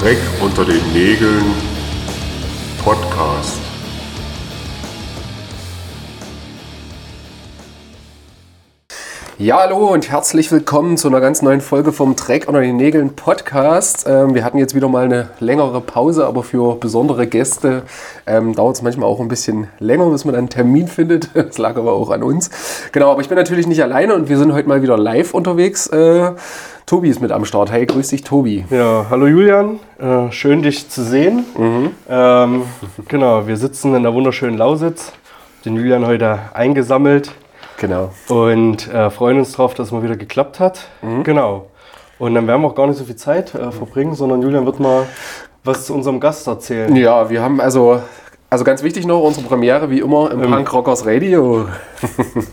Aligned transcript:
Dreck 0.00 0.16
unter 0.40 0.64
den 0.64 0.80
Nägeln 0.94 1.44
Podcast. 2.82 3.69
Ja, 9.40 9.60
hallo 9.60 9.90
und 9.90 10.10
herzlich 10.10 10.52
willkommen 10.52 10.98
zu 10.98 11.08
einer 11.08 11.22
ganz 11.22 11.40
neuen 11.40 11.62
Folge 11.62 11.92
vom 11.92 12.14
Dreck 12.14 12.46
unter 12.46 12.60
den 12.60 12.76
Nägeln 12.76 13.16
Podcast. 13.16 14.04
Ähm, 14.06 14.34
wir 14.34 14.44
hatten 14.44 14.58
jetzt 14.58 14.74
wieder 14.74 14.86
mal 14.86 15.06
eine 15.06 15.30
längere 15.40 15.80
Pause, 15.80 16.26
aber 16.26 16.42
für 16.42 16.76
besondere 16.76 17.26
Gäste 17.26 17.84
ähm, 18.26 18.54
dauert 18.54 18.76
es 18.76 18.82
manchmal 18.82 19.08
auch 19.08 19.18
ein 19.18 19.28
bisschen 19.28 19.68
länger, 19.78 20.10
bis 20.10 20.26
man 20.26 20.34
einen 20.34 20.50
Termin 20.50 20.88
findet. 20.88 21.30
Das 21.34 21.56
lag 21.56 21.78
aber 21.78 21.94
auch 21.94 22.10
an 22.10 22.22
uns. 22.22 22.50
Genau, 22.92 23.10
aber 23.10 23.22
ich 23.22 23.30
bin 23.30 23.38
natürlich 23.38 23.66
nicht 23.66 23.82
alleine 23.82 24.14
und 24.14 24.28
wir 24.28 24.36
sind 24.36 24.52
heute 24.52 24.68
mal 24.68 24.82
wieder 24.82 24.98
live 24.98 25.32
unterwegs. 25.32 25.86
Äh, 25.86 26.32
Tobi 26.84 27.08
ist 27.08 27.22
mit 27.22 27.32
am 27.32 27.46
Start. 27.46 27.72
Hey, 27.72 27.86
grüß 27.86 28.08
dich, 28.08 28.22
Tobi. 28.22 28.66
Ja, 28.68 29.06
hallo 29.08 29.26
Julian, 29.26 29.78
äh, 29.98 30.30
schön 30.32 30.60
dich 30.60 30.90
zu 30.90 31.02
sehen. 31.02 31.46
Ähm, 32.10 32.64
genau, 33.08 33.46
wir 33.46 33.56
sitzen 33.56 33.94
in 33.94 34.02
der 34.02 34.12
wunderschönen 34.12 34.58
Lausitz, 34.58 35.12
den 35.64 35.76
Julian 35.76 36.06
heute 36.06 36.40
eingesammelt 36.52 37.32
Genau. 37.80 38.10
und 38.28 38.92
äh, 38.92 39.08
freuen 39.10 39.38
uns 39.38 39.52
drauf, 39.52 39.72
dass 39.72 39.86
es 39.86 39.92
mal 39.92 40.02
wieder 40.02 40.16
geklappt 40.16 40.60
hat. 40.60 40.88
Genau. 41.24 41.66
Und 42.18 42.34
dann 42.34 42.46
werden 42.46 42.60
wir 42.60 42.68
auch 42.68 42.74
gar 42.74 42.86
nicht 42.86 42.98
so 42.98 43.04
viel 43.04 43.16
Zeit 43.16 43.54
äh, 43.54 43.72
verbringen, 43.72 44.14
sondern 44.14 44.42
Julian 44.42 44.66
wird 44.66 44.78
mal 44.78 45.06
was 45.64 45.86
zu 45.86 45.94
unserem 45.94 46.20
Gast 46.20 46.46
erzählen. 46.46 46.94
Ja, 46.94 47.30
wir 47.30 47.40
haben 47.40 47.58
also, 47.58 48.02
also 48.50 48.64
ganz 48.64 48.82
wichtig 48.82 49.06
noch 49.06 49.22
unsere 49.22 49.46
Premiere 49.46 49.90
wie 49.90 50.00
immer 50.00 50.30
im 50.30 50.42
Punk 50.42 50.72
Rockers 50.72 51.06
Radio. 51.06 51.66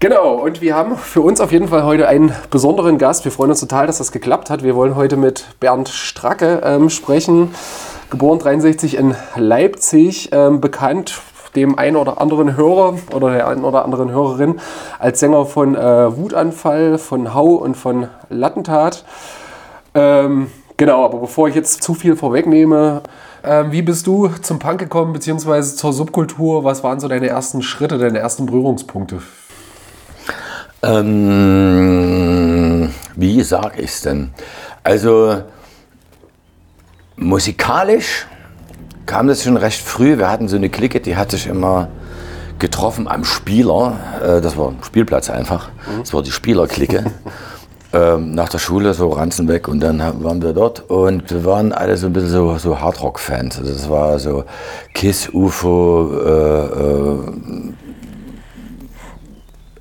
Genau, 0.00 0.34
und 0.34 0.60
wir 0.60 0.76
haben 0.76 0.96
für 0.96 1.22
uns 1.22 1.40
auf 1.40 1.50
jeden 1.50 1.66
Fall 1.66 1.82
heute 1.82 2.06
einen 2.06 2.32
besonderen 2.52 2.98
Gast. 2.98 3.24
Wir 3.24 3.32
freuen 3.32 3.50
uns 3.50 3.58
total, 3.58 3.88
dass 3.88 3.98
das 3.98 4.12
geklappt 4.12 4.48
hat. 4.48 4.62
Wir 4.62 4.76
wollen 4.76 4.94
heute 4.94 5.16
mit 5.16 5.46
Bernd 5.58 5.88
Stracke 5.88 6.60
ähm, 6.64 6.88
sprechen. 6.88 7.52
Geboren 8.10 8.38
63 8.38 8.96
in 8.96 9.14
Leipzig, 9.36 10.30
ähm, 10.32 10.60
bekannt 10.60 11.20
dem 11.54 11.78
einen 11.78 11.96
oder 11.96 12.20
anderen 12.20 12.56
Hörer 12.56 12.98
oder 13.14 13.30
der 13.30 13.48
einen 13.48 13.64
oder 13.64 13.84
anderen 13.84 14.10
Hörerin 14.10 14.60
als 14.98 15.20
Sänger 15.20 15.44
von 15.44 15.74
äh, 15.74 16.16
Wutanfall, 16.16 16.96
von 16.98 17.34
Hau 17.34 17.54
und 17.56 17.76
von 17.76 18.08
Lattentat. 18.30 19.04
Ähm, 19.94 20.46
genau, 20.76 21.04
aber 21.04 21.18
bevor 21.18 21.48
ich 21.48 21.54
jetzt 21.54 21.82
zu 21.82 21.94
viel 21.94 22.16
vorwegnehme, 22.16 23.02
ähm, 23.44 23.72
wie 23.72 23.82
bist 23.82 24.06
du 24.06 24.28
zum 24.28 24.58
Punk 24.58 24.78
gekommen, 24.80 25.12
beziehungsweise 25.12 25.76
zur 25.76 25.92
Subkultur? 25.92 26.64
Was 26.64 26.82
waren 26.82 27.00
so 27.00 27.08
deine 27.08 27.28
ersten 27.28 27.60
Schritte, 27.62 27.98
deine 27.98 28.20
ersten 28.20 28.46
Berührungspunkte? 28.46 29.20
Ähm, 30.82 31.28
wie 33.16 33.42
sag 33.42 33.78
ich's 33.78 34.00
denn? 34.02 34.30
Also 34.84 35.42
musikalisch 37.18 38.26
kam 39.06 39.26
das 39.26 39.42
schon 39.42 39.56
recht 39.56 39.80
früh. 39.80 40.18
Wir 40.18 40.30
hatten 40.30 40.48
so 40.48 40.56
eine 40.56 40.68
Clique, 40.68 41.00
die 41.00 41.16
hat 41.16 41.30
sich 41.30 41.46
immer 41.46 41.88
getroffen 42.58 43.08
am 43.08 43.24
Spieler. 43.24 43.98
Äh, 44.22 44.40
das 44.40 44.56
war 44.56 44.68
ein 44.68 44.78
Spielplatz 44.82 45.30
einfach. 45.30 45.70
Das 45.98 46.12
war 46.12 46.22
die 46.22 46.30
Spielerklicke. 46.30 47.04
ähm, 47.92 48.34
nach 48.34 48.48
der 48.48 48.58
Schule 48.58 48.92
so 48.94 49.08
Ranzen 49.10 49.48
weg 49.48 49.68
und 49.68 49.80
dann 49.80 49.98
waren 50.22 50.42
wir 50.42 50.52
dort 50.52 50.90
und 50.90 51.30
wir 51.30 51.44
waren 51.44 51.72
alle 51.72 51.96
so 51.96 52.06
ein 52.06 52.12
bisschen 52.12 52.30
so, 52.30 52.58
so 52.58 52.80
Hardrock-Fans. 52.80 53.58
Also 53.58 53.72
das 53.72 53.88
war 53.88 54.18
so 54.18 54.44
Kiss, 54.92 55.28
UFO, 55.32 56.12
äh, 56.12 56.66
äh, 56.66 57.18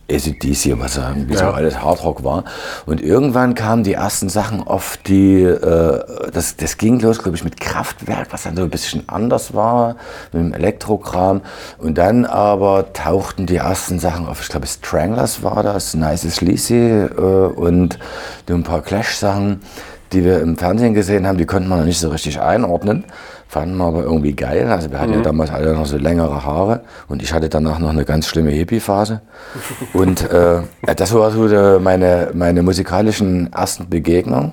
ACDC 0.10 0.80
was 0.80 0.98
irgendwie 0.98 1.36
so 1.36 1.44
Ja. 1.44 1.52
alles 1.52 1.82
Hardrock 1.82 2.24
war. 2.24 2.44
Und 2.86 3.02
irgendwann 3.02 3.56
kamen 3.56 3.84
die 3.84 3.94
ersten 3.94 4.30
Sachen 4.30 4.66
auf 4.66 4.98
die, 5.06 5.44
äh, 5.44 6.00
das, 6.32 6.56
das 6.56 6.78
ging 6.78 7.00
los, 7.00 7.20
glaube 7.20 7.36
ich, 7.36 7.44
mit 7.44 7.60
Kraftwerk, 7.60 8.28
was 8.32 8.44
dann 8.44 8.56
so 8.56 8.64
ein 8.64 8.70
bisschen 8.70 9.08
anders 9.10 9.54
war, 9.54 9.98
mit 10.32 10.42
dem 10.44 10.54
Elektrokram. 10.54 11.42
Und 11.78 11.98
dann 11.98 12.26
aber 12.26 12.94
tauchten 12.94 13.46
die 13.46 13.58
ersten 13.58 14.00
Sachen 14.00 14.28
auf, 14.28 14.42
ich 14.42 14.48
glaube, 14.50 14.68
Stranglers 14.68 15.44
war 15.44 15.62
das, 15.64 15.94
Nice 15.94 16.22
Sleazy 16.34 16.76
äh, 16.76 17.12
und 17.22 18.00
so 18.48 18.54
ein 18.56 18.64
paar 18.64 18.82
Clash-Sachen, 18.82 19.62
die 20.14 20.24
wir 20.24 20.42
im 20.42 20.58
Fernsehen 20.58 20.94
gesehen 20.94 21.28
haben, 21.28 21.38
die 21.38 21.46
konnten 21.46 21.70
wir 21.70 21.78
noch 21.78 21.86
nicht 21.86 22.00
so 22.00 22.10
richtig 22.10 22.40
einordnen. 22.40 23.04
Fanden 23.48 23.78
wir 23.78 23.86
aber 23.86 24.04
irgendwie 24.04 24.34
geil. 24.34 24.68
Also 24.70 24.92
wir 24.92 25.00
hatten 25.00 25.14
ja 25.14 25.22
damals 25.22 25.52
alle 25.52 25.74
noch 25.74 25.86
so 25.86 25.98
längere 25.98 26.44
Haare 26.44 26.82
und 27.08 27.24
ich 27.24 27.34
hatte 27.34 27.48
danach 27.48 27.80
noch 27.80 27.90
eine 27.90 28.04
ganz 28.04 28.28
schlimme 28.28 28.52
Hippie-Phase. 28.52 29.22
Und 29.94 30.30
äh, 30.30 30.62
das 30.96 31.14
war 31.14 31.32
so 31.32 31.80
meine, 31.80 32.32
meine 32.34 32.62
musikalischen 32.62 33.52
ersten 33.54 33.90
Begegnungen. 33.90 34.52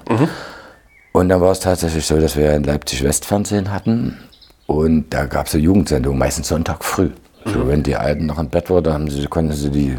Und 1.13 1.29
dann 1.29 1.41
war 1.41 1.51
es 1.51 1.61
tatsächlich 1.61 2.07
so, 2.07 2.21
dass 2.21 2.37
wir 2.37 2.55
in 2.55 2.63
Leipzig 2.63 3.03
Westfernsehen 3.03 3.73
hatten 3.73 4.19
und 4.67 5.13
da 5.13 5.27
gab 5.27 5.47
es 5.47 5.55
eine 5.55 5.63
Jugendsendung, 5.63 6.17
meistens 6.17 6.49
Sonntag 6.49 6.85
früh. 6.85 7.11
So, 7.45 7.69
wenn 7.69 7.83
die 7.83 7.97
Alten 7.97 8.27
noch 8.27 8.39
im 8.39 8.49
Bett 8.49 8.71
waren, 8.71 8.93
haben 8.93 9.11
sie, 9.11 9.27
konnten 9.27 9.53
sie 9.53 9.71
die 9.71 9.99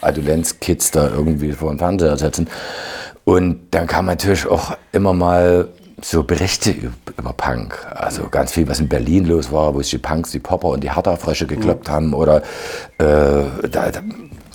Adoleszenz-Kids 0.00 0.90
da 0.90 1.08
irgendwie 1.08 1.52
vor 1.52 1.70
den 1.70 1.78
Fernseher 1.78 2.16
setzen. 2.16 2.48
Und 3.30 3.68
dann 3.70 3.86
kam 3.86 4.06
natürlich 4.06 4.44
auch 4.48 4.76
immer 4.90 5.12
mal 5.12 5.68
so 6.02 6.24
Berichte 6.24 6.70
üb- 6.72 6.90
über 7.16 7.32
Punk. 7.32 7.78
Also 7.94 8.28
ganz 8.28 8.50
viel, 8.52 8.66
was 8.68 8.80
in 8.80 8.88
Berlin 8.88 9.26
los 9.26 9.52
war, 9.52 9.72
wo 9.74 9.80
sich 9.82 9.90
die 9.90 9.98
Punks, 9.98 10.32
die 10.32 10.40
Popper 10.40 10.68
und 10.68 10.82
die 10.82 10.92
Hertha-Frösche 10.92 11.46
gekloppt 11.46 11.88
haben. 11.88 12.12
Oder 12.12 12.38
äh, 12.98 13.44
da, 13.70 13.90
da, 13.92 14.00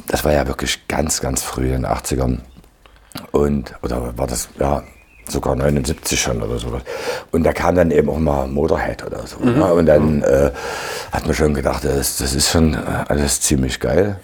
das 0.07 0.25
war 0.25 0.33
ja 0.33 0.45
wirklich 0.45 0.87
ganz, 0.89 1.21
ganz 1.21 1.41
früh 1.41 1.67
in 1.67 1.83
den 1.83 1.85
80ern. 1.85 2.39
Und, 3.31 3.73
oder 3.81 4.17
war 4.17 4.27
das, 4.27 4.49
ja, 4.59 4.83
sogar 5.29 5.55
79 5.55 6.19
schon 6.19 6.41
oder 6.41 6.57
sowas. 6.59 6.81
Und 7.31 7.43
da 7.43 7.53
kam 7.53 7.75
dann 7.75 7.91
eben 7.91 8.09
auch 8.09 8.19
mal 8.19 8.45
Motorhead 8.47 9.05
oder 9.05 9.25
so. 9.25 9.37
Ne? 9.39 9.73
Und 9.73 9.85
dann 9.85 10.21
äh, 10.21 10.51
hat 11.13 11.25
man 11.25 11.33
schon 11.33 11.53
gedacht, 11.53 11.85
das, 11.85 12.17
das 12.17 12.35
ist 12.35 12.49
schon 12.49 12.73
äh, 12.73 12.77
alles 13.07 13.39
ziemlich 13.39 13.79
geil. 13.79 14.19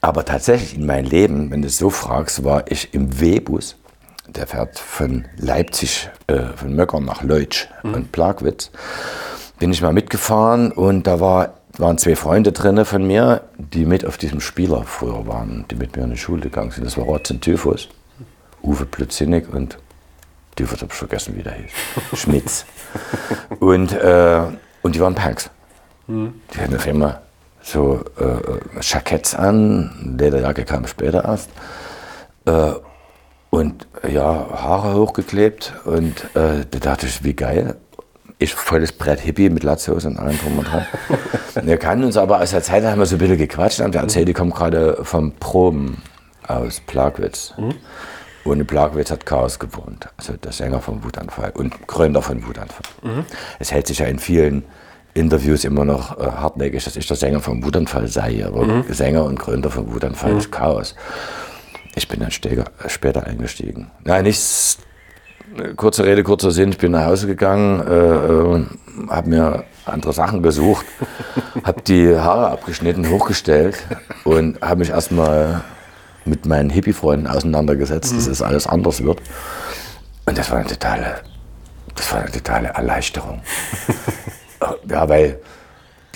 Aber 0.00 0.24
tatsächlich 0.24 0.76
in 0.76 0.86
meinem 0.86 1.06
Leben, 1.06 1.50
wenn 1.50 1.62
du 1.62 1.66
es 1.66 1.78
so 1.78 1.90
fragst, 1.90 2.44
war 2.44 2.70
ich 2.70 2.94
im 2.94 3.20
W-Bus. 3.20 3.74
Der 4.28 4.46
fährt 4.46 4.78
von 4.78 5.24
Leipzig, 5.36 6.10
äh, 6.26 6.40
von 6.56 6.74
Möckern 6.74 7.04
nach 7.04 7.22
Leutsch 7.22 7.66
und 7.82 8.12
Plagwitz. 8.12 8.70
Bin 9.58 9.72
ich 9.72 9.82
mal 9.82 9.92
mitgefahren 9.92 10.70
und 10.70 11.06
da 11.06 11.18
war, 11.20 11.54
waren 11.78 11.98
zwei 11.98 12.14
Freunde 12.14 12.52
drinne 12.52 12.84
von 12.84 13.06
mir, 13.06 13.42
die 13.56 13.86
mit 13.86 14.04
auf 14.04 14.18
diesem 14.18 14.40
Spieler 14.40 14.84
früher 14.84 15.26
waren, 15.26 15.64
die 15.70 15.74
mit 15.74 15.96
mir 15.96 16.04
in 16.04 16.10
die 16.10 16.18
Schule 16.18 16.42
gegangen 16.42 16.70
sind. 16.70 16.84
Das 16.84 16.96
war 16.96 17.04
Rotz 17.04 17.30
und 17.30 17.40
Typhus, 17.40 17.88
Uwe 18.62 18.84
Plötzinnig 18.84 19.48
und 19.52 19.78
Typhus 20.56 20.82
habe 20.82 20.92
ich 20.92 20.98
vergessen, 20.98 21.36
wie 21.36 21.42
der 21.42 21.54
hieß. 21.54 21.70
Schmitz. 22.20 22.66
Und, 23.60 23.92
äh, 23.92 24.42
und 24.82 24.94
die 24.94 25.00
waren 25.00 25.14
Punks. 25.14 25.50
Die 26.08 26.60
hatten 26.60 26.74
auf 26.74 26.86
einmal 26.86 27.20
so 27.62 28.02
äh, 28.18 28.80
Jacketts 28.80 29.34
an, 29.34 30.16
Lederjacke 30.18 30.64
kam 30.64 30.86
später 30.86 31.24
erst. 31.24 31.50
Äh, 32.46 32.72
und 33.50 33.86
ja, 34.08 34.46
Haare 34.52 34.94
hochgeklebt 34.94 35.74
und 35.84 36.24
äh, 36.34 36.64
da 36.70 36.78
dachte 36.78 37.06
ich, 37.06 37.24
wie 37.24 37.34
geil. 37.34 37.76
Ich 38.40 38.54
volles 38.54 38.92
Brett 38.92 39.18
Hippie 39.18 39.50
mit 39.50 39.64
Latzhose 39.64 40.06
und 40.06 40.16
allem 40.16 40.38
drum 40.38 40.58
und 40.58 40.68
dran. 40.70 40.86
wir 41.66 41.76
kannten 41.76 42.04
uns 42.04 42.16
aber 42.16 42.40
aus 42.40 42.50
der 42.50 42.62
Zeit, 42.62 42.84
da 42.84 42.92
haben 42.92 43.00
wir 43.00 43.06
so 43.06 43.16
ein 43.16 43.18
bisschen 43.18 43.36
gequatscht 43.36 43.80
und 43.80 43.94
wir 43.94 44.00
erzählt, 44.00 44.28
die 44.28 44.32
kommen 44.32 44.52
gerade 44.52 44.98
vom 45.02 45.32
Proben 45.32 46.02
aus 46.46 46.80
Plagwitz. 46.80 47.54
Und 48.44 48.60
in 48.60 48.66
Plagwitz 48.66 49.10
hat 49.10 49.26
Chaos 49.26 49.58
gewohnt, 49.58 50.08
also 50.16 50.34
der 50.34 50.52
Sänger 50.52 50.80
vom 50.80 51.02
Wutanfall 51.02 51.50
und 51.54 51.86
Gründer 51.88 52.22
von 52.22 52.46
Wutanfall. 52.46 52.82
Es 53.58 53.72
hält 53.72 53.88
sich 53.88 53.98
ja 53.98 54.06
in 54.06 54.18
vielen 54.20 54.62
Interviews 55.14 55.64
immer 55.64 55.84
noch 55.84 56.18
äh, 56.18 56.22
hartnäckig, 56.24 56.84
dass 56.84 56.96
ich 56.96 57.06
der 57.06 57.16
Sänger 57.16 57.40
vom 57.40 57.64
Wutanfall 57.64 58.06
sei, 58.06 58.46
aber 58.46 58.84
Sänger 58.94 59.24
und 59.24 59.38
Gründer 59.38 59.70
vom 59.70 59.92
Wutanfall 59.92 60.36
ist 60.36 60.52
Chaos. 60.52 60.94
Ich 61.98 62.06
bin 62.06 62.20
dann 62.20 62.30
später, 62.30 63.26
eingestiegen. 63.26 63.90
Nein, 64.04 64.22
nichts. 64.22 64.78
Kurze 65.76 66.04
Rede, 66.04 66.22
kurzer 66.22 66.52
Sinn. 66.52 66.68
Ich 66.70 66.78
bin 66.78 66.92
nach 66.92 67.06
Hause 67.06 67.26
gegangen, 67.26 67.80
äh, 67.80 67.92
äh, 67.92 68.66
habe 69.08 69.28
mir 69.28 69.64
andere 69.84 70.12
Sachen 70.12 70.40
gesucht, 70.40 70.86
habe 71.64 71.82
die 71.82 72.16
Haare 72.16 72.50
abgeschnitten, 72.50 73.10
hochgestellt 73.10 73.84
und 74.22 74.60
habe 74.60 74.76
mich 74.76 74.90
erstmal 74.90 75.64
mit 76.24 76.46
meinen 76.46 76.70
Hippie-Freunden 76.70 77.26
auseinandergesetzt, 77.26 78.14
dass 78.14 78.28
es 78.28 78.42
alles 78.42 78.68
anders 78.68 79.02
wird. 79.02 79.20
Und 80.26 80.38
das 80.38 80.52
war 80.52 80.58
eine 80.58 80.68
totale, 80.68 81.16
das 81.96 82.12
war 82.12 82.20
eine 82.20 82.30
totale 82.30 82.68
Erleichterung. 82.68 83.40
ja, 84.88 85.08
weil 85.08 85.40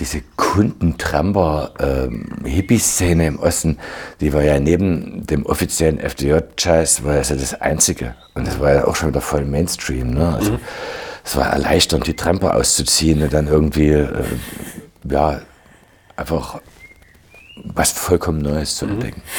diese 0.03 0.23
Kundentramper 0.37 1.71
ähm, 1.79 2.27
im 2.45 3.39
Osten, 3.39 3.79
die 4.21 4.33
war 4.33 4.43
ja 4.43 4.59
neben 4.59 5.25
dem 5.27 5.47
offiziellen 5.47 6.01
FDJ-Jazz, 6.01 7.05
war 7.05 7.15
das 7.15 7.29
ja 7.29 7.37
das 7.37 7.55
Einzige. 7.61 8.17
Und 8.35 8.49
das 8.49 8.59
war 8.59 8.75
ja 8.75 8.85
auch 8.89 8.97
schon 8.97 9.11
wieder 9.11 9.21
voll 9.21 9.45
Mainstream. 9.45 10.11
Ne? 10.11 10.35
Also, 10.35 10.59
Es 11.25 11.37
war 11.37 11.53
erleichternd, 11.53 12.09
die 12.09 12.17
Tramper 12.17 12.57
auszuziehen 12.57 13.23
und 13.23 13.33
dann 13.33 13.47
irgendwie, 13.47 13.91
äh, 13.91 14.25
ja, 15.09 15.41
einfach 16.17 16.61
was 17.57 17.93
vollkommen 17.93 18.41
Neues 18.41 18.77
zu 18.77 18.87
entdecken. 18.87 19.23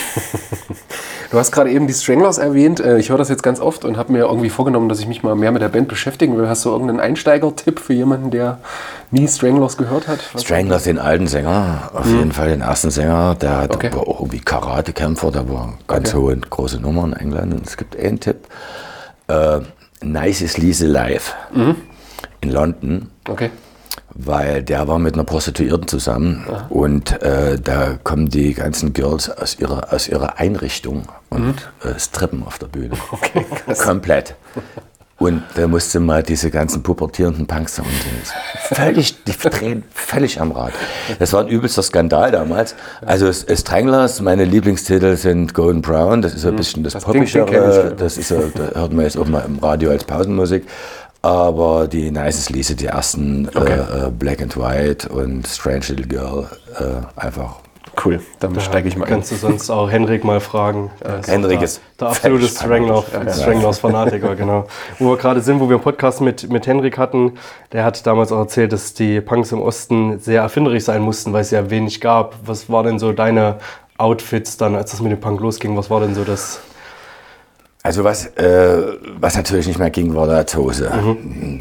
Du 1.32 1.40
hast 1.40 1.52
gerade 1.52 1.72
eben 1.72 1.88
die 1.88 1.94
Stranglers 1.96 2.38
erwähnt. 2.38 2.80
Äh, 2.80 3.00
Ich 3.00 3.10
höre 3.10 3.18
das 3.18 3.28
jetzt 3.28 3.42
ganz 3.42 3.60
oft 3.60 3.86
und 3.86 3.98
habe 3.98 4.12
mir 4.14 4.20
irgendwie 4.26 4.52
vorgenommen, 4.52 4.88
dass 4.88 5.00
ich 5.00 5.08
mich 5.08 5.24
mal 5.24 5.34
mehr 5.34 5.52
mit 5.52 5.64
der 5.64 5.70
Band 5.70 5.88
beschäftigen 5.88 6.38
will. 6.38 6.48
Hast 6.48 6.64
du 6.64 6.70
irgendeinen 6.70 7.00
Einsteiger-Tipp 7.00 7.80
für 7.80 7.94
jemanden, 7.94 8.30
der 8.30 8.60
nie 9.10 9.28
Stranglers 9.28 9.76
gehört 9.78 10.08
hat? 10.08 10.20
Was- 10.34 10.44
Stranglers, 10.44 10.84
den 10.84 11.00
alten 11.00 11.26
Sänger, 11.26 11.90
auf 11.96 12.06
jeden 12.06 12.34
Fall 12.34 12.50
den 12.50 12.62
ersten 12.62 12.92
Sänger, 12.92 13.34
der 13.34 13.58
hat 13.62 13.74
Okay. 13.74 13.90
aber 13.92 14.08
auch 14.08 14.20
irgendwie 14.20 14.42
Karatekämpfer, 14.42 15.32
der 15.32 15.50
war 15.50 15.74
ganz 15.88 16.10
Okay. 16.14 16.18
hohe, 16.22 16.38
große 16.38 16.80
Nummer 16.80 17.06
in 17.06 17.14
England. 17.14 17.52
Und 17.56 17.66
es 17.66 17.78
gibt 17.78 17.98
einen 17.98 18.20
Tipp, 18.20 18.48
äh, 19.28 19.62
Nices 20.04 20.58
Lise 20.60 20.86
Live 20.86 21.34
in 22.42 22.52
London. 22.52 23.10
Okay. 23.28 23.50
Weil 24.16 24.64
der 24.64 24.88
war 24.88 25.00
mit 25.00 25.14
einer 25.16 25.24
Prostituierten 25.24 25.88
zusammen 25.88 26.46
und 26.70 27.22
äh, 27.22 27.60
da 27.60 27.98
kommen 28.04 28.30
die 28.30 28.54
ganzen 28.54 28.94
Girls 28.94 29.30
aus 29.30 29.60
ihrer, 29.60 29.94
aus 29.94 30.08
ihrer 30.08 30.40
Einrichtung 30.40 31.04
und 31.30 31.56
äh, 31.84 32.00
strippen 32.00 32.44
auf 32.46 32.60
der 32.60 32.68
Bühne. 32.68 32.96
Komplett. 33.84 34.36
Und 35.20 35.44
da 35.56 35.68
musste 35.68 36.00
mal 36.00 36.22
diese 36.22 36.50
ganzen 36.50 36.84
pubertierenden 36.84 37.46
Punks 37.46 37.80
und 37.80 37.86
die 37.88 38.76
völlig, 38.76 39.24
die 39.24 39.32
drehen 39.32 39.84
völlig 39.94 40.42
am 40.42 40.52
Rad. 40.52 40.74
Das 41.20 41.32
war 41.32 41.42
ein 41.42 41.48
übelster 41.48 41.84
Skandal 41.84 42.32
damals. 42.32 42.76
Also 43.06 43.32
Stranglers, 43.32 44.20
meine 44.22 44.44
Lieblingstitel 44.44 45.16
sind 45.16 45.54
Golden 45.54 45.82
Brown, 45.82 46.22
das 46.22 46.34
ist 46.34 46.42
so 46.42 46.50
ein 46.50 46.56
bisschen 46.56 46.84
das, 46.84 46.94
Das 46.94 47.06
Poppigere, 47.06 47.96
das 47.96 48.18
ist 48.18 48.32
da 48.32 48.38
hört 48.74 48.92
man 48.92 49.06
jetzt 49.06 49.18
auch 49.18 49.28
mal 49.28 49.46
im 49.46 49.60
Radio 49.60 49.92
als 49.92 50.04
Pausenmusik. 50.04 50.66
Aber 51.24 51.88
die 51.88 52.12
Nices 52.12 52.50
Lise, 52.50 52.76
die 52.76 52.88
ersten 52.88 53.48
Okay. 53.56 53.72
äh, 53.74 54.08
äh, 54.08 54.12
Black 54.12 54.42
and 54.42 54.58
White 54.58 55.08
und 55.10 55.48
Strange 55.48 55.86
Little 55.88 56.06
Girl, 56.08 56.48
äh, 56.78 57.20
einfach. 57.20 57.56
Cool, 58.04 58.20
dann 58.40 58.60
steige 58.60 58.88
ich 58.90 58.98
mal 58.98 59.06
ein. 59.06 59.12
Kannst 59.12 59.32
du 59.32 59.36
sonst 59.36 59.70
auch 59.70 59.90
Henrik 59.90 60.24
mal 60.24 60.40
fragen. 60.40 60.90
Der 61.02 61.20
ist 61.20 61.28
Henrik 61.30 61.60
der, 61.60 61.66
ist 61.66 61.82
der 62.00 62.08
absolute 62.10 62.40
völlig 62.48 62.58
Stranglers, 62.58 63.06
fanatisch. 63.06 63.42
Stranglers 63.42 63.80
Fanatiker, 63.80 64.36
genau. 64.36 64.66
Wo 65.00 65.12
wir 65.12 65.18
gerade 65.18 65.42
sind, 65.42 65.60
wo 65.60 65.70
wir 65.70 65.76
einen 65.76 65.84
Podcast 65.84 66.20
mit, 66.20 66.50
mit 66.52 66.66
Henrik 66.68 66.98
hatten, 66.98 67.34
der 67.72 67.86
hat 67.86 68.06
damals 68.08 68.32
auch 68.32 68.40
erzählt, 68.40 68.74
dass 68.74 68.94
die 68.96 69.22
Punks 69.22 69.52
im 69.52 69.62
Osten 69.62 70.20
sehr 70.20 70.42
erfinderisch 70.42 70.84
sein 70.86 71.04
mussten, 71.04 71.34
weil 71.34 71.42
es 71.42 71.52
ja 71.52 71.70
wenig 71.70 72.02
gab. 72.02 72.36
Was 72.46 72.70
war 72.70 72.84
denn 72.84 72.98
so 73.00 73.14
deine 73.14 73.60
Outfits 73.98 74.58
dann, 74.58 74.76
als 74.76 74.92
das 74.92 75.00
mit 75.00 75.12
dem 75.12 75.20
Punk 75.20 75.40
losging? 75.40 75.78
Was 75.78 75.90
war 75.90 76.02
denn 76.02 76.16
so 76.16 76.24
das? 76.24 76.60
Also 77.86 78.06
was, 78.06 78.28
äh, 78.38 78.98
was 79.20 79.36
natürlich 79.36 79.68
nicht 79.68 79.78
mehr 79.78 79.90
ging, 79.90 80.16
war 80.16 80.42
die 80.42 80.56
Hose. 80.56 80.90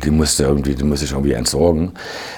Die 0.04 0.10
musste 0.12 0.44
irgendwie, 0.44 0.76
die 0.76 0.84
musste 0.84 1.04
ich 1.04 1.10
irgendwie 1.10 1.32
entsorgen. 1.32 1.94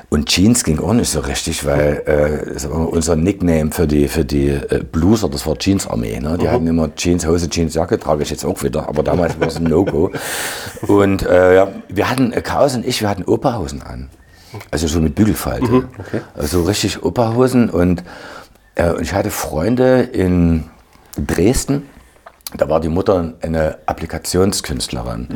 Und 0.09 0.27
Jeans 0.27 0.65
ging 0.65 0.79
auch 0.81 0.95
nicht 0.95 1.11
so 1.11 1.21
richtig, 1.21 1.67
weil 1.67 2.03
äh, 2.07 2.67
unser 2.67 3.15
Nickname 3.15 3.73
für 3.73 3.87
die, 3.87 4.09
für 4.09 4.25
die 4.25 4.49
äh, 4.49 4.83
Blueser, 4.91 5.29
das 5.29 5.47
war 5.47 5.57
Jeansarmee. 5.61 6.19
Ne? 6.19 6.39
Die 6.41 6.49
hatten 6.49 6.67
immer 6.67 6.95
Jeanshose, 6.95 7.51
Jeansjacke, 7.51 7.99
trage 7.99 8.23
ich 8.23 8.31
jetzt 8.31 8.47
auch 8.47 8.63
wieder, 8.63 8.89
aber 8.89 9.03
damals 9.03 9.39
war 9.39 9.49
es 9.49 9.57
ein 9.57 9.65
No-Go. 9.65 10.11
Und 10.89 11.23
äh, 11.27 11.55
ja, 11.55 11.69
wir 11.91 12.09
hatten, 12.09 12.33
äh, 12.33 12.41
Chaos 12.41 12.75
und 12.75 12.87
ich, 12.87 13.03
wir 13.03 13.11
hatten 13.11 13.25
Operhosen 13.25 13.83
an. 13.83 14.09
Also 14.71 14.87
so 14.87 14.99
mit 15.01 15.15
Bügelfalte. 15.15 15.89
Also 16.35 16.63
richtig 16.63 17.03
Operhosen 17.03 17.69
und, 17.69 18.03
äh, 18.77 18.91
und 18.91 19.03
ich 19.03 19.13
hatte 19.13 19.31
Freunde 19.31 20.03
in 20.03 20.65
Dresden, 21.19 21.83
da 22.57 22.69
war 22.69 22.81
die 22.81 22.89
Mutter 22.89 23.35
eine 23.41 23.79
Applikationskünstlerin. 23.87 25.29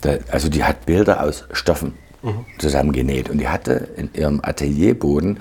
Da, 0.00 0.16
also 0.30 0.48
die 0.48 0.64
hat 0.64 0.86
Bilder 0.86 1.22
aus 1.22 1.44
Stoffen 1.52 1.94
zusammengenäht 2.58 3.28
und 3.28 3.38
die 3.38 3.48
hatte 3.48 3.88
in 3.96 4.10
ihrem 4.14 4.40
Atelierboden 4.42 5.40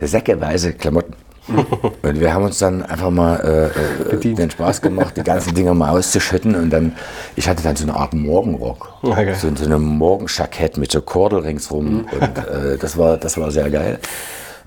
säckeweise 0.00 0.72
Klamotten. 0.72 1.14
Und 2.02 2.20
wir 2.20 2.32
haben 2.32 2.44
uns 2.44 2.58
dann 2.58 2.82
einfach 2.82 3.10
mal 3.10 3.72
äh, 4.12 4.14
äh, 4.14 4.34
den 4.34 4.50
Spaß 4.50 4.82
gemacht, 4.82 5.16
die 5.16 5.22
ganzen 5.22 5.54
Dinger 5.54 5.74
mal 5.74 5.90
auszuschütten. 5.90 6.54
Und 6.54 6.70
dann, 6.70 6.94
ich 7.34 7.48
hatte 7.48 7.62
dann 7.62 7.76
so 7.76 7.84
eine 7.84 7.96
Art 7.96 8.14
Morgenrock. 8.14 8.94
Okay. 9.02 9.34
So, 9.34 9.48
so 9.54 9.64
ein 9.64 9.82
Morgenjackett 9.82 10.76
mit 10.76 10.92
so 10.92 11.00
Kordel 11.00 11.40
ringsrum. 11.40 12.06
Und 12.12 12.38
äh, 12.38 12.78
das, 12.78 12.96
war, 12.96 13.16
das 13.16 13.36
war 13.36 13.50
sehr 13.50 13.70
geil. 13.70 13.98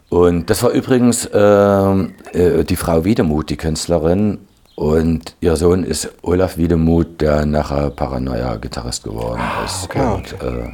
Und 0.10 0.50
das 0.50 0.62
war 0.62 0.72
übrigens 0.72 1.30
ähm, 1.34 2.16
äh, 2.34 2.64
die 2.64 2.76
Frau 2.76 3.06
Wiedemuth, 3.06 3.50
die 3.50 3.58
Künstlerin. 3.58 4.40
Und 4.76 5.36
ihr 5.40 5.56
Sohn 5.56 5.84
ist 5.84 6.10
Olaf 6.24 6.58
Wiedemuth, 6.58 7.22
der 7.22 7.46
nachher 7.46 7.90
Paranoia-Gitarrist 7.92 9.04
geworden 9.04 9.42
ist. 9.66 9.84
okay. 9.86 10.14
Und, 10.14 10.34
äh, 10.34 10.70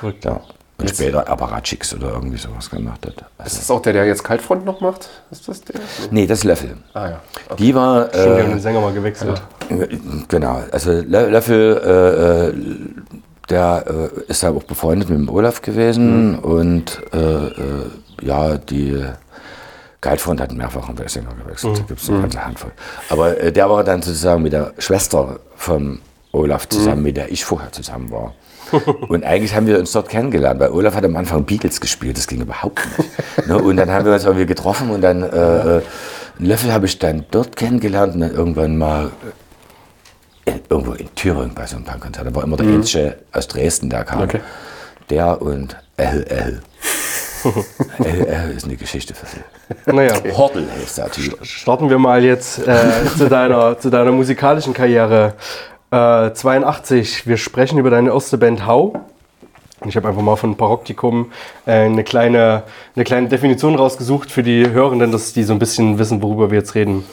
Verrückt. 0.00 0.24
ja. 0.24 0.40
und 0.78 0.90
später 0.90 1.28
Apparatschicks 1.28 1.94
oder 1.94 2.12
irgendwie 2.14 2.36
sowas 2.38 2.68
gemacht 2.68 3.06
hat. 3.06 3.14
Ist 3.14 3.24
Also, 3.38 3.56
das 3.58 3.70
auch 3.70 3.82
der, 3.82 3.92
der 3.92 4.06
jetzt 4.06 4.24
Kaltfront 4.24 4.64
noch 4.64 4.80
macht? 4.80 5.08
Ist 5.30 5.46
das 5.48 5.60
der? 5.62 5.80
nee, 6.10 6.26
das 6.26 6.38
ist 6.38 6.44
Löffel. 6.44 6.76
Ah 6.92 7.10
ja. 7.10 7.20
Die 7.56 7.72
war. 7.74 8.10
Schon, 8.12 8.24
wir 8.24 8.30
haben 8.32 8.38
Äh, 8.38 8.54
den 8.54 8.60
Sänger 8.60 8.80
mal 8.80 8.92
gewechselt. 8.92 9.40
Genau, 10.28 10.62
also 10.72 10.90
Lö- 10.90 11.28
Löffel, 11.28 11.80
äh, 11.84 12.48
äh, 12.48 12.54
der 13.48 13.84
äh, 13.86 14.20
ist 14.30 14.42
ja 14.42 14.50
auch 14.50 14.64
befreundet 14.64 15.08
mit 15.08 15.18
dem 15.18 15.28
Olaf 15.28 15.62
gewesen 15.62 16.38
und 16.40 17.00
äh, 17.12 17.18
äh, 17.46 17.52
ja, 18.22 18.56
die 18.58 19.04
Geitfront 20.04 20.38
hat 20.38 20.52
mehrfach 20.52 20.86
einen 20.86 21.08
Sänger 21.08 21.34
gewechselt, 21.42 21.78
da 21.78 21.82
gibt 21.82 21.98
es 21.98 22.10
eine 22.10 22.20
ganze 22.20 22.44
Handvoll. 22.44 22.72
Aber 23.08 23.40
äh, 23.40 23.50
der 23.50 23.70
war 23.70 23.82
dann 23.82 24.02
sozusagen 24.02 24.42
mit 24.42 24.52
der 24.52 24.74
Schwester 24.76 25.40
vom 25.56 26.00
Olaf 26.30 26.68
zusammen, 26.68 27.02
mit 27.02 27.16
der 27.16 27.32
ich 27.32 27.42
vorher 27.42 27.72
zusammen 27.72 28.10
war. 28.10 28.34
Und 29.08 29.24
eigentlich 29.24 29.54
haben 29.54 29.66
wir 29.66 29.78
uns 29.78 29.92
dort 29.92 30.10
kennengelernt, 30.10 30.60
weil 30.60 30.70
Olaf 30.72 30.94
hat 30.94 31.04
am 31.06 31.16
Anfang 31.16 31.44
Beatles 31.44 31.80
gespielt, 31.80 32.18
das 32.18 32.26
ging 32.26 32.42
überhaupt 32.42 32.86
nicht. 32.98 33.12
ne? 33.48 33.56
Und 33.56 33.76
dann 33.76 33.90
haben 33.90 34.04
wir 34.04 34.12
uns 34.12 34.24
irgendwie 34.24 34.44
getroffen 34.44 34.90
und 34.90 35.00
dann 35.00 35.22
äh, 35.22 35.26
äh, 35.26 35.82
einen 36.38 36.48
Löffel 36.48 36.70
habe 36.70 36.84
ich 36.84 36.98
dann 36.98 37.24
dort 37.30 37.56
kennengelernt 37.56 38.14
und 38.14 38.20
dann 38.20 38.34
irgendwann 38.34 38.76
mal 38.76 39.10
in, 40.44 40.60
irgendwo 40.68 40.92
in 40.92 41.14
Thüringen 41.14 41.54
bei 41.54 41.66
so 41.66 41.76
einem 41.76 41.86
Punkkonzert. 41.86 42.26
Da 42.26 42.34
war 42.34 42.42
immer 42.44 42.58
der 42.58 42.66
Ensche 42.66 43.16
aus 43.32 43.48
Dresden, 43.48 43.88
der 43.88 44.04
kam. 44.04 44.22
Okay. 44.22 44.40
Der 45.08 45.40
und 45.40 45.76
El 45.96 46.24
El. 46.24 46.62
El 48.02 48.20
El 48.26 48.50
ist 48.50 48.64
eine 48.64 48.76
Geschichte 48.76 49.14
für 49.14 49.26
sich. 49.26 49.40
Naja, 49.86 50.14
Hortel 50.36 50.66
heißt 50.70 50.98
der 50.98 51.10
Typ. 51.10 51.38
starten 51.44 51.90
wir 51.90 51.98
mal 51.98 52.24
jetzt 52.24 52.58
äh, 52.66 52.76
zu, 53.18 53.28
deiner, 53.28 53.78
zu 53.78 53.90
deiner 53.90 54.12
musikalischen 54.12 54.74
Karriere. 54.74 55.34
Äh, 55.90 56.32
82, 56.32 57.26
wir 57.26 57.36
sprechen 57.36 57.78
über 57.78 57.90
deine 57.90 58.10
erste 58.10 58.38
Band 58.38 58.66
Hau. 58.66 58.94
Und 59.80 59.88
Ich 59.88 59.96
habe 59.96 60.08
einfach 60.08 60.22
mal 60.22 60.36
von 60.36 60.56
Paroktikum 60.56 61.32
äh, 61.66 61.72
eine, 61.72 62.04
kleine, 62.04 62.62
eine 62.96 63.04
kleine 63.04 63.28
Definition 63.28 63.74
rausgesucht 63.74 64.30
für 64.30 64.42
die 64.42 64.70
Hörenden, 64.70 65.12
dass 65.12 65.32
die 65.32 65.42
so 65.42 65.52
ein 65.52 65.58
bisschen 65.58 65.98
wissen, 65.98 66.22
worüber 66.22 66.50
wir 66.50 66.58
jetzt 66.58 66.74
reden. 66.74 67.04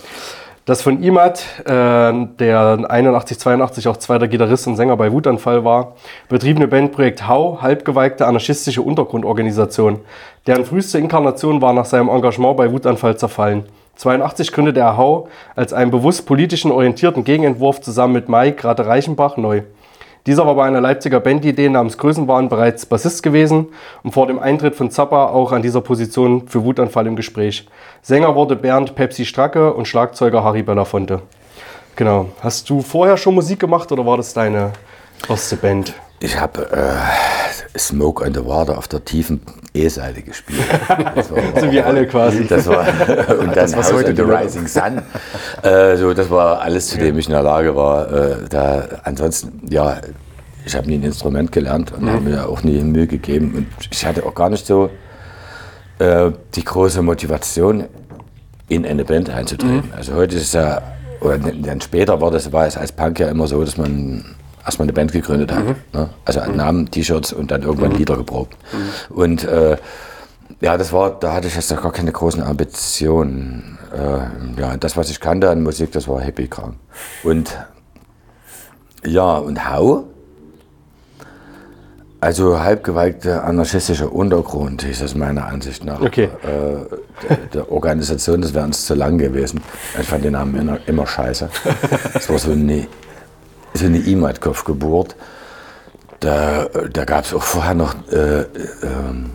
Das 0.65 0.83
von 0.83 1.01
Imad, 1.01 1.43
äh, 1.65 2.13
der 2.39 2.85
81, 2.87 3.39
82 3.39 3.87
auch 3.87 3.97
zweiter 3.97 4.27
Gitarrist 4.27 4.67
und 4.67 4.75
Sänger 4.75 4.95
bei 4.95 5.11
Wutanfall 5.11 5.65
war, 5.65 5.95
betriebene 6.29 6.67
Bandprojekt 6.67 7.27
Hau, 7.27 7.59
halbgeweigte 7.61 8.27
anarchistische 8.27 8.83
Untergrundorganisation. 8.83 10.01
Deren 10.45 10.65
früheste 10.65 10.99
Inkarnation 10.99 11.63
war 11.63 11.73
nach 11.73 11.85
seinem 11.85 12.09
Engagement 12.09 12.57
bei 12.57 12.71
Wutanfall 12.71 13.17
zerfallen. 13.17 13.63
82 13.95 14.51
gründete 14.51 14.81
er 14.81 14.97
Hau 14.97 15.29
als 15.55 15.73
einen 15.73 15.89
bewusst 15.89 16.27
politischen 16.27 16.71
orientierten 16.71 17.23
Gegenentwurf 17.23 17.81
zusammen 17.81 18.13
mit 18.13 18.29
Mike 18.29 18.63
Rate 18.63 18.85
Reichenbach 18.85 19.37
neu. 19.37 19.63
Dieser 20.27 20.45
war 20.45 20.53
bei 20.53 20.65
einer 20.65 20.81
Leipziger 20.81 21.19
Bandidee 21.19 21.69
namens 21.69 21.97
Größenwahn 21.97 22.47
bereits 22.47 22.85
Bassist 22.85 23.23
gewesen 23.23 23.67
und 24.03 24.11
vor 24.11 24.27
dem 24.27 24.37
Eintritt 24.37 24.75
von 24.75 24.91
Zappa 24.91 25.25
auch 25.25 25.51
an 25.51 25.63
dieser 25.63 25.81
Position 25.81 26.47
für 26.47 26.63
Wutanfall 26.63 27.07
im 27.07 27.15
Gespräch. 27.15 27.67
Sänger 28.03 28.35
wurde 28.35 28.55
Bernd 28.55 28.93
Pepsi 28.93 29.25
Stracke 29.25 29.73
und 29.73 29.87
Schlagzeuger 29.87 30.43
Harry 30.43 30.61
Belafonte. 30.61 31.23
Genau. 31.95 32.27
Hast 32.41 32.69
du 32.69 32.81
vorher 32.81 33.17
schon 33.17 33.33
Musik 33.33 33.59
gemacht 33.59 33.91
oder 33.91 34.05
war 34.05 34.17
das 34.17 34.33
deine 34.33 34.73
erste 35.27 35.55
Band? 35.55 35.93
Ich 36.23 36.39
habe 36.39 36.69
äh, 36.71 37.79
Smoke 37.79 38.23
on 38.23 38.33
the 38.33 38.45
Water 38.45 38.77
auf 38.77 38.87
der 38.87 39.03
tiefen 39.03 39.41
E-Seite 39.73 40.21
gespielt. 40.21 40.59
Das 41.15 41.31
war, 41.31 41.39
So 41.59 41.71
wie 41.71 41.81
alle 41.81 42.05
quasi. 42.05 42.45
Das 42.47 42.67
war, 42.67 42.81
und 43.39 43.57
dann 43.57 43.71
was 43.71 43.75
House 43.75 43.93
heute 43.93 44.15
the 44.15 44.21
Rising 44.21 44.67
Sun. 44.67 45.01
Äh, 45.63 45.97
so, 45.97 46.13
das 46.13 46.29
war 46.29 46.61
alles, 46.61 46.87
zu 46.89 46.99
dem 46.99 47.17
ich 47.17 47.25
in 47.25 47.31
der 47.31 47.41
Lage 47.41 47.75
war. 47.75 48.11
Äh, 48.11 48.35
da, 48.49 48.87
ansonsten, 49.03 49.67
ja, 49.71 49.97
ich 50.63 50.75
habe 50.75 50.87
nie 50.87 50.95
ein 50.95 51.03
Instrument 51.03 51.51
gelernt 51.51 51.91
und 51.91 52.07
habe 52.07 52.21
mir 52.21 52.47
auch 52.47 52.61
nie 52.61 52.79
Mühe 52.81 53.07
gegeben. 53.07 53.53
Und 53.55 53.67
ich 53.89 54.05
hatte 54.05 54.23
auch 54.23 54.35
gar 54.35 54.51
nicht 54.51 54.67
so 54.67 54.91
äh, 55.97 56.29
die 56.53 56.63
große 56.63 57.01
Motivation, 57.01 57.85
in 58.69 58.85
eine 58.85 59.03
Band 59.03 59.29
einzutreten. 59.29 59.91
Also 59.95 60.13
heute 60.13 60.35
ist 60.37 60.43
es 60.43 60.53
ja, 60.53 60.81
oder 61.19 61.39
dann 61.39 61.81
später 61.81 62.21
war 62.21 62.31
das, 62.31 62.53
war 62.53 62.67
es 62.67 62.77
als 62.77 62.91
Punk 62.91 63.19
ja 63.19 63.27
immer 63.27 63.47
so, 63.47 63.61
dass 63.65 63.75
man 63.75 64.23
erstmal 64.65 64.85
eine 64.85 64.93
Band 64.93 65.11
gegründet 65.11 65.51
hat. 65.51 65.63
Ne? 65.93 66.09
Also 66.25 66.41
Namen, 66.51 66.89
T-Shirts 66.89 67.33
und 67.33 67.51
dann 67.51 67.63
irgendwann 67.63 67.91
Lieder 67.91 68.17
geprobt. 68.17 68.55
Und 69.09 69.43
äh, 69.43 69.77
ja, 70.59 70.77
das 70.77 70.93
war, 70.93 71.19
da 71.19 71.33
hatte 71.33 71.47
ich 71.47 71.55
jetzt 71.55 71.69
gar 71.69 71.91
keine 71.91 72.11
großen 72.11 72.43
Ambitionen. 72.43 73.79
Äh, 73.93 74.59
ja, 74.61 74.77
das, 74.77 74.97
was 74.97 75.09
ich 75.09 75.19
kannte 75.19 75.49
an 75.49 75.63
Musik, 75.63 75.91
das 75.91 76.07
war 76.07 76.21
Hippie-Kram. 76.21 76.75
Und 77.23 77.57
ja, 79.05 79.37
und 79.37 79.69
Hau 79.69 80.03
Also 82.19 82.59
halbgewalkter 82.59 83.43
anarchistischer 83.43 84.13
Untergrund 84.13 84.83
ist 84.83 85.01
das 85.01 85.15
meiner 85.15 85.47
Ansicht 85.47 85.83
nach. 85.83 86.01
Okay. 86.01 86.25
Äh, 86.43 87.27
der, 87.27 87.37
der 87.53 87.71
Organisation, 87.71 88.41
das 88.41 88.53
wäre 88.53 88.65
uns 88.65 88.85
zu 88.85 88.93
lang 88.93 89.17
gewesen. 89.17 89.61
Ich 89.99 90.07
fand 90.07 90.23
den 90.23 90.33
Namen 90.33 90.55
immer, 90.55 90.77
immer 90.85 91.07
scheiße. 91.07 91.49
Es 92.13 92.29
war 92.29 92.37
so 92.37 92.51
so 93.73 93.85
eine 93.85 93.97
E-Mail-Kopfgeburt. 93.99 95.15
Da, 96.19 96.65
da 96.91 97.05
gab 97.05 97.25
es 97.25 97.33
auch 97.33 97.41
vorher 97.43 97.73
noch 97.73 97.95
äh, 98.11 98.41
ähm, 98.83 99.31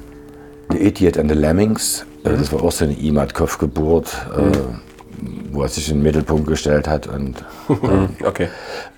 The 0.71 0.79
Idiot 0.87 1.19
and 1.19 1.31
the 1.31 1.37
Lemmings. 1.37 2.05
Äh, 2.25 2.37
Das 2.37 2.53
war 2.53 2.63
auch 2.63 2.73
so 2.73 2.85
eine 2.85 2.95
E-Mail-Kopfgeburt, 2.95 4.07
äh, 4.37 4.59
wo 5.53 5.63
er 5.63 5.69
sich 5.69 5.89
in 5.91 5.97
den 5.99 6.03
Mittelpunkt 6.05 6.47
gestellt 6.47 6.87
hat. 6.87 7.07
Und, 7.07 7.45
Okay. 8.25 8.49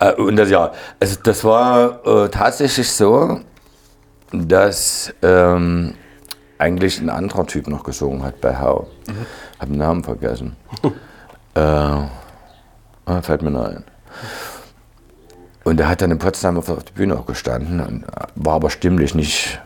äh, 0.01 0.13
und 0.15 0.37
das, 0.37 0.51
ja, 0.51 0.73
also 1.01 1.17
das 1.23 1.45
war 1.45 2.07
äh, 2.07 2.29
tatsächlich 2.29 2.91
so, 2.91 3.41
dass 4.33 5.15
ähm, 5.23 5.95
eigentlich 6.59 7.01
ein 7.01 7.09
anderer 7.09 7.47
Typ 7.47 7.69
noch 7.69 7.85
gesungen 7.85 8.23
hat 8.23 8.41
bei 8.41 8.59
Hau. 8.59 8.89
Hab 9.59 9.69
den 9.69 9.79
Namen 9.79 10.05
vergessen. 10.05 10.57
äh, 11.55 11.61
ah, 11.61 12.09
fällt 13.23 13.43
mir 13.43 13.51
noch 13.51 13.65
ein. 13.67 13.85
Und 15.69 15.79
er 15.79 15.89
hat 15.89 16.01
dann 16.01 16.11
in 16.11 16.19
Potsdam 16.19 16.57
auf 16.57 16.67
der 16.67 16.79
Bühne 16.95 17.19
auch 17.19 17.27
gestanden, 17.27 17.81
und 17.81 18.05
war 18.35 18.55
aber 18.55 18.71
stimmlich 18.71 19.15
nicht, 19.15 19.61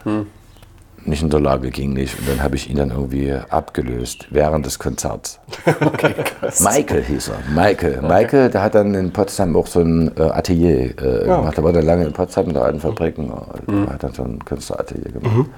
nicht 1.05 1.23
in 1.23 1.31
der 1.31 1.41
Lage, 1.41 1.71
ging 1.71 1.93
nicht. 1.93 2.19
Und 2.19 2.29
dann 2.29 2.43
habe 2.43 2.57
ich 2.57 2.69
ihn 2.69 2.77
dann 2.77 2.91
irgendwie 2.91 3.33
abgelöst 3.33 4.27
während 4.31 4.67
des 4.67 4.79
Konzerts. 4.79 5.39
Michael 6.61 7.05
hieß 7.05 7.29
er. 7.29 7.39
Michael. 7.55 8.03
Michael, 8.03 8.51
der 8.51 8.63
hat 8.63 8.75
dann 8.75 8.95
in 8.95 9.13
Potsdam 9.13 9.57
auch 9.57 9.67
so 9.67 9.81
ein 9.81 10.11
äh, 10.17 10.23
Atelier 10.23 10.91
äh, 10.91 11.25
gemacht. 11.25 11.57
Er 11.57 11.65
war 11.65 11.73
dann 11.73 11.87
lange 11.87 12.05
in 12.05 12.13
Potsdam 12.13 12.49
in 12.49 12.55
der 12.55 12.65
alten 12.65 12.81
Fabrik 12.81 13.17
und 13.19 13.31
äh, 13.31 13.91
hat 13.91 14.03
dann 14.03 14.13
so 14.13 14.25
ein 14.25 14.45
Künstleratelier 14.45 15.13
gemacht. 15.13 15.49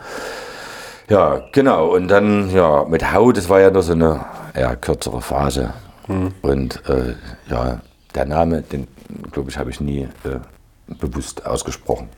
Ja, 1.09 1.43
genau. 1.53 1.95
Und 1.95 2.09
dann, 2.09 2.51
ja, 2.51 2.85
mit 2.85 3.13
Hau, 3.13 3.33
das 3.33 3.49
war 3.49 3.61
ja 3.61 3.71
nur 3.71 3.83
so 3.83 3.93
eine 3.93 4.25
eher 4.55 4.77
kürzere 4.77 5.21
Phase. 5.21 5.73
Und 6.43 6.83
äh, 6.89 7.15
ja, 7.51 7.81
der 8.15 8.25
Name, 8.27 8.63
den 8.63 8.87
glaube 9.33 9.51
ich, 9.51 9.59
habe 9.59 9.71
ich 9.71 9.81
nie 9.81 10.09
äh, 10.25 10.39
bewusst 11.01 11.47
ausgesprochen. 11.47 12.09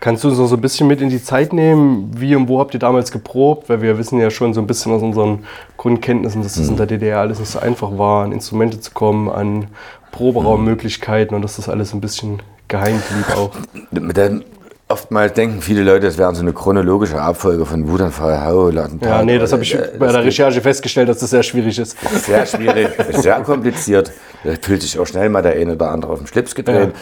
Kannst 0.00 0.24
du 0.24 0.28
uns 0.28 0.38
noch 0.38 0.46
so 0.46 0.56
ein 0.56 0.60
bisschen 0.60 0.86
mit 0.86 1.00
in 1.00 1.08
die 1.08 1.22
Zeit 1.22 1.52
nehmen? 1.52 2.10
Wie 2.16 2.34
und 2.36 2.48
wo 2.48 2.58
habt 2.58 2.74
ihr 2.74 2.80
damals 2.80 3.10
geprobt? 3.10 3.68
Weil 3.68 3.82
wir 3.82 3.98
wissen 3.98 4.18
ja 4.18 4.30
schon 4.30 4.52
so 4.52 4.60
ein 4.60 4.66
bisschen 4.66 4.92
aus 4.92 5.02
unseren 5.02 5.44
Grundkenntnissen, 5.76 6.42
dass 6.42 6.54
das 6.54 6.68
in 6.68 6.76
der 6.76 6.86
DDR 6.86 7.20
alles 7.20 7.38
nicht 7.38 7.50
so 7.50 7.58
einfach 7.58 7.96
war, 7.96 8.24
an 8.24 8.32
Instrumente 8.32 8.80
zu 8.80 8.90
kommen, 8.92 9.28
an 9.30 9.68
Proberaummöglichkeiten 10.12 11.34
und 11.34 11.42
dass 11.42 11.56
das 11.56 11.68
alles 11.68 11.94
ein 11.94 12.00
bisschen 12.00 12.42
geheim 12.68 13.00
blieb 13.10 13.36
auch. 13.36 13.50
Dem, 13.90 14.44
oftmals 14.88 15.32
denken 15.32 15.62
viele 15.62 15.82
Leute, 15.82 16.08
es 16.08 16.18
wäre 16.18 16.34
so 16.34 16.42
eine 16.42 16.52
chronologische 16.52 17.20
Abfolge 17.20 17.64
von 17.64 17.88
Wutanfall, 17.88 18.44
Hau, 18.44 18.70
Lattentat. 18.70 19.08
Ja, 19.08 19.24
nee, 19.24 19.38
das 19.38 19.52
habe 19.52 19.62
ich 19.62 19.74
Äh, 19.74 19.92
bei 19.98 20.06
das 20.06 20.14
der 20.14 20.24
Recherche 20.24 20.60
festgestellt, 20.60 21.08
dass 21.08 21.18
das 21.18 21.30
sehr 21.30 21.42
schwierig 21.42 21.78
ist. 21.78 21.96
Sehr 22.24 22.44
schwierig, 22.44 22.88
sehr 23.12 23.40
kompliziert. 23.40 24.12
Da 24.44 24.52
fühlt 24.60 24.82
sich 24.82 24.98
auch 24.98 25.06
schnell 25.06 25.28
mal 25.28 25.42
der 25.42 25.52
eine 25.52 25.72
oder 25.72 25.90
andere 25.90 26.12
auf 26.12 26.18
den 26.18 26.26
Schlips 26.26 26.54
gedreht. 26.54 26.92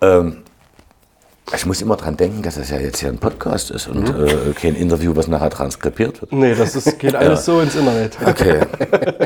Ähm, 0.00 0.38
ich 1.54 1.66
muss 1.66 1.82
immer 1.82 1.96
dran 1.96 2.16
denken, 2.16 2.42
dass 2.42 2.54
das 2.54 2.70
ja 2.70 2.78
jetzt 2.78 3.00
hier 3.00 3.08
ein 3.10 3.18
Podcast 3.18 3.70
ist 3.72 3.86
und 3.88 4.08
äh, 4.08 4.52
kein 4.54 4.74
Interview, 4.74 5.14
was 5.16 5.26
nachher 5.28 5.50
transkribiert 5.50 6.20
wird. 6.22 6.32
Nee, 6.32 6.54
das 6.54 6.76
ist, 6.76 6.98
geht 6.98 7.14
alles 7.14 7.44
so 7.44 7.60
ins 7.60 7.74
Internet. 7.74 8.16
Okay, 8.26 8.60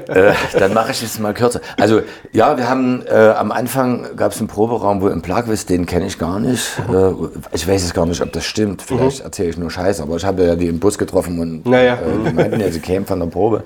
äh, 0.08 0.32
dann 0.58 0.72
mache 0.74 0.90
ich 0.92 1.02
es 1.02 1.18
mal 1.20 1.34
kürzer. 1.34 1.60
Also 1.78 2.00
ja, 2.32 2.56
wir 2.56 2.68
haben 2.68 3.02
äh, 3.06 3.14
am 3.14 3.52
Anfang 3.52 4.16
gab 4.16 4.32
es 4.32 4.38
einen 4.38 4.48
Proberaum, 4.48 5.00
wo 5.02 5.08
im 5.08 5.22
Plagwist, 5.22 5.68
den 5.70 5.86
kenne 5.86 6.06
ich 6.06 6.18
gar 6.18 6.40
nicht. 6.40 6.72
Äh, 6.92 7.10
ich 7.52 7.68
weiß 7.68 7.84
es 7.84 7.92
gar 7.94 8.06
nicht, 8.06 8.20
ob 8.22 8.32
das 8.32 8.44
stimmt. 8.44 8.82
Vielleicht 8.82 9.20
erzähle 9.20 9.50
ich 9.50 9.58
nur 9.58 9.70
Scheiß, 9.70 10.00
aber 10.00 10.16
ich 10.16 10.24
habe 10.24 10.44
ja 10.44 10.56
die 10.56 10.66
im 10.68 10.80
Bus 10.80 10.98
getroffen 10.98 11.38
und 11.38 11.66
Naja. 11.66 11.94
äh, 11.94 12.28
die 12.28 12.32
meinten 12.34 12.58
ja, 12.60 12.70
sie 12.72 12.80
kämen 12.80 13.06
von 13.06 13.20
der 13.20 13.26
Probe. 13.26 13.62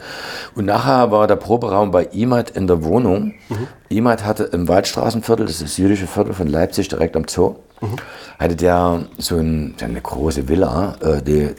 Und 0.54 0.66
nachher 0.66 1.10
war 1.10 1.26
der 1.26 1.36
Proberaum 1.36 1.92
bei 1.92 2.04
Imad 2.12 2.50
in 2.50 2.66
der 2.66 2.82
Wohnung. 2.84 3.34
Imad 3.88 4.24
hatte 4.24 4.44
im 4.44 4.68
Waldstraßenviertel, 4.68 5.46
das 5.46 5.56
ist 5.56 5.62
das 5.62 5.76
jüdische 5.78 6.06
Viertel 6.06 6.34
von 6.34 6.46
Leipzig, 6.48 6.88
direkt 6.88 7.16
am 7.16 7.24
Zoo, 7.28 7.54
hatte 8.38 8.56
der 8.56 9.04
so 9.18 9.36
ein, 9.36 9.74
so 9.78 9.84
eine 9.84 10.00
große 10.00 10.48
Villa, 10.48 10.96
äh, 11.00 11.22
die 11.22 11.50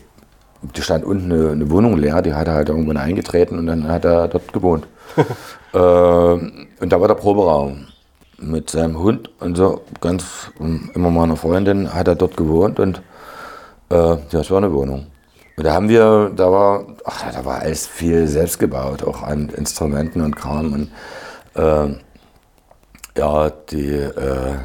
die 0.61 0.81
stand 0.81 1.03
unten 1.03 1.31
eine, 1.31 1.51
eine 1.51 1.69
Wohnung 1.69 1.97
leer, 1.97 2.21
die 2.21 2.33
hat 2.33 2.47
er 2.47 2.53
halt 2.53 2.69
irgendwann 2.69 2.97
eingetreten 2.97 3.57
und 3.57 3.67
dann 3.67 3.87
hat 3.87 4.05
er 4.05 4.27
dort 4.27 4.53
gewohnt. 4.53 4.87
äh, 5.73 5.77
und 5.77 6.89
da 6.89 7.01
war 7.01 7.07
der 7.07 7.15
Proberaum 7.15 7.87
mit 8.39 8.69
seinem 8.69 8.97
Hund 8.97 9.29
und 9.39 9.55
so, 9.55 9.81
ganz 9.99 10.51
ähm, 10.59 10.89
immer 10.93 11.09
meiner 11.09 11.35
Freundin 11.35 11.93
hat 11.93 12.07
er 12.07 12.15
dort 12.15 12.37
gewohnt 12.37 12.79
und 12.79 13.01
äh, 13.89 14.17
das 14.31 14.49
war 14.49 14.57
eine 14.57 14.73
Wohnung. 14.73 15.07
Und 15.57 15.63
da 15.65 15.73
haben 15.73 15.89
wir, 15.89 16.31
da 16.35 16.51
war, 16.51 16.85
ach, 17.05 17.31
da 17.31 17.45
war 17.45 17.59
alles 17.59 17.85
viel 17.85 18.27
selbst 18.27 18.57
gebaut, 18.57 19.03
auch 19.03 19.21
an 19.21 19.49
Instrumenten 19.49 20.21
und 20.21 20.35
Kram 20.35 20.73
und 20.73 20.91
äh, 21.55 21.95
ja, 23.17 23.49
die, 23.49 23.89
äh, 23.89 24.55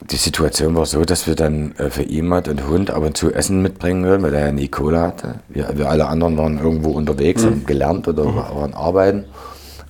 die 0.00 0.16
Situation 0.16 0.76
war 0.76 0.86
so, 0.86 1.04
dass 1.04 1.26
wir 1.26 1.34
dann 1.34 1.74
äh, 1.76 1.90
für 1.90 2.04
jemand 2.04 2.48
und 2.48 2.66
Hund 2.66 2.90
ab 2.90 3.02
und 3.02 3.16
zu 3.16 3.32
Essen 3.32 3.62
mitbringen 3.62 4.04
würden, 4.04 4.22
weil 4.22 4.34
er 4.34 4.46
ja 4.46 4.52
nie 4.52 4.68
Kohle 4.68 5.00
hatte. 5.00 5.40
Wir, 5.48 5.70
wir 5.74 5.90
alle 5.90 6.06
anderen 6.06 6.36
waren 6.36 6.58
irgendwo 6.58 6.90
unterwegs, 6.90 7.44
haben 7.44 7.66
gelernt 7.66 8.06
oder 8.06 8.24
waren 8.24 8.74
arbeiten. 8.74 9.24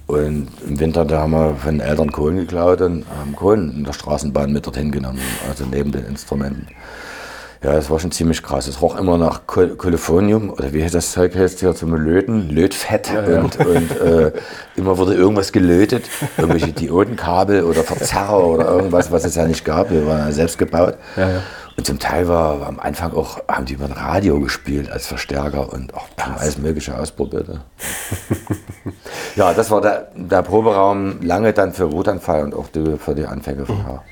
Und 0.07 0.49
im 0.67 0.81
Winter, 0.81 1.05
da 1.05 1.21
haben 1.21 1.33
wir 1.33 1.55
von 1.57 1.79
den 1.79 1.87
Eltern 1.87 2.11
Kohlen 2.11 2.39
geklaut 2.39 2.81
und 2.81 3.05
haben 3.21 3.37
Kohlen 3.37 3.71
in 3.77 3.85
der 3.85 3.93
Straßenbahn 3.93 4.51
mit 4.51 4.65
dorthin 4.65 4.91
genommen, 4.91 5.21
also 5.47 5.67
neben 5.71 5.93
den 5.93 6.07
Instrumenten. 6.07 6.67
Ja, 7.63 7.73
das 7.73 7.91
war 7.91 7.99
schon 7.99 8.13
ziemlich 8.13 8.43
krass. 8.43 8.69
Es 8.69 8.81
roch 8.81 8.97
immer 8.97 9.19
nach 9.19 9.47
Kol 9.47 9.71
Kolifornium 9.77 10.51
oder 10.51 10.73
wie 10.73 10.83
heißt 10.83 10.95
das 10.95 11.11
Zeug 11.11 11.35
heißt 11.35 11.59
hier 11.59 11.75
zum 11.75 11.93
Löten, 11.95 12.51
Lötfett 12.51 13.11
und, 13.43 13.67
und 13.67 14.01
äh, 14.01 14.33
immer 14.77 14.97
wurde 14.97 15.15
irgendwas 15.15 15.51
gelötet, 15.51 16.05
irgendwelche 16.37 16.73
Diodenkabel 16.73 17.65
oder 17.65 17.83
Verzerrer 17.83 18.47
oder 18.47 18.69
irgendwas, 18.69 19.11
was 19.11 19.25
es 19.25 19.35
ja 19.35 19.45
nicht 19.45 19.65
gab. 19.65 19.91
Wir 19.91 20.07
waren 20.07 20.19
ja 20.19 20.33
selbst 20.33 20.57
gebaut. 20.59 20.95
Und 21.79 21.87
zum 21.87 22.01
Teil 22.01 22.27
war 22.27 22.67
am 22.67 22.81
Anfang 22.81 23.13
auch, 23.13 23.39
haben 23.47 23.65
die 23.65 23.75
über 23.75 23.85
ein 23.85 23.93
Radio 23.93 24.41
gespielt 24.41 24.91
als 24.91 25.07
Verstärker 25.07 25.73
und 25.73 25.95
auch 25.95 26.09
alles 26.17 26.59
Mögliche 26.59 26.99
ausprobiert. 26.99 27.47
Ja. 27.47 27.61
ja, 29.37 29.55
das 29.55 29.71
war 29.71 29.81
der, 29.81 30.09
der 30.17 30.43
Proberaum 30.43 31.23
lange 31.23 31.53
dann 31.53 31.73
für 31.73 31.93
Wutanfall 31.93 32.43
und 32.43 32.53
auch 32.57 32.67
die, 32.67 32.97
für 32.99 33.15
die 33.15 33.27
Anfänge 33.27 33.65
von 33.65 33.87
H. 33.87 34.03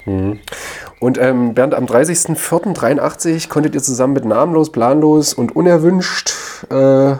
Und 1.00 1.18
ähm, 1.18 1.54
Bernd, 1.54 1.74
am 1.74 1.86
30.04.83 1.86 3.48
konntet 3.48 3.74
ihr 3.74 3.82
zusammen 3.82 4.12
mit 4.12 4.24
Namenlos, 4.24 4.70
Planlos 4.70 5.34
und 5.34 5.56
Unerwünscht 5.56 6.34
äh, 6.70 7.16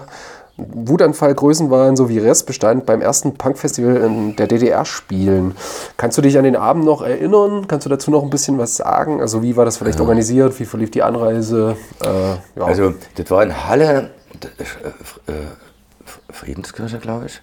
Wutanfall, 0.59 1.35
Größenwahn 1.35 1.97
sowie 1.97 2.19
Restbestand 2.19 2.87
beim 2.87 3.03
ersten 3.03 3.35
Punkfestival 3.35 3.97
in 3.97 4.37
der 4.37 4.47
DDR 4.47 4.85
spielen. 4.87 5.55
Kannst 5.99 6.17
du 6.17 6.23
dich 6.23 6.39
an 6.39 6.45
den 6.45 6.57
Abend 6.57 6.85
noch 6.85 7.03
erinnern? 7.03 7.69
Kannst 7.69 7.85
du 7.85 7.91
dazu 7.91 8.11
noch 8.11 8.23
ein 8.23 8.31
bisschen 8.31 8.57
was 8.59 8.77
sagen? 8.77 9.21
Also 9.21 9.43
wie 9.43 9.57
war 9.57 9.67
das 9.67 9.77
vielleicht 9.77 10.01
organisiert? 10.01 10.59
Wie 10.59 10.65
verlief 10.65 10.91
die 10.91 11.03
Anreise? 11.03 11.77
Äh, 12.03 12.59
ja. 12.59 12.65
Also, 12.65 12.95
das 13.17 13.31
war 13.31 13.43
in 13.43 13.67
Halle, 13.69 14.11
äh, 15.29 15.33
äh, 15.33 15.35
Friedenskirche, 16.31 16.99
glaube 16.99 17.27
ich. 17.27 17.43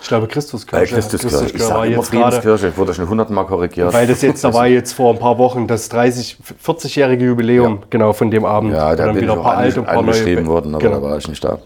Ich 0.00 0.08
glaube 0.08 0.26
Christuskirche. 0.28 0.84
Äh, 0.84 0.86
Christuskirche. 0.86 1.56
Ich 1.56 1.60
war 1.60 1.68
sage 1.68 1.92
immer 1.92 2.02
Friedenskirche, 2.02 2.76
wurde 2.76 2.94
schon 2.94 3.08
hundertmal 3.08 3.46
korrigiert. 3.46 3.92
weil 3.92 4.06
das 4.06 4.22
jetzt, 4.22 4.44
da 4.44 4.52
war 4.52 4.66
jetzt 4.66 4.92
vor 4.92 5.12
ein 5.12 5.18
paar 5.18 5.38
Wochen 5.38 5.66
das 5.66 5.88
30, 5.88 6.38
40-jährige 6.64 7.24
Jubiläum, 7.24 7.82
genau, 7.90 8.12
von 8.12 8.30
dem 8.30 8.44
Abend. 8.44 8.72
Ja, 8.72 8.94
da 8.94 9.06
bin 9.06 9.16
ich 9.16 9.22
wieder 9.22 9.38
auch 9.38 9.44
angesch 9.46 9.78
angeschrieben 9.78 10.46
worden, 10.46 10.74
aber 10.74 10.82
genau. 10.84 11.00
da 11.00 11.02
war 11.02 11.18
ich 11.18 11.28
nicht 11.28 11.42
da. 11.42 11.58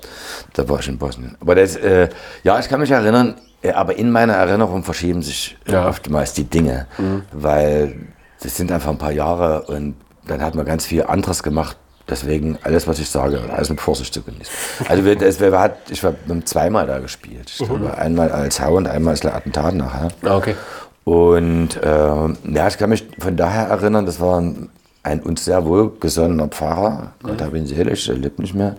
Da 0.55 0.69
war 0.69 0.81
ich 0.81 0.89
in 0.89 0.99
Bosnien. 0.99 1.37
Aber 1.41 1.55
das, 1.55 1.77
äh, 1.77 2.09
ja, 2.43 2.59
ich 2.59 2.69
kann 2.69 2.81
mich 2.81 2.91
erinnern, 2.91 3.35
äh, 3.63 3.73
aber 3.73 3.97
in 3.97 4.11
meiner 4.11 4.35
Erinnerung 4.35 4.83
verschieben 4.85 5.23
sich 5.23 5.57
äh, 5.67 5.73
Ja. 5.73 5.89
oftmals 5.89 6.33
die 6.33 6.45
Dinge, 6.45 6.87
weil 7.33 7.95
das 8.43 8.57
sind 8.57 8.73
einfach 8.73 8.91
ein 8.91 8.99
paar 8.99 9.13
Jahre 9.13 9.63
und 9.63 9.97
dann 10.27 10.43
hat 10.43 10.55
man 10.55 10.65
ganz 10.65 10.87
viel 10.87 11.05
anderes 11.05 11.43
gemacht. 11.43 11.77
Deswegen 12.11 12.59
alles, 12.63 12.89
was 12.89 12.99
ich 12.99 13.09
sage, 13.09 13.41
alles 13.53 13.71
mit 13.71 13.81
Vorsicht 13.81 14.13
zu 14.13 14.23
genießen. 14.23 14.53
Also 14.89 15.05
wir, 15.05 15.17
das, 15.17 15.41
wir, 15.41 15.59
hat, 15.59 15.77
ich 15.91 16.03
war 16.03 16.15
zweimal 16.45 16.87
da 16.87 16.99
gespielt. 16.99 17.51
Ich 17.51 17.59
glaube, 17.59 17.97
einmal 17.97 18.33
als 18.33 18.61
Hau 18.61 18.77
und 18.77 18.89
einmal 18.89 19.13
als 19.13 19.25
Attentat 19.25 19.75
nachher. 19.75 20.09
Ah, 20.23 20.37
okay. 20.37 20.57
Und 21.05 21.81
ähm, 21.83 22.37
ja, 22.53 22.69
ich 22.69 22.77
kann 22.79 22.91
mich 22.91 23.07
von 23.19 23.37
daher 23.37 23.69
erinnern, 23.69 24.07
das 24.07 24.21
war 24.21 24.41
ein, 24.41 24.69
ein 25.03 25.21
uns 25.21 25.45
sehr 25.45 25.65
wohlgesonnener 25.65 26.49
Pfarrer, 26.49 27.13
Gott 27.23 27.41
hab 27.41 27.55
ihn 27.55 27.67
selig, 27.67 28.05
der 28.05 28.17
lebt 28.17 28.39
nicht 28.39 28.55
mehr. 28.55 28.77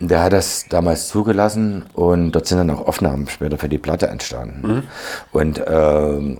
Und 0.00 0.10
der 0.10 0.22
hat 0.22 0.32
das 0.32 0.66
damals 0.68 1.08
zugelassen 1.08 1.84
und 1.94 2.32
dort 2.32 2.46
sind 2.46 2.58
dann 2.58 2.70
auch 2.70 2.86
Aufnahmen 2.86 3.28
später 3.28 3.58
für 3.58 3.68
die 3.68 3.78
Platte 3.78 4.06
entstanden. 4.06 4.84
Und 5.32 5.60
ähm, 5.66 6.38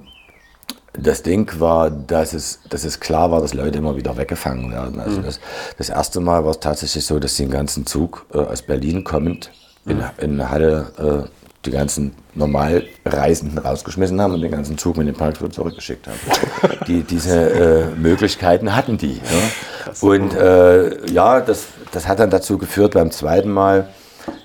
das 0.98 1.22
Ding 1.22 1.50
war, 1.60 1.90
dass 1.90 2.32
es, 2.32 2.60
dass 2.68 2.84
es 2.84 3.00
klar 3.00 3.30
war, 3.30 3.40
dass 3.40 3.54
Leute 3.54 3.78
immer 3.78 3.96
wieder 3.96 4.16
weggefangen 4.16 4.70
werden. 4.70 5.00
Also 5.00 5.22
das, 5.22 5.40
das 5.76 5.88
erste 5.88 6.20
Mal 6.20 6.44
war 6.44 6.50
es 6.50 6.60
tatsächlich 6.60 7.06
so, 7.06 7.18
dass 7.18 7.36
sie 7.36 7.44
den 7.44 7.52
ganzen 7.52 7.86
Zug 7.86 8.26
äh, 8.34 8.38
aus 8.38 8.62
Berlin 8.62 9.04
kommend 9.04 9.50
in, 9.86 10.02
in 10.18 10.50
Halle 10.50 11.30
die 11.64 11.70
ganzen 11.70 12.14
normal 12.34 12.84
Reisenden 13.04 13.58
rausgeschmissen 13.58 14.20
haben 14.20 14.34
und 14.34 14.40
den 14.40 14.50
ganzen 14.50 14.78
Zug 14.78 14.96
mit 14.96 15.06
den 15.06 15.14
Punks 15.14 15.40
wieder 15.40 15.50
zurückgeschickt 15.50 16.06
haben. 16.06 16.78
die, 16.86 17.02
diese 17.02 17.50
äh, 17.50 17.86
Möglichkeiten 17.96 18.74
hatten 18.74 18.96
die. 18.96 19.16
Ja? 19.16 19.92
Und 20.00 20.34
äh, 20.34 21.06
ja, 21.10 21.40
das, 21.40 21.66
das 21.92 22.06
hat 22.06 22.20
dann 22.20 22.30
dazu 22.30 22.58
geführt 22.58 22.94
beim 22.94 23.10
zweiten 23.10 23.50
Mal, 23.50 23.88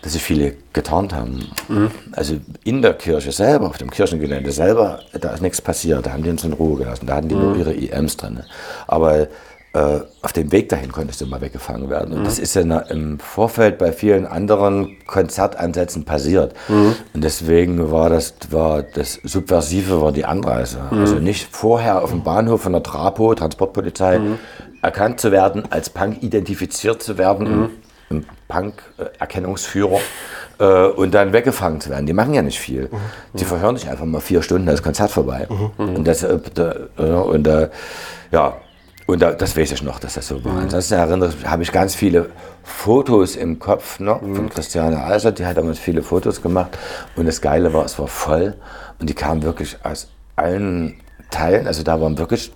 dass 0.02 0.14
sich 0.14 0.24
viele 0.24 0.56
getarnt 0.74 1.14
haben. 1.14 1.50
Also 2.12 2.36
in 2.64 2.82
der 2.82 2.94
Kirche 2.94 3.32
selber, 3.32 3.68
auf 3.68 3.78
dem 3.78 3.92
Kirchengelände 3.92 4.52
selber, 4.52 5.00
da 5.20 5.30
ist 5.32 5.42
nichts 5.42 5.62
passiert. 5.62 6.06
Da 6.06 6.14
haben 6.14 6.24
die 6.24 6.30
uns 6.30 6.44
in 6.44 6.54
Ruhe 6.54 6.78
gelassen. 6.78 7.08
Da 7.08 7.16
hatten 7.16 7.30
die 7.30 7.36
nur 7.36 7.56
ihre 7.56 7.74
IMs 7.74 8.18
drin. 8.18 8.42
Aber 8.88 9.28
äh, 9.76 10.02
auf 10.22 10.34
dem 10.34 10.52
Weg 10.52 10.70
dahin 10.70 10.92
konntest 10.92 11.20
du 11.22 11.26
mal 11.26 11.42
weggefangen 11.42 11.90
werden. 11.90 12.14
Und 12.14 12.26
das 12.26 12.38
ist 12.38 12.54
ja 12.56 12.62
im 12.62 13.20
Vorfeld 13.20 13.80
bei 13.80 13.92
vielen 13.92 14.28
anderen 14.28 14.98
Konzertansätzen 15.08 16.06
passiert. 16.06 16.54
Und 17.14 17.24
deswegen 17.24 17.92
war 17.92 18.10
das, 18.10 18.36
war 18.52 18.84
das 18.84 19.20
Subversive 19.24 20.00
war 20.00 20.12
die 20.12 20.26
Anreise. 20.26 20.80
Also 20.92 21.16
nicht 21.16 21.48
vorher 21.56 22.04
auf 22.04 22.12
dem 22.12 22.24
Bahnhof 22.24 22.62
von 22.62 22.74
der 22.74 22.84
Trapo, 22.84 23.34
Transportpolizei, 23.34 24.20
erkannt 24.84 25.20
zu 25.20 25.32
werden, 25.32 25.64
als 25.72 25.90
Punk 25.90 26.22
identifiziert 26.22 27.02
zu 27.02 27.18
werden, 27.18 27.70
Punk-Erkennungsführer. 28.54 30.00
Äh, 30.60 30.86
und 30.86 31.14
dann 31.14 31.34
weggefangen 31.34 31.82
zu 31.82 31.90
werden. 31.90 32.06
Die 32.06 32.14
machen 32.14 32.34
ja 32.34 32.44
nicht 32.44 32.60
viel. 32.60 32.90
Die 33.34 33.44
verhören 33.46 33.76
dich 33.76 33.90
einfach 33.90 34.06
mal 34.06 34.22
vier 34.22 34.44
Stunden, 34.44 34.68
das 34.68 34.84
Konzert 34.84 35.10
vorbei. 35.10 35.48
Und 35.78 36.08
das, 36.08 36.22
äh, 36.24 36.38
da, 36.54 36.74
und, 37.22 37.48
äh, 37.48 37.70
ja, 38.32 38.58
und 39.08 39.22
da, 39.22 39.32
das 39.32 39.58
weiß 39.58 39.72
ich 39.72 39.82
noch, 39.82 40.00
dass 40.00 40.14
das 40.14 40.28
so 40.28 40.46
war. 40.46 40.58
Ansonsten 40.60 40.94
erinnere 40.94 41.34
ich, 41.38 41.50
habe 41.50 41.64
ich 41.64 41.72
ganz 41.72 41.96
viele 41.96 42.30
Fotos 42.64 43.36
im 43.36 43.58
Kopf 43.60 44.00
noch 44.00 44.22
von 44.22 44.50
Christiane 44.50 45.04
Alser. 45.04 45.32
Die 45.32 45.46
hat 45.46 45.58
damals 45.58 45.80
viele 45.80 46.04
Fotos 46.04 46.42
gemacht. 46.42 46.78
Und 47.16 47.26
das 47.28 47.42
Geile 47.42 47.74
war, 47.74 47.84
es 47.86 47.98
war 47.98 48.08
voll. 48.08 48.56
Und 49.00 49.10
die 49.10 49.16
kamen 49.16 49.42
wirklich 49.42 49.78
aus 49.84 50.10
allen 50.36 51.02
Teilen. 51.32 51.66
Also 51.68 51.84
da 51.84 52.00
waren 52.00 52.18
wirklich, 52.20 52.52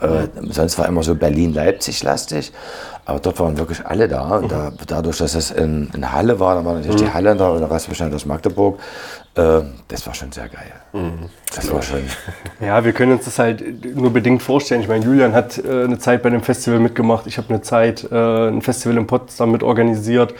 äh, 0.00 0.28
sonst 0.50 0.78
war 0.78 0.86
immer 0.86 1.02
so 1.02 1.14
Berlin-Leipzig-lastig. 1.14 2.52
Aber 3.06 3.18
dort 3.18 3.40
waren 3.40 3.58
wirklich 3.58 3.84
alle 3.84 4.06
da. 4.08 4.36
Und 4.36 4.52
da, 4.52 4.72
dadurch, 4.86 5.18
dass 5.18 5.34
es 5.34 5.50
in, 5.50 5.90
in 5.94 6.12
Halle 6.12 6.38
war, 6.38 6.54
da 6.54 6.64
war 6.64 6.74
natürlich 6.74 7.02
die 7.02 7.12
Halle 7.12 7.34
da 7.34 7.48
und 7.48 7.60
der 7.60 7.70
Rest 7.70 7.88
bestand 7.88 8.14
aus 8.14 8.24
Magdeburg. 8.26 8.78
Äh, 9.34 9.62
das 9.88 10.06
war 10.06 10.14
schon 10.14 10.30
sehr 10.30 10.48
geil. 10.48 10.72
Das 11.54 11.72
war 11.72 11.82
schon. 11.82 12.02
Ja, 12.60 12.84
wir 12.84 12.92
können 12.92 13.12
uns 13.12 13.24
das 13.24 13.38
halt 13.38 13.84
nur 13.96 14.12
bedingt 14.12 14.42
vorstellen. 14.42 14.82
Ich 14.82 14.88
meine, 14.88 15.04
Julian 15.04 15.32
hat 15.32 15.58
äh, 15.58 15.84
eine 15.84 15.98
Zeit 15.98 16.22
bei 16.22 16.30
dem 16.30 16.42
Festival 16.42 16.78
mitgemacht. 16.78 17.26
Ich 17.26 17.38
habe 17.38 17.48
eine 17.48 17.62
Zeit 17.62 18.06
äh, 18.12 18.48
ein 18.48 18.60
Festival 18.60 18.96
in 18.98 19.06
Potsdam 19.06 19.50
mit 19.50 19.62
organisiert. 19.62 20.34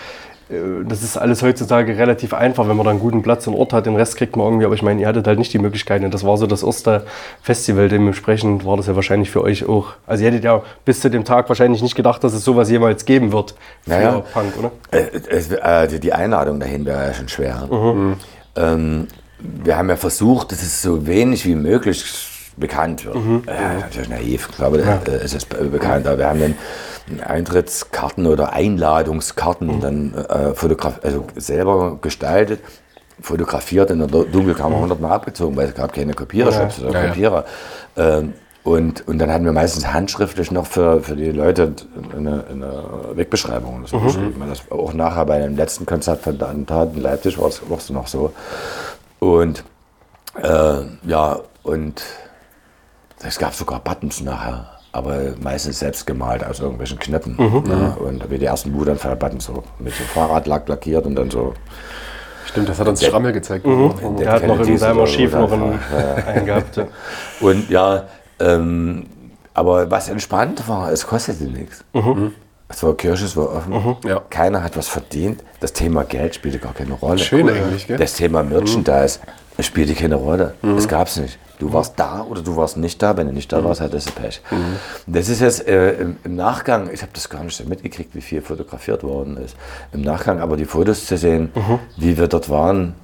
Äh, 0.50 0.84
Das 0.86 1.02
ist 1.02 1.16
alles 1.16 1.42
heutzutage 1.42 1.96
relativ 1.96 2.34
einfach, 2.34 2.68
wenn 2.68 2.76
man 2.76 2.84
da 2.84 2.90
einen 2.90 3.00
guten 3.00 3.22
Platz 3.22 3.46
und 3.46 3.54
Ort 3.54 3.72
hat. 3.72 3.86
Den 3.86 3.96
Rest 3.96 4.16
kriegt 4.16 4.36
man 4.36 4.46
irgendwie. 4.46 4.66
Aber 4.66 4.74
ich 4.74 4.82
meine, 4.82 5.00
ihr 5.00 5.06
hattet 5.08 5.26
halt 5.26 5.38
nicht 5.38 5.52
die 5.52 5.58
Möglichkeiten. 5.58 6.04
Und 6.04 6.12
das 6.14 6.24
war 6.24 6.36
so 6.36 6.46
das 6.46 6.62
erste 6.62 7.04
Festival. 7.42 7.88
Dementsprechend 7.88 8.64
war 8.64 8.76
das 8.76 8.86
ja 8.86 8.96
wahrscheinlich 8.96 9.30
für 9.30 9.42
euch 9.42 9.68
auch. 9.68 9.94
Also 10.06 10.24
ihr 10.24 10.30
hättet 10.30 10.44
ja 10.44 10.62
bis 10.84 11.00
zu 11.00 11.10
dem 11.10 11.24
Tag 11.24 11.48
wahrscheinlich 11.48 11.82
nicht 11.82 11.94
gedacht, 11.94 12.22
dass 12.24 12.32
es 12.34 12.44
sowas 12.44 12.70
jemals 12.70 13.04
geben 13.04 13.32
wird 13.32 13.54
für 13.82 13.90
Naja. 13.90 14.22
Punk, 14.32 14.56
oder? 14.58 14.70
Äh, 14.90 15.04
es, 15.28 15.50
äh, 15.50 15.86
die- 15.98 16.12
Einladung 16.12 16.58
dahin 16.60 16.84
wäre 16.84 17.06
ja 17.06 17.14
schon 17.14 17.28
schwer. 17.28 17.68
Ähm, 18.56 19.06
wir 19.38 19.78
haben 19.78 19.88
ja 19.88 19.96
versucht, 19.96 20.52
dass 20.52 20.62
es 20.62 20.82
so 20.82 21.06
wenig 21.06 21.46
wie 21.46 21.54
möglich 21.54 22.04
bekannt 22.56 23.06
wird. 23.06 23.16
Äh, 23.46 23.80
natürlich 23.80 24.08
naiv, 24.08 24.48
ich 24.50 24.56
glaube, 24.56 24.78
äh, 24.82 25.10
es 25.24 25.32
ist 25.32 25.48
be- 25.48 25.64
bekannt, 25.64 26.06
aber 26.06 26.18
wir 26.18 26.26
haben 26.28 26.40
dann 26.40 26.54
Eintrittskarten 27.20 28.26
oder 28.26 28.52
Einladungskarten 28.52 29.80
dann 29.80 30.14
äh, 30.14 30.52
also 31.02 31.24
selber 31.36 31.98
gestaltet, 32.00 32.60
fotografiert 33.20 33.90
in 33.90 33.98
der 33.98 34.08
Du- 34.08 34.24
Dunkelkammer 34.24 34.78
hundertmal 34.78 35.12
abgezogen, 35.12 35.56
weil 35.56 35.68
es 35.68 35.74
gab 35.74 35.92
keine 35.92 36.14
Kopierershops 36.14 36.80
oder 36.80 36.92
Ja, 36.92 37.00
ja. 37.02 37.08
Kopierer. 37.08 37.44
Ähm, 37.96 38.34
und, 38.62 39.08
und 39.08 39.18
dann 39.18 39.32
hatten 39.32 39.46
wir 39.46 39.52
meistens 39.52 39.86
handschriftlich 39.90 40.50
noch 40.50 40.66
für, 40.66 41.02
für 41.02 41.16
die 41.16 41.32
Leute 41.32 41.74
eine, 42.14 42.44
eine 42.50 42.84
Wegbeschreibung 43.14 43.82
das 43.82 43.90
geschrieben. 43.90 44.42
Das 44.48 44.70
auch 44.70 44.92
nachher 44.92 45.24
bei 45.24 45.38
dem 45.38 45.56
letzten 45.56 45.86
Konzert 45.86 46.20
von 46.20 46.40
Attentat 46.40 46.94
in 46.94 47.00
Leipzig 47.02 47.38
war 47.38 47.48
es 47.48 47.62
es 47.78 47.90
noch 47.90 48.06
so. 48.06 48.32
Und 49.18 49.64
äh, 50.42 50.82
ja, 51.04 51.40
und 51.62 52.02
es 53.22 53.38
gab 53.38 53.54
sogar 53.54 53.80
Buttons 53.80 54.20
nachher, 54.20 54.66
aber 54.92 55.34
meistens 55.40 55.78
selbst 55.78 56.06
gemalt 56.06 56.44
aus 56.44 56.60
irgendwelchen 56.60 56.98
Knöpfen. 56.98 57.36
Ja, 57.68 57.94
und 57.94 58.30
wie 58.30 58.38
die 58.38 58.46
ersten 58.46 58.72
Buttons 58.72 59.44
so 59.44 59.62
mit 59.78 59.94
so 59.94 60.02
Fahrradlack 60.04 60.68
lackiert 60.68 61.06
und 61.06 61.14
dann 61.14 61.30
so. 61.30 61.54
Stimmt, 62.46 62.68
das 62.68 62.80
hat 62.80 62.88
uns 62.88 63.04
Schrammel 63.04 63.32
gezeigt. 63.32 63.64
Er 63.64 64.32
hat 64.32 64.46
noch 64.46 64.60
in 64.60 64.76
seinem 64.76 65.00
Archiv 65.00 65.32
noch 65.32 65.52
einen, 65.52 65.78
einen 66.26 66.46
gehabt. 66.46 66.76
ja. 66.76 66.86
Und 67.40 67.70
ja, 67.70 68.08
ähm, 68.40 69.06
aber 69.54 69.90
was 69.90 70.08
entspannt 70.08 70.66
war, 70.68 70.90
es 70.90 71.06
kostete 71.06 71.44
nichts. 71.44 71.84
Es 72.68 72.82
war 72.82 72.96
Kirche, 72.96 73.24
es 73.24 73.36
war 73.36 73.52
offen. 73.54 73.96
Ja. 74.04 74.22
Keiner 74.30 74.62
hat 74.62 74.76
was 74.76 74.88
verdient. 74.88 75.44
Das 75.60 75.72
Thema 75.72 76.04
Geld 76.04 76.34
spielte 76.34 76.58
gar 76.58 76.72
keine 76.72 76.94
Rolle. 76.94 77.18
Schön 77.18 77.48
eigentlich, 77.48 77.86
gell? 77.86 77.98
Das 77.98 78.14
Thema 78.14 78.42
Merchandise 78.42 79.20
spielte 79.62 79.94
keine 79.94 80.16
Rolle. 80.16 80.54
Es 80.76 80.88
gab 80.88 81.08
es 81.08 81.16
nicht. 81.16 81.38
Du 81.58 81.72
warst 81.72 81.94
da 81.98 82.22
oder 82.22 82.40
du 82.42 82.56
warst 82.56 82.76
nicht 82.78 83.02
da. 83.02 83.16
Wenn 83.16 83.26
du 83.26 83.32
nicht 83.34 83.52
da 83.52 83.62
warst, 83.62 83.80
hattest 83.80 84.08
du 84.08 84.12
Pech. 84.12 84.40
Das 85.06 85.28
ist 85.28 85.40
jetzt 85.40 85.66
äh, 85.68 85.92
im, 86.00 86.16
im 86.24 86.36
Nachgang, 86.36 86.88
ich 86.92 87.02
habe 87.02 87.12
das 87.14 87.28
gar 87.28 87.44
nicht 87.44 87.56
so 87.56 87.64
mitgekriegt, 87.64 88.14
wie 88.14 88.20
viel 88.22 88.40
fotografiert 88.40 89.02
worden 89.02 89.36
ist. 89.36 89.56
Im 89.92 90.00
Nachgang 90.02 90.40
aber 90.40 90.56
die 90.56 90.64
Fotos 90.64 91.04
zu 91.06 91.16
sehen, 91.18 91.50
wie 91.96 92.16
wir 92.16 92.28
dort 92.28 92.48
waren, 92.48 92.94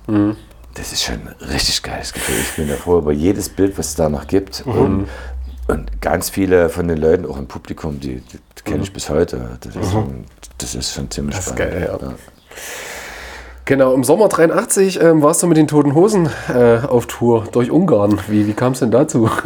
das 0.75 0.93
ist 0.93 1.03
schon 1.03 1.15
ein 1.17 1.35
richtig 1.51 1.83
geiles 1.83 2.13
Gefühl. 2.13 2.37
Ich 2.41 2.57
bin 2.57 2.69
ja 2.69 2.77
froh 2.77 2.99
über 2.99 3.13
jedes 3.13 3.49
Bild, 3.49 3.77
was 3.79 3.89
es 3.89 3.95
da 3.95 4.09
noch 4.09 4.27
gibt. 4.27 4.63
Und, 4.67 5.09
und 5.69 6.01
ganz 6.01 6.31
viele 6.31 6.69
von 6.71 6.89
den 6.89 6.99
Leuten, 6.99 7.27
auch 7.27 7.37
im 7.39 7.47
Publikum, 7.47 8.01
die, 8.01 8.21
die 8.21 8.39
kenne 8.65 8.83
ich 8.83 8.93
bis 8.93 9.11
heute. 9.11 9.59
Das 9.61 9.75
ist, 9.77 9.93
schon, 9.93 10.25
das 10.59 10.75
ist 10.75 10.95
schon 10.95 11.11
ziemlich 11.11 11.37
Das 11.37 11.47
ist 11.49 11.53
spannend. 11.55 11.73
geil, 11.75 11.99
ja. 12.01 12.15
Genau, 13.69 13.95
im 13.95 14.05
Sommer 14.05 14.29
83 14.29 15.03
ähm, 15.03 15.23
warst 15.23 15.43
du 15.43 15.49
mit 15.49 15.57
den 15.57 15.67
Toten 15.67 15.97
Hosen 15.97 16.29
äh, 16.49 16.87
auf 16.87 17.07
Tour 17.07 17.49
durch 17.51 17.69
Ungarn. 17.69 18.17
Wie, 18.29 18.47
wie 18.47 18.53
kam 18.53 18.75
es 18.75 18.79
denn 18.79 18.93
dazu? 18.93 19.29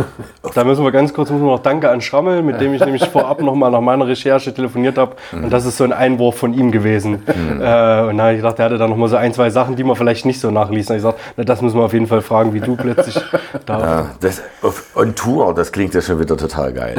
Da 0.54 0.64
müssen 0.64 0.82
wir 0.82 0.90
ganz 0.90 1.14
kurz 1.14 1.30
müssen 1.30 1.44
wir 1.44 1.52
noch 1.52 1.62
Danke 1.62 1.90
an 1.90 2.00
Schrammel, 2.00 2.42
mit 2.42 2.60
dem 2.60 2.74
ich 2.74 2.80
nämlich 2.80 3.04
vorab 3.08 3.40
nochmal 3.40 3.70
nach 3.70 3.82
meiner 3.82 4.08
Recherche 4.08 4.52
telefoniert 4.52 4.98
habe. 4.98 5.14
Und 5.30 5.50
das 5.50 5.64
ist 5.64 5.76
so 5.76 5.84
ein 5.84 5.92
Einwurf 5.92 6.38
von 6.38 6.54
ihm 6.54 6.72
gewesen. 6.72 7.22
Äh, 7.28 8.02
und 8.08 8.16
da 8.16 8.24
habe 8.24 8.32
ich 8.32 8.38
gedacht, 8.38 8.58
er 8.58 8.64
hatte 8.64 8.78
da 8.78 8.88
nochmal 8.88 9.08
so 9.08 9.16
ein, 9.16 9.32
zwei 9.32 9.50
Sachen, 9.50 9.76
die 9.76 9.84
man 9.84 9.94
vielleicht 9.94 10.26
nicht 10.26 10.40
so 10.40 10.50
nachliest. 10.50 10.90
Und 10.90 10.96
ich 10.96 11.02
gesagt, 11.02 11.20
na, 11.36 11.44
das 11.44 11.62
müssen 11.62 11.78
wir 11.78 11.84
auf 11.84 11.92
jeden 11.92 12.08
Fall 12.08 12.22
fragen, 12.22 12.52
wie 12.52 12.60
du 12.60 12.74
plötzlich 12.74 13.14
da. 13.66 13.78
Ja, 13.78 14.06
das, 14.20 14.42
auf, 14.62 14.96
on 14.96 15.14
Tour, 15.14 15.54
das 15.54 15.70
klingt 15.70 15.94
ja 15.94 16.00
schon 16.00 16.18
wieder 16.18 16.36
total 16.36 16.72
geil. 16.72 16.96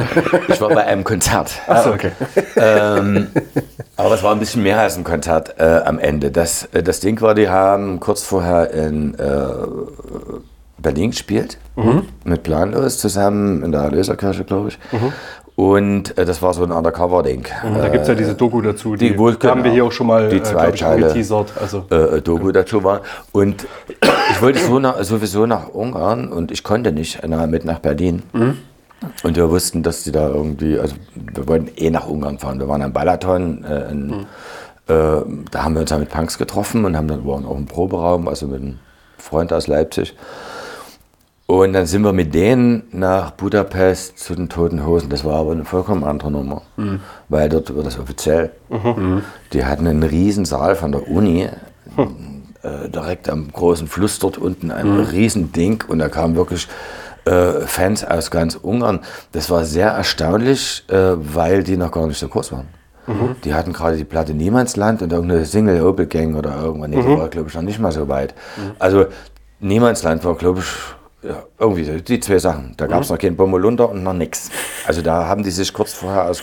Ich 0.48 0.60
war 0.60 0.70
bei 0.70 0.86
einem 0.86 1.04
Konzert. 1.04 1.52
Achso, 1.66 1.90
okay. 1.90 2.12
ähm, 2.56 3.26
aber 4.04 4.14
es 4.14 4.22
war 4.22 4.32
ein 4.32 4.38
bisschen 4.38 4.62
mehr 4.62 4.80
als 4.80 4.96
ein 4.96 5.04
Konzert 5.04 5.54
äh, 5.58 5.80
am 5.84 5.98
Ende. 5.98 6.30
Das, 6.30 6.68
äh, 6.72 6.82
das 6.82 7.00
Ding 7.00 7.20
war, 7.20 7.34
die 7.34 7.48
haben 7.48 8.00
kurz 8.00 8.22
vorher 8.22 8.70
in 8.72 9.14
äh, 9.14 9.38
Berlin 10.78 11.10
gespielt, 11.10 11.58
mit 12.24 12.42
Planlos 12.42 12.98
zusammen 12.98 13.62
in 13.62 13.70
der 13.72 13.82
Erlöserkirche, 13.82 14.44
glaube 14.44 14.68
ich. 14.70 14.78
Und 15.54 16.16
äh, 16.18 16.24
das 16.24 16.40
war 16.42 16.54
so 16.54 16.64
ein 16.64 16.72
Undercover-Ding. 16.72 17.46
Da 17.78 17.88
gibt 17.88 18.02
es 18.02 18.08
ja 18.08 18.14
diese 18.14 18.34
Doku 18.34 18.60
dazu, 18.62 18.96
die, 18.96 19.10
die 19.10 19.18
wohl- 19.18 19.34
haben 19.44 19.58
wir 19.58 19.64
genau. 19.64 19.74
hier 19.74 19.84
auch 19.84 19.92
schon 19.92 20.06
mal 20.08 20.28
Die 20.30 20.38
äh, 20.38 20.42
zwei 20.42 20.62
glaub 20.62 20.74
ich, 20.74 20.80
Teile. 20.80 21.06
angeteasert. 21.06 21.52
Also, 21.60 21.84
äh, 21.90 22.20
Doku 22.22 22.50
dazu 22.52 22.82
war. 22.82 23.02
Und 23.32 23.66
ich 24.32 24.42
wollte 24.42 24.58
so 24.60 24.78
nach, 24.78 25.00
sowieso 25.04 25.46
nach 25.46 25.68
Ungarn 25.68 26.32
und 26.32 26.50
ich 26.50 26.64
konnte 26.64 26.90
nicht 26.90 27.20
na, 27.26 27.46
mit 27.46 27.64
nach 27.64 27.78
Berlin. 27.80 28.22
Und 29.22 29.36
wir 29.36 29.50
wussten, 29.50 29.82
dass 29.82 30.04
die 30.04 30.12
da 30.12 30.28
irgendwie, 30.28 30.78
also 30.78 30.94
wir 31.14 31.48
wollten 31.48 31.70
eh 31.76 31.90
nach 31.90 32.06
Ungarn 32.06 32.38
fahren. 32.38 32.58
Wir 32.58 32.68
waren 32.68 32.82
am 32.82 32.92
Balaton, 32.92 33.64
äh, 33.64 33.90
in, 33.90 34.12
äh, 34.12 35.22
da 35.50 35.64
haben 35.64 35.74
wir 35.74 35.80
uns 35.80 35.90
dann 35.90 36.00
mit 36.00 36.10
Punks 36.10 36.38
getroffen 36.38 36.84
und 36.84 36.96
haben 36.96 37.08
dann 37.08 37.26
waren 37.26 37.44
auch 37.46 37.56
im 37.56 37.66
Proberaum, 37.66 38.28
also 38.28 38.46
mit 38.46 38.60
einem 38.60 38.78
Freund 39.18 39.52
aus 39.52 39.66
Leipzig. 39.66 40.14
Und 41.46 41.74
dann 41.74 41.86
sind 41.86 42.02
wir 42.02 42.12
mit 42.12 42.34
denen 42.34 42.84
nach 42.92 43.32
Budapest 43.32 44.18
zu 44.18 44.34
den 44.34 44.48
Toten 44.48 44.86
Hosen. 44.86 45.10
Das 45.10 45.24
war 45.24 45.34
aber 45.36 45.52
eine 45.52 45.64
vollkommen 45.64 46.02
andere 46.02 46.30
Nummer, 46.30 46.62
weil 47.28 47.48
dort 47.48 47.76
war 47.76 47.82
das 47.82 47.98
offiziell. 47.98 48.52
Die 49.52 49.64
hatten 49.64 49.86
einen 49.86 50.02
riesen 50.02 50.46
Saal 50.46 50.76
von 50.76 50.92
der 50.92 51.10
Uni, 51.10 51.48
äh, 52.62 52.88
direkt 52.88 53.28
am 53.28 53.52
großen 53.52 53.86
Fluss 53.86 54.18
dort 54.18 54.38
unten, 54.38 54.70
ein 54.70 55.00
riesen 55.00 55.52
Ding. 55.52 55.84
Und 55.86 55.98
da 55.98 56.08
kamen 56.08 56.36
wirklich 56.36 56.68
äh, 57.24 57.60
Fans 57.66 58.04
aus 58.04 58.30
ganz 58.30 58.56
Ungarn. 58.56 59.00
Das 59.32 59.50
war 59.50 59.64
sehr 59.64 59.88
erstaunlich, 59.90 60.84
äh, 60.88 60.94
weil 61.16 61.62
die 61.62 61.76
noch 61.76 61.90
gar 61.92 62.06
nicht 62.06 62.18
so 62.18 62.28
groß 62.28 62.52
waren. 62.52 62.68
Die 63.44 63.52
hatten 63.52 63.72
gerade 63.72 63.96
die 63.96 64.04
Platte 64.04 64.32
Niemandsland 64.32 65.02
und 65.02 65.12
irgendeine 65.12 65.44
Single 65.44 65.84
Opel 65.84 66.06
Gang 66.06 66.36
oder 66.36 66.54
irgendwann. 66.62 66.90
Nee, 66.90 67.02
die 67.02 67.18
war, 67.18 67.28
glaube 67.28 67.48
ich, 67.48 67.54
noch 67.54 67.62
nicht 67.62 67.80
mal 67.80 67.90
so 67.90 68.06
weit. 68.08 68.32
Also 68.78 69.06
Niemandsland 69.58 70.24
war, 70.24 70.36
glaube 70.36 70.60
ich, 70.60 71.28
ja, 71.28 71.42
irgendwie 71.58 71.84
so, 71.84 71.92
die 71.98 72.20
zwei 72.20 72.38
Sachen. 72.38 72.74
Da 72.76 72.86
gab 72.86 73.02
es 73.02 73.10
noch 73.10 73.18
kein 73.18 73.36
Bommelunder 73.36 73.88
und 73.90 74.04
noch 74.04 74.12
nichts. 74.12 74.50
Also 74.86 75.02
da 75.02 75.26
haben 75.26 75.42
die 75.42 75.50
sich 75.50 75.72
kurz 75.72 75.92
vorher 75.92 76.28
aus 76.28 76.42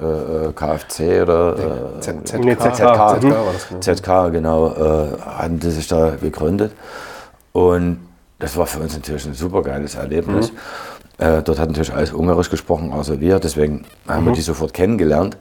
äh, 0.00 0.04
äh, 0.04 0.52
KFC 0.54 1.22
oder 1.22 1.94
äh, 1.96 2.00
Z- 2.00 2.38
Nee, 2.42 2.56
ZK, 2.56 3.20
genau. 3.20 3.46
ZK, 3.80 4.30
genau, 4.32 4.68
äh, 4.74 5.20
hatten 5.20 5.60
die 5.60 5.70
sich 5.70 5.88
da 5.88 6.12
gegründet. 6.20 6.72
Und 7.52 7.98
das 8.42 8.56
war 8.58 8.66
für 8.66 8.80
uns 8.80 8.92
natürlich 8.94 9.24
ein 9.24 9.32
super 9.34 9.62
geiles 9.62 9.94
Erlebnis. 9.94 10.52
Äh, 11.18 11.42
dort 11.42 11.58
hat 11.58 11.68
natürlich 11.68 11.92
alles 11.94 12.12
Ungarisch 12.12 12.50
gesprochen, 12.50 12.92
außer 12.92 13.20
wir. 13.20 13.38
Deswegen 13.38 13.84
haben 14.08 14.26
wir 14.26 14.32
die 14.32 14.40
sofort 14.42 14.74
kennengelernt 14.74 15.36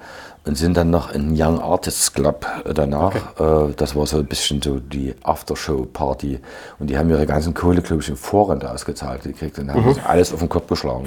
und 0.46 0.58
sind 0.58 0.76
dann 0.78 0.90
noch 0.90 1.12
in 1.14 1.34
Young 1.36 1.60
Artists 1.60 2.14
Club 2.14 2.46
äh, 2.66 2.74
danach. 2.74 3.14
Äh, 3.40 3.74
das 3.78 3.96
war 3.96 4.06
so 4.06 4.18
ein 4.20 4.26
bisschen 4.26 4.62
so 4.62 4.80
die 4.80 5.16
Aftershow-Party. 5.24 6.40
Und 6.80 6.90
die 6.90 6.98
haben 6.98 7.10
ihre 7.10 7.26
ganzen 7.26 7.54
Kohle, 7.54 7.82
glaube 7.82 8.02
ich, 8.02 8.10
im 8.10 8.18
Vorrente 8.18 8.70
ausgezahlt 8.72 9.24
gekriegt 9.24 9.58
und 9.60 9.72
haben 9.72 9.94
sich 9.94 10.04
alles 10.04 10.34
auf 10.34 10.40
den 10.40 10.50
Kopf 10.50 10.68
geschlagen. 10.68 11.06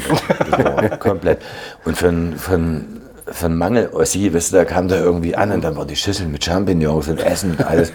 Komplett. 1.00 1.40
Und 1.84 1.96
für, 1.96 2.08
einen- 2.08 2.38
für, 2.38 2.54
einen- 2.54 3.00
für 3.26 3.46
einen 3.46 3.56
Mangel 3.56 3.88
Ossi, 3.92 4.32
weißt 4.34 4.52
du, 4.52 4.56
da 4.56 4.64
kam 4.66 4.88
da 4.88 4.96
irgendwie 4.96 5.34
an 5.34 5.50
und 5.50 5.62
dann 5.64 5.76
war 5.76 5.86
die 5.86 5.96
Schüssel 5.96 6.26
mit 6.26 6.44
Champignons 6.44 7.08
und 7.08 7.20
Essen 7.20 7.52
und 7.52 7.64
alles. 7.66 7.90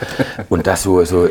Und 0.49 0.65
das 0.65 0.81
so, 0.83 1.03
so 1.05 1.27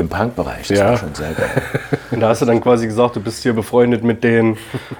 im, 0.00 0.08
Punk-Bereich. 0.08 0.68
Das 0.68 0.78
Ja. 0.78 0.88
war 0.90 0.96
schon 0.96 1.14
sehr 1.14 1.32
geil. 1.32 1.48
Und 2.10 2.20
da 2.20 2.28
hast 2.30 2.42
du 2.42 2.46
dann 2.46 2.60
quasi 2.60 2.86
gesagt, 2.86 3.14
du 3.16 3.20
bist 3.20 3.42
hier 3.42 3.52
befreundet 3.52 4.02
mit 4.02 4.24
den 4.24 4.56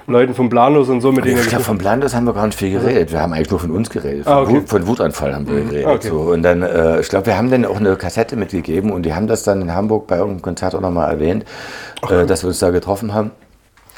Leuten 0.07 0.33
vom 0.33 0.49
Planlos 0.49 0.87
und 0.89 1.01
so, 1.01 1.11
mit 1.11 1.25
denen 1.25 1.39
Ich 1.41 1.47
glaube, 1.47 1.63
von 1.65 1.77
Blandes 1.77 2.15
haben 2.15 2.23
wir 2.25 2.33
gar 2.33 2.45
nicht 2.45 2.57
viel 2.57 2.71
geredet. 2.71 3.11
Wir 3.11 3.21
haben 3.21 3.33
eigentlich 3.33 3.51
nur 3.51 3.59
von 3.59 3.71
uns 3.71 3.89
geredet. 3.89 4.23
Von, 4.23 4.33
Ah, 4.33 4.41
okay. 4.41 4.53
Wut, 4.53 4.69
von 4.69 4.87
Wutanfall 4.87 5.35
haben 5.35 5.47
wir 5.47 5.61
geredet. 5.61 5.87
Okay. 5.87 6.07
So. 6.07 6.19
Und 6.21 6.43
dann, 6.43 6.61
äh, 6.61 7.01
ich 7.01 7.09
glaube, 7.09 7.25
wir 7.25 7.37
haben 7.37 7.51
dann 7.51 7.65
auch 7.65 7.77
eine 7.77 7.95
Kassette 7.97 8.35
mitgegeben 8.37 8.91
und 8.91 9.03
die 9.03 9.13
haben 9.13 9.27
das 9.27 9.43
dann 9.43 9.61
in 9.61 9.73
Hamburg 9.73 10.07
bei 10.07 10.15
irgendeinem 10.17 10.41
Konzert 10.41 10.73
auch 10.75 10.81
nochmal 10.81 11.11
erwähnt, 11.11 11.43
äh, 12.09 12.25
dass 12.25 12.43
wir 12.43 12.47
uns 12.47 12.59
da 12.59 12.69
getroffen 12.69 13.13
haben. 13.13 13.31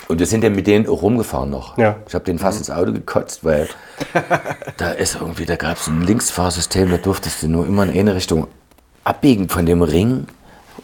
Und 0.10 0.20
wir 0.20 0.26
sind 0.26 0.44
dann 0.44 0.54
mit 0.54 0.68
denen 0.68 0.88
auch 0.90 1.02
rumgefahren 1.02 1.50
noch. 1.50 1.78
Ja. 1.78 1.96
Ich 2.08 2.14
habe 2.14 2.26
denen 2.26 2.38
fast 2.40 2.58
ins 2.58 2.70
Auto 2.70 2.92
gekotzt, 2.92 3.46
weil 3.46 3.70
da 4.78 4.90
ist 4.92 5.16
irgendwie, 5.22 5.46
da 5.46 5.56
gab 5.56 5.78
es 5.78 5.88
ein 5.88 6.02
Linksfahrsystem, 6.02 6.90
da 6.92 6.98
durftest 6.98 7.44
du 7.44 7.48
nur 7.48 7.66
immer 7.66 7.84
in 7.84 7.92
eine 7.92 8.16
Richtung 8.16 8.48
abbiegen 9.04 9.50
von 9.50 9.66
dem 9.66 9.82
Ring. 9.82 10.26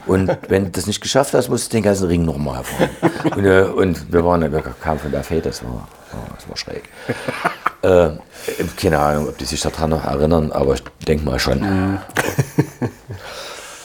Und 0.09 0.37
wenn 0.47 0.65
du 0.65 0.71
das 0.71 0.87
nicht 0.87 1.01
geschafft 1.01 1.33
hast, 1.33 1.49
musst 1.49 1.71
du 1.71 1.77
den 1.77 1.83
ganzen 1.83 2.07
Ring 2.07 2.25
nochmal 2.25 2.63
fahren. 2.63 2.89
Und, 3.35 3.45
äh, 3.45 3.61
und 3.61 4.11
wir 4.11 4.25
waren, 4.25 4.41
wir 4.51 4.61
kamen 4.61 4.99
von 4.99 5.11
der 5.11 5.23
Fee, 5.23 5.39
das 5.39 5.63
war, 5.63 5.87
das 6.35 6.49
war 6.49 6.57
schräg. 6.57 6.83
äh, 7.83 8.09
keine 8.75 8.99
Ahnung, 8.99 9.29
ob 9.29 9.37
die 9.37 9.45
sich 9.45 9.61
daran 9.61 9.91
noch 9.91 10.05
erinnern, 10.05 10.51
aber 10.51 10.73
ich 10.73 10.83
denke 11.07 11.25
mal 11.25 11.39
schon. 11.39 11.99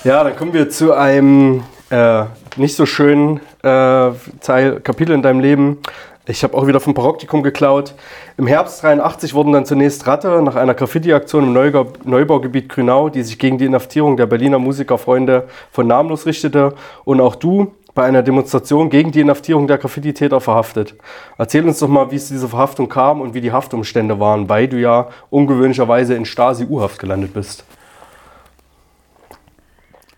Ja, 0.04 0.22
dann 0.22 0.37
kommen 0.37 0.52
wir 0.52 0.68
zu 0.68 0.92
einem 0.92 1.64
äh, 1.88 2.24
nicht 2.56 2.76
so 2.76 2.84
schönen 2.84 3.40
äh, 3.62 4.10
Teil, 4.40 4.80
Kapitel 4.82 5.14
in 5.14 5.22
deinem 5.22 5.40
Leben. 5.40 5.78
Ich 6.26 6.42
habe 6.42 6.56
auch 6.56 6.66
wieder 6.66 6.80
vom 6.80 6.94
Paroktikum 6.94 7.42
geklaut. 7.42 7.94
Im 8.38 8.46
Herbst 8.46 8.82
83 8.82 9.34
wurden 9.34 9.52
dann 9.52 9.66
zunächst 9.66 10.06
Ratte 10.06 10.40
nach 10.40 10.56
einer 10.56 10.72
Graffiti-Aktion 10.72 11.44
im 11.44 11.52
Neugau 11.52 11.88
Neubaugebiet 12.04 12.70
Grünau, 12.70 13.10
die 13.10 13.22
sich 13.22 13.38
gegen 13.38 13.58
die 13.58 13.66
Inhaftierung 13.66 14.16
der 14.16 14.24
Berliner 14.24 14.58
Musikerfreunde 14.58 15.48
von 15.70 15.87
Namenlos 15.87 16.24
richtete, 16.24 16.74
und 17.04 17.20
auch 17.20 17.34
du 17.34 17.74
bei 17.94 18.04
einer 18.04 18.22
Demonstration 18.22 18.88
gegen 18.88 19.12
die 19.12 19.20
Inhaftierung 19.20 19.66
der 19.66 19.76
Graffiti-Täter 19.76 20.40
verhaftet. 20.40 20.94
Erzähl 21.37 21.66
uns 21.66 21.78
doch 21.78 21.88
mal, 21.88 22.10
wie 22.10 22.16
es 22.16 22.28
zu 22.28 22.32
dieser 22.32 22.48
Verhaftung 22.48 22.88
kam 22.88 23.20
und 23.20 23.34
wie 23.34 23.42
die 23.42 23.52
Haftumstände 23.52 24.18
waren, 24.18 24.48
weil 24.48 24.66
du 24.66 24.80
ja 24.80 25.10
ungewöhnlicherweise 25.28 26.14
in 26.14 26.24
Stasi-U-Haft 26.24 26.98
gelandet 26.98 27.34
bist. 27.34 27.64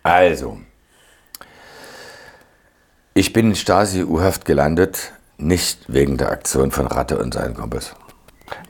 Also, 0.05 0.59
ich 3.13 3.33
bin 3.33 3.49
in 3.49 3.57
Stasi-U-Haft 3.57 4.45
gelandet, 4.45 5.13
nicht 5.39 5.81
wegen 5.89 6.17
der 6.17 6.31
Aktion 6.31 6.71
von 6.71 6.87
Ratte 6.87 7.19
und 7.19 7.35
seinen 7.35 7.55
Kumpels. 7.55 7.95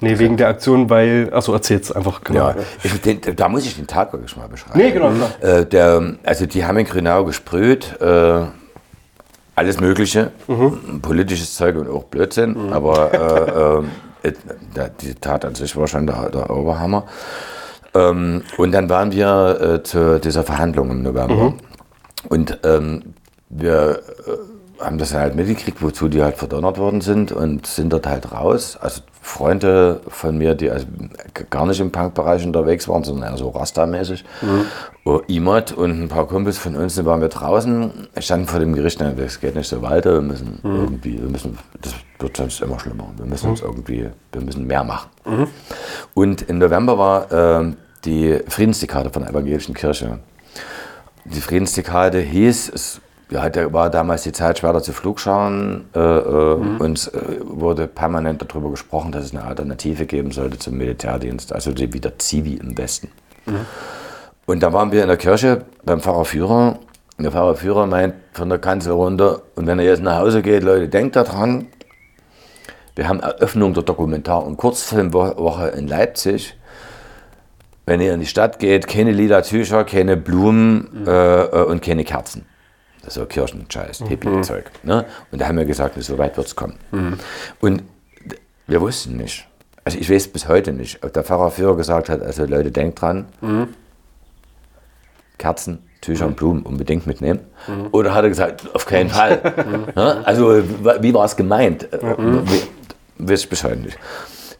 Nee, 0.00 0.18
wegen 0.18 0.36
der 0.36 0.48
Aktion, 0.48 0.88
weil. 0.88 1.30
Achso, 1.32 1.52
erzähl's 1.52 1.92
einfach. 1.92 2.24
Genau. 2.24 2.48
Ja, 2.48 2.56
ich, 2.82 3.00
den, 3.00 3.20
da 3.36 3.48
muss 3.48 3.66
ich 3.66 3.76
den 3.76 3.86
Tag 3.86 4.12
wirklich 4.12 4.36
mal 4.36 4.48
beschreiben. 4.48 4.78
Nee, 4.78 4.90
genau. 4.90 5.12
Äh, 5.40 5.66
der, 5.66 6.16
also 6.24 6.46
die 6.46 6.64
haben 6.64 6.78
in 6.78 6.86
Grünau 6.86 7.24
gesprüht, 7.24 8.00
äh, 8.00 8.46
alles 9.54 9.80
Mögliche, 9.80 10.32
politisches 11.02 11.54
Zeug 11.54 11.76
und 11.76 11.88
auch 11.88 12.04
Blödsinn, 12.04 12.72
aber 12.72 13.84
äh, 14.22 14.28
äh, 14.28 14.90
die 15.00 15.14
Tat 15.14 15.44
an 15.44 15.54
sich 15.54 15.76
war 15.76 15.86
schon 15.86 16.06
der, 16.06 16.30
der 16.30 16.50
Oberhammer. 16.50 17.06
Ähm, 17.94 18.42
und 18.58 18.72
dann 18.72 18.88
waren 18.90 19.12
wir 19.12 19.60
äh, 19.60 19.82
zu 19.82 20.20
dieser 20.20 20.42
Verhandlung 20.42 20.90
im 20.90 21.02
November. 21.02 21.54
Und 22.28 22.58
ähm, 22.64 23.14
wir 23.48 24.00
äh, 24.26 24.55
haben 24.80 24.98
das 24.98 25.14
halt 25.14 25.34
mitgekriegt, 25.34 25.82
wozu 25.82 26.08
die 26.08 26.22
halt 26.22 26.36
verdonnert 26.36 26.78
worden 26.78 27.00
sind 27.00 27.32
und 27.32 27.66
sind 27.66 27.92
dort 27.92 28.06
halt 28.06 28.32
raus. 28.32 28.76
Also 28.80 29.02
Freunde 29.22 30.00
von 30.08 30.38
mir, 30.38 30.54
die 30.54 30.70
also 30.70 30.86
gar 31.50 31.66
nicht 31.66 31.80
im 31.80 31.90
Punkbereich 31.90 32.46
unterwegs 32.46 32.88
waren, 32.88 33.02
sondern 33.02 33.32
eher 33.32 33.38
so 33.38 33.48
Rasta-mäßig. 33.48 34.24
Oh, 35.04 35.20
Imot 35.26 35.72
und 35.72 36.02
ein 36.02 36.08
paar 36.08 36.26
Kumpels 36.26 36.58
von 36.58 36.76
uns, 36.76 36.94
dann 36.94 37.06
waren 37.06 37.20
wir 37.20 37.28
draußen, 37.28 38.08
standen 38.18 38.46
vor 38.46 38.60
dem 38.60 38.74
Gericht, 38.74 39.00
und 39.00 39.18
das 39.18 39.40
geht 39.40 39.54
nicht 39.54 39.68
so 39.68 39.82
weiter, 39.82 40.14
wir 40.14 40.20
müssen 40.20 40.60
irgendwie, 40.62 41.20
wir 41.20 41.28
müssen, 41.28 41.58
das 41.80 41.94
wird 42.18 42.36
sonst 42.36 42.60
immer 42.60 42.78
schlimmer, 42.78 43.08
wir 43.16 43.26
müssen 43.26 43.50
uns 43.50 43.60
irgendwie, 43.60 44.10
wir 44.32 44.40
müssen 44.40 44.66
mehr 44.66 44.84
machen. 44.84 45.10
Und 46.14 46.42
im 46.42 46.58
November 46.58 46.98
war 46.98 47.32
ähm, 47.32 47.76
die 48.04 48.40
Friedensdekade 48.48 49.10
von 49.10 49.22
der 49.22 49.30
evangelischen 49.30 49.74
Kirche. 49.74 50.18
Die 51.24 51.40
Friedensdekade 51.40 52.20
hieß, 52.20 52.70
es 52.72 53.00
ja, 53.30 53.48
der 53.48 53.72
war 53.72 53.90
damals 53.90 54.22
die 54.22 54.32
Zeit 54.32 54.58
schwerer 54.58 54.82
zu 54.82 54.92
Flugscharen 54.92 55.86
äh, 55.94 55.98
äh, 55.98 56.54
und 56.54 56.98
es 56.98 57.08
äh, 57.08 57.40
wurde 57.42 57.88
permanent 57.88 58.42
darüber 58.42 58.70
gesprochen, 58.70 59.10
dass 59.10 59.24
es 59.24 59.34
eine 59.34 59.44
Alternative 59.44 60.06
geben 60.06 60.30
sollte 60.30 60.58
zum 60.58 60.76
Militärdienst, 60.76 61.52
also 61.52 61.72
die, 61.72 61.92
wieder 61.92 62.18
Zivi 62.18 62.54
im 62.54 62.78
Westen. 62.78 63.08
Und 64.46 64.62
da 64.62 64.72
waren 64.72 64.92
wir 64.92 65.02
in 65.02 65.08
der 65.08 65.16
Kirche 65.16 65.64
beim 65.84 66.00
Pfarrer 66.00 66.24
Führer. 66.24 66.78
Und 67.18 67.22
der 67.22 67.32
Pfarrer 67.32 67.56
Führer 67.56 67.86
meint 67.86 68.14
von 68.32 68.48
der 68.48 68.58
Kanzel 68.58 68.92
runter, 68.92 69.42
und 69.56 69.66
wenn 69.66 69.78
er 69.78 69.84
jetzt 69.84 70.02
nach 70.02 70.20
Hause 70.20 70.42
geht, 70.42 70.62
Leute, 70.62 70.88
denkt 70.88 71.16
daran, 71.16 71.66
wir 72.94 73.08
haben 73.08 73.20
Eröffnung 73.20 73.74
der 73.74 73.82
Dokumentar- 73.82 74.44
und 74.46 74.56
Kurzfilmwoche 74.56 75.68
in 75.68 75.86
Leipzig. 75.86 76.56
Wenn 77.84 78.00
ihr 78.00 78.14
in 78.14 78.20
die 78.20 78.26
Stadt 78.26 78.58
geht, 78.58 78.86
keine 78.86 79.12
lila 79.12 79.42
Tücher, 79.42 79.84
keine 79.84 80.16
Blumen 80.16 81.06
äh, 81.06 81.42
äh, 81.42 81.64
und 81.64 81.82
keine 81.82 82.04
Kerzen. 82.04 82.46
So 83.08 83.24
Kirchenscheiß, 83.26 84.04
Hippie-Zeug. 84.08 84.64
Ne? 84.82 85.04
Und 85.30 85.40
da 85.40 85.46
haben 85.48 85.56
wir 85.58 85.64
gesagt, 85.64 86.02
so 86.02 86.18
weit 86.18 86.36
wird 86.36 86.46
es 86.46 86.56
kommen. 86.56 86.74
Und 87.60 87.82
d- 88.24 88.36
wir 88.66 88.80
wussten 88.80 89.16
nicht. 89.16 89.46
Also 89.84 89.98
ich 89.98 90.10
weiß 90.10 90.28
bis 90.28 90.48
heute 90.48 90.72
nicht, 90.72 91.04
ob 91.04 91.12
der 91.12 91.22
Pfarrerführer 91.22 91.76
gesagt 91.76 92.08
hat, 92.08 92.20
also 92.22 92.44
Leute, 92.44 92.72
denkt 92.72 93.00
dran, 93.00 93.26
Kerzen, 95.38 95.78
Tücher 96.00 96.26
und 96.26 96.36
Blumen 96.36 96.62
unbedingt 96.62 97.06
mitnehmen. 97.06 97.40
Oder 97.92 98.14
hat 98.14 98.24
er 98.24 98.28
gesagt, 98.30 98.74
auf 98.74 98.86
keinen 98.86 99.10
Fall. 99.10 99.40
Ne? 99.94 100.22
Also 100.26 100.62
wie 101.00 101.14
war 101.14 101.24
es 101.24 101.36
gemeint? 101.36 101.92
Äh, 101.92 101.98
wie- 102.18 102.62
Weiß 103.18 103.40
ich 103.40 103.48
bis 103.48 103.64
heute 103.64 103.76
nicht. 103.78 103.98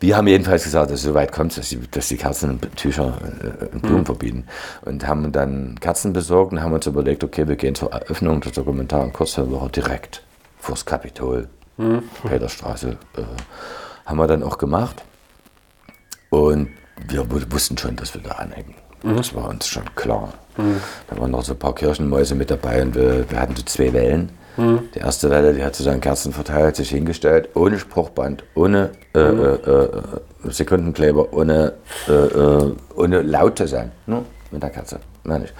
Wir 0.00 0.16
haben 0.16 0.26
jedenfalls 0.28 0.64
gesagt, 0.64 0.90
dass 0.90 0.98
es 1.00 1.04
so 1.04 1.14
weit 1.14 1.32
kommt, 1.32 1.56
dass 1.56 1.68
die, 1.70 1.80
dass 1.90 2.08
die 2.08 2.16
Kerzen 2.16 2.50
und 2.50 2.76
Tücher 2.76 3.18
äh, 3.42 3.64
und 3.74 3.82
Blumen 3.82 4.04
verbieten. 4.04 4.44
Und 4.82 5.06
haben 5.06 5.32
dann 5.32 5.78
Kerzen 5.80 6.12
besorgt 6.12 6.52
und 6.52 6.62
haben 6.62 6.72
uns 6.72 6.86
überlegt, 6.86 7.24
okay, 7.24 7.48
wir 7.48 7.56
gehen 7.56 7.74
zur 7.74 7.92
Eröffnung 7.92 8.40
der 8.40 8.52
Dokumentar- 8.52 9.02
und 9.02 9.12
Kurzfilmwoche 9.12 9.70
direkt 9.70 10.22
vors 10.58 10.84
Kapitol, 10.84 11.48
Peterstraße. 12.26 12.96
Äh, 13.16 13.22
haben 14.04 14.16
wir 14.18 14.26
dann 14.26 14.42
auch 14.42 14.58
gemacht. 14.58 15.02
Und 16.30 16.68
wir 17.08 17.30
wu- 17.30 17.40
wussten 17.50 17.76
schon, 17.78 17.96
dass 17.96 18.14
wir 18.14 18.22
da 18.22 18.32
anecken. 18.32 18.74
Das 19.02 19.34
war 19.34 19.48
uns 19.48 19.66
schon 19.68 19.84
klar. 19.94 20.32
Da 20.56 21.18
waren 21.20 21.30
noch 21.30 21.42
so 21.44 21.52
ein 21.52 21.58
paar 21.58 21.74
Kirchenmäuse 21.74 22.34
mit 22.34 22.50
dabei 22.50 22.82
und 22.82 22.94
wir, 22.94 23.30
wir 23.30 23.38
hatten 23.40 23.54
so 23.54 23.62
zwei 23.62 23.92
Wellen. 23.92 24.30
Die 24.56 24.98
erste 24.98 25.30
Welle, 25.30 25.52
die 25.52 25.62
hat 25.62 25.74
sozusagen 25.74 26.00
Kerzen 26.00 26.32
verteilt, 26.32 26.76
sich 26.76 26.90
hingestellt, 26.90 27.50
ohne 27.54 27.78
Spruchband, 27.78 28.44
ohne 28.54 28.90
äh, 29.14 29.18
äh, 29.18 29.54
äh, 29.54 29.90
Sekundenkleber, 30.44 31.32
ohne, 31.32 31.74
äh, 32.08 32.12
äh, 32.12 32.74
ohne 32.94 33.22
laut 33.22 33.58
zu 33.58 33.66
sein. 33.68 33.92
Nur 34.06 34.24
mit 34.50 34.62
der 34.62 34.70
Kerze. 34.70 35.00
Mehr 35.24 35.40
nicht. 35.40 35.54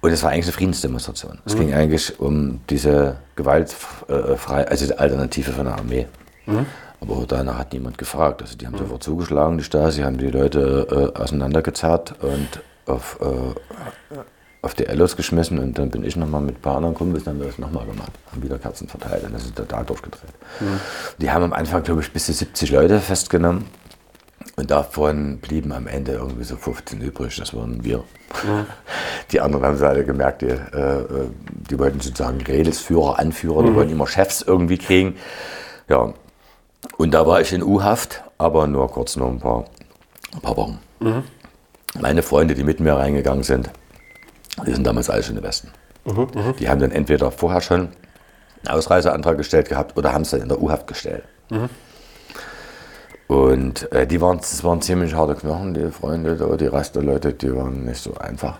Und 0.00 0.12
es 0.12 0.22
war 0.22 0.30
eigentlich 0.30 0.46
eine 0.46 0.52
Friedensdemonstration. 0.52 1.40
Es 1.44 1.56
ging 1.56 1.74
eigentlich 1.74 2.18
um 2.20 2.60
diese 2.70 3.16
gewaltfrei, 3.34 4.66
also 4.68 4.86
die 4.86 4.96
Alternative 4.96 5.52
von 5.52 5.64
der 5.64 5.74
Armee. 5.74 6.06
Aber 7.00 7.24
danach 7.26 7.58
hat 7.58 7.72
niemand 7.72 7.98
gefragt. 7.98 8.42
Also 8.42 8.56
die 8.56 8.66
haben 8.66 8.76
sofort 8.78 9.02
zugeschlagen, 9.02 9.58
die 9.58 9.64
Stasi, 9.64 10.02
haben 10.02 10.18
die 10.18 10.30
Leute 10.30 11.12
äh, 11.16 11.20
auseinandergezerrt 11.20 12.14
und 12.20 12.62
auf, 12.86 13.18
äh, 13.20 14.14
auf 14.62 14.74
die 14.74 14.86
Ellos 14.86 15.16
geschmissen. 15.16 15.58
Und 15.58 15.78
dann 15.78 15.90
bin 15.90 16.04
ich 16.04 16.16
nochmal 16.16 16.40
mit 16.40 16.56
ein 16.56 16.60
paar 16.60 16.76
anderen 16.76 16.94
Kumpels, 16.94 17.24
dann 17.24 17.34
haben 17.34 17.40
wir 17.40 17.46
das 17.46 17.58
nochmal 17.58 17.86
gemacht. 17.86 18.12
Haben 18.30 18.42
wieder 18.42 18.58
Kerzen 18.58 18.88
verteilt 18.88 19.24
und 19.24 19.34
das 19.34 19.44
ist 19.44 19.56
total 19.56 19.84
durchgedreht. 19.84 20.30
Die 21.18 21.30
haben 21.30 21.44
am 21.44 21.52
Anfang, 21.52 21.82
glaube 21.82 22.00
ich, 22.00 22.12
bis 22.12 22.26
zu 22.26 22.32
70 22.32 22.70
Leute 22.70 23.00
festgenommen. 23.00 23.64
Und 24.56 24.70
davon 24.70 25.38
blieben 25.38 25.72
am 25.72 25.86
Ende 25.86 26.12
irgendwie 26.12 26.42
so 26.42 26.56
15 26.56 27.00
übrig, 27.00 27.36
das 27.36 27.54
waren 27.54 27.84
wir. 27.84 28.02
Die 29.30 29.40
anderen 29.40 29.64
haben 29.64 29.76
sie 29.76 29.86
alle 29.86 30.04
gemerkt, 30.04 30.42
die, 30.42 30.46
äh, 30.46 31.04
die 31.70 31.78
wollten 31.78 32.00
sozusagen 32.00 32.40
Redelsführer, 32.40 33.18
Anführer, 33.18 33.62
die 33.62 33.74
wollten 33.74 33.92
immer 33.92 34.06
Chefs 34.06 34.42
irgendwie 34.42 34.78
kriegen. 34.78 35.16
Ja, 35.88 36.12
und 36.96 37.12
da 37.12 37.26
war 37.26 37.40
ich 37.40 37.52
in 37.52 37.62
U-Haft, 37.62 38.22
aber 38.38 38.66
nur 38.66 38.90
kurz, 38.90 39.16
nur 39.16 39.28
ein 39.28 39.38
paar, 39.38 39.64
ein 40.34 40.40
paar 40.40 40.56
Wochen. 40.56 40.78
Meine 42.00 42.22
Freunde, 42.22 42.54
die 42.54 42.64
mit 42.64 42.80
mir 42.80 42.94
reingegangen 42.94 43.42
sind, 43.42 43.70
die 44.66 44.72
sind 44.74 44.86
damals 44.86 45.10
alle 45.10 45.22
schon 45.22 45.36
im 45.36 45.42
Westen. 45.42 45.68
Die 46.58 46.68
haben 46.68 46.80
dann 46.80 46.90
entweder 46.92 47.30
vorher 47.30 47.60
schon 47.60 47.80
einen 48.64 48.68
Ausreiseantrag 48.76 49.36
gestellt 49.36 49.68
gehabt 49.68 49.96
oder 49.96 50.12
haben 50.12 50.22
es 50.22 50.30
dann 50.30 50.40
in 50.42 50.48
der 50.48 50.60
U-Haft 50.60 50.86
gestellt. 50.86 51.24
Und 53.26 53.92
äh, 53.92 54.06
die 54.06 54.20
waren, 54.22 54.38
das 54.38 54.64
waren 54.64 54.80
ziemlich 54.80 55.14
harte 55.14 55.34
Knochen, 55.34 55.74
die 55.74 55.90
Freunde, 55.90 56.34
da, 56.36 56.56
die 56.56 56.66
Rest 56.66 56.96
der 56.96 57.02
Leute, 57.02 57.32
die 57.34 57.54
waren 57.54 57.84
nicht 57.84 58.02
so 58.02 58.14
einfach. 58.16 58.58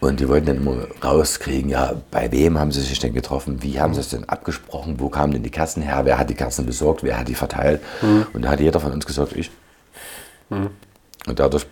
Und 0.00 0.18
die 0.20 0.28
wollten 0.28 0.46
dann 0.46 0.56
immer 0.56 0.86
rauskriegen, 1.02 1.70
ja, 1.70 1.94
bei 2.10 2.30
wem 2.32 2.58
haben 2.58 2.72
sie 2.72 2.80
sich 2.82 2.98
denn 2.98 3.14
getroffen, 3.14 3.62
wie 3.62 3.80
haben 3.80 3.94
sie 3.94 4.00
es 4.00 4.08
denn 4.10 4.28
abgesprochen, 4.28 4.98
wo 4.98 5.08
kamen 5.08 5.32
denn 5.32 5.42
die 5.44 5.50
Kassen 5.50 5.80
her, 5.82 6.00
wer 6.04 6.18
hat 6.18 6.28
die 6.28 6.34
Kassen 6.34 6.66
besorgt, 6.66 7.02
wer 7.04 7.18
hat 7.18 7.28
die 7.28 7.34
verteilt. 7.36 7.80
Und 8.34 8.42
da 8.42 8.50
hat 8.50 8.60
jeder 8.60 8.80
von 8.80 8.92
uns 8.92 9.06
gesagt, 9.06 9.32
ich. 9.36 9.50
Und 11.26 11.38
dadurch 11.38 11.66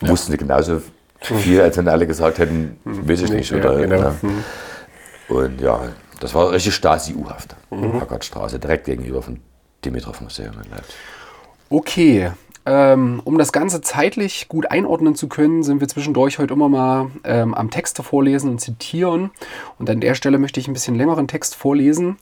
wussten 0.00 0.30
sie 0.32 0.38
genauso 0.38 0.80
viel, 1.22 1.60
als 1.60 1.76
wenn 1.76 1.88
alle 1.88 2.06
gesagt 2.06 2.38
hätten, 2.38 2.78
weiß 2.84 3.22
ich 3.22 3.30
nicht. 3.30 3.50
Ja, 3.50 3.58
Oder, 3.58 3.76
genau. 3.76 4.00
ne? 4.00 4.14
Und 5.28 5.60
ja, 5.60 5.80
das 6.20 6.34
war 6.34 6.50
richtig 6.50 6.74
Stasi-U-Haft. 6.74 7.56
Hackertstraße, 7.70 8.58
direkt 8.58 8.84
gegenüber 8.84 9.22
von 9.22 9.40
Dimitrov-Museum 9.84 10.52
in 10.64 10.70
Leipzig. 10.70 10.94
Okay. 11.70 12.32
Ähm, 12.64 13.20
um 13.24 13.38
das 13.38 13.52
Ganze 13.52 13.80
zeitlich 13.80 14.48
gut 14.48 14.70
einordnen 14.70 15.14
zu 15.14 15.28
können, 15.28 15.62
sind 15.62 15.80
wir 15.80 15.88
zwischendurch 15.88 16.38
heute 16.38 16.54
immer 16.54 16.68
mal 16.68 17.10
ähm, 17.24 17.54
am 17.54 17.70
Texte 17.70 18.02
vorlesen 18.02 18.50
und 18.50 18.60
zitieren. 18.60 19.30
Und 19.78 19.90
an 19.90 20.00
der 20.00 20.14
Stelle 20.14 20.38
möchte 20.38 20.60
ich 20.60 20.68
ein 20.68 20.72
bisschen 20.72 20.94
längeren 20.94 21.26
Text 21.26 21.56
vorlesen. 21.56 22.18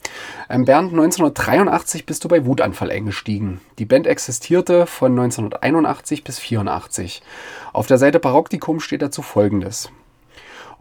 Ähm, 0.49 0.65
Bernd, 0.65 0.91
1983 0.91 2.05
bist 2.05 2.23
du 2.23 2.27
bei 2.27 2.45
Wutanfall 2.45 2.89
eingestiegen. 2.89 3.61
Die 3.77 3.85
Band 3.85 4.07
existierte 4.07 4.87
von 4.87 5.11
1981 5.11 6.23
bis 6.23 6.39
84. 6.39 7.21
Auf 7.73 7.87
der 7.87 7.97
Seite 7.99 8.19
Paroktikum 8.19 8.79
steht 8.79 9.01
dazu 9.01 9.21
folgendes. 9.21 9.91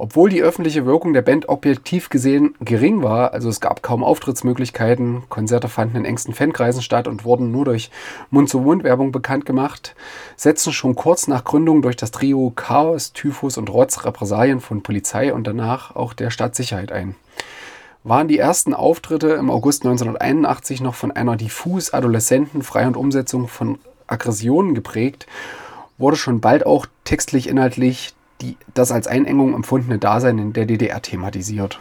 Obwohl 0.01 0.31
die 0.31 0.43
öffentliche 0.43 0.87
Wirkung 0.87 1.13
der 1.13 1.21
Band 1.21 1.51
objektiv 1.51 2.09
gesehen 2.09 2.55
gering 2.61 3.03
war, 3.03 3.35
also 3.35 3.51
es 3.51 3.61
gab 3.61 3.83
kaum 3.83 4.03
Auftrittsmöglichkeiten, 4.03 5.25
Konzerte 5.29 5.69
fanden 5.69 5.99
in 5.99 6.05
engsten 6.07 6.33
Fankreisen 6.33 6.81
statt 6.81 7.07
und 7.07 7.27
wurden 7.27 7.51
nur 7.51 7.67
durch 7.67 7.91
Mund-zu-Mund-Werbung 8.31 9.13
bekannt 9.13 9.45
gemacht, 9.45 9.95
setzten 10.37 10.73
schon 10.73 10.95
kurz 10.95 11.27
nach 11.27 11.45
Gründung 11.45 11.83
durch 11.83 11.97
das 11.97 12.13
Trio 12.13 12.51
Chaos, 12.57 13.13
Typhus 13.13 13.59
und 13.59 13.69
Rotz 13.69 14.07
Repressalien 14.07 14.61
von 14.61 14.83
Polizei 14.83 15.35
und 15.35 15.47
danach 15.47 15.95
auch 15.95 16.15
der 16.15 16.31
Stadtsicherheit 16.31 16.93
ein. 16.93 17.15
Waren 18.03 18.29
die 18.29 18.39
ersten 18.39 18.73
Auftritte 18.73 19.33
im 19.33 19.51
August 19.51 19.85
1981 19.85 20.81
noch 20.81 20.95
von 20.95 21.13
einer 21.13 21.37
diffus 21.37 21.93
adoleszenten 21.93 22.63
Frei- 22.63 22.87
und 22.87 22.97
Umsetzung 22.97 23.49
von 23.49 23.79
Aggressionen 24.07 24.75
geprägt, 24.75 25.27
wurde 25.99 26.17
schon 26.17 26.41
bald 26.41 26.65
auch 26.65 26.87
textlich 27.05 27.51
inhaltlich 27.51 28.15
die, 28.41 28.57
das 28.75 28.93
als 28.93 29.07
Einengung 29.07 29.55
empfundene 29.55 29.99
Dasein 29.99 30.39
in 30.39 30.53
der 30.53 30.67
DDR 30.67 31.01
thematisiert. 31.03 31.81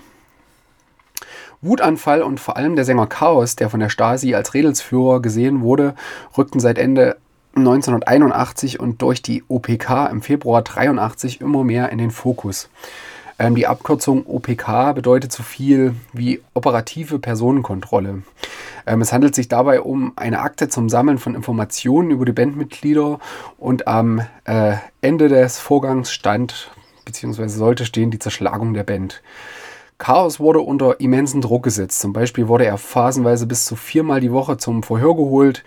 Wutanfall 1.62 2.22
und 2.22 2.39
vor 2.39 2.56
allem 2.56 2.76
der 2.76 2.86
Sänger 2.86 3.08
Chaos, 3.08 3.56
der 3.56 3.69
von 3.69 3.80
der 3.80 3.89
Stasi 3.89 4.34
als 4.34 4.54
Redelsführer 4.54 5.22
gesehen 5.22 5.62
wurde, 5.62 5.93
rückten 6.38 6.60
seit 6.60 6.78
Ende 6.78 7.17
1981 7.56 8.80
und 8.80 9.02
durch 9.02 9.22
die 9.22 9.43
OPK 9.48 10.08
im 10.08 10.22
Februar 10.22 10.62
83 10.62 11.41
immer 11.41 11.63
mehr 11.63 11.89
in 11.89 11.98
den 11.98 12.12
Fokus. 12.12 12.69
Ähm, 13.39 13.56
die 13.56 13.67
Abkürzung 13.67 14.25
OPK 14.28 14.93
bedeutet 14.93 15.32
so 15.32 15.43
viel 15.43 15.95
wie 16.12 16.41
operative 16.54 17.19
Personenkontrolle. 17.19 18.21
Ähm, 18.86 19.02
es 19.02 19.13
handelt 19.13 19.34
sich 19.34 19.47
dabei 19.47 19.80
um 19.80 20.12
eine 20.17 20.41
Akte 20.41 20.67
zum 20.67 20.89
Sammeln 20.89 21.17
von 21.17 21.36
Informationen 21.36 22.12
über 22.12 22.25
die 22.25 22.34
Bandmitglieder 22.34 23.19
und 23.58 23.88
am 23.88 24.21
äh, 24.43 24.75
Ende 25.02 25.30
des 25.30 25.58
Vorgangs 25.58 26.12
stand 26.12 26.69
bzw. 27.06 27.47
sollte 27.47 27.86
stehen 27.86 28.12
die 28.12 28.19
Zerschlagung 28.19 28.73
der 28.73 28.84
Band. 28.84 29.21
Chaos 29.97 30.39
wurde 30.39 30.60
unter 30.60 30.99
immensen 30.99 31.41
Druck 31.41 31.63
gesetzt. 31.63 32.02
Zum 32.02 32.13
Beispiel 32.13 32.47
wurde 32.47 32.65
er 32.65 32.78
phasenweise 32.78 33.47
bis 33.47 33.65
zu 33.65 33.75
viermal 33.75 34.19
die 34.19 34.32
Woche 34.32 34.58
zum 34.58 34.84
Verhör 34.84 35.15
geholt. 35.15 35.63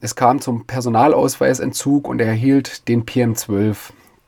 Es 0.00 0.16
kam 0.16 0.40
zum 0.40 0.66
Personalausweisentzug 0.66 2.08
und 2.08 2.20
er 2.20 2.26
erhielt 2.26 2.88
den 2.88 3.04
PM12. 3.04 3.76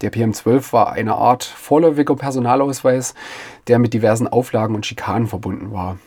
Der 0.02 0.12
PM12 0.12 0.72
war 0.72 0.92
eine 0.92 1.14
Art 1.14 1.44
vorläufiger 1.44 2.16
Personalausweis, 2.16 3.14
der 3.66 3.78
mit 3.78 3.94
diversen 3.94 4.28
Auflagen 4.28 4.74
und 4.74 4.84
Schikanen 4.84 5.26
verbunden 5.26 5.72
war. 5.72 5.98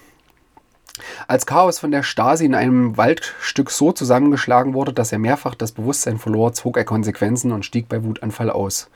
Als 1.27 1.45
Chaos 1.45 1.79
von 1.79 1.91
der 1.91 2.03
Stasi 2.03 2.45
in 2.45 2.55
einem 2.55 2.97
Waldstück 2.97 3.71
so 3.71 3.91
zusammengeschlagen 3.91 4.73
wurde, 4.73 4.93
dass 4.93 5.11
er 5.11 5.19
mehrfach 5.19 5.55
das 5.55 5.71
Bewusstsein 5.71 6.17
verlor, 6.17 6.53
zog 6.53 6.77
er 6.77 6.83
Konsequenzen 6.83 7.51
und 7.51 7.65
stieg 7.65 7.87
bei 7.89 8.03
Wutanfall 8.03 8.49
aus. 8.49 8.89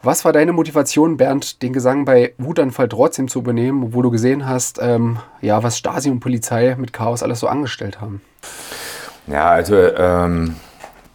Was 0.00 0.24
war 0.24 0.32
deine 0.32 0.52
Motivation, 0.52 1.16
Bernd, 1.16 1.60
den 1.62 1.72
Gesang 1.72 2.04
bei 2.04 2.34
Wutanfall 2.38 2.88
trotzdem 2.88 3.26
zu 3.26 3.40
übernehmen, 3.40 3.82
obwohl 3.82 4.04
du 4.04 4.10
gesehen 4.10 4.46
hast, 4.46 4.78
ähm, 4.80 5.18
ja, 5.40 5.62
was 5.64 5.76
Stasi 5.76 6.08
und 6.08 6.20
Polizei 6.20 6.76
mit 6.78 6.92
Chaos 6.92 7.24
alles 7.24 7.40
so 7.40 7.48
angestellt 7.48 8.00
haben? 8.00 8.20
Ja, 9.26 9.50
also 9.50 9.74
ähm, 9.76 10.54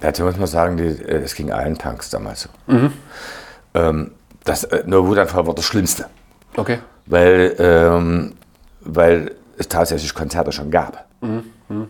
dazu 0.03 0.23
muss 0.23 0.37
man 0.37 0.47
sagen, 0.47 0.77
äh, 0.79 1.17
es 1.17 1.33
ging 1.35 1.51
allen 1.51 1.77
Punks 1.77 2.09
damals 2.09 2.41
so. 2.41 2.49
Ähm, 3.73 4.11
das 4.43 4.63
äh, 4.65 4.83
nur 4.85 5.07
Wutanfall 5.07 5.47
war 5.47 5.55
das 5.55 5.65
Schlimmste, 5.65 6.05
Okay. 6.57 6.79
weil, 7.07 7.55
ähm, 7.57 8.33
weil 8.81 9.31
es 9.57 9.67
tatsächlich 9.67 10.13
Konzerte 10.13 10.51
schon 10.51 10.69
gab. 10.69 11.05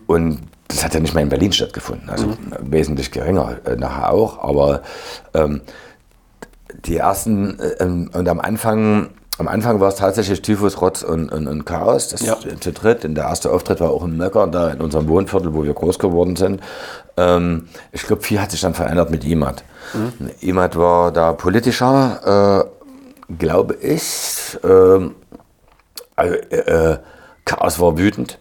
Und 0.06 0.40
das 0.68 0.84
hat 0.84 0.94
ja 0.94 1.00
nicht 1.00 1.12
mal 1.14 1.20
in 1.20 1.28
Berlin 1.28 1.52
stattgefunden, 1.52 2.08
also 2.08 2.36
wesentlich 2.60 3.10
geringer 3.10 3.56
äh, 3.66 3.76
nachher 3.76 4.12
auch, 4.12 4.38
aber 4.42 4.82
ähm, 5.34 5.60
die 6.86 6.96
ersten, 6.96 7.58
äh, 7.58 7.74
ähm, 7.80 8.10
und 8.14 8.28
am 8.28 8.40
Anfang, 8.40 9.10
am 9.38 9.48
Anfang 9.48 9.80
war 9.80 9.88
es 9.88 9.96
tatsächlich 9.96 10.42
Typhus, 10.42 10.80
Rotz 10.80 11.02
und, 11.02 11.30
und, 11.32 11.48
und 11.48 11.64
Chaos, 11.66 12.08
das 12.08 12.22
Ja. 12.22 12.36
zu 12.60 12.72
dritt. 12.72 13.04
Und 13.04 13.16
der 13.16 13.24
erste 13.24 13.50
Auftritt 13.50 13.80
war 13.80 13.90
auch 13.90 14.04
in 14.04 14.16
Möcker, 14.16 14.46
da 14.46 14.70
in 14.70 14.80
unserem 14.80 15.08
Wohnviertel, 15.08 15.52
wo 15.54 15.64
wir 15.64 15.74
groß 15.74 15.98
geworden 15.98 16.36
sind. 16.36 16.60
Ähm, 17.16 17.68
ich 17.92 18.02
glaube, 18.02 18.22
viel 18.22 18.40
hat 18.40 18.50
sich 18.50 18.60
dann 18.60 18.74
verändert 18.74 19.10
mit 19.10 19.24
Imad. 19.24 19.64
Imad 20.40 20.76
war 20.76 21.12
da 21.12 21.32
politischer, 21.32 22.66
äh, 23.28 23.34
glaube 23.38 23.74
ich. 23.74 24.58
Ähm, 24.64 25.14
also, 26.16 26.34
äh, 26.34 26.98
Chaos 27.44 27.78
war 27.78 27.98
wütend, 27.98 28.38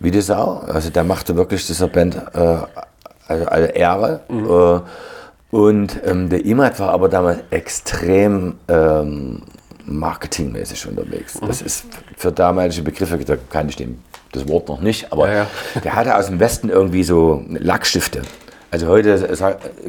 wie 0.00 0.10
die 0.10 0.22
Sau. 0.22 0.62
Also 0.66 0.88
der 0.90 1.04
machte 1.04 1.36
wirklich 1.36 1.66
dieser 1.66 1.88
Band 1.88 2.16
äh, 2.34 2.56
also 3.28 3.46
alle 3.46 3.68
Ehre. 3.68 4.20
Äh, 4.30 5.56
und 5.56 6.00
ähm, 6.04 6.28
der 6.28 6.44
Imad 6.44 6.78
war 6.80 6.90
aber 6.90 7.08
damals 7.08 7.40
extrem 7.50 8.56
ähm, 8.68 9.42
marketingmäßig 9.84 10.86
unterwegs. 10.88 11.38
Das 11.46 11.62
ist 11.62 11.86
für 12.16 12.32
damalige 12.32 12.82
Begriffe, 12.82 13.18
da 13.18 13.36
kann 13.36 13.68
ich 13.68 13.76
dem 13.76 13.98
das 14.32 14.48
Wort 14.48 14.68
noch 14.68 14.80
nicht, 14.80 15.12
aber 15.12 15.28
Ja, 15.28 15.34
ja. 15.74 15.80
der 15.82 15.94
hatte 15.94 16.16
aus 16.16 16.26
dem 16.26 16.38
Westen 16.40 16.68
irgendwie 16.68 17.02
so 17.04 17.44
Lackstifte. 17.48 18.22
Also 18.70 18.86
heute 18.88 19.18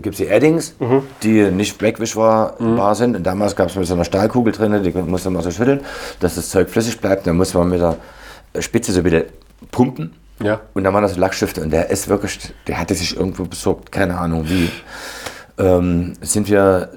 gibt 0.02 0.14
es 0.14 0.18
die 0.18 0.28
Eddings, 0.28 0.74
die 1.22 1.52
nicht 1.52 1.82
wegwischbar 1.82 2.56
bar 2.60 2.96
sind. 2.96 3.18
Und 3.18 3.24
damals 3.24 3.56
gab 3.58 3.68
es 3.68 3.76
mit 3.76 3.86
so 3.86 3.94
einer 3.94 4.06
Stahlkugel 4.06 4.54
drin, 4.54 4.82
die 4.84 4.92
musste 5.02 5.30
man 5.30 5.44
so 5.44 5.52
schütteln, 5.52 5.82
dass 6.22 6.36
das 6.36 6.50
Zeug 6.50 6.70
flüssig 6.70 7.02
bleibt. 7.02 7.28
Dann 7.28 7.36
muss 7.36 7.54
man 7.54 7.68
mit 7.68 7.82
der 7.82 7.98
Spitze 8.62 8.94
so 8.94 9.04
wieder 9.04 9.24
pumpen. 9.72 10.14
Ja. 10.42 10.62
Und 10.74 10.86
dann 10.86 10.94
waren 10.94 11.04
das 11.04 11.18
Lackstifte. 11.18 11.62
Und 11.62 11.72
der 11.72 11.90
ist 11.90 12.08
wirklich, 12.08 12.40
der 12.68 12.80
hatte 12.80 12.96
sich 12.96 13.18
irgendwo 13.18 13.44
besorgt, 13.44 13.92
keine 13.92 14.18
Ahnung 14.18 14.46
wie. 14.48 14.70
Ähm, 15.58 16.14
sind 16.22 16.50
wir 16.50 16.90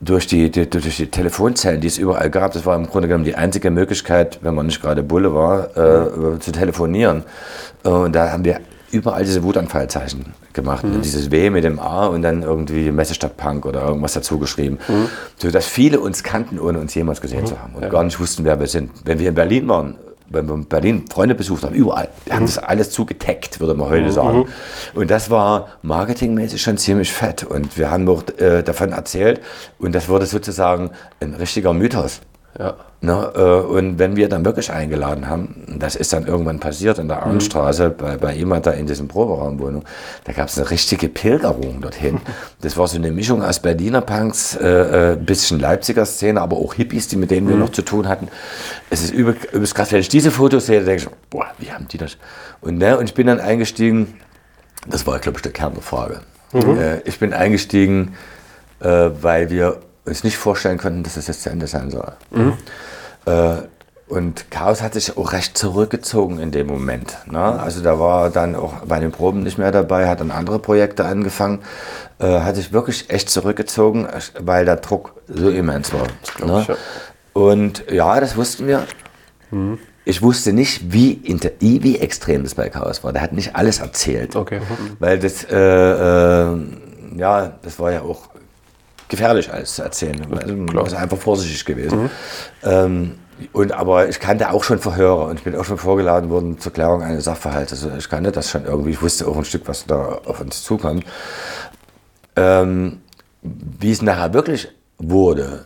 durch 0.00 0.26
die, 0.26 0.50
die, 0.50 0.68
durch 0.68 0.96
die 0.96 1.06
Telefonzellen, 1.08 1.80
die 1.80 1.86
es 1.86 1.98
überall 1.98 2.30
gab, 2.30 2.52
das 2.52 2.64
war 2.64 2.74
im 2.76 2.86
Grunde 2.86 3.08
genommen 3.08 3.24
die 3.24 3.34
einzige 3.34 3.70
Möglichkeit, 3.70 4.38
wenn 4.42 4.54
man 4.54 4.66
nicht 4.66 4.80
gerade 4.80 5.02
Bulle 5.02 5.34
war, 5.34 5.76
äh, 5.76 6.38
zu 6.40 6.52
telefonieren. 6.52 7.24
Äh, 7.84 7.88
Und 7.88 8.14
da 8.14 8.32
haben 8.32 8.44
wir 8.44 8.60
überall 8.92 9.24
diese 9.24 9.42
Wutanfallzeichen 9.42 10.24
gemacht. 10.52 10.84
Und 10.84 11.02
Dieses 11.04 11.30
W 11.30 11.50
mit 11.50 11.64
dem 11.64 11.78
A 11.78 12.06
und 12.06 12.22
dann 12.22 12.42
irgendwie 12.42 12.90
Messestadt 12.90 13.36
Punk 13.36 13.66
oder 13.66 13.82
irgendwas 13.86 14.14
dazu 14.14 14.38
geschrieben. 14.38 14.78
Sodass 15.36 15.66
viele 15.66 16.00
uns 16.00 16.22
kannten, 16.24 16.58
ohne 16.58 16.80
uns 16.80 16.94
jemals 16.94 17.20
gesehen 17.20 17.46
zu 17.46 17.60
haben 17.60 17.74
und 17.74 17.88
gar 17.90 18.02
nicht 18.02 18.18
wussten, 18.18 18.44
wer 18.44 18.58
wir 18.58 18.66
sind. 18.66 18.90
Wenn 19.04 19.18
wir 19.20 19.28
in 19.28 19.34
Berlin 19.34 19.68
waren, 19.68 19.94
wenn 20.30 20.46
wir 20.46 20.54
in 20.54 20.64
Berlin 20.64 21.04
Freunde 21.10 21.34
besucht 21.34 21.64
haben, 21.64 21.74
überall, 21.74 22.08
wir 22.24 22.34
haben 22.34 22.46
das 22.46 22.58
alles 22.58 22.90
zugetaggt, 22.90 23.60
würde 23.60 23.74
man 23.74 23.90
heute 23.90 24.10
sagen. 24.12 24.46
Und 24.94 25.10
das 25.10 25.30
war 25.30 25.68
marketingmäßig 25.82 26.62
schon 26.62 26.78
ziemlich 26.78 27.12
fett. 27.12 27.44
Und 27.44 27.76
wir 27.76 27.90
haben 27.90 28.08
auch 28.08 28.22
äh, 28.38 28.62
davon 28.62 28.92
erzählt 28.92 29.40
und 29.78 29.94
das 29.94 30.08
wurde 30.08 30.26
sozusagen 30.26 30.90
ein 31.20 31.34
richtiger 31.34 31.72
Mythos. 31.72 32.20
Ja. 32.58 32.74
Ne, 33.02 33.32
äh, 33.34 33.40
und 33.40 33.98
wenn 33.98 34.16
wir 34.16 34.28
dann 34.28 34.44
wirklich 34.44 34.70
eingeladen 34.70 35.28
haben, 35.30 35.78
das 35.78 35.96
ist 35.96 36.12
dann 36.12 36.26
irgendwann 36.26 36.60
passiert 36.60 36.98
in 36.98 37.08
der 37.08 37.22
Arnstraße 37.22 37.88
bei, 37.88 38.18
bei 38.18 38.34
jemand 38.34 38.66
da 38.66 38.72
in 38.72 38.86
diesem 38.86 39.08
Proberaumwohnung, 39.08 39.84
da 40.24 40.32
gab 40.34 40.48
es 40.48 40.58
eine 40.58 40.68
richtige 40.70 41.08
Pilgerung 41.08 41.80
dorthin. 41.80 42.20
Das 42.60 42.76
war 42.76 42.86
so 42.88 42.98
eine 42.98 43.10
Mischung 43.10 43.42
aus 43.42 43.60
Berliner 43.60 44.02
Punks, 44.02 44.54
äh, 44.54 45.12
äh, 45.12 45.16
bisschen 45.16 45.58
Leipziger 45.60 46.04
Szene, 46.04 46.42
aber 46.42 46.58
auch 46.58 46.74
Hippies, 46.74 47.08
die 47.08 47.16
mit 47.16 47.30
denen 47.30 47.48
wir 47.48 47.56
noch 47.56 47.70
zu 47.70 47.80
tun 47.80 48.06
hatten. 48.06 48.28
Es 48.90 49.02
ist 49.02 49.14
übel, 49.14 49.34
übelst 49.52 49.74
krass, 49.74 49.92
wenn 49.92 50.00
ich 50.00 50.10
diese 50.10 50.30
Fotos 50.30 50.66
sehe, 50.66 50.84
denke 50.84 51.04
ich, 51.04 51.08
boah, 51.30 51.46
wie 51.58 51.72
haben 51.72 51.88
die 51.88 51.96
das? 51.96 52.18
Und, 52.60 52.76
ne, 52.76 52.98
und 52.98 53.06
ich 53.06 53.14
bin 53.14 53.28
dann 53.28 53.40
eingestiegen, 53.40 54.18
das 54.86 55.06
war, 55.06 55.18
glaube 55.20 55.38
ich, 55.38 55.42
der 55.42 55.52
Kern 55.52 55.72
der 55.72 55.82
Frage. 55.82 56.20
Äh, 56.52 57.00
ich 57.04 57.18
bin 57.18 57.32
eingestiegen, 57.32 58.14
äh, 58.80 59.10
weil 59.20 59.48
wir 59.48 59.80
uns 60.10 60.24
nicht 60.24 60.36
vorstellen 60.36 60.78
konnten, 60.78 61.02
dass 61.02 61.16
es 61.16 61.26
jetzt 61.26 61.42
zu 61.42 61.50
Ende 61.50 61.66
sein 61.66 61.90
soll. 61.90 62.12
Äh, 63.26 63.62
und 64.08 64.50
Chaos 64.50 64.82
hat 64.82 64.94
sich 64.94 65.16
auch 65.16 65.32
recht 65.32 65.56
zurückgezogen 65.56 66.40
in 66.40 66.50
dem 66.50 66.66
Moment. 66.66 67.16
Ne? 67.30 67.38
Also 67.40 67.80
da 67.80 68.00
war 68.00 68.30
dann 68.30 68.56
auch 68.56 68.72
bei 68.84 68.98
den 68.98 69.12
Proben 69.12 69.44
nicht 69.44 69.56
mehr 69.56 69.70
dabei, 69.70 70.08
hat 70.08 70.18
dann 70.18 70.32
andere 70.32 70.58
Projekte 70.58 71.04
angefangen, 71.04 71.60
äh, 72.18 72.40
hat 72.40 72.56
sich 72.56 72.72
wirklich 72.72 73.08
echt 73.10 73.30
zurückgezogen, 73.30 74.08
weil 74.40 74.64
der 74.64 74.76
Druck 74.76 75.14
so 75.28 75.48
immens 75.48 75.92
war. 75.92 76.08
Ne? 76.44 76.60
ich, 76.62 76.68
ja. 76.68 76.74
Und 77.34 77.84
ja, 77.88 78.18
das 78.18 78.36
wussten 78.36 78.66
wir. 78.66 78.84
Ich 80.04 80.22
wusste 80.22 80.52
nicht, 80.52 80.92
wie, 80.92 81.12
inter- 81.12 81.50
wie 81.60 81.98
extrem 81.98 82.42
das 82.42 82.56
bei 82.56 82.68
Chaos 82.68 83.04
war. 83.04 83.12
Der 83.12 83.22
hat 83.22 83.32
nicht 83.32 83.54
alles 83.54 83.78
erzählt. 83.78 84.34
Okay. 84.34 84.58
Mhm. 84.58 84.96
Weil 84.98 85.18
das, 85.20 85.44
äh, 85.44 85.56
äh, 85.56 86.56
ja, 87.16 87.52
das 87.62 87.78
war 87.78 87.92
ja 87.92 88.02
auch 88.02 88.29
gefährlich 89.10 89.52
alles 89.52 89.74
zu 89.74 89.82
erzählen. 89.82 90.26
Also, 90.32 90.86
ist 90.86 90.94
einfach 90.94 91.18
vorsichtig 91.18 91.64
gewesen. 91.66 92.10
Ähm, 92.62 93.18
und, 93.52 93.72
aber 93.72 94.08
ich 94.08 94.20
kannte 94.20 94.50
auch 94.50 94.64
schon 94.64 94.78
Verhörer 94.78 95.26
und 95.26 95.38
ich 95.38 95.44
bin 95.44 95.56
auch 95.56 95.64
schon 95.64 95.78
vorgeladen 95.78 96.30
worden 96.30 96.58
zur 96.58 96.72
Klärung 96.72 97.02
eines 97.02 97.24
Sachverhalts. 97.24 97.72
Also 97.72 97.90
ich 97.96 98.08
kannte 98.08 98.32
das 98.32 98.50
schon 98.50 98.64
irgendwie. 98.64 98.90
Ich 98.90 99.02
wusste 99.02 99.26
auch 99.26 99.36
ein 99.36 99.44
Stück, 99.44 99.62
was 99.66 99.86
da 99.86 100.20
auf 100.24 100.40
uns 100.40 100.62
zukommt. 100.62 101.04
Ähm, 102.36 103.00
wie 103.42 103.90
es 103.90 104.02
nachher 104.02 104.34
wirklich 104.34 104.68
wurde, 104.98 105.64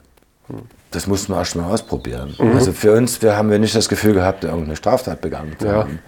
das 0.92 1.08
mussten 1.08 1.32
wir 1.32 1.38
erst 1.38 1.56
mal 1.56 1.64
ausprobieren. 1.72 2.36
Also 2.54 2.72
für 2.72 2.92
uns, 2.92 3.20
wir 3.20 3.36
haben 3.36 3.50
wir 3.50 3.58
nicht 3.58 3.74
das 3.74 3.88
Gefühl 3.88 4.14
gehabt, 4.14 4.44
irgendeine 4.44 4.76
Straftat 4.76 5.20
begangen 5.20 5.56
zu 5.58 5.66
Ja. 5.66 5.72
haben. 5.78 5.98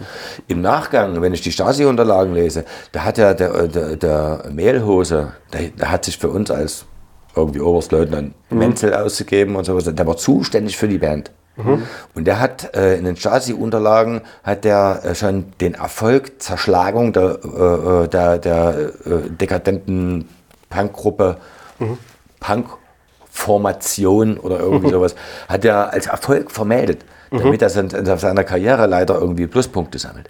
Im 0.46 0.60
Nachgang, 0.60 1.20
wenn 1.20 1.34
ich 1.34 1.40
die 1.40 1.50
Stasi-Unterlagen 1.50 2.34
lese, 2.34 2.64
da 2.92 3.02
hat 3.02 3.18
ja 3.18 3.34
der, 3.34 3.66
der, 3.66 3.96
der 3.96 4.44
Mehlhose, 4.52 5.32
der, 5.52 5.62
der 5.70 5.90
hat 5.90 6.04
sich 6.04 6.18
für 6.18 6.28
uns 6.28 6.52
als 6.52 6.84
irgendwie 7.36 7.60
Oberstleutnant 7.60 8.34
Menzel 8.50 8.94
auszugeben 8.94 9.56
und 9.56 9.64
sowas, 9.64 9.84
der 9.84 10.06
war 10.06 10.16
zuständig 10.16 10.76
für 10.76 10.88
die 10.88 10.98
Band. 10.98 11.30
Und 12.14 12.26
der 12.26 12.38
hat 12.38 12.76
äh, 12.76 12.96
in 12.96 13.04
den 13.04 13.16
Stasi-Unterlagen 13.16 14.20
hat 14.42 14.64
der 14.64 15.00
äh, 15.04 15.14
schon 15.14 15.52
den 15.60 15.74
Erfolg 15.74 16.42
Zerschlagung 16.42 17.14
der, 17.14 17.38
äh, 17.44 18.04
äh, 18.04 18.08
der, 18.08 18.38
der 18.38 18.78
äh, 19.06 19.30
dekadenten 19.30 20.28
Punkgruppe, 20.68 21.38
Punk-Formation 22.40 24.36
oder 24.36 24.60
irgendwie 24.60 24.90
sowas, 24.92 25.14
hat 25.48 25.64
er 25.64 25.92
als 25.92 26.06
Erfolg 26.06 26.50
vermeldet, 26.50 27.04
damit 27.30 27.62
er 27.62 28.14
auf 28.14 28.20
seiner 28.20 28.44
Karriere 28.44 28.86
leider 28.86 29.18
irgendwie 29.18 29.46
Pluspunkte 29.46 29.98
sammelt. 29.98 30.28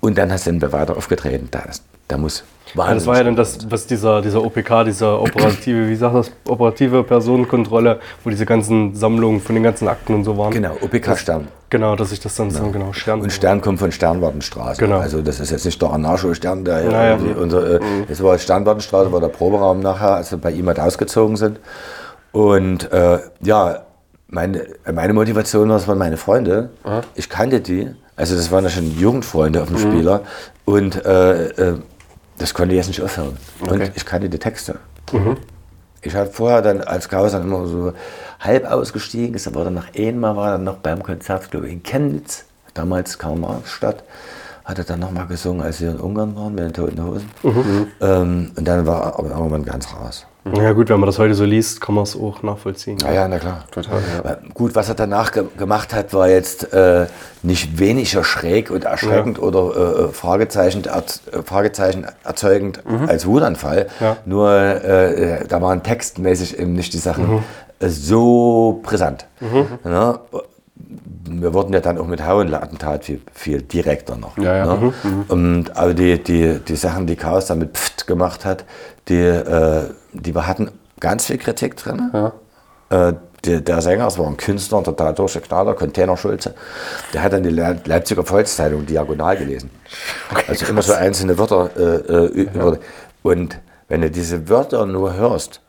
Und 0.00 0.16
dann 0.16 0.32
hast 0.32 0.46
du 0.46 0.50
ihn 0.50 0.62
weiter 0.72 0.96
aufgetreten. 0.96 1.48
Da, 1.50 1.64
da 2.08 2.16
muss 2.16 2.44
Ja, 2.74 2.94
das 2.94 3.06
war 3.06 3.16
ja 3.16 3.24
dann 3.24 3.36
das, 3.36 3.70
was 3.70 3.86
dieser, 3.86 4.20
dieser 4.22 4.44
OPK, 4.44 4.84
dieser 4.84 5.20
operative, 5.20 5.88
wie 5.88 5.96
sagt 5.96 6.14
das, 6.14 6.30
operative 6.48 7.02
Personenkontrolle, 7.04 8.00
wo 8.24 8.30
diese 8.30 8.46
ganzen 8.46 8.94
Sammlungen 8.94 9.40
von 9.40 9.54
den 9.54 9.64
ganzen 9.64 9.88
Akten 9.88 10.14
und 10.14 10.24
so 10.24 10.36
waren. 10.38 10.52
Genau, 10.52 10.76
OPK-Stern. 10.80 11.48
Genau, 11.70 11.94
dass 11.96 12.10
ich 12.12 12.20
das 12.20 12.34
dann 12.34 12.50
so, 12.50 12.64
genau, 12.70 12.92
Stern. 12.92 13.20
Und 13.20 13.32
Stern 13.32 13.60
kommt 13.60 13.78
von 13.78 13.92
Sternwartenstraße. 13.92 14.80
Genau. 14.80 14.98
Also 14.98 15.22
das 15.22 15.38
ist 15.40 15.50
jetzt 15.50 15.64
nicht 15.64 15.80
der 15.80 15.90
Anarcho-Stern, 15.92 16.64
der 16.64 16.84
Naja. 16.84 17.18
unser, 17.40 17.76
äh, 17.76 17.80
das 18.08 18.22
war 18.22 18.36
Sternwartenstraße, 18.38 19.12
war 19.12 19.20
der 19.20 19.28
Proberaum 19.28 19.80
nachher, 19.80 20.14
als 20.16 20.30
wir 20.32 20.38
bei 20.38 20.50
ihm 20.50 20.66
halt 20.66 20.80
ausgezogen 20.80 21.36
sind. 21.36 21.60
Und 22.32 22.92
äh, 22.92 23.18
ja, 23.42 23.82
meine, 24.28 24.64
meine 24.92 25.12
Motivation 25.12 25.68
war, 25.68 25.76
es 25.76 25.88
waren 25.88 25.98
meine 25.98 26.16
Freunde. 26.16 26.70
Ich 27.14 27.28
kannte 27.28 27.60
die. 27.60 27.88
Also 28.16 28.36
das 28.36 28.50
waren 28.52 28.64
ja 28.64 28.70
schon 28.70 28.90
Jugendfreunde 28.98 29.62
auf 29.62 29.68
dem 29.68 29.78
Spieler. 29.78 30.22
Und 30.64 31.04
äh, 31.04 31.46
äh, 31.48 31.74
das 32.40 32.54
konnte 32.54 32.74
jetzt 32.74 32.88
nicht 32.88 33.02
aufhören. 33.02 33.36
Und 33.60 33.92
ich 33.94 34.04
kannte 34.06 34.28
die 34.28 34.38
Texte. 34.38 34.78
Ich 36.02 36.14
habe 36.14 36.30
vorher 36.30 36.62
dann 36.62 36.80
als 36.80 37.08
Chaos 37.08 37.32
dann 37.32 37.42
immer 37.42 37.66
so 37.66 37.92
halb 38.40 38.64
ausgestiegen, 38.64 39.34
ist 39.34 39.46
aber 39.46 39.64
dann 39.64 39.74
noch 39.74 39.94
einmal 39.94 40.34
war 40.34 40.52
dann 40.52 40.64
noch 40.64 40.78
beim 40.78 41.02
Konzert, 41.02 41.50
glaube 41.50 41.66
ich, 41.66 41.74
in 41.74 41.82
Chemnitz, 41.82 42.44
damals 42.72 43.18
Karl-Marx-Stadt, 43.18 44.02
hat 44.64 44.78
er 44.78 44.84
dann 44.84 45.00
nochmal 45.00 45.26
gesungen, 45.26 45.60
als 45.60 45.80
wir 45.82 45.90
in 45.90 46.00
Ungarn 46.00 46.34
waren 46.34 46.54
mit 46.54 46.64
den 46.64 46.72
Toten 46.72 47.04
Hosen. 47.04 47.28
Ähm, 48.00 48.52
und 48.56 48.64
dann 48.66 48.86
war 48.86 49.02
er 49.02 49.18
aber 49.18 49.30
irgendwann 49.30 49.64
ganz 49.64 49.92
raus. 49.92 50.24
Ja 50.56 50.72
gut, 50.72 50.88
wenn 50.88 51.00
man 51.00 51.06
das 51.06 51.18
heute 51.18 51.34
so 51.34 51.44
liest, 51.44 51.80
kann 51.80 51.94
man 51.94 52.04
es 52.04 52.16
auch 52.16 52.42
nachvollziehen. 52.42 52.98
Ja, 53.02 53.12
ja, 53.12 53.28
na 53.28 53.38
klar. 53.38 53.64
Total, 53.70 54.00
ja. 54.24 54.38
Gut, 54.54 54.74
was 54.74 54.88
er 54.88 54.94
danach 54.94 55.32
ge 55.32 55.44
gemacht 55.56 55.94
hat, 55.94 56.14
war 56.14 56.28
jetzt 56.28 56.72
äh, 56.72 57.06
nicht 57.42 57.78
weniger 57.78 58.24
schräg 58.24 58.70
und 58.70 58.84
erschreckend 58.84 59.38
oder 59.38 60.08
äh, 60.08 60.08
Fragezeichen, 60.08 60.84
er 60.84 61.04
Fragezeichen 61.42 62.06
erzeugend 62.24 62.82
als 63.06 63.26
Wutanfall. 63.26 63.88
Ja. 64.00 64.16
Nur 64.24 64.50
äh, 64.50 65.46
da 65.46 65.60
waren 65.60 65.82
textmäßig 65.82 66.58
eben 66.58 66.72
nicht 66.72 66.92
die 66.92 66.98
Sachen 66.98 67.42
äh, 67.78 67.88
so 67.88 68.80
brisant. 68.82 69.26
Ja, 69.84 70.20
wir 71.28 71.54
wurden 71.54 71.72
ja 71.72 71.80
dann 71.80 71.98
auch 71.98 72.06
mit 72.06 72.24
Hauenattentat 72.24 73.04
viel, 73.04 73.20
viel 73.32 73.62
direkter 73.62 74.16
noch. 74.16 74.36
Ja, 74.38 74.56
ja. 74.56 74.76
Ne? 74.76 74.92
Und, 75.28 75.76
aber 75.76 75.94
die, 75.94 76.22
die, 76.22 76.58
die 76.58 76.76
Sachen, 76.76 77.06
die 77.06 77.16
Chaos 77.16 77.46
dann 77.46 77.58
mit 77.58 77.76
Pft 77.76 78.06
gemacht 78.06 78.44
hat, 78.44 78.64
die, 79.10 79.20
äh, 79.20 79.90
die 80.12 80.34
wir 80.34 80.46
hatten 80.46 80.70
ganz 80.98 81.26
viel 81.26 81.38
Kritik 81.38 81.76
drin. 81.76 82.10
Äh, 82.90 83.12
der, 83.44 83.60
der 83.60 83.80
Sänger, 83.80 84.04
das 84.04 84.18
war 84.18 84.26
ein 84.26 84.36
Künstler, 84.36 84.78
ein 84.78 84.84
total 84.84 85.14
durchgeknallter, 85.14 85.74
Container 85.74 86.16
Schulze, 86.16 86.54
der 87.14 87.22
hat 87.22 87.32
dann 87.32 87.42
die 87.42 87.50
Le 87.50 87.80
Leipziger 87.84 88.24
Volkszeitung 88.24 88.84
diagonal 88.84 89.36
gelesen. 89.36 89.70
also 90.46 90.66
immer 90.66 90.82
so 90.82 90.92
einzelne 90.92 91.38
Wörter. 91.38 91.70
Äh, 91.76 91.82
äh, 91.82 92.26
über, 92.26 92.78
und 93.22 93.58
wenn 93.88 94.02
du 94.02 94.10
diese 94.10 94.48
Wörter 94.48 94.86
nur 94.86 95.14
hörst, 95.14 95.62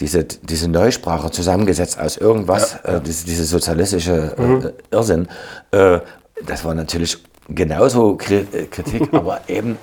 diese, 0.00 0.24
diese 0.24 0.68
Neusprache 0.68 1.30
zusammengesetzt 1.30 2.00
aus 2.00 2.16
irgendwas, 2.16 2.78
Äh, 2.84 3.00
diese, 3.00 3.26
diese 3.26 3.44
sozialistische 3.44 4.34
äh, 4.38 4.94
Irrsinn, 4.94 5.28
äh, 5.72 6.00
das 6.46 6.64
war 6.64 6.74
natürlich 6.74 7.18
genauso 7.48 8.16
Kri 8.16 8.46
Kritik, 8.70 9.08
aber 9.12 9.40
eben 9.48 9.78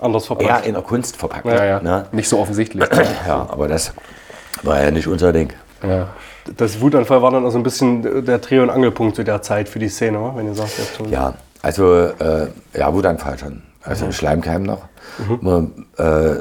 Anders 0.00 0.26
verpackt. 0.26 0.66
in 0.66 0.74
der 0.74 0.82
Kunst 0.82 1.16
verpackt. 1.16 1.46
Ja, 1.46 1.64
ja. 1.64 1.80
Ne? 1.80 2.06
Nicht 2.12 2.28
so 2.28 2.38
offensichtlich. 2.38 2.84
ja, 3.26 3.46
aber 3.50 3.68
das 3.68 3.92
war 4.62 4.82
ja 4.82 4.90
nicht 4.90 5.06
unser 5.06 5.32
Ding. 5.32 5.52
ja. 5.82 6.08
Das 6.56 6.80
Wutanfall 6.80 7.20
war 7.20 7.30
dann 7.30 7.44
also 7.44 7.58
ein 7.58 7.62
bisschen 7.62 8.24
der 8.24 8.38
Dreh- 8.38 8.60
und 8.60 8.70
Angelpunkt 8.70 9.16
zu 9.16 9.22
der 9.22 9.42
Zeit 9.42 9.68
für 9.68 9.78
die 9.78 9.90
Szene, 9.90 10.32
wenn 10.34 10.46
ihr 10.46 10.54
sagt, 10.54 10.70
ihr 11.00 11.08
Ja, 11.10 11.34
also 11.60 11.94
äh, 12.04 12.46
ja, 12.72 12.94
Wutanfall 12.94 13.38
schon. 13.38 13.62
Also 13.82 14.06
Mhm. 14.06 14.12
Schleimkeim 14.12 14.62
noch. 14.62 14.80
Man, 15.42 15.84
äh, 15.98 16.36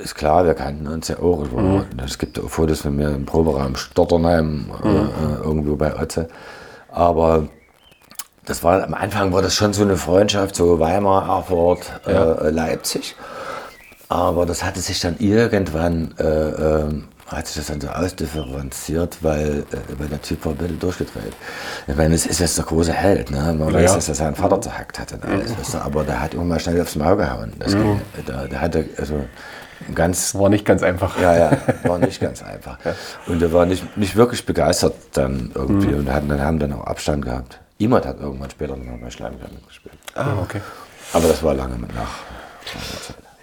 ist 0.00 0.14
klar, 0.14 0.44
wir 0.44 0.54
kannten 0.54 0.86
uns 0.86 1.08
ja 1.08 1.16
auch. 1.18 1.40
War- 1.52 1.60
Mhm. 1.60 1.84
Es 2.04 2.18
gibt 2.18 2.38
Fotos 2.38 2.82
von 2.82 2.94
mir 2.94 3.08
im 3.08 3.26
Proberaum 3.26 3.74
Stotternheim, 3.74 4.70
äh, 4.84 4.86
Mhm. 4.88 4.94
äh, 5.08 5.44
irgendwo 5.44 5.74
bei 5.74 6.00
Otze. 6.00 6.28
Aber 6.92 7.48
das 8.44 8.64
war 8.64 8.82
am 8.82 8.94
Anfang 8.94 9.32
war 9.32 9.42
das 9.42 9.54
schon 9.54 9.72
so 9.72 9.82
eine 9.82 9.96
Freundschaft, 9.96 10.56
so 10.56 10.80
Weimar, 10.80 11.28
Erfurt, 11.28 12.00
äh, 12.06 12.50
Leipzig. 12.50 13.14
Aber 14.08 14.44
das 14.44 14.62
hatte 14.62 14.80
sich 14.80 15.00
dann 15.00 15.16
irgendwann, 15.18 16.14
äh, 16.18 16.24
ähm, 16.24 17.04
hat 17.28 17.46
sich 17.46 17.56
das 17.56 17.66
dann 17.68 17.80
so 17.80 17.88
ausdifferenziert, 17.88 19.18
weil, 19.22 19.60
äh, 19.60 19.98
weil 19.98 20.08
der 20.08 20.20
Typ 20.20 20.44
war 20.44 20.52
ein 20.52 20.58
bisschen 20.58 20.78
durchgedreht. 20.78 21.32
Ich 21.86 21.96
meine, 21.96 22.14
es 22.14 22.26
ist 22.26 22.40
jetzt 22.40 22.58
der 22.58 22.64
große 22.66 22.92
Held, 22.92 23.30
ne? 23.30 23.54
Man 23.58 23.72
weiß, 23.72 23.90
ja. 23.90 23.94
dass 23.94 24.08
er 24.08 24.14
seinen 24.14 24.34
Vater 24.34 24.60
zerhackt 24.60 24.98
hat 24.98 25.12
und 25.12 25.24
alles, 25.24 25.56
weißt 25.56 25.74
du, 25.74 25.78
aber 25.78 26.04
der 26.04 26.20
hat 26.20 26.34
immer 26.34 26.44
mal 26.44 26.60
schnell 26.60 26.80
aufs 26.82 26.96
Maul 26.96 27.16
gehauen. 27.16 27.54
Das 27.58 27.72
ging, 27.72 28.02
der, 28.26 28.48
der 28.48 28.60
hatte 28.60 28.84
also 28.98 29.24
ganz 29.94 30.34
War 30.34 30.48
nicht 30.50 30.66
ganz 30.66 30.82
einfach. 30.82 31.18
ja, 31.18 31.36
ja, 31.36 31.50
war 31.84 31.98
nicht 31.98 32.20
ganz 32.20 32.42
einfach. 32.42 32.78
Und 33.26 33.40
er 33.40 33.52
war 33.52 33.64
nicht, 33.64 33.96
nicht 33.96 34.16
wirklich 34.16 34.44
begeistert 34.44 34.94
dann 35.12 35.52
irgendwie 35.54 35.94
und 35.94 36.12
hatten, 36.12 36.28
dann 36.28 36.42
haben 36.42 36.58
dann 36.58 36.72
auch 36.74 36.84
Abstand 36.84 37.24
gehabt. 37.24 37.60
Imad 37.84 38.06
hat 38.06 38.20
irgendwann 38.20 38.50
später 38.50 38.76
noch 38.76 39.00
bei 39.00 39.10
Schleimkeim 39.10 39.50
mitgespielt. 39.52 39.94
Ah, 40.14 40.34
okay. 40.42 40.60
Aber 41.12 41.28
das 41.28 41.42
war 41.42 41.54
lange 41.54 41.76
mit 41.76 41.94
nach. 41.94 42.08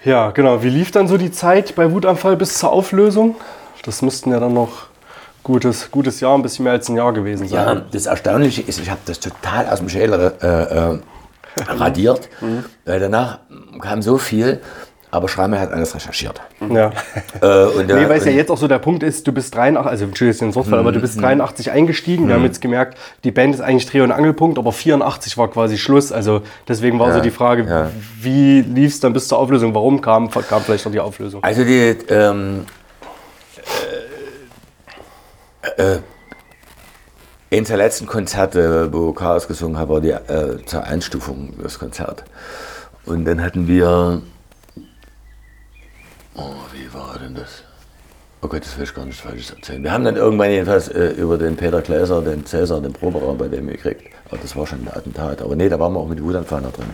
Ja, 0.04 0.32
genau. 0.32 0.63
Wie 0.63 0.69
lief 0.69 0.91
dann 0.91 1.08
so 1.08 1.17
die 1.17 1.32
Zeit 1.32 1.75
bei 1.75 1.91
Wutanfall 1.91 2.36
bis 2.38 2.58
zur 2.58 2.71
Auflösung? 2.71 3.36
Das 3.84 4.02
müssten 4.02 4.32
ja 4.32 4.39
dann 4.39 4.54
noch 4.54 4.88
gutes, 5.43 5.91
gutes 5.91 6.19
Jahr, 6.19 6.36
ein 6.36 6.41
bisschen 6.41 6.63
mehr 6.63 6.73
als 6.73 6.89
ein 6.89 6.95
Jahr 6.95 7.13
gewesen 7.13 7.47
sein. 7.47 7.78
Ja, 7.78 7.84
das 7.91 8.05
Erstaunliche 8.05 8.61
ist, 8.61 8.80
ich 8.80 8.89
habe 8.89 9.01
das 9.05 9.20
total 9.20 9.68
aus 9.68 9.80
dem 9.80 9.89
Schäler 9.89 10.34
äh, 10.41 10.93
äh, 10.95 10.99
radiert, 11.68 12.30
weil 12.86 12.99
danach 12.99 13.39
kam 13.82 14.01
so 14.01 14.18
viel, 14.18 14.61
aber 15.12 15.28
Schreimer 15.28 15.60
hat 15.60 15.72
alles 15.72 15.95
recherchiert. 15.95 16.39
Ja. 16.70 16.91
Äh, 17.41 17.66
und 17.66 17.88
der- 17.89 17.97
Nee, 17.97 18.10
weil 18.10 18.20
es 18.20 18.26
ja 18.26 18.32
jetzt 18.32 18.51
auch 18.51 18.57
so 18.57 18.68
der 18.68 18.78
Punkt 18.80 19.01
ist, 19.01 19.26
du 19.26 19.32
bist 19.32 19.55
83, 19.55 19.89
also 19.91 20.05
Entschuldigung, 20.05 20.49
den 20.49 20.55
Wortfall, 20.55 20.80
aber 20.80 20.91
du 20.91 20.99
Mhm. 20.99 21.01
bist 21.01 21.20
83 21.22 21.72
eingestiegen. 21.72 22.28
Wir 22.28 22.36
haben 22.36 22.43
jetzt 22.43 22.62
gemerkt, 22.62 22.97
die 23.24 23.32
Band 23.32 23.55
ist 23.55 23.62
eigentlich 23.62 23.88
Dreh- 23.89 24.01
und 24.01 24.12
Angelpunkt, 24.12 24.57
aber 24.60 24.72
84 24.72 25.38
war 25.38 25.49
quasi 25.49 25.78
Schluss. 25.78 26.12
Also 26.12 26.41
deswegen 26.68 26.99
war 26.99 27.12
so 27.14 27.22
die 27.22 27.32
Frage, 27.32 27.64
ja. 27.68 27.89
wie 28.22 28.62
lief 28.62 28.93
es 28.93 28.99
dann 28.99 29.14
bis 29.14 29.28
zur 29.28 29.39
Auflösung? 29.39 29.74
Warum 29.74 29.99
kam, 30.01 30.30
kam 30.30 30.62
vielleicht 30.62 30.86
noch 30.86 30.91
die 30.91 30.99
Auflösung? 30.99 31.43
Also 31.43 31.64
die 31.64 31.95
ähm, 32.10 32.66
äh, 35.78 35.95
äh, 35.95 35.99
eines 37.51 37.68
der 37.70 37.78
letzten 37.78 38.05
Konzerte, 38.05 38.93
wo 38.93 39.12
Chaos 39.14 39.47
gesungen 39.47 39.78
hat, 39.80 39.89
war 39.89 40.01
die 40.01 40.12
äh, 40.12 40.64
zur 40.66 40.84
Einstufung 40.84 41.53
das 41.64 41.80
Konzert. 41.80 42.24
Und 43.05 43.26
dann 43.26 43.41
hatten 43.41 43.68
wir, 43.68 44.22
oh, 46.39 46.55
wie 46.73 46.93
war 46.93 47.17
denn 47.19 47.35
das? 47.35 47.63
Oh 48.41 48.47
Gott, 48.47 48.61
das 48.61 48.77
will 48.77 48.85
ich 48.85 48.93
gar 48.93 49.05
nicht 49.05 49.19
falsch 49.19 49.51
erzählen. 49.51 49.83
Wir 49.83 49.91
haben 49.91 50.05
dann 50.05 50.15
irgendwann 50.15 50.49
jedenfalls 50.49 50.87
äh, 50.87 51.09
über 51.09 51.37
den 51.37 51.57
Peter 51.57 51.81
Gläser, 51.81 52.21
den 52.21 52.45
Cäsar, 52.45 52.79
den 52.79 52.93
Proberaum 52.93 53.37
bei 53.37 53.49
dem 53.49 53.67
gekriegt. 53.67 54.13
Aber 54.29 54.37
das 54.37 54.55
war 54.55 54.65
schon 54.65 54.79
ein 54.79 54.87
Attentat. 54.87 55.41
Aber 55.41 55.57
nee, 55.57 55.67
da 55.67 55.77
waren 55.77 55.91
wir 55.93 55.99
auch 55.99 56.07
mit 56.07 56.23
Wutanfall 56.23 56.61
noch 56.61 56.71
drin. 56.71 56.85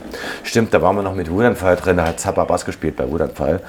Stimmt, 0.43 0.73
da 0.73 0.81
waren 0.81 0.95
wir 0.95 1.03
noch 1.03 1.13
mit 1.13 1.29
Wutanfall 1.29 1.75
drin. 1.75 1.97
Da 1.97 2.07
hat 2.07 2.19
Zappa 2.19 2.45
Bass 2.45 2.65
gespielt 2.65 2.95
bei 2.95 3.09
Wutanfall. 3.11 3.61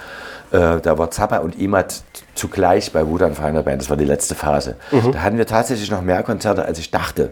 Äh, 0.52 0.80
da 0.80 0.98
war 0.98 1.10
Zappa 1.10 1.38
und 1.38 1.58
Imat 1.58 2.02
zugleich 2.34 2.92
bei 2.92 3.06
Wutanfall 3.06 3.48
in 3.50 3.54
der 3.56 3.62
Band. 3.62 3.82
Das 3.82 3.90
war 3.90 3.96
die 3.96 4.04
letzte 4.04 4.34
Phase. 4.34 4.76
Da 5.12 5.22
hatten 5.22 5.38
wir 5.38 5.46
tatsächlich 5.46 5.90
noch 5.90 6.02
mehr 6.02 6.22
Konzerte, 6.22 6.64
als 6.64 6.78
ich 6.78 6.90
dachte. 6.90 7.30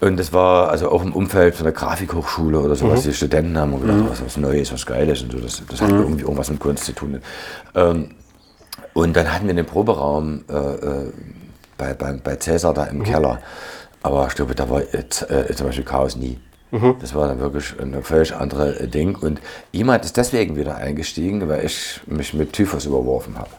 Und 0.00 0.16
das 0.18 0.32
war 0.32 0.70
also 0.70 0.90
auch 0.90 1.02
im 1.02 1.12
Umfeld 1.12 1.54
von 1.56 1.64
der 1.64 1.72
Grafikhochschule 1.72 2.60
oder 2.60 2.76
sowas. 2.76 3.02
Die 3.02 3.12
Studenten 3.12 3.58
haben 3.58 3.80
gedacht, 3.80 3.98
was, 4.10 4.24
was 4.24 4.36
Neues, 4.36 4.72
was 4.72 4.86
Geiles 4.86 5.22
und 5.22 5.32
so. 5.32 5.38
Das, 5.38 5.62
das 5.68 5.80
hat 5.80 5.90
irgendwie 5.90 6.22
irgendwas 6.22 6.50
mit 6.50 6.60
Kunst 6.60 6.84
zu 6.84 6.92
tun. 6.92 7.20
Ähm, 7.74 8.10
und 8.94 9.16
dann 9.16 9.32
hatten 9.32 9.46
wir 9.46 9.54
den 9.54 9.66
Proberaum 9.66 10.44
äh, 10.48 10.54
äh, 10.54 11.12
bei, 11.76 11.94
bei, 11.94 12.12
bei 12.12 12.36
Cäsar 12.36 12.74
da 12.74 12.84
im 12.84 13.02
Keller. 13.02 13.38
Aber 14.02 14.26
ich 14.28 14.34
glaube, 14.36 14.54
da 14.54 14.68
war 14.70 14.82
jetzt, 14.92 15.28
äh, 15.30 15.52
zum 15.54 15.66
Beispiel 15.66 15.84
Chaos 15.84 16.14
nie. 16.16 16.38
Das 17.00 17.14
war 17.14 17.28
dann 17.28 17.40
wirklich 17.40 17.74
ein 17.80 18.02
völlig 18.02 18.34
anderes 18.34 18.76
äh, 18.78 18.88
Ding. 18.88 19.16
Und 19.16 19.40
jemand 19.72 20.04
ist 20.04 20.16
deswegen 20.16 20.56
wieder 20.56 20.76
eingestiegen, 20.76 21.48
weil 21.48 21.64
ich 21.64 22.00
mich 22.06 22.34
mit 22.34 22.52
Typhus 22.52 22.84
überworfen 22.84 23.38
habe. 23.38 23.50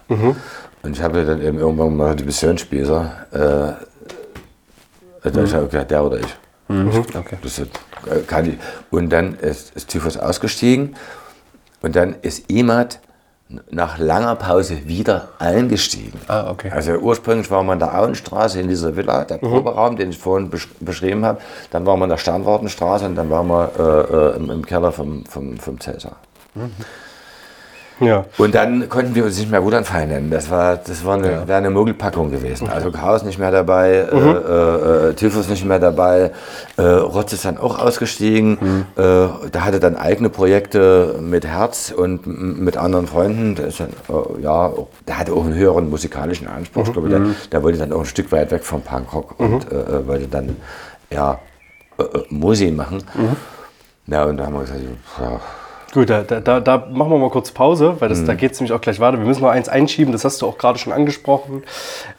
Und 0.83 0.95
ich 0.95 1.01
habe 1.01 1.25
dann 1.25 1.41
eben 1.41 1.57
irgendwann 1.59 1.95
mal 1.97 2.15
die 2.15 2.23
Missionsspießer, 2.23 3.27
äh, 3.31 5.29
da 5.29 5.43
ich 5.43 5.53
habe 5.53 5.67
gedacht, 5.67 5.91
der 5.91 6.03
oder 6.03 6.19
ich. 6.19 6.35
Okay. 7.15 7.37
Das 7.41 7.59
ist, 7.59 7.71
äh, 8.05 8.19
kann 8.27 8.47
ich. 8.47 8.57
Und 8.91 9.09
dann 9.09 9.35
ist, 9.35 9.75
ist 9.75 9.89
Typhus 9.89 10.15
ausgestiegen 10.17 10.95
und 11.81 11.95
dann 11.95 12.15
ist 12.21 12.49
Imad 12.49 12.99
nach 13.71 13.97
langer 13.97 14.35
Pause 14.35 14.87
wieder 14.87 15.29
eingestiegen. 15.39 16.19
Ah, 16.27 16.51
okay. 16.51 16.69
Also 16.69 16.93
ursprünglich 16.93 17.49
waren 17.49 17.65
wir 17.65 17.73
in 17.73 17.79
der 17.79 17.97
Auenstraße 17.97 18.59
in 18.59 18.67
dieser 18.67 18.95
Villa, 18.95 19.25
der 19.25 19.37
Proberaum, 19.37 19.95
den 19.95 20.11
ich 20.11 20.19
vorhin 20.19 20.49
besch 20.49 20.67
beschrieben 20.79 21.25
habe. 21.25 21.39
Dann 21.71 21.85
waren 21.85 21.99
wir 21.99 22.05
in 22.05 22.11
der 22.11 22.17
Sternwartenstraße 22.17 23.05
und 23.05 23.15
dann 23.15 23.29
waren 23.31 23.47
wir 23.47 23.71
äh, 23.79 24.15
äh, 24.15 24.35
im, 24.37 24.51
im 24.51 24.65
Keller 24.65 24.91
vom, 24.91 25.25
vom, 25.25 25.57
vom 25.57 25.79
Cäsar. 25.79 26.17
Ja. 27.99 28.25
Und 28.37 28.55
dann 28.55 28.87
konnten 28.89 29.15
wir 29.15 29.25
uns 29.25 29.37
nicht 29.37 29.51
mehr 29.51 29.63
Wutanfall 29.63 30.07
nennen. 30.07 30.29
Das 30.31 30.49
war, 30.49 30.77
das 30.77 31.03
war 31.05 31.15
eine, 31.15 31.47
wäre 31.47 31.57
eine 31.57 31.69
Mogelpackung 31.69 32.31
gewesen. 32.31 32.69
Also 32.69 32.91
Chaos 32.91 33.23
nicht 33.23 33.39
mehr 33.39 33.51
dabei, 33.51 33.89
äh, 33.89 34.15
äh, 34.15 35.09
äh, 35.09 35.13
Typhus 35.13 35.49
nicht 35.49 35.65
mehr 35.65 35.79
dabei, 35.79 36.31
äh, 36.77 36.81
Rotz 36.81 37.33
ist 37.33 37.45
dann 37.45 37.57
auch 37.57 37.79
ausgestiegen. 37.79 38.85
Äh, 38.95 39.01
der 39.01 39.65
hatte 39.65 39.79
dann 39.79 39.95
eigene 39.95 40.29
Projekte 40.29 41.15
mit 41.21 41.45
Herz 41.45 41.93
und 41.95 42.25
mit 42.25 42.77
anderen 42.77 43.07
Freunden. 43.07 43.55
Der, 43.55 43.67
dann, 43.67 43.89
äh, 43.89 44.41
ja, 44.41 44.71
der 45.07 45.19
hatte 45.19 45.33
auch 45.33 45.43
einen 45.43 45.55
höheren 45.55 45.89
musikalischen 45.89 46.47
Anspruch. 46.47 46.87
Ich 46.87 46.93
glaube, 46.93 47.09
der, 47.09 47.21
der 47.51 47.63
wollte 47.63 47.79
dann 47.79 47.91
auch 47.91 47.99
ein 47.99 48.05
Stück 48.05 48.31
weit 48.31 48.51
weg 48.51 48.63
vom 48.63 48.81
Punkrock 48.81 49.39
und 49.39 49.71
äh, 49.71 50.07
wollte 50.07 50.27
dann 50.27 50.55
ja, 51.11 51.39
Musik 52.29 52.75
machen. 52.75 53.03
Ja, 54.07 54.23
und 54.23 54.37
da 54.37 54.45
haben 54.45 54.53
wir 54.53 54.61
gesagt, 54.61 54.79
ja, 55.21 55.39
Gut, 55.91 56.09
da, 56.11 56.21
da, 56.21 56.59
da- 56.59 56.87
machen 56.91 57.09
wir 57.11 57.17
mal 57.17 57.31
kurz 57.31 57.49
Pause, 57.49 57.95
weil 57.97 58.09
das, 58.09 58.23
da 58.23 58.35
geht 58.35 58.51
es 58.51 58.59
nämlich 58.59 58.73
auch 58.73 58.81
gleich 58.81 58.99
weiter. 58.99 59.17
Wir 59.17 59.25
müssen 59.25 59.41
noch 59.41 59.49
eins 59.49 59.69
einschieben, 59.69 60.11
das 60.11 60.23
hast 60.23 60.39
du 60.41 60.45
auch 60.45 60.59
gerade 60.59 60.77
schon 60.77 60.93
angesprochen. 60.93 61.63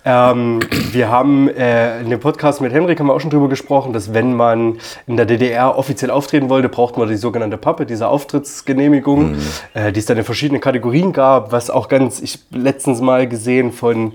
Ähm, 0.05 0.59
wir 0.91 1.09
haben 1.09 1.49
äh, 1.49 2.01
in 2.01 2.11
dem 2.11 2.19
Podcast 2.19 2.61
mit 2.61 2.73
Henrik 2.73 2.99
haben 2.99 3.07
wir 3.07 3.15
auch 3.15 3.21
schon 3.21 3.31
drüber 3.31 3.49
gesprochen, 3.49 3.93
dass 3.93 4.13
wenn 4.13 4.35
man 4.35 4.79
in 5.07 5.17
der 5.17 5.25
DDR 5.27 5.79
offiziell 5.79 6.11
auftreten 6.11 6.49
wollte, 6.49 6.69
braucht 6.69 6.97
man 6.97 7.09
die 7.09 7.17
sogenannte 7.17 7.59
Pappe, 7.59 7.87
diese 7.87 8.09
Auftrittsgenehmigung, 8.09 9.37
äh, 9.75 9.93
die 9.93 10.01
es 10.01 10.07
dann 10.07 10.19
in 10.19 10.25
verschiedenen 10.25 10.61
Kategorien 10.61 11.13
gab, 11.13 11.53
was 11.53 11.71
auch 11.71 11.89
ganz, 11.89 12.21
ich 12.21 12.41
letztens 12.51 13.01
mal 13.01 13.29
gesehen 13.29 13.71
von 13.73 14.15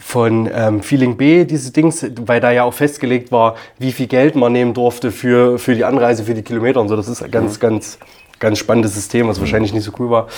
von 0.00 0.48
ähm, 0.54 0.80
Feeling 0.80 1.16
B, 1.16 1.44
diese 1.44 1.72
Dings, 1.72 2.06
weil 2.24 2.40
da 2.40 2.52
ja 2.52 2.62
auch 2.62 2.72
festgelegt 2.74 3.32
war, 3.32 3.56
wie 3.78 3.90
viel 3.90 4.06
Geld 4.06 4.36
man 4.36 4.52
nehmen 4.52 4.72
durfte 4.72 5.10
für, 5.10 5.58
für 5.58 5.74
die 5.74 5.84
Anreise, 5.84 6.22
für 6.22 6.34
die 6.34 6.42
Kilometer 6.42 6.80
und 6.80 6.88
so. 6.88 6.94
Das 6.94 7.08
ist 7.08 7.28
ganz, 7.32 7.58
ganz, 7.58 7.98
ganz 8.38 8.58
spannendes 8.58 8.94
System, 8.94 9.28
was 9.28 9.40
wahrscheinlich 9.40 9.72
nicht 9.72 9.84
so 9.84 9.92
cool 9.98 10.10
war. 10.10 10.28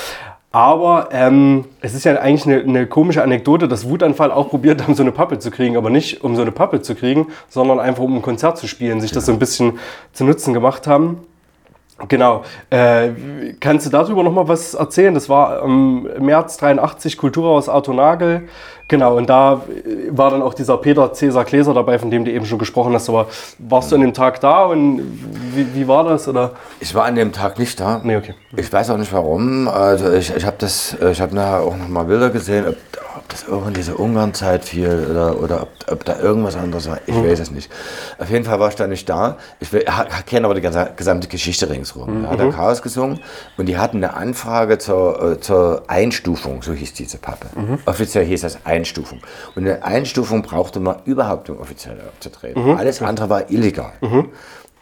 Aber 0.52 1.10
ähm, 1.12 1.66
es 1.80 1.94
ist 1.94 2.04
ja 2.04 2.16
eigentlich 2.16 2.44
eine, 2.44 2.60
eine 2.60 2.86
komische 2.88 3.22
Anekdote, 3.22 3.68
dass 3.68 3.88
Wutanfall 3.88 4.32
auch 4.32 4.48
probiert 4.48 4.82
haben, 4.82 4.94
so 4.96 5.02
eine 5.02 5.12
Pappe 5.12 5.38
zu 5.38 5.52
kriegen, 5.52 5.76
aber 5.76 5.90
nicht 5.90 6.24
um 6.24 6.34
so 6.34 6.42
eine 6.42 6.50
Pappe 6.50 6.82
zu 6.82 6.96
kriegen, 6.96 7.28
sondern 7.48 7.78
einfach 7.78 8.02
um 8.02 8.16
ein 8.16 8.22
Konzert 8.22 8.58
zu 8.58 8.66
spielen, 8.66 9.00
sich 9.00 9.12
das 9.12 9.26
so 9.26 9.32
ein 9.32 9.38
bisschen 9.38 9.78
zu 10.12 10.24
Nutzen 10.24 10.52
gemacht 10.52 10.88
haben. 10.88 11.20
Genau. 12.08 12.44
Äh, 12.70 13.10
kannst 13.60 13.86
du 13.86 13.90
darüber 13.90 14.22
noch 14.22 14.32
mal 14.32 14.48
was 14.48 14.74
erzählen? 14.74 15.14
Das 15.14 15.28
war 15.28 15.62
im 15.62 16.08
März 16.18 16.56
83 16.58 17.16
Kulturhaus 17.16 17.68
Arthur 17.68 17.94
Nagel. 17.94 18.48
Genau, 18.88 19.16
und 19.16 19.30
da 19.30 19.62
äh, 19.68 20.08
war 20.10 20.30
dann 20.30 20.42
auch 20.42 20.54
dieser 20.54 20.76
Peter 20.78 21.12
Cäsar 21.12 21.44
Gläser 21.44 21.74
dabei, 21.74 21.98
von 21.98 22.10
dem 22.10 22.24
du 22.24 22.32
eben 22.32 22.44
schon 22.44 22.58
gesprochen 22.58 22.92
hast. 22.94 23.08
Aber 23.08 23.28
warst 23.58 23.92
du 23.92 23.96
an 23.96 24.00
dem 24.00 24.14
Tag 24.14 24.40
da 24.40 24.64
und 24.64 25.02
wie, 25.54 25.74
wie 25.74 25.86
war 25.86 26.04
das? 26.04 26.26
Oder? 26.26 26.52
ich 26.80 26.94
war 26.94 27.04
an 27.04 27.14
dem 27.14 27.32
Tag 27.32 27.58
nicht 27.58 27.78
da. 27.78 28.00
Nee, 28.02 28.16
okay. 28.16 28.34
Ich 28.56 28.72
weiß 28.72 28.90
auch 28.90 28.96
nicht 28.96 29.12
warum. 29.12 29.68
Also 29.68 30.10
ich, 30.12 30.34
ich 30.34 30.44
habe 30.44 30.56
das, 30.58 30.96
ich 31.12 31.20
habe 31.20 31.34
nachher 31.34 31.60
auch 31.60 31.76
noch 31.76 31.88
mal 31.88 32.04
Bilder 32.04 32.30
gesehen, 32.30 32.66
ob 32.68 32.76
das 33.32 33.44
in 33.44 33.74
diese 33.74 33.96
Ungarn-Zeit 33.96 34.64
fiel 34.64 35.06
oder, 35.10 35.40
oder 35.40 35.62
ob, 35.62 35.68
ob 35.90 36.04
da 36.04 36.18
irgendwas 36.20 36.56
anderes 36.56 36.88
war. 36.88 36.98
Ich 37.06 37.14
weiß 37.14 37.40
es 37.40 37.50
nicht. 37.50 37.70
Auf 38.18 38.30
jeden 38.30 38.44
Fall 38.44 38.60
war 38.60 38.68
ich 38.68 38.74
da 38.74 38.86
nicht 38.86 39.08
da. 39.08 39.36
Ich 39.60 39.70
kenne 40.26 40.44
aber 40.46 40.54
die 40.54 40.60
ganze, 40.60 40.92
gesamte 40.96 41.28
Geschichte 41.28 41.68
ringsrum. 41.70 42.22
Da 42.24 42.30
hat 42.30 42.38
der 42.40 42.50
Chaos 42.50 42.82
gesungen 42.82 43.20
und 43.56 43.66
die 43.66 43.78
hatten 43.78 43.98
eine 43.98 44.14
Anfrage 44.14 44.78
zur, 44.78 45.32
äh, 45.32 45.40
zur 45.40 45.84
Einstufung, 45.88 46.62
so 46.62 46.72
hieß 46.72 46.92
diese 46.94 47.18
Pappe. 47.18 47.46
Offiziell 47.86 48.24
hieß 48.24 48.42
das 48.42 48.58
Einstufung. 48.64 49.20
Und 49.54 49.66
eine 49.66 49.82
Einstufung 49.84 50.42
brauchte 50.42 50.80
man 50.80 50.96
überhaupt, 51.04 51.48
um 51.50 51.58
offiziell 51.60 51.98
aufzutreten. 52.08 52.76
Alles 52.78 53.00
andere 53.02 53.28
war 53.30 53.50
illegal. 53.50 53.92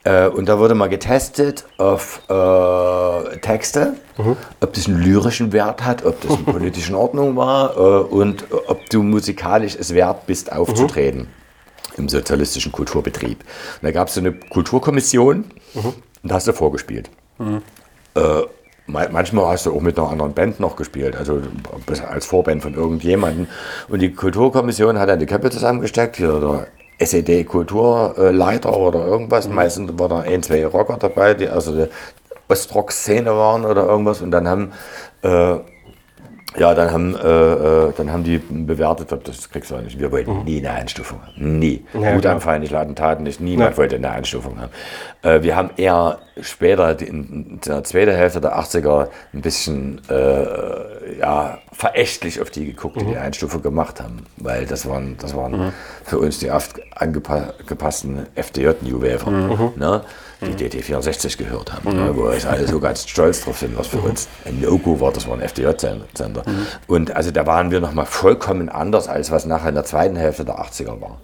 Äh, 0.09 0.29
und 0.29 0.49
da 0.49 0.59
wurde 0.59 0.75
mal 0.75 0.89
getestet 0.89 1.65
auf 1.77 2.23
äh, 2.31 3.37
Texte, 3.41 3.95
ob 4.61 4.73
das 4.73 4.87
einen 4.87 5.03
lyrischen 5.03 5.53
Wert 5.53 5.85
hat, 5.85 6.05
ob 6.05 6.21
das 6.23 6.37
in 6.39 6.45
politischen 6.45 6.95
Ordnung 6.95 7.37
war 7.37 7.77
äh, 7.77 7.81
und 8.05 8.43
äh, 8.43 8.55
ob 8.69 8.89
du 8.91 9.03
musikalisch 9.03 9.77
es 9.79 9.93
wert 9.93 10.27
bist, 10.27 10.51
aufzutreten 10.53 11.27
im 11.97 12.09
sozialistischen 12.09 12.71
Kulturbetrieb. 12.73 13.41
Und 13.41 13.83
da 13.83 13.91
gab 13.91 14.09
es 14.09 14.15
so 14.15 14.21
eine 14.21 14.33
Kulturkommission 14.33 15.45
und 15.75 15.95
da 16.23 16.37
hast 16.37 16.47
du 16.49 16.53
vorgespielt. 16.53 17.11
Äh, 18.15 18.21
ma- 18.87 19.09
manchmal 19.11 19.47
hast 19.49 19.67
du 19.67 19.75
auch 19.75 19.81
mit 19.81 19.99
einer 19.99 20.09
anderen 20.09 20.33
Band 20.33 20.61
noch 20.61 20.77
gespielt, 20.77 21.17
also 21.17 21.43
als 22.09 22.25
Vorband 22.27 22.63
von 22.63 22.75
irgendjemandem. 22.75 23.47
Und 23.89 23.99
die 24.01 24.13
Kulturkommission 24.15 24.99
hat 24.99 25.09
dann 25.09 25.19
die 25.19 25.27
Köpfe 25.27 25.51
zusammengesteckt, 25.51 26.17
hier 26.17 26.39
der 26.41 26.67
SED-Kulturleiter 26.99 28.76
oder 28.76 29.07
irgendwas. 29.07 29.49
Meistens 29.49 29.99
war 29.99 30.09
da 30.09 30.20
ein, 30.20 30.42
zwei 30.42 30.66
Rocker 30.66 30.96
dabei, 30.99 31.34
die 31.34 31.49
also 31.49 31.74
die 31.74 31.90
Ostrock-Szene 32.49 33.30
waren 33.30 33.64
oder 33.64 33.86
irgendwas. 33.86 34.20
Und 34.20 34.30
dann 34.30 34.49
haben 34.49 34.72
äh, 35.22 35.57
ja, 36.57 36.74
dann 36.74 36.90
haben, 36.90 37.14
äh, 37.14 37.88
äh, 37.88 37.92
dann 37.96 38.11
haben 38.11 38.24
die 38.24 38.38
bewertet, 38.38 39.12
das 39.24 39.51
kriegst 39.51 39.70
du 39.70 39.76
auch 39.76 39.82
nicht. 39.82 39.99
Wir 39.99 40.11
wollten 40.11 40.44
nie 40.44 40.59
eine 40.59 40.70
Einstufung 40.70 41.20
haben. 41.22 41.59
Nie. 41.59 41.84
Ja, 41.92 42.14
Wutanfall 42.14 42.61
nicht, 42.61 42.70
Ladentaten 42.70 43.24
nicht. 43.24 43.40
Niemand 43.40 43.76
wollte 43.76 43.96
eine 43.96 44.11
Einstufung 44.11 44.59
haben. 44.59 44.70
Äh, 45.22 45.42
wir 45.42 45.57
haben 45.57 45.70
eher 45.76 46.18
später, 46.40 46.99
in 47.01 47.61
der 47.66 47.84
zweiten 47.84 48.14
Hälfte 48.14 48.40
der 48.40 48.59
80er, 48.59 49.09
ein 49.34 49.42
bisschen 49.42 50.01
äh, 50.09 51.18
ja, 51.18 51.59
verächtlich 51.72 52.40
auf 52.40 52.51
die 52.51 52.64
geguckt, 52.64 53.01
die 53.01 53.05
die 53.05 53.16
Einstufung 53.16 53.62
gemacht 53.62 54.01
haben. 54.01 54.24
Weil 54.38 54.64
das 54.64 54.88
waren, 54.88 55.16
das 55.20 55.36
waren 55.36 55.72
für 56.05 56.18
uns 56.18 56.38
die 56.38 56.51
angepassten 56.51 58.26
FDJ-New 58.34 59.03
Waver. 59.03 59.30
Ne? 59.76 60.01
Die 60.41 60.55
DT64 60.55 61.36
gehört 61.36 61.72
haben, 61.72 61.97
ne? 61.97 62.16
wo 62.16 62.30
wir 62.30 62.49
alle 62.49 62.66
so 62.68 62.78
ganz 62.78 63.09
stolz 63.09 63.43
drauf 63.43 63.59
sind, 63.59 63.76
was 63.76 63.89
für 63.89 63.99
uns 63.99 64.28
ein 64.45 64.61
No-Go 64.61 65.01
war, 65.01 65.12
das 65.12 65.26
war 65.26 65.34
ein 65.34 65.41
FDJ-Sender. 65.41 66.45
Und 66.86 67.16
also 67.16 67.32
da 67.32 67.45
waren 67.47 67.72
wir 67.72 67.80
nochmal 67.80 68.07
vollkommen 68.07 68.68
anders, 68.68 69.09
als 69.09 69.32
was 69.32 69.47
nachher 69.47 69.70
in 69.70 69.74
der 69.74 69.84
zweiten 69.84 70.14
Hälfte 70.14 70.45
der 70.45 70.61
80er 70.61 71.01
war. 71.01 71.18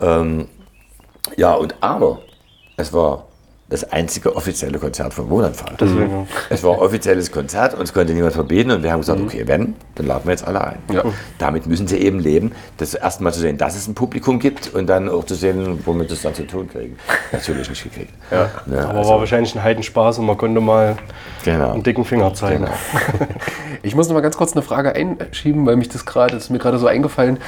Ähm, 0.00 0.48
ja, 1.36 1.54
und 1.54 1.76
aber 1.80 2.20
es 2.76 2.92
war 2.92 3.26
das 3.72 3.90
einzige 3.90 4.36
offizielle 4.36 4.78
Konzert 4.78 5.14
von 5.14 5.30
Wohnanfall. 5.30 5.74
Deswegen. 5.80 6.28
Es 6.50 6.62
war 6.62 6.74
ein 6.74 6.80
offizielles 6.80 7.32
Konzert 7.32 7.72
und 7.72 7.82
es 7.82 7.94
konnte 7.94 8.12
niemand 8.12 8.34
verbieten 8.34 8.70
und 8.70 8.82
wir 8.82 8.92
haben 8.92 9.00
gesagt, 9.00 9.20
okay, 9.20 9.44
wenn, 9.46 9.74
dann 9.94 10.06
laden 10.06 10.24
wir 10.24 10.32
jetzt 10.32 10.46
alle 10.46 10.62
ein. 10.62 10.78
Ja. 10.92 11.02
Damit 11.38 11.66
müssen 11.66 11.88
sie 11.88 11.96
eben 11.96 12.18
leben, 12.18 12.52
das 12.76 12.94
erstmal 12.94 13.32
zu 13.32 13.40
sehen, 13.40 13.56
dass 13.56 13.74
es 13.74 13.88
ein 13.88 13.94
Publikum 13.94 14.38
gibt 14.38 14.74
und 14.74 14.86
dann 14.88 15.08
auch 15.08 15.24
zu 15.24 15.34
sehen, 15.34 15.80
womit 15.86 16.08
sie 16.08 16.16
es 16.16 16.22
dann 16.22 16.34
zu 16.34 16.46
tun 16.46 16.68
kriegen. 16.68 16.98
Natürlich 17.32 17.70
nicht 17.70 17.82
gekriegt. 17.82 18.12
Ja. 18.30 18.50
Ne, 18.66 18.86
Aber 18.86 18.98
also, 18.98 19.10
war 19.10 19.20
wahrscheinlich 19.20 19.54
ein 19.54 19.62
Heidenspaß 19.62 20.18
und 20.18 20.26
man 20.26 20.36
konnte 20.36 20.60
mal 20.60 20.96
genau. 21.42 21.72
einen 21.72 21.82
dicken 21.82 22.04
Finger 22.04 22.34
zeigen. 22.34 22.66
Ich 23.84 23.96
muss 23.96 24.06
noch 24.06 24.14
mal 24.14 24.20
ganz 24.20 24.36
kurz 24.36 24.52
eine 24.52 24.62
Frage 24.62 24.94
einschieben, 24.94 25.66
weil 25.66 25.74
mich 25.74 25.88
das 25.88 26.06
gerade, 26.06 26.34
das 26.34 26.44
ist 26.44 26.50
mir 26.50 26.58
gerade 26.58 26.78
so 26.78 26.86
eingefallen. 26.86 27.38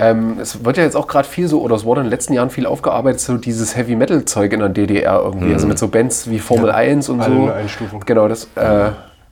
Ähm, 0.00 0.38
es 0.40 0.64
wird 0.64 0.78
ja 0.78 0.82
jetzt 0.82 0.96
auch 0.96 1.06
gerade 1.06 1.28
viel 1.28 1.46
so, 1.46 1.60
oder 1.60 1.76
es 1.76 1.84
wurde 1.84 2.00
in 2.00 2.06
den 2.06 2.10
letzten 2.10 2.32
Jahren 2.32 2.48
viel 2.48 2.64
aufgearbeitet, 2.64 3.20
so 3.20 3.36
dieses 3.36 3.76
Heavy 3.76 3.96
Metal 3.96 4.24
Zeug 4.24 4.52
in 4.52 4.60
der 4.60 4.70
DDR 4.70 5.20
irgendwie. 5.22 5.52
Also 5.52 5.66
mit 5.66 5.78
so 5.78 5.88
Bands 5.88 6.30
wie 6.30 6.38
Formel 6.38 6.70
1 6.70 7.10
und 7.10 7.20
alle 7.20 7.34
so. 7.34 7.42
eine 7.42 7.54
Einstufung. 7.54 8.02
Genau, 8.06 8.26
das. 8.28 8.48
Äh, 8.56 8.90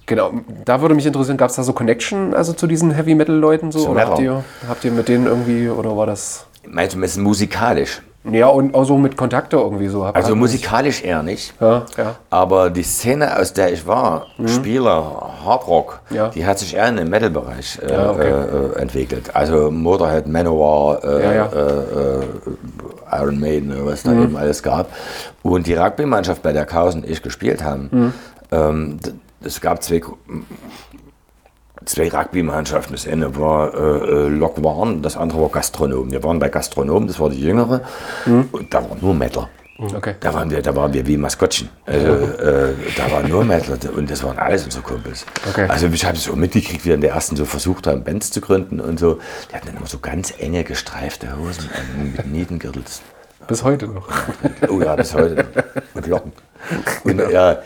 Genau, 0.08 0.32
da 0.64 0.80
würde 0.80 0.94
mich 0.94 1.04
interessieren, 1.04 1.36
gab 1.36 1.50
es 1.50 1.56
da 1.56 1.62
so 1.62 1.74
Connection 1.74 2.32
also 2.32 2.54
zu 2.54 2.66
diesen 2.66 2.92
Heavy 2.92 3.14
Metal 3.14 3.36
Leuten 3.36 3.70
so? 3.70 3.88
Oder 3.88 4.06
habt 4.06 4.18
ihr, 4.20 4.42
habt 4.66 4.82
ihr 4.82 4.90
mit 4.90 5.06
denen 5.06 5.26
irgendwie, 5.26 5.68
oder 5.68 5.98
war 5.98 6.06
das? 6.06 6.46
Meinst 6.66 6.96
du, 6.96 7.02
es 7.02 7.10
ist 7.10 7.18
musikalisch? 7.18 8.00
Ja, 8.30 8.48
und 8.48 8.74
auch 8.74 8.84
so 8.84 8.96
mit 8.98 9.16
Kontakte 9.16 9.56
irgendwie 9.56 9.88
so. 9.88 10.02
Also 10.04 10.36
musikalisch 10.36 11.02
eher 11.02 11.22
nicht. 11.22 11.54
Ja, 11.60 11.86
ja. 11.96 12.14
Aber 12.30 12.70
die 12.70 12.82
Szene, 12.82 13.36
aus 13.38 13.52
der 13.52 13.72
ich 13.72 13.86
war, 13.86 14.26
Spieler, 14.46 15.32
Hardrock, 15.44 16.00
Mhm. 16.10 16.16
Ja. 16.16 16.28
die 16.28 16.44
hat 16.46 16.58
sich 16.58 16.74
eher 16.76 16.88
in 16.88 16.96
den 16.96 17.08
Metal-Bereich 17.10 17.78
äh, 17.82 17.92
Ja, 17.92 18.10
okay. 18.10 18.28
äh, 18.30 18.78
entwickelt. 18.80 19.34
Also 19.34 19.70
Motorhead, 19.70 20.26
Manowar, 20.26 21.02
äh, 21.04 21.36
Ja. 21.36 21.46
Äh, 21.46 21.60
äh, 21.60 22.24
Iron 23.20 23.40
Maiden, 23.40 23.72
was 23.86 24.04
Mhm. 24.04 24.16
da 24.16 24.22
eben 24.24 24.36
alles 24.36 24.62
gab. 24.62 24.88
Und 25.42 25.66
die 25.66 25.74
Rugby-Mannschaft, 25.74 26.42
bei 26.42 26.52
der 26.52 26.66
Klaus 26.66 26.94
und 26.94 27.08
ich 27.08 27.22
gespielt 27.22 27.62
haben, 27.64 27.88
Mhm. 27.90 28.12
ähm, 28.52 28.98
es 29.42 29.60
gab 29.60 29.82
zwei, 29.82 30.02
zwei 31.84 32.08
Rugby-Mannschaften. 32.08 32.92
Das 32.92 33.06
eine 33.06 33.36
war 33.36 33.74
äh, 33.74 33.78
äh, 33.78 34.28
Lok 34.28 34.62
Warn, 34.62 35.02
das 35.02 35.16
andere 35.16 35.40
war 35.42 35.48
Gastronom. 35.48 36.10
Wir 36.10 36.22
waren 36.22 36.38
bei 36.38 36.48
Gastronom, 36.48 37.06
das 37.06 37.18
war 37.20 37.30
die 37.30 37.40
jüngere. 37.40 37.82
Mhm. 38.26 38.48
Und 38.52 38.72
da 38.72 38.82
war 38.82 38.96
nur 39.00 39.14
Metal. 39.14 39.48
Okay. 39.80 40.16
Da 40.18 40.34
waren 40.34 40.50
wir, 40.50 40.60
da 40.60 40.74
waren 40.74 40.92
wir 40.92 41.06
wie 41.06 41.16
Maskottchen. 41.16 41.68
Also, 41.86 42.08
äh, 42.08 42.74
da 42.96 43.12
war 43.12 43.22
nur 43.22 43.44
Metal 43.44 43.78
und 43.94 44.10
das 44.10 44.24
waren 44.24 44.36
alles 44.36 44.64
unsere 44.64 44.82
Kumpels. 44.82 45.24
Okay. 45.48 45.66
Also 45.68 45.86
ich 45.86 46.04
habe 46.04 46.16
es 46.16 46.28
auch 46.28 46.34
mitgekriegt, 46.34 46.84
wie 46.84 46.88
wir 46.88 46.94
in 46.96 47.00
der 47.00 47.12
ersten 47.12 47.36
so 47.36 47.44
versucht 47.44 47.86
haben, 47.86 48.02
Bands 48.02 48.32
zu 48.32 48.40
gründen 48.40 48.80
und 48.80 48.98
so. 48.98 49.20
Die 49.50 49.54
hatten 49.54 49.68
dann 49.68 49.76
immer 49.76 49.86
so 49.86 50.00
ganz 50.00 50.34
enge 50.38 50.64
gestreifte 50.64 51.28
Hosen 51.38 51.70
mit 52.16 52.26
Nietengürtels. 52.26 53.02
Bis 53.46 53.62
heute 53.62 53.86
noch. 53.86 54.08
Oh 54.68 54.80
ja, 54.80 54.96
bis 54.96 55.14
heute. 55.14 55.46
Und 55.94 56.06
Locken. 56.08 56.32
Und, 57.04 57.18
ja, 57.30 57.58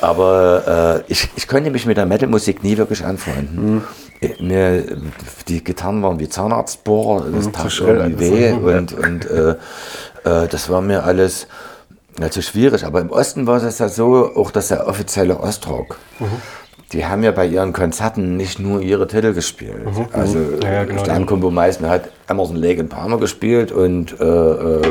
aber 0.00 1.04
äh, 1.06 1.12
ich, 1.12 1.28
ich 1.36 1.48
konnte 1.48 1.70
mich 1.70 1.86
mit 1.86 1.96
der 1.96 2.06
Metal-Musik 2.06 2.62
nie 2.62 2.76
wirklich 2.76 3.04
anfreunden. 3.04 3.82
Äh, 4.20 4.42
Mir, 4.42 4.84
die 5.48 5.62
Gitarren 5.62 6.02
waren 6.02 6.18
wie 6.18 6.28
Zahnarztbohrer, 6.28 7.26
das 7.30 7.52
tat 7.52 7.72
schrill 7.72 7.96
irgendwie 7.96 8.30
weh 8.30 8.52
und, 8.52 8.92
und 8.92 9.30
äh, 9.30 9.50
äh, 10.24 10.48
das 10.48 10.68
war 10.68 10.80
mir 10.80 11.04
alles 11.04 11.46
also 12.20 12.42
schwierig. 12.42 12.84
Aber 12.84 13.00
im 13.00 13.10
Osten 13.10 13.46
war 13.46 13.62
es 13.62 13.78
ja 13.78 13.88
so, 13.88 14.34
auch 14.34 14.50
dass 14.50 14.68
der 14.68 14.86
offizielle 14.88 15.38
Ostrock, 15.38 15.98
die 16.92 17.04
haben 17.04 17.22
ja 17.22 17.32
bei 17.32 17.46
ihren 17.46 17.72
Konzerten 17.74 18.36
nicht 18.36 18.58
nur 18.58 18.80
ihre 18.80 19.06
Titel 19.06 19.34
gespielt. 19.34 19.86
Also 20.12 20.38
Ja, 20.62 20.72
ja, 20.72 20.84
genau. 20.84 21.50
Meißen 21.50 21.86
hat 21.86 22.08
Emerson 22.28 22.56
Lake 22.56 22.80
und 22.80 22.88
Palmer 22.88 23.18
gespielt 23.18 23.72
und 23.72 24.18
äh, 24.18 24.24
äh, 24.24 24.82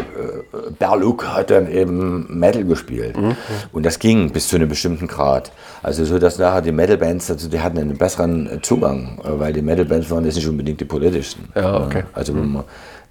Berluk 0.77 1.25
hat 1.27 1.49
dann 1.49 1.71
eben 1.71 2.39
Metal 2.39 2.63
gespielt. 2.63 3.17
Mhm. 3.17 3.35
Und 3.71 3.85
das 3.85 3.97
ging 3.97 4.31
bis 4.31 4.47
zu 4.47 4.57
einem 4.57 4.69
bestimmten 4.69 5.07
Grad. 5.07 5.51
Also 5.81 6.05
so, 6.05 6.19
dass 6.19 6.37
nachher 6.37 6.61
die 6.61 6.71
Metal-Bands, 6.71 7.31
also 7.31 7.49
die 7.49 7.59
hatten 7.59 7.79
einen 7.79 7.97
besseren 7.97 8.59
Zugang, 8.61 9.19
äh, 9.23 9.39
weil 9.39 9.53
die 9.53 9.63
Metal-Bands 9.63 10.11
waren 10.11 10.23
jetzt 10.25 10.35
nicht 10.35 10.47
unbedingt 10.47 10.79
die 10.79 10.85
politischsten. 10.85 11.49
Ja, 11.55 11.83
okay. 11.83 12.03
Also, 12.13 12.35
wenn 12.35 12.51
man, 12.51 12.63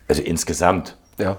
also 0.09 0.23
insgesamt, 0.23 0.97
Ja. 1.19 1.37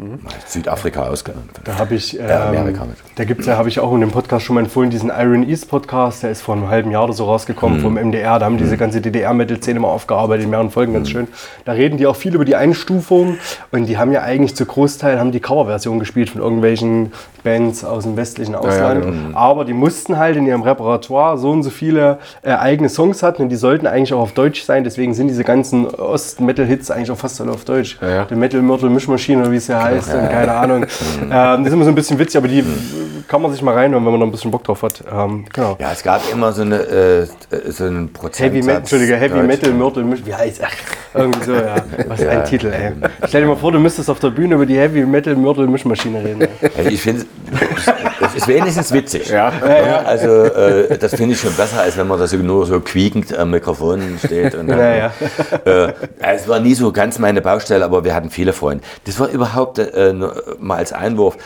Mal 0.00 0.18
Südafrika 0.46 1.06
ausgenommen. 1.06 1.48
Da 1.64 1.78
habe 1.78 1.94
ich, 1.94 2.18
ähm, 2.18 2.30
Amerika 2.30 2.84
mit. 2.84 2.96
da 3.16 3.24
gibt's 3.24 3.46
ja, 3.46 3.56
habe 3.56 3.68
ich 3.68 3.80
auch 3.80 3.92
in 3.94 4.00
dem 4.00 4.10
Podcast 4.10 4.44
schon 4.44 4.54
mal 4.54 4.62
empfohlen, 4.62 4.90
diesen 4.90 5.10
Iron 5.10 5.48
East 5.48 5.68
Podcast, 5.68 6.22
der 6.22 6.30
ist 6.30 6.42
vor 6.42 6.56
einem 6.56 6.68
halben 6.68 6.90
Jahr 6.90 7.04
oder 7.04 7.12
so 7.12 7.24
rausgekommen 7.24 7.80
vom 7.80 7.94
MDR. 7.94 8.38
Da 8.38 8.46
haben 8.46 8.58
diese 8.58 8.76
ganze 8.76 9.00
DDR-Metal-Szene 9.00 9.80
mal 9.80 9.88
aufgearbeitet, 9.88 10.44
in 10.44 10.50
mehreren 10.50 10.70
Folgen, 10.70 10.94
ganz 10.94 11.10
schön. 11.10 11.28
Da 11.64 11.72
reden 11.72 11.98
die 11.98 12.06
auch 12.06 12.16
viel 12.16 12.34
über 12.34 12.44
die 12.44 12.56
Einstufung 12.56 13.38
und 13.70 13.86
die 13.86 13.98
haben 13.98 14.12
ja 14.12 14.22
eigentlich 14.22 14.56
zu 14.56 14.66
Großteil 14.66 15.18
haben 15.18 15.32
die 15.32 15.40
Coverversion 15.40 15.98
gespielt 15.98 16.30
von 16.30 16.40
irgendwelchen 16.40 17.12
Bands 17.42 17.84
aus 17.84 18.04
dem 18.04 18.16
westlichen 18.16 18.54
Ausland. 18.54 19.34
Aber 19.34 19.64
die 19.64 19.72
mussten 19.72 20.18
halt 20.18 20.36
in 20.36 20.46
ihrem 20.46 20.62
Repertoire 20.62 21.38
so 21.38 21.50
und 21.50 21.62
so 21.62 21.70
viele 21.70 22.18
äh, 22.42 22.52
eigene 22.52 22.88
Songs 22.88 23.22
hatten 23.22 23.42
und 23.42 23.48
die 23.48 23.56
sollten 23.56 23.86
eigentlich 23.86 24.12
auch 24.12 24.20
auf 24.20 24.32
Deutsch 24.32 24.62
sein. 24.62 24.84
Deswegen 24.84 25.14
sind 25.14 25.28
diese 25.28 25.44
ganzen 25.44 25.86
Ost-Metal-Hits 25.86 26.90
eigentlich 26.90 27.10
auch 27.10 27.18
fast 27.18 27.40
alle 27.40 27.52
auf 27.52 27.64
Deutsch. 27.64 27.98
Ja, 28.00 28.08
ja. 28.08 28.24
Die 28.24 28.34
Metal 28.34 28.62
Myrtle 28.62 28.90
Mischmaschine 28.90 29.42
oder 29.42 29.52
wie 29.52 29.56
es 29.56 29.66
ja 29.66 29.82
heißt 29.82 30.12
und 30.14 30.28
keine 30.28 30.52
Ahnung. 30.52 30.82
ähm, 31.22 31.28
das 31.30 31.66
ist 31.66 31.72
immer 31.72 31.84
so 31.84 31.90
ein 31.90 31.94
bisschen 31.94 32.18
witzig, 32.18 32.38
aber 32.38 32.48
die 32.48 32.64
kann 33.30 33.42
man 33.42 33.52
sich 33.52 33.62
mal 33.62 33.74
reinhören, 33.74 34.04
wenn 34.04 34.10
man 34.10 34.20
da 34.20 34.26
ein 34.26 34.32
bisschen 34.32 34.50
Bock 34.50 34.64
drauf 34.64 34.82
hat. 34.82 35.04
Ähm, 35.10 35.44
genau. 35.52 35.76
Ja, 35.80 35.92
es 35.92 36.02
gab 36.02 36.20
immer 36.32 36.52
so, 36.52 36.62
eine, 36.62 36.80
äh, 36.80 37.26
so 37.68 37.84
einen 37.84 38.12
Prozentsatz. 38.12 38.40
Heavy 38.40 38.62
Metal, 38.62 38.76
Entschuldige, 38.78 39.16
Heavy. 39.16 39.42
Metal 39.42 39.72
Myrtle 39.72 40.02
Misch, 40.02 40.20
wie 40.24 40.34
heißt 40.34 40.62
ach, 40.64 40.72
irgendwie 41.14 41.44
so, 41.44 41.54
ja. 41.54 41.76
Was 42.08 42.26
ein 42.26 42.44
Titel, 42.44 42.72
ey. 42.72 42.92
Stell 43.28 43.42
dir 43.42 43.48
mal 43.48 43.56
vor, 43.56 43.70
du 43.70 43.78
müsstest 43.78 44.10
auf 44.10 44.18
der 44.18 44.30
Bühne 44.30 44.56
über 44.56 44.66
die 44.66 44.76
Heavy 44.76 45.06
Metal 45.06 45.36
Myrtle 45.36 45.68
Mischmaschine 45.68 46.24
reden. 46.24 46.48
ich 46.88 47.00
finde, 47.00 47.24
es 48.26 48.34
ist 48.36 48.48
wenigstens 48.48 48.92
witzig. 48.92 49.28
Ja. 49.28 49.50
Also 50.04 50.28
äh, 50.28 50.96
das 50.98 51.14
finde 51.14 51.34
ich 51.34 51.40
schon 51.40 51.54
besser, 51.54 51.80
als 51.80 51.96
wenn 51.96 52.06
man 52.06 52.18
da 52.18 52.26
so 52.26 52.36
nur 52.36 52.66
so 52.66 52.80
quiekend 52.80 53.36
am 53.36 53.50
Mikrofon 53.50 54.18
steht. 54.24 54.54
Und 54.54 54.68
dann, 54.68 54.78
Ja, 54.78 54.94
ja. 54.94 55.12
Äh, 55.64 55.92
es 56.20 56.46
war 56.46 56.60
nie 56.60 56.74
so 56.74 56.92
ganz 56.92 57.18
meine 57.18 57.40
Baustelle, 57.40 57.84
aber 57.84 58.04
wir 58.04 58.14
hatten 58.14 58.30
viele 58.30 58.52
Freunde. 58.52 58.84
Das 59.04 59.18
war 59.18 59.28
überhaupt 59.28 59.78
äh, 59.78 60.14
mal 60.58 60.76
als 60.76 60.92
Einwurf 60.92 61.36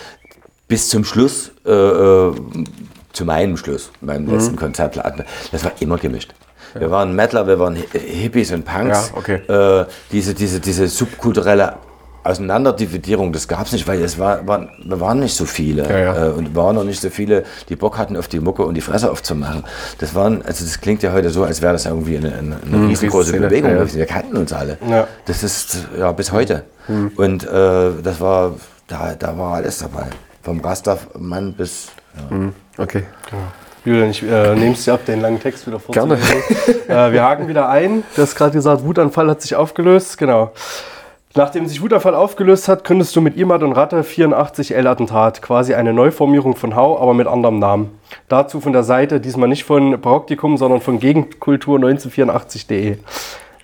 bis 0.68 0.88
zum 0.88 1.04
Schluss, 1.04 1.52
äh, 1.66 1.70
äh, 1.72 2.32
zu 3.12 3.24
meinem 3.24 3.56
Schluss, 3.56 3.90
meinem 4.00 4.24
Mhm. 4.26 4.32
letzten 4.34 4.56
Konzert, 4.56 4.96
das 5.52 5.64
war 5.64 5.72
immer 5.80 5.98
gemischt. 5.98 6.32
Wir 6.76 6.90
waren 6.90 7.14
Metaler, 7.14 7.46
wir 7.46 7.58
waren 7.60 7.76
Hi- 7.76 7.98
Hippies 8.00 8.50
und 8.50 8.64
Punks. 8.64 9.12
Ja, 9.12 9.16
okay. 9.18 9.34
äh, 9.46 9.84
diese, 10.10 10.34
diese, 10.34 10.58
diese 10.58 10.88
subkulturelle 10.88 11.74
Auseinanderdividierung, 12.24 13.32
das 13.32 13.46
gab 13.48 13.66
es 13.66 13.72
nicht, 13.72 13.86
weil 13.86 14.02
es 14.02 14.18
war, 14.18 14.46
waren, 14.48 14.70
wir 14.82 14.98
waren 14.98 15.20
nicht 15.20 15.34
so 15.36 15.44
viele 15.44 15.88
Ja, 15.88 15.98
ja. 15.98 16.26
Äh, 16.26 16.30
und 16.30 16.56
waren 16.56 16.74
noch 16.74 16.84
nicht 16.84 17.00
so 17.00 17.10
viele, 17.10 17.44
die 17.68 17.76
Bock 17.76 17.98
hatten, 17.98 18.16
auf 18.16 18.28
die 18.28 18.40
Mucke 18.40 18.64
und 18.64 18.74
die 18.74 18.80
Fresse 18.80 19.10
aufzumachen. 19.10 19.64
Das 19.98 20.14
waren, 20.14 20.42
also 20.42 20.64
das 20.64 20.80
klingt 20.80 21.02
ja 21.02 21.12
heute 21.12 21.30
so, 21.30 21.44
als 21.44 21.60
wäre 21.60 21.74
das 21.74 21.86
irgendwie 21.86 22.16
eine, 22.16 22.32
eine, 22.34 22.56
eine 22.66 22.88
riesengroße 22.88 23.34
Riesenszene, 23.34 23.48
Bewegung. 23.48 23.70
ja. 23.70 23.94
Wir 23.94 24.06
kannten 24.06 24.36
uns 24.36 24.52
alle. 24.52 24.78
Das 25.26 25.42
ist 25.42 25.86
ja 25.98 26.10
bis 26.12 26.32
heute. 26.32 26.64
Und 27.16 27.44
äh, 27.44 27.90
das 28.02 28.20
war, 28.20 28.54
da, 28.88 29.14
da 29.18 29.38
war 29.38 29.54
alles 29.54 29.78
dabei. 29.78 30.06
Vom 30.42 30.60
Rastermann 30.60 31.52
bis. 31.54 31.88
Ja. 32.30 32.50
Okay. 32.78 33.04
Julian, 33.84 34.10
ich 34.10 34.22
äh, 34.22 34.54
nehme 34.54 34.72
es 34.72 34.84
dir 34.84 34.94
ab, 34.94 35.04
den 35.04 35.20
langen 35.20 35.40
Text 35.40 35.66
wieder 35.66 35.78
Gerne. 35.90 36.16
vorzulesen. 36.16 36.88
äh, 36.88 37.12
wir 37.12 37.22
haken 37.22 37.48
wieder 37.48 37.68
ein. 37.68 38.02
Du 38.16 38.22
hast 38.22 38.34
gerade 38.34 38.52
gesagt, 38.52 38.82
Wutanfall 38.84 39.28
hat 39.28 39.42
sich 39.42 39.56
aufgelöst. 39.56 40.16
Genau. 40.16 40.52
Nachdem 41.36 41.66
sich 41.66 41.82
Wutanfall 41.82 42.14
aufgelöst 42.14 42.68
hat, 42.68 42.84
gründest 42.84 43.16
du 43.16 43.20
mit 43.20 43.36
Imad 43.36 43.64
und 43.64 43.72
Ratte 43.72 44.04
84 44.04 44.72
L-Attentat, 44.76 45.42
quasi 45.42 45.74
eine 45.74 45.92
Neuformierung 45.92 46.54
von 46.54 46.76
Hau, 46.76 46.96
aber 46.96 47.12
mit 47.12 47.26
anderem 47.26 47.58
Namen. 47.58 47.98
Dazu 48.28 48.60
von 48.60 48.72
der 48.72 48.84
Seite, 48.84 49.20
diesmal 49.20 49.48
nicht 49.48 49.64
von 49.64 50.00
Paroptikum, 50.00 50.56
sondern 50.56 50.80
von 50.80 51.00
Gegenkultur1984.de. 51.00 52.98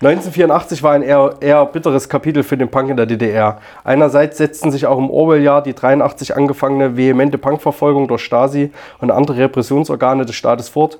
1984 0.01 0.83
war 0.83 0.91
ein 0.91 1.03
eher, 1.03 1.35
eher 1.39 1.65
bitteres 1.65 2.09
Kapitel 2.09 2.43
für 2.43 2.57
den 2.57 2.69
Punk 2.69 2.89
in 2.89 2.97
der 2.97 3.05
DDR. 3.05 3.61
Einerseits 3.85 4.37
setzten 4.37 4.69
sich 4.71 4.85
auch 4.85 4.97
im 4.97 5.09
Orwell-Jahr 5.09 5.63
die 5.63 5.73
83 5.73 6.35
angefangene 6.35 6.97
vehemente 6.97 7.37
Punkverfolgung 7.37 8.09
durch 8.09 8.23
Stasi 8.23 8.71
und 8.99 9.11
andere 9.11 9.37
Repressionsorgane 9.37 10.25
des 10.25 10.35
Staates 10.35 10.67
fort, 10.67 10.99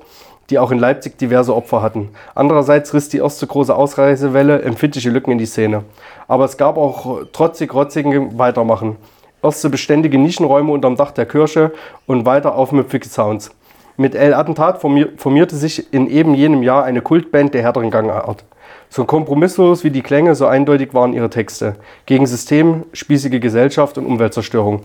die 0.52 0.60
auch 0.60 0.72
in 0.72 0.78
Leipzig 0.78 1.18
diverse 1.18 1.56
Opfer 1.56 1.82
hatten. 1.82 2.10
Andererseits 2.36 2.94
riss 2.94 3.10
die 3.10 3.18
erste 3.18 3.48
große 3.48 3.76
Ausreisewelle 3.76 4.62
empfindliche 4.62 5.10
Lücken 5.10 5.32
in 5.32 5.38
die 5.38 5.46
Szene. 5.46 5.84
Aber 6.28 6.46
es 6.46 6.58
gab 6.58 6.78
auch 6.78 7.22
trotzig 7.32 7.74
rotzigen 7.74 8.38
Weitermachen. 8.38 8.98
Erste 9.42 9.70
beständige 9.70 10.20
Nischenräume 10.20 10.72
unterm 10.72 10.98
Dach 10.98 11.12
der 11.12 11.26
Kirche 11.26 11.72
und 12.06 12.26
weiter 12.26 12.56
aufmüpfige 12.56 13.08
Sounds. 13.08 13.52
Mit 13.98 14.14
El 14.14 14.34
Attentat 14.34 14.82
formier 14.82 15.10
formierte 15.18 15.56
sich 15.56 15.92
in 15.94 16.08
eben 16.08 16.36
jenem 16.36 16.64
Jahr 16.64 16.84
eine 16.84 17.02
Kultband 17.02 17.54
der 17.54 17.64
härteren 17.64 17.90
Gangart. 17.90 18.44
So 18.90 19.06
kompromisslos 19.06 19.84
wie 19.84 19.90
die 19.90 20.02
Klänge, 20.02 20.36
so 20.36 20.48
eindeutig 20.48 20.94
waren 20.94 21.14
ihre 21.14 21.30
Texte. 21.30 21.76
Gegen 22.06 22.28
System, 22.28 22.84
spießige 22.94 23.40
Gesellschaft 23.40 23.98
und 23.98 24.06
Umweltzerstörung. 24.06 24.82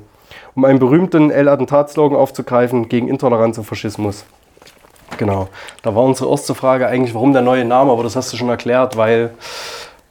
Um 0.55 0.65
einen 0.65 0.79
berühmten 0.79 1.31
El-Attentat-Slogan 1.31 2.17
aufzugreifen, 2.17 2.89
gegen 2.89 3.09
Intoleranz 3.09 3.59
und 3.59 3.65
Faschismus. 3.65 4.25
Genau. 5.19 5.49
Da 5.83 5.95
war 5.95 6.03
unsere 6.05 6.31
erste 6.31 6.55
Frage 6.55 6.87
eigentlich, 6.89 7.15
warum 7.15 7.33
der 7.33 7.43
neue 7.43 7.65
Name, 7.65 7.91
aber 7.93 8.03
das 8.03 8.17
hast 8.17 8.33
du 8.33 8.37
schon 8.37 8.49
erklärt, 8.49 8.97
weil, 8.97 9.31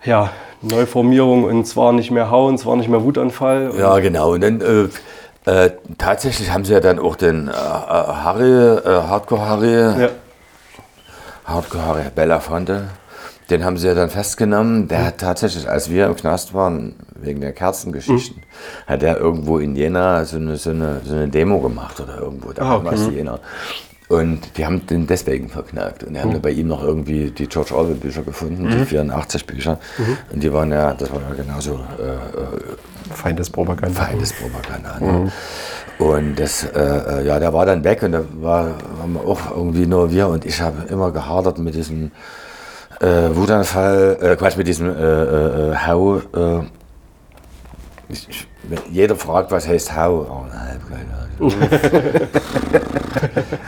ja, 0.03 0.29
Neuformierung 0.61 1.43
und 1.43 1.65
zwar 1.65 1.91
nicht 1.93 2.11
mehr 2.11 2.31
Hauen, 2.31 2.57
zwar 2.57 2.75
nicht 2.75 2.89
mehr 2.89 3.03
Wutanfall. 3.03 3.71
Ja, 3.77 3.99
genau. 3.99 4.31
Und 4.33 4.41
dann 4.41 4.61
äh, 4.61 5.51
äh, 5.51 5.71
tatsächlich 5.97 6.51
haben 6.51 6.65
sie 6.65 6.73
ja 6.73 6.79
dann 6.79 6.97
auch 6.97 7.15
den 7.15 7.47
äh, 7.47 7.51
äh, 7.51 7.53
Harry, 7.53 8.77
äh, 8.77 8.81
Hardcore 8.85 9.47
Harry, 9.47 10.01
Ja. 10.01 10.09
Hardcore 11.45 11.85
Harry 11.85 12.03
Belafonte, 12.15 12.87
den 13.51 13.63
haben 13.63 13.77
sie 13.77 13.87
ja 13.87 13.93
dann 13.93 14.09
festgenommen. 14.09 14.87
Der 14.87 15.05
hat 15.05 15.19
tatsächlich, 15.19 15.69
als 15.69 15.91
wir 15.91 16.07
im 16.07 16.15
Knast 16.15 16.55
waren, 16.55 16.95
wegen 17.13 17.41
der 17.41 17.53
Kerzengeschichten, 17.53 18.41
hat 18.87 19.03
er 19.03 19.17
irgendwo 19.17 19.59
in 19.59 19.75
Jena 19.75 20.25
so 20.25 20.37
eine, 20.37 20.57
so 20.57 20.71
eine, 20.71 21.01
so 21.05 21.13
eine 21.13 21.27
Demo 21.27 21.59
gemacht 21.59 21.99
oder 21.99 22.17
irgendwo, 22.19 22.51
da 22.53 22.63
Ah, 22.63 22.75
okay. 22.77 22.95
Jena. 23.13 23.39
Und 24.07 24.57
die 24.57 24.65
haben 24.65 24.85
den 24.85 25.07
deswegen 25.07 25.49
verknackt. 25.49 26.03
Und 26.03 26.13
die 26.13 26.19
haben 26.19 26.31
dann 26.31 26.41
bei 26.41 26.51
ihm 26.51 26.67
noch 26.67 26.83
irgendwie 26.83 27.31
die 27.31 27.47
George 27.47 27.75
Orwell 27.75 27.95
Bücher 27.95 28.21
gefunden, 28.21 28.69
die 28.69 28.85
84 28.85 29.47
Bücher. 29.47 29.79
Und 30.31 30.43
die 30.43 30.53
waren 30.53 30.71
ja, 30.71 30.93
das 30.93 31.11
war 31.11 31.21
ja 31.21 31.33
genauso 31.35 31.73
äh, 31.73 33.13
Feindespropaganda. 33.13 34.01
Feindespropaganda. 34.01 34.99
Ne? 34.99 35.31
Und 35.97 36.35
das, 36.35 36.63
äh, 36.63 36.79
äh, 36.79 37.25
ja, 37.25 37.39
der 37.39 37.53
war 37.53 37.65
dann 37.65 37.83
weg 37.83 38.03
und 38.03 38.11
da 38.11 38.23
war, 38.41 38.75
waren 38.99 39.13
wir 39.13 39.21
auch 39.21 39.51
irgendwie 39.55 39.87
nur 39.87 40.11
wir 40.11 40.27
und 40.27 40.45
ich 40.45 40.61
habe 40.61 40.87
immer 40.89 41.11
gehadert 41.11 41.57
mit 41.57 41.73
diesem 41.73 42.11
äh, 42.99 43.29
Wutanfall, 43.33 44.17
äh, 44.21 44.35
Quatsch, 44.35 44.57
mit 44.57 44.67
diesem 44.67 44.89
äh, 44.89 45.01
äh, 45.01 45.71
äh, 45.71 45.75
Hau. 45.87 46.17
Äh, 46.17 46.63
ich, 48.09 48.47
jeder 48.91 49.15
fragt, 49.15 49.51
was 49.51 49.67
heißt 49.67 49.95
Hau. 49.95 50.25
Oh, 50.29 50.45
nein, 50.51 50.79
keine 50.89 51.05
Ahnung. 51.13 51.25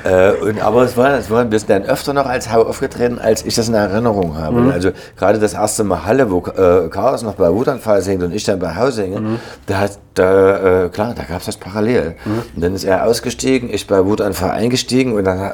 äh, 0.04 0.32
und, 0.42 0.62
aber 0.62 0.84
es 0.84 0.96
war, 0.96 1.18
es 1.18 1.30
war, 1.30 1.50
wir 1.52 1.60
sind 1.60 1.70
dann 1.70 1.84
öfter 1.84 2.14
noch 2.14 2.26
als 2.26 2.52
Hau 2.52 2.64
aufgetreten, 2.64 3.20
als 3.20 3.46
ich 3.46 3.56
das 3.56 3.68
in 3.68 3.74
Erinnerung 3.74 4.38
habe. 4.38 4.72
Also 4.72 4.92
gerade 5.18 5.40
das 5.40 5.54
erste 5.54 5.84
Mal 5.84 6.06
Halle, 6.06 6.32
wo 6.32 6.40
äh, 6.40 6.88
Chaos 6.90 7.24
noch 7.24 7.36
bei 7.36 7.52
Wutanfall 7.52 8.02
singt 8.02 8.24
und 8.24 8.34
ich 8.34 8.44
dann 8.44 8.60
bei 8.60 8.76
Hau 8.76 8.90
singe, 8.90 9.40
da, 9.66 9.80
hat, 9.80 10.00
da 10.14 10.86
äh, 10.86 10.90
klar, 10.90 11.14
da 11.16 11.24
gab 11.24 11.40
es 11.40 11.46
das 11.48 11.58
parallel. 11.58 12.16
Und 12.56 12.64
dann 12.64 12.74
ist 12.74 12.84
er 12.84 13.06
ausgestiegen, 13.06 13.70
ich 13.72 13.88
bei 13.88 14.06
Wutanfall 14.06 14.52
eingestiegen 14.52 15.14
und 15.14 15.26
dann 15.26 15.52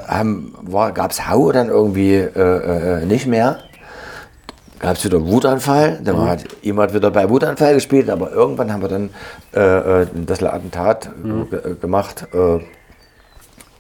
gab 0.94 1.12
es 1.12 1.30
Hau 1.30 1.52
dann 1.52 1.70
irgendwie 1.70 2.16
äh, 2.16 3.02
äh, 3.02 3.06
nicht 3.06 3.28
mehr 3.28 3.60
gab 4.84 4.98
es 4.98 5.06
wieder 5.06 5.26
Wutanfall. 5.26 6.00
Dann 6.04 6.18
Mhm. 6.18 6.28
hat 6.30 6.44
jemand 6.62 6.94
wieder 6.94 7.10
bei 7.10 7.30
Wutanfall 7.30 7.74
gespielt, 7.74 8.10
aber 8.10 8.32
irgendwann 8.32 8.72
haben 8.72 8.82
wir 8.82 8.90
dann 8.90 9.10
äh, 9.56 10.02
äh, 10.04 10.08
das 10.26 10.44
Attentat 10.44 11.10
Mhm. 11.24 11.42
äh, 11.42 11.46
ge- 11.46 11.76
gemacht. 11.82 12.28
Äh, 12.34 12.60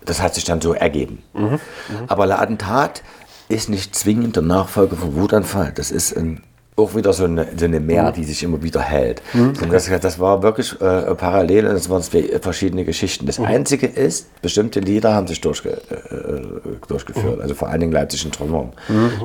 das 0.05 0.21
hat 0.21 0.33
sich 0.35 0.43
dann 0.45 0.61
so 0.61 0.73
ergeben. 0.73 1.21
Mhm. 1.33 1.59
Aber 2.07 2.25
La 2.25 2.39
Attentat 2.39 3.03
ist 3.49 3.69
nicht 3.69 3.95
zwingend 3.95 4.35
der 4.35 4.43
Nachfolger 4.43 4.95
von 4.95 5.15
Wutanfall. 5.15 5.71
Das 5.75 5.91
ist 5.91 6.15
ein, 6.17 6.41
auch 6.75 6.95
wieder 6.95 7.13
so 7.13 7.25
eine, 7.25 7.47
so 7.55 7.65
eine 7.65 7.79
Mehr, 7.79 8.09
Mhm. 8.09 8.13
die 8.13 8.23
sich 8.23 8.41
immer 8.43 8.61
wieder 8.63 8.81
hält. 8.81 9.21
Und 9.33 9.71
das, 9.71 9.89
das 10.01 10.19
war 10.19 10.41
wirklich 10.41 10.73
äh, 10.81 11.13
parallel 11.15 11.67
und 11.67 11.73
das 11.75 11.89
waren 11.89 12.01
zwei 12.01 12.39
verschiedene 12.41 12.83
Geschichten. 12.83 13.25
Mhm. 13.25 13.27
Das 13.27 13.39
Einzige 13.39 13.87
ist, 13.87 14.41
bestimmte 14.41 14.79
Lieder 14.79 15.13
haben 15.13 15.27
sich 15.27 15.39
durchge, 15.41 15.69
äh, 15.71 16.87
durchgeführt. 16.87 17.41
Also 17.41 17.53
vor 17.53 17.69
allen 17.69 17.79
Dingen 17.81 17.91
Leipzig 17.93 18.25
in 18.25 18.31
Trümmern. 18.31 18.73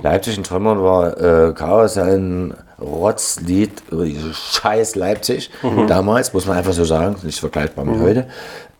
Leipzig 0.02 0.36
in 0.36 0.44
Trümmern 0.44 0.82
war 0.82 1.48
äh, 1.48 1.52
Chaos 1.54 1.96
ein 1.96 2.54
Rotzlied 2.80 3.72
über 3.90 4.04
diese 4.04 4.32
scheiß 4.34 4.94
Leipzig. 4.94 5.50
Damals, 5.88 6.32
muss 6.32 6.46
man 6.46 6.56
einfach 6.58 6.72
so 6.72 6.84
sagen, 6.84 7.16
nicht 7.22 7.40
vergleichbar 7.40 7.84
mit 7.84 8.00
heute. 8.00 8.26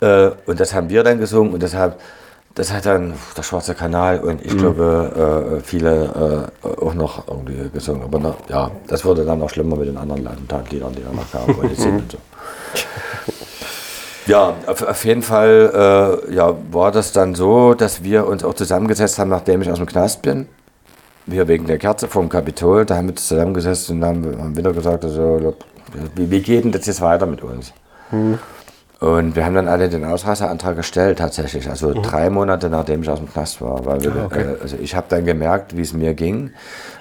Äh, 0.00 0.30
und 0.48 0.60
das 0.60 0.74
haben 0.74 0.90
wir 0.90 1.02
dann 1.02 1.18
gesungen 1.18 1.52
und 1.54 1.62
deshalb 1.62 1.98
das 2.54 2.72
hat 2.72 2.86
dann 2.86 3.14
der 3.36 3.42
Schwarze 3.42 3.74
Kanal 3.74 4.20
und 4.20 4.44
ich 4.44 4.56
glaube 4.56 5.58
äh, 5.58 5.60
viele 5.62 6.50
äh, 6.64 6.66
auch 6.84 6.94
noch 6.94 7.28
irgendwie 7.28 7.70
gesungen. 7.70 8.02
Aber 8.02 8.18
na, 8.18 8.34
ja, 8.48 8.70
das 8.88 9.04
wurde 9.04 9.24
dann 9.24 9.38
noch 9.38 9.50
schlimmer 9.50 9.76
mit 9.76 9.88
den 9.88 9.96
anderen 9.96 10.26
Attentatliedern, 10.26 10.92
die 10.94 11.04
dann 11.04 11.14
noch 11.14 11.30
kamen. 11.30 11.54
Polizei 11.54 11.90
und 11.90 12.12
so. 12.12 12.18
Ja, 14.26 14.54
auf, 14.66 14.82
auf 14.82 15.04
jeden 15.06 15.22
Fall 15.22 16.20
äh, 16.28 16.34
ja, 16.34 16.54
war 16.70 16.92
das 16.92 17.12
dann 17.12 17.34
so, 17.34 17.72
dass 17.72 18.02
wir 18.04 18.26
uns 18.26 18.44
auch 18.44 18.52
zusammengesetzt 18.52 19.18
haben, 19.18 19.30
nachdem 19.30 19.62
ich 19.62 19.70
aus 19.70 19.78
dem 19.78 19.86
Knast 19.86 20.20
bin. 20.20 20.46
Wir 21.24 21.48
wegen 21.48 21.66
der 21.66 21.78
Kerze 21.78 22.08
vom 22.08 22.28
Kapitol, 22.28 22.84
da 22.84 22.96
haben 22.96 23.06
wir 23.06 23.12
uns 23.12 23.26
zusammengesetzt 23.26 23.88
und 23.90 24.04
haben, 24.04 24.38
haben 24.38 24.56
wieder 24.56 24.72
gesagt, 24.72 25.04
also, 25.04 25.54
wie, 26.14 26.30
wie 26.30 26.40
geht 26.40 26.64
denn 26.64 26.72
das 26.72 26.86
jetzt 26.86 27.00
weiter 27.00 27.24
mit 27.24 27.42
uns? 27.42 27.72
Und 29.00 29.36
wir 29.36 29.44
haben 29.44 29.54
dann 29.54 29.68
alle 29.68 29.88
den 29.88 30.04
Ausreiseantrag 30.04 30.74
gestellt, 30.74 31.18
tatsächlich. 31.18 31.70
Also 31.70 31.94
drei 31.94 32.30
Monate 32.30 32.68
nachdem 32.68 33.02
ich 33.02 33.08
aus 33.08 33.20
dem 33.20 33.32
Knast 33.32 33.60
war. 33.60 33.84
Weil 33.86 34.02
wir, 34.02 34.28
äh, 34.32 34.60
also 34.60 34.76
ich 34.80 34.96
habe 34.96 35.06
dann 35.08 35.24
gemerkt, 35.24 35.76
wie 35.76 35.82
es 35.82 35.92
mir 35.92 36.14
ging, 36.14 36.50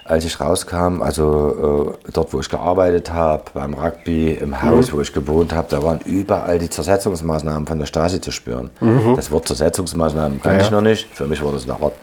als 0.06 0.24
ich 0.24 0.40
rauskam. 0.40 1.02
Also 1.02 1.96
äh, 2.06 2.12
dort, 2.12 2.34
wo 2.34 2.40
ich 2.40 2.50
gearbeitet 2.50 3.12
habe, 3.12 3.46
beim 3.52 3.74
Rugby, 3.74 4.34
im 4.34 4.62
Haus, 4.62 4.94
wo 4.94 5.02
ich 5.02 5.12
gewohnt 5.12 5.54
habe, 5.54 5.68
da 5.72 5.82
waren 5.82 6.00
überall 6.06 6.60
die 6.60 6.70
Zersetzungsmaßnahmen 6.70 7.66
von 7.66 7.80
der 7.80 7.88
Stasi 7.88 8.22
zu 8.22 8.32
spüren. 8.32 8.70
Das 9.16 9.32
Wort 9.32 9.48
Zersetzungsmaßnahmen 9.48 10.40
kann 10.42 10.60
ich 10.60 10.70
noch 10.70 10.82
nicht. 10.82 11.08
Für 11.16 11.26
mich 11.26 11.44
war 11.44 11.52
das 11.52 11.64
eine 11.64 11.82
Art 11.82 11.94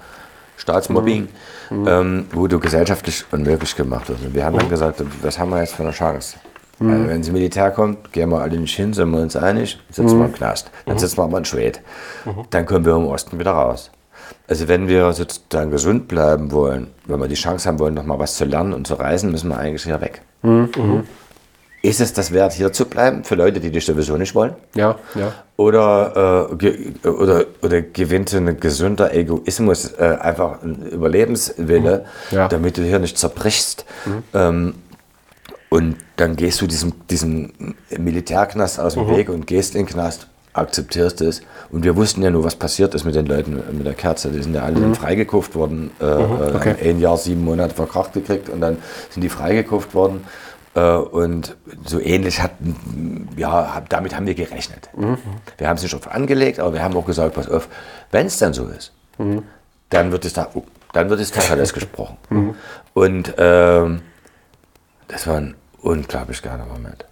Staatsmobbing, 0.57 1.29
ähm, 1.71 2.27
wo 2.33 2.47
du 2.49 2.59
gesellschaftlich 2.59 3.25
unmöglich 3.31 3.77
gemacht 3.77 4.09
wirst. 4.09 4.25
Und 4.25 4.35
wir 4.35 4.45
haben 4.45 4.59
dann 4.59 4.69
gesagt, 4.69 5.03
was 5.23 5.39
haben 5.39 5.51
wir 5.51 5.61
jetzt 5.61 5.75
für 5.75 5.83
eine 5.83 5.93
Chance? 5.93 6.37
Also 6.81 7.09
wenn 7.09 7.21
das 7.21 7.31
Militär 7.31 7.71
kommt, 7.71 8.13
gehen 8.13 8.31
wir 8.31 8.41
alle 8.41 8.59
nicht 8.59 8.75
hin, 8.75 8.93
sind 8.93 9.11
wir 9.11 9.21
uns 9.21 9.37
einig, 9.37 9.79
sitzen 9.91 10.19
wir 10.19 10.27
im 10.27 10.33
Knast. 10.33 10.71
Dann 10.87 10.99
sitzen 10.99 11.19
wir 11.19 11.25
aber 11.25 11.39
in 11.39 11.45
Schwed. 11.45 11.81
Dann 12.51 12.67
können 12.67 12.85
wir 12.85 12.95
im 12.97 13.07
Osten 13.07 13.39
wieder 13.39 13.53
raus. 13.53 13.91
Also 14.49 14.69
wenn 14.69 14.89
wir 14.89 15.13
sozusagen 15.13 15.71
gesund 15.71 16.09
bleiben 16.09 16.51
wollen, 16.53 16.89
wenn 17.07 17.21
wir 17.21 17.29
die 17.29 17.35
Chance 17.35 17.69
haben 17.69 17.79
wollen, 17.79 17.95
noch 17.95 18.05
mal 18.05 18.19
was 18.19 18.37
zu 18.37 18.45
lernen 18.45 18.73
und 18.73 18.87
zu 18.87 18.95
reisen, 18.95 19.31
müssen 19.31 19.49
wir 19.51 19.59
eigentlich 19.59 19.85
hier 19.85 20.01
weg. 20.01 20.21
Ist 21.83 22.01
es 22.01 22.13
das 22.15 22.33
wert, 22.33 22.55
hier 22.55 22.73
zu 22.73 22.87
bleiben, 22.87 23.25
für 23.25 23.35
Leute, 23.35 23.61
die 23.61 23.71
dich 23.71 23.85
sowieso 23.85 24.17
nicht 24.17 24.35
wollen? 24.35 24.55
Ja, 24.75 24.97
ja. 25.15 25.33
Oder, 25.57 26.49
äh, 26.51 27.09
oder, 27.09 27.45
oder 27.63 27.83
gewinnt 27.83 28.33
ein 28.33 28.59
gesunder 28.59 29.15
Egoismus, 29.15 29.93
äh, 29.99 30.17
einfach 30.21 30.63
ein 30.63 30.89
Überlebenswille, 30.91 32.07
Ja. 32.31 32.49
damit 32.49 32.79
du 32.79 32.83
hier 32.83 32.99
nicht 32.99 33.19
zerbrichst. 33.19 33.85
Ähm, 34.33 34.75
und 35.75 35.97
dann 36.15 36.37
gehst 36.37 36.61
du 36.61 36.69
diesem, 36.69 36.93
diesem 37.09 37.75
Militärknast 37.99 38.79
aus 38.79 38.95
dem 38.95 39.09
Weg 39.09 39.29
und 39.29 39.49
gehst 39.49 39.75
in 39.75 39.81
den 39.81 39.93
Knast, 39.93 40.29
akzeptierst 40.53 41.21
es. 41.21 41.43
Und 41.69 41.83
wir 41.83 41.97
wussten 41.97 42.23
ja 42.23 42.31
nur, 42.31 42.45
was 42.45 42.55
passiert 42.55 42.95
ist 42.95 43.03
mit 43.03 43.17
den 43.17 43.27
Leuten 43.27 43.61
mit 43.77 43.85
der 43.85 43.95
Kerze. 43.95 44.31
Die 44.31 44.41
sind 44.41 44.55
ja 44.55 44.63
alle 44.63 44.81
dann 44.81 44.95
freigekauft 44.95 45.57
worden, 45.57 45.91
äh, 46.01 46.05
äh, 46.05 46.55
okay. 46.55 46.77
ein 46.81 47.01
Jahr, 47.01 47.17
sieben 47.17 47.43
Monate 47.43 47.75
verkracht 47.75 48.13
gekriegt 48.13 48.49
und 48.51 48.61
dann 48.61 48.77
sind 49.11 49.23
die 49.23 49.29
freigekauft 49.29 49.95
worden. 49.95 50.25
Äh, 50.77 50.95
und 50.95 51.57
so 51.85 51.99
ähnlich 51.99 52.41
hatten, 52.41 53.29
ja, 53.37 53.83
damit 53.89 54.15
haben 54.15 54.29
wir 54.29 54.37
gerechnet. 54.37 54.91
Wir 55.59 55.69
haben 55.69 55.75
es 55.75 55.83
nicht 55.83 55.93
drauf 55.93 56.07
angelegt, 56.07 56.61
aber 56.61 56.75
wir 56.75 56.85
haben 56.85 56.97
auch 56.97 57.05
gesagt, 57.05 57.35
pass 57.35 57.49
auf, 57.51 57.67
wenn 58.13 58.29
es 58.29 58.39
dann 58.39 58.55
so 58.55 58.69
ist, 58.69 58.93
dann 59.91 60.13
wird 60.13 60.25
es 60.25 60.35
da, 60.35 60.51
oh, 60.55 60.63
dann 60.93 61.11
wird 61.11 61.19
es 61.19 61.33
Tacheles 61.33 61.73
gesprochen. 61.75 62.17
Und 62.95 63.35
ähm, 63.39 64.03
das 65.09 65.27
war 65.27 65.43
unglaublich 65.85 66.43
geiler 66.43 66.67
Moment. 66.67 67.05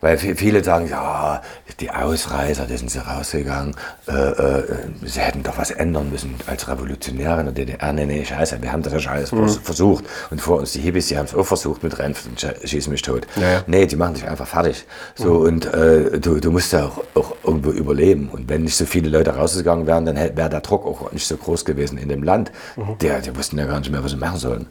Weil 0.00 0.16
vi- 0.16 0.34
viele 0.36 0.62
sagen, 0.62 0.88
ja, 0.88 1.42
die 1.80 1.90
Ausreißer, 1.90 2.66
die 2.66 2.76
sind 2.76 2.90
sie 2.90 2.98
rausgegangen, 3.00 3.74
äh, 4.06 4.12
äh, 4.12 4.62
sie 5.04 5.20
hätten 5.20 5.42
doch 5.42 5.58
was 5.58 5.70
ändern 5.72 6.10
müssen 6.10 6.34
als 6.46 6.68
Revolutionäre 6.68 7.40
in 7.40 7.46
der 7.46 7.54
DDR. 7.54 7.92
Nee, 7.92 8.06
nee, 8.06 8.24
scheiße, 8.24 8.62
wir 8.62 8.70
haben 8.72 8.82
das 8.82 8.92
ja 8.92 9.00
schon 9.00 9.12
alles 9.12 9.30
vers- 9.30 9.58
versucht. 9.62 10.04
Und 10.30 10.40
vor 10.40 10.58
uns 10.58 10.72
die 10.72 10.80
Hippies, 10.80 11.08
die 11.08 11.18
haben 11.18 11.24
es 11.26 11.34
auch 11.34 11.44
versucht 11.46 11.82
mit 11.82 11.98
Renf 11.98 12.26
und 12.26 12.38
sch- 12.40 12.66
schießen 12.66 12.92
mich 12.92 13.02
tot. 13.02 13.26
Ja, 13.36 13.50
ja. 13.50 13.62
Nee, 13.66 13.86
die 13.86 13.96
machen 13.96 14.14
dich 14.14 14.26
einfach 14.28 14.46
fertig. 14.46 14.86
So, 15.16 15.38
und 15.38 15.66
äh, 15.74 16.18
du, 16.20 16.38
du 16.38 16.50
musst 16.52 16.72
ja 16.72 16.84
auch, 16.86 17.02
auch 17.14 17.34
irgendwo 17.44 17.70
überleben. 17.70 18.28
Und 18.28 18.48
wenn 18.48 18.62
nicht 18.62 18.76
so 18.76 18.86
viele 18.86 19.08
Leute 19.08 19.34
rausgegangen 19.34 19.86
wären, 19.86 20.04
dann 20.06 20.16
wäre 20.16 20.48
der 20.48 20.60
Druck 20.60 20.86
auch 20.86 21.10
nicht 21.12 21.26
so 21.26 21.36
groß 21.36 21.64
gewesen 21.64 21.98
in 21.98 22.08
dem 22.08 22.22
Land. 22.22 22.52
Der, 23.00 23.20
die 23.20 23.34
wussten 23.36 23.58
ja 23.58 23.64
gar 23.66 23.78
nicht 23.80 23.90
mehr, 23.90 24.02
was 24.04 24.12
sie 24.12 24.16
machen 24.16 24.38
sollen. 24.38 24.66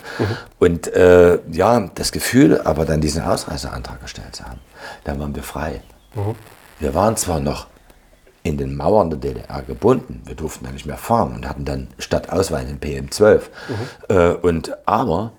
Und 0.59 0.87
äh, 0.93 1.39
ja, 1.51 1.89
das 1.95 2.11
Gefühl, 2.11 2.61
aber 2.61 2.85
dann 2.85 3.01
diesen 3.01 3.23
Ausreiseantrag 3.23 4.01
gestellt 4.01 4.35
zu 4.35 4.43
haben, 4.45 4.59
dann 5.03 5.19
waren 5.19 5.35
wir 5.35 5.43
frei. 5.43 5.81
Wir 6.79 6.93
waren 6.93 7.15
zwar 7.15 7.39
noch 7.39 7.67
in 8.43 8.57
den 8.57 8.75
Mauern 8.75 9.09
der 9.09 9.19
DDR 9.19 9.61
gebunden. 9.61 10.21
Wir 10.25 10.35
durften 10.35 10.65
da 10.65 10.71
nicht 10.71 10.85
mehr 10.85 10.97
fahren 10.97 11.35
und 11.35 11.47
hatten 11.47 11.65
dann 11.65 11.87
statt 11.99 12.29
Ausweis 12.29 12.65
den 12.65 12.79
PM12. 12.79 13.41
Äh, 14.09 14.29
und, 14.35 14.71
aber 14.87 15.31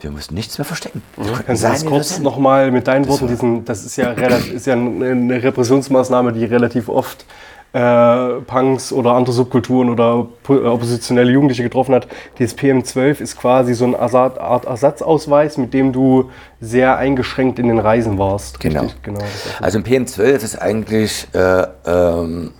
wir 0.00 0.10
mussten 0.10 0.34
nichts 0.34 0.58
mehr 0.58 0.64
verstecken. 0.64 1.02
Konnten 1.16 1.44
Kannst 1.46 1.62
du 1.62 1.68
das 1.68 1.86
kurz 1.86 2.18
nochmal 2.18 2.70
mit 2.70 2.86
deinen 2.88 3.06
Worten, 3.08 3.28
diesen, 3.28 3.64
das 3.64 3.84
ist 3.84 3.96
ja, 3.96 4.10
relativ, 4.10 4.52
ist 4.52 4.66
ja 4.66 4.74
eine 4.74 5.42
Repressionsmaßnahme, 5.42 6.32
die 6.32 6.44
relativ 6.44 6.88
oft 6.88 7.24
äh, 7.72 8.40
Punks 8.46 8.92
oder 8.92 9.12
andere 9.12 9.32
Subkulturen 9.32 9.88
oder 9.90 10.26
äh, 10.48 10.52
oppositionelle 10.52 11.30
Jugendliche 11.32 11.62
getroffen 11.62 11.94
hat. 11.94 12.06
Dieses 12.38 12.56
PM12 12.56 13.20
ist 13.20 13.38
quasi 13.38 13.74
so 13.74 13.84
eine 13.86 13.98
Art 13.98 14.66
Ersatzausweis, 14.66 15.56
mit 15.56 15.72
dem 15.72 15.92
du 15.92 16.30
sehr 16.60 16.96
eingeschränkt 16.98 17.58
in 17.58 17.68
den 17.68 17.78
Reisen 17.78 18.18
warst. 18.18 18.60
Genau. 18.60 18.82
Richtig, 18.82 19.02
genau. 19.02 19.20
das 19.20 19.46
ist- 19.46 19.62
Also 19.62 19.78
ein 19.78 19.84
PM12 19.84 20.42
ist 20.44 20.56
eigentlich 20.60 21.28
äh, 21.34 21.62
ähm, 21.86 22.50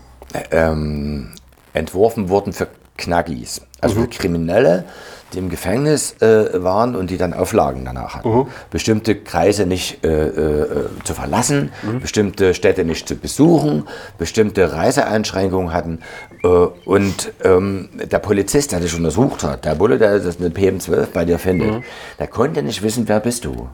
ähm, 0.50 1.28
entworfen 1.74 2.28
worden 2.28 2.52
für 2.52 2.68
Knaggis, 2.96 3.60
also 3.80 4.00
für 4.00 4.06
Kriminelle, 4.08 4.84
die 5.32 5.38
im 5.38 5.48
Gefängnis 5.48 6.16
äh, 6.20 6.62
waren 6.62 6.94
und 6.96 7.10
die 7.10 7.16
dann 7.16 7.32
Auflagen 7.32 7.84
danach 7.84 8.14
hatten. 8.16 8.46
Bestimmte 8.70 9.16
Kreise 9.16 9.66
nicht 9.66 10.04
äh, 10.04 10.26
äh, 10.26 10.66
zu 11.04 11.14
verlassen, 11.14 11.72
bestimmte 12.00 12.54
Städte 12.54 12.84
nicht 12.84 13.08
zu 13.08 13.16
besuchen, 13.16 13.84
bestimmte 14.18 14.72
Reiseeinschränkungen 14.72 15.72
hatten. 15.72 16.00
Äh, 16.42 16.48
und 16.48 17.32
ähm, 17.44 17.88
der 17.94 18.18
Polizist, 18.18 18.72
der 18.72 18.80
dich 18.80 18.94
untersucht 18.94 19.42
hat, 19.42 19.64
der 19.64 19.74
Bulle, 19.74 19.98
der 19.98 20.18
das 20.18 20.38
mit 20.38 20.56
PM12 20.56 21.06
bei 21.12 21.24
dir 21.24 21.38
findet, 21.38 21.82
der 22.18 22.26
konnte 22.26 22.62
nicht 22.62 22.82
wissen, 22.82 23.08
wer 23.08 23.20
bist 23.20 23.44
du. 23.44 23.68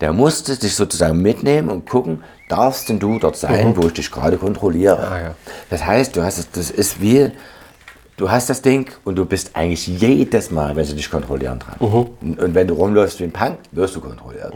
Der 0.00 0.12
musste 0.12 0.56
dich 0.56 0.74
sozusagen 0.76 1.20
mitnehmen 1.20 1.68
und 1.68 1.88
gucken, 1.88 2.22
darfst 2.48 2.88
denn 2.88 3.00
du 3.00 3.18
dort 3.18 3.36
sein, 3.36 3.76
wo 3.76 3.88
ich 3.88 3.94
dich 3.94 4.10
gerade 4.10 4.36
kontrolliere. 4.36 5.08
Ah, 5.10 5.20
ja. 5.20 5.34
Das 5.70 5.84
heißt, 5.84 6.14
du 6.16 6.22
hast 6.22 6.38
es, 6.38 6.50
das 6.50 6.70
ist 6.70 7.00
wie, 7.00 7.32
du 8.18 8.30
hast 8.30 8.50
das 8.50 8.60
Ding 8.60 8.90
und 9.04 9.16
du 9.16 9.24
bist 9.24 9.52
eigentlich 9.54 9.86
jedes 9.86 10.50
Mal, 10.50 10.76
wenn 10.76 10.84
sie 10.84 10.94
dich 10.94 11.10
kontrollieren 11.10 11.58
dran. 11.60 11.76
Mhm. 11.80 12.38
Und, 12.38 12.54
wenn 12.54 12.66
du 12.68 12.74
rumläufst 12.74 13.18
wie 13.20 13.24
ein 13.24 13.32
Punk, 13.32 13.56
wirst 13.72 13.96
du 13.96 14.00
kontrolliert. 14.00 14.52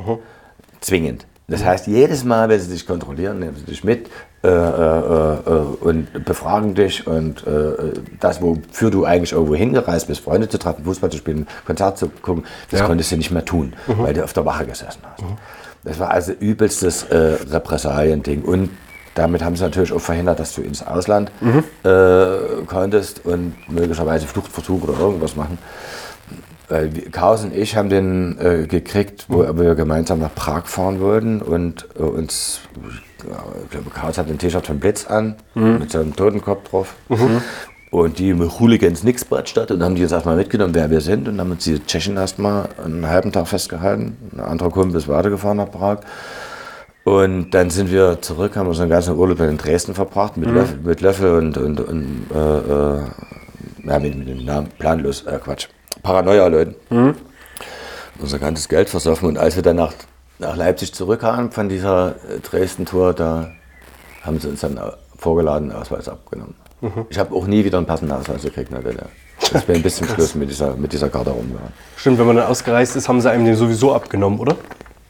Zwingend. 0.80 1.26
Das 1.48 1.64
heißt, 1.64 1.86
jedes 1.86 2.24
Mal, 2.24 2.48
wenn 2.48 2.60
sie 2.60 2.70
dich 2.70 2.86
kontrollieren, 2.86 3.38
nehmen 3.38 3.56
sie 3.56 3.64
dich 3.64 3.82
mit 3.84 4.08
äh, 4.44 4.48
äh, 4.48 4.50
äh, 4.50 5.40
und 5.80 6.24
befragen 6.24 6.74
dich 6.74 7.06
und 7.06 7.46
äh, 7.46 7.92
das, 8.20 8.40
wofür 8.40 8.90
du 8.90 9.04
eigentlich 9.04 9.32
irgendwo 9.32 9.54
hingereist 9.54 10.06
bist, 10.08 10.20
Freunde 10.22 10.48
zu 10.48 10.58
treffen, 10.58 10.84
Fußball 10.84 11.10
zu 11.10 11.18
spielen, 11.18 11.46
Konzert 11.66 11.98
zu 11.98 12.08
gucken, 12.08 12.44
das 12.70 12.80
Ja. 12.80 12.86
konntest 12.86 13.12
du 13.12 13.16
nicht 13.16 13.30
mehr 13.30 13.44
tun, 13.44 13.74
weil 13.86 14.14
du 14.14 14.24
auf 14.24 14.32
der 14.32 14.44
Wache 14.46 14.66
gesessen 14.66 15.00
hast. 15.04 15.24
Das 15.84 15.98
war 15.98 16.10
also 16.10 16.32
übelstes 16.32 17.02
äh, 17.04 17.36
Repressalien-Ding. 17.50 18.42
Und 18.42 18.70
damit 19.14 19.42
haben 19.42 19.56
sie 19.56 19.62
natürlich 19.62 19.92
auch 19.92 20.00
verhindert, 20.00 20.40
dass 20.40 20.54
du 20.54 20.62
ins 20.62 20.82
Ausland 20.86 21.30
äh, 21.84 22.64
konntest 22.66 23.24
und 23.24 23.54
möglicherweise 23.68 24.26
Fluchtversuch 24.26 24.82
oder 24.88 24.98
irgendwas 24.98 25.36
machen. 25.36 25.58
Weil 26.68 26.88
Chaos 27.10 27.44
und 27.44 27.54
ich 27.54 27.76
haben 27.76 27.90
den 27.90 28.38
äh, 28.38 28.66
gekriegt, 28.66 29.26
wo 29.28 29.40
wir 29.58 29.74
gemeinsam 29.74 30.20
nach 30.20 30.34
Prag 30.34 30.64
fahren 30.66 31.00
wollten 31.00 31.42
und 31.42 31.86
äh, 31.98 32.02
uns, 32.02 32.60
ich 33.64 33.70
glaube, 33.70 33.90
Chaos 33.90 34.16
hat 34.16 34.28
ein 34.28 34.38
T-Shirt 34.38 34.66
von 34.66 34.78
Blitz 34.80 35.06
an, 35.06 35.34
mit 35.54 35.90
so 35.92 35.98
einem 35.98 36.16
Totenkopf 36.16 36.70
drauf. 36.70 36.94
Und 37.90 38.18
die 38.18 38.32
Hooligans 38.32 39.02
nix 39.04 39.26
statt 39.44 39.70
und 39.70 39.82
haben 39.82 39.96
die 39.96 40.00
jetzt 40.00 40.12
erstmal 40.12 40.36
mitgenommen, 40.36 40.74
wer 40.74 40.90
wir 40.90 41.02
sind 41.02 41.28
und 41.28 41.38
haben 41.38 41.50
uns 41.50 41.64
die 41.64 41.78
Tschechen 41.78 42.16
erstmal 42.16 42.70
einen 42.82 43.06
halben 43.06 43.32
Tag 43.32 43.48
festgehalten. 43.48 44.16
Ein 44.32 44.40
anderer 44.40 44.70
Kumpel 44.70 44.96
ist 44.96 45.08
weitergefahren 45.08 45.58
nach 45.58 45.70
Prag. 45.70 45.98
Und 47.04 47.50
dann 47.50 47.70
sind 47.70 47.90
wir 47.90 48.20
zurück, 48.20 48.56
haben 48.56 48.68
unseren 48.68 48.88
ganzen 48.88 49.16
Urlaub 49.16 49.40
in 49.40 49.58
Dresden 49.58 49.94
verbracht, 49.94 50.36
mit, 50.36 50.48
Löffel, 50.50 50.78
mit 50.84 51.00
Löffel 51.00 51.34
und, 51.34 51.58
und, 51.58 51.80
und 51.80 52.26
äh, 52.32 52.58
äh, 52.58 53.00
ja, 53.84 53.98
mit, 53.98 54.16
mit 54.16 54.28
dem 54.28 54.44
Namen 54.44 54.68
planlos, 54.78 55.22
äh, 55.22 55.38
Quatsch, 55.42 55.66
Paranoia-Leuten. 56.02 56.76
Unser 58.20 58.38
ganzes 58.38 58.68
Geld 58.68 58.88
versoffen. 58.88 59.28
Und 59.28 59.38
als 59.38 59.56
wir 59.56 59.64
dann 59.64 59.76
nach, 59.76 59.94
nach 60.38 60.54
Leipzig 60.56 60.94
zurückkamen 60.94 61.50
von 61.50 61.68
dieser 61.68 62.14
äh, 62.28 62.38
Dresden-Tour, 62.40 63.14
da 63.14 63.50
haben 64.22 64.38
sie 64.38 64.48
uns 64.48 64.60
dann 64.60 64.76
äh, 64.76 64.92
vorgeladen, 65.16 65.72
Ausweis 65.72 66.08
abgenommen. 66.08 66.54
Ich 67.10 67.18
habe 67.18 67.34
auch 67.34 67.46
nie 67.46 67.64
wieder 67.64 67.78
einen 67.78 67.86
passenden 67.86 68.16
Ausweis 68.16 68.42
gekriegt 68.42 68.70
in 68.70 68.80
der 68.80 68.92
DDR. 68.92 69.08
Das 69.52 69.66
wäre 69.68 69.78
ein 69.78 69.82
bisschen 69.82 70.08
Schluss 70.14 70.34
mit 70.34 70.50
dieser, 70.50 70.74
mit 70.76 70.92
dieser 70.92 71.08
Karte 71.08 71.30
rumgegangen. 71.30 71.72
Stimmt, 71.96 72.18
wenn 72.18 72.26
man 72.26 72.36
dann 72.36 72.46
ausgereist 72.46 72.96
ist, 72.96 73.08
haben 73.08 73.20
sie 73.20 73.30
einem 73.30 73.44
den 73.44 73.56
sowieso 73.56 73.94
abgenommen, 73.94 74.38
oder? 74.38 74.56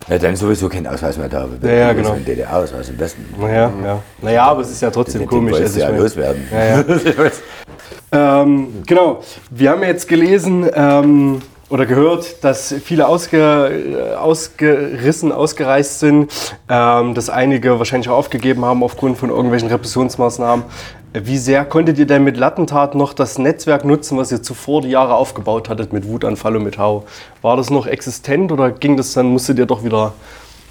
Ja, 0.09 0.19
dann 0.19 0.37
sowieso 0.37 0.69
kein 0.69 0.87
Ausweis 0.87 1.17
mehr 1.17 1.29
da. 1.29 1.49
Ja, 1.63 1.71
ja, 1.73 1.93
genau. 1.93 2.13
Ein 2.13 2.25
DDR-Ausweis 2.25 2.89
im 2.89 2.99
Westen. 2.99 3.25
Naja, 3.39 3.73
ja. 3.85 4.03
Naja, 4.21 4.45
aber 4.45 4.63
es 4.63 4.71
ist 4.71 4.83
ja 4.83 4.91
trotzdem 4.91 5.21
Den 5.21 5.29
komisch. 5.29 5.53
wolltest 5.53 5.81
Also 5.81 5.93
ja 5.93 5.99
loswerden. 6.01 6.49
Ja, 6.51 6.65
ja. 6.79 6.85
Ähm, 8.15 8.83
genau. 8.87 9.23
Wir 9.51 9.71
haben 9.71 9.83
jetzt 9.83 10.07
gelesen 10.07 10.69
ähm, 10.75 11.41
oder 11.71 11.87
gehört, 11.87 12.45
dass 12.45 12.75
viele 12.85 13.09
ausge, 13.09 13.39
äh, 13.41 14.15
ausgerissen, 14.17 15.33
ausgereist 15.33 16.01
sind, 16.01 16.31
ähm, 16.69 17.15
dass 17.15 17.31
einige 17.31 17.79
wahrscheinlich 17.79 18.11
auch 18.11 18.19
aufgegeben 18.19 18.67
haben 18.67 18.83
aufgrund 18.83 19.17
von 19.17 19.31
irgendwelchen 19.31 19.69
Repressionsmaßnahmen. 19.69 20.67
Wie 21.15 21.37
sehr 21.37 21.67
konntet 21.67 21.99
ihr 21.99 22.07
denn 22.07 22.25
mit 22.25 22.39
Lattentat 22.39 22.95
noch 22.95 23.13
das 23.13 23.37
Netzwerk 23.37 23.85
nutzen, 23.85 24.17
was 24.17 24.33
ihr 24.33 24.43
zuvor 24.43 24.81
die 24.81 24.89
Jahre 24.89 25.15
aufgebaut 25.15 25.69
hattet 25.69 25.93
mit 25.93 26.09
Wutanfall 26.09 26.57
und 26.57 26.65
mit 26.65 26.79
Hau? 26.79 27.05
War 27.43 27.57
das 27.57 27.69
noch 27.69 27.87
existent 27.87 28.51
oder 28.51 28.71
ging 28.71 28.97
das 28.97 29.13
dann, 29.13 29.27
musstet 29.27 29.59
ihr 29.59 29.67
doch 29.67 29.85
wieder 29.85 30.15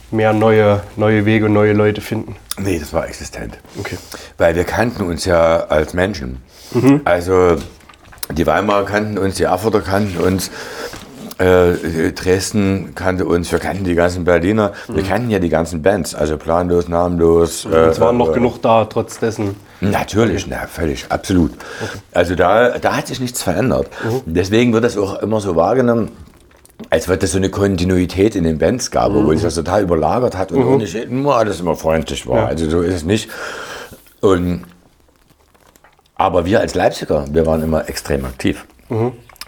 mehr 0.10 0.34
neue, 0.34 0.82
neue 0.96 1.26
Wege 1.26 1.46
und 1.46 1.54
neue 1.54 1.74
Leute 1.74 2.02
finden? 2.02 2.36
Nee, 2.58 2.80
das 2.80 2.92
war 2.92 3.08
existent. 3.08 3.60
Okay. 3.80 3.98
Weil 4.40 4.56
wir 4.56 4.64
kannten 4.64 5.04
uns 5.04 5.26
ja 5.26 5.66
als 5.68 5.94
Menschen. 5.94 6.42
Also 7.06 7.58
die 8.32 8.48
Weimarer 8.48 8.86
kannten 8.86 9.18
uns, 9.18 9.36
die 9.36 9.44
Erfurter 9.44 9.82
kannten 9.82 10.18
uns, 10.18 10.50
äh, 11.42 12.12
Dresden 12.12 12.94
kannte 12.94 13.26
uns, 13.26 13.52
wir 13.52 13.60
kannten 13.60 13.84
die 13.84 13.96
ganzen 13.96 14.26
Berliner, 14.26 14.74
wir 14.88 15.04
kannten 15.04 15.30
ja 15.32 15.40
die 15.40 15.50
ganzen 15.50 15.82
Bands, 15.82 16.14
also 16.14 16.38
planlos, 16.38 16.88
namenlos. 16.88 17.66
Mhm. 17.66 17.74
Es 17.74 18.00
waren 18.00 18.16
äh, 18.16 18.20
noch 18.20 18.30
äh, 18.30 18.34
genug 18.34 18.62
da, 18.62 18.86
trotz 18.86 19.20
dessen. 19.20 19.56
Natürlich, 19.80 20.46
na, 20.48 20.68
völlig, 20.68 21.06
absolut. 21.10 21.52
Also 22.12 22.36
da, 22.36 22.78
da 22.78 22.96
hat 22.96 23.08
sich 23.08 23.20
nichts 23.20 23.42
verändert. 23.42 23.88
Deswegen 24.28 24.74
wird 24.74 24.84
das 24.84 24.96
auch 24.96 25.20
immer 25.24 25.40
so 25.40 25.56
wahrgenommen, 25.56 26.12
als 26.92 27.08
wird 27.08 27.24
es 27.24 27.32
so 27.32 27.38
eine 27.38 27.50
Kontinuität 27.50 28.36
in 28.36 28.44
den 28.44 28.60
Bands 28.60 28.92
gab, 28.92 29.10
obwohl 29.10 29.36
sich 29.36 29.44
das 29.44 29.56
total 29.56 29.82
überlagert 29.82 30.38
hat 30.38 30.52
und 30.52 30.64
auch 30.64 30.78
nicht 30.78 30.94
immer 30.94 31.36
alles 31.36 31.60
immer 31.60 31.76
freundlich 31.76 32.28
war. 32.28 32.38
Ja. 32.38 32.46
Also 32.46 32.70
so 32.70 32.82
ist 32.82 32.94
es 32.94 33.04
nicht. 33.04 33.32
Und, 34.20 34.66
aber 36.16 36.46
wir 36.46 36.60
als 36.60 36.76
Leipziger, 36.76 37.26
wir 37.32 37.48
waren 37.48 37.64
immer 37.64 37.90
extrem 37.90 38.26
aktiv. 38.26 38.66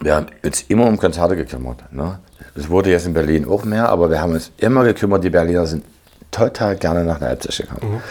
Wir 0.01 0.15
haben 0.15 0.27
uns 0.43 0.61
immer 0.67 0.85
um 0.87 0.97
Konzerte 0.97 1.35
gekümmert. 1.35 1.91
Ne? 1.91 2.19
Es 2.55 2.69
wurde 2.69 2.89
jetzt 2.91 3.05
in 3.05 3.13
Berlin 3.13 3.47
auch 3.47 3.63
mehr, 3.63 3.89
aber 3.89 4.09
wir 4.09 4.21
haben 4.21 4.33
uns 4.33 4.51
immer 4.57 4.83
gekümmert. 4.83 5.23
Die 5.23 5.29
Berliner 5.29 5.65
sind 5.65 5.85
total 6.31 6.75
gerne 6.75 7.03
nach 7.03 7.19
Leipzig 7.19 7.57
gekommen. 7.57 8.01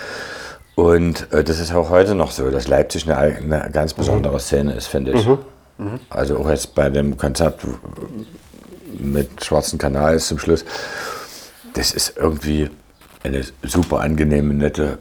Und 0.74 1.30
äh, 1.32 1.44
das 1.44 1.58
ist 1.58 1.74
auch 1.74 1.90
heute 1.90 2.14
noch 2.14 2.30
so, 2.30 2.50
dass 2.50 2.66
Leipzig 2.68 3.10
eine, 3.10 3.16
eine 3.16 3.70
ganz 3.70 3.94
besondere 3.94 4.40
Szene 4.40 4.72
ist, 4.72 4.86
finde 4.86 5.12
ich. 5.12 5.26
Also 6.08 6.38
auch 6.38 6.48
jetzt 6.48 6.74
bei 6.74 6.88
dem 6.88 7.16
Konzert 7.16 7.60
mit 8.98 9.44
Schwarzen 9.44 9.78
Kanal 9.78 10.18
zum 10.20 10.38
Schluss. 10.38 10.64
Das 11.74 11.92
ist 11.92 12.16
irgendwie 12.16 12.70
eine 13.22 13.42
super 13.62 14.00
angenehme, 14.00 14.54
nette, 14.54 14.98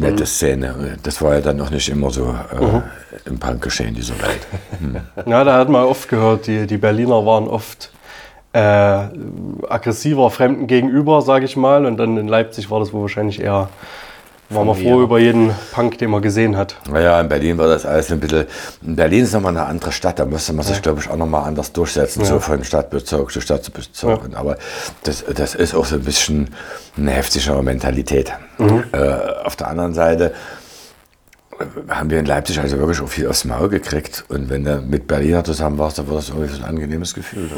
nette 0.00 0.26
Szene. 0.26 0.96
Das 1.02 1.22
war 1.22 1.34
ja 1.34 1.40
dann 1.40 1.56
noch 1.56 1.70
nicht 1.70 1.88
immer 1.88 2.10
so 2.10 2.24
äh, 2.32 3.28
im 3.28 3.38
Punkgeschehen 3.38 3.94
dieser 3.94 4.14
Welt. 4.20 4.46
Ja, 5.26 5.44
da 5.44 5.58
hat 5.58 5.68
man 5.68 5.84
oft 5.84 6.08
gehört, 6.08 6.46
die, 6.46 6.66
die 6.66 6.76
Berliner 6.76 7.24
waren 7.24 7.48
oft 7.48 7.90
äh, 8.52 8.58
aggressiver 9.68 10.30
Fremden 10.30 10.66
gegenüber, 10.66 11.22
sage 11.22 11.44
ich 11.44 11.56
mal. 11.56 11.86
Und 11.86 11.96
dann 11.96 12.16
in 12.16 12.28
Leipzig 12.28 12.70
war 12.70 12.80
das 12.80 12.92
wohl 12.92 13.02
wahrscheinlich 13.02 13.40
eher, 13.40 13.68
war 14.50 14.64
man 14.64 14.76
froh 14.76 15.02
über 15.02 15.18
jeden 15.18 15.50
Punk, 15.72 15.98
den 15.98 16.10
man 16.10 16.22
gesehen 16.22 16.56
hat. 16.56 16.76
Naja, 16.88 17.20
in 17.20 17.28
Berlin 17.28 17.58
war 17.58 17.66
das 17.68 17.86
alles 17.86 18.10
ein 18.12 18.20
bisschen. 18.20 18.46
In 18.82 18.96
Berlin 18.96 19.24
ist 19.24 19.32
nochmal 19.32 19.56
eine 19.56 19.66
andere 19.66 19.90
Stadt, 19.92 20.18
da 20.18 20.24
musste 20.26 20.52
man 20.52 20.64
sich, 20.64 20.82
glaube 20.82 21.00
ich, 21.00 21.08
auch 21.08 21.16
nochmal 21.16 21.44
anders 21.44 21.72
durchsetzen, 21.72 22.24
so 22.24 22.38
von 22.40 22.62
Stadtbezirk 22.64 23.30
zu 23.30 23.40
Stadtbezirk. 23.40 24.20
Aber 24.34 24.56
das, 25.04 25.24
das 25.34 25.54
ist 25.54 25.74
auch 25.74 25.84
so 25.86 25.96
ein 25.96 26.04
bisschen 26.04 26.54
eine 26.96 27.10
heftigere 27.12 27.62
Mentalität. 27.62 28.32
Äh, 28.92 29.44
auf 29.44 29.56
der 29.56 29.68
anderen 29.68 29.94
Seite 29.94 30.32
haben 31.88 32.10
wir 32.10 32.18
in 32.18 32.26
Leipzig 32.26 32.58
also 32.58 32.78
wirklich 32.78 33.00
auch 33.00 33.08
viel 33.08 33.28
aufs 33.28 33.44
Maul 33.44 33.68
gekriegt. 33.68 34.24
Und 34.28 34.50
wenn 34.50 34.64
du 34.64 34.80
mit 34.80 35.06
Berliner 35.06 35.44
zusammen 35.44 35.78
warst, 35.78 35.98
dann 35.98 36.08
war 36.08 36.16
das 36.16 36.28
irgendwie 36.28 36.48
so 36.48 36.62
ein 36.62 36.68
angenehmes 36.68 37.14
Gefühl. 37.14 37.48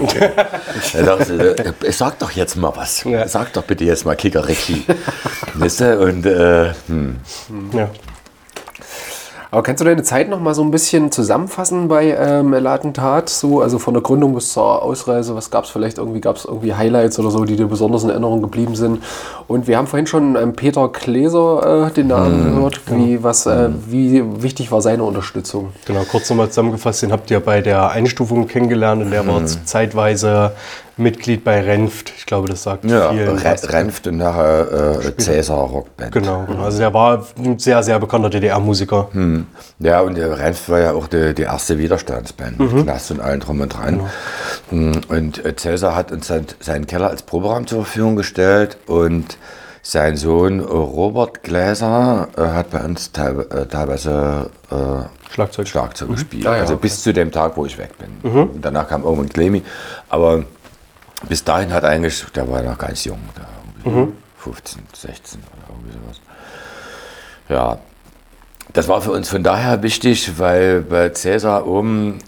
Da 0.92 1.02
dachte 1.02 1.54
ich, 1.82 1.88
äh, 1.88 1.92
sag 1.92 2.18
doch 2.18 2.30
jetzt 2.30 2.56
mal 2.56 2.72
was. 2.74 3.04
Ja. 3.04 3.26
Sag 3.28 3.52
doch 3.52 3.64
bitte 3.64 3.84
jetzt 3.84 4.04
mal. 4.04 4.16
Weißt 4.16 5.80
du? 5.80 5.98
Und 6.00 6.26
äh, 6.26 6.72
hm. 6.88 7.16
Ja. 7.72 7.90
Aber 9.56 9.62
kannst 9.62 9.80
du 9.80 9.86
deine 9.86 10.02
Zeit 10.02 10.28
noch 10.28 10.38
mal 10.38 10.52
so 10.52 10.60
ein 10.60 10.70
bisschen 10.70 11.10
zusammenfassen 11.10 11.88
bei 11.88 12.14
ähm, 12.14 12.52
Lattentat? 12.52 13.30
So, 13.30 13.62
also 13.62 13.78
von 13.78 13.94
der 13.94 14.02
Gründung 14.02 14.34
bis 14.34 14.52
zur 14.52 14.82
Ausreise, 14.82 15.34
was 15.34 15.50
gab 15.50 15.64
es 15.64 15.70
vielleicht 15.70 15.96
irgendwie? 15.96 16.20
Gab 16.20 16.36
es 16.36 16.44
irgendwie 16.44 16.74
Highlights 16.74 17.18
oder 17.18 17.30
so, 17.30 17.42
die 17.46 17.56
dir 17.56 17.64
besonders 17.64 18.04
in 18.04 18.10
Erinnerung 18.10 18.42
geblieben 18.42 18.76
sind? 18.76 19.02
Und 19.48 19.66
wir 19.66 19.78
haben 19.78 19.86
vorhin 19.86 20.06
schon 20.06 20.36
ähm, 20.36 20.52
Peter 20.52 20.88
Gläser 20.88 21.86
äh, 21.86 21.90
den 21.90 22.08
Namen 22.08 22.54
gehört. 22.54 22.82
Wie, 22.90 23.22
was, 23.22 23.46
äh, 23.46 23.70
wie 23.86 24.22
wichtig 24.42 24.70
war 24.72 24.82
seine 24.82 25.04
Unterstützung? 25.04 25.72
Genau, 25.86 26.02
kurz 26.02 26.28
nochmal 26.28 26.50
zusammengefasst, 26.50 27.00
den 27.00 27.12
habt 27.12 27.30
ihr 27.30 27.40
bei 27.40 27.62
der 27.62 27.88
Einstufung 27.88 28.48
kennengelernt 28.48 29.04
und 29.04 29.10
der 29.10 29.26
war 29.26 29.42
zeitweise 29.46 30.52
Mitglied 30.98 31.44
bei 31.44 31.60
Renft. 31.60 32.12
Ich 32.16 32.24
glaube, 32.24 32.48
das 32.48 32.62
sagt 32.62 32.84
Ja, 32.86 33.10
vielen. 33.10 33.36
Re. 33.38 33.56
Renft 33.68 34.06
und 34.06 34.16
nachher 34.16 35.00
äh, 35.04 35.16
Cäsar 35.16 35.58
Rockband. 35.58 36.12
Genau, 36.12 36.44
genau. 36.46 36.64
also 36.64 36.78
der 36.78 36.94
war 36.94 37.26
ein 37.38 37.58
sehr, 37.58 37.82
sehr 37.82 37.98
bekannter 37.98 38.30
DDR-Musiker. 38.30 39.08
Ja, 39.78 40.00
und 40.00 40.16
der 40.16 40.38
Renft 40.38 40.68
war 40.70 40.80
ja 40.80 40.92
auch 40.92 41.06
die, 41.06 41.34
die 41.34 41.42
erste 41.42 41.78
Widerstandsband. 41.78 42.58
mit 42.58 42.84
Knast 42.84 43.10
und 43.10 43.20
allen 43.20 43.40
drum 43.40 43.60
und 43.60 43.68
dran. 43.68 44.00
Mm, 44.70 44.92
Und 45.08 45.44
äh, 45.44 45.54
Cäsar 45.54 45.94
hat 45.94 46.12
uns 46.12 46.28
sein, 46.28 46.46
seinen 46.60 46.86
Keller 46.86 47.10
als 47.10 47.22
Proberaum 47.22 47.66
zur 47.66 47.84
Verfügung 47.84 48.16
gestellt 48.16 48.78
und 48.86 49.36
sein 49.82 50.16
Sohn 50.16 50.58
Robert 50.60 51.44
Gläser 51.44 52.28
äh, 52.36 52.40
hat 52.40 52.70
bei 52.70 52.82
uns 52.82 53.08
äh, 53.16 53.66
teilweise 53.66 54.50
äh, 54.70 55.32
Schlagzeug. 55.32 55.68
Schlagzeug 55.68 56.08
gespielt. 56.10 56.46
Ah 56.46 56.56
ja, 56.56 56.60
also 56.62 56.74
okay. 56.74 56.82
bis 56.82 57.02
zu 57.02 57.12
dem 57.12 57.30
Tag, 57.30 57.56
wo 57.56 57.66
ich 57.66 57.78
weg 57.78 57.90
bin. 57.98 58.32
Und 58.32 58.64
danach 58.64 58.88
kam 58.88 59.04
irgendwann 59.04 59.28
Clemi. 59.28 59.62
Aber 60.08 60.44
bis 61.28 61.44
dahin 61.44 61.72
hat 61.72 61.84
eigentlich, 61.84 62.24
der 62.34 62.50
war 62.50 62.62
noch 62.62 62.78
ganz 62.78 63.04
jung, 63.04 63.20
da 63.34 63.46
irgendwie 63.84 64.12
15, 64.38 64.82
16 64.94 65.40
oder 65.40 65.74
irgendwie 65.74 65.92
sowas. 65.92 66.20
Ja, 67.48 67.78
das 68.72 68.88
war 68.88 69.00
für 69.00 69.12
uns 69.12 69.28
von 69.28 69.42
daher 69.42 69.82
wichtig, 69.82 70.38
weil 70.38 70.82
bei 70.82 71.10
Cäsar 71.10 71.66
oben 71.66 72.18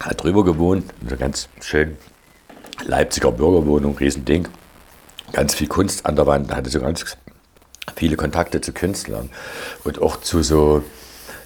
hat 0.00 0.22
drüber 0.22 0.44
gewohnt, 0.44 0.92
so 1.08 1.16
ganz 1.16 1.48
schön 1.60 1.96
Leipziger 2.84 3.32
Bürgerwohnung, 3.32 3.96
Riesending. 3.98 4.48
Ganz 5.32 5.54
viel 5.54 5.66
Kunst 5.66 6.06
an 6.06 6.16
der 6.16 6.26
Wand, 6.26 6.54
hatte 6.54 6.70
so 6.70 6.80
ganz 6.80 7.16
viele 7.96 8.16
Kontakte 8.16 8.60
zu 8.60 8.72
Künstlern 8.72 9.30
und 9.84 10.00
auch 10.00 10.20
zu 10.20 10.42
so 10.42 10.82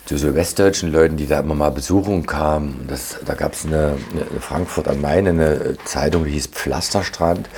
zu 0.05 0.17
so 0.17 0.35
westdeutschen 0.35 0.93
Leuten, 0.93 1.17
die 1.17 1.27
da 1.27 1.41
immer 1.41 1.55
mal 1.55 1.71
Besuchung 1.71 2.27
kamen. 2.27 2.87
Das, 2.89 3.17
da 3.25 3.35
gab 3.35 3.53
es 3.53 3.65
eine, 3.65 3.97
eine 4.13 4.41
Frankfurt 4.41 4.89
am 4.89 5.01
Main, 5.01 5.29
eine 5.29 5.77
Zeitung, 5.85 6.25
die 6.25 6.33
hieß 6.33 6.49
Pflasterstrand. 6.49 7.49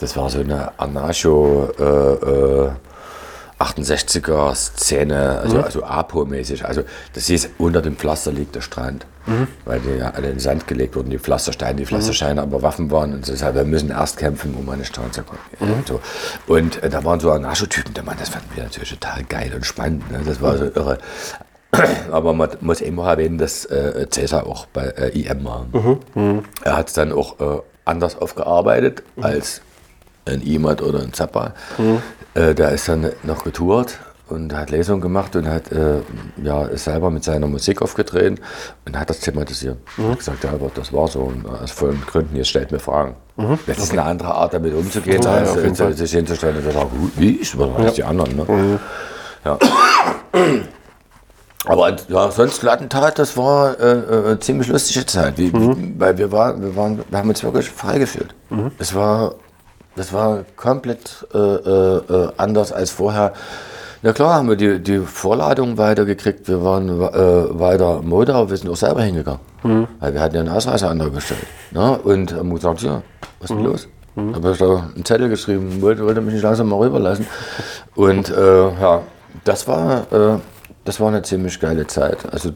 Das 0.00 0.16
war 0.16 0.30
so 0.30 0.40
eine 0.40 0.78
Anarcho 0.78 1.70
äh, 1.78 2.64
äh, 2.64 2.70
68er 3.58 4.54
Szene, 4.54 5.40
also, 5.42 5.60
also 5.60 5.84
APO-mäßig. 5.84 6.64
Also 6.64 6.82
das 7.12 7.26
hieß, 7.26 7.50
unter 7.58 7.82
dem 7.82 7.96
Pflaster 7.96 8.32
liegt 8.32 8.54
der 8.54 8.60
Strand. 8.60 9.06
Weil 9.64 9.78
die 9.80 9.98
ja 9.98 10.10
alle 10.10 10.28
in 10.28 10.34
den 10.34 10.40
Sand 10.40 10.66
gelegt 10.66 10.96
wurden, 10.96 11.10
die 11.10 11.18
Pflastersteine, 11.18 11.76
die 11.76 11.86
Pflastersteine 11.86 12.42
aber 12.42 12.62
Waffen 12.62 12.90
waren 12.90 13.14
und 13.14 13.24
so. 13.24 13.32
Deshalb, 13.32 13.54
wir 13.54 13.64
müssen 13.64 13.90
erst 13.90 14.16
kämpfen, 14.16 14.54
um 14.54 14.68
an 14.68 14.80
den 14.80 14.84
Strand 14.84 15.14
zu 15.14 15.22
kommen. 15.22 15.38
Und, 15.60 15.86
so. 15.86 16.00
und 16.48 16.82
äh, 16.82 16.90
da 16.90 17.04
waren 17.04 17.20
so 17.20 17.30
Anarcho-Typen, 17.30 17.94
der 17.94 18.02
Mann, 18.02 18.16
das 18.18 18.30
fanden 18.30 18.48
wir 18.54 18.64
natürlich 18.64 18.90
total 18.90 19.22
geil 19.24 19.52
und 19.54 19.64
spannend. 19.64 20.10
Ne? 20.10 20.22
Das 20.26 20.42
war 20.42 20.58
so 20.58 20.64
irre. 20.64 20.98
Aber 22.10 22.32
man 22.34 22.50
muss 22.60 22.80
immer 22.80 23.08
erwähnen, 23.08 23.38
dass 23.38 23.64
äh, 23.64 24.06
Cäsar 24.10 24.46
auch 24.46 24.66
bei 24.66 24.86
äh, 24.88 25.18
IM 25.18 25.44
war. 25.44 25.66
Er 26.64 26.76
hat 26.76 26.88
es 26.88 26.94
dann 26.94 27.12
auch 27.12 27.40
äh, 27.40 27.60
anders 27.84 28.20
aufgearbeitet 28.20 29.02
als 29.20 29.62
ein 30.26 30.42
Imat 30.42 30.82
oder 30.82 31.00
ein 31.00 31.12
Zappa. 31.12 31.54
Äh, 32.34 32.54
der 32.54 32.70
ist 32.72 32.88
dann 32.88 33.10
noch 33.22 33.44
getourt 33.44 33.98
und 34.28 34.54
hat 34.54 34.70
Lesungen 34.70 35.00
gemacht 35.00 35.34
und 35.34 35.48
hat 35.48 35.72
äh, 35.72 36.00
ja, 36.42 36.64
ist 36.66 36.84
selber 36.84 37.10
mit 37.10 37.24
seiner 37.24 37.46
Musik 37.46 37.80
aufgetreten 37.82 38.38
und 38.86 38.98
hat 38.98 39.08
das 39.10 39.20
thematisiert. 39.20 39.78
Hat 39.96 40.18
gesagt, 40.18 40.44
ja, 40.44 40.50
aber 40.50 40.70
das 40.74 40.92
war 40.92 41.08
so. 41.08 41.20
Und 41.20 41.46
aus 41.46 41.70
vollen 41.70 42.02
Gründen, 42.06 42.36
jetzt 42.36 42.48
stellt 42.48 42.70
mir 42.70 42.78
Fragen. 42.80 43.16
Das 43.66 43.78
ist 43.78 43.92
eine 43.92 44.02
andere 44.02 44.34
Art, 44.34 44.52
damit 44.52 44.74
umzugehen, 44.74 45.22
Total, 45.22 45.38
als 45.38 45.54
jeden 45.56 45.74
äh, 45.74 45.92
sich 45.94 46.12
hinzustellen 46.12 46.56
und 46.58 46.64
zu 46.64 46.70
sagen, 46.70 46.90
"Hu, 46.92 47.08
wie 47.16 47.38
ich, 47.38 47.58
was 47.58 47.84
ja. 47.84 47.90
die 47.90 48.04
anderen. 48.04 48.36
Ne? 48.36 48.80
Ja. 49.44 49.58
Aber 51.64 51.94
ja, 52.08 52.30
sonst 52.30 52.62
ein 52.64 52.68
Attentat, 52.68 53.18
das 53.18 53.36
war 53.36 53.78
äh, 53.78 53.92
äh, 53.92 54.24
eine 54.26 54.38
ziemlich 54.40 54.68
lustige 54.68 55.06
Zeit, 55.06 55.38
wie, 55.38 55.52
weil 55.98 56.18
wir, 56.18 56.32
war, 56.32 56.60
wir, 56.60 56.74
waren, 56.76 57.00
wir 57.08 57.18
haben 57.18 57.28
uns 57.28 57.42
wirklich 57.44 57.70
frei 57.70 57.98
gefühlt. 57.98 58.34
Es 58.78 58.94
war, 58.94 59.34
das 59.94 60.12
war 60.12 60.40
komplett 60.56 61.26
äh, 61.32 61.38
äh, 61.38 61.96
äh, 61.98 62.28
anders 62.36 62.72
als 62.72 62.90
vorher. 62.90 63.32
Na 64.02 64.12
klar 64.12 64.34
haben 64.34 64.48
wir 64.48 64.56
die, 64.56 64.80
die 64.80 64.98
Vorladung 64.98 65.78
weitergekriegt, 65.78 66.48
wir 66.48 66.64
waren 66.64 66.88
äh, 66.88 67.60
weiter 67.60 68.02
Mode, 68.02 68.34
aber 68.34 68.50
wir 68.50 68.56
sind 68.56 68.68
auch 68.68 68.76
selber 68.76 69.02
hingegangen. 69.02 69.40
Weil 70.00 70.14
wir 70.14 70.20
hatten 70.20 70.34
ja 70.34 70.40
einen 70.40 70.50
Ausreiseantrag 70.50 71.14
gestellt. 71.14 71.46
Ne? 71.70 71.96
Und 72.02 72.34
haben 72.34 72.52
gesagt, 72.52 72.82
ja, 72.82 73.02
was 73.38 73.50
ist 73.50 73.56
denn 73.56 73.64
los? 73.64 73.88
Habe 74.34 74.50
ich 74.50 74.58
da 74.58 74.90
einen 74.94 75.04
Zettel 75.04 75.28
geschrieben, 75.28 75.80
wollte, 75.80 76.04
wollte 76.04 76.20
mich 76.20 76.34
nicht 76.34 76.42
langsam 76.42 76.68
mal 76.68 76.80
rüberlassen. 76.80 77.26
Und 77.94 78.28
äh, 78.28 78.62
ja, 78.80 79.02
das 79.44 79.68
war, 79.68 80.12
äh, 80.12 80.38
das 80.84 81.00
war 81.00 81.08
eine 81.08 81.22
ziemlich 81.22 81.58
geile 81.60 81.86
Zeit. 81.86 82.18
Also 82.32 82.52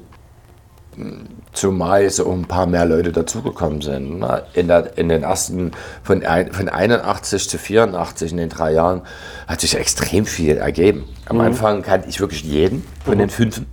zumal 1.52 2.08
so 2.08 2.30
ein 2.32 2.46
paar 2.46 2.66
mehr 2.66 2.86
Leute 2.86 3.12
dazugekommen 3.12 3.82
sind. 3.82 4.18
ne? 4.20 4.44
In, 4.54 4.68
der, 4.68 4.96
in 4.96 5.10
den 5.10 5.22
ersten, 5.24 5.72
von, 6.02 6.24
ein, 6.24 6.52
von 6.52 6.68
81 6.70 7.50
zu 7.50 7.58
84 7.58 8.30
in 8.32 8.38
den 8.38 8.48
drei 8.48 8.72
Jahren, 8.72 9.02
hat 9.46 9.60
sich 9.60 9.76
extrem 9.76 10.24
viel 10.24 10.56
ergeben. 10.56 11.04
Am 11.26 11.40
Anfang 11.40 11.82
kannte 11.82 12.08
ich 12.08 12.18
wirklich 12.20 12.44
jeden 12.44 12.82
von 13.04 13.18
den 13.18 13.28
Fünfen. 13.28 13.66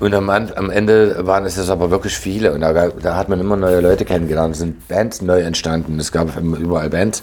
Und 0.00 0.14
am, 0.14 0.28
am 0.28 0.70
Ende 0.70 1.24
waren 1.26 1.44
es 1.44 1.56
jetzt 1.56 1.70
aber 1.70 1.90
wirklich 1.92 2.16
viele. 2.16 2.52
Und 2.52 2.60
da, 2.62 2.88
da 2.88 3.16
hat 3.16 3.28
man 3.28 3.38
immer 3.38 3.56
neue 3.56 3.80
Leute 3.80 4.04
kennengelernt. 4.04 4.54
Es 4.54 4.58
sind 4.60 4.88
Bands 4.88 5.22
neu 5.22 5.42
entstanden. 5.42 6.00
Es 6.00 6.10
gab 6.10 6.36
überall 6.36 6.90
Bands. 6.90 7.22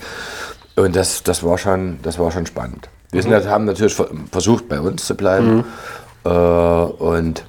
Und 0.77 0.95
das, 0.95 1.23
das, 1.23 1.43
war, 1.43 1.57
schon, 1.57 1.99
das 2.03 2.17
war 2.17 2.31
schon 2.31 2.45
spannend. 2.45 2.87
Wir 3.11 3.21
sind, 3.21 3.33
haben 3.49 3.65
natürlich 3.65 3.93
ver- 3.93 4.09
versucht, 4.31 4.69
bei 4.69 4.79
uns 4.79 5.05
zu 5.05 5.15
bleiben. 5.15 5.65
Äh, 6.23 6.29
und 6.29 7.45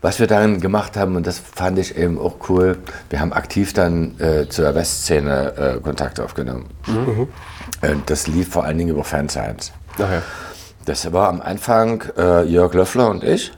was 0.00 0.18
wir 0.18 0.26
dann 0.26 0.60
gemacht 0.60 0.96
haben, 0.96 1.14
und 1.16 1.26
das 1.26 1.38
fand 1.38 1.78
ich 1.78 1.96
eben 1.96 2.18
auch 2.18 2.34
cool, 2.48 2.78
wir 3.08 3.20
haben 3.20 3.32
aktiv 3.32 3.72
dann 3.72 4.18
äh, 4.20 4.48
zur 4.48 4.74
Westszene 4.74 5.76
äh, 5.76 5.80
Kontakt 5.80 6.18
aufgenommen. 6.18 6.66
Und 7.82 8.10
das 8.10 8.26
lief 8.26 8.48
vor 8.48 8.64
allen 8.64 8.78
Dingen 8.78 8.90
über 8.90 9.04
Fansigns. 9.04 9.72
Nachher. 9.98 10.22
Das 10.84 11.12
war 11.12 11.28
am 11.28 11.40
Anfang 11.40 12.02
äh, 12.18 12.42
Jörg 12.44 12.74
Löffler 12.74 13.10
und 13.10 13.22
ich. 13.22 13.52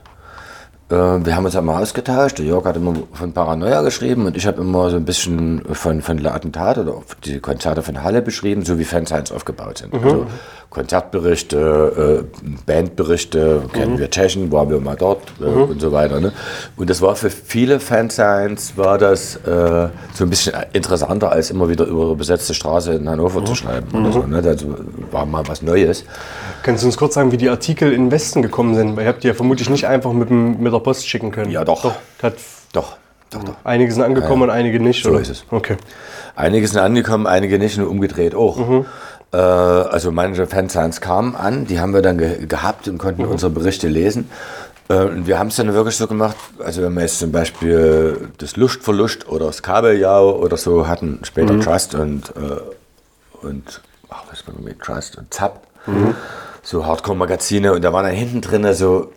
Äh, 0.90 0.94
wir 0.94 1.34
haben 1.34 1.46
uns 1.46 1.56
einmal 1.56 1.82
ausgetauscht. 1.82 2.38
Der 2.38 2.44
Jörg 2.44 2.66
hat 2.66 2.76
immer 2.76 2.94
von 3.14 3.32
Paranoia 3.32 3.80
geschrieben 3.80 4.26
und 4.26 4.36
ich 4.36 4.46
habe 4.46 4.60
immer 4.60 4.90
so 4.90 4.96
ein 4.96 5.06
bisschen 5.06 5.62
von, 5.74 6.02
von 6.02 6.18
Le 6.18 6.30
Attentat 6.32 6.76
oder 6.76 7.00
die 7.24 7.40
Konzerte 7.40 7.82
von 7.82 8.02
Halle 8.02 8.20
beschrieben, 8.20 8.66
so 8.66 8.78
wie 8.78 8.84
Fansigns 8.84 9.32
aufgebaut 9.32 9.78
sind. 9.78 9.94
Also 9.94 10.26
Konzertberichte, 10.70 12.24
äh, 12.24 12.48
Bandberichte, 12.66 13.62
kennen 13.72 13.98
wir 13.98 14.10
Tschechen, 14.10 14.50
waren 14.50 14.70
wir 14.70 14.80
mal 14.80 14.96
dort 14.96 15.22
äh, 15.40 15.44
und 15.44 15.80
so 15.80 15.92
weiter. 15.92 16.20
Ne? 16.20 16.32
Und 16.76 16.90
das 16.90 17.00
war 17.00 17.14
für 17.16 17.30
viele 17.30 17.80
Fansigns 17.80 18.76
war 18.76 18.98
das 18.98 19.36
äh, 19.36 19.88
so 20.14 20.24
ein 20.24 20.30
bisschen 20.30 20.54
interessanter, 20.72 21.30
als 21.30 21.50
immer 21.50 21.68
wieder 21.68 21.84
über 21.86 22.14
besetzte 22.16 22.54
Straße 22.54 22.94
in 22.94 23.08
Hannover 23.08 23.44
zu 23.44 23.54
schreiben. 23.54 23.86
Oder 23.98 24.12
so, 24.12 24.22
ne? 24.22 24.42
Das 24.42 24.64
war 25.10 25.26
mal 25.26 25.42
was 25.46 25.62
Neues. 25.62 26.04
Kannst 26.62 26.82
du 26.82 26.86
uns 26.86 26.96
kurz 26.96 27.14
sagen, 27.14 27.30
wie 27.30 27.36
die 27.36 27.48
Artikel 27.48 27.92
in 27.92 28.06
den 28.06 28.10
Westen 28.10 28.42
gekommen 28.42 28.74
sind? 28.74 28.96
Weil 28.96 29.04
ihr 29.04 29.08
habt 29.08 29.22
die 29.22 29.28
ja 29.28 29.34
vermutlich 29.34 29.68
nicht 29.70 29.86
einfach 29.86 30.12
mit, 30.12 30.30
dem, 30.30 30.60
mit 30.62 30.72
der 30.72 30.78
Post 30.80 31.08
schicken 31.08 31.30
können. 31.30 31.50
Ja, 31.50 31.64
doch. 31.64 31.84
Hat, 31.84 32.34
Doch, 32.72 32.96
doch, 33.30 33.44
doch. 33.44 33.54
einige 33.64 33.92
sind 33.92 34.02
angekommen 34.02 34.42
und 34.44 34.50
einige 34.50 34.80
nicht. 34.80 35.02
So 35.04 35.10
oder? 35.10 35.20
ist 35.20 35.28
es. 35.30 35.44
Okay. 35.50 35.76
Einige 36.36 36.66
sind 36.66 36.80
angekommen, 36.80 37.26
einige 37.26 37.58
nicht 37.58 37.78
und 37.78 37.86
umgedreht 37.86 38.34
auch. 38.34 38.58
Äh, 38.58 38.84
also 39.36 40.12
manche 40.12 40.46
Fansigns 40.46 41.00
kamen 41.00 41.34
an, 41.34 41.66
die 41.66 41.80
haben 41.80 41.94
wir 41.94 42.02
dann 42.02 42.18
ge 42.18 42.46
gehabt 42.46 42.88
und 42.88 42.98
konnten 42.98 43.24
unsere 43.24 43.50
Berichte 43.50 43.88
lesen. 43.88 44.30
Äh, 44.88 45.04
und 45.04 45.26
wir 45.26 45.38
haben 45.38 45.48
es 45.48 45.56
dann 45.56 45.72
wirklich 45.72 45.96
so 45.96 46.06
gemacht, 46.06 46.36
also 46.58 46.82
wenn 46.82 46.94
wir 46.94 47.02
jetzt 47.02 47.18
zum 47.18 47.32
Beispiel 47.32 48.28
das 48.38 48.56
Lust 48.56 48.82
für 48.82 48.92
Lust 48.92 49.28
oder 49.28 49.46
das 49.46 49.62
Kabeljau 49.62 50.36
oder 50.36 50.56
so 50.56 50.86
hatten, 50.86 51.20
später 51.22 51.58
Trust 51.60 51.94
und, 51.94 52.32
äh, 52.36 53.46
und 53.46 53.80
ach, 54.10 54.24
was 54.30 54.46
war 54.46 54.54
mit 54.62 54.80
Trust 54.80 55.16
und 55.18 55.32
Zapp, 55.32 55.66
so 56.62 56.86
Hardcore-Magazine 56.86 57.72
und 57.74 57.82
da 57.84 57.92
waren 57.92 58.04
dann 58.04 58.14
hinten 58.14 58.40
drin 58.40 58.72
so 58.74 59.12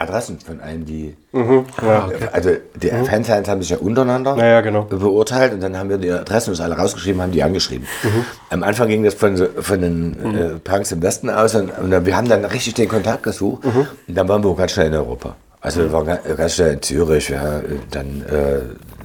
Adressen 0.00 0.38
von 0.38 0.60
allen, 0.60 0.84
die 0.84 1.16
also 2.32 2.50
die 2.76 2.88
Fansigns 2.88 3.48
haben 3.48 3.60
sich 3.62 3.70
ja 3.70 3.78
untereinander 3.78 4.36
Ja, 4.36 4.44
ja, 4.46 4.60
genau. 4.60 4.84
beurteilt 4.84 5.52
und 5.52 5.60
dann 5.60 5.76
haben 5.76 5.90
wir 5.90 5.98
die 5.98 6.10
Adressen 6.12 6.50
uns 6.50 6.60
alle 6.60 6.76
rausgeschrieben, 6.76 7.20
haben 7.20 7.32
die 7.32 7.42
angeschrieben. 7.42 7.86
Am 8.50 8.62
Anfang 8.62 8.86
ging 8.88 9.02
das 9.02 9.14
von, 9.14 9.36
von 9.36 9.80
den 9.80 10.34
äh, 10.36 10.48
Punks 10.60 10.92
im 10.92 11.02
Westen 11.02 11.28
aus 11.28 11.54
und, 11.56 11.76
und 11.78 11.90
dann, 11.90 12.06
wir 12.06 12.16
haben 12.16 12.28
dann 12.28 12.44
richtig 12.44 12.74
den 12.74 12.88
Kontakt 12.88 13.24
gesucht 13.24 13.64
und 13.64 14.14
dann 14.16 14.28
waren 14.28 14.42
wir 14.44 14.50
auch 14.50 14.56
ganz 14.56 14.70
schnell 14.72 14.86
in 14.86 14.94
Europa. 14.94 15.34
Also 15.60 15.80
wir 15.80 15.92
waren 15.92 16.06
ga- 16.06 16.20
ganz 16.36 16.54
schnell 16.54 16.74
in 16.74 16.82
Zürich, 16.82 17.28
ja, 17.30 17.60
dann 17.90 18.22
äh, 18.30 18.60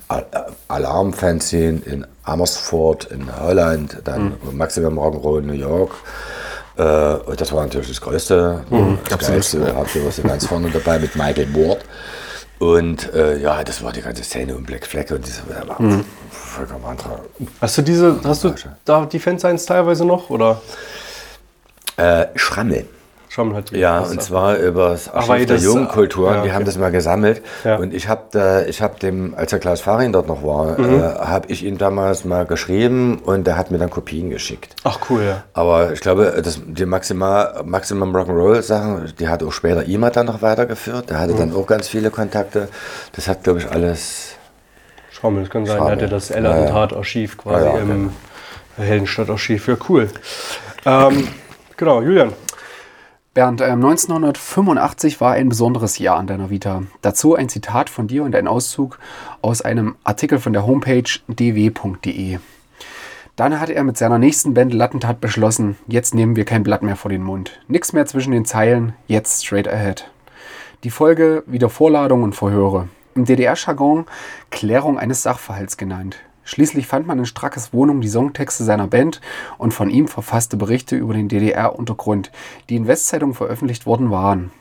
Al- 0.09 0.25
Alarm-Fanzine 0.67 1.81
in 1.85 2.05
Amersfoort 2.23 3.05
in 3.05 3.25
Holland, 3.41 3.97
dann 4.03 4.33
Maximum 4.51 4.99
Rock'n'Roll 4.99 5.39
in 5.39 5.47
New 5.47 5.53
York. 5.53 5.91
Äh, 6.77 6.83
und 6.83 7.39
das 7.39 7.51
war 7.51 7.63
natürlich 7.63 7.87
das 7.89 8.01
Größte. 8.01 8.63
Das 9.09 9.19
Geilste. 9.19 9.59
Da 9.59 9.75
habt 9.75 9.95
ihr 9.95 10.05
was 10.05 10.21
ganz 10.21 10.45
vorne 10.47 10.69
dabei 10.69 10.99
mit 10.99 11.15
Michael 11.15 11.53
Ward. 11.53 11.79
Und 12.59 13.13
äh, 13.13 13.39
ja, 13.39 13.63
das 13.63 13.83
war 13.83 13.91
die 13.91 14.01
ganze 14.01 14.23
Szene 14.23 14.55
und 14.55 14.65
Black 14.65 14.85
Flag 14.87 15.11
und 15.11 15.25
diese 15.25 15.41
war 15.49 15.77
vollkommen 16.31 16.85
anderer. 16.85 17.19
Hast 17.59 17.77
du 17.77 17.81
diese, 17.81 18.19
hast 18.23 18.43
du 18.43 18.53
da 18.85 19.05
die 19.05 19.19
Fansigns 19.19 19.65
teilweise 19.65 20.05
noch? 20.05 20.29
Oder 20.29 20.61
Äh, 21.97 22.25
Schrammel. 22.35 22.87
Schrammel 23.33 23.55
hat 23.55 23.71
die. 23.71 23.77
Ja, 23.79 24.01
und 24.01 24.21
zwar 24.21 24.57
über 24.57 24.89
das 24.89 25.11
Archiv 25.11 25.47
der 25.47 25.57
Jugendkulturen. 25.57 26.35
ja, 26.35 26.41
Die 26.43 26.47
okay. 26.49 26.55
haben 26.55 26.65
das 26.65 26.77
mal 26.77 26.91
gesammelt. 26.91 27.41
Ja. 27.63 27.77
Und 27.77 27.91
ich 27.91 28.07
habe 28.07 28.21
da, 28.29 28.61
ich 28.61 28.79
habe 28.79 28.99
dem, 28.99 29.33
als 29.35 29.49
der 29.49 29.57
Klaus 29.57 29.81
Farin 29.81 30.13
dort 30.13 30.27
noch 30.27 30.43
war, 30.43 30.79
Mhm. 30.79 30.99
äh, 30.99 31.01
habe 31.01 31.47
ich 31.51 31.65
ihm 31.65 31.79
damals 31.79 32.25
mal 32.25 32.45
geschrieben 32.45 33.17
und 33.25 33.47
der 33.47 33.57
hat 33.57 33.71
mir 33.71 33.79
dann 33.79 33.89
Kopien 33.89 34.29
geschickt. 34.29 34.75
Ach 34.83 34.99
cool, 35.09 35.23
ja. 35.23 35.43
Aber 35.53 35.93
ich 35.93 35.99
glaube, 36.01 36.31
das, 36.43 36.59
die 36.63 36.85
Maximal, 36.85 37.63
Maximum 37.65 38.15
Rock'n'Roll 38.15 38.61
Sachen, 38.61 39.11
die 39.19 39.27
hat 39.27 39.41
auch 39.41 39.51
später 39.51 39.83
IMA 39.83 40.11
dann 40.11 40.27
noch 40.27 40.43
weitergeführt. 40.43 41.09
Der 41.09 41.17
Mhm. 41.17 41.21
hatte 41.21 41.33
dann 41.33 41.55
auch 41.55 41.65
ganz 41.65 41.87
viele 41.87 42.11
Kontakte. 42.11 42.67
Das 43.15 43.27
hat, 43.27 43.43
glaube 43.43 43.57
ich, 43.59 43.71
alles. 43.71 44.35
Schrammel, 45.09 45.41
das 45.41 45.49
kann 45.49 45.65
sein. 45.65 45.77
Schrammel. 45.77 45.93
Er 45.93 45.95
hatte 45.95 46.07
das 46.07 46.29
Ja, 46.29 46.35
ja. 46.37 46.41
L-Attentat-Archiv 46.51 47.37
quasi 47.39 47.65
Ja, 47.65 47.73
ja, 47.73 47.79
im 47.79 48.11
Heldenstadt-Archiv. 48.77 49.67
Ja, 49.67 49.75
cool. 49.89 50.07
Ähm, 50.85 51.27
genau, 51.77 52.01
Julian. 52.03 52.31
Bernd, 53.33 53.61
ähm, 53.61 53.83
1985 53.83 55.19
war 55.19 55.33
ein 55.33 55.49
besonderes 55.49 55.97
Jahr 55.97 56.17
an 56.17 56.27
deiner 56.27 56.51
Vita. 56.51 56.83
Dazu 57.01 57.33
ein 57.33 57.49
Zitat 57.49 57.89
von 57.89 58.07
dir 58.07 58.23
und 58.23 58.35
ein 58.35 58.47
Auszug 58.47 58.99
aus 59.41 59.63
einem 59.63 59.95
Artikel 60.03 60.37
von 60.37 60.53
der 60.53 60.67
Homepage 60.67 61.09
dw.de. 61.27 62.37
Dann 63.35 63.59
hatte 63.59 63.73
er 63.73 63.83
mit 63.83 63.97
seiner 63.97 64.19
nächsten 64.19 64.53
Band 64.53 64.71
Lattentat 64.71 65.19
beschlossen, 65.19 65.77
jetzt 65.87 66.13
nehmen 66.13 66.35
wir 66.35 66.45
kein 66.45 66.61
Blatt 66.61 66.83
mehr 66.83 66.95
vor 66.95 67.09
den 67.09 67.23
Mund. 67.23 67.59
Nix 67.67 67.91
mehr 67.91 68.05
zwischen 68.05 68.33
den 68.33 68.45
Zeilen, 68.45 68.93
jetzt 69.07 69.43
straight 69.43 69.67
ahead. 69.67 70.11
Die 70.83 70.91
Folge 70.91 71.43
wieder 71.47 71.69
Vorladung 71.69 72.21
und 72.21 72.35
Verhöre. 72.35 72.87
Im 73.15 73.25
DDR-Jargon 73.25 74.05
Klärung 74.51 74.99
eines 74.99 75.23
Sachverhalts 75.23 75.77
genannt. 75.77 76.17
Schließlich 76.43 76.87
fand 76.87 77.07
man 77.07 77.19
in 77.19 77.25
Strackes 77.25 77.73
Wohnung 77.73 78.01
die 78.01 78.09
Songtexte 78.09 78.63
seiner 78.63 78.87
Band 78.87 79.21
und 79.57 79.73
von 79.73 79.89
ihm 79.89 80.07
verfasste 80.07 80.57
Berichte 80.57 80.95
über 80.95 81.13
den 81.13 81.29
DDR-Untergrund, 81.29 82.31
die 82.69 82.75
in 82.75 82.87
Westzeitungen 82.87 83.35
veröffentlicht 83.35 83.85
worden 83.85 84.11
waren. 84.11 84.51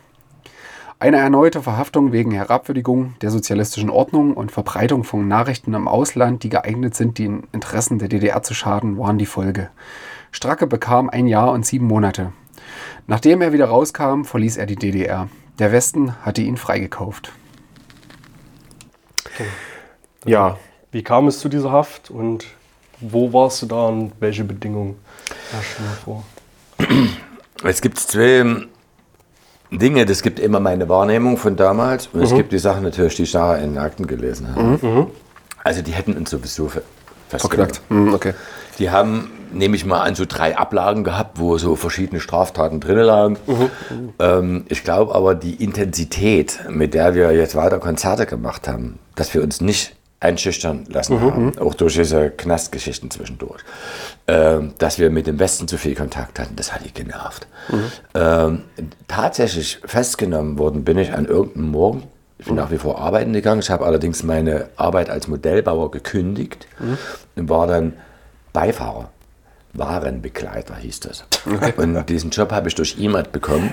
Eine 1.02 1.16
erneute 1.16 1.62
Verhaftung 1.62 2.12
wegen 2.12 2.30
Herabwürdigung 2.30 3.14
der 3.22 3.32
sozialistischen 3.32 3.90
Ordnung 3.90 4.34
und 4.34 4.52
Verbreitung 4.52 5.02
von 5.02 5.26
Nachrichten 5.26 5.74
im 5.74 5.88
Ausland, 5.88 6.44
die 6.44 6.48
geeignet 6.48 6.94
sind, 6.94 7.18
den 7.18 7.48
Interessen 7.50 7.98
der 7.98 8.06
DDR 8.06 8.44
zu 8.44 8.54
schaden, 8.54 8.98
waren 8.98 9.18
die 9.18 9.26
Folge. 9.26 9.70
Stracke 10.30 10.68
bekam 10.68 11.10
ein 11.10 11.26
Jahr 11.26 11.50
und 11.50 11.66
sieben 11.66 11.88
Monate. 11.88 12.32
Nachdem 13.08 13.42
er 13.42 13.52
wieder 13.52 13.66
rauskam, 13.66 14.22
verließ 14.22 14.56
er 14.56 14.66
die 14.66 14.76
DDR. 14.76 15.28
Der 15.58 15.72
Westen 15.72 16.14
hatte 16.24 16.42
ihn 16.42 16.56
freigekauft. 16.56 17.32
Ja. 20.24 20.56
Wie 20.92 21.02
kam 21.02 21.26
es 21.26 21.40
zu 21.40 21.48
dieser 21.48 21.72
Haft 21.72 22.10
und 22.10 22.44
wo 23.00 23.32
warst 23.32 23.62
du 23.62 23.66
da 23.66 23.86
und 23.86 24.12
welche 24.20 24.44
Bedingungen 24.44 24.96
herrschten 25.50 25.84
davor? 25.86 26.22
Es 27.64 27.80
gibt 27.80 27.98
zwei 27.98 28.44
Dinge, 29.70 30.04
das 30.04 30.20
gibt 30.20 30.38
immer 30.38 30.60
meine 30.60 30.90
Wahrnehmung 30.90 31.38
von 31.38 31.56
damals 31.56 32.08
und 32.12 32.20
es 32.20 32.34
gibt 32.34 32.52
die 32.52 32.58
Sachen 32.58 32.82
natürlich, 32.82 33.16
die 33.16 33.22
ich 33.22 33.34
in 33.34 33.40
den 33.74 33.78
Akten 33.78 34.06
gelesen 34.06 34.54
habe. 34.54 35.08
Also 35.64 35.80
die 35.80 35.92
hätten 35.92 36.14
uns 36.14 36.28
sowieso 36.28 36.68
fe- 36.68 36.82
festgenommen. 37.30 37.72
Verknackt. 37.72 37.90
Hm, 37.90 38.12
okay. 38.14 38.34
Die 38.78 38.90
haben, 38.90 39.30
nehme 39.50 39.76
ich 39.76 39.86
mal 39.86 40.02
an, 40.02 40.14
so 40.14 40.24
drei 40.28 40.58
Ablagen 40.58 41.04
gehabt, 41.04 41.38
wo 41.38 41.56
so 41.56 41.74
verschiedene 41.74 42.20
Straftaten 42.20 42.80
drin 42.80 42.98
lagen. 42.98 43.38
Ähm, 44.18 44.64
ich 44.68 44.84
glaube 44.84 45.14
aber, 45.14 45.34
die 45.34 45.54
Intensität, 45.54 46.60
mit 46.68 46.92
der 46.92 47.14
wir 47.14 47.32
jetzt 47.32 47.54
weiter 47.54 47.78
Konzerte 47.78 48.26
gemacht 48.26 48.68
haben, 48.68 48.98
dass 49.14 49.32
wir 49.32 49.42
uns 49.42 49.62
nicht 49.62 49.94
einschüchtern 50.22 50.84
lassen 50.88 51.20
haben, 51.20 51.58
auch 51.58 51.74
durch 51.74 51.94
diese 51.94 52.30
Knastgeschichten 52.30 53.10
zwischendurch, 53.10 53.62
ähm, 54.28 54.74
dass 54.78 54.98
wir 54.98 55.10
mit 55.10 55.26
dem 55.26 55.38
Westen 55.38 55.66
zu 55.66 55.78
viel 55.78 55.94
Kontakt 55.94 56.38
hatten, 56.38 56.54
das 56.56 56.72
hat 56.72 56.84
die 56.84 56.92
genervt. 56.92 57.46
Ähm, 58.14 58.62
tatsächlich 59.08 59.80
festgenommen 59.84 60.58
worden 60.58 60.84
bin 60.84 60.96
ich 60.98 61.12
an 61.12 61.26
irgendeinem 61.26 61.70
Morgen. 61.70 62.02
Ich 62.38 62.46
bin 62.46 62.56
nach 62.56 62.70
wie 62.70 62.78
vor 62.78 63.00
arbeiten 63.00 63.32
gegangen. 63.32 63.60
Ich 63.60 63.70
habe 63.70 63.84
allerdings 63.84 64.22
meine 64.22 64.68
Arbeit 64.76 65.10
als 65.10 65.28
Modellbauer 65.28 65.90
gekündigt 65.92 66.66
und 67.36 67.48
war 67.48 67.66
dann 67.68 67.92
Beifahrer. 68.52 69.10
Warenbegleiter 69.74 70.76
hieß 70.76 71.00
das. 71.00 71.24
Und 71.76 72.08
diesen 72.08 72.30
Job 72.30 72.52
habe 72.52 72.68
ich 72.68 72.74
durch 72.74 72.96
E-Mail 72.98 73.24
bekommen 73.30 73.72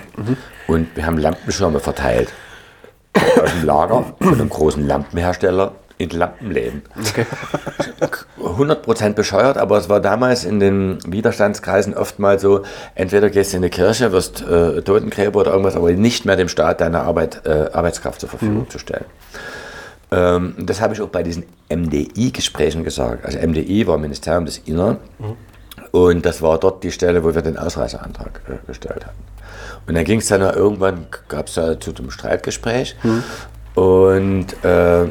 und 0.68 0.96
wir 0.96 1.06
haben 1.06 1.18
Lampenschirme 1.18 1.80
verteilt. 1.80 2.32
Aus 3.42 3.52
dem 3.52 3.66
Lager 3.66 4.14
von 4.20 4.34
einem 4.34 4.50
großen 4.50 4.86
Lampenhersteller 4.88 5.74
in 6.00 6.10
Lampenläden. 6.12 6.82
100% 8.42 9.14
bescheuert, 9.14 9.58
aber 9.58 9.78
es 9.78 9.90
war 9.90 10.00
damals 10.00 10.46
in 10.46 10.60
den 10.60 10.98
Widerstandskreisen 11.06 11.94
oft 11.94 12.20
mal 12.20 12.40
so, 12.40 12.64
entweder 12.96 13.30
gehst 13.30 13.52
du 13.52 13.58
in 13.58 13.64
eine 13.64 13.70
Kirche, 13.70 14.12
wirst 14.14 14.42
äh, 14.42 14.82
Totengräber 14.82 15.42
oder 15.42 15.52
irgendwas, 15.52 15.76
aber 15.76 15.92
nicht 15.92 16.26
mehr 16.26 16.38
dem 16.38 16.48
Staat 16.48 16.80
deine 16.80 17.02
Arbeit, 17.02 17.46
äh, 17.46 17.70
Arbeitskraft 17.74 18.22
zur 18.22 18.30
Verfügung 18.30 18.70
zu 18.70 18.80
stellen. 18.80 19.06
Ähm, 20.12 20.56
das 20.58 20.80
habe 20.80 20.94
ich 20.94 21.02
auch 21.02 21.10
bei 21.10 21.22
diesen 21.22 21.44
MDI-Gesprächen 21.70 22.86
gesagt. 22.86 23.26
Also 23.26 23.38
MDI 23.38 23.86
war 23.86 23.98
Ministerium 23.98 24.46
des 24.46 24.60
Innern 24.60 25.00
und 25.92 26.26
das 26.26 26.42
war 26.42 26.58
dort 26.60 26.82
die 26.82 26.94
Stelle, 26.94 27.26
wo 27.26 27.36
wir 27.36 27.42
den 27.42 27.58
Ausreiseantrag 27.58 28.42
äh, 28.48 28.66
gestellt 28.66 29.06
hatten. 29.06 29.24
Und 29.86 29.96
dann 29.96 30.06
ging 30.06 30.20
es 30.20 30.28
dann 30.28 30.42
irgendwann, 30.42 31.08
gab 31.28 31.48
es 31.48 31.56
da 31.56 31.78
zu 31.78 31.94
einem 31.94 32.10
Streitgespräch 32.10 32.96
und 33.76 34.48
äh, 34.64 35.08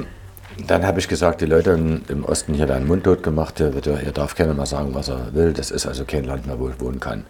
dann 0.66 0.86
habe 0.86 0.98
ich 0.98 1.08
gesagt, 1.08 1.40
die 1.40 1.46
Leute 1.46 1.70
im, 1.70 2.02
Osten 2.24 2.54
hier 2.54 2.68
einen 2.74 2.86
mundtot 2.86 3.22
gemacht, 3.22 3.60
ja- 3.60 3.70
hier 3.96 4.12
darf 4.12 4.34
keiner 4.34 4.54
mal 4.54 4.66
sagen, 4.66 4.90
was 4.94 5.08
er 5.08 5.32
will. 5.32 5.52
Das 5.52 5.70
ist 5.70 5.86
also 5.86 6.04
kein 6.04 6.24
Land 6.24 6.46
mehr, 6.46 6.58
wo 6.58 6.68
ich 6.68 6.80
wohnen 6.80 7.00
kann. 7.00 7.24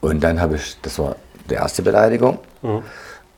Und 0.00 0.22
dann 0.22 0.40
habe 0.40 0.56
ich, 0.56 0.76
das 0.82 0.98
war 0.98 1.16
die 1.48 1.54
erste 1.54 1.82
Beleidigung. 1.82 2.38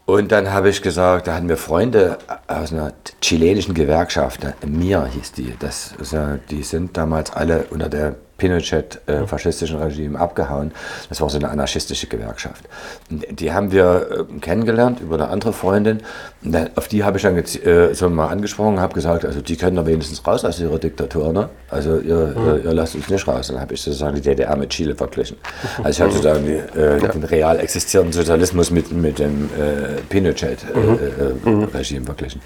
Und 0.05 0.33
dann 0.33 0.51
habe 0.53 0.69
ich 0.69 0.83
gesagt, 0.83 1.29
da 1.29 1.35
hatten 1.37 1.49
wir 1.49 1.57
Freunde 1.57 2.19
aus 2.49 2.73
einer 2.73 2.93
chilenischen 3.21 3.73
Gewerkschaft, 3.73 4.45
äh, 4.45 4.53
MIA 4.67 5.07
hieß 5.07 5.33
die. 5.33 5.55
Das 5.61 5.95
ja, 6.11 6.39
die 6.51 6.63
sind 6.65 6.97
damals 6.97 7.33
alle 7.33 7.65
unter 7.71 7.89
der 7.89 8.17
Pinochet-faschistischen 8.43 9.79
Regime 9.79 10.19
abgehauen. 10.19 10.73
Das 11.09 11.21
war 11.21 11.31
so 11.31 11.39
eine 11.39 11.49
anarchistische 11.49 12.09
Gewerkschaft. 12.09 12.65
Und 13.09 13.25
die 13.41 13.53
haben 13.53 13.71
wir 13.71 14.27
äh, 14.31 14.39
kennengelernt 14.41 15.01
über 15.01 15.15
eine 15.15 15.29
andere 15.29 15.53
Freundin. 15.53 16.01
Und 16.43 16.53
dann, 16.53 16.71
auf 16.75 16.89
die 16.89 17.05
habe 17.05 17.19
ich 17.19 17.23
dann 17.23 17.37
äh, 17.37 17.95
so 17.95 18.11
mal 18.11 18.29
angesprochen, 18.29 18.81
habe 18.81 18.95
gesagt, 18.95 19.25
also 19.25 19.41
die 19.41 19.57
können 19.57 19.77
da 19.77 19.87
wenigstens 19.87 20.27
raus 20.27 20.45
aus 20.45 20.59
ihrer 20.59 20.79
Diktatur, 20.79 21.33
ne? 21.33 21.51
Also 21.71 21.99
ihr, 21.99 22.35
ihr, 22.37 22.65
ihr 22.65 22.75
lasst 22.75 22.97
uns 22.97 23.09
nicht 23.09 23.29
raus. 23.29 23.47
Dann 23.47 23.61
habe 23.61 23.75
ich 23.75 23.81
sozusagen 23.81 24.17
die 24.17 24.23
DDR 24.23 24.57
mit 24.57 24.71
Chile 24.71 24.97
verglichen. 24.97 25.37
Also 25.85 25.91
ich 25.91 26.01
habe 26.01 26.11
sozusagen 26.11 26.45
die, 26.45 26.79
äh, 26.79 26.99
den 26.99 27.23
real 27.23 27.61
existierenden 27.61 28.13
Sozialismus 28.13 28.73
mit, 28.73 28.91
mit 28.91 29.21
dem 29.21 29.45
äh, 29.57 30.01
Pinochet-Regime 30.09 32.07
verglichen. 32.07 32.41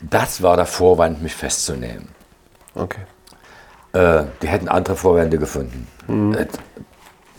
Das 0.00 0.42
war 0.42 0.56
der 0.56 0.66
Vorwand, 0.66 1.22
mich 1.22 1.34
festzunehmen. 1.34 2.08
Okay. 2.74 3.00
Äh, 3.92 4.24
die 4.42 4.48
hätten 4.48 4.68
andere 4.68 4.96
Vorwände 4.96 5.38
gefunden. 5.38 5.86
Äh, 6.08 6.12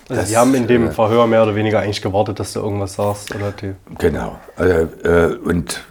Also 0.09 0.21
Das, 0.21 0.29
die 0.29 0.37
haben 0.37 0.55
in 0.55 0.65
dem 0.67 0.87
äh, 0.87 0.91
Verhör 0.91 1.27
mehr 1.27 1.43
oder 1.43 1.53
weniger 1.55 1.79
eigentlich 1.79 2.01
gewartet, 2.01 2.39
dass 2.39 2.53
du 2.53 2.59
irgendwas 2.61 2.95
sagst. 2.95 3.33
Oder 3.35 3.51
die, 3.51 3.73
Genau. 3.99 4.39
Also, 4.55 4.73
äh, 5.03 5.35
und 5.43 5.81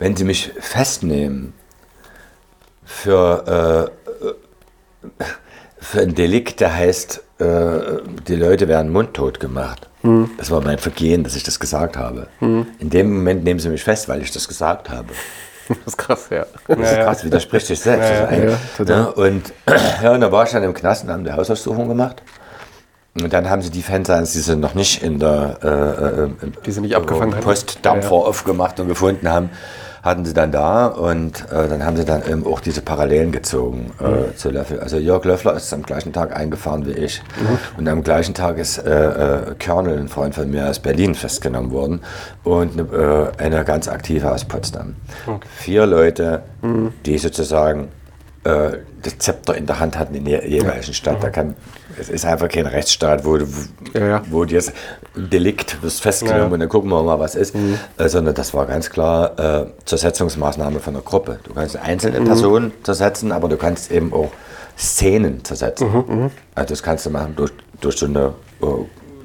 wenn 0.00 0.16
Sie 0.16 0.24
mich 0.24 0.52
festnehmen 0.58 1.52
für, 2.84 3.90
äh, 4.26 5.14
für 5.78 6.00
ein 6.00 6.14
Delikt, 6.14 6.60
der 6.60 6.74
heißt, 6.74 7.20
die 7.40 8.36
Leute 8.36 8.68
werden 8.68 8.92
mundtot 8.92 9.40
gemacht. 9.40 9.88
Das 10.38 10.52
war 10.52 10.60
mein 10.60 10.78
Vergehen, 10.78 11.24
dass 11.24 11.34
ich 11.34 11.42
das 11.42 11.58
gesagt 11.58 11.96
habe. 11.96 12.28
In 12.40 12.66
dem 12.78 13.12
Moment 13.12 13.42
nehmen 13.42 13.58
Sie 13.58 13.68
mich 13.68 13.82
fest, 13.82 14.08
weil 14.08 14.22
ich 14.22 14.30
das 14.30 14.46
gesagt 14.46 14.88
habe. 14.88 15.08
Das 15.68 15.78
ist 15.86 15.96
krass, 15.96 16.26
ja. 16.30 16.46
Das 16.68 16.78
ist 16.78 16.96
krass, 16.96 17.24
widerspricht 17.24 17.66
sich 17.66 17.80
selbst. 17.80 18.10
Ja, 18.10 18.30
ja. 18.32 18.58
Ne? 18.84 19.12
Und 19.12 19.52
ja, 20.02 20.12
und 20.12 20.20
da 20.20 20.30
war 20.32 20.44
ich 20.44 20.50
dann 20.50 20.62
im 20.62 20.74
Knast 20.74 21.04
und 21.04 21.10
haben 21.10 21.24
die 21.24 21.32
Hausdurchsuchung 21.32 21.88
gemacht. 21.88 22.22
Und 23.20 23.32
dann 23.32 23.48
haben 23.48 23.62
sie 23.62 23.70
die 23.70 23.82
Fans, 23.82 24.08
die 24.32 24.40
sie 24.40 24.56
noch 24.56 24.74
nicht 24.74 25.02
in 25.02 25.20
der 25.20 25.56
äh, 25.62 25.68
äh, 25.68 26.24
im- 26.24 26.52
Die 26.66 26.72
sie 26.72 26.80
nicht 26.80 26.96
abgefangen. 26.96 27.38
Postdampfer 27.40 28.10
Ja, 28.10 28.16
ja. 28.16 28.24
aufgemacht 28.26 28.80
und 28.80 28.88
gefunden 28.88 29.28
haben, 29.28 29.50
hatten 30.04 30.26
sie 30.26 30.34
dann 30.34 30.52
da 30.52 30.86
und 30.86 31.50
äh, 31.50 31.66
dann 31.66 31.82
haben 31.84 31.96
sie 31.96 32.04
dann 32.04 32.22
eben 32.28 32.46
auch 32.46 32.60
diese 32.60 32.82
Parallelen 32.82 33.32
gezogen 33.32 33.90
äh, 33.98 34.36
zu 34.36 34.50
Löffel. 34.50 34.78
Also 34.80 34.98
Jörg 34.98 35.24
Löffler 35.24 35.54
ist 35.54 35.72
am 35.72 35.82
gleichen 35.82 36.12
Tag 36.12 36.36
eingefahren 36.36 36.84
wie 36.84 36.92
ich 36.92 37.22
und 37.78 37.88
am 37.88 38.02
gleichen 38.02 38.34
Tag 38.34 38.58
ist 38.58 38.76
äh, 38.78 38.90
äh, 38.90 39.54
Körnel, 39.58 39.98
ein 39.98 40.08
Freund 40.08 40.34
von 40.34 40.50
mir 40.50 40.68
aus 40.68 40.78
Berlin, 40.78 41.14
festgenommen 41.14 41.70
worden 41.70 42.00
und 42.44 42.78
eine, 42.78 43.32
äh, 43.38 43.42
eine 43.42 43.64
ganz 43.64 43.88
aktive 43.88 44.30
aus 44.30 44.44
Potsdam. 44.44 44.94
Vier 45.56 45.86
Leute, 45.86 46.42
die 47.06 47.16
sozusagen 47.16 47.88
äh, 48.44 48.72
das 49.02 49.18
Zepter 49.18 49.56
in 49.56 49.64
der 49.66 49.80
Hand 49.80 49.98
hatten 49.98 50.14
in 50.14 50.26
der 50.26 50.46
jeweiligen 50.46 50.92
Stadt. 50.92 51.22
Da 51.24 51.30
kann, 51.30 51.54
es 51.98 52.10
ist 52.10 52.26
einfach 52.26 52.48
kein 52.48 52.66
Rechtsstaat, 52.66 53.24
wo, 53.24 53.38
du- 53.38 53.46
Ja, 53.94 54.06
ja. 54.06 54.22
wo 54.30 54.44
du 54.44 54.52
jetzt 54.54 54.72
Delikt 55.16 55.82
wirst 55.82 56.00
festgenommen 56.02 56.40
Ja. 56.40 56.46
Mhm. 56.48 56.52
und 56.54 56.60
dann 56.60 56.68
gucken 56.68 56.90
wir 56.90 57.02
mal, 57.02 57.18
was 57.20 57.34
ist. 57.34 57.54
Äh, 57.98 58.08
sondern 58.08 58.34
das 58.34 58.52
war 58.54 58.66
ganz 58.66 58.90
klar 58.90 59.38
äh, 59.38 59.66
Zersetzungsmaßnahme 59.84 60.80
von 60.80 60.94
einer 60.94 61.02
Gruppe. 61.04 61.38
Du 61.44 61.54
kannst 61.54 61.76
einzelne 61.76 62.20
Mhm. 62.20 62.24
Personen 62.24 62.72
zersetzen, 62.82 63.32
aber 63.32 63.48
du 63.48 63.56
kannst 63.56 63.90
eben 63.90 64.12
auch 64.12 64.30
Szenen 64.78 65.44
zersetzen. 65.44 65.88
Mhm, 65.92 66.30
Also 66.54 66.70
das 66.70 66.82
kannst 66.82 67.06
du 67.06 67.10
machen 67.10 67.34
durch, 67.36 67.52
durch 67.80 67.96
so 67.96 68.06
eine 68.06 68.34
äh, 68.62 68.66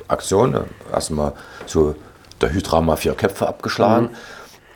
Aktion. 0.08 0.56
Erstmal 0.94 1.34
so 1.66 1.96
der 2.42 2.52
Hydra 2.54 2.82
mal 2.82 2.96
vier 2.96 3.14
Köpfe 3.14 3.48
abgeschlagen. 3.48 4.10
Mhm. 4.12 4.16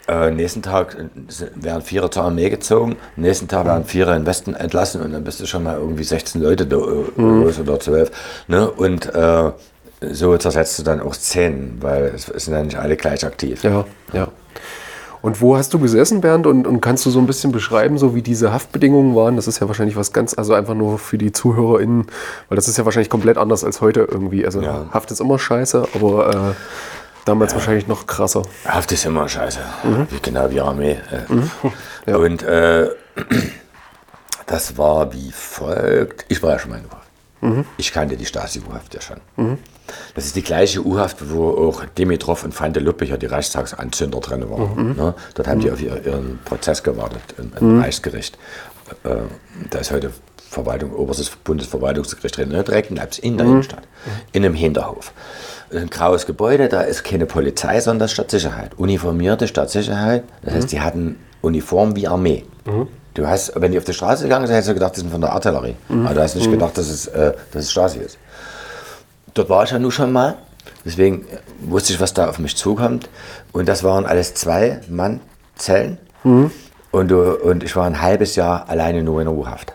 Äh, 0.06 0.30
nächsten 0.32 0.60
Tag 0.62 0.96
äh, 0.98 1.46
werden 1.54 1.80
Vierer 1.82 2.10
zur 2.10 2.24
Armee 2.24 2.50
gezogen, 2.50 2.96
nächsten 3.16 3.48
Tag 3.48 3.64
werden 3.64 3.84
Vierer 3.86 4.14
in 4.14 4.26
Westen 4.26 4.54
entlassen 4.54 5.00
und 5.00 5.12
dann 5.12 5.24
bist 5.24 5.40
du 5.40 5.46
schon 5.46 5.62
mal 5.62 5.78
irgendwie 5.78 6.04
16 6.04 6.42
Leute 6.42 6.66
da, 6.66 6.76
äh, 6.76 6.80
los 7.16 7.58
oder 7.58 7.80
12. 7.80 8.10
Ne? 8.48 8.70
Und 8.70 9.06
äh, 9.14 9.52
so 10.12 10.36
zersetzt 10.36 10.78
du 10.78 10.82
dann 10.82 11.00
auch 11.00 11.14
Szenen, 11.14 11.78
weil 11.80 12.12
es 12.14 12.26
sind 12.26 12.54
ja 12.54 12.62
nicht 12.62 12.76
alle 12.76 12.96
gleich 12.96 13.24
aktiv. 13.24 13.62
Ja, 13.62 13.84
ja. 14.12 14.28
Und 15.24 15.40
wo 15.40 15.56
hast 15.56 15.72
du 15.72 15.78
gesessen, 15.78 16.20
Bernd? 16.20 16.46
Und, 16.46 16.66
und 16.66 16.82
kannst 16.82 17.06
du 17.06 17.10
so 17.10 17.18
ein 17.18 17.26
bisschen 17.26 17.50
beschreiben, 17.50 17.96
so 17.96 18.14
wie 18.14 18.20
diese 18.20 18.52
Haftbedingungen 18.52 19.16
waren? 19.16 19.36
Das 19.36 19.48
ist 19.48 19.58
ja 19.58 19.66
wahrscheinlich 19.68 19.96
was 19.96 20.12
ganz, 20.12 20.36
also 20.36 20.52
einfach 20.52 20.74
nur 20.74 20.98
für 20.98 21.16
die 21.16 21.32
ZuhörerInnen, 21.32 22.08
weil 22.50 22.56
das 22.56 22.68
ist 22.68 22.76
ja 22.76 22.84
wahrscheinlich 22.84 23.08
komplett 23.08 23.38
anders 23.38 23.64
als 23.64 23.80
heute 23.80 24.00
irgendwie. 24.00 24.44
Also 24.44 24.60
Ja. 24.60 24.84
Haft 24.90 25.10
ist 25.10 25.20
immer 25.20 25.38
scheiße, 25.38 25.88
aber 25.94 26.28
äh, 26.50 26.54
damals 27.24 27.54
wahrscheinlich 27.54 27.88
noch 27.88 28.06
krasser. 28.06 28.42
Haft 28.66 28.92
ist 28.92 29.06
immer 29.06 29.26
scheiße. 29.26 29.60
Mhm. 29.84 30.06
Wie, 30.10 30.20
genau 30.20 30.50
wie 30.50 30.60
Armee. 30.60 30.98
Äh. 32.06 32.14
Und 32.14 32.42
äh, 32.42 32.90
das 34.46 34.76
war 34.76 35.10
wie 35.14 35.32
folgt. 35.32 36.26
Ich 36.28 36.42
war 36.42 36.50
ja 36.50 36.58
schon 36.58 36.70
mal 36.72 36.80
in 36.80 36.84
U-Haft. 36.84 37.08
Mhm. 37.40 37.64
Ich 37.78 37.92
kannte 37.94 38.18
die 38.18 38.26
Stasi-U-Haft 38.26 38.92
ja 38.92 39.00
schon. 39.00 39.56
Das 40.14 40.26
ist 40.26 40.36
die 40.36 40.42
gleiche 40.42 40.84
U-Haft, 40.84 41.30
wo 41.30 41.50
auch 41.68 41.84
Dimitrov 41.98 42.44
und 42.44 42.58
Van 42.58 42.72
der 42.72 42.82
Luppe 42.82 43.04
ja 43.04 43.16
die 43.16 43.26
Reichstagsanzünder 43.26 44.20
drin 44.20 44.48
waren. 44.50 44.90
Mhm. 44.90 44.96
Ne? 44.96 45.14
Dort 45.34 45.48
haben 45.48 45.60
die 45.60 45.70
auf 45.70 45.80
ihr, 45.80 46.04
ihren 46.04 46.38
Prozess 46.44 46.82
gewartet 46.82 47.22
im, 47.38 47.52
im 47.60 47.80
Reichsgericht. 47.80 48.38
Äh, 49.04 49.16
da 49.70 49.78
ist 49.78 49.90
heute 49.90 50.10
Verwaltung, 50.48 50.94
oberstes 50.94 51.30
Bundesverwaltungsgericht 51.30 52.36
drin, 52.36 52.48
ne? 52.50 52.62
direkt 52.62 52.90
in 52.90 52.96
Leipzig, 52.96 53.24
in 53.24 53.36
der 53.36 53.46
Innenstadt, 53.46 53.82
in 54.32 54.44
einem 54.44 54.54
Hinterhof. 54.54 55.12
ein 55.74 55.90
graues 55.90 56.26
Gebäude, 56.26 56.68
da 56.68 56.82
ist 56.82 57.02
keine 57.02 57.26
Polizei, 57.26 57.80
sondern 57.80 58.08
Stadtsicherheit. 58.08 58.78
Uniformierte 58.78 59.48
Stadtsicherheit. 59.48 60.22
Das 60.42 60.54
heißt, 60.54 60.72
die 60.72 60.80
hatten 60.80 61.18
Uniform 61.40 61.96
wie 61.96 62.06
Armee. 62.06 62.44
Du 63.14 63.26
hast, 63.26 63.52
wenn 63.56 63.72
die 63.72 63.78
auf 63.78 63.84
die 63.84 63.92
Straße 63.94 64.24
gegangen 64.24 64.46
sind, 64.46 64.54
hättest 64.54 64.70
du 64.70 64.74
gedacht, 64.74 64.96
die 64.96 65.00
sind 65.00 65.10
von 65.10 65.20
der 65.20 65.32
Artillerie. 65.32 65.76
Aber 66.06 66.14
du 66.14 66.22
hast 66.22 66.34
nicht 66.36 66.50
gedacht, 66.50 66.76
dass 66.78 66.88
es, 66.88 67.06
äh, 67.08 67.32
dass 67.52 67.64
es 67.64 67.70
Stasi 67.72 67.98
ist. 67.98 68.18
Dort 69.34 69.48
war 69.48 69.64
ich 69.64 69.70
ja 69.70 69.78
nun 69.78 69.90
schon 69.90 70.12
mal. 70.12 70.36
Deswegen 70.84 71.26
wusste 71.60 71.92
ich, 71.92 72.00
was 72.00 72.14
da 72.14 72.28
auf 72.28 72.38
mich 72.38 72.56
zukommt. 72.56 73.08
Und 73.52 73.68
das 73.68 73.82
waren 73.84 74.06
alles 74.06 74.34
zwei 74.34 74.80
Mann-Zellen. 74.88 75.98
Und, 76.90 77.12
und 77.12 77.62
ich 77.64 77.74
war 77.76 77.86
ein 77.86 78.00
halbes 78.00 78.36
Jahr 78.36 78.68
alleine 78.68 79.02
nur 79.02 79.20
in 79.20 79.26
der 79.26 79.34
U-Haft. 79.34 79.72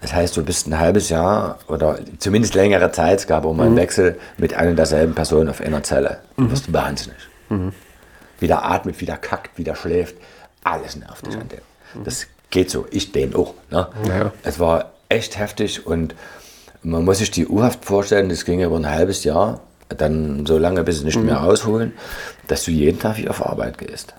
Das 0.00 0.12
heißt, 0.12 0.36
du 0.36 0.44
bist 0.44 0.66
ein 0.66 0.78
halbes 0.78 1.08
Jahr 1.08 1.58
oder 1.68 1.98
zumindest 2.18 2.54
längere 2.54 2.92
Zeit, 2.92 3.20
es 3.20 3.26
gab 3.26 3.44
auch 3.46 3.54
mal 3.54 3.66
einen 3.66 3.76
Wechsel 3.76 4.18
mit 4.36 4.54
einer 4.54 4.70
und 4.70 4.76
derselben 4.76 5.14
Person 5.14 5.48
auf 5.48 5.60
einer 5.60 5.82
Zelle. 5.82 6.18
Du 6.36 6.50
wirst 6.50 6.72
wahnsinnig. 6.72 7.16
Wie 8.38 8.46
der 8.46 8.64
atmet, 8.64 9.00
wie 9.00 9.06
der 9.06 9.16
kackt, 9.16 9.56
wie 9.56 9.64
der 9.64 9.74
schläft. 9.74 10.16
Alles 10.64 10.96
nervt 10.96 11.26
dich 11.26 11.36
an 11.36 11.48
dem. 11.48 12.04
Das 12.04 12.26
geht 12.50 12.70
so. 12.70 12.86
Ich 12.90 13.12
den 13.12 13.34
auch. 13.34 13.54
Ne? 13.70 13.88
Ja. 14.08 14.32
Es 14.42 14.60
war 14.60 14.92
echt 15.08 15.38
heftig 15.38 15.86
und 15.86 16.14
man 16.86 17.04
muss 17.04 17.18
sich 17.18 17.30
die 17.30 17.46
U-Haft 17.46 17.84
vorstellen, 17.84 18.28
das 18.28 18.44
ging 18.44 18.62
über 18.62 18.76
ein 18.76 18.88
halbes 18.88 19.24
Jahr, 19.24 19.60
dann 19.88 20.46
so 20.46 20.56
lange, 20.56 20.84
bis 20.84 21.00
sie 21.00 21.04
nicht 21.04 21.20
mehr 21.20 21.36
rausholen, 21.36 21.92
dass 22.46 22.64
du 22.64 22.70
jeden 22.70 22.98
Tag 22.98 23.18
wieder 23.18 23.30
auf 23.30 23.44
Arbeit 23.44 23.78
gehst. 23.78 24.14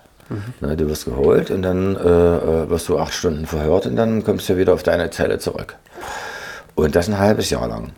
Ne, 0.60 0.76
du 0.76 0.90
wirst 0.90 1.06
geholt 1.06 1.50
und 1.50 1.62
dann 1.62 1.96
äh, 1.96 2.00
äh, 2.00 2.70
wirst 2.70 2.90
du 2.90 3.00
acht 3.00 3.14
Stunden 3.14 3.46
verhört 3.46 3.86
und 3.86 3.96
dann 3.96 4.26
kommst 4.26 4.50
du 4.50 4.58
wieder 4.58 4.74
auf 4.74 4.84
deine 4.84 5.10
Zelle 5.10 5.40
zurück. 5.40 5.76
Und 6.76 6.98
das 6.98 7.08
ein 7.08 7.18
halbes 7.18 7.50
Jahr 7.50 7.70
lang. 7.70 7.94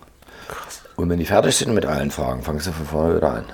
Und 0.95 1.09
wenn 1.09 1.17
die 1.17 1.25
fertig 1.25 1.55
sind 1.55 1.73
mit 1.73 1.87
allen 1.87 2.11
Fragen, 2.11 2.43
fangst 2.43 2.67
du 2.67 2.71
von 2.71 2.85
vorne 2.85 3.15
wieder 3.15 3.31
an. 3.31 3.45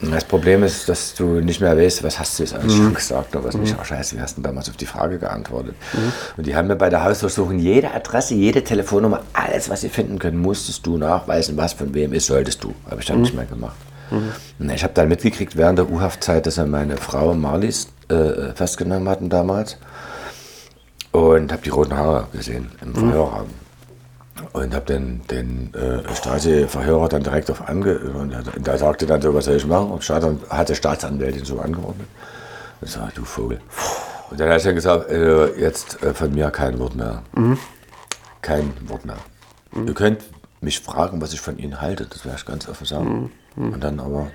Das 0.00 0.24
Problem 0.24 0.62
ist, 0.62 0.88
dass 0.88 1.14
du 1.14 1.40
nicht 1.40 1.60
mehr 1.60 1.76
weißt, 1.76 2.04
was 2.04 2.18
hast 2.20 2.38
du 2.38 2.44
jetzt 2.44 2.54
eigentlich 2.54 2.76
schon 2.76 2.94
gesagt 2.94 3.34
oder 3.34 3.44
was 3.46 3.56
nicht. 3.56 3.74
Oh, 3.80 3.84
scheiße, 3.84 4.16
wie 4.16 4.20
hast 4.20 4.38
du 4.38 4.42
damals 4.42 4.68
auf 4.68 4.76
die 4.76 4.86
Frage 4.86 5.18
geantwortet? 5.18 5.74
Und 6.36 6.46
die 6.46 6.54
haben 6.54 6.68
mir 6.68 6.76
bei 6.76 6.88
der 6.88 7.02
Hausdurchsuchung 7.02 7.58
jede 7.58 7.92
Adresse, 7.92 8.34
jede 8.34 8.62
Telefonnummer, 8.62 9.22
alles, 9.32 9.68
was 9.68 9.80
sie 9.80 9.88
finden 9.88 10.18
können, 10.18 10.38
musstest 10.38 10.86
du 10.86 10.98
nachweisen, 10.98 11.56
was 11.56 11.72
von 11.72 11.92
wem 11.94 12.12
ist, 12.12 12.26
solltest 12.26 12.62
du. 12.62 12.74
Habe 12.88 13.00
ich 13.00 13.06
dann 13.06 13.22
nicht 13.22 13.34
mehr 13.34 13.46
gemacht. 13.46 13.76
Und 14.58 14.70
Ich 14.70 14.82
habe 14.84 14.94
dann 14.94 15.08
mitgekriegt 15.08 15.56
während 15.56 15.78
der 15.78 15.90
U-Haftzeit, 15.90 16.46
dass 16.46 16.58
er 16.58 16.66
meine 16.66 16.96
Frau 16.96 17.34
Marlies 17.34 17.88
äh, 18.08 18.52
festgenommen 18.54 19.08
hatten 19.08 19.28
damals. 19.28 19.76
Und 21.12 21.50
habe 21.52 21.62
die 21.62 21.70
roten 21.70 21.96
Haare 21.96 22.28
gesehen 22.32 22.70
im 22.82 22.94
Verhörraum. 22.94 23.48
Und 24.52 24.74
habe 24.74 24.86
den, 24.86 25.20
den 25.30 25.72
äh, 25.74 26.14
Stasi-Verhörer 26.14 27.08
dann 27.08 27.22
direkt 27.22 27.50
auf 27.50 27.68
ange... 27.68 27.98
Und 27.98 28.34
da- 28.62 28.78
sagte 28.78 29.06
dann 29.06 29.20
so, 29.20 29.34
was 29.34 29.46
soll 29.46 29.56
ich 29.56 29.66
machen? 29.66 29.90
Und 29.90 30.04
Staat, 30.04 30.24
hat 30.50 30.68
der 30.68 30.74
Staatsanwältin 30.74 31.44
so 31.44 31.58
angeordnet. 31.58 32.06
Und 32.80 32.86
ich 32.88 32.92
sag, 32.94 33.14
du 33.14 33.24
Vogel. 33.24 33.60
Und 34.30 34.38
dann 34.38 34.48
hat 34.50 34.64
er 34.64 34.72
gesagt, 34.74 35.10
äh, 35.10 35.58
jetzt 35.60 36.02
äh, 36.02 36.14
von 36.14 36.32
mir 36.32 36.50
kein 36.50 36.78
Wort 36.78 36.94
mehr. 36.94 37.22
Kein 38.42 38.72
Wort 38.86 39.04
mehr. 39.04 39.16
Ihr 39.86 39.94
könnt 39.94 40.22
mich 40.60 40.80
fragen, 40.80 41.20
was 41.20 41.32
ich 41.32 41.40
von 41.40 41.58
Ihnen 41.58 41.80
halte, 41.80 42.06
das 42.06 42.24
werde 42.24 42.38
ich 42.38 42.46
ganz 42.46 42.68
offen 42.68 42.84
sagen. 42.86 43.32
Und 43.56 43.82
dann 43.82 44.00
aber 44.00 44.30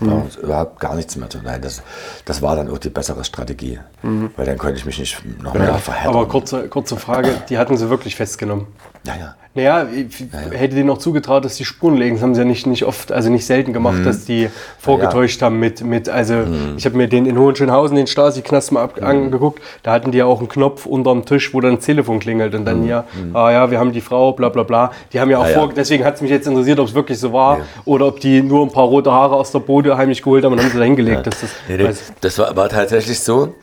brauchen 0.00 0.22
uns 0.22 0.36
überhaupt 0.36 0.80
gar 0.80 0.94
nichts 0.94 1.16
mehr 1.16 1.30
zu 1.30 1.38
Nein, 1.42 1.62
das, 1.62 1.82
das 2.24 2.42
war 2.42 2.56
dann 2.56 2.70
auch 2.70 2.78
die 2.78 2.90
bessere 2.90 3.24
Strategie. 3.24 3.78
Weil 4.02 4.46
dann 4.46 4.58
konnte 4.58 4.76
ich 4.76 4.86
mich 4.86 4.98
nicht 4.98 5.22
noch 5.42 5.54
mehr 5.54 5.74
verhärten. 5.74 6.08
Aber 6.08 6.28
kurze, 6.28 6.68
kurze 6.68 6.96
Frage, 6.96 7.30
die 7.48 7.58
hatten 7.58 7.76
sie 7.76 7.90
wirklich 7.90 8.16
festgenommen. 8.16 8.66
ja, 9.04 9.16
ja. 9.16 9.34
Naja, 9.56 9.86
ich 9.90 10.20
hätte 10.56 10.76
denen 10.76 10.90
auch 10.90 10.98
zugetraut, 10.98 11.44
dass 11.44 11.56
die 11.56 11.64
Spuren 11.64 11.96
legen. 11.96 12.16
Das 12.16 12.22
haben 12.22 12.34
sie 12.34 12.42
ja 12.42 12.44
nicht, 12.44 12.66
nicht 12.66 12.84
oft, 12.84 13.10
also 13.10 13.30
nicht 13.30 13.46
selten 13.46 13.72
gemacht, 13.72 14.04
dass 14.04 14.24
die 14.26 14.50
vorgetäuscht 14.78 15.40
haben 15.42 15.58
mit, 15.58 15.82
mit 15.82 16.08
also 16.08 16.44
ich 16.76 16.84
habe 16.84 16.96
mir 16.96 17.08
den 17.08 17.24
in 17.26 17.38
Hohenschönhausen, 17.38 17.96
den 17.96 18.06
Stasi-Knast 18.06 18.72
mal 18.72 18.82
ab, 18.82 19.02
angeguckt, 19.02 19.62
da 19.82 19.92
hatten 19.92 20.12
die 20.12 20.18
ja 20.18 20.26
auch 20.26 20.38
einen 20.40 20.48
Knopf 20.48 20.86
unterm 20.86 21.24
Tisch, 21.24 21.54
wo 21.54 21.60
dann 21.60 21.76
das 21.76 21.86
Telefon 21.86 22.18
klingelt 22.20 22.54
und 22.54 22.66
dann 22.66 22.82
hier, 22.82 23.04
ah 23.32 23.50
ja, 23.50 23.70
wir 23.70 23.78
haben 23.78 23.92
die 23.92 24.00
Frau, 24.02 24.32
bla 24.32 24.50
bla 24.50 24.62
bla. 24.62 24.92
Die 25.12 25.20
haben 25.20 25.30
ja 25.30 25.38
auch 25.38 25.44
Ja, 25.44 25.50
ja. 25.50 25.58
vor, 25.58 25.72
deswegen 25.74 26.04
hat 26.04 26.16
es 26.16 26.20
mich 26.20 26.30
jetzt 26.30 26.46
interessiert, 26.46 26.78
ob 26.78 26.88
es 26.88 26.94
wirklich 26.94 27.18
so 27.18 27.32
war 27.32 27.60
oder 27.86 28.06
ob 28.06 28.20
die 28.20 28.42
nur 28.42 28.62
ein 28.62 28.70
paar 28.70 28.84
rote 28.84 29.10
Haare 29.10 29.34
aus 29.36 29.52
der 29.52 29.60
Bode 29.60 29.96
heimlich 29.96 30.20
geholt 30.22 30.44
haben 30.44 30.52
und 30.52 30.60
haben 30.60 30.70
sie 30.70 30.78
da 30.78 30.84
hingelegt. 30.84 31.26
Das, 31.26 31.40
das, 31.40 31.50
Nee, 31.68 31.88
das 32.20 32.38
war, 32.38 32.54
war 32.54 32.68
tatsächlich 32.68 33.18
so. 33.20 33.54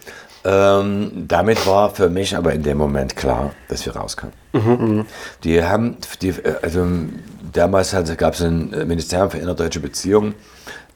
Ähm, 0.45 1.25
damit 1.27 1.65
war 1.65 1.89
für 1.95 2.09
mich 2.09 2.35
aber 2.35 2.53
in 2.53 2.63
dem 2.63 2.77
Moment 2.77 3.15
klar, 3.15 3.51
dass 3.69 3.85
wir 3.85 3.95
rauskommen. 3.95 4.33
Die 5.43 5.63
haben, 5.63 5.97
die, 6.21 6.29
äh, 6.29 6.55
also 6.61 6.85
damals 7.53 7.95
gab 8.17 8.33
es 8.33 8.41
ein 8.41 8.73
äh, 8.73 8.85
Ministerium 8.85 9.31
für 9.31 9.37
innerdeutsche 9.37 9.79
Beziehungen 9.79 10.33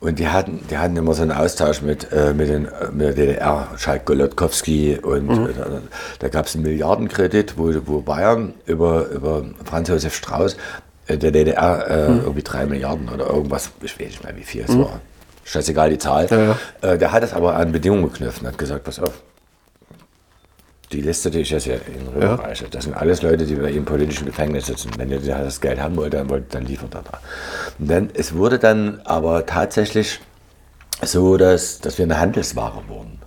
und 0.01 0.19
die 0.19 0.27
hatten, 0.27 0.59
die 0.69 0.77
hatten 0.77 0.97
immer 0.97 1.13
so 1.13 1.21
einen 1.21 1.31
Austausch 1.31 1.81
mit, 1.81 2.11
äh, 2.11 2.33
mit, 2.33 2.49
den, 2.49 2.65
äh, 2.65 2.91
mit 2.91 3.07
der 3.07 3.13
DDR, 3.13 3.69
Schalk 3.77 4.05
Golodkowski 4.05 4.99
und 5.01 5.29
äh, 5.29 5.53
da, 5.57 5.65
da 6.19 6.27
gab 6.27 6.45
es 6.47 6.55
einen 6.55 6.63
Milliardenkredit, 6.65 7.57
wo, 7.57 7.71
wo 7.85 8.01
Bayern 8.01 8.53
über, 8.65 9.07
über 9.07 9.45
Franz 9.63 9.87
Josef 9.89 10.13
Strauß 10.13 10.57
der 11.09 11.31
DDR 11.31 11.87
äh, 11.89 12.05
irgendwie 12.17 12.43
drei 12.43 12.65
Milliarden 12.65 13.07
oder 13.07 13.27
irgendwas, 13.27 13.71
ich 13.81 13.97
weiß 13.97 14.07
nicht 14.07 14.23
mehr 14.25 14.35
wie 14.35 14.43
viel 14.43 14.65
es 14.67 14.77
war. 14.77 14.99
Scheißegal 15.45 15.89
die 15.89 15.97
Zahl. 15.97 16.27
Ja, 16.29 16.91
Äh, 16.91 16.97
der 16.97 17.13
hat 17.13 17.23
es 17.23 17.33
aber 17.33 17.55
an 17.55 17.71
Bedingungen 17.71 18.03
geknüpft 18.11 18.41
und 18.41 18.47
hat 18.49 18.57
gesagt, 18.57 18.83
pass 18.83 18.99
auf, 18.99 19.13
die 20.91 21.01
Liste, 21.01 21.29
die 21.29 21.39
ich 21.39 21.49
jetzt 21.49 21.63
hier 21.63 21.75
in 21.75 22.07
rüberreiche, 22.13 22.65
das 22.69 22.85
sind 22.85 22.93
alles 22.93 23.21
Leute, 23.21 23.45
die 23.45 23.55
bei 23.55 23.71
ihm 23.71 23.79
im 23.79 23.85
politischen 23.85 24.25
Gefängnis 24.25 24.67
sitzen. 24.67 24.91
Wenn 24.97 25.09
ihr 25.09 25.19
das 25.19 25.59
Geld 25.59 25.81
haben 25.81 25.97
wollt, 25.97 26.13
dann, 26.13 26.29
wollt, 26.29 26.53
dann 26.53 26.65
liefert 26.65 26.95
er 26.95 27.03
da. 27.03 27.19
Und 27.77 27.89
dann, 27.89 28.09
es 28.13 28.35
wurde 28.35 28.57
dann 28.57 29.01
aber 29.03 29.45
tatsächlich 29.45 30.21
so, 31.03 31.37
dass, 31.37 31.79
dass 31.79 31.97
wir 31.97 32.05
eine 32.05 32.19
Handelsware 32.19 32.81
wurden. 32.87 33.19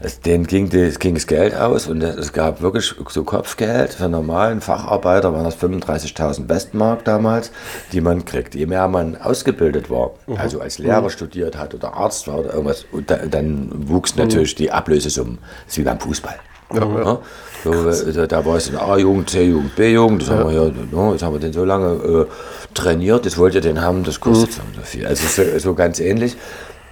Es, 0.00 0.20
denen 0.20 0.46
ging, 0.46 0.68
das, 0.68 0.98
ging 0.98 1.14
das 1.14 1.26
Geld 1.26 1.54
aus 1.54 1.86
und 1.86 2.02
es 2.02 2.32
gab 2.32 2.60
wirklich 2.60 2.94
so 3.08 3.24
Kopfgeld 3.24 3.94
für 3.94 4.04
einen 4.04 4.12
normalen 4.12 4.60
Facharbeiter, 4.60 5.32
waren 5.32 5.44
das 5.44 5.56
35.000 5.56 6.48
Westmark 6.48 7.04
damals, 7.04 7.50
die 7.92 8.02
man 8.02 8.24
kriegt. 8.26 8.54
Je 8.54 8.66
mehr 8.66 8.86
man 8.88 9.16
ausgebildet 9.16 9.88
war, 9.88 10.10
also 10.36 10.60
als 10.60 10.78
Lehrer 10.78 11.08
studiert 11.08 11.56
hat 11.56 11.72
oder 11.74 11.94
Arzt 11.94 12.26
war 12.26 12.40
oder 12.40 12.52
irgendwas, 12.52 12.84
dann 13.30 13.70
wuchs 13.88 14.16
natürlich 14.16 14.54
die 14.56 14.70
Ablösesumme. 14.70 15.38
Das 15.64 15.72
ist 15.72 15.78
wie 15.78 15.84
beim 15.84 16.00
Fußball. 16.00 16.36
Ja, 16.72 17.18
So, 17.62 17.88
äh, 17.88 18.12
da, 18.12 18.26
da 18.26 18.44
war 18.44 18.56
es 18.56 18.68
in 18.68 18.76
A-Jugend, 18.76 19.30
C-Jugend, 19.30 19.76
B-Jugend, 19.76 20.22
das 20.22 20.30
haben 20.30 20.50
wir 20.50 20.64
ja, 20.64 20.70
no, 20.90 21.12
jetzt 21.12 21.22
haben 21.22 21.34
wir 21.34 21.40
den 21.40 21.52
so 21.52 21.64
lange 21.64 21.94
äh, 21.94 22.26
trainiert, 22.74 23.24
jetzt 23.24 23.38
wollt 23.38 23.54
ihr 23.54 23.60
den 23.60 23.80
haben, 23.80 24.04
das 24.04 24.20
kostet 24.20 24.52
so 24.52 24.62
und 24.62 24.74
so 24.76 24.82
viel. 24.82 25.06
Also 25.06 25.26
so, 25.26 25.58
so 25.58 25.74
ganz 25.74 26.00
ähnlich. 26.00 26.36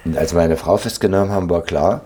Und 0.05 0.17
als 0.17 0.33
wir 0.33 0.41
meine 0.41 0.57
Frau 0.57 0.77
festgenommen 0.77 1.31
haben, 1.31 1.51
war 1.51 1.63
klar, 1.63 2.03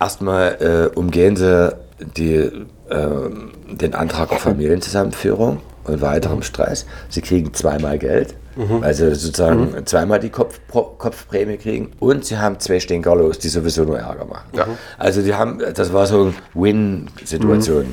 erstmal 0.00 0.90
äh, 0.94 0.98
umgehen 0.98 1.36
sie 1.36 1.74
die, 1.98 2.50
ähm, 2.90 3.52
den 3.70 3.94
Antrag 3.94 4.32
auf 4.32 4.40
Familienzusammenführung 4.40 5.60
und 5.84 6.00
weiterem 6.00 6.42
Stress. 6.42 6.86
Sie 7.08 7.20
kriegen 7.20 7.52
zweimal 7.54 7.98
Geld, 7.98 8.34
weil 8.56 8.94
sie 8.94 9.14
sozusagen 9.14 9.84
zweimal 9.84 10.20
die 10.20 10.30
Kopf, 10.30 10.60
Kopfprämie 10.70 11.56
kriegen 11.56 11.90
und 11.98 12.24
sie 12.24 12.38
haben 12.38 12.60
zwei 12.60 12.78
Stinkerlos, 12.80 13.38
die 13.38 13.48
sowieso 13.48 13.82
nur 13.84 13.98
Ärger 13.98 14.24
machen. 14.26 14.48
Also 14.96 15.22
die 15.22 15.34
haben, 15.34 15.58
das 15.74 15.92
war 15.92 16.06
so 16.06 16.22
eine 16.22 16.34
Win-Situation 16.54 17.86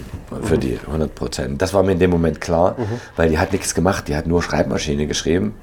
für 0.43 0.57
die 0.57 0.79
100 0.85 1.15
Prozent. 1.15 1.61
Das 1.61 1.73
war 1.73 1.81
mir 1.83 1.93
in 1.93 1.99
dem 1.99 2.11
Moment 2.11 2.39
klar, 2.41 2.75
weil 3.15 3.29
die 3.29 3.39
hat 3.39 3.51
nichts 3.53 3.73
gemacht, 3.73 4.07
die 4.07 4.15
hat 4.15 4.27
nur 4.27 4.43
Schreibmaschine 4.43 5.07
geschrieben, 5.07 5.55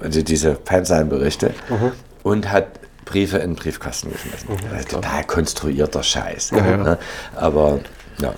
also 0.00 0.22
diese 0.22 0.56
Fernsehberichte 0.64 1.50
und 2.22 2.50
hat 2.52 2.66
Briefe 3.04 3.38
in 3.38 3.50
den 3.50 3.56
Briefkasten 3.56 4.10
geschmissen. 4.10 4.48
Das 4.70 4.80
ist 4.80 4.90
total 4.92 5.24
konstruierter 5.24 6.02
Scheiß. 6.02 6.52
Ne? 6.52 6.98
Aber 7.36 7.80
ja. 8.18 8.32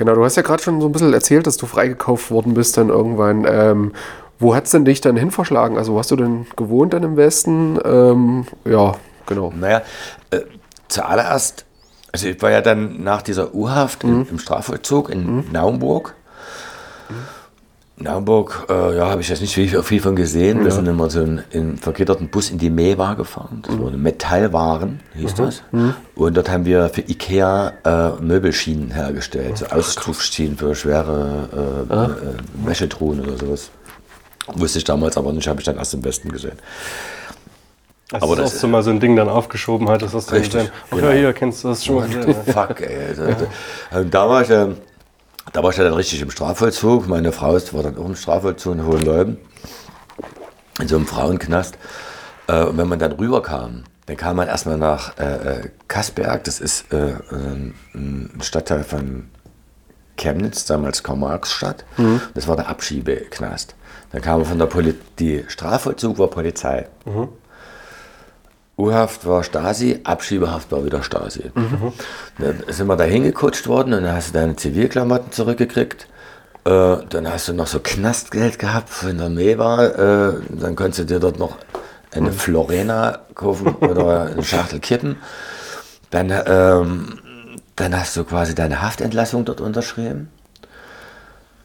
Genau, 0.00 0.14
du 0.14 0.24
hast 0.24 0.34
ja 0.36 0.40
gerade 0.42 0.62
schon 0.62 0.80
so 0.80 0.86
ein 0.88 0.92
bisschen 0.92 1.12
erzählt, 1.12 1.46
dass 1.46 1.58
du 1.58 1.66
freigekauft 1.66 2.30
worden 2.30 2.54
bist 2.54 2.78
dann 2.78 2.88
irgendwann. 2.88 3.44
Ähm, 3.46 3.92
wo 4.38 4.54
hat 4.54 4.64
es 4.64 4.70
denn 4.70 4.86
dich 4.86 5.02
dann 5.02 5.14
hin 5.14 5.30
verschlagen? 5.30 5.76
Also, 5.76 5.92
wo 5.92 5.98
hast 5.98 6.10
du 6.10 6.16
denn 6.16 6.46
gewohnt 6.56 6.94
dann 6.94 7.02
im 7.02 7.18
Westen? 7.18 7.78
Ähm, 7.84 8.46
ja, 8.64 8.94
genau. 9.26 9.52
Naja, 9.54 9.82
äh, 10.30 10.40
zuallererst, 10.88 11.66
also 12.12 12.28
ich 12.28 12.40
war 12.40 12.50
ja 12.50 12.62
dann 12.62 13.02
nach 13.04 13.20
dieser 13.20 13.54
U-Haft 13.54 14.02
im- 14.04 14.26
im 14.30 14.38
Strafvollzug 14.38 15.10
in 15.10 15.44
Naumburg. 15.52 16.14
Naumburg, 18.00 18.66
äh, 18.70 18.96
ja, 18.96 19.10
habe 19.10 19.20
ich 19.20 19.28
jetzt 19.28 19.42
nicht 19.42 19.54
viel, 19.54 19.82
viel 19.82 20.00
von 20.00 20.16
gesehen. 20.16 20.64
Wir 20.64 20.70
sind 20.70 20.88
immer 20.88 21.10
so 21.10 21.20
in, 21.20 21.42
in 21.50 21.76
vergitterten 21.76 22.28
Bus 22.28 22.50
in 22.50 22.56
die 22.56 22.70
Mewa 22.70 23.12
gefahren. 23.12 23.62
Das 23.66 23.78
waren 23.78 24.00
Metallwaren, 24.00 25.00
hieß 25.14 25.34
das. 25.34 25.62
Und 26.14 26.36
dort 26.36 26.48
haben 26.48 26.64
wir 26.64 26.88
für 26.88 27.02
Ikea 27.02 27.72
äh, 27.84 28.22
Möbelschienen 28.22 28.90
hergestellt. 28.90 29.58
So 29.58 29.66
Ausdrucksschienen 29.66 30.56
für 30.56 30.74
schwere 30.74 31.86
äh, 31.90 31.94
äh, 31.94 32.66
Wäschetruhen 32.66 33.20
oder 33.20 33.36
sowas. 33.36 33.70
Wusste 34.54 34.78
ich 34.78 34.84
damals 34.84 35.18
aber 35.18 35.32
nicht, 35.32 35.46
habe 35.46 35.60
ich 35.60 35.66
dann 35.66 35.76
erst 35.76 35.92
im 35.92 36.02
Westen 36.02 36.30
gesehen. 36.30 36.58
Als 38.12 38.22
Aber 38.22 38.34
das 38.34 38.58
so 38.58 38.66
mal 38.66 38.82
so 38.82 38.90
ein 38.90 38.98
Ding 38.98 39.14
dann 39.14 39.28
aufgeschoben 39.28 39.88
hat, 39.88 40.02
das 40.02 40.14
hast 40.14 40.30
du 40.30 40.34
Richtig, 40.34 40.52
gesehen. 40.52 40.70
Ja, 40.90 40.96
genau. 40.96 41.12
hier 41.12 41.32
kennst 41.32 41.62
du 41.62 41.68
das 41.68 41.84
schon 41.84 41.96
mal 41.96 42.08
gesehen. 42.08 42.34
ja. 42.46 42.52
Fuck, 42.52 42.80
ey. 42.80 43.14
Da, 43.14 43.36
da, 43.92 44.04
da, 44.04 44.28
war 44.28 44.42
ich, 44.42 44.50
ähm, 44.50 44.76
da 45.52 45.62
war 45.62 45.70
ich 45.70 45.76
ja 45.76 45.84
dann 45.84 45.94
richtig 45.94 46.20
im 46.22 46.30
Strafvollzug. 46.30 47.08
Meine 47.08 47.32
Frau 47.32 47.56
ist- 47.56 47.74
war 47.74 47.82
dann 47.82 47.96
auch 47.98 48.04
im 48.06 48.16
Strafvollzug 48.16 48.74
in 48.74 48.86
Hohenleuben. 48.86 49.38
in 50.80 50.88
so 50.88 50.96
einem 50.96 51.06
Frauenknast. 51.06 51.76
Äh, 52.46 52.64
und 52.64 52.78
wenn 52.78 52.88
man 52.88 52.98
dann 52.98 53.12
rüberkam, 53.12 53.84
dann 54.06 54.16
kam 54.16 54.36
man 54.36 54.48
erstmal 54.48 54.78
nach 54.78 55.18
äh, 55.18 55.24
äh, 55.58 55.70
Kassberg, 55.88 56.42
das 56.44 56.58
ist 56.58 56.90
äh, 56.92 57.14
ähm, 57.32 57.74
ein 57.94 58.40
Stadtteil 58.40 58.82
von 58.82 59.28
Chemnitz, 60.16 60.64
damals 60.64 61.02
Karl-Marx-Stadt. 61.02 61.84
Das 62.34 62.48
war 62.48 62.56
der 62.56 62.68
Abschiebeknast. 62.68 63.74
Dann 64.12 64.22
kam 64.22 64.38
man 64.40 64.46
von 64.48 64.58
der 64.58 64.66
Poli 64.66 64.94
die 65.18 65.44
Strafvollzug 65.48 66.18
war 66.18 66.28
Polizei. 66.28 66.86
U-Haft 68.80 69.26
war 69.26 69.44
Stasi, 69.44 70.00
Abschiebehaft 70.04 70.72
war 70.72 70.84
wieder 70.84 71.02
Stasi. 71.02 71.50
Dann 72.38 72.62
sind 72.68 72.86
wir 72.86 72.96
da 72.96 73.04
hingekutscht 73.04 73.66
worden 73.68 73.94
und 73.94 74.02
dann 74.02 74.14
hast 74.14 74.30
du 74.30 74.38
deine 74.38 74.56
Zivilklamotten 74.56 75.32
zurückgekriegt. 75.32 76.06
Äh, 76.64 76.96
dann 77.08 77.30
hast 77.30 77.48
du 77.48 77.52
noch 77.52 77.66
so 77.66 77.80
Knastgeld 77.80 78.58
gehabt 78.58 78.90
von 78.90 79.16
der 79.16 79.28
Meva. 79.28 79.86
Äh, 79.86 80.32
dann 80.50 80.76
konntest 80.76 81.00
du 81.00 81.04
dir 81.04 81.20
dort 81.20 81.38
noch 81.38 81.56
eine 82.12 82.32
Florena 82.32 83.20
kaufen 83.34 83.74
oder 83.76 84.26
eine 84.26 84.42
Schachtel 84.42 84.80
Kippen. 84.80 85.16
Dann, 86.10 86.32
ähm, 86.46 87.18
dann 87.76 87.98
hast 87.98 88.16
du 88.16 88.24
quasi 88.24 88.54
deine 88.54 88.82
Haftentlassung 88.82 89.44
dort 89.44 89.60
unterschrieben. 89.60 90.28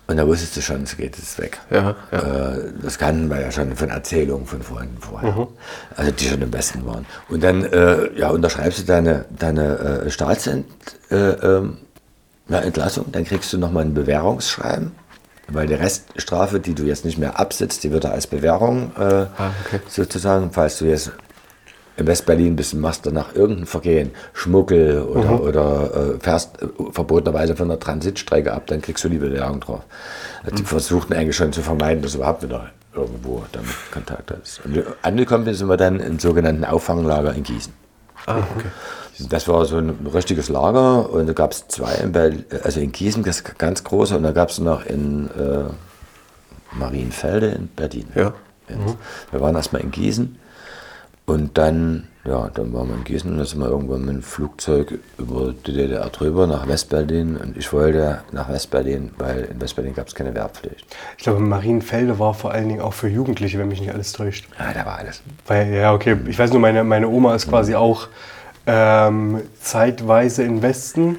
Und 0.07 0.18
da 0.18 0.27
wusstest 0.27 0.56
du 0.56 0.61
schon, 0.61 0.84
es 0.84 0.98
geht 0.98 1.18
jetzt 1.18 1.40
weg. 1.40 1.60
Ja, 1.72 1.95
ja. 2.11 2.19
Äh, 2.19 2.73
das 2.82 2.99
kannten 2.99 3.27
wir 3.30 3.41
ja 3.41 3.52
schon 3.52 3.76
von 3.76 3.90
Erzählungen 3.90 4.45
von 4.45 4.61
Freunden 4.61 4.98
vorher. 4.99 5.48
Also 5.95 6.11
die 6.11 6.26
schon 6.26 6.41
im 6.41 6.53
Westen 6.53 6.86
waren. 6.86 7.06
Und 7.27 7.44
dann 7.44 7.64
äh, 7.64 8.14
ja, 8.15 8.30
unterschreibst 8.30 8.80
du 8.80 8.84
deine, 8.84 9.26
deine 9.38 10.03
äh, 10.06 10.10
Staatsentlassung, 10.11 10.68
äh, 11.10 11.57
ähm, 11.57 13.11
dann 13.11 13.26
kriegst 13.26 13.52
du 13.52 13.57
nochmal 13.57 13.86
ein 13.86 13.94
Bewährungsschreiben. 13.94 14.91
Weil 15.48 15.68
die 15.68 15.76
Reststrafe, 15.76 16.60
die 16.60 16.73
du 16.73 16.84
jetzt 16.84 17.06
nicht 17.06 17.19
mehr 17.19 17.40
absitzt, 17.40 17.84
die 17.84 17.91
wird 17.91 18.03
da 18.03 18.10
als 18.10 18.26
Bewährung 18.26 18.91
äh, 18.98 19.27
okay. 19.27 19.80
sozusagen, 19.88 20.52
falls 20.52 20.80
du 20.80 20.86
jetzt 20.86 21.11
West-Berlin 21.98 22.56
bist 22.56 22.74
und 22.74 22.82
machst 22.82 23.06
danach 23.06 23.34
irgendein 23.36 23.66
Vergehen, 23.66 24.12
Schmuggel 24.34 25.02
oder, 25.02 25.42
oder 25.42 26.16
äh, 26.16 26.20
fährst 26.20 26.62
äh, 26.62 26.68
verbotenerweise 26.92 27.56
von 27.56 27.70
der 27.70 27.80
Transitstrecke 27.80 28.54
ab, 28.54 28.68
dann 28.68 28.82
kriegst 28.82 29.04
du 29.04 29.10
die 29.10 29.18
Bewährung 29.18 29.62
drauf. 29.62 29.82
Also 30.44 30.56
Die 30.58 30.64
versuchten 30.64 31.14
eigentlich 31.14 31.36
schon 31.36 31.54
zu 31.54 31.62
vermeiden, 31.62 32.02
dass 32.02 32.12
du 32.12 32.18
überhaupt 32.18 32.44
wieder 32.44 32.72
irgendwo 32.94 33.44
damit 33.52 33.72
Kontakt 33.92 34.32
hast. 34.32 34.62
Und 34.66 34.84
angekommen 35.02 35.54
sind 35.54 35.68
wir 35.68 35.78
dann 35.78 36.00
im 36.00 36.20
sogenannten 36.20 36.66
Auffanglager 36.66 37.34
in 37.34 37.44
Gießen. 37.44 37.74
Ah, 38.26 38.40
okay. 38.56 38.68
Das 39.30 39.48
war 39.48 39.66
so 39.66 39.78
ein 39.78 40.08
richtiges 40.14 40.50
Lager 40.50 41.10
und 41.10 41.28
da 41.28 41.34
gab 41.34 41.52
es 41.52 41.68
zwei 41.70 41.94
in 41.96 42.12
Berlin, 42.12 42.44
also 42.64 42.82
in 42.82 42.92
Gießen, 42.92 43.24
das 43.24 43.44
ganz 43.44 43.84
große, 43.84 44.18
und 44.18 44.24
da 44.24 44.32
gab 44.32 44.50
es 44.50 44.60
noch 44.60 44.86
in 44.86 45.28
äh, 45.28 45.64
Marienfelde 46.78 47.48
in 47.48 47.68
Berlin. 47.68 48.08
Ja. 48.14 48.34
Wir 49.32 49.42
waren 49.42 49.56
erstmal 49.56 49.84
in 49.84 49.92
Gießen 49.92 50.38
und 51.26 51.58
dann, 51.58 52.08
ja, 52.24 52.50
dann 52.54 52.72
waren 52.74 52.90
wir 52.90 52.96
in 52.96 53.04
Gießen 53.04 53.32
und 53.32 53.38
dann 53.38 53.46
sind 53.48 53.60
wir 53.60 53.68
irgendwann 53.68 54.06
mit 54.06 54.16
dem 54.16 54.22
Flugzeug 54.22 55.00
über 55.18 55.54
die 55.66 55.74
DDR 55.74 56.10
drüber 56.10 56.46
nach 56.46 56.68
Westberlin 56.68 57.38
und 57.38 57.58
ich 57.58 57.72
wollte 57.74 58.20
nach 58.32 58.50
Westberlin, 58.50 59.12
weil 59.18 59.46
in 59.46 59.60
Westberlin 59.60 59.96
gab 59.96 60.08
es 60.08 60.14
keine 60.14 60.36
Wehrpflicht. 60.36 60.86
Ich 61.18 61.24
glaube, 61.24 61.40
Marienfelde 61.40 62.20
war 62.20 62.34
vor 62.36 62.52
allen 62.52 62.70
Dingen 62.70 62.82
auch 62.82 62.94
für 62.94 63.08
Jugendliche, 63.08 63.58
wenn 63.58 63.70
mich 63.70 63.82
nicht 63.82 63.92
alles 63.92 64.14
täuscht. 64.14 64.48
Ja, 64.60 64.74
da 64.74 64.86
war 64.86 65.00
alles. 65.00 65.24
Weil, 65.48 65.74
ja, 65.74 65.94
okay, 65.94 66.18
ich 66.28 66.38
weiß 66.38 66.52
nur, 66.52 66.60
meine, 66.60 66.84
meine 66.84 67.08
Oma 67.08 67.34
ist 67.34 67.50
quasi 67.50 67.74
auch 67.74 68.08
ähm, 68.68 69.42
zeitweise 69.60 70.44
im 70.44 70.62
Westen 70.62 71.18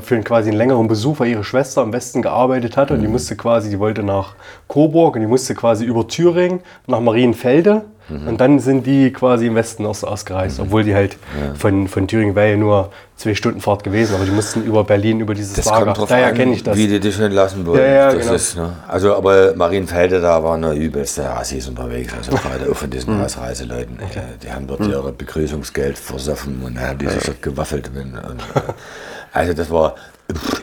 für 0.00 0.14
einen 0.16 0.24
quasi 0.24 0.48
einen 0.48 0.58
längeren 0.58 0.88
Besuch, 0.88 1.20
weil 1.20 1.28
ihre 1.28 1.44
Schwester 1.44 1.82
im 1.82 1.92
Westen 1.92 2.22
gearbeitet 2.22 2.76
hat 2.76 2.90
und 2.90 3.00
die 3.02 3.06
musste 3.08 3.36
quasi, 3.36 3.70
die 3.70 3.78
wollte 3.78 4.02
nach 4.02 4.34
Coburg 4.66 5.14
und 5.14 5.20
die 5.20 5.28
musste 5.28 5.54
quasi 5.54 5.84
über 5.84 6.08
Thüringen 6.08 6.60
nach 6.88 6.98
Marienfelde 7.00 7.84
und 8.26 8.40
dann 8.40 8.58
sind 8.58 8.84
die 8.86 9.12
quasi 9.12 9.46
im 9.46 9.54
Westen 9.54 9.86
aus, 9.86 10.02
ausgereist, 10.02 10.58
obwohl 10.58 10.82
die 10.82 10.96
halt 10.96 11.16
von, 11.54 11.86
von 11.86 12.08
Thüringen 12.08 12.34
wäre 12.34 12.50
ja 12.50 12.56
nur 12.56 12.90
zwei 13.14 13.36
Stunden 13.36 13.60
Fahrt 13.60 13.84
gewesen, 13.84 14.16
aber 14.16 14.24
die 14.24 14.32
mussten 14.32 14.64
über 14.64 14.82
Berlin, 14.82 15.20
über 15.20 15.34
dieses 15.34 15.52
Das 15.52 15.66
Lager. 15.66 15.84
kommt 15.84 15.98
drauf 15.98 16.08
Daher 16.08 16.32
kenne 16.32 16.54
ich 16.54 16.64
das. 16.64 16.76
wie 16.76 16.88
die 16.88 16.98
dich 16.98 17.20
entlassen 17.20 17.64
wollen. 17.64 17.78
Ja, 17.80 17.86
ja, 17.86 18.12
genau. 18.12 18.32
ist, 18.32 18.56
ne? 18.56 18.72
Also, 18.88 19.14
aber 19.14 19.54
Marienfelde, 19.54 20.20
da 20.20 20.42
waren 20.42 20.62
nur 20.62 20.72
übelste 20.72 21.30
Assis 21.30 21.68
unterwegs. 21.68 22.12
Also 22.16 22.32
gerade 22.36 22.68
auch 22.68 22.74
von 22.76 22.90
diesen 22.90 23.22
Ausreiseleuten. 23.22 24.00
Äh, 24.00 24.04
Die 24.42 24.50
haben 24.50 24.66
dort 24.66 24.84
ihre 24.86 25.12
Begrüßungsgeld 25.12 25.96
versoffen 25.96 26.62
und 26.64 26.80
haben 26.80 26.98
die 26.98 27.06
sich 27.06 27.22
dort 27.22 27.42
gewaffelt. 27.42 27.90
Und, 27.94 28.14
und, 28.14 28.40
äh, 28.56 28.60
also 29.32 29.52
das 29.52 29.70
war, 29.70 29.94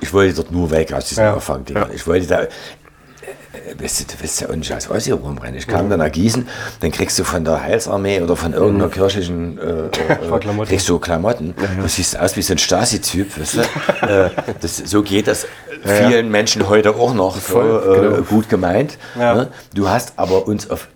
ich 0.01 0.13
wollte 0.13 0.35
dort 0.35 0.51
nur 0.51 0.69
weg 0.71 0.93
aus 0.93 1.05
diesem 1.09 1.23
Ja. 1.25 1.33
Auffangding. 1.35 1.77
Ich 1.93 2.05
wollte 2.07 2.27
da, 2.27 2.41
äh, 2.43 2.47
Weißt 3.81 3.99
du, 3.99 4.03
du 4.05 4.13
willst 4.21 4.39
ja 4.39 4.49
auch 4.49 4.55
nicht 4.55 4.71
als 4.71 4.89
Ossi 4.89 5.11
rumrennen. 5.11 5.55
Ich 5.57 5.67
kam 5.67 5.89
dann 5.89 5.99
nach 5.99 6.11
Gießen, 6.11 6.47
dann 6.79 6.91
kriegst 6.91 7.17
du 7.17 7.23
von 7.23 7.43
der 7.43 7.61
Heilsarmee 7.63 8.21
oder 8.21 8.35
von 8.35 8.53
irgendeiner 8.53 8.89
kirchlichen 8.89 9.57
äh, 9.57 9.87
äh, 9.87 10.39
Klamotten. 10.39 10.69
kriegst 10.69 10.87
du 10.87 10.99
Klamotten. 10.99 11.55
Du 11.81 11.87
siehst 11.87 12.17
aus 12.19 12.35
wie 12.37 12.41
so 12.43 12.53
ein 12.53 12.59
Stasi-Typ. 12.59 13.39
Weißt 13.39 13.55
du? 13.55 13.61
äh, 14.07 14.29
das, 14.61 14.77
so 14.77 15.01
geht 15.01 15.27
das 15.27 15.47
vielen 15.83 16.29
Menschen 16.29 16.69
heute 16.69 16.95
auch 16.95 17.13
noch. 17.13 17.35
So, 17.35 17.41
Voll, 17.41 18.19
äh, 18.19 18.21
Gut 18.23 18.47
gemeint. 18.47 18.97
Ja. 19.19 19.33
Ne? 19.33 19.47
Du 19.73 19.89
hast 19.89 20.13
aber 20.17 20.47
uns 20.47 20.69
auf 20.69 20.87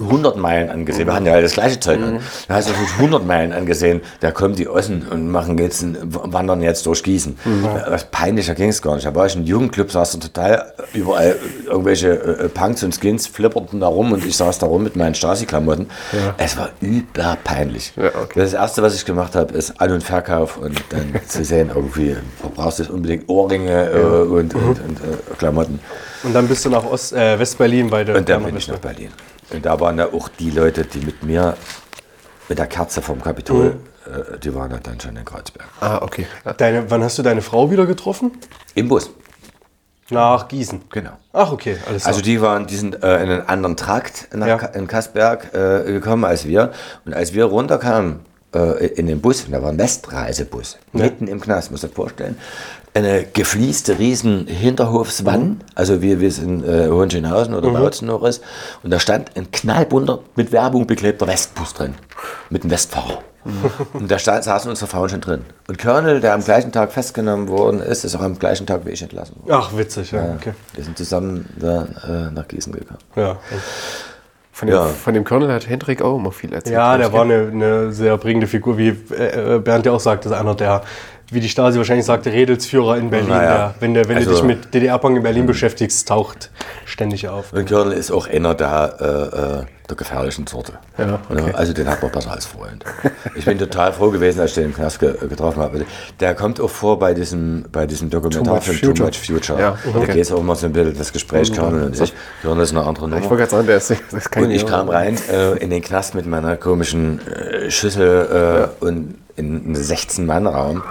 100 0.00 0.36
Meilen 0.36 0.70
angesehen. 0.70 1.06
Wir 1.06 1.14
hatten 1.14 1.26
ja 1.26 1.40
das 1.40 1.52
gleiche 1.52 1.78
Zeug 1.78 2.00
an. 2.00 2.20
Du 2.48 2.54
hast 2.54 2.68
auf 2.68 2.76
100 2.98 3.24
Meilen 3.24 3.52
angesehen, 3.52 4.00
da 4.20 4.32
kommen 4.32 4.56
die 4.56 4.68
Ossen 4.68 5.06
und 5.08 5.30
machen 5.30 5.56
jetzt 5.58 5.82
ein, 5.82 5.96
wandern 6.02 6.62
jetzt 6.62 6.84
durch 6.86 7.02
Gießen. 7.02 7.36
Was 7.88 8.04
peinlicher 8.06 8.54
ging 8.54 8.70
es 8.70 8.82
gar 8.82 8.96
nicht. 8.96 9.06
Da 9.06 9.14
war 9.14 9.26
ich 9.26 9.36
im 9.36 9.44
Jugendclub, 9.44 9.92
saß 9.92 10.12
da 10.12 10.18
total 10.18 10.72
überall 10.94 11.36
irgendwelche 11.66 12.08
äh, 12.10 12.48
Punks 12.48 12.82
und 12.82 12.98
Skins 12.98 13.26
flipperten 13.28 13.80
da 13.80 13.86
rum 13.86 14.12
und 14.12 14.24
ich 14.26 14.36
saß 14.36 14.58
da 14.58 14.66
rum 14.66 14.82
mit 14.82 14.96
meinen 14.96 15.14
Stasi-Klamotten. 15.14 15.86
Es 16.38 16.56
war 16.56 16.70
überpeinlich. 16.80 17.92
Ja, 17.96 18.08
okay. 18.08 18.40
Das 18.40 18.52
erste, 18.52 18.82
was 18.82 18.94
ich 18.96 19.04
gemacht 19.04 19.34
habe, 19.36 19.54
ist 19.54 19.80
An- 19.80 19.92
und 19.92 20.02
Verkauf 20.02 20.56
und 20.56 20.82
dann 20.88 21.14
zu 21.28 21.44
sehen, 21.44 21.70
irgendwie 21.74 22.16
verbrauchst 22.40 22.80
du 22.80 22.82
jetzt 22.82 22.92
unbedingt 22.92 23.28
Ohrringe 23.28 23.90
äh, 23.90 24.00
und, 24.00 24.54
und, 24.54 24.54
und 24.54 24.98
äh, 24.98 25.34
Klamotten. 25.38 25.78
Und 26.24 26.34
dann 26.34 26.48
bist 26.48 26.64
du 26.64 26.70
nach 26.70 26.84
Ost, 26.84 27.12
äh, 27.12 27.38
West-Berlin 27.38 27.90
weiter. 27.90 28.16
Und 28.16 28.28
dann 28.28 28.42
bin 28.44 28.56
ich 28.56 28.66
nach 28.66 28.78
Berlin. 28.78 29.10
Und 29.54 29.64
da 29.66 29.78
waren 29.80 29.98
ja 29.98 30.12
auch 30.12 30.28
die 30.28 30.50
Leute, 30.50 30.84
die 30.84 31.00
mit 31.00 31.22
mir, 31.22 31.56
mit 32.48 32.58
der 32.58 32.66
Kerze 32.66 33.00
vom 33.02 33.22
Kapitol, 33.22 33.76
äh, 34.06 34.38
die 34.38 34.54
waren 34.54 34.70
ja 34.70 34.78
dann 34.78 35.00
schon 35.00 35.16
in 35.16 35.24
Kreuzberg. 35.24 35.68
Ah, 35.80 35.98
okay. 36.02 36.26
Deine, 36.56 36.90
wann 36.90 37.02
hast 37.02 37.18
du 37.18 37.22
deine 37.22 37.40
Frau 37.42 37.70
wieder 37.70 37.86
getroffen? 37.86 38.32
Im 38.74 38.88
Bus, 38.88 39.10
Nach 40.10 40.48
Gießen. 40.48 40.82
genau. 40.90 41.12
Ach, 41.32 41.52
okay, 41.52 41.78
alles 41.88 42.04
Also 42.04 42.20
die 42.20 42.40
waren, 42.40 42.66
die 42.66 42.76
sind 42.76 43.02
äh, 43.02 43.22
in 43.22 43.30
einen 43.30 43.48
anderen 43.48 43.76
Trakt 43.76 44.28
nach 44.34 44.46
Ja. 44.46 44.56
In 44.56 44.86
Kassberg 44.86 45.54
äh, 45.54 45.84
gekommen 45.92 46.24
als 46.24 46.46
wir. 46.46 46.72
Und 47.04 47.14
als 47.14 47.32
wir 47.32 47.44
runterkamen 47.46 48.20
äh, 48.54 48.86
in 48.88 49.06
den 49.06 49.20
Bus, 49.20 49.44
und 49.44 49.52
da 49.52 49.62
war 49.62 49.70
ein 49.70 49.78
Westreisebus, 49.78 50.78
mitten 50.92 51.26
im 51.28 51.40
Knast, 51.40 51.70
muss 51.70 51.84
ich 51.84 51.92
vorstellen, 51.92 52.36
eine 52.94 53.24
geflieste 53.24 53.98
riesen 53.98 54.46
Hinterhofswann, 54.46 55.60
also 55.74 56.00
wie 56.00 56.20
wie 56.20 56.26
es 56.26 56.38
in 56.38 56.62
äh, 56.64 56.88
Hohenschönhausen 56.88 57.54
oder 57.54 57.70
Bautzen 57.70 58.06
noch 58.06 58.22
ist. 58.22 58.42
Und 58.84 58.90
da 58.90 59.00
stand 59.00 59.36
ein 59.36 59.50
knallbunter, 59.50 60.20
mit 60.36 60.52
Werbung 60.52 60.86
beklebter 60.86 61.26
Westbus 61.26 61.74
drin, 61.74 61.94
mit 62.50 62.62
einem 62.62 62.70
Westfahrer. 62.70 63.18
Und 63.92 64.10
da 64.10 64.18
stand, 64.18 64.44
saßen 64.44 64.70
unsere 64.70 64.88
Frauen 64.88 65.08
schon 65.10 65.20
drin. 65.20 65.42
Und 65.68 65.76
Colonel, 65.78 66.20
der 66.20 66.32
am 66.34 66.42
gleichen 66.42 66.72
Tag 66.72 66.92
festgenommen 66.92 67.48
worden 67.48 67.80
ist, 67.80 68.04
ist 68.04 68.14
auch 68.16 68.22
am 68.22 68.38
gleichen 68.38 68.66
Tag 68.66 68.86
wie 68.86 68.90
ich 68.90 69.02
entlassen 69.02 69.36
worden. 69.36 69.50
Ach, 69.52 69.76
witzig, 69.76 70.12
ja. 70.12 70.36
Okay. 70.38 70.54
Wir 70.74 70.84
sind 70.84 70.96
zusammen 70.96 71.46
da, 71.58 71.82
äh, 72.08 72.30
nach 72.32 72.48
Gießen 72.48 72.72
gekommen. 72.72 73.00
Ja, 73.16 73.36
Von 74.52 74.68
dem, 74.68 74.76
Ja. 74.76 74.84
von 74.86 75.12
dem 75.12 75.24
Colonel 75.24 75.52
hat 75.52 75.68
Hendrik 75.68 76.00
auch 76.00 76.16
immer 76.16 76.30
viel 76.32 76.54
erzählt. 76.54 76.74
ja 76.74 76.96
der 76.96 77.12
war 77.12 77.22
eine, 77.22 77.48
eine 77.52 77.92
sehr 77.92 78.16
prägende 78.16 78.46
Figur, 78.46 78.78
wie 78.78 78.96
äh, 79.10 79.56
äh, 79.56 79.58
Bernd 79.58 79.84
ja 79.84 79.92
auch 79.92 80.00
sagt, 80.00 80.24
das 80.24 80.32
ist 80.32 80.38
einer 80.38 80.54
der, 80.54 80.82
wie 81.30 81.40
die 81.40 81.48
Stasi 81.48 81.78
wahrscheinlich 81.78 82.06
sagte, 82.06 82.32
Redelsführer 82.32 82.96
in 82.98 83.10
Berlin. 83.10 83.30
Naja. 83.30 83.50
Der, 83.50 83.74
wenn 83.80 83.94
der, 83.94 84.08
wenn 84.08 84.16
du 84.16 84.20
Also- 84.22 84.32
dich 84.32 84.42
mit 84.42 84.72
DDR-Punk 84.74 85.16
in 85.16 85.22
Berlin 85.22 85.46
beschäftigst, 85.46 86.06
taucht 86.08 86.50
ständig 86.84 87.28
auf. 87.28 87.52
Und 87.52 87.66
Körnel 87.66 87.92
ist 87.94 88.10
auch 88.10 88.28
einer 88.28 88.54
der, 88.54 88.96
äh, 89.00 89.60
äh, 89.62 89.64
der 89.88 89.96
gefährlichen 89.96 90.46
Sorte. 90.46 90.74
Ja, 90.96 91.18
okay. 91.28 91.52
Also 91.52 91.72
den 91.74 91.88
hat 91.88 92.00
man 92.02 92.10
besser 92.10 92.30
als 92.32 92.46
Freund. 92.46 92.84
Ich 93.34 93.44
bin 93.44 93.58
total 93.58 93.92
froh 93.92 94.10
gewesen, 94.10 94.40
als 94.40 94.50
ich 94.50 94.54
den 94.56 94.64
im 94.66 94.74
Knast 94.74 94.98
ge 95.00 95.14
getroffen 95.28 95.60
habe. 95.62 95.84
Der 96.20 96.34
kommt 96.34 96.58
auch 96.60 96.70
vor 96.70 96.98
bei 96.98 97.12
diesem, 97.14 97.64
bei 97.70 97.84
diesem 97.86 98.08
Dokumentarfilm 98.10 98.80
Too 98.80 98.88
Much 98.88 98.96
Too 98.96 99.12
Future. 99.12 99.36
Much 99.36 99.42
Future. 99.58 99.60
Ja, 99.60 99.78
Da 99.92 99.98
okay. 99.98 100.12
geht 100.12 100.22
es 100.22 100.32
auch 100.32 100.40
immer 100.40 100.56
so 100.56 100.66
ein 100.66 100.72
bisschen 100.72 100.96
das 100.96 101.12
Gespräch, 101.12 101.52
Körnel 101.52 101.84
und 101.84 102.00
ich. 102.00 102.12
Körnel 102.42 102.62
ist 102.64 102.70
eine 102.70 102.82
andere 102.86 103.06
Ich 103.06 103.10
Nummer. 103.10 103.22
wollte 103.24 103.36
gerade 103.36 103.50
sagen, 103.50 103.66
der 103.66 103.76
ist, 103.76 103.90
das 103.90 103.98
ist 104.12 104.30
kein 104.30 104.44
Und 104.44 104.50
ich 104.52 104.64
kam 104.66 104.88
rein 104.88 105.18
äh, 105.30 105.58
in 105.58 105.68
den 105.70 105.82
Knast 105.82 106.14
mit 106.14 106.24
meiner 106.26 106.56
komischen 106.56 107.20
äh, 107.26 107.70
Schüssel 107.70 108.70
äh, 108.80 108.84
und 108.84 109.16
in 109.36 109.64
einen 109.66 109.76
16-Mann-Raum. 109.76 110.82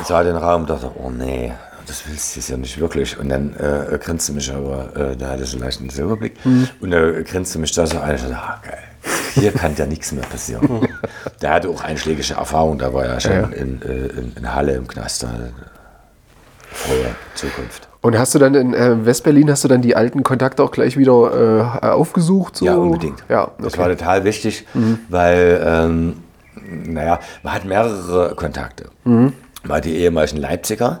Ich 0.00 0.06
sah 0.06 0.22
den 0.22 0.36
Raum 0.36 0.62
und 0.62 0.70
dachte, 0.70 0.90
oh 0.96 1.10
nee, 1.10 1.52
das 1.86 2.04
willst 2.08 2.34
du 2.34 2.40
jetzt 2.40 2.48
ja 2.48 2.56
nicht 2.56 2.78
wirklich. 2.80 3.18
Und 3.18 3.28
dann 3.28 3.54
äh, 3.56 3.98
grinste 3.98 4.32
mich 4.32 4.52
aber, 4.52 4.96
äh, 4.96 5.16
da 5.16 5.30
hatte 5.30 5.42
ich 5.44 5.52
einen 5.52 5.62
leichten 5.62 5.90
Silberblick. 5.90 6.34
Und 6.80 6.90
da 6.90 7.20
grinste 7.22 7.58
mich 7.58 7.72
da 7.72 7.86
so 7.86 7.98
ein. 7.98 8.14
Ich 8.14 8.22
dachte, 8.22 8.36
ah, 8.36 8.60
geil. 8.64 8.78
Hier 9.34 9.52
kann 9.52 9.74
ja 9.76 9.86
nichts 9.86 10.12
mehr 10.12 10.24
passieren. 10.24 10.86
Der 11.42 11.50
hatte 11.50 11.68
auch 11.68 11.82
einschlägige 11.82 12.34
Erfahrung, 12.34 12.78
da 12.78 12.92
war 12.94 13.04
er 13.04 13.20
schon 13.20 13.32
Ja. 13.32 13.40
In, 13.48 13.82
äh, 13.82 14.06
in, 14.18 14.32
in 14.36 14.54
Halle 14.54 14.74
im 14.74 14.86
Knast. 14.86 15.22
Da 15.24 15.28
frohe 16.70 17.14
Zukunft. 17.34 17.88
Und 18.00 18.18
hast 18.18 18.34
du 18.34 18.38
dann 18.38 18.54
in 18.54 18.74
äh, 18.74 19.04
Westberlin, 19.04 19.50
hast 19.50 19.62
du 19.64 19.68
dann 19.68 19.82
die 19.82 19.94
alten 19.94 20.22
Kontakte 20.22 20.62
auch 20.62 20.70
gleich 20.70 20.96
wieder 20.96 21.78
äh, 21.82 21.86
aufgesucht? 21.86 22.56
So? 22.56 22.64
Ja, 22.64 22.76
unbedingt. 22.76 23.22
Ja, 23.28 23.50
Das 23.58 23.74
okay. 23.74 23.82
war 23.82 23.88
total 23.90 24.24
wichtig, 24.24 24.66
weil, 25.08 25.62
ähm, 25.64 26.16
naja, 26.84 27.20
man 27.42 27.54
hat 27.54 27.64
mehrere 27.64 28.34
Kontakte. 28.34 28.86
Mhm. 29.04 29.32
Man 29.64 29.76
hat 29.78 29.84
die 29.84 29.96
ehemaligen 29.96 30.38
Leipziger, 30.38 31.00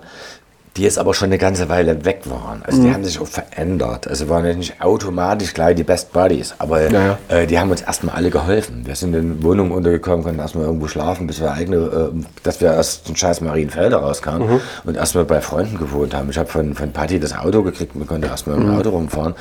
die 0.78 0.84
jetzt 0.84 0.98
aber 0.98 1.12
schon 1.12 1.26
eine 1.26 1.36
ganze 1.36 1.68
Weile 1.68 2.06
weg 2.06 2.22
waren. 2.24 2.62
Also 2.64 2.80
Mhm. 2.80 2.84
die 2.86 2.94
haben 2.94 3.04
sich 3.04 3.20
auch 3.20 3.26
verändert. 3.26 4.08
Also 4.08 4.30
waren 4.30 4.46
ja 4.46 4.54
nicht 4.54 4.80
automatisch 4.80 5.52
gleich 5.52 5.76
die 5.76 5.82
Best 5.84 6.14
Buddies, 6.14 6.54
aber 6.58 6.90
Ja, 6.90 7.18
Äh, 7.28 7.46
die 7.46 7.58
haben 7.58 7.70
uns 7.70 7.82
erstmal 7.82 8.14
alle 8.16 8.30
geholfen. 8.30 8.86
Wir 8.86 8.94
sind 8.96 9.12
in 9.14 9.42
Wohnungen 9.42 9.70
untergekommen, 9.70 10.22
konnten 10.24 10.38
erstmal 10.40 10.64
irgendwo 10.64 10.88
schlafen, 10.88 11.26
bis 11.26 11.40
wir 11.42 11.52
eigene, 11.52 11.76
äh, 11.76 12.24
dass 12.42 12.62
wir 12.62 12.78
aus 12.80 13.02
den 13.02 13.16
scheiß 13.16 13.42
Marienfelder 13.42 13.98
rauskamen 13.98 14.48
Mhm. 14.48 14.60
und 14.84 14.96
erstmal 14.96 15.26
bei 15.26 15.42
Freunden 15.42 15.76
gewohnt 15.76 16.14
haben. 16.14 16.30
Ich 16.30 16.38
habe 16.38 16.48
von, 16.48 16.74
von 16.74 16.90
Patti 16.90 17.20
das 17.20 17.36
Auto 17.36 17.62
gekriegt, 17.62 17.92
wir 17.94 18.06
konnten 18.06 18.26
erstmal 18.28 18.56
Mhm. 18.56 18.70
im 18.70 18.78
Auto 18.78 18.90
rumfahren. 18.90 19.34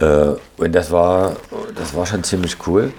Äh, 0.00 0.06
und 0.56 0.74
das 0.74 0.90
war, 0.90 1.36
das 1.76 1.94
war 1.94 2.04
schon 2.04 2.24
ziemlich 2.24 2.56
cool. 2.66 2.92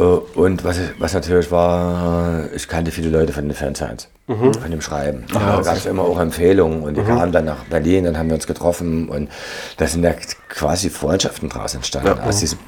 Äh, 0.00 0.38
Und 0.38 0.64
was, 0.64 0.78
was 0.98 1.14
natürlich 1.14 1.50
war, 1.50 2.44
ich 2.54 2.66
kannte 2.68 2.90
viele 2.90 3.10
Leute 3.10 3.32
von 3.32 3.44
den 3.48 3.54
Fansigns, 3.54 4.08
Mhm. 4.26 4.54
von 4.54 4.70
dem 4.70 4.80
Schreiben. 4.80 5.24
da 5.32 5.60
gab 5.62 5.76
es 5.76 5.86
immer 5.86 6.02
auch 6.02 6.18
Empfehlungen 6.18 6.82
und 6.82 6.96
die 6.96 7.02
kamen 7.02 7.32
dann 7.32 7.44
nach 7.44 7.64
Berlin, 7.64 8.04
dann 8.04 8.16
haben 8.18 8.28
wir 8.28 8.34
uns 8.36 8.46
getroffen 8.46 9.08
und 9.08 9.28
da 9.76 9.86
sind 9.86 10.02
ja 10.04 10.12
quasi 10.48 10.88
Freundschaften 10.90 11.48
draus 11.48 11.74
entstanden, 11.74 12.18
aus 12.20 12.38
diesen 12.40 12.58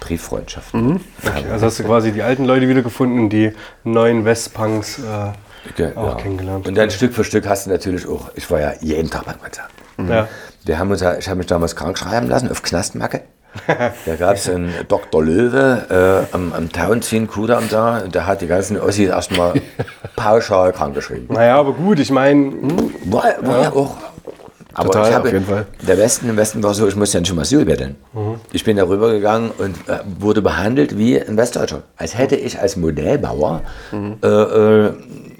Brieffreundschaften. 0.00 1.00
Okay, 1.24 1.50
also 1.50 1.66
hast 1.66 1.78
du 1.78 1.84
quasi 1.84 2.12
die 2.12 2.22
alten 2.22 2.44
Leute 2.44 2.68
wiedergefunden 2.68 3.18
und 3.20 3.30
die 3.30 3.52
neuen 3.84 4.24
Westpunks. 4.24 4.98
Äh, 4.98 5.32
Ge- 5.76 5.96
auch 5.96 6.16
kennengelernt. 6.18 6.68
Und 6.68 6.76
dann 6.76 6.90
Stück 6.92 7.12
für 7.12 7.24
Stück 7.24 7.48
hast 7.48 7.66
du 7.66 7.70
natürlich 7.70 8.06
auch, 8.06 8.30
ich 8.36 8.48
war 8.50 8.60
ja 8.60 8.74
jeden 8.80 9.10
Tag 9.10 9.24
beim 9.24 9.40
Konzert. 9.40 9.68
ja. 9.98 10.28
Wir 10.64 10.78
haben 10.78 10.90
uns, 10.90 11.00
ja- 11.00 11.16
ich 11.16 11.28
habe 11.28 11.38
mich 11.38 11.46
damals 11.46 11.74
krank 11.76 11.96
schreiben 11.98 12.28
lassen 12.28 12.50
auf 12.50 12.62
Knastmacke. 12.62 13.22
Da 13.66 14.16
gab 14.16 14.36
es 14.36 14.48
einen 14.48 14.72
Dr. 14.88 15.22
Löwe 15.22 16.26
äh, 16.30 16.34
am, 16.34 16.52
am 16.52 16.70
Townsend 16.70 17.30
Kudamm 17.30 17.64
da, 17.70 17.98
und 17.98 18.14
der 18.14 18.26
hat 18.26 18.40
die 18.40 18.46
ganzen 18.46 18.80
Ossis 18.80 19.08
erstmal 19.08 19.54
pauschal 20.16 20.72
krank 20.72 20.94
geschrieben. 20.94 21.32
Naja, 21.32 21.56
aber 21.56 21.72
gut, 21.72 21.98
ich 21.98 22.10
meine, 22.10 22.52
War, 23.04 23.24
war 23.40 23.62
ja. 23.62 23.72
auch. 23.72 23.96
Aber 24.78 24.90
Total, 24.90 25.08
ich 25.08 25.14
habe, 25.14 25.28
auf 25.28 25.32
jeden 25.32 25.46
Fall. 25.46 25.66
Der 25.88 25.96
Westen, 25.96 26.28
im 26.28 26.36
Westen 26.36 26.62
war 26.62 26.74
so, 26.74 26.86
ich 26.86 26.96
musste 26.96 27.16
ja 27.16 27.20
nicht 27.20 27.30
schon 27.30 27.38
Asyl 27.38 27.64
betteln. 27.64 27.96
Ich 28.52 28.62
bin 28.62 28.76
da 28.76 28.86
rübergegangen 28.86 29.50
und 29.56 29.74
äh, 29.88 30.00
wurde 30.18 30.42
behandelt 30.42 30.98
wie 30.98 31.18
ein 31.18 31.38
Westdeutscher. 31.38 31.82
Als 31.96 32.18
hätte 32.18 32.36
ich 32.36 32.60
als 32.60 32.76
Modellbauer 32.76 33.62
äh, 34.22 34.26
äh, 34.26 34.92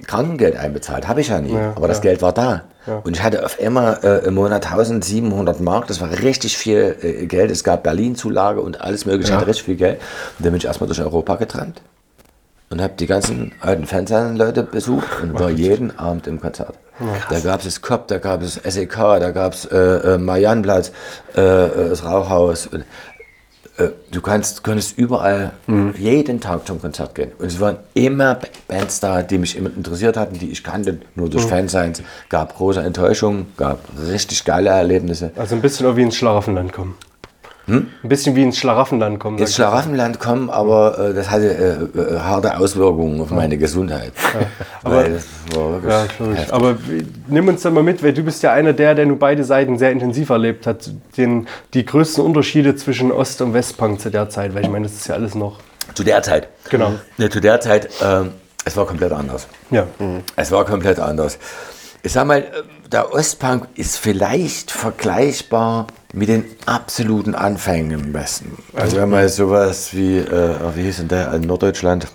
Krankengeld 0.07 0.57
einbezahlt. 0.57 1.07
Habe 1.07 1.21
ich 1.21 1.29
ja 1.29 1.41
nie. 1.41 1.55
aber 1.55 1.87
das 1.87 2.01
Geld 2.01 2.23
war 2.23 2.33
da. 2.33 2.63
Und 3.05 3.17
ich 3.17 3.23
hatte 3.23 3.45
auf 3.45 3.59
einmal 3.61 3.99
äh, 4.03 4.27
im 4.27 4.35
Monat 4.35 4.67
1700 4.67 5.61
Mark. 5.61 5.87
Das 5.89 6.01
war 6.01 6.11
richtig 6.11 6.57
viel 6.57 6.97
äh, 7.03 7.27
Geld. 7.27 7.51
Es 7.51 7.65
gab 7.65 7.83
Berlin-Zulage 7.83 8.61
und 8.61 8.81
alles 8.81 9.07
mögliche. 9.07 9.33
Ich 9.33 9.37
hatte 9.37 9.47
richtig 9.49 9.65
viel 9.65 9.77
Geld. 9.77 10.01
Und 10.39 10.45
dann 10.45 10.53
bin 10.53 10.59
ich 10.59 10.67
erstmal 10.67 10.87
durch 10.87 11.01
Europa 11.01 11.37
getrennt 11.37 11.83
und 12.71 12.83
habe 12.83 12.95
die 12.99 13.07
ganzen 13.07 13.53
alten 13.61 13.87
Fanzine-Leute 13.87 14.65
besucht 14.65 15.23
und 15.23 15.39
war 15.39 15.51
jeden 15.51 15.97
Abend 15.99 16.27
im 16.27 16.41
Konzert. 16.41 16.75
Da 17.29 17.41
gab 17.41 17.59
es 17.61 17.67
das 17.67 17.83
COP, 17.83 18.09
da 18.09 18.17
gab 18.17 18.43
es 18.43 18.55
SEK, 18.55 18.97
da 18.97 19.31
gab 19.31 19.53
es 19.53 19.67
äh, 19.67 19.77
äh, 19.77 20.19
Mariannplatz, 20.19 20.93
äh, 21.37 21.41
äh, 21.43 21.89
das 21.91 22.05
Rauchhaus. 22.05 22.67
Und, 22.67 22.85
du 24.11 24.21
kannst, 24.21 24.63
konntest 24.65 24.99
überall 24.99 25.53
jeden 25.99 26.41
Tag 26.41 26.67
zum 26.67 26.81
Konzert 26.81 27.15
gehen. 27.15 27.33
Und 27.39 27.47
es 27.47 27.61
waren 27.61 27.77
immer 27.95 28.39
Bands 28.69 29.01
da, 29.01 29.23
die 29.23 29.39
mich 29.39 29.57
immer 29.57 29.71
interessiert 29.75 30.17
hatten, 30.17 30.39
die 30.39 30.51
ich 30.51 30.63
kannte, 30.65 30.99
nur 31.15 31.29
durch 31.29 31.45
Fansigns. 31.45 32.03
Gab 32.29 32.57
große 32.57 32.81
Enttäuschungen, 32.81 33.47
gab 33.57 33.81
richtig 34.09 34.45
geile 34.45 34.71
Erlebnisse. 34.71 35.33
also 35.37 35.55
ein 35.55 35.61
bisschen 35.61 35.97
wie 35.97 36.03
ins 36.03 36.17
Schlaraffenland 36.17 36.73
kommen. 36.73 36.95
Ein 37.69 37.91
bisschen 38.03 38.37
wie 38.37 38.43
ins 38.43 38.59
Schlaraffenland 38.59 39.19
kommen. 39.19 39.39
Ins. 39.39 39.55
Schlaraffenland 39.57 40.21
kommen, 40.21 40.51
aber 40.51 41.11
äh, 41.11 41.15
das 41.15 41.31
hatte 41.31 41.91
äh, 41.97 41.99
äh, 41.99 42.19
harte 42.21 42.57
Auswirkungen 42.59 43.21
auf 43.21 43.31
meine 43.31 43.59
Gesundheit. 43.59 44.13
Ja, 44.85 45.03
ich. 45.03 46.21
heftig. 46.21 46.53
Aber 46.53 46.77
nimm 47.27 47.49
uns 47.49 47.63
dann 47.63 47.75
mal 47.75 47.83
mit, 47.83 48.03
weil 48.05 48.13
du 48.13 48.23
bist 48.23 48.43
ja 48.45 48.53
einer 48.53 48.73
der, 48.73 48.95
der 48.95 49.07
nur 49.07 49.19
beide 49.19 49.43
Seiten 49.43 49.79
sehr 49.79 49.91
intensiv 49.91 50.31
erlebt 50.31 50.67
hat. 50.67 50.91
Den, 51.17 51.49
die 51.75 51.85
größten 51.85 52.25
Unterschiede 52.25 52.77
zwischen 52.77 53.11
Ost- 53.11 53.41
und 53.43 53.53
Westpunk 53.53 54.01
zu 54.01 54.11
der 54.11 54.29
Zeit, 54.29 54.55
weil 54.55 54.63
ich 54.63 54.71
meine, 54.71 54.85
das 54.87 54.95
ist 54.95 55.09
ja 55.09 55.17
alles 55.17 55.35
noch. 55.35 55.59
Zu 55.95 56.05
der 56.05 56.23
Zeit. 56.23 56.49
Genau. 56.71 56.93
Ne, 57.17 57.31
zu 57.31 57.41
der 57.41 57.61
Zeit, 57.61 57.89
ähm, 58.03 58.31
es 58.65 58.77
war 58.77 58.87
komplett 58.87 59.13
anders. 59.13 59.47
Ja. 59.71 59.87
Es 60.37 60.53
war 60.53 60.65
komplett 60.65 60.99
anders. 60.99 61.39
Ich 62.07 62.13
sag 62.13 62.25
mal, 62.29 62.47
der 62.93 63.13
Ostpunk 63.13 63.67
ist 63.75 63.99
vielleicht 63.99 64.71
vergleichbar 64.71 65.89
mit 66.13 66.29
den 66.29 66.45
absoluten 66.65 67.35
Anfängen 67.35 67.91
im 67.91 68.15
Westen. 68.15 68.57
Also 68.75 68.99
wenn 68.99 69.11
man 69.11 69.29
sowas 69.29 69.93
wie, 69.93 70.19
äh, 70.19 70.77
wie 70.77 70.83
hieß 70.83 70.99
denn 70.99 71.09
der 71.09 71.35
in 71.35 71.41
Norddeutschland, 71.41 72.07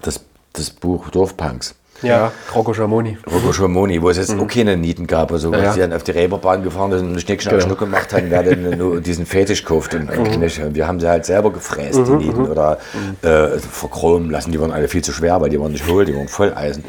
das, 0.00 0.24
das 0.54 0.70
Buch 0.70 1.10
Dorfpunks. 1.10 1.74
Ja. 2.02 2.32
Rocco 2.54 2.74
Schamoni. 2.74 3.16
Rocco 3.30 3.52
Schamoni, 3.52 4.00
wo 4.02 4.10
es 4.10 4.16
jetzt 4.18 4.38
auch 4.38 4.46
keine 4.46 4.76
Nieten 4.76 5.06
gab, 5.06 5.30
oder 5.30 5.38
so, 5.38 5.52
Ja, 5.52 5.58
ja. 5.64 5.72
die 5.74 5.80
dann 5.80 5.92
auf 5.92 6.02
die 6.02 6.10
Reeperbahn 6.12 6.62
gefahren 6.62 6.90
sind 6.92 7.00
und 7.00 7.06
einen 7.08 7.20
Schnick, 7.20 7.42
Schnack, 7.42 7.54
Genau. 7.54 7.66
Schnuck 7.66 7.78
gemacht 7.78 8.12
haben, 8.12 8.26
wer 8.30 8.42
denn 8.42 8.76
nur 8.78 9.00
diesen 9.00 9.26
Fetisch 9.26 9.64
kauft 9.64 9.94
und 9.94 10.10
eigentlich 10.10 10.38
nicht. 10.38 10.74
Wir 10.74 10.86
haben 10.86 11.00
sie 11.00 11.08
halt 11.08 11.24
selber 11.24 11.52
gefräst, 11.52 11.98
die 12.06 12.12
Nieten, 12.12 12.46
oder 12.46 12.78
äh, 13.22 13.58
verchromen 13.58 14.30
lassen. 14.30 14.52
Die 14.52 14.60
waren 14.60 14.72
alle 14.72 14.88
viel 14.88 15.02
zu 15.02 15.12
schwer, 15.12 15.40
weil 15.40 15.50
die 15.50 15.60
waren 15.60 15.72
nicht 15.72 15.88
hohl, 15.88 16.04
die 16.04 16.14
waren 16.14 16.28
voll 16.28 16.52
Eisen. 16.54 16.84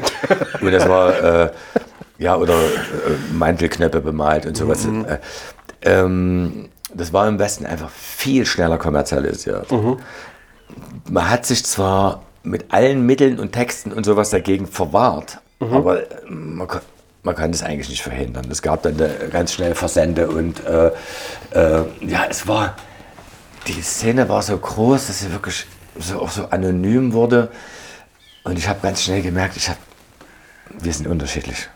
und 0.61 0.71
das 0.71 0.87
war, 0.87 1.23
äh, 1.45 1.49
ja, 2.19 2.35
oder 2.35 2.53
äh, 2.53 3.33
Mantelknöpfe 3.33 4.01
bemalt 4.01 4.45
und 4.45 4.57
sowas. 4.57 4.85
Äh, 4.85 5.17
ähm, 5.83 6.69
das 6.93 7.13
war 7.13 7.27
im 7.27 7.37
Westen 7.39 7.65
einfach 7.65 7.89
viel 7.89 8.45
schneller 8.45 8.77
kommerzialisiert. 8.77 9.67
Man 11.09 11.29
hat 11.29 11.45
sich 11.45 11.63
zwar 11.65 12.23
mit 12.47 12.73
allen 12.73 13.05
Mitteln 13.05 13.39
und 13.39 13.51
Texten 13.51 13.91
und 13.91 14.05
sowas 14.05 14.29
dagegen 14.29 14.67
verwahrt, 14.67 15.39
aber 15.59 16.01
äh, 16.01 16.29
man, 16.29 16.67
man 17.23 17.35
kann 17.35 17.51
das 17.51 17.63
eigentlich 17.63 17.89
nicht 17.89 18.03
verhindern. 18.03 18.45
Es 18.49 18.61
gab 18.61 18.83
dann 18.83 18.95
ganz 19.31 19.53
schnell 19.53 19.75
Versende 19.75 20.29
und 20.29 20.65
äh, 20.65 20.87
äh, 21.51 21.83
ja, 22.01 22.25
es 22.29 22.47
war, 22.47 22.75
die 23.67 23.81
Szene 23.81 24.29
war 24.29 24.41
so 24.41 24.57
groß, 24.57 25.07
dass 25.07 25.19
sie 25.19 25.31
wirklich 25.31 25.65
so, 25.99 26.21
auch 26.21 26.29
so 26.29 26.45
anonym 26.49 27.13
wurde 27.13 27.49
und 28.43 28.57
ich 28.57 28.67
habe 28.67 28.79
ganz 28.81 29.03
schnell 29.03 29.21
gemerkt, 29.21 29.57
ich 29.57 29.67
hab, 29.69 29.77
wir 30.79 30.93
sind 30.93 31.07
unterschiedlich. 31.07 31.67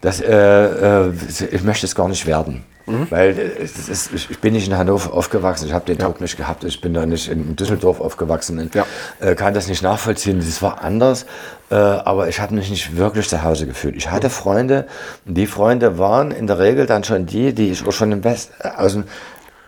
Das, 0.00 0.20
äh, 0.20 1.08
äh, 1.08 1.12
ich 1.50 1.62
möchte 1.62 1.86
es 1.86 1.94
gar 1.94 2.08
nicht 2.08 2.26
werden. 2.26 2.64
Weil 3.10 3.38
äh, 3.38 3.62
ist, 3.62 4.10
ich 4.14 4.38
bin 4.40 4.52
nicht 4.52 4.68
in 4.68 4.76
Hannover 4.76 5.12
aufgewachsen, 5.12 5.66
ich 5.66 5.72
habe 5.72 5.84
den 5.86 5.98
Druck 5.98 6.20
nicht 6.20 6.36
gehabt, 6.36 6.64
ich 6.64 6.80
bin 6.80 6.94
da 6.94 7.06
nicht 7.06 7.28
in 7.28 7.56
Düsseldorf 7.56 8.00
aufgewachsen 8.00 8.58
und 8.58 8.74
Ja. 8.74 8.86
äh, 9.20 9.34
kann 9.34 9.54
das 9.54 9.68
nicht 9.68 9.82
nachvollziehen. 9.82 10.38
Das 10.38 10.60
war 10.62 10.82
anders, 10.82 11.26
äh, 11.70 11.74
aber 11.74 12.28
ich 12.28 12.40
habe 12.40 12.54
mich 12.54 12.70
nicht 12.70 12.96
wirklich 12.96 13.28
zu 13.28 13.42
Hause 13.42 13.66
gefühlt. 13.66 13.96
Ich 13.96 14.10
hatte 14.10 14.30
Freunde 14.30 14.86
und 15.26 15.34
die 15.34 15.46
Freunde 15.46 15.98
waren 15.98 16.30
in 16.30 16.46
der 16.46 16.58
Regel 16.58 16.86
dann 16.86 17.04
schon 17.04 17.26
die, 17.26 17.54
die 17.54 17.70
ich 17.70 17.86
auch 17.86 17.92
schon 17.92 18.12
im 18.12 18.24
West, 18.24 18.52
aus 18.76 18.92
dem 18.94 19.04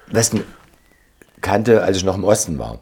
Westen 0.09 0.43
kannte, 1.41 1.83
als 1.83 1.97
ich 1.97 2.05
noch 2.05 2.17
im 2.17 2.25
Osten 2.25 2.59
war. 2.59 2.79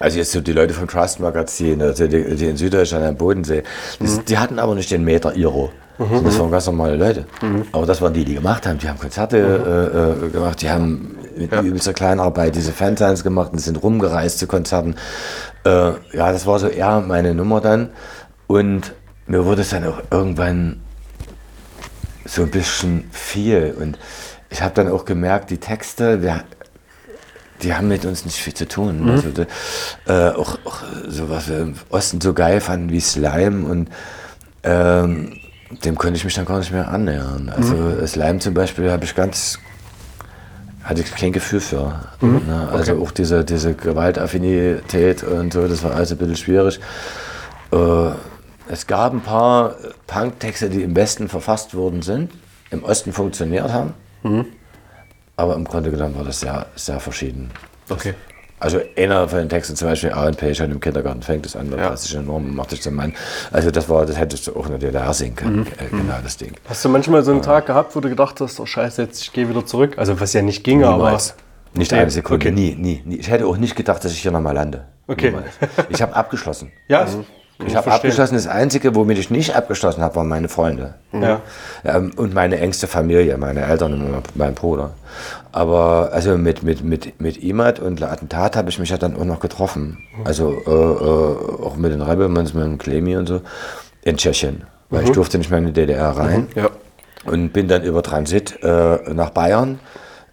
Also 0.00 0.18
jetzt 0.18 0.30
so 0.32 0.40
die 0.40 0.52
Leute 0.52 0.74
vom 0.74 0.86
Trust 0.86 1.18
Magazin, 1.20 1.82
also 1.82 2.06
die, 2.06 2.36
die 2.36 2.46
in 2.46 2.56
Süddeutschland 2.56 3.04
am 3.04 3.16
Bodensee, 3.16 3.64
das, 3.98 4.24
die 4.24 4.38
hatten 4.38 4.58
aber 4.60 4.74
nicht 4.76 4.90
den 4.90 5.02
Meter 5.04 5.34
Iro. 5.34 5.70
Das 5.98 6.38
waren 6.38 6.50
ganz 6.50 6.66
normale 6.66 6.96
Leute. 6.96 7.26
Aber 7.72 7.86
das 7.86 8.00
waren 8.00 8.12
die, 8.14 8.24
die 8.24 8.34
gemacht 8.34 8.66
haben. 8.66 8.78
Die 8.78 8.88
haben 8.88 8.98
Konzerte 8.98 9.36
äh, 9.38 10.26
äh, 10.26 10.30
gemacht, 10.30 10.62
die 10.62 10.70
haben 10.70 11.16
mit 11.36 11.52
übelster 11.52 11.92
Kleinarbeit 11.92 12.54
diese 12.56 12.72
Fansigns 12.72 13.22
gemacht 13.24 13.52
und 13.52 13.58
sind 13.58 13.82
rumgereist 13.82 14.38
zu 14.38 14.46
Konzerten. 14.46 14.94
Äh, 15.64 15.70
ja, 16.12 16.32
das 16.32 16.46
war 16.46 16.58
so 16.58 16.68
eher 16.68 17.00
meine 17.00 17.34
Nummer 17.34 17.60
dann. 17.60 17.90
Und 18.46 18.92
mir 19.26 19.44
wurde 19.44 19.62
es 19.62 19.70
dann 19.70 19.84
auch 19.86 20.00
irgendwann 20.10 20.80
so 22.24 22.42
ein 22.42 22.50
bisschen 22.50 23.04
viel. 23.10 23.74
Und 23.80 23.98
ich 24.50 24.62
habe 24.62 24.74
dann 24.74 24.88
auch 24.90 25.04
gemerkt, 25.04 25.50
die 25.50 25.58
Texte, 25.58 26.22
wir, 26.22 26.44
die 27.62 27.74
haben 27.74 27.88
mit 27.88 28.04
uns 28.04 28.24
nicht 28.24 28.38
viel 28.38 28.54
zu 28.54 28.68
tun. 28.68 29.08
Also, 29.10 29.30
da- 29.30 30.30
äh, 30.30 30.34
auch, 30.34 30.58
auch 30.64 30.82
so 31.08 31.28
was 31.28 31.48
wir 31.48 31.58
im 31.60 31.74
Osten 31.90 32.20
so 32.20 32.34
geil 32.34 32.60
fanden 32.60 32.90
wie 32.90 33.00
Slime 33.00 33.66
und 33.68 33.88
ähm, 34.62 35.38
dem 35.70 35.96
konnte 35.96 36.16
ich 36.16 36.24
mich 36.24 36.34
dann 36.34 36.44
gar 36.44 36.58
nicht 36.58 36.72
mehr 36.72 36.88
annähern. 36.88 37.52
Also 37.54 38.06
Slime 38.06 38.38
zum 38.38 38.54
Beispiel 38.54 38.90
habe 38.90 39.04
ich 39.04 39.14
ganz 39.14 39.58
hatte 40.82 41.02
ich 41.02 41.14
kein 41.14 41.32
Gefühl 41.32 41.60
für. 41.60 42.00
Ne? 42.22 42.68
Also 42.72 43.02
auch 43.02 43.10
diese, 43.10 43.44
diese 43.44 43.74
Gewaltaffinität 43.74 45.22
und 45.22 45.52
so, 45.52 45.68
das 45.68 45.82
war 45.82 45.94
alles 45.94 46.12
ein 46.12 46.18
bisschen 46.18 46.36
schwierig. 46.36 46.80
Äh, 47.72 48.10
es 48.70 48.86
gab 48.86 49.12
ein 49.12 49.20
paar 49.20 49.74
Punk-Texte, 50.06 50.70
die 50.70 50.82
im 50.82 50.96
Westen 50.96 51.28
verfasst 51.28 51.74
worden 51.74 52.00
sind, 52.00 52.32
im 52.70 52.84
Osten 52.84 53.12
funktioniert 53.12 53.70
haben. 53.70 53.92
Aber 55.36 55.54
im 55.56 55.64
Grunde 55.64 55.90
genommen 55.90 56.16
war 56.16 56.24
das 56.24 56.40
sehr, 56.40 56.66
sehr 56.74 57.00
verschieden. 57.00 57.50
Okay. 57.90 58.14
Also 58.60 58.80
einer 58.96 59.28
von 59.28 59.38
den 59.38 59.48
Texten 59.48 59.76
zum 59.76 59.88
Beispiel, 59.88 60.12
A&P 60.12 60.54
schon 60.54 60.70
im 60.70 60.80
Kindergarten 60.80 61.22
fängt 61.22 61.46
es 61.46 61.54
an, 61.54 61.72
ja. 61.76 61.96
sich 61.96 62.14
enorm, 62.14 62.54
macht 62.54 62.70
sich 62.70 62.82
zum 62.82 62.94
Mann. 62.94 63.14
Also 63.52 63.70
das 63.70 63.88
war, 63.88 64.04
das 64.04 64.18
hättest 64.18 64.46
du 64.46 64.56
auch 64.56 64.66
in 64.66 64.72
der 64.72 64.90
DDR 64.90 65.12
singen 65.14 65.36
können, 65.36 65.66
äh, 65.78 65.88
genau 65.90 66.16
das 66.22 66.36
Ding. 66.36 66.52
Hast 66.68 66.84
du 66.84 66.88
manchmal 66.88 67.22
so 67.22 67.30
einen 67.30 67.42
Tag 67.42 67.66
gehabt, 67.66 67.94
wo 67.94 68.00
du 68.00 68.08
gedacht 68.08 68.40
hast, 68.40 68.58
oh 68.58 68.66
scheiße, 68.66 69.02
jetzt 69.02 69.22
ich 69.22 69.32
gehe 69.32 69.48
wieder 69.48 69.64
zurück? 69.64 69.94
Also 69.96 70.20
was 70.20 70.32
ja 70.32 70.42
nicht 70.42 70.64
ging, 70.64 70.80
Niemals. 70.80 71.34
aber... 71.34 71.42
Nicht 71.74 71.92
eine 71.92 72.10
Sekunde, 72.10 72.48
okay. 72.48 72.54
nie, 72.54 72.74
nie, 72.74 73.02
nie. 73.04 73.16
Ich 73.16 73.30
hätte 73.30 73.46
auch 73.46 73.56
nicht 73.58 73.76
gedacht, 73.76 74.02
dass 74.02 74.12
ich 74.12 74.20
hier 74.20 74.30
nochmal 74.32 74.54
lande. 74.54 74.84
Okay. 75.06 75.30
Niemals. 75.30 75.52
Ich 75.90 76.02
habe 76.02 76.16
abgeschlossen. 76.16 76.72
Ja, 76.88 77.06
Ich 77.66 77.76
habe 77.76 77.90
abgeschlossen. 77.90 78.34
Das 78.34 78.46
Einzige, 78.46 78.94
womit 78.94 79.18
ich 79.18 79.30
nicht 79.30 79.54
abgeschlossen 79.54 80.02
habe, 80.02 80.16
waren 80.16 80.28
meine 80.28 80.48
Freunde. 80.48 80.94
Ja. 81.12 81.40
Ähm, 81.84 82.12
und 82.16 82.32
meine 82.32 82.58
engste 82.58 82.86
Familie, 82.86 83.36
meine 83.36 83.62
Eltern 83.62 83.94
und 83.94 84.36
mein 84.36 84.54
Bruder. 84.54 84.94
Aber 85.52 86.10
also 86.12 86.36
mit, 86.36 86.62
mit, 86.62 86.84
mit, 86.84 87.20
mit 87.20 87.42
Imad 87.42 87.80
und 87.80 88.00
Le 88.00 88.10
Attentat 88.10 88.56
habe 88.56 88.70
ich 88.70 88.78
mich 88.78 88.90
ja 88.90 88.98
dann 88.98 89.16
auch 89.16 89.24
noch 89.24 89.40
getroffen. 89.40 89.98
Also 90.24 90.52
äh, 90.52 90.70
äh, 90.70 91.64
auch 91.64 91.76
mit 91.76 91.92
den 91.92 92.02
Rebelmans, 92.02 92.54
mit 92.54 92.64
dem 92.64 92.78
Klemi 92.78 93.16
und 93.16 93.26
so. 93.26 93.40
In 94.02 94.16
Tschechien. 94.16 94.64
Weil 94.90 95.04
ich 95.04 95.10
durfte 95.10 95.38
nicht 95.38 95.50
mehr 95.50 95.58
in 95.58 95.66
die 95.66 95.72
DDR 95.72 96.10
rein. 96.10 96.48
Ja. 96.54 96.70
Und 97.24 97.52
bin 97.52 97.68
dann 97.68 97.82
über 97.82 98.02
Transit 98.02 98.62
äh, 98.62 99.12
nach 99.12 99.30
Bayern, 99.30 99.80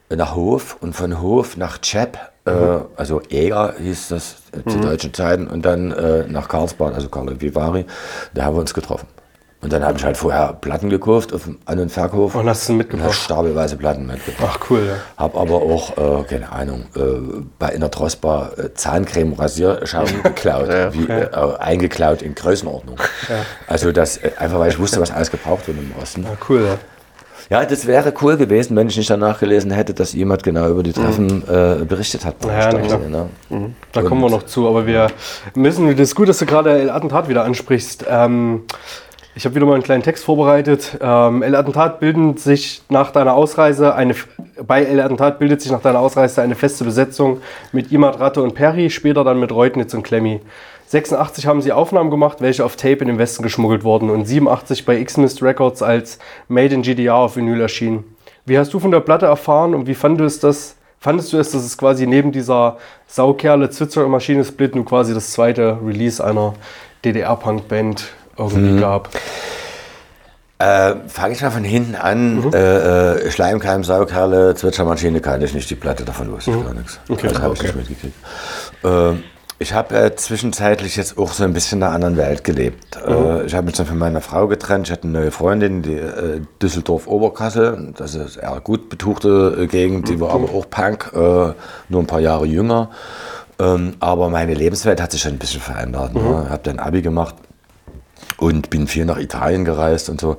nach 0.09 0.35
Hof 0.35 0.77
und 0.81 0.95
von 0.95 1.21
Hof 1.21 1.57
nach 1.57 1.79
Chep, 1.79 2.17
äh, 2.45 2.51
also 2.95 3.21
Eger 3.29 3.73
hieß 3.77 4.09
das 4.09 4.35
äh, 4.51 4.69
zu 4.69 4.79
deutschen 4.79 5.13
Zeiten, 5.13 5.47
und 5.47 5.65
dann 5.65 5.91
äh, 5.91 6.25
nach 6.27 6.47
Karlsbad, 6.47 6.93
also 6.93 7.09
Karl 7.09 7.41
Vivari. 7.41 7.85
Da 8.33 8.45
haben 8.45 8.55
wir 8.55 8.61
uns 8.61 8.73
getroffen. 8.73 9.07
Und 9.65 9.73
dann 9.73 9.83
habe 9.83 9.97
ich 9.97 10.05
halt 10.05 10.15
vorher 10.15 10.53
Platten 10.61 10.91
gekauft 10.91 11.33
auf 11.33 11.45
dem 11.45 11.57
An- 11.65 11.79
und 11.79 11.91
Verkauf. 11.91 12.35
Und 12.35 12.47
hast 12.47 12.69
du 12.69 12.73
Und 12.73 12.77
mitgebracht? 12.77 13.05
habe 13.05 13.15
stapelweise 13.15 13.75
Platten 13.75 14.05
mitgebracht. 14.05 14.59
Ach 14.61 14.69
cool, 14.69 14.81
ja. 14.87 14.93
Habe 15.17 15.39
aber 15.39 15.55
auch, 15.55 15.97
äh, 15.97 16.23
keine 16.25 16.51
Ahnung, 16.51 16.85
äh, 16.95 16.99
bei 17.57 17.69
in 17.69 17.81
der 17.81 17.89
Trosbar 17.89 18.51
äh, 18.59 18.75
Zahncreme, 18.75 19.33
Rasierschaum 19.33 20.05
geklaut, 20.21 20.67
wie, 20.91 21.09
äh, 21.09 21.23
äh, 21.23 21.57
eingeklaut 21.57 22.21
in 22.21 22.35
Größenordnung. 22.35 22.97
Also 23.65 23.91
das, 23.91 24.17
äh, 24.17 24.33
einfach 24.37 24.59
weil 24.59 24.69
ich 24.69 24.77
wusste, 24.77 25.01
was 25.01 25.09
alles 25.09 25.31
gebraucht 25.31 25.67
wird 25.67 25.79
im 25.79 25.91
Osten. 25.99 26.27
Ah, 26.31 26.37
cool, 26.47 26.61
ja. 26.63 26.77
Ja, 27.49 27.65
das 27.65 27.87
wäre 27.87 28.13
cool 28.21 28.37
gewesen, 28.37 28.75
wenn 28.75 28.87
ich 28.87 28.97
nicht 28.97 29.09
danach 29.09 29.39
gelesen 29.39 29.71
hätte, 29.71 29.95
dass 29.95 30.13
jemand 30.13 30.43
genau 30.43 30.69
über 30.69 30.83
die 30.83 30.93
Treffen 30.93 31.41
äh, 31.47 31.83
berichtet 31.85 32.23
hat. 32.23 32.35
Ja, 32.45 32.71
na 32.71 32.79
klar. 32.81 32.99
ne? 32.99 33.29
Da 33.91 34.03
kommen 34.03 34.21
wir 34.21 34.29
noch 34.29 34.43
zu, 34.43 34.67
aber 34.67 34.85
wir 34.85 35.07
müssen, 35.55 35.87
das 35.89 35.99
ist 36.09 36.15
gut, 36.15 36.29
dass 36.29 36.37
du 36.37 36.45
gerade 36.45 36.69
El 36.71 36.91
Attentat 36.91 37.29
wieder 37.29 37.43
ansprichst. 37.43 38.05
Ähm, 38.07 38.63
ich 39.35 39.43
habe 39.43 39.53
wieder 39.55 39.65
mal 39.65 39.73
einen 39.73 39.83
kleinen 39.83 40.01
Text 40.01 40.23
vorbereitet. 40.23 40.97
Ähm, 41.01 41.43
El 41.43 41.55
Attentat 41.55 41.99
bildet 41.99 42.39
sich 42.39 42.81
nach 42.87 43.11
deiner 43.11 43.33
Ausreise 43.33 43.93
eine, 43.93 44.15
bei 44.65 44.83
El 44.83 45.01
Attentat 45.01 45.39
bildet 45.39 45.61
sich 45.61 45.71
nach 45.71 45.81
deiner 45.81 45.99
Ausreise 45.99 46.41
eine 46.41 46.55
feste 46.55 46.85
Besetzung 46.85 47.41
mit 47.73 47.91
Imad, 47.91 48.19
Ratte 48.19 48.41
und 48.41 48.55
Perry, 48.55 48.89
später 48.89 49.25
dann 49.25 49.39
mit 49.39 49.51
Reutnitz 49.51 49.93
und 49.93 50.03
Klemmi. 50.03 50.39
86 50.87 51.47
haben 51.47 51.61
sie 51.61 51.73
Aufnahmen 51.73 52.11
gemacht, 52.11 52.37
welche 52.39 52.63
auf 52.63 52.77
Tape 52.77 52.99
in 52.99 53.07
den 53.07 53.17
Westen 53.17 53.43
geschmuggelt 53.43 53.83
wurden 53.83 54.09
und 54.09 54.25
87 54.25 54.85
bei 54.85 54.99
X-Mist 54.99 55.43
Records 55.43 55.83
als 55.83 56.17
Made 56.47 56.73
in 56.73 56.83
GDR 56.83 57.15
auf 57.15 57.35
Vinyl 57.35 57.59
erschienen. 57.59 58.05
Wie 58.45 58.57
hast 58.57 58.73
du 58.73 58.79
von 58.79 58.91
der 58.91 59.01
Platte 59.01 59.25
erfahren 59.25 59.75
und 59.75 59.87
wie 59.87 59.95
fandest 59.95 60.43
du 60.43 60.47
es, 60.47 60.77
fandest 60.99 61.33
du 61.33 61.37
es, 61.37 61.51
dass 61.51 61.65
es 61.65 61.77
quasi 61.77 62.07
neben 62.07 62.31
dieser 62.31 62.77
Saukerle 63.07 63.69
Zwitzer 63.69 64.07
Maschine 64.07 64.45
Split 64.45 64.75
nun 64.75 64.85
quasi 64.85 65.13
das 65.13 65.31
zweite 65.31 65.77
Release 65.83 66.23
einer 66.23 66.53
DDR-Punk-Band 67.03 68.07
irgendwie 68.37 68.79
gab? 68.79 69.09
Äh, 70.57 70.95
Fange 71.07 71.33
ich 71.33 71.41
mal 71.41 71.51
von 71.51 71.63
hinten 71.65 71.95
an. 71.95 72.45
Mhm. 72.45 72.53
Äh, 72.53 73.17
äh, 73.27 73.31
Schleimkeim, 73.31 73.83
Saukerle, 73.83 74.55
Zwitschermaschine 74.55 75.19
kann 75.19 75.41
ich 75.41 75.53
nicht, 75.53 75.69
die 75.69 75.75
Platte 75.75 76.05
davon 76.05 76.31
wusste 76.31 76.51
ich 76.51 76.63
gar 76.63 76.73
nichts. 76.73 76.99
Mhm. 77.07 77.15
Okay, 77.15 77.27
das 77.27 77.41
habe 77.41 77.53
ich 77.55 77.63
nicht 77.63 77.75
mitgekriegt. 77.75 78.15
Äh, 78.83 79.11
ich 79.57 79.73
habe 79.73 79.95
äh, 79.97 80.15
zwischenzeitlich 80.15 80.95
jetzt 80.95 81.17
auch 81.17 81.31
so 81.31 81.43
ein 81.43 81.53
bisschen 81.53 81.79
in 81.79 81.83
einer 81.83 81.93
anderen 81.93 82.15
Welt 82.15 82.45
gelebt. 82.45 82.97
Mhm. 83.05 83.13
Äh, 83.13 83.43
ich 83.45 83.53
habe 83.53 83.65
mich 83.65 83.75
dann 83.75 83.85
von 83.85 83.97
meiner 83.97 84.21
Frau 84.21 84.47
getrennt. 84.47 84.87
Ich 84.87 84.93
hatte 84.93 85.03
eine 85.03 85.19
neue 85.19 85.31
Freundin, 85.31 85.81
die 85.81 85.95
äh, 85.95 86.41
Düsseldorf-Oberkassel. 86.61 87.93
Das 87.97 88.15
ist 88.15 88.37
eher 88.37 88.59
gut 88.63 88.87
betuchte 88.87 89.67
Gegend. 89.67 90.07
Die 90.07 90.21
war 90.21 90.31
aber 90.31 90.53
auch 90.53 90.69
Punk, 90.69 91.11
nur 91.13 92.01
ein 92.01 92.07
paar 92.07 92.21
Jahre 92.21 92.45
jünger. 92.45 92.91
Ähm, 93.57 93.93
aber 93.99 94.29
meine 94.29 94.53
Lebenswelt 94.53 95.01
hat 95.01 95.11
sich 95.11 95.21
schon 95.21 95.33
ein 95.33 95.39
bisschen 95.39 95.61
verändert. 95.61 96.13
Ne? 96.13 96.47
Habe 96.49 96.61
dann 96.63 96.79
Abi 96.79 97.01
gemacht 97.01 97.35
und 98.37 98.69
bin 98.69 98.87
viel 98.87 99.05
nach 99.05 99.17
Italien 99.17 99.65
gereist 99.65 100.09
und 100.09 100.19
so. 100.19 100.37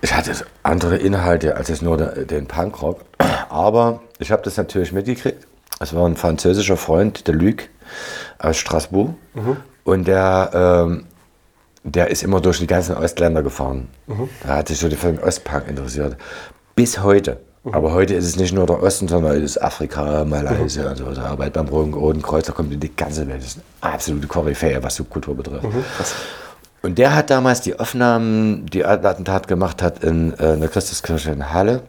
Ich 0.00 0.14
hatte 0.14 0.32
andere 0.62 0.96
Inhalte 0.96 1.56
als 1.56 1.68
jetzt 1.68 1.82
nur 1.82 1.96
den 1.96 2.46
Punkrock. 2.46 3.00
Aber 3.48 4.00
ich 4.18 4.30
habe 4.32 4.42
das 4.42 4.56
natürlich 4.56 4.92
mitgekriegt. 4.92 5.46
Es 5.78 5.94
war 5.94 6.06
ein 6.08 6.16
französischer 6.16 6.76
Freund, 6.76 7.26
der 7.28 7.34
Luc 7.34 7.64
aus 8.38 8.56
Straßburg. 8.56 9.10
Und 9.84 10.08
der, 10.08 10.50
ähm, 10.54 11.04
der 11.84 12.10
ist 12.10 12.22
immer 12.24 12.40
durch 12.40 12.58
die 12.58 12.66
ganzen 12.66 12.96
Ostländer 12.96 13.42
gefahren. 13.42 13.88
Da 14.42 14.56
hat 14.56 14.68
sich 14.68 14.78
so 14.78 14.88
für 14.90 15.12
den 15.12 15.20
Ostpunk 15.22 15.68
interessiert. 15.68 16.16
Bis 16.74 17.02
heute. 17.02 17.38
Aber 17.72 17.92
heute 17.92 18.14
ist 18.14 18.26
es 18.26 18.36
nicht 18.36 18.54
nur 18.54 18.64
der 18.66 18.80
Osten, 18.80 19.08
sondern 19.08 19.36
es 19.36 19.42
ist 19.42 19.62
Afrika, 19.62 20.24
Malaysia 20.24 20.88
und 20.88 20.96
so. 20.98 21.10
Da 21.12 21.22
arbeitet 21.24 21.54
beim 21.54 21.68
Roten 21.68 22.22
Kreuz, 22.22 22.46
da 22.46 22.52
kommt 22.52 22.72
in 22.72 22.78
die 22.78 22.94
ganze 22.94 23.26
Welt. 23.28 23.40
Das 23.40 23.48
ist 23.56 23.60
eine 23.80 23.92
absolute 23.94 24.26
Koryphäe, 24.28 24.80
was 24.82 24.94
Subkultur 24.96 25.36
betrifft. 25.36 25.64
Und 26.86 26.98
der 26.98 27.16
hat 27.16 27.30
damals 27.30 27.62
die 27.62 27.80
Aufnahmen, 27.80 28.66
die 28.66 28.84
Attentat 28.84 29.48
gemacht 29.48 29.82
hat, 29.82 30.04
in 30.04 30.32
äh, 30.38 30.52
einer 30.52 30.68
Christuskirche 30.68 31.32
in 31.32 31.52
Halle 31.52 31.82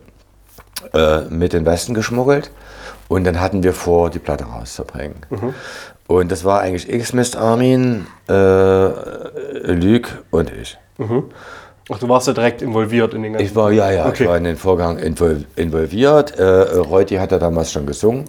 äh, 0.91 1.21
mit 1.29 1.53
den 1.53 1.67
Westen 1.67 1.93
geschmuggelt. 1.93 2.49
Und 3.07 3.23
dann 3.23 3.39
hatten 3.39 3.61
wir 3.61 3.73
vor, 3.73 4.09
die 4.09 4.17
Platte 4.17 4.45
rauszubringen. 4.45 5.17
Und 6.07 6.31
das 6.31 6.43
war 6.45 6.61
eigentlich 6.61 6.91
X-Mist 6.91 7.35
Armin, 7.37 8.07
äh, 8.27 8.33
Luc 9.71 10.23
und 10.31 10.51
ich. 10.51 10.79
Ach, 11.89 11.99
du 11.99 12.09
warst 12.09 12.27
ja 12.27 12.33
direkt 12.33 12.61
involviert 12.61 13.13
in 13.13 13.23
den 13.23 13.33
ganzen. 13.33 13.45
Ich 13.47 13.55
war, 13.55 13.71
ja, 13.71 13.89
ja, 13.91 14.07
Okay. 14.07 14.23
ich 14.23 14.29
war 14.29 14.35
in 14.37 14.43
den 14.43 14.57
Vorgang 14.57 14.97
invol 14.97 15.45
involviert. 15.55 16.37
Äh, 16.37 16.43
Reuti 16.43 17.15
hat 17.15 17.31
ja 17.31 17.39
damals 17.39 17.71
schon 17.71 17.85
gesungen 17.85 18.25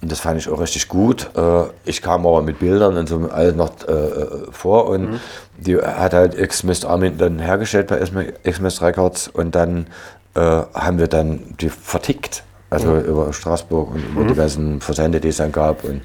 und 0.00 0.10
das 0.12 0.20
fand 0.20 0.38
ich 0.40 0.48
auch 0.48 0.58
richtig 0.60 0.88
gut. 0.88 1.30
Äh, 1.36 1.64
ich 1.84 2.00
kam 2.00 2.26
aber 2.26 2.40
mit 2.42 2.58
Bildern 2.58 2.96
und 2.96 3.08
so 3.08 3.28
alles 3.30 3.54
noch 3.54 3.70
äh, 3.86 4.50
vor 4.50 4.86
und 4.86 5.20
die 5.58 5.76
hat 5.76 6.14
halt 6.14 6.38
X-Mist 6.38 6.86
Armin 6.86 7.18
dann 7.18 7.38
hergestellt 7.38 7.88
bei 7.88 8.00
X-Mist 8.44 8.80
Records 8.80 9.28
und 9.28 9.54
dann 9.54 9.88
äh, 10.34 10.40
haben 10.40 10.98
wir 10.98 11.08
dann 11.08 11.54
die 11.60 11.68
vertickt. 11.68 12.42
Also 12.68 12.96
über 12.98 13.32
Straßburg 13.32 13.94
und 13.94 14.04
über 14.04 14.24
die 14.24 14.34
ganzen 14.34 14.80
Versende, 14.80 15.20
die 15.20 15.28
es 15.28 15.36
dann 15.36 15.52
gab. 15.52 15.84
Und 15.84 16.00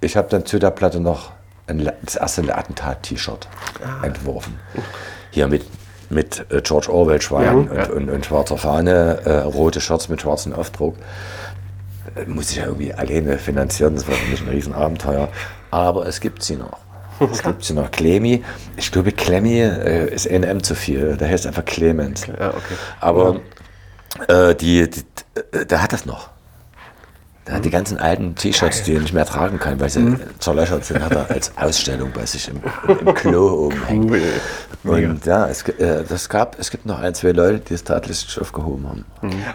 ich 0.00 0.16
habe 0.16 0.26
dann 0.28 0.44
zu 0.44 0.58
der 0.58 0.70
Platte 0.72 0.98
noch 0.98 1.30
ein, 1.68 1.88
das 2.02 2.16
erste 2.16 2.52
Attentat-T-Shirt 2.52 3.46
entworfen. 4.02 4.58
Hier 5.30 5.46
mit, 5.46 5.62
mit 6.10 6.44
äh, 6.50 6.60
George 6.60 6.92
Orwell 6.92 7.20
Schwein 7.22 7.68
und, 7.68 7.90
und, 7.90 8.10
und 8.10 8.26
schwarzer 8.26 8.58
Fahne, 8.58 9.20
äh, 9.24 9.30
rote 9.38 9.80
Shirts 9.80 10.08
mit 10.08 10.20
schwarzem 10.20 10.52
Aufdruck. 10.52 10.96
Äh, 12.16 12.28
Muss 12.28 12.50
ich 12.50 12.56
ja 12.56 12.66
irgendwie 12.66 12.92
alleine 12.92 13.38
finanzieren, 13.38 13.94
das 13.94 14.06
war 14.06 14.14
für 14.14 14.30
mich 14.30 14.42
ein 14.42 14.48
Riesenabenteuer. 14.48 15.28
Aber 15.70 16.06
es 16.06 16.20
gibt 16.20 16.42
sie 16.42 16.56
noch. 16.56 16.78
Es 17.32 17.42
gibt 17.44 17.64
sie 17.64 17.74
noch. 17.74 17.90
Clemi, 17.90 18.44
ich 18.76 18.90
glaube, 18.90 19.12
Clemmy 19.12 19.60
äh, 19.60 20.12
ist 20.12 20.30
NM 20.30 20.62
zu 20.62 20.74
viel. 20.74 21.16
Der 21.16 21.28
heißt 21.28 21.46
einfach 21.46 21.64
Clemens. 21.64 22.26
Ja, 22.26 22.48
okay. 22.48 22.74
Aber 23.00 23.40
die, 24.60 24.90
die, 24.90 25.04
der 25.66 25.82
hat 25.82 25.92
das 25.92 26.04
noch. 26.04 26.30
Hat 27.50 27.64
die 27.64 27.70
ganzen 27.70 27.98
alten 27.98 28.34
T-Shirts, 28.34 28.82
die 28.84 28.94
er 28.94 29.00
nicht 29.00 29.12
mehr 29.12 29.26
tragen 29.26 29.58
kann, 29.58 29.80
weil 29.80 29.90
sie 29.90 30.16
zerlöchert 30.38 30.84
sind, 30.84 31.02
hat 31.02 31.12
er 31.12 31.30
als 31.30 31.52
Ausstellung 31.56 32.10
bei 32.14 32.24
sich 32.26 32.48
im, 32.48 32.60
im 33.06 33.14
Klo 33.14 33.48
oben 33.66 33.84
hängen. 33.86 34.22
Und 34.84 35.26
ja, 35.26 35.46
es, 35.48 35.62
äh, 35.68 36.04
das 36.08 36.28
gab, 36.28 36.58
es 36.58 36.70
gibt 36.70 36.86
noch 36.86 36.98
ein, 37.00 37.14
zwei 37.14 37.32
Leute, 37.32 37.58
die 37.60 37.74
es 37.74 37.84
tatsächlich 37.84 38.40
aufgehoben 38.40 38.88
haben. 38.88 39.04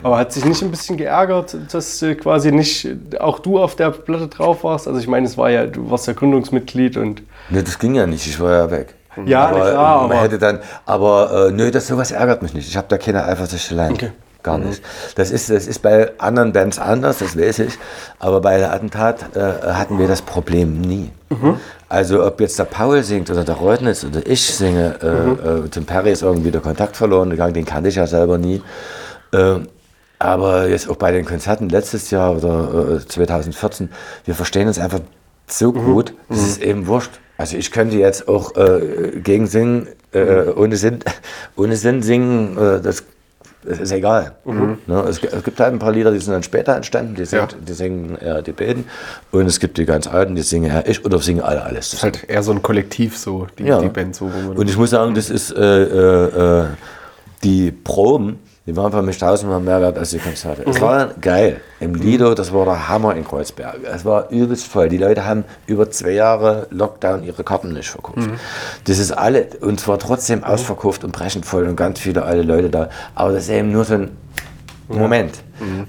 Aber 0.04 0.18
hat 0.18 0.32
sich 0.34 0.46
nicht 0.46 0.62
ein 0.62 0.72
bisschen 0.72 0.98
geärgert, 0.98 1.56
dass 1.72 2.02
äh, 2.02 2.16
quasi 2.16 2.52
nicht 2.52 2.88
auch 3.20 3.40
du 3.40 3.60
auf 3.60 3.76
der 3.76 3.92
Platte 3.92 4.28
drauf 4.28 4.64
warst? 4.64 4.88
Also 4.88 5.00
ich 5.00 5.08
meine, 5.08 5.26
es 5.26 5.38
war 5.38 5.50
ja, 5.50 5.66
du 5.66 5.90
warst 5.90 6.08
ja 6.08 6.14
Gründungsmitglied 6.14 6.98
und 6.98 7.24
Ne, 7.50 7.64
das 7.64 7.78
ging 7.80 7.96
ja 7.96 8.06
nicht, 8.08 8.26
ich 8.28 8.40
war 8.40 8.52
ja 8.52 8.72
weg. 8.72 8.96
Ja, 9.26 9.48
aber, 9.48 9.60
klar, 9.72 10.02
man 10.08 10.12
aber- 10.12 10.22
hätte 10.22 10.38
dann, 10.38 10.60
aber 10.86 11.48
äh, 11.48 11.52
nö, 11.52 11.72
das 11.72 11.88
sowas 11.88 12.12
ärgert 12.12 12.42
mich 12.42 12.54
nicht. 12.54 12.68
Ich 12.68 12.76
habe 12.76 12.88
da 12.90 12.98
keine 12.98 13.24
Eifersüchteleien. 13.26 13.94
Okay. 13.94 14.12
Mhm. 14.46 14.52
Gar 14.52 14.58
nicht. 14.60 14.82
Das 15.16 15.32
ist, 15.32 15.50
das 15.50 15.66
ist 15.68 15.82
bei 15.82 16.12
anderen 16.20 16.54
Bands 16.54 16.78
anders, 16.80 17.20
das 17.20 17.38
weiß 17.38 17.60
ich. 17.60 17.74
Aber 18.20 18.42
bei 18.42 18.58
der 18.58 18.72
Attentat 18.74 19.36
äh, 19.36 19.40
hatten 19.74 19.98
wir 20.00 20.08
das 20.08 20.22
Problem 20.22 20.82
nie. 20.82 21.10
Mhm. 21.30 21.58
Also 21.90 22.26
ob 22.26 22.40
jetzt 22.42 22.60
der 22.60 22.66
Paul 22.66 23.04
singt 23.04 23.30
oder 23.30 23.44
der 23.44 23.56
Reutnitz 23.56 24.04
oder 24.04 24.22
ich 24.26 24.42
singe, 24.54 24.96
äh, 25.02 25.06
Mhm. 25.52 25.66
äh, 25.66 25.70
zum 25.72 25.86
Perry 25.86 26.12
ist 26.12 26.22
irgendwie 26.22 26.52
der 26.52 26.62
Kontakt 26.62 26.96
verloren 26.98 27.30
gegangen, 27.30 27.54
den 27.54 27.66
kannte 27.66 27.90
ich 27.90 27.96
ja 27.96 28.06
selber 28.08 28.38
nie. 28.38 28.62
Ähm, 29.34 29.68
aber 30.20 30.68
jetzt 30.70 30.90
auch 30.90 30.96
bei 30.96 31.12
den 31.12 31.26
Konzerten 31.26 31.70
letztes 31.70 32.10
Jahr 32.12 32.38
oder 32.38 32.98
äh, 33.04 33.08
2014, 33.08 33.90
wir 34.26 34.34
verstehen 34.36 34.68
uns 34.68 34.80
einfach 34.80 35.00
so 35.48 35.74
gut, 35.74 36.14
das 36.30 36.40
ist 36.40 36.62
eben 36.62 36.88
wurscht. 36.88 37.12
Also 37.38 37.58
ich 37.58 37.70
könnte 37.72 37.98
jetzt 37.98 38.28
auch 38.28 38.56
äh, 38.56 39.20
gegen 39.22 39.46
singen, 39.46 39.88
äh, 40.14 40.46
ohne, 40.56 40.78
Sinn, 40.78 41.00
ohne 41.58 41.76
Sinn 41.76 42.02
singen, 42.02 42.58
äh, 42.58 42.82
das 42.82 43.04
es 43.68 43.80
ist 43.80 43.92
egal. 43.92 44.34
Ne? 44.46 44.78
Es, 45.08 45.20
es 45.24 45.44
gibt 45.44 45.60
halt 45.60 45.74
ein 45.74 45.80
paar 45.80 45.92
Lieder, 45.92 46.12
die 46.12 46.20
sind 46.20 46.34
dann 46.34 46.44
später 46.44 46.76
entstanden, 46.76 47.16
die, 47.16 47.26
singt, 47.26 47.52
Ja. 47.54 47.58
die 47.68 47.74
singen 47.74 48.18
eher 48.18 48.42
die 48.42 48.52
beiden. 48.52 48.86
Und 49.32 49.46
es 49.48 49.60
gibt 49.60 49.78
die 49.78 49.86
ganz 49.86 50.08
alten, 50.08 50.36
die 50.36 50.42
singen 50.42 50.70
eher 50.72 50.88
ich 50.88 51.04
oder 51.06 51.20
singen 51.20 51.42
alle 51.42 51.64
alles. 51.64 51.94
ist 51.94 52.04
halt 52.04 52.24
eher 52.28 52.44
so 52.44 52.52
ein 52.52 52.62
Kollektiv, 52.62 53.18
so 53.18 53.48
die, 53.58 53.64
Ja. 53.64 53.80
die 53.82 53.90
Band. 53.90 54.16
So, 54.16 54.26
Und 54.56 54.70
ich 54.70 54.78
muss 54.78 54.92
sagen, 54.92 55.16
das 55.16 55.30
ist 55.30 55.52
äh, 55.52 55.84
äh, 55.84 56.62
äh, 56.62 56.66
die 57.44 57.72
Proben, 57.72 58.40
die 58.66 58.76
waren 58.76 58.92
für 58.92 59.02
mich 59.04 59.18
tausendmal 59.18 59.60
mehr 59.60 59.80
wert 59.80 59.98
als 59.98 60.10
die 60.10 60.18
Konzerte. 60.18 60.64
Es 60.68 60.82
war 60.82 61.10
geil. 61.22 61.62
Im 61.80 61.94
Lido, 61.94 62.34
das 62.34 62.52
war 62.52 62.66
der 62.66 62.90
Hammer 62.90 63.16
in 63.16 63.24
Kreuzberg. 63.24 63.78
Es 63.84 64.06
war 64.06 64.30
übelst 64.32 64.66
voll. 64.66 64.90
Die 64.90 64.98
Leute 64.98 65.24
haben 65.26 65.44
über 65.68 65.92
zwei 65.92 66.12
Jahre 66.12 66.66
Lockdown 66.72 67.24
ihre 67.24 67.44
Karten 67.44 67.74
nicht 67.74 67.90
verkauft. 67.90 68.28
Das 68.86 68.98
ist 68.98 69.12
alle, 69.12 69.48
und 69.62 69.80
zwar 69.80 70.00
trotzdem 70.00 70.44
ausverkauft 70.44 71.04
und 71.04 71.12
brechend 71.12 71.46
voll 71.46 71.68
und 71.68 71.76
ganz 71.76 72.00
viele 72.00 72.24
alte 72.24 72.42
Leute 72.42 72.70
da. 72.70 72.90
Aber 73.14 73.34
das 73.34 73.44
ist 73.44 73.50
eben 73.50 73.72
nur 73.72 73.86
so 73.86 73.94
ein 73.96 74.18
Moment. 74.88 75.36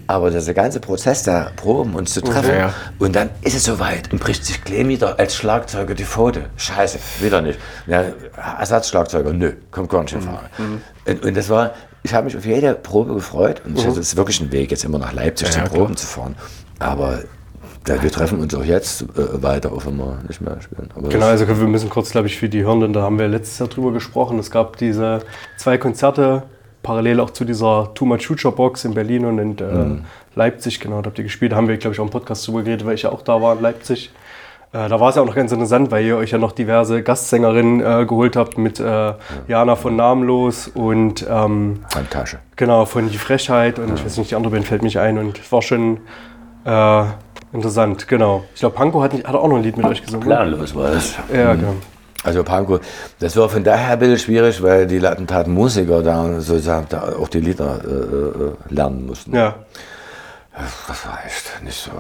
Aber 0.07 0.31
dieser 0.31 0.55
ganze 0.55 0.81
Prozess 0.81 1.23
der 1.23 1.53
Proben 1.57 1.95
uns 1.95 2.15
zu 2.15 2.21
treffen 2.23 2.51
Ja, 2.51 2.57
ja. 2.57 2.75
und 2.99 3.15
dann 3.17 3.31
ist 3.43 3.55
es 3.57 3.65
soweit 3.65 4.13
und 4.13 4.21
bricht 4.21 4.45
sich 4.45 4.63
Clem 4.65 4.89
wieder 4.89 5.19
als 5.19 5.35
Schlagzeuger 5.35 5.95
die 5.95 6.05
Pfote. 6.05 6.45
Scheiße, 6.57 6.99
wieder 7.21 7.43
nicht. 7.43 7.59
Ja, 7.87 8.05
Ersatzschlagzeuger, 8.59 9.33
nö, 9.33 9.53
kommt 9.71 9.91
gar 9.91 10.03
nicht 10.03 10.15
in 10.15 10.23
Frage. 10.23 10.47
Und, 11.07 11.25
und 11.25 11.37
das 11.37 11.49
war, 11.51 11.73
ich 12.07 12.15
habe 12.15 12.27
mich 12.27 12.37
auf 12.37 12.47
jede 12.47 12.75
Probe 12.75 13.15
gefreut 13.15 13.63
und 13.65 13.77
es 13.77 13.97
ist 13.97 14.17
wirklich 14.17 14.41
ein 14.41 14.53
Weg, 14.53 14.71
jetzt 14.71 14.85
immer 14.85 14.99
nach 14.99 15.13
Leipzig 15.13 15.51
zu 15.51 15.59
ja, 15.59 15.67
Proben 15.67 15.97
zu 15.97 16.07
fahren. 16.07 16.37
Aber 16.79 17.19
ja, 17.89 18.03
wir 18.03 18.11
treffen 18.11 18.41
uns 18.41 18.55
auch 18.55 18.65
jetzt 18.65 19.03
äh, 19.03 19.43
weiter, 19.43 19.73
auch 19.73 19.85
wenn 19.87 19.97
wir 19.97 20.19
nicht 20.27 20.41
mehr 20.41 20.61
spielen. 20.61 20.89
Aber 20.95 21.09
Genau, 21.09 21.27
also 21.27 21.47
wir 21.49 21.55
müssen 21.69 21.91
kurz, 21.91 22.11
glaube 22.11 22.29
ich, 22.29 22.39
für 22.39 22.49
die 22.49 22.65
Hörenden, 22.65 22.93
da 22.93 23.03
haben 23.03 23.19
wir 23.19 23.27
letztes 23.29 23.59
Jahr 23.59 23.69
drüber 23.69 23.93
gesprochen. 23.93 24.39
Es 24.39 24.51
gab 24.51 24.77
diese 24.77 25.21
zwei 25.57 25.79
Konzerte, 25.79 26.45
parallel 26.83 27.21
auch 27.21 27.31
zu 27.31 27.45
dieser 27.45 27.93
Too 27.95 28.07
Much 28.07 28.27
Future 28.27 28.55
Box 28.55 28.85
in 28.85 28.95
Berlin 28.95 29.25
und 29.25 29.39
in 29.39 29.59
äh, 29.59 30.03
Leipzig, 30.37 30.79
genau, 30.79 31.03
da 31.03 31.09
habt 31.09 31.19
ihr 31.19 31.25
gespielt. 31.25 31.53
Da 31.53 31.57
haben 31.57 31.67
wir, 31.69 31.77
glaube 31.77 31.95
ich, 31.95 32.01
auch 32.01 32.05
im 32.05 32.11
Podcast 32.11 32.47
drüber 32.47 32.63
geredet, 32.63 32.87
weil 32.87 32.95
ich 32.95 33.03
ja 33.03 33.11
auch 33.11 33.23
da 33.23 33.43
war 33.43 33.57
in 33.57 33.63
Leipzig. 33.63 34.11
Äh, 34.77 34.89
da 34.89 35.01
war 35.01 35.09
es 35.09 35.17
ja 35.17 35.23
auch 35.23 35.27
noch 35.27 35.35
ganz 35.35 35.53
interessant, 35.53 35.91
weil 35.91 36.05
ihr 36.05 36.17
euch 36.17 36.33
ja 36.33 36.39
noch 36.39 36.53
diverse 36.53 37.03
Gastsängerinnen 37.03 37.81
äh, 37.81 38.05
geholt 38.07 38.37
habt 38.37 38.59
mit 38.59 38.79
äh, 38.81 39.15
Jana 39.49 39.77
von 39.77 39.97
Namenlos 39.97 40.69
und 40.69 41.27
ähm, 41.29 41.81
Fantasche. 41.89 42.39
Genau, 42.57 42.85
von 42.85 43.09
Die 43.09 43.19
Frechheit 43.19 43.79
und 43.79 43.95
ich 43.95 44.05
weiß 44.05 44.19
nicht, 44.19 44.31
die 44.31 44.35
andere 44.35 44.53
Band 44.53 44.67
fällt 44.67 44.83
mich 44.83 44.99
ein 44.99 45.19
und 45.19 45.51
war 45.51 45.63
schon 45.63 46.01
äh, 46.65 47.05
interessant, 47.53 48.09
genau. 48.09 48.45
Ich 48.55 48.61
glaube, 48.61 48.75
Panko 48.77 49.03
hat, 49.03 49.13
hat 49.13 49.35
auch 49.35 49.49
noch 49.49 49.57
ein 49.57 49.63
Lied 49.63 49.77
mit 49.77 49.87
euch 49.87 50.03
gesungen. 50.03 50.27
oder? 50.27 50.37
Planlos 50.37 50.75
war 50.75 50.91
das. 50.91 51.15
Ja, 51.33 51.55
genau. 51.55 51.75
Also 52.25 52.43
Pankow, 52.43 52.81
das 53.21 53.37
war 53.37 53.49
von 53.49 53.63
daher 53.63 53.93
ein 53.93 53.99
bisschen 54.01 54.19
schwierig, 54.19 54.61
weil 54.61 54.89
die 54.89 55.05
Attentatenmusiker 55.07 56.03
da 56.03 56.41
sozusagen 56.41 56.87
da 56.89 57.15
auch 57.21 57.29
die 57.29 57.39
Lieder 57.39 57.79
äh, 57.85 58.73
äh, 58.73 58.75
lernen 58.75 59.07
mussten. 59.07 59.35
Ja, 59.35 59.55
Das 60.89 61.05
war 61.07 61.19
echt 61.27 61.63
nicht 61.63 61.79
so 61.79 61.91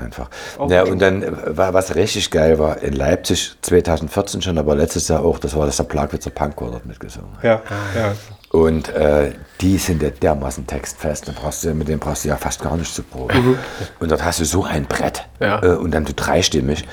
einfach. 0.00 0.28
Auch 0.56 0.70
ja, 0.70 0.84
und 0.84 1.00
dann 1.00 1.22
äh, 1.22 1.56
war 1.56 1.74
was 1.74 1.94
richtig 1.96 2.30
geil 2.30 2.58
war 2.60 2.80
in 2.80 2.92
Leipzig 2.92 3.56
2014 3.62 4.40
schon, 4.42 4.56
aber 4.58 4.76
letztes 4.76 5.08
Jahr 5.08 5.24
auch, 5.24 5.38
das 5.38 5.56
war 5.56 5.66
das 5.66 5.76
der 5.78 5.84
Plagwitzer 5.84 6.30
Pankow 6.30 6.70
dort 6.70 6.86
mitgesungen. 6.86 7.30
hat. 7.38 7.42
ja, 7.44 7.62
ja. 7.96 8.12
Und 8.52 8.88
äh, 8.90 9.32
die 9.60 9.78
sind 9.78 10.00
ja 10.00 10.10
dermaßen 10.10 10.64
textfest, 10.64 11.26
dann 11.26 11.34
brauchst 11.34 11.64
du, 11.64 11.74
mit 11.74 11.88
denen 11.88 11.98
brauchst 11.98 12.24
du 12.24 12.28
ja 12.28 12.36
fast 12.36 12.62
gar 12.62 12.76
nicht 12.76 12.94
zu 12.94 13.02
proben. 13.02 13.58
Und 13.98 14.10
dort 14.12 14.24
hast 14.24 14.38
du 14.38 14.44
so 14.44 14.62
ein 14.62 14.84
Brett 14.86 15.26
Ja. 15.40 15.60
äh, 15.60 15.66
und 15.70 15.90
dann 15.92 16.06
so 16.06 16.12
dreistimmig. 16.14 16.86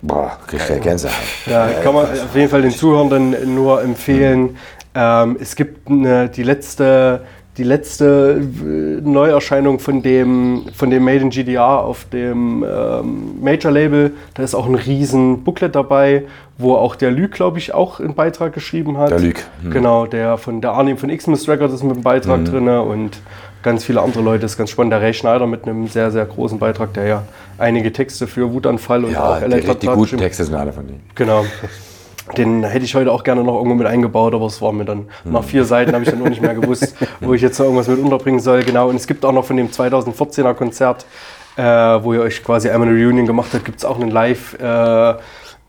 Boah, 0.00 0.38
kriegst 0.46 0.70
du 0.70 0.72
ja 0.72 0.78
Gänsehaut. 0.78 1.14
Ja, 1.44 1.68
kann 1.82 1.92
man 1.94 2.06
auf 2.06 2.34
jeden 2.34 2.48
Fall 2.48 2.62
den 2.62 2.70
Zuhörenden 2.72 3.54
nur 3.54 3.82
empfehlen. 3.82 4.56
Ähm, 4.94 5.36
es 5.38 5.54
gibt 5.54 5.88
eine, 5.88 6.28
die 6.30 6.42
letzte, 6.42 7.26
die 7.58 7.64
letzte 7.64 8.40
äh, 8.40 9.00
Neuerscheinung 9.02 9.78
von 9.78 10.00
dem, 10.02 10.62
von 10.74 10.88
dem 10.90 11.04
Made 11.04 11.18
in 11.20 11.30
GDR 11.30 11.80
auf 11.80 12.06
dem 12.06 12.64
ähm, 12.66 13.42
Major-Label. 13.42 14.12
Da 14.34 14.42
ist 14.42 14.54
auch 14.54 14.66
ein 14.66 14.74
riesen 14.74 15.44
Booklet 15.44 15.74
dabei, 15.74 16.24
wo 16.56 16.74
auch 16.74 16.96
der 16.96 17.10
Lü, 17.10 17.28
glaube 17.28 17.58
ich, 17.58 17.74
auch 17.74 18.00
einen 18.00 18.14
Beitrag 18.14 18.54
geschrieben 18.54 18.96
hat. 18.96 19.10
Der 19.10 19.18
Lüg, 19.20 19.44
hm. 19.62 19.70
Genau, 19.70 20.06
der 20.06 20.38
von 20.38 20.62
der 20.62 20.72
Arnim 20.72 20.96
von 20.96 21.14
Xmas 21.14 21.46
Records 21.46 21.74
ist 21.74 21.82
mit 21.82 21.92
einem 21.92 22.02
Beitrag 22.02 22.40
Mhm. 22.40 22.44
drin 22.46 22.68
und 22.68 23.18
ganz 23.62 23.84
viele 23.84 24.00
andere 24.00 24.22
Leute. 24.22 24.40
Das 24.40 24.52
ist 24.52 24.58
ganz 24.58 24.70
spannend. 24.70 24.92
Der 24.92 25.02
Ray 25.02 25.12
Schneider 25.12 25.46
mit 25.46 25.64
einem 25.66 25.88
sehr, 25.88 26.10
sehr 26.10 26.24
großen 26.24 26.58
Beitrag, 26.58 26.94
der 26.94 27.06
ja 27.06 27.22
einige 27.58 27.92
Texte 27.92 28.26
für 28.26 28.50
Wutanfall 28.52 29.04
und 29.04 29.12
Ja, 29.12 29.24
auch 29.34 29.38
die, 29.38 29.44
Elektra 29.44 29.74
die 29.74 29.86
guten 29.88 30.16
Texte 30.16 30.44
sind 30.44 30.54
alle 30.54 30.72
von 30.72 30.86
denen. 30.86 31.02
Genau. 31.14 31.44
Den 32.36 32.62
hätte 32.64 32.84
ich 32.84 32.94
heute 32.94 33.10
auch 33.10 33.24
gerne 33.24 33.42
noch 33.42 33.56
irgendwo 33.56 33.74
mit 33.74 33.86
eingebaut, 33.86 34.34
aber 34.34 34.46
es 34.46 34.62
war 34.62 34.72
mir 34.72 34.84
dann 34.84 35.08
nach 35.24 35.44
vier 35.44 35.64
Seiten 35.64 35.92
habe 35.92 36.04
ich 36.04 36.10
dann 36.10 36.22
auch 36.22 36.28
nicht 36.28 36.40
mehr 36.40 36.54
gewusst, 36.54 36.94
wo 37.20 37.34
ich 37.34 37.42
jetzt 37.42 37.58
noch 37.58 37.66
irgendwas 37.66 37.88
mit 37.88 37.98
unterbringen 37.98 38.40
soll. 38.40 38.62
Genau. 38.62 38.88
Und 38.88 38.96
es 38.96 39.06
gibt 39.06 39.24
auch 39.24 39.32
noch 39.32 39.44
von 39.44 39.56
dem 39.56 39.68
2014er 39.68 40.54
Konzert, 40.54 41.04
äh, 41.56 41.62
wo 41.62 42.14
ihr 42.14 42.20
euch 42.22 42.42
quasi 42.44 42.70
einmal 42.70 42.88
eine 42.88 42.96
Reunion 43.04 43.26
gemacht 43.26 43.50
habt, 43.52 43.64
gibt 43.64 43.78
es 43.78 43.84
auch 43.84 44.00
eine 44.00 44.10
Live- 44.10 44.54
äh, 44.60 45.14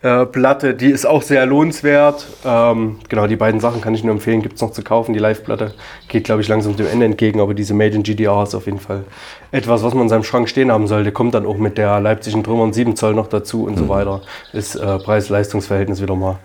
äh, 0.04 0.26
Platte, 0.26 0.74
die 0.74 0.92
ist 0.92 1.06
auch 1.06 1.22
sehr 1.22 1.46
lohnenswert. 1.46 2.28
Ähm, 2.46 2.98
genau, 3.08 3.26
die 3.26 3.38
beiden 3.38 3.62
Sachen 3.62 3.80
kann 3.80 3.96
ich 3.96 4.04
nur 4.04 4.14
empfehlen, 4.14 4.42
gibt 4.42 4.56
es 4.56 4.62
noch 4.62 4.72
zu 4.72 4.84
kaufen. 4.84 5.14
Die 5.14 5.20
Live-Platte 5.20 5.74
geht, 6.10 6.26
glaube 6.26 6.42
ich, 6.42 6.50
langsam 6.50 6.76
dem 6.76 6.88
Ende 6.88 7.06
entgegen, 7.06 7.40
aber 7.40 7.54
diese 7.54 7.74
Made 7.74 7.96
in 7.96 8.04
GDR 8.04 8.44
ist 8.44 8.54
auf 8.54 8.66
jeden 8.66 8.82
Fall 8.82 9.06
etwas, 9.52 9.82
was 9.82 9.94
man 9.94 10.04
in 10.04 10.10
seinem 10.10 10.26
Schrank 10.26 10.50
stehen 10.50 10.74
haben 10.74 10.88
sollte. 10.88 11.14
Kommt 11.14 11.34
dann 11.36 11.46
auch 11.46 11.56
mit 11.56 11.78
der 11.78 12.02
Leipzigen 12.02 12.44
Trümmern 12.44 12.74
7 12.74 12.98
Zoll 12.98 13.14
noch 13.14 13.28
dazu 13.28 13.64
und 13.64 13.78
so 13.78 13.88
weiter. 13.88 14.22
Ist 14.52 14.76
äh, 14.76 15.00
Preis-Leistungs-Verhältnis 15.00 16.02
wieder 16.02 16.16
mal 16.16 16.38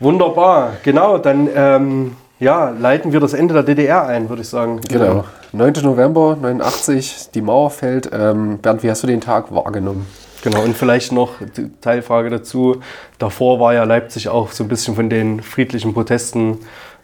wunderbar. 0.00 0.72
Genau, 0.82 1.18
dann 1.18 1.50
ähm, 1.54 2.16
ja, 2.38 2.70
leiten 2.70 3.12
wir 3.12 3.20
das 3.20 3.34
Ende 3.34 3.52
der 3.52 3.62
DDR 3.62 4.06
ein, 4.06 4.30
würde 4.30 4.40
ich 4.40 4.48
sagen. 4.48 4.80
Genau. 4.88 5.24
9. 5.52 5.74
November 5.82 6.36
89, 6.40 7.30
die 7.34 7.42
Mauer 7.42 7.70
fällt. 7.70 8.10
Ähm, 8.10 8.56
Bernd, 8.58 8.82
wie 8.82 8.90
hast 8.90 9.02
du 9.02 9.06
den 9.06 9.20
Tag 9.20 9.54
wahrgenommen? 9.54 10.06
Genau, 10.46 10.62
und 10.62 10.76
vielleicht 10.76 11.10
noch 11.10 11.40
die 11.56 11.72
Teilfrage 11.80 12.30
dazu. 12.30 12.80
Davor 13.18 13.58
war 13.58 13.74
ja 13.74 13.82
Leipzig 13.82 14.28
auch 14.28 14.52
so 14.52 14.62
ein 14.62 14.68
bisschen 14.68 14.94
von 14.94 15.10
den 15.10 15.42
friedlichen 15.42 15.92
Protesten 15.92 16.58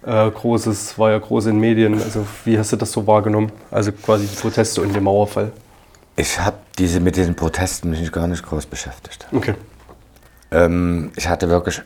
äh, 0.06 0.31
großes, 0.31 0.97
war 0.97 1.10
ja 1.10 1.19
groß 1.19 1.47
in 1.47 1.59
Medien. 1.59 2.01
Also 2.01 2.24
wie 2.44 2.56
hast 2.56 2.70
du 2.70 2.77
das 2.77 2.93
so 2.93 3.05
wahrgenommen? 3.09 3.51
Also 3.73 3.90
quasi 3.90 4.28
die 4.28 4.36
Proteste 4.36 4.81
und 4.81 4.94
den 4.94 5.02
Mauerfall. 5.02 5.51
Ich 6.14 6.39
habe 6.39 6.56
diese 6.78 7.01
mit 7.01 7.16
diesen 7.16 7.35
Protesten 7.35 7.90
mich 7.90 8.12
gar 8.12 8.28
nicht 8.28 8.44
groß 8.44 8.66
beschäftigt. 8.66 9.27
Okay. 9.32 9.55
Ähm, 10.52 11.10
ich 11.16 11.27
hatte 11.27 11.48
wirklich 11.48 11.82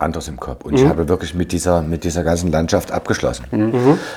anderes 0.00 0.28
im 0.28 0.38
Kopf 0.38 0.64
und 0.64 0.74
ich 0.74 0.86
habe 0.86 1.08
wirklich 1.08 1.34
mit 1.34 1.52
dieser, 1.52 1.82
mit 1.82 2.04
dieser 2.04 2.24
ganzen 2.24 2.50
Landschaft 2.50 2.92
abgeschlossen. 2.92 3.44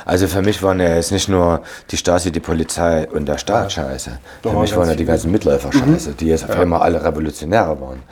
Also 0.05 0.27
für 0.27 0.41
mich 0.41 0.61
waren 0.63 0.79
ja 0.79 0.95
jetzt 0.95 1.11
nicht 1.11 1.29
nur 1.29 1.61
die 1.91 1.97
Stasi, 1.97 2.31
die 2.31 2.39
Polizei 2.39 3.07
und 3.09 3.27
der 3.27 3.37
Staat 3.37 3.71
scheiße. 3.71 4.11
Für 4.41 4.49
waren 4.49 4.61
mich 4.61 4.75
waren 4.75 4.89
ja 4.89 4.95
die 4.95 5.05
ganzen 5.05 5.31
Mitläufer 5.31 5.71
scheiße, 5.71 6.13
die 6.13 6.27
jetzt 6.27 6.49
auf 6.49 6.57
einmal 6.57 6.81
alle 6.81 7.03
Revolutionäre 7.03 7.79
waren. 7.79 8.03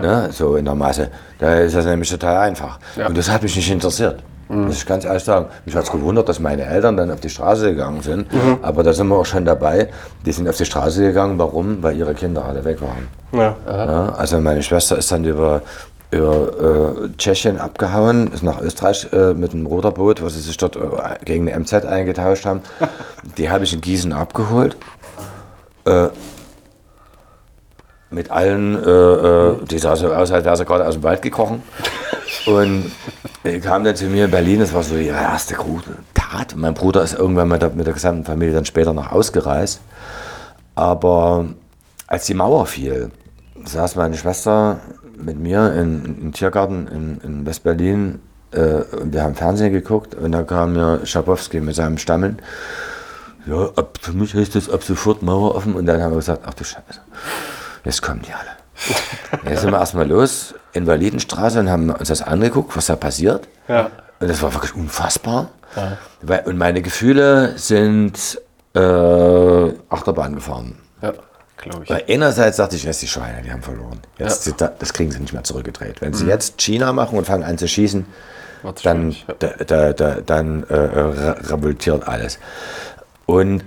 Ne? 0.00 0.28
So 0.32 0.56
in 0.56 0.64
der 0.64 0.74
Masse. 0.74 1.10
Da 1.38 1.54
ist 1.58 1.74
das 1.74 1.84
nämlich 1.84 2.10
total 2.10 2.36
einfach. 2.38 2.78
Und 3.06 3.16
das 3.16 3.30
hat 3.30 3.42
mich 3.42 3.54
nicht 3.56 3.70
interessiert. 3.70 4.22
Muss 4.50 4.78
ich 4.78 4.86
ganz 4.86 5.04
ehrlich 5.04 5.24
sagen. 5.24 5.46
Mich 5.66 5.76
hat 5.76 5.84
es 5.84 5.92
gewundert, 5.92 6.26
dass 6.26 6.40
meine 6.40 6.64
Eltern 6.64 6.96
dann 6.96 7.10
auf 7.10 7.20
die 7.20 7.28
Straße 7.28 7.70
gegangen 7.70 8.00
sind. 8.00 8.26
Aber 8.62 8.82
da 8.82 8.94
sind 8.94 9.08
wir 9.08 9.16
auch 9.16 9.26
schon 9.26 9.44
dabei. 9.44 9.88
Die 10.24 10.32
sind 10.32 10.48
auf 10.48 10.56
die 10.56 10.64
Straße 10.64 11.02
gegangen. 11.02 11.38
Warum? 11.38 11.82
Weil 11.82 11.96
ihre 11.96 12.14
Kinder 12.14 12.44
alle 12.46 12.64
weg 12.64 12.80
waren. 12.80 13.08
Ja. 13.32 13.54
Ja, 13.66 14.14
also 14.16 14.40
meine 14.40 14.62
Schwester 14.62 14.96
ist 14.96 15.12
dann 15.12 15.22
über, 15.24 15.60
über 16.10 17.04
äh, 17.04 17.08
Tschechien 17.18 17.58
abgehauen, 17.58 18.32
ist 18.32 18.42
nach 18.42 18.60
Österreich 18.60 19.08
äh, 19.12 19.34
mit 19.34 19.52
einem 19.52 19.66
Ruderboot, 19.66 20.22
was 20.22 20.34
sie 20.34 20.40
sich 20.40 20.56
dort 20.56 20.76
äh, 20.76 20.80
gegen 21.24 21.48
eine 21.48 21.58
MZ 21.58 21.84
eingetauscht 21.84 22.46
haben. 22.46 22.62
Die 23.36 23.50
habe 23.50 23.64
ich 23.64 23.74
in 23.74 23.80
Gießen 23.80 24.12
abgeholt. 24.12 24.76
Äh, 25.84 26.08
mit 28.10 28.30
allen, 28.30 28.82
äh, 28.82 28.90
äh, 28.90 29.64
die 29.66 29.78
sah 29.78 29.94
so 29.94 30.10
aus, 30.10 30.30
als 30.32 30.44
wäre 30.44 30.56
sie 30.56 30.64
gerade 30.64 30.86
aus 30.86 30.94
dem 30.94 31.02
Wald 31.02 31.20
gekrochen. 31.20 31.62
Und 32.46 32.90
kam 33.62 33.84
dann 33.84 33.96
zu 33.96 34.06
mir 34.06 34.24
in 34.26 34.30
Berlin, 34.30 34.60
das 34.60 34.72
war 34.72 34.82
so 34.82 34.96
ihre 34.96 35.16
erste 35.16 35.54
große 35.54 35.90
Tat. 36.14 36.54
Mein 36.56 36.72
Bruder 36.72 37.02
ist 37.02 37.14
irgendwann 37.14 37.48
mit 37.48 37.60
der, 37.60 37.70
mit 37.70 37.86
der 37.86 37.92
gesamten 37.92 38.24
Familie 38.24 38.54
dann 38.54 38.64
später 38.64 38.94
noch 38.94 39.12
ausgereist. 39.12 39.80
Aber 40.74 41.46
als 42.06 42.24
die 42.24 42.34
Mauer 42.34 42.64
fiel, 42.64 43.10
saß 43.64 43.96
meine 43.96 44.16
Schwester 44.16 44.80
mit 45.24 45.38
mir 45.38 45.72
in, 45.74 46.20
im 46.20 46.32
Tiergarten 46.32 46.88
in, 46.88 47.20
in 47.22 47.46
West-Berlin 47.46 48.20
äh, 48.52 48.82
wir 49.04 49.22
haben 49.22 49.34
Fernsehen 49.34 49.72
geguckt 49.72 50.14
und 50.14 50.32
da 50.32 50.42
kam 50.42 50.72
mir 50.72 51.04
Schabowski 51.04 51.60
mit 51.60 51.74
seinem 51.74 51.98
Stammeln. 51.98 52.40
Ja, 53.46 53.70
ab, 53.76 53.98
für 54.00 54.12
mich 54.12 54.34
heißt 54.34 54.54
das 54.54 54.70
ab 54.70 54.82
sofort 54.82 55.22
Mauer 55.22 55.54
offen 55.54 55.74
und 55.74 55.86
dann 55.86 56.02
haben 56.02 56.12
wir 56.12 56.16
gesagt, 56.16 56.42
ach 56.46 56.54
du 56.54 56.64
Scheiße, 56.64 57.00
jetzt 57.84 58.02
kommen 58.02 58.22
die 58.22 58.32
alle. 58.32 58.50
Jetzt 59.50 59.62
sind 59.62 59.72
wir 59.72 59.80
erstmal 59.80 60.06
los 60.06 60.54
in 60.72 60.86
Validenstraße 60.86 61.58
und 61.58 61.68
haben 61.68 61.90
uns 61.90 62.08
das 62.08 62.22
angeguckt, 62.22 62.76
was 62.76 62.86
da 62.86 62.94
passiert. 62.94 63.48
Ja. 63.66 63.90
Und 64.20 64.30
das 64.30 64.40
war 64.40 64.54
wirklich 64.54 64.72
unfassbar. 64.76 65.48
Weil, 66.22 66.44
und 66.46 66.56
meine 66.58 66.80
Gefühle 66.80 67.58
sind 67.58 68.40
äh, 68.74 69.72
Achterbahn 69.88 70.36
gefahren. 70.36 70.76
Ja, 71.02 71.12
glaube 71.58 71.84
ich. 71.84 71.90
Weil 71.90 72.04
einerseits 72.08 72.56
dachte 72.56 72.76
ich, 72.76 72.84
jetzt 72.84 73.02
die 73.02 73.06
Schweine, 73.08 73.42
die 73.42 73.50
haben 73.52 73.62
verloren. 73.62 74.00
Jetzt, 74.18 74.52
Das 74.78 74.92
kriegen 74.92 75.10
sie 75.10 75.18
nicht 75.20 75.32
mehr 75.32 75.44
zurückgedreht. 75.44 76.00
Wenn 76.00 76.14
sie 76.14 76.24
Mhm. 76.24 76.30
jetzt 76.30 76.58
China 76.58 76.92
machen 76.92 77.18
und 77.18 77.24
fangen 77.26 77.44
an 77.44 77.58
zu 77.58 77.68
schießen, 77.68 78.06
dann, 78.82 79.10
ja. 79.12 79.16
da, 79.38 79.48
da, 79.64 79.92
da, 79.92 80.14
dann 80.20 80.64
äh, 80.64 80.74
re- 80.74 81.36
revoltiert 81.50 82.06
alles. 82.08 82.38
Und 83.26 83.62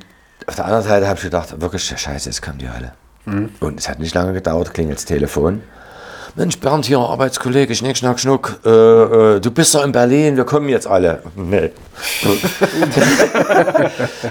auf 0.47 0.55
der 0.55 0.65
anderen 0.65 0.83
Seite 0.83 1.07
habe 1.07 1.17
ich 1.17 1.23
gedacht, 1.23 1.61
wirklich, 1.61 1.83
scheiße, 1.95 2.27
jetzt 2.29 2.41
kommen 2.41 2.57
die 2.57 2.67
alle. 2.67 2.93
Und 3.25 3.79
es 3.79 3.87
hat 3.87 3.99
nicht 3.99 4.15
lange 4.15 4.33
gedauert, 4.33 4.73
klingelt 4.73 4.97
das 4.97 5.05
Telefon. 5.05 5.61
Mensch, 6.35 6.57
Bernd 6.59 6.85
hier, 6.85 6.99
Arbeitskollege, 6.99 7.75
Schnick, 7.75 7.97
Schnack, 7.97 8.19
Schnuck, 8.19 8.59
äh, 8.65 8.69
äh, 8.69 9.39
du 9.41 9.51
bist 9.51 9.75
doch 9.75 9.83
in 9.83 9.91
Berlin, 9.91 10.37
wir 10.37 10.45
kommen 10.45 10.69
jetzt 10.69 10.87
alle. 10.87 11.21
Nee. 11.35 11.71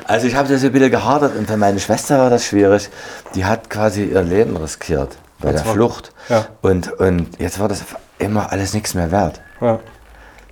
also 0.07 0.27
ich 0.27 0.35
habe 0.35 0.49
das 0.49 0.65
ein 0.65 0.73
bisschen 0.73 0.91
gehadert 0.91 1.37
und 1.37 1.47
für 1.47 1.57
meine 1.59 1.79
Schwester 1.79 2.19
war 2.19 2.31
das 2.31 2.47
schwierig. 2.47 2.89
Die 3.35 3.45
hat 3.45 3.69
quasi 3.69 4.05
ihr 4.05 4.23
Leben 4.23 4.57
riskiert 4.57 5.17
bei 5.41 5.53
der 5.53 5.65
war- 5.67 5.75
Flucht. 5.75 6.13
ja. 6.29 6.47
Und, 6.63 6.91
und 6.93 7.39
jetzt 7.39 7.59
war 7.61 7.69
das 7.69 7.83
immer 8.19 8.51
alles 8.51 8.73
nichts 8.73 8.95
mehr 8.95 9.11
wert. 9.11 9.41
Ja. 9.61 9.79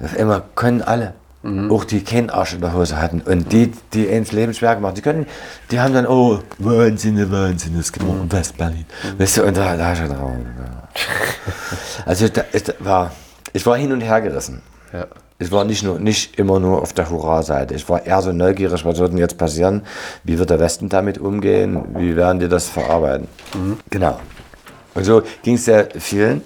Auf 0.02 0.16
immer 0.16 0.42
können 0.54 0.82
alle. 0.82 1.14
Auch 1.70 1.84
die 1.84 2.02
keinen 2.04 2.28
Arsch 2.30 2.52
in 2.54 2.60
der 2.60 2.74
Hose 2.74 3.00
hatten. 3.00 3.22
Und 3.22 3.52
die, 3.52 3.72
die 3.94 4.04
ins 4.06 4.32
Leben 4.32 4.52
schwer 4.52 4.74
gemacht, 4.74 4.98
die 4.98 5.02
können, 5.02 5.24
die 5.70 5.80
haben 5.80 5.94
dann, 5.94 6.06
oh, 6.06 6.40
Wahnsinn, 6.58 7.30
Wahnsinn, 7.32 7.78
es 7.78 7.90
gibt 7.90 8.04
in 8.04 8.30
West-Berlin. 8.30 8.84
Weißt 9.16 9.38
du, 9.38 9.44
und 9.44 9.56
da, 9.56 9.76
da 9.76 9.96
schon 9.96 10.08
drauf. 10.10 10.32
Also 12.06 12.28
da, 12.28 12.44
es 12.52 12.62
war, 12.78 13.12
ich 13.52 13.66
war 13.66 13.76
hin 13.76 13.92
und 13.92 14.00
her 14.00 14.20
gerissen. 14.22 14.62
Ja. 14.92 15.06
Ich 15.40 15.52
war 15.52 15.64
nicht, 15.64 15.82
nur, 15.82 15.98
nicht 16.00 16.38
immer 16.38 16.58
nur 16.58 16.82
auf 16.82 16.92
der 16.92 17.10
Hurra-Seite. 17.10 17.74
Ich 17.74 17.88
war 17.88 18.04
eher 18.04 18.22
so 18.22 18.32
neugierig, 18.32 18.84
was 18.84 18.98
wird 18.98 19.12
denn 19.12 19.18
jetzt 19.18 19.38
passieren? 19.38 19.82
Wie 20.24 20.38
wird 20.38 20.50
der 20.50 20.58
Westen 20.58 20.88
damit 20.88 21.18
umgehen? 21.18 21.84
Wie 21.96 22.16
werden 22.16 22.40
die 22.40 22.48
das 22.48 22.68
verarbeiten? 22.68 23.28
Genau. 23.90 24.18
Und 24.94 25.04
so 25.04 25.22
ging 25.42 25.54
es 25.54 25.64
sehr 25.64 25.88
vielen. 25.98 26.42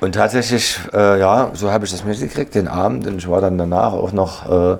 Und 0.00 0.14
tatsächlich, 0.14 0.78
äh, 0.92 1.20
ja, 1.20 1.50
so 1.54 1.70
habe 1.70 1.84
ich 1.84 1.90
das 1.90 2.04
mitgekriegt, 2.04 2.54
den 2.54 2.68
Abend. 2.68 3.06
Und 3.06 3.18
ich 3.18 3.30
war 3.30 3.40
dann 3.40 3.56
danach 3.56 3.92
auch 3.92 4.12
noch 4.12 4.50
äh, 4.50 4.76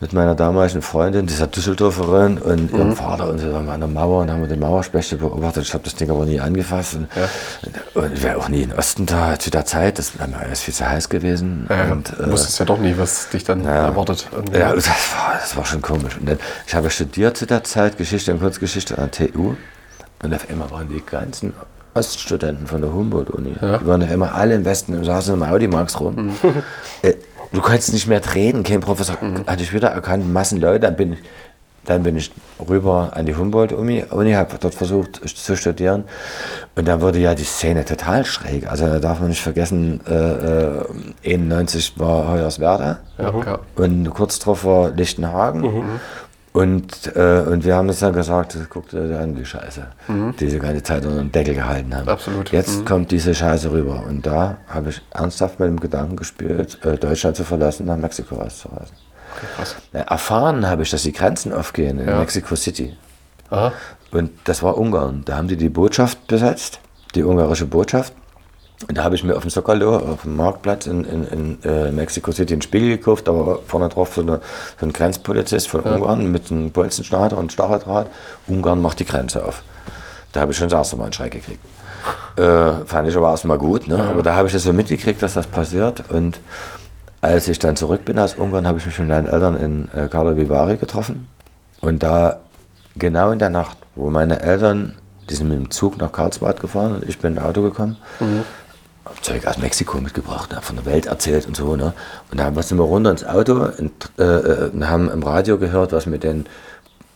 mit 0.00 0.14
meiner 0.14 0.34
damaligen 0.34 0.80
Freundin, 0.80 1.26
dieser 1.26 1.46
Düsseldorferin 1.46 2.38
und 2.38 2.72
ihrem 2.72 2.96
Vater 2.96 3.28
und 3.28 3.38
so 3.38 3.52
waren 3.52 3.66
wir 3.66 3.74
an 3.74 3.80
der 3.80 3.88
Mauer 3.88 4.22
und 4.22 4.30
haben 4.30 4.48
den 4.48 4.58
Mauerspechte 4.58 5.16
beobachtet. 5.16 5.64
Ich 5.64 5.74
habe 5.74 5.84
das 5.84 5.94
Ding 5.94 6.10
aber 6.10 6.24
nie 6.24 6.40
angefasst. 6.40 6.94
Und, 6.94 7.08
und 7.94 8.14
ich 8.14 8.22
wäre 8.22 8.38
auch 8.38 8.48
nie 8.48 8.62
in 8.62 8.72
Osten 8.72 9.04
da 9.04 9.38
zu 9.38 9.50
der 9.50 9.66
Zeit. 9.66 9.98
Das 9.98 10.18
wäre 10.18 10.26
mir 10.26 10.38
alles 10.38 10.60
viel 10.62 10.72
zu 10.72 10.88
heiß 10.88 11.10
gewesen. 11.10 11.66
Ja, 11.68 11.92
und, 11.92 12.14
du 12.18 12.32
wusstest 12.32 12.58
ja 12.58 12.64
doch 12.64 12.78
nie, 12.78 12.94
was 12.96 13.28
dich 13.28 13.44
dann 13.44 13.66
erwartet. 13.66 14.26
irgendwie. 14.32 14.58
ja, 14.58 14.74
das 14.74 14.88
war, 14.88 15.34
das 15.38 15.54
war 15.54 15.66
schon 15.66 15.82
komisch. 15.82 16.16
Und 16.18 16.26
dann, 16.30 16.38
ich 16.66 16.74
habe 16.74 16.88
studiert 16.88 17.36
zu 17.36 17.46
der 17.46 17.62
Zeit 17.64 17.98
Geschichte 17.98 18.32
und 18.32 18.40
Kunstgeschichte 18.40 18.96
an 18.96 19.10
der 19.10 19.32
TU. 19.32 19.54
Und 20.22 20.34
auf 20.34 20.48
einmal 20.48 20.70
waren 20.70 20.88
die 20.88 21.02
ganzen 21.04 21.52
Oststudenten 21.92 22.66
von 22.66 22.80
der 22.80 22.92
Humboldt-Uni. 22.92 23.54
Die 23.60 23.86
waren 23.86 24.02
auf 24.02 24.10
einmal 24.10 24.30
alle 24.30 24.54
im 24.54 24.64
Westen 24.64 24.96
und 24.96 25.04
saßen 25.04 25.34
im 25.34 25.42
Audimax 25.42 26.00
rum. 26.00 26.36
Äh, 27.02 27.14
du 27.52 27.60
konntest 27.60 27.92
nicht 27.92 28.06
mehr 28.06 28.22
reden. 28.34 28.62
Kein 28.62 28.80
Professor 28.80 29.16
hatte 29.46 29.62
ich 29.62 29.72
wieder 29.72 29.88
erkannt. 29.88 30.32
Massen 30.32 30.60
Leute. 30.60 30.80
Dann 30.80 30.96
bin 30.96 31.12
ich, 31.14 31.18
dann 31.84 32.02
bin 32.02 32.16
ich 32.16 32.30
rüber 32.68 33.10
an 33.14 33.26
die 33.26 33.34
Humboldt-Uni, 33.34 34.04
Uni, 34.10 34.32
habe 34.32 34.56
dort 34.60 34.74
versucht 34.74 35.20
zu 35.26 35.56
studieren. 35.56 36.04
Und 36.76 36.86
dann 36.86 37.00
wurde 37.00 37.18
ja 37.18 37.34
die 37.34 37.44
Szene 37.44 37.84
total 37.84 38.24
schräg. 38.24 38.70
Also 38.70 38.86
da 38.86 38.98
darf 38.98 39.20
man 39.20 39.30
nicht 39.30 39.42
vergessen, 39.42 40.00
äh, 40.06 40.78
äh, 41.24 41.34
91 41.34 41.94
war 41.98 42.32
Hoyerswerda. 42.32 43.00
Ja, 43.18 43.34
ja. 43.44 43.58
Und 43.76 44.10
kurz 44.10 44.38
drauf 44.38 44.64
war 44.64 44.90
Lichtenhagen. 44.90 45.84
Und, 46.52 47.14
äh, 47.14 47.44
und 47.46 47.64
wir 47.64 47.76
haben 47.76 47.86
das 47.86 48.00
dann 48.00 48.12
gesagt, 48.12 48.56
guck 48.70 48.88
dir 48.88 49.20
an 49.20 49.36
die 49.36 49.44
Scheiße, 49.44 49.86
die 50.40 50.50
sie 50.50 50.58
ganze 50.58 50.82
Zeit 50.82 51.04
unter 51.04 51.18
den 51.18 51.30
Deckel 51.30 51.54
gehalten 51.54 51.94
haben. 51.94 52.08
Absolut. 52.08 52.50
Jetzt 52.50 52.84
kommt 52.84 53.12
diese 53.12 53.34
Scheiße 53.36 53.70
rüber. 53.70 54.02
Und 54.08 54.26
da 54.26 54.56
habe 54.68 54.90
ich 54.90 55.00
ernsthaft 55.12 55.60
mit 55.60 55.68
dem 55.68 55.78
Gedanken 55.78 56.16
gespielt, 56.16 56.78
äh, 56.84 56.96
Deutschland 56.96 57.36
zu 57.36 57.44
verlassen, 57.44 57.86
nach 57.86 57.96
Mexiko 57.96 58.34
auszureisen. 58.36 58.96
krass. 59.56 59.76
Na, 59.92 60.00
erfahren 60.00 60.66
habe 60.68 60.82
ich, 60.82 60.90
dass 60.90 61.04
die 61.04 61.12
Grenzen 61.12 61.52
aufgehen 61.52 62.00
in 62.00 62.08
Ja. 62.08 62.18
Mexico 62.18 62.56
City. 62.56 62.96
Aha. 63.50 63.72
Und 64.10 64.32
das 64.44 64.60
war 64.64 64.76
Ungarn. 64.76 65.22
Da 65.24 65.36
haben 65.36 65.46
die 65.46 65.56
die 65.56 65.68
Botschaft 65.68 66.26
besetzt, 66.26 66.80
die 67.14 67.22
ungarische 67.22 67.66
Botschaft. 67.66 68.12
Und 68.88 68.96
da 68.96 69.04
habe 69.04 69.14
ich 69.14 69.22
mir 69.22 69.36
auf 69.36 69.42
dem 69.42 69.50
Sockerlo, 69.50 69.96
auf 69.96 70.22
dem 70.22 70.36
Marktplatz 70.36 70.86
in, 70.86 71.04
in, 71.04 71.24
in 71.24 71.62
äh, 71.64 71.92
Mexico 71.92 72.32
City 72.32 72.54
einen 72.54 72.62
Spiegel 72.62 72.96
gekauft. 72.96 73.28
Da 73.28 73.34
war 73.34 73.58
vorne 73.66 73.88
drauf 73.90 74.14
so, 74.14 74.22
eine, 74.22 74.40
so 74.78 74.86
ein 74.86 74.92
Grenzpolizist 74.92 75.68
von 75.68 75.80
Ungarn 75.80 76.30
mit 76.32 76.50
einem 76.50 76.70
Bolzenschneider 76.70 77.36
und 77.36 77.52
Stacheldraht. 77.52 78.06
Ungarn 78.46 78.80
macht 78.80 78.98
die 79.00 79.04
Grenze 79.04 79.44
auf. 79.44 79.62
Da 80.32 80.40
habe 80.40 80.52
ich 80.52 80.58
schon 80.58 80.68
das 80.68 80.78
erste 80.78 80.96
Mal 80.96 81.04
einen 81.04 81.12
Schreck 81.12 81.32
gekriegt. 81.32 81.60
Äh, 82.36 82.86
fand 82.86 83.08
ich 83.08 83.16
aber 83.16 83.30
erstmal 83.30 83.58
gut. 83.58 83.86
Ne? 83.86 84.02
Aber 84.02 84.22
da 84.22 84.34
habe 84.34 84.46
ich 84.46 84.54
das 84.54 84.62
so 84.62 84.72
mitgekriegt, 84.72 85.22
dass 85.22 85.34
das 85.34 85.46
passiert. 85.46 86.04
Und 86.08 86.40
als 87.20 87.48
ich 87.48 87.58
dann 87.58 87.76
zurück 87.76 88.06
bin 88.06 88.18
aus 88.18 88.34
Ungarn, 88.34 88.66
habe 88.66 88.78
ich 88.78 88.86
mich 88.86 88.98
mit 88.98 89.08
meinen 89.08 89.26
Eltern 89.26 89.56
in 89.56 89.88
äh, 89.94 90.08
Karlovy 90.08 90.48
Vary 90.48 90.78
getroffen. 90.78 91.28
Und 91.80 92.02
da, 92.02 92.40
genau 92.96 93.30
in 93.30 93.38
der 93.38 93.50
Nacht, 93.50 93.76
wo 93.94 94.08
meine 94.08 94.40
Eltern, 94.40 94.96
die 95.28 95.34
sind 95.34 95.48
mit 95.48 95.58
dem 95.58 95.70
Zug 95.70 95.98
nach 95.98 96.12
Karlsbad 96.12 96.60
gefahren 96.60 96.94
und 96.94 97.08
ich 97.08 97.18
bin 97.18 97.36
in 97.36 97.42
Auto 97.42 97.62
gekommen, 97.62 97.96
hab 98.20 98.26
Zeug 99.22 99.46
aus 99.46 99.58
Mexiko 99.58 99.98
mitgebracht, 99.98 100.54
hab 100.54 100.64
von 100.64 100.76
der 100.76 100.84
Welt 100.86 101.06
erzählt 101.06 101.46
und 101.46 101.56
so. 101.56 101.76
Ne? 101.76 101.92
Und 102.30 102.38
da 102.38 102.50
sind 102.62 102.78
wir 102.78 102.84
runter 102.84 103.10
ins 103.10 103.24
Auto 103.24 103.54
und, 103.54 103.92
äh, 104.18 104.22
äh, 104.22 104.70
und 104.70 104.88
haben 104.88 105.10
im 105.10 105.22
Radio 105.22 105.58
gehört, 105.58 105.92
was 105.92 106.06
mit 106.06 106.22
den 106.22 106.46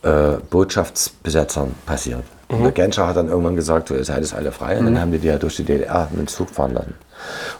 äh, 0.01 0.37
Botschaftsbesetzern 0.49 1.75
passiert. 1.85 2.23
Und 2.47 2.63
der 2.63 2.71
Genscher 2.71 3.07
hat 3.07 3.17
dann 3.17 3.27
irgendwann 3.27 3.55
gesagt, 3.55 3.87
so, 3.87 3.95
ihr 3.95 4.05
seid 4.05 4.21
jetzt 4.21 4.35
alle 4.35 4.51
frei. 4.51 4.77
Und 4.77 4.85
dann 4.85 4.99
haben 4.99 5.11
die 5.11 5.17
die 5.17 5.27
ja 5.27 5.37
durch 5.37 5.55
die 5.55 5.63
DDR 5.63 6.07
mit 6.11 6.19
dem 6.19 6.27
Zug 6.27 6.49
fahren 6.51 6.73
lassen. 6.73 6.93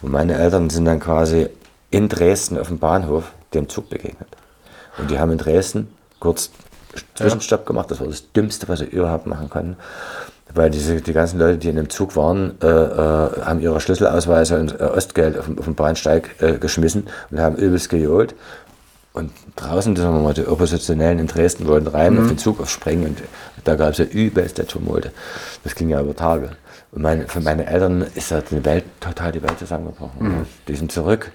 Und 0.01 0.11
meine 0.11 0.35
Eltern 0.35 0.69
sind 0.69 0.85
dann 0.85 0.99
quasi 0.99 1.49
in 1.89 2.07
Dresden 2.07 2.59
auf 2.59 2.67
dem 2.67 2.77
Bahnhof 2.77 3.31
dem 3.53 3.67
Zug 3.67 3.89
begegnet. 3.89 4.27
Und 4.97 5.09
die 5.09 5.17
haben 5.17 5.31
in 5.31 5.37
Dresden 5.39 5.87
kurz 6.19 6.51
Zwischenstopp 7.15 7.65
gemacht. 7.65 7.91
Das 7.91 7.99
war 7.99 8.07
das 8.07 8.31
Dümmste, 8.31 8.67
was 8.67 8.79
sie 8.79 8.85
überhaupt 8.85 9.25
machen 9.27 9.49
konnten. 9.49 9.77
Weil 10.53 10.69
diese, 10.69 11.01
die 11.01 11.13
ganzen 11.13 11.39
Leute, 11.39 11.57
die 11.57 11.69
in 11.69 11.75
dem 11.75 11.89
Zug 11.89 12.15
waren, 12.15 12.55
äh, 12.61 12.67
äh, 12.67 13.41
haben 13.41 13.59
ihre 13.59 13.81
Schlüsselausweise 13.81 14.59
und 14.59 14.79
äh, 14.79 14.83
Ostgeld 14.83 15.37
auf, 15.37 15.49
auf 15.57 15.65
den 15.65 15.75
Bahnsteig 15.75 16.35
äh, 16.39 16.57
geschmissen 16.57 17.07
und 17.31 17.39
haben 17.39 17.55
übelst 17.55 17.89
gejohlt. 17.89 18.35
Und 19.11 19.31
draußen, 19.55 19.95
sagen 19.95 20.13
wir 20.13 20.21
mal, 20.21 20.33
die 20.33 20.45
Oppositionellen 20.45 21.19
in 21.19 21.27
Dresden 21.27 21.67
wollten 21.67 21.87
rein 21.87 22.19
auf 22.19 22.27
den 22.27 22.37
Zug 22.37 22.59
aufspringen 22.59 23.05
und 23.05 23.17
da 23.63 23.75
gab 23.75 23.91
es 23.91 23.97
ja 23.97 24.05
übelste 24.05 24.67
Tumulte. 24.67 25.11
Das 25.63 25.73
ging 25.73 25.89
ja 25.89 26.01
über 26.01 26.15
Tage. 26.15 26.49
Und 26.91 27.01
meine, 27.01 27.27
für 27.27 27.39
meine 27.39 27.65
Eltern 27.65 28.05
ist 28.13 28.31
da 28.31 28.41
die 28.41 28.63
Welt, 28.65 28.83
total 28.99 29.31
die 29.31 29.41
Welt 29.41 29.57
zusammengebrochen. 29.57 30.45
Die 30.67 30.75
sind 30.75 30.91
zurück. 30.91 31.31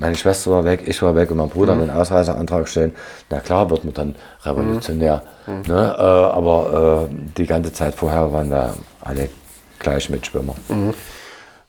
Meine 0.00 0.16
Schwester 0.16 0.50
war 0.50 0.64
weg, 0.64 0.84
ich 0.86 1.02
war 1.02 1.14
weg 1.14 1.30
und 1.30 1.36
mein 1.36 1.50
Bruder 1.50 1.74
hat 1.74 1.82
einen 1.82 1.90
Ausreiseantrag 1.90 2.66
stellen. 2.66 2.94
Na 3.28 3.38
klar 3.40 3.68
wird 3.68 3.84
man 3.84 3.92
dann 3.92 4.14
revolutionär. 4.44 5.22
Ne? 5.66 5.94
Äh, 5.98 6.02
aber 6.02 7.08
äh, 7.10 7.14
die 7.36 7.44
ganze 7.44 7.70
Zeit 7.74 7.94
vorher 7.94 8.32
waren 8.32 8.48
da 8.48 8.74
alle 9.02 9.28
gleich 9.78 10.08
Mitschwimmer. 10.08 10.54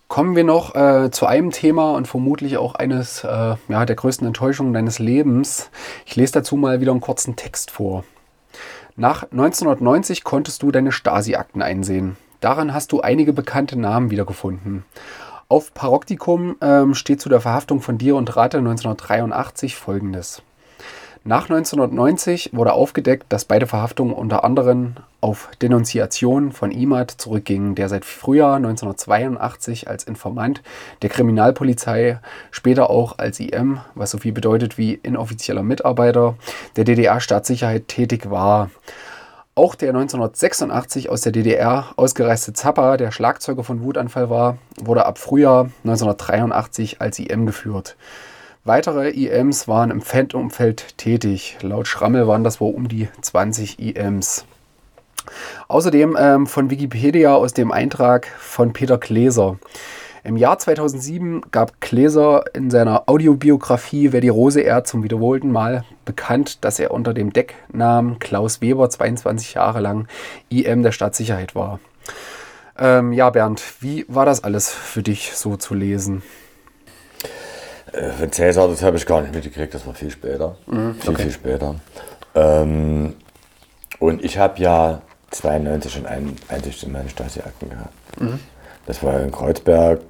Kommen 0.07 0.37
wir 0.37 0.45
noch 0.45 0.75
äh, 0.75 1.11
zu 1.11 1.25
einem 1.25 1.51
Thema 1.51 1.91
und 1.91 2.07
vermutlich 2.07 2.55
auch 2.55 2.75
eines 2.75 3.25
äh, 3.25 3.55
ja, 3.67 3.85
der 3.85 3.95
größten 3.97 4.25
Enttäuschungen 4.25 4.73
deines 4.73 4.99
Lebens. 4.99 5.69
Ich 6.05 6.15
lese 6.15 6.31
dazu 6.31 6.55
mal 6.55 6.79
wieder 6.79 6.91
einen 6.91 7.01
kurzen 7.01 7.35
Text 7.35 7.69
vor. 7.69 8.05
Nach 8.95 9.23
1990 9.23 10.23
konntest 10.23 10.63
du 10.63 10.71
deine 10.71 10.93
Stasi-Akten 10.93 11.61
einsehen. 11.61 12.15
Daran 12.39 12.73
hast 12.73 12.93
du 12.93 13.01
einige 13.01 13.33
bekannte 13.33 13.77
Namen 13.77 14.09
wiedergefunden. 14.09 14.85
Auf 15.51 15.73
Paroktikum 15.73 16.55
ähm, 16.61 16.93
steht 16.93 17.19
zu 17.19 17.27
der 17.27 17.41
Verhaftung 17.41 17.81
von 17.81 17.97
dir 17.97 18.15
und 18.15 18.37
Rate 18.37 18.59
1983 18.59 19.75
folgendes. 19.75 20.41
Nach 21.25 21.49
1990 21.49 22.51
wurde 22.53 22.71
aufgedeckt, 22.71 23.25
dass 23.27 23.43
beide 23.43 23.67
Verhaftungen 23.67 24.13
unter 24.13 24.45
anderem 24.45 24.93
auf 25.19 25.49
Denunziation 25.61 26.53
von 26.53 26.71
Imad 26.71 27.11
zurückgingen, 27.11 27.75
der 27.75 27.89
seit 27.89 28.05
Frühjahr 28.05 28.55
1982 28.55 29.89
als 29.89 30.05
Informant 30.05 30.63
der 31.01 31.09
Kriminalpolizei, 31.09 32.21
später 32.51 32.89
auch 32.89 33.17
als 33.17 33.41
IM, 33.41 33.81
was 33.93 34.11
so 34.11 34.19
viel 34.19 34.31
bedeutet 34.31 34.77
wie 34.77 34.93
inoffizieller 34.93 35.63
Mitarbeiter 35.63 36.35
der 36.77 36.85
DDR-Staatssicherheit 36.85 37.89
tätig 37.89 38.31
war. 38.31 38.69
Auch 39.53 39.75
der 39.75 39.89
1986 39.89 41.09
aus 41.09 41.21
der 41.21 41.33
DDR 41.33 41.91
ausgereiste 41.97 42.53
Zappa, 42.53 42.95
der 42.95 43.11
Schlagzeuger 43.11 43.65
von 43.65 43.83
Wutanfall 43.83 44.29
war, 44.29 44.57
wurde 44.81 45.05
ab 45.05 45.17
Frühjahr 45.17 45.69
1983 45.83 47.01
als 47.01 47.19
IM 47.19 47.45
geführt. 47.45 47.97
Weitere 48.63 49.09
IMs 49.09 49.67
waren 49.67 49.91
im 49.91 49.99
Fan-Umfeld 49.99 50.97
tätig. 50.97 51.57
Laut 51.61 51.87
Schrammel 51.87 52.27
waren 52.27 52.45
das 52.45 52.61
wohl 52.61 52.73
um 52.73 52.87
die 52.87 53.09
20 53.19 53.77
IMs. 53.79 54.45
Außerdem 55.67 56.15
ähm, 56.17 56.47
von 56.47 56.69
Wikipedia 56.69 57.35
aus 57.35 57.51
dem 57.51 57.73
Eintrag 57.73 58.27
von 58.39 58.71
Peter 58.71 58.97
Gläser. 58.97 59.57
Im 60.23 60.37
Jahr 60.37 60.59
2007 60.59 61.41
gab 61.49 61.81
Gläser 61.81 62.43
in 62.53 62.69
seiner 62.69 63.09
Audiobiografie 63.09 64.11
Wer 64.11 64.21
die 64.21 64.29
Rose 64.29 64.61
ehrt 64.61 64.85
zum 64.85 65.03
wiederholten 65.03 65.51
Mal 65.51 65.83
bekannt, 66.05 66.63
dass 66.63 66.79
er 66.79 66.91
unter 66.91 67.15
dem 67.15 67.33
Decknamen 67.33 68.19
Klaus 68.19 68.61
Weber 68.61 68.87
22 68.87 69.55
Jahre 69.55 69.79
lang 69.79 70.07
IM 70.49 70.83
der 70.83 70.91
Staatssicherheit 70.91 71.55
war. 71.55 71.79
Ähm, 72.77 73.13
ja, 73.13 73.31
Bernd, 73.31 73.63
wie 73.79 74.05
war 74.07 74.25
das 74.25 74.43
alles 74.43 74.69
für 74.69 75.01
dich 75.01 75.33
so 75.33 75.57
zu 75.57 75.73
lesen? 75.73 76.21
Äh, 77.91 78.11
Von 78.11 78.31
Cäsar, 78.31 78.67
das 78.67 78.83
habe 78.83 78.97
ich 78.97 79.07
gar 79.07 79.21
nicht 79.21 79.33
mitgekriegt, 79.33 79.73
das 79.73 79.87
war 79.87 79.95
viel 79.95 80.11
später. 80.11 80.55
viel, 80.99 81.15
viel 81.15 81.31
später. 81.31 81.75
Ähm, 82.35 83.15
und 83.97 84.23
ich 84.23 84.37
habe 84.37 84.61
ja 84.61 85.01
92 85.31 85.91
schon 85.91 86.05
ein, 86.05 86.35
Einsicht 86.47 86.83
in 86.83 86.91
meine 86.91 87.09
Stasi-Akten 87.09 87.69
gehabt. 87.69 87.93
Das 88.85 89.03
war 89.03 89.19
in 89.21 89.31
Kreuzberg, 89.31 90.01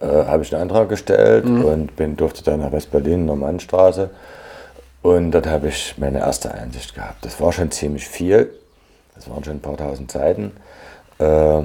äh, 0.00 0.06
habe 0.06 0.42
ich 0.42 0.54
einen 0.54 0.62
Antrag 0.62 0.88
gestellt 0.88 1.44
und 1.44 1.96
bin, 1.96 2.16
durfte 2.16 2.42
dann 2.44 2.60
nach 2.60 2.72
West-Berlin, 2.72 3.26
Normannstraße. 3.26 4.10
Und 5.02 5.30
dort 5.30 5.46
habe 5.46 5.68
ich 5.68 5.94
meine 5.98 6.18
erste 6.18 6.52
Einsicht 6.52 6.94
gehabt. 6.94 7.24
Das 7.24 7.40
war 7.40 7.52
schon 7.52 7.70
ziemlich 7.70 8.06
viel. 8.06 8.50
Das 9.14 9.28
waren 9.30 9.42
schon 9.44 9.54
ein 9.54 9.60
paar 9.60 9.76
tausend 9.76 10.10
Seiten. 10.10 10.52
Äh, 11.18 11.62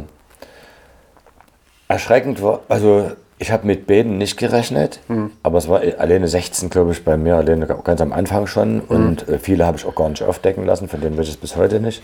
erschreckend 1.88 2.42
war, 2.42 2.62
also 2.68 3.12
ich 3.38 3.52
habe 3.52 3.68
mit 3.68 3.86
Beten 3.86 4.18
nicht 4.18 4.38
gerechnet, 4.38 5.00
aber 5.44 5.58
es 5.58 5.68
war 5.68 5.82
alleine 5.98 6.28
16, 6.28 6.70
glaube 6.70 6.94
ich, 6.94 7.04
bei 7.04 7.18
mir, 7.18 7.36
alleine 7.36 7.68
ganz 7.68 8.00
am 8.00 8.14
Anfang 8.14 8.48
schon. 8.48 8.80
Und 8.80 9.28
äh, 9.28 9.40
viele 9.40 9.66
habe 9.66 9.78
ich 9.78 9.86
auch 9.86 9.96
gar 9.96 10.08
nicht 10.10 10.24
aufdecken 10.24 10.66
lassen, 10.66 10.88
von 10.88 11.02
denen 11.02 11.18
weiß 11.18 11.26
ich 11.26 11.34
es 11.34 11.38
bis 11.38 11.56
heute 11.58 11.80
nicht. 11.82 12.02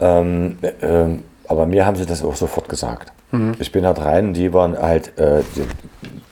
Ähm, 0.00 0.58
ähm, 0.82 1.22
aber 1.48 1.66
mir 1.66 1.86
haben 1.86 1.96
sie 1.96 2.06
das 2.06 2.22
auch 2.22 2.36
sofort 2.36 2.68
gesagt. 2.68 3.12
Ich 3.58 3.72
bin 3.72 3.84
halt 3.84 3.98
rein, 3.98 4.32
die 4.34 4.52
waren 4.52 4.78
halt, 4.78 5.18
äh, 5.18 5.42
die, 5.56 5.66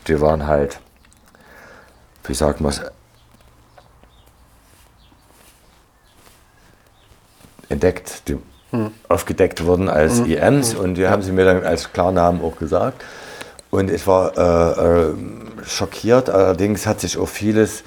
die 0.07 0.21
waren 0.21 0.47
halt, 0.47 0.79
wie 2.25 2.35
sagt 2.35 2.61
man 2.61 2.71
es, 2.71 2.81
entdeckt, 7.69 8.29
die 8.29 8.39
aufgedeckt 9.09 9.65
wurden 9.65 9.89
als 9.89 10.21
IMs 10.21 10.75
und 10.75 10.95
die 10.95 11.07
haben 11.09 11.23
sie 11.23 11.33
mir 11.33 11.45
dann 11.45 11.65
als 11.65 11.93
Klarnamen 11.93 12.41
auch 12.43 12.57
gesagt. 12.57 13.03
Und 13.71 13.91
ich 13.91 14.07
war 14.07 14.37
äh, 14.37 15.11
äh, 15.11 15.15
schockiert, 15.65 16.29
allerdings 16.31 16.87
hat 16.87 17.01
sich 17.01 17.17
auch 17.19 17.29
vieles 17.29 17.85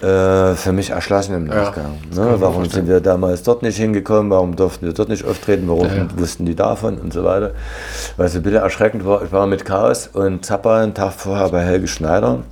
äh, 0.00 0.54
für 0.54 0.72
mich 0.72 0.90
erschlossen 0.90 1.34
im 1.34 1.44
Nachgang. 1.44 1.98
ne? 2.14 2.36
Warum 2.38 2.66
sind 2.66 2.86
wir 2.86 3.00
damals 3.00 3.42
dort 3.42 3.62
nicht 3.62 3.76
hingekommen, 3.76 4.30
warum 4.30 4.54
durften 4.54 4.86
wir 4.86 4.92
dort 4.92 5.08
nicht 5.08 5.24
auftreten, 5.24 5.66
warum 5.68 5.88
wussten 6.16 6.46
die 6.46 6.54
davon 6.54 6.98
und 6.98 7.12
so 7.12 7.24
weiter. 7.24 7.52
Was 8.16 8.36
ein 8.36 8.42
bisschen 8.42 8.62
erschreckend 8.62 9.04
war, 9.04 9.22
ich 9.24 9.32
war 9.32 9.46
mit 9.46 9.64
Chaos 9.64 10.06
und 10.06 10.44
Zappa 10.44 10.82
einen 10.82 10.94
Tag 10.94 11.12
vorher 11.14 11.48
bei 11.48 11.62
Helge 11.64 11.88
Schneider. 11.88 12.44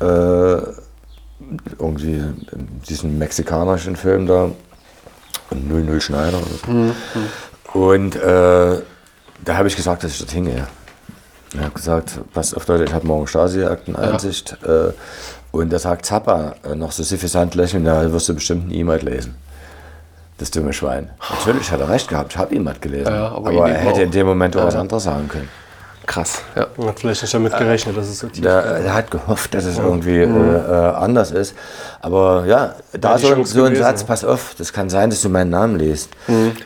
Äh, 0.00 0.04
irgendwie 1.78 2.22
diesen 2.88 3.18
mexikanischen 3.18 3.96
Film 3.96 4.26
da, 4.26 4.50
00 5.50 6.00
Schneider. 6.00 6.38
So. 7.72 7.78
Und 7.78 8.16
äh, 8.16 8.80
da 9.44 9.56
habe 9.56 9.66
ich 9.68 9.76
gesagt, 9.76 10.04
dass 10.04 10.12
ich 10.12 10.18
dort 10.18 10.30
hingehe. 10.30 10.66
Ich 11.54 11.60
habe 11.60 11.70
gesagt, 11.70 12.20
pass 12.32 12.54
auf 12.54 12.66
Leute, 12.68 12.84
ich 12.84 12.94
habe 12.94 13.06
morgen 13.06 13.26
Stasi-Akteneinsicht. 13.26 14.56
Äh, 14.62 14.92
und 15.52 15.72
da 15.72 15.78
sagt 15.78 16.04
Zappa 16.06 16.54
äh, 16.64 16.74
noch 16.74 16.90
so 16.92 17.02
suffisant 17.02 17.54
lächeln, 17.54 17.84
da 17.84 18.10
wirst 18.12 18.28
du 18.28 18.34
bestimmt 18.34 18.68
ein 18.68 18.74
E-Mail 18.74 19.04
lesen. 19.04 19.36
Das 20.38 20.50
dumme 20.50 20.72
Schwein. 20.72 21.10
Natürlich 21.30 21.70
hat 21.70 21.78
er 21.80 21.88
recht 21.88 22.08
gehabt, 22.08 22.32
ich 22.32 22.38
habe 22.38 22.52
E-Mail 22.54 22.74
gelesen. 22.80 23.12
Ja, 23.12 23.28
aber 23.28 23.50
aber 23.50 23.68
er 23.70 23.78
hätte 23.78 24.00
auch. 24.00 24.04
in 24.04 24.10
dem 24.10 24.26
Moment 24.26 24.56
auch 24.56 24.64
was 24.64 24.74
anderes 24.74 25.04
sagen 25.04 25.28
können. 25.28 25.48
Krass. 26.04 26.42
Ja. 26.56 26.66
Man 26.76 26.88
hat 26.88 26.98
vielleicht 26.98 27.22
nicht 27.22 27.32
damit 27.32 27.56
gerechnet, 27.56 27.96
dass 27.96 28.08
es 28.08 28.18
so 28.18 28.26
tief 28.26 28.42
Der, 28.42 28.54
er 28.54 28.92
hat 28.92 29.08
gehofft, 29.12 29.54
dass 29.54 29.64
es 29.64 29.78
irgendwie 29.78 30.16
äh, 30.18 30.24
äh, 30.24 30.94
anders 30.96 31.30
ist. 31.30 31.54
Aber 32.00 32.44
ja, 32.44 32.74
da 32.92 33.18
so, 33.18 33.28
ein 33.28 33.44
gewesen, 33.44 33.76
Satz, 33.76 34.00
ja. 34.00 34.06
pass 34.08 34.24
auf, 34.24 34.56
das 34.58 34.72
kann 34.72 34.90
sein, 34.90 35.10
dass 35.10 35.22
du 35.22 35.28
meinen 35.28 35.50
Namen 35.50 35.76
liest. 35.78 36.10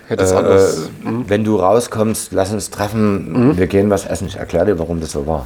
Hätte 0.09 0.25
es 0.25 0.33
Äh, 0.33 0.37
anders. 0.37 0.77
äh, 0.79 0.89
Wenn 1.27 1.45
du 1.45 1.57
rauskommst, 1.57 2.33
lass 2.33 2.51
uns 2.51 2.71
treffen, 2.71 3.59
wir 3.59 3.67
gehen 3.67 3.91
was 3.91 4.07
essen, 4.07 4.27
ich 4.27 4.37
erkläre 4.37 4.65
dir, 4.67 4.79
warum 4.79 5.01
das 5.03 5.11
so 5.13 5.27
war. 5.27 5.45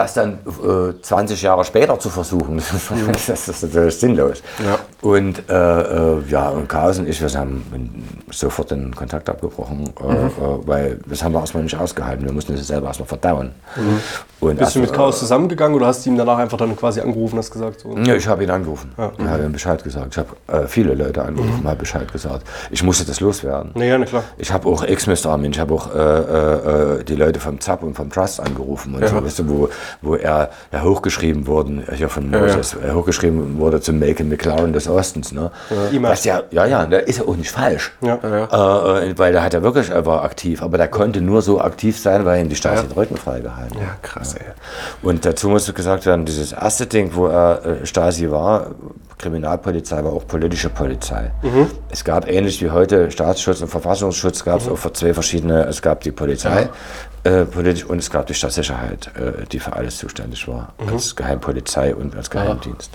Das 0.00 0.14
dann 0.14 0.38
äh, 0.46 1.02
20 1.02 1.42
Jahre 1.42 1.62
später 1.62 1.98
zu 1.98 2.08
versuchen, 2.08 2.56
das 3.26 3.28
ist 3.48 3.62
natürlich 3.62 3.96
sinnlos. 3.98 4.42
Ja. 4.64 4.78
Und 5.02 5.42
äh, 5.50 5.52
äh, 5.52 6.22
ja, 6.28 6.48
und 6.48 6.68
Chaos 6.70 6.98
und 6.98 7.06
ich, 7.08 7.20
wir 7.20 7.28
haben 7.38 7.62
sofort 8.30 8.70
den 8.70 8.94
Kontakt 8.94 9.28
abgebrochen, 9.28 9.90
äh, 10.00 10.26
äh, 10.26 10.30
weil 10.66 10.98
das 11.06 11.22
haben 11.22 11.32
wir 11.34 11.40
erstmal 11.40 11.64
nicht 11.64 11.78
ausgehalten. 11.78 12.24
Wir 12.24 12.32
mussten 12.32 12.56
das 12.56 12.66
selber 12.66 12.86
erstmal 12.86 13.08
verdauen. 13.08 13.50
Und 14.40 14.58
Bist 14.58 14.74
du 14.74 14.78
mit 14.78 14.88
erst- 14.88 14.96
Chaos 14.96 15.18
zusammengegangen 15.18 15.76
oder 15.76 15.86
hast 15.88 16.06
du 16.06 16.10
ihm 16.10 16.16
danach 16.16 16.38
einfach 16.38 16.56
dann 16.56 16.74
quasi 16.76 17.00
angerufen 17.02 17.34
und 17.34 17.40
hast 17.40 17.50
gesagt, 17.50 17.80
so, 17.80 17.94
ja, 17.98 18.14
ich 18.14 18.26
habe 18.26 18.42
ihn 18.42 18.50
angerufen. 18.50 18.92
Ich 19.18 19.24
habe 19.26 19.44
ihm 19.44 19.52
Bescheid 19.52 19.84
gesagt. 19.84 20.08
Ich 20.12 20.18
habe 20.18 20.66
viele 20.68 20.94
Leute 20.94 21.22
angerufen, 21.22 21.62
habe 21.64 21.76
Bescheid 21.76 22.10
gesagt. 22.10 22.46
Ich 22.70 22.82
musste 22.82 23.04
das 23.04 23.20
loswerden. 23.20 23.72
ja, 23.74 23.98
na 23.98 24.06
klar. 24.06 24.24
Ich 24.38 24.50
habe 24.50 24.66
auch 24.66 24.82
Ex-Mr. 24.82 25.26
Armin, 25.26 25.50
ich 25.52 25.58
habe 25.60 25.74
auch 25.74 27.02
die 27.04 27.14
Leute 27.16 27.38
vom 27.38 27.60
ZAP 27.60 27.82
und 27.82 27.94
vom 27.94 28.10
Trust 28.10 28.40
angerufen, 28.40 28.94
und 28.94 29.06
so, 29.06 29.22
weißt 29.22 29.38
du, 29.40 29.48
wo, 29.48 29.68
wo 30.02 30.14
er 30.14 30.50
ja, 30.72 30.82
hochgeschrieben 30.82 31.46
wurden, 31.46 31.86
äh, 31.88 31.94
hier 31.94 32.08
von 32.08 32.30
Moses, 32.30 32.74
äh, 32.74 32.92
hochgeschrieben 32.92 33.58
wurde 33.58 33.80
zum 33.80 33.98
Macon 33.98 34.28
McLaren 34.28 34.72
des 34.72 34.88
Ostens. 34.88 35.32
Ne? 35.32 35.50
E-Mail. 35.92 36.12
Was 36.12 36.24
ja, 36.24 36.42
ja, 36.50 36.66
ja, 36.66 36.86
der 36.86 37.06
ist 37.06 37.18
ja 37.18 37.24
auch 37.26 37.36
nicht 37.36 37.50
falsch. 37.50 37.92
Ja. 38.00 38.14
Äh, 38.22 39.10
äh, 39.10 39.18
weil 39.18 39.32
der 39.32 39.42
hat 39.42 39.54
ja 39.54 39.62
wirklich, 39.62 39.90
er 39.90 40.06
war 40.06 40.24
aktiv, 40.24 40.62
aber 40.62 40.78
der 40.78 40.88
konnte 40.88 41.20
nur 41.20 41.42
so 41.42 41.60
aktiv 41.60 41.98
sein, 41.98 42.24
weil 42.24 42.40
ihm 42.40 42.48
die 42.48 42.56
Stasi 42.56 42.84
den 42.84 42.92
Rücken 42.92 43.16
freigehalten 43.16 43.76
hat. 43.76 43.82
ja, 43.82 43.96
krass, 44.02 44.34
ey. 44.34 44.46
Und 45.02 45.24
dazu 45.24 45.48
musste 45.48 45.72
gesagt 45.72 46.06
werden, 46.06 46.24
dieses 46.24 46.52
erste 46.52 46.86
Ding, 46.86 47.10
wo 47.14 47.26
er 47.26 47.64
äh, 47.64 47.86
Stasi 47.86 48.30
war, 48.30 48.68
Kriminalpolizei 49.20 50.02
war 50.02 50.12
auch 50.12 50.26
politische 50.26 50.70
Polizei. 50.70 51.30
Es 51.90 52.04
gab 52.04 52.28
ähnlich 52.28 52.62
wie 52.62 52.70
heute 52.70 53.10
Staatsschutz 53.10 53.60
und 53.60 53.68
Verfassungsschutz, 53.68 54.44
gab 54.44 54.60
es 54.60 54.68
auch 54.68 54.78
für 54.78 54.92
zwei 54.92 55.12
verschiedene, 55.12 55.64
es 55.66 55.82
gab 55.82 56.00
die 56.00 56.10
Polizei 56.10 56.68
äh, 57.24 57.44
politisch 57.44 57.84
und 57.84 57.98
es 57.98 58.10
gab 58.10 58.26
die 58.26 58.34
Staatssicherheit, 58.34 59.10
äh, 59.16 59.44
die 59.52 59.58
für 59.58 59.74
alles 59.74 59.98
zuständig 59.98 60.48
war, 60.48 60.72
als 60.90 61.14
Geheimpolizei 61.14 61.94
und 61.94 62.16
als 62.16 62.30
Geheimdienst. 62.30 62.90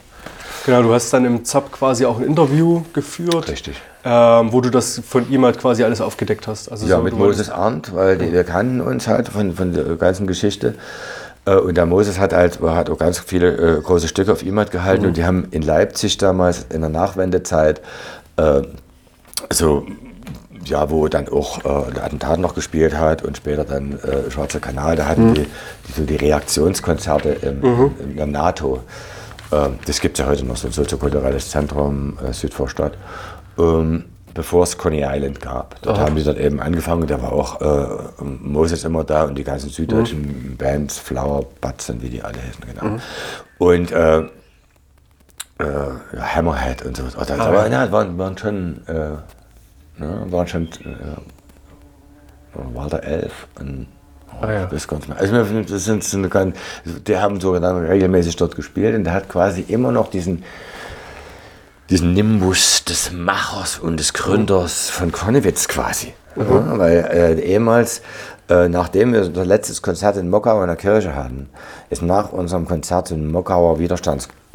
Genau, 0.65 0.81
du 0.81 0.93
hast 0.93 1.13
dann 1.13 1.25
im 1.25 1.45
ZAP 1.45 1.71
quasi 1.71 2.05
auch 2.05 2.17
ein 2.17 2.25
Interview 2.25 2.81
geführt. 2.91 3.47
Richtig. 3.49 3.79
Ähm, 4.03 4.51
wo 4.51 4.61
du 4.61 4.71
das 4.71 4.99
von 5.07 5.29
ihm 5.29 5.45
halt 5.45 5.59
quasi 5.59 5.83
alles 5.83 6.01
aufgedeckt 6.01 6.47
hast. 6.47 6.71
Also 6.71 6.87
Ja, 6.87 6.97
so, 6.97 7.03
mit 7.03 7.15
Moses 7.15 7.51
Arndt, 7.51 7.93
weil 7.93 8.17
die, 8.17 8.31
wir 8.31 8.43
kannten 8.43 8.81
uns 8.81 9.07
halt 9.07 9.29
von, 9.29 9.53
von 9.53 9.73
der 9.73 9.83
ganzen 9.95 10.25
Geschichte. 10.25 10.73
Äh, 11.45 11.55
Und 11.55 11.75
der 11.77 11.85
Moses 11.85 12.19
hat 12.19 12.33
halt 12.33 12.59
hat 12.61 12.89
auch 12.89 12.97
ganz 12.97 13.19
viele 13.19 13.77
äh, 13.77 13.81
große 13.81 14.07
Stücke 14.07 14.31
auf 14.31 14.43
ihm 14.43 14.57
halt 14.57 14.71
gehalten 14.71 15.05
und 15.05 15.17
die 15.17 15.25
haben 15.25 15.47
in 15.51 15.61
Leipzig 15.61 16.17
damals 16.17 16.65
in 16.73 16.81
der 16.81 16.89
Nachwendezeit 16.89 17.81
äh, 18.37 18.61
so 19.51 19.85
ja, 20.65 20.89
wo 20.89 21.07
dann 21.07 21.29
auch 21.29 21.59
äh, 21.59 21.93
der 21.93 22.05
Attentat 22.05 22.39
noch 22.39 22.55
gespielt 22.55 22.97
hat 22.97 23.23
und 23.23 23.37
später 23.37 23.63
dann 23.65 23.99
äh, 23.99 24.31
Schwarzer 24.31 24.59
Kanal, 24.59 24.95
da 24.95 25.05
hatten 25.05 25.35
die, 25.35 25.45
die 25.87 25.91
so 25.95 26.03
die 26.05 26.15
Reaktionskonzerte 26.15 27.29
im, 27.29 27.91
in 27.99 28.15
der 28.17 28.25
NATO. 28.25 28.81
Ähm, 29.51 29.77
das 29.85 29.99
gibt 29.99 30.17
es 30.17 30.25
ja 30.25 30.31
heute 30.31 30.43
noch, 30.43 30.57
so 30.57 30.67
ein 30.67 30.73
soziokulturelles 30.73 31.51
Zentrum 31.51 32.17
äh, 32.27 32.33
Südvorstadt. 32.33 32.93
Ähm, 33.59 34.05
bevor 34.35 34.63
es 34.63 34.77
Coney 34.77 35.03
Island 35.03 35.41
gab. 35.41 35.81
Dort 35.81 35.97
haben 35.97 36.15
die 36.15 36.23
dort 36.23 36.37
eben 36.37 36.59
angefangen, 36.59 37.07
da 37.07 37.19
war 37.21 37.31
auch 37.31 37.61
äh, 37.61 38.23
Moses 38.23 38.83
immer 38.83 39.03
da 39.03 39.23
und 39.23 39.35
die 39.35 39.43
ganzen 39.43 39.69
süddeutschen 39.69 40.55
Bands, 40.57 40.99
Flower, 40.99 41.45
Batzen, 41.61 42.01
wie 42.03 42.09
die 42.09 42.21
alle 42.21 42.37
heißen, 42.37 42.65
genau. 42.67 42.97
Und 43.57 43.91
äh, 43.91 44.19
äh, 44.19 44.25
Hammerhead 46.19 46.85
und 46.85 46.97
so. 46.97 47.03
Also, 47.17 47.33
aber 47.33 47.69
ja, 47.71 47.91
waren, 47.91 48.17
waren 48.17 48.37
schon, 48.37 48.81
äh, 48.87 50.01
ne, 50.01 50.25
waren 50.29 50.47
schon 50.47 50.67
äh, 50.67 51.15
Walter 52.73 53.03
Elf 53.03 53.47
und 53.57 53.87
oh, 54.33 54.45
Ah, 54.45 54.51
ja. 54.51 54.65
mehr. 55.07 55.17
Also 55.17 55.63
das 55.63 55.85
sind, 55.85 56.03
sind 56.03 56.29
ganz, 56.29 56.57
die 57.07 57.17
haben 57.17 57.39
sogar 57.39 57.61
dann 57.61 57.85
regelmäßig 57.85 58.35
dort 58.35 58.55
gespielt 58.55 58.95
und 58.95 59.05
der 59.05 59.13
hat 59.13 59.29
quasi 59.29 59.63
immer 59.65 59.93
noch 59.93 60.09
diesen 60.09 60.43
diesen 61.89 62.13
Nimbus 62.13 62.83
des 62.83 63.11
Machers 63.11 63.77
und 63.77 63.99
des 63.99 64.13
Gründers 64.13 64.89
von 64.89 65.11
Konnewitz 65.11 65.67
quasi. 65.67 66.13
Ja, 66.35 66.77
weil 66.77 66.97
äh, 67.11 67.39
ehemals, 67.39 68.01
äh, 68.49 68.67
nachdem 68.67 69.13
wir 69.13 69.21
unser 69.21 69.45
letztes 69.45 69.81
Konzert 69.81 70.17
in 70.17 70.29
Mockau 70.29 70.61
in 70.61 70.67
der 70.67 70.75
Kirche 70.75 71.15
hatten, 71.15 71.49
ist 71.89 72.01
nach 72.01 72.31
unserem 72.31 72.67
Konzert 72.67 73.11
eine 73.11 73.23
Mockauer 73.23 73.79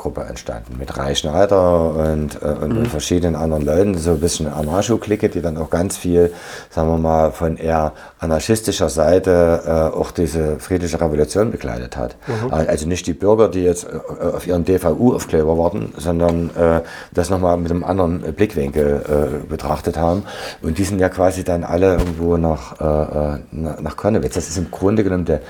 Widerstandsgruppe 0.00 0.22
entstanden. 0.22 0.76
Mit 0.78 0.96
Rai 0.96 1.14
Schneider 1.14 1.94
und, 1.94 2.42
äh, 2.42 2.46
und, 2.46 2.76
und 2.76 2.88
verschiedenen 2.88 3.36
anderen 3.36 3.64
Leuten, 3.64 3.98
so 3.98 4.12
ein 4.12 4.20
bisschen 4.20 4.46
Anarcho-Clique, 4.46 5.28
die 5.28 5.40
dann 5.40 5.56
auch 5.56 5.70
ganz 5.70 5.96
viel, 5.96 6.32
sagen 6.70 6.88
wir 6.88 6.98
mal, 6.98 7.32
von 7.32 7.56
eher 7.56 7.92
anarchistischer 8.18 8.88
Seite 8.88 9.62
äh, 9.66 9.96
auch 9.96 10.10
diese 10.10 10.58
friedliche 10.58 11.00
Revolution 11.00 11.50
begleitet 11.50 11.96
hat. 11.96 12.16
Also 12.50 12.86
nicht 12.86 13.06
die 13.06 13.12
Bürger, 13.12 13.48
die 13.48 13.62
jetzt 13.62 13.84
äh, 13.84 14.24
auf 14.24 14.46
ihren 14.46 14.64
DVU-Aufkleber 14.64 15.58
warten, 15.58 15.92
sondern 15.96 16.50
äh, 16.56 16.82
das 17.12 17.30
nochmal 17.30 17.56
mit 17.56 17.70
einem 17.70 17.84
anderen 17.84 18.20
Blickwinkel 18.20 19.42
äh, 19.44 19.48
betrachtet 19.48 19.96
haben. 19.96 20.24
Und 20.62 20.78
die 20.78 20.84
sind 20.84 20.98
ja 20.98 21.08
quasi 21.08 21.44
dann 21.44 21.64
alle 21.64 21.96
irgendwo 21.96 22.36
nach, 22.36 22.80
äh, 22.80 23.34
äh, 23.34 23.38
nach 23.52 23.80
nach 23.80 23.96
Konnewitz. 23.96 24.34
Das 24.34 24.48
ist 24.48 24.56
im 24.56 24.70
Grunde 24.70 25.04
genommen 25.04 25.24
der, 25.24 25.40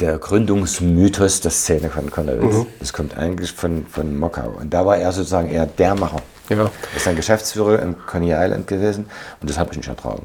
der 0.00 0.18
Gründungsmythos 0.18 1.40
der 1.40 1.50
Szene 1.50 1.88
von 1.90 2.10
Konnewitz. 2.10 2.66
Das 2.80 2.92
kommt 2.92 3.16
eigentlich 3.16 3.52
von, 3.52 3.86
von 3.86 4.18
Mockau. 4.18 4.54
Und 4.60 4.74
da 4.74 4.84
war 4.84 4.98
er 4.98 5.12
sozusagen 5.12 5.48
eher 5.50 5.66
der 5.66 5.94
Macher. 5.94 6.20
Ja. 6.48 6.58
Er 6.58 6.70
ist 6.96 7.08
ein 7.08 7.16
Geschäftsführer 7.16 7.82
in 7.82 7.96
Coney 8.06 8.32
Island 8.32 8.66
gewesen 8.66 9.06
und 9.40 9.50
das 9.50 9.58
habe 9.58 9.70
ich 9.72 9.78
nicht 9.78 9.88
ertragen. 9.88 10.22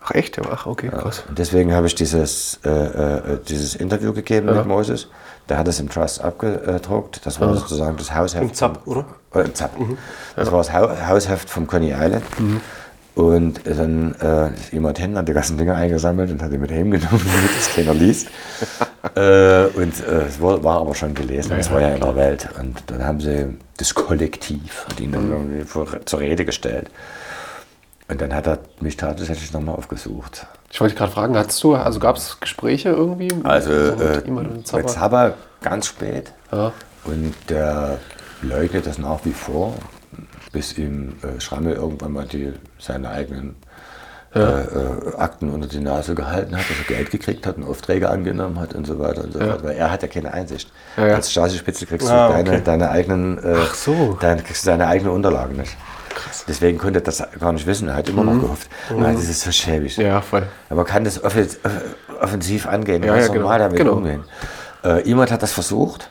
Ach, 0.00 0.12
echt? 0.12 0.36
Ja, 0.36 0.44
ach, 0.50 0.66
okay, 0.66 0.88
krass. 0.88 1.24
Und 1.28 1.38
deswegen 1.38 1.74
habe 1.74 1.86
ich 1.86 1.94
dieses, 1.94 2.60
äh, 2.64 2.70
äh, 2.70 3.38
dieses 3.48 3.74
Interview 3.74 4.12
gegeben 4.12 4.46
mit 4.54 4.66
Moses. 4.66 5.08
Der 5.48 5.58
hat 5.58 5.66
es 5.66 5.80
im 5.80 5.88
Trust 5.88 6.22
abgedruckt. 6.22 7.24
Das 7.24 7.40
war 7.40 7.54
sozusagen 7.56 7.96
das 7.96 8.14
Hausheft. 8.14 8.42
Im 8.42 8.54
ZAP, 8.54 8.86
oder? 8.86 9.06
Oder 9.32 9.52
Zapp. 9.54 9.72
Das 10.36 10.52
war 10.52 10.58
das 10.58 10.72
Hau 10.72 10.88
Hausheft 11.08 11.50
vom 11.50 11.66
Coney 11.66 11.92
Island. 11.92 12.22
Und 13.18 13.66
dann 13.66 14.14
äh, 14.20 14.54
ist 14.54 14.72
jemand 14.72 14.96
hin, 14.96 15.18
hat 15.18 15.26
die 15.26 15.32
ganzen 15.32 15.58
Dinge 15.58 15.74
eingesammelt 15.74 16.30
und 16.30 16.40
hat 16.40 16.52
die 16.52 16.58
mit 16.58 16.70
heimgenommen, 16.70 17.20
damit 17.34 17.56
das 17.56 17.74
keiner 17.74 17.92
liest. 17.92 18.28
äh, 19.16 19.64
und 19.76 20.06
äh, 20.06 20.26
es 20.28 20.40
war, 20.40 20.62
war 20.62 20.82
aber 20.82 20.94
schon 20.94 21.14
gelesen, 21.16 21.56
es 21.58 21.68
war 21.72 21.80
ja 21.80 21.88
in 21.88 22.00
der 22.00 22.14
Welt. 22.14 22.48
Und 22.60 22.80
dann 22.86 23.04
haben 23.04 23.20
sie 23.20 23.56
das 23.76 23.92
Kollektiv, 23.92 24.86
hat 24.88 25.00
ihn 25.00 25.10
dann 25.10 25.32
irgendwie 25.32 25.64
vor, 25.64 25.88
zur 26.04 26.20
Rede 26.20 26.44
gestellt. 26.44 26.90
Und 28.06 28.20
dann 28.20 28.32
hat 28.32 28.46
er 28.46 28.60
mich 28.78 28.96
tatsächlich 28.96 29.52
nochmal 29.52 29.74
aufgesucht. 29.74 30.46
Ich 30.70 30.80
wollte 30.80 30.94
gerade 30.94 31.10
fragen, 31.10 31.36
hattest 31.36 31.60
du, 31.64 31.74
also 31.74 31.98
gab 31.98 32.18
es 32.18 32.38
Gespräche 32.38 32.90
irgendwie? 32.90 33.30
Also 33.42 33.70
mit 33.70 34.00
äh, 34.00 34.30
mit 34.30 34.52
mit 34.52 34.68
Zappa? 34.68 34.86
Zappa 34.86 35.34
ganz 35.60 35.86
spät. 35.86 36.32
Ja. 36.52 36.72
Und 37.02 37.34
der 37.48 37.98
leugnet 38.42 38.86
das 38.86 38.98
nach 38.98 39.24
wie 39.24 39.32
vor, 39.32 39.74
bis 40.52 40.76
ihm 40.78 41.14
äh, 41.22 41.40
Schrammel 41.40 41.74
irgendwann 41.74 42.12
mal 42.12 42.24
die, 42.26 42.52
seine 42.78 43.10
eigenen 43.10 43.56
äh, 44.34 44.40
äh, 44.40 45.14
Akten 45.16 45.50
unter 45.50 45.68
die 45.68 45.80
Nase 45.80 46.14
gehalten 46.14 46.54
hat, 46.56 46.64
dass 46.68 46.78
er 46.78 46.84
Geld 46.96 47.10
gekriegt 47.10 47.46
hat 47.46 47.56
und 47.56 47.64
Aufträge 47.64 48.10
angenommen 48.10 48.60
hat 48.60 48.74
und 48.74 48.86
so 48.86 48.98
weiter 48.98 49.24
und 49.24 49.32
so 49.32 49.38
fort. 49.40 49.62
Weil 49.64 49.76
er 49.76 49.90
hat 49.90 50.02
ja 50.02 50.08
keine 50.08 50.32
Einsicht. 50.34 50.70
Ja, 50.96 51.06
ja. 51.08 51.14
Als 51.14 51.30
Stasi-Spitze 51.30 51.86
kriegst 51.86 52.08
Ah, 52.10 52.28
du 52.28 52.32
deine, 52.34 52.50
okay. 52.50 52.62
deine 52.64 52.90
eigenen 52.90 53.38
äh, 53.38 53.56
Ach 53.62 53.74
so. 53.74 54.16
deine, 54.20 54.42
kriegst 54.42 54.64
du 54.66 54.70
deine 54.70 54.86
eigenen 54.86 55.12
Unterlagen 55.12 55.56
nicht. 55.56 55.76
Deswegen 56.46 56.78
konnte 56.78 56.98
er 57.00 57.02
das 57.02 57.22
gar 57.38 57.52
nicht 57.52 57.66
wissen. 57.66 57.88
Er 57.88 57.96
hat 57.96 58.08
immer 58.08 58.24
noch 58.24 58.40
gehofft. 58.40 58.68
Ah, 58.90 59.12
das 59.12 59.28
ist 59.28 59.42
so 59.42 59.52
schäbig. 59.52 59.96
Mhm. 59.98 60.04
Ja, 60.04 60.20
voll. 60.20 60.44
Aber 60.68 60.76
man 60.82 60.86
kann 60.86 61.04
das 61.04 61.22
offen- 61.22 61.46
offensiv 62.20 62.66
angehen, 62.66 63.02
Ja, 63.02 63.16
ja, 63.16 63.26
genau. 63.28 63.40
normal 63.40 63.58
damit 63.60 63.78
Genau. 63.78 63.92
umgehen. 63.94 64.24
Äh, 64.84 65.10
Imad 65.10 65.30
hat 65.32 65.42
das 65.42 65.52
versucht, 65.52 66.10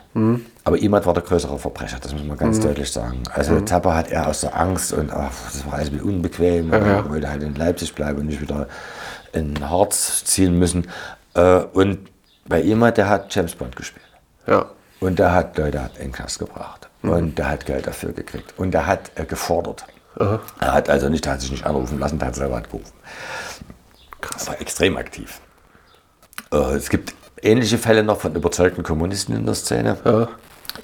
aber 0.64 0.78
Imad 0.78 1.06
war 1.06 1.14
der 1.14 1.22
größere 1.22 1.58
Verbrecher, 1.58 1.98
das 2.02 2.12
muss 2.12 2.22
man 2.22 2.36
Mhm. 2.36 2.40
ganz 2.40 2.60
deutlich 2.60 2.92
sagen. 2.92 3.22
Also 3.32 3.60
Zappa 3.62 3.94
hat 3.94 4.10
er 4.10 4.26
aus 4.26 4.42
der 4.42 4.54
Angst 4.58 4.92
und 4.92 5.10
ach, 5.10 5.30
das 5.52 5.64
war 5.64 5.74
alles 5.74 5.88
unbequem 6.02 6.70
Ja, 6.72 6.78
ja. 6.78 6.86
er 6.98 7.08
wollte 7.10 7.30
halt 7.30 7.42
in 7.42 7.54
Leipzig 7.54 7.94
bleiben 7.94 8.18
und 8.20 8.26
nicht 8.26 8.40
wieder 8.42 8.68
in 9.32 9.68
Harz 9.68 10.24
ziehen 10.24 10.58
müssen. 10.58 10.86
Äh, 11.34 11.60
und 11.72 12.10
bei 12.46 12.60
Imad, 12.60 12.98
der 12.98 13.08
hat 13.08 13.34
James 13.34 13.54
Bond 13.54 13.74
gespielt. 13.76 14.04
Ja. 14.46 14.66
Und 15.00 15.18
der 15.18 15.32
hat 15.32 15.56
Leute 15.56 15.78
in 15.96 16.04
den 16.06 16.12
Knast 16.12 16.38
gebracht. 16.38 16.88
Und 17.02 17.38
der 17.38 17.48
hat 17.48 17.64
Geld 17.66 17.86
dafür 17.86 18.12
gekriegt. 18.12 18.54
Und 18.58 18.72
der 18.72 18.86
hat 18.86 19.12
äh, 19.14 19.24
gefordert. 19.24 19.84
Er 20.18 20.40
hat 20.72 20.90
also 20.90 21.08
nicht, 21.08 21.24
der 21.24 21.34
hat 21.34 21.40
sich 21.40 21.52
nicht 21.52 21.64
anrufen 21.64 21.98
lassen, 22.00 22.18
der 22.18 22.28
hat 22.28 22.34
selber 22.34 22.56
angerufen. 22.56 22.92
Krass. 24.20 24.48
War 24.48 24.60
extrem 24.60 24.96
aktiv. 24.96 25.40
Äh, 26.52 26.56
es 26.74 26.88
gibt 26.90 27.14
ähnliche 27.42 27.78
Fälle 27.78 28.02
noch 28.02 28.20
von 28.20 28.34
überzeugten 28.34 28.82
Kommunisten 28.82 29.34
in 29.36 29.46
der 29.46 29.54
Szene. 29.54 30.28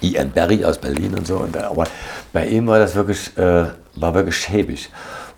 Ian 0.01 0.31
Berry 0.31 0.65
aus 0.65 0.77
Berlin 0.77 1.13
und 1.15 1.27
so. 1.27 1.37
Und 1.37 1.57
aber 1.57 1.85
bei 2.33 2.47
ihm 2.47 2.67
war 2.67 2.79
das 2.79 2.95
wirklich, 2.95 3.37
äh, 3.37 3.65
war 3.95 4.13
wirklich 4.13 4.37
schäbig. 4.37 4.89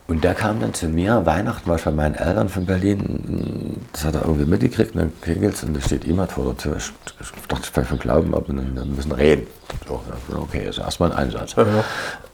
Und 0.08 0.24
der 0.24 0.36
kam 0.36 0.62
dann 0.62 0.74
zu 0.74 0.88
mir, 0.88 1.26
Weihnachten 1.26 1.70
war 1.70 1.76
ich 1.76 1.84
bei 1.84 1.92
meinen 1.92 2.16
Eltern 2.16 2.48
von 2.48 2.66
Berlin, 2.66 3.76
das 3.92 4.06
hat 4.06 4.16
er 4.16 4.22
irgendwie 4.22 4.46
mitgekriegt, 4.46 4.96
und 4.96 5.02
dann 5.02 5.12
klingelt's 5.20 5.64
und 5.64 5.76
da 5.76 5.82
steht 5.82 6.06
jemand 6.06 6.32
vor 6.32 6.46
der 6.46 6.56
Tür. 6.56 6.78
Ich, 6.78 6.94
ich 7.20 7.48
dachte, 7.50 7.70
vielleicht 7.70 7.90
von 7.90 8.00
Glauben 8.00 8.34
ab 8.34 8.48
und 8.48 8.56
dann, 8.56 8.74
dann 8.74 8.96
müssen 8.96 9.12
wir 9.12 9.18
reden. 9.18 9.48
So, 9.86 10.02
ja, 10.08 10.40
okay, 10.40 10.70
ist 10.70 10.78
erstmal 10.80 11.12
ein 11.12 11.18
Einsatz. 11.18 11.56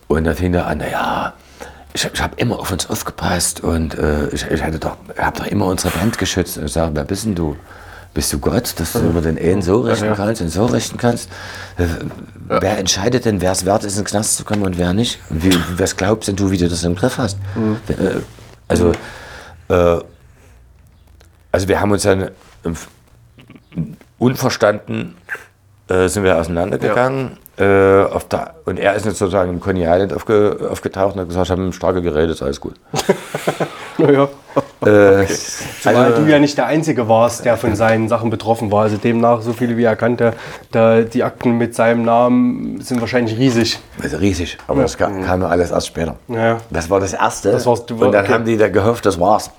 Und 0.08 0.24
dann 0.24 0.36
fing 0.36 0.54
er 0.54 0.68
an, 0.68 0.78
naja, 0.78 1.34
ich, 1.94 2.08
ich 2.14 2.22
habe 2.22 2.36
immer 2.38 2.60
auf 2.60 2.72
uns 2.72 2.88
aufgepasst 2.88 3.64
und 3.64 3.98
äh, 3.98 4.28
ich, 4.30 4.46
ich 4.52 4.62
doch, 4.80 4.98
habe 5.18 5.40
doch 5.40 5.48
immer 5.48 5.66
unsere 5.66 5.98
Band 5.98 6.20
geschützt. 6.20 6.60
Und 6.60 6.66
ich 6.66 6.74
sage, 6.74 6.92
wer 6.94 7.06
bist 7.06 7.26
denn 7.26 7.34
du? 7.34 7.56
Bist 8.14 8.32
du 8.32 8.40
Gott, 8.40 8.76
dass 8.78 8.94
du 8.94 9.00
über 9.00 9.22
den 9.22 9.38
einen 9.40 9.62
so 9.64 9.82
richten 9.82 10.14
kannst 10.16 10.42
und 10.42 10.50
so 10.50 10.66
richten 10.66 10.98
kannst? 10.98 11.30
Äh, 11.78 11.86
Wer 12.48 12.78
entscheidet 12.78 13.26
denn, 13.26 13.42
wer 13.42 13.52
es 13.54 13.66
wert 13.66 13.84
ist, 13.86 13.98
in 13.98 14.04
den 14.04 14.08
Knast 14.08 14.38
zu 14.38 14.44
kommen 14.44 14.62
und 14.64 14.78
wer 14.78 14.94
nicht? 14.94 15.20
Und 15.30 15.44
wie, 15.44 15.58
was 15.78 15.96
glaubst 15.96 16.28
denn 16.28 16.36
du, 16.36 16.52
wie 16.52 16.58
du 16.58 16.68
das 16.70 16.84
im 16.84 16.96
Griff 16.96 17.18
hast? 17.18 17.38
Äh, 17.88 18.20
Also, 18.68 18.92
äh, 19.70 20.00
also 21.52 21.68
wir 21.68 21.80
haben 21.80 21.92
uns 21.92 22.04
dann 22.04 22.30
unverstanden 24.20 25.16
äh, 25.90 26.08
sind 26.08 26.24
wir 26.24 26.38
auseinandergegangen. 26.38 27.38
Äh, 27.58 28.04
auf 28.06 28.28
der, 28.30 28.56
und 28.66 28.80
er 28.80 28.96
ist 28.96 29.06
jetzt 29.06 29.20
sozusagen 29.20 29.52
im 29.52 29.60
Coney 29.60 29.84
Island 29.84 30.12
aufge, 30.14 30.58
aufgetaucht 30.72 31.14
und 31.16 31.22
hat 31.22 31.28
gesagt, 31.28 31.46
ich 31.48 31.52
habe 31.52 31.72
starke 31.74 32.02
geredet, 32.02 32.32
ist 32.36 32.42
alles 32.42 32.60
gut. 32.60 32.76
Naja. 34.00 34.28
Äh, 34.86 35.26
Weil 35.84 36.14
du 36.14 36.30
ja 36.30 36.40
nicht 36.40 36.58
der 36.58 36.68
Einzige 36.68 37.08
warst, 37.08 37.46
der 37.46 37.58
von 37.58 37.76
seinen 37.76 38.08
Sachen 38.10 38.30
betroffen 38.30 38.72
war. 38.72 38.84
Also 38.84 38.98
demnach, 38.98 39.42
so 39.42 39.54
viele 39.54 39.78
wie 39.78 39.84
er 39.84 39.96
kannte, 39.96 40.34
da 40.72 41.02
die 41.02 41.24
Akten 41.24 41.58
mit 41.58 41.76
seinem 41.76 42.04
Namen 42.04 42.82
sind 42.82 43.02
wahrscheinlich 43.02 43.38
riesig. 43.38 43.80
Also 44.02 44.18
riesig, 44.18 44.58
aber 44.68 44.82
das 44.82 44.98
kam, 44.98 45.24
kam 45.24 45.40
nur 45.40 45.50
alles 45.50 45.72
erst 45.72 45.88
später. 45.88 46.16
Ja. 46.28 46.60
Das 46.70 46.90
war 46.90 47.00
das 47.00 47.14
Erste. 47.14 47.52
Das 47.52 47.66
war's, 47.66 47.86
du- 47.86 47.96
und 47.96 48.12
dann 48.12 48.26
okay. 48.26 48.34
haben 48.34 48.46
die 48.46 48.58
da 48.58 48.70
gehofft, 48.70 49.06
das 49.06 49.20
war's. 49.20 49.52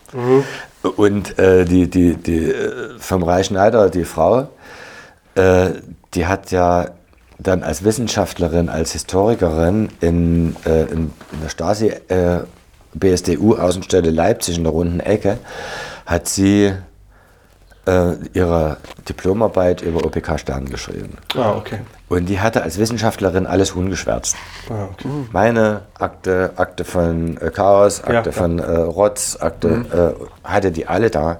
Und 0.96 1.38
äh, 1.38 1.64
die, 1.64 1.88
die, 1.88 2.14
die 2.14 2.50
äh, 2.50 2.98
vom 2.98 3.22
Reichschneider, 3.22 3.90
die 3.90 4.04
Frau, 4.04 4.48
äh, 5.34 5.70
die 6.14 6.26
hat 6.26 6.50
ja 6.50 6.86
dann 7.38 7.62
als 7.62 7.84
Wissenschaftlerin, 7.84 8.68
als 8.68 8.92
Historikerin 8.92 9.88
in, 10.00 10.56
äh, 10.66 10.82
in, 10.82 11.10
in 11.32 11.40
der 11.42 11.48
Stasi 11.48 11.88
äh, 11.88 12.40
BSDU-Außenstelle 12.94 14.10
Leipzig 14.10 14.58
in 14.58 14.64
der 14.64 14.72
runden 14.72 15.00
Ecke, 15.00 15.38
hat 16.06 16.28
sie 16.28 16.72
äh, 17.86 18.12
ihre 18.32 18.78
Diplomarbeit 19.08 19.82
über 19.82 20.04
OPK-Sternen 20.04 20.70
geschrieben. 20.70 21.18
Ah, 21.36 21.52
okay. 21.52 21.80
Und 22.08 22.26
die 22.26 22.40
hatte 22.40 22.62
als 22.62 22.78
Wissenschaftlerin 22.78 23.46
alles 23.46 23.72
ungeschwärzt. 23.72 24.36
Ah, 24.70 24.84
okay. 24.92 25.08
Meine 25.32 25.82
Akte, 25.98 26.52
Akte 26.56 26.84
von 26.84 27.36
äh, 27.38 27.50
Chaos, 27.50 28.00
Akte 28.02 28.14
Ja, 28.14 28.22
ja. 28.24 28.32
von 28.32 28.58
äh, 28.58 28.70
Rotz, 28.70 29.36
Akte, 29.40 30.16
äh, 30.44 30.48
hatte 30.48 30.70
die 30.70 30.86
alle 30.86 31.10
da. 31.10 31.38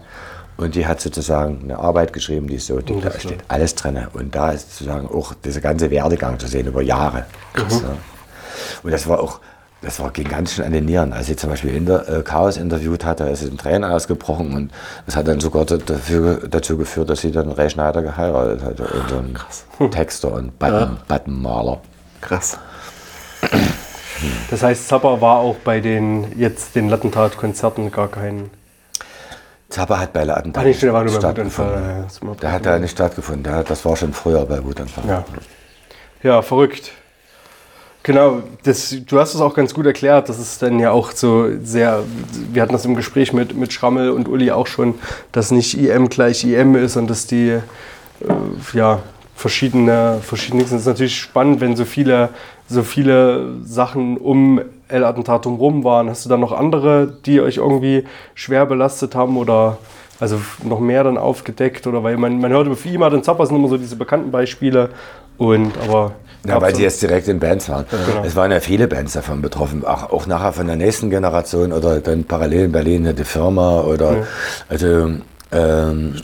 Und 0.56 0.76
die 0.76 0.86
hat 0.86 1.00
sozusagen 1.00 1.62
eine 1.64 1.78
Arbeit 1.78 2.12
geschrieben, 2.12 2.46
die 2.46 2.56
ist 2.56 2.66
so, 2.68 2.80
die, 2.80 3.00
da 3.00 3.10
steht 3.18 3.40
alles 3.48 3.74
drin. 3.74 4.06
Und 4.12 4.34
da 4.36 4.52
ist 4.52 4.70
sozusagen 4.76 5.08
auch 5.08 5.34
dieser 5.34 5.60
ganze 5.60 5.90
Werdegang 5.90 6.38
zu 6.38 6.46
sehen 6.46 6.68
über 6.68 6.80
Jahre. 6.80 7.26
Krass, 7.52 7.82
ne? 7.82 7.96
Und 8.84 8.92
das 8.92 9.08
war 9.08 9.20
auch, 9.20 9.40
das 9.84 10.00
war, 10.00 10.10
ging 10.10 10.28
ganz 10.28 10.54
schön 10.54 10.64
an 10.64 10.72
den 10.72 10.84
Nieren. 10.86 11.12
Als 11.12 11.26
sie 11.26 11.36
zum 11.36 11.50
Beispiel 11.50 11.74
in 11.74 11.86
der, 11.86 12.08
äh, 12.08 12.22
Chaos 12.22 12.56
interviewt 12.56 13.04
hat, 13.04 13.20
da 13.20 13.26
ist 13.26 13.40
sie 13.40 13.48
in 13.48 13.58
Tränen 13.58 13.84
ausgebrochen 13.84 14.54
und 14.54 14.70
das 15.06 15.16
hat 15.16 15.28
dann 15.28 15.40
sogar 15.40 15.64
da- 15.64 15.76
dafür, 15.76 16.48
dazu 16.48 16.76
geführt, 16.76 17.10
dass 17.10 17.20
sie 17.20 17.30
dann 17.30 17.50
Ray 17.52 17.68
Schneider 17.70 18.02
geheiratet 18.02 18.62
hat. 18.62 18.80
Und 18.80 19.38
dann 19.80 19.90
Texter 19.90 20.32
und 20.32 20.58
Button, 20.58 20.96
Buttonmaler. 21.06 21.80
Krass. 22.20 22.58
Das 24.50 24.62
heißt, 24.62 24.88
Zappa 24.88 25.20
war 25.20 25.38
auch 25.38 25.56
bei 25.56 25.80
den 25.80 26.38
jetzt 26.38 26.74
den 26.74 26.88
Lattentat-Konzerten 26.88 27.90
gar 27.92 28.08
kein. 28.08 28.50
Zappa 29.68 29.98
hat 29.98 30.12
bei 30.12 30.24
Laden 30.24 30.52
Ach, 30.56 30.62
nicht, 30.62 30.82
der 30.82 30.92
war 30.92 31.04
nur 31.04 31.14
stattgefunden. 31.14 31.74
Wutanfall, 31.74 32.06
ja, 32.22 32.26
mal 32.26 32.36
Der 32.36 32.52
hat 32.52 32.64
da 32.66 32.78
nicht 32.78 32.92
stattgefunden. 32.92 33.64
Das 33.66 33.84
war 33.84 33.96
schon 33.96 34.12
früher 34.12 34.46
bei 34.46 34.62
Wutanfall. 34.64 35.04
Ja. 35.06 35.24
Ja, 36.22 36.42
verrückt. 36.42 36.92
Genau, 38.04 38.42
das, 38.64 38.94
du 39.06 39.18
hast 39.18 39.34
es 39.34 39.40
auch 39.40 39.54
ganz 39.54 39.72
gut 39.72 39.86
erklärt. 39.86 40.28
Das 40.28 40.38
ist 40.38 40.60
dann 40.60 40.78
ja 40.78 40.90
auch 40.90 41.12
so 41.12 41.48
sehr, 41.62 42.02
wir 42.52 42.60
hatten 42.60 42.74
das 42.74 42.84
im 42.84 42.96
Gespräch 42.96 43.32
mit, 43.32 43.56
mit 43.56 43.72
Schrammel 43.72 44.10
und 44.10 44.28
Uli 44.28 44.50
auch 44.50 44.66
schon, 44.66 44.96
dass 45.32 45.50
nicht 45.50 45.78
IM 45.78 46.10
gleich 46.10 46.44
IM 46.44 46.76
ist 46.76 46.98
und 46.98 47.08
dass 47.08 47.26
die 47.26 47.48
äh, 47.48 47.62
ja, 48.74 49.00
verschiedene, 49.34 50.18
verschiedene. 50.20 50.64
Es 50.64 50.72
ist 50.72 50.84
natürlich 50.84 51.16
spannend, 51.18 51.62
wenn 51.62 51.76
so 51.76 51.86
viele, 51.86 52.28
so 52.68 52.82
viele 52.82 53.54
Sachen 53.64 54.18
um 54.18 54.60
El-Attentat 54.88 55.46
rum 55.46 55.82
waren. 55.82 56.10
Hast 56.10 56.26
du 56.26 56.28
da 56.28 56.36
noch 56.36 56.52
andere, 56.52 57.10
die 57.24 57.40
euch 57.40 57.56
irgendwie 57.56 58.04
schwer 58.34 58.66
belastet 58.66 59.14
haben 59.14 59.38
oder 59.38 59.78
also 60.20 60.38
noch 60.62 60.80
mehr 60.80 61.04
dann 61.04 61.16
aufgedeckt? 61.16 61.86
Oder 61.86 62.04
weil 62.04 62.18
man, 62.18 62.38
man 62.38 62.52
hört 62.52 62.66
über 62.66 62.76
Fima 62.76 63.06
und 63.06 63.24
Zappa 63.24 63.46
sind 63.46 63.56
immer 63.56 63.68
so 63.68 63.78
diese 63.78 63.96
bekannten 63.96 64.30
Beispiele. 64.30 64.90
Und 65.38 65.72
aber 65.78 66.12
Ja, 66.46 66.60
weil 66.60 66.74
sie 66.74 66.82
jetzt 66.82 67.00
direkt 67.02 67.28
in 67.28 67.38
Bands 67.40 67.68
waren. 67.68 67.86
Genau. 67.90 68.24
Es 68.24 68.36
waren 68.36 68.50
ja 68.50 68.60
viele 68.60 68.86
Bands 68.88 69.14
davon 69.14 69.40
betroffen, 69.42 69.84
auch, 69.84 70.10
auch 70.10 70.26
nachher 70.26 70.52
von 70.52 70.66
der 70.66 70.76
nächsten 70.76 71.10
Generation 71.10 71.72
oder 71.72 72.00
dann 72.00 72.24
parallel 72.24 72.66
in 72.66 72.72
Berlin 72.72 73.14
die 73.16 73.24
Firma 73.24 73.80
oder 73.80 74.26
also 74.68 75.10
ähm, 75.52 76.14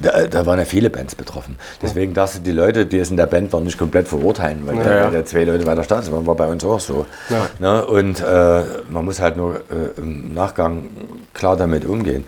Da, 0.00 0.26
da 0.26 0.46
waren 0.46 0.58
ja 0.58 0.64
viele 0.64 0.90
Bands 0.90 1.14
betroffen. 1.14 1.56
Deswegen 1.80 2.12
darfst 2.12 2.36
du 2.36 2.40
die 2.40 2.50
Leute, 2.50 2.86
die 2.86 2.98
es 2.98 3.10
in 3.10 3.16
der 3.16 3.26
Band 3.26 3.52
waren, 3.52 3.62
nicht 3.62 3.78
komplett 3.78 4.08
verurteilen, 4.08 4.66
weil 4.66 4.76
Ja, 4.78 4.96
ja. 4.96 5.10
der 5.10 5.24
zwei 5.24 5.44
Leute 5.44 5.64
bei 5.64 5.74
der 5.76 5.84
Stasi 5.84 6.10
waren, 6.10 6.26
war 6.26 6.34
bei 6.34 6.46
uns 6.48 6.64
auch 6.64 6.80
so. 6.80 7.06
Ja. 7.28 7.46
Ne? 7.60 7.86
Und 7.86 8.20
äh, 8.20 8.62
man 8.90 9.04
muss 9.04 9.20
halt 9.20 9.36
nur 9.36 9.56
äh, 9.56 10.00
im 10.00 10.34
Nachgang 10.34 10.88
klar 11.34 11.56
damit 11.56 11.84
umgehen. 11.84 12.24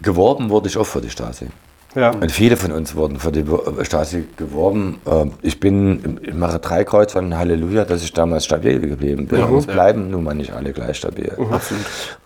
Geworben 0.00 0.50
wurde 0.50 0.68
ich 0.68 0.76
auch 0.76 0.86
für 0.86 1.00
die 1.00 1.10
Stasi. 1.10 1.46
Ja. 1.94 2.10
Und 2.10 2.32
viele 2.32 2.56
von 2.56 2.72
uns 2.72 2.94
wurden 2.96 3.18
für 3.18 3.30
die 3.32 3.44
Stasi 3.82 4.24
geworben. 4.36 4.98
Äh, 5.06 5.26
Ich 5.42 5.60
bin, 5.60 6.18
ich 6.22 6.34
mache 6.34 6.58
drei 6.58 6.84
Kreuz 6.84 7.12
von 7.12 7.36
Halleluja, 7.36 7.84
dass 7.84 8.02
ich 8.02 8.12
damals 8.12 8.44
stabil 8.44 8.80
geblieben 8.80 9.26
bin. 9.26 9.42
Und 9.42 9.58
es 9.58 9.66
bleiben 9.66 10.10
nun 10.10 10.24
mal 10.24 10.34
nicht 10.34 10.52
alle 10.52 10.72
gleich 10.72 10.96
stabil. 10.96 11.32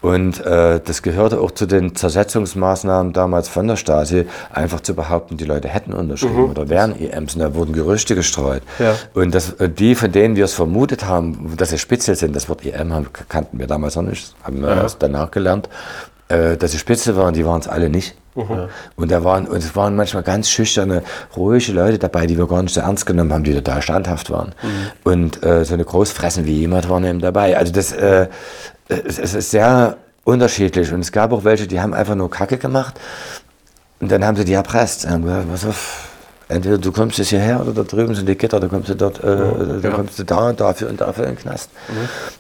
Und 0.03 0.45
äh, 0.47 0.81
das 0.85 1.03
gehörte 1.03 1.41
auch 1.41 1.51
zu 1.51 1.67
den 1.67 1.95
Zersetzungsmaßnahmen 1.97 3.13
damals 3.13 3.49
von 3.49 3.67
der 3.67 3.77
Stasi, 3.77 4.27
einfach 4.53 4.81
zu 4.81 4.95
behaupten, 4.95 5.37
die 5.37 5.45
Leute 5.45 5.69
hätten 5.69 5.93
unterschrieben 5.93 6.51
oder 6.51 6.69
wären 6.69 6.95
EMs. 6.99 7.35
Und 7.35 7.41
da 7.41 7.55
wurden 7.55 7.73
Gerüchte 7.73 8.15
gestreut. 8.15 8.63
Ja. 8.79 8.95
Und 9.15 9.35
das, 9.35 9.55
äh, 9.55 9.69
die, 9.69 9.95
von 9.95 10.13
denen 10.13 10.37
wir 10.37 10.45
es 10.45 10.55
vermutet 10.55 11.07
haben, 11.07 11.55
dass 11.57 11.71
sie 11.71 11.79
Spitzel 11.79 12.15
sind, 12.15 12.37
das 12.37 12.49
Wort 12.49 12.65
EM 12.65 12.93
haben, 12.93 13.07
kannten 13.29 13.59
wir 13.59 13.67
damals 13.67 13.97
noch 13.97 14.03
nicht, 14.03 14.35
haben 14.45 14.61
wir 14.63 14.69
erst 14.69 15.03
danach 15.03 15.31
gelernt, 15.31 15.69
äh, 16.29 16.57
dass 16.57 16.73
sie 16.73 16.79
Spitzel 16.79 17.17
waren, 17.17 17.35
die 17.35 17.45
waren 17.45 17.61
es 17.61 17.69
alle 17.69 17.89
nicht. 17.91 18.15
Und 18.97 19.11
da 19.11 19.25
waren, 19.25 19.47
und 19.49 19.59
es 19.59 19.75
waren 19.75 19.97
manchmal 19.97 20.23
ganz 20.23 20.51
schüchterne, 20.51 21.03
ruhige 21.37 21.73
Leute 21.73 21.99
dabei, 21.99 22.27
die 22.27 22.37
wir 22.37 22.47
gar 22.47 22.63
nicht 22.63 22.75
so 22.75 22.81
ernst 22.81 23.07
genommen 23.07 23.33
haben, 23.33 23.45
die 23.45 23.55
total 23.55 23.83
standhaft 23.83 24.31
waren. 24.31 24.55
Und 25.05 25.43
äh, 25.43 25.65
so 25.65 25.75
eine 25.75 25.85
Großfressen 25.85 26.45
wie 26.45 26.59
jemand 26.61 26.89
waren 26.89 27.05
eben 27.05 27.21
dabei. 27.21 27.57
Also 27.57 27.73
das, 27.73 27.93
äh, 27.93 28.29
es, 28.89 29.19
es 29.19 29.35
ist 29.35 29.51
sehr 29.51 29.97
unterschiedlich. 30.25 30.93
Und 30.93 31.01
es 31.01 31.13
gab 31.13 31.33
auch 31.33 31.45
welche, 31.45 31.67
die 31.67 31.81
haben 31.81 31.95
einfach 31.95 32.15
nur 32.15 32.31
Kacke 32.31 32.59
gemacht. 32.59 33.01
Und 34.01 34.11
dann 34.13 34.25
haben 34.25 34.37
sie 34.37 34.45
die 34.45 34.53
erpresst. 34.53 35.07
Und 35.07 35.11
haben 35.13 35.25
gesagt, 35.25 35.51
pass 35.51 35.67
auf, 35.67 36.09
entweder 36.49 36.79
du 36.79 36.93
kommst 36.93 37.19
jetzt 37.19 37.29
hierher 37.29 37.61
oder 37.61 37.73
da 37.73 37.83
drüben 37.83 38.15
sind 38.15 38.29
die 38.29 38.37
Gitter, 38.37 38.61
da 38.61 38.69
kommst 38.69 38.89
du 38.89 38.95
dort, 38.95 39.23
äh, 39.23 39.81
da 39.83 39.91
kommst 39.91 40.19
du 40.19 40.25
da 40.25 40.51
und 40.51 40.61
dafür 40.61 40.89
und 40.89 41.01
dafür 41.01 41.25
in 41.25 41.31
den 41.31 41.39
Knast. 41.39 41.71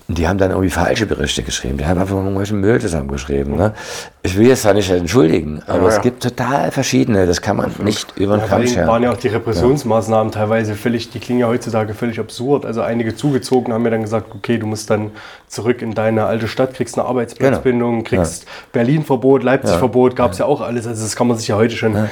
Und 0.09 0.16
die 0.16 0.28
haben 0.28 0.39
dann 0.39 0.51
irgendwie 0.51 0.70
falsche 0.70 1.07
Berichte 1.07 1.43
geschrieben. 1.43 1.78
Die 1.78 1.87
haben 1.87 2.01
einfach 2.01 2.15
irgendwelchen 2.15 2.61
Müll 2.61 2.81
zusammengeschrieben. 2.81 3.57
Ne? 3.57 3.74
Ich 4.23 4.37
will 4.37 4.47
jetzt 4.47 4.65
da 4.65 4.73
nicht 4.73 4.91
entschuldigen, 4.91 5.62
aber 5.66 5.89
es 5.89 6.01
gibt 6.01 6.23
total 6.23 6.70
verschiedene, 6.70 7.27
das 7.27 7.43
kann 7.43 7.57
man 7.57 7.73
nicht 7.83 8.16
über 8.16 8.39
den 8.39 8.47
Kamm 8.47 8.66
scheren. 8.66 8.87
waren 8.87 9.03
ja 9.03 9.12
auch 9.12 9.16
die 9.16 9.28
Repressionsmaßnahmen 9.28 10.33
teilweise 10.33 10.74
völlig, 10.74 11.11
die 11.11 11.19
klingen 11.19 11.41
ja 11.41 11.49
heutzutage 11.49 11.95
völlig 11.95 12.20
absurd. 12.20 12.65
Also 12.65 12.83
einige 12.83 13.16
zugezogen 13.16 13.73
haben 13.73 13.83
mir 13.83 13.91
dann 13.91 14.03
gesagt, 14.03 14.33
okay, 14.35 14.59
du 14.59 14.66
musst 14.66 14.91
dann 14.91 15.11
zurück 15.49 15.83
in 15.83 15.95
deine 15.95 16.27
alte 16.27 16.49
Stadt, 16.49 16.74
kriegst 16.74 16.99
eine 16.99 17.09
Arbeitsplatzbindung, 17.09 18.05
kriegst 18.05 18.47
Berlin-Verbot, 18.73 19.43
Leipzig-Verbot, 19.43 20.15
gab 20.16 20.33
es 20.33 20.39
ja 20.39 20.47
auch 20.47 20.61
alles. 20.61 20.87
Also 20.87 21.03
das 21.03 21.16
kann 21.16 21.27
man 21.28 21.37
sich 21.37 21.49
ja 21.49 21.57
heute 21.57 21.77
schon 21.77 21.97
äh, 21.97 22.09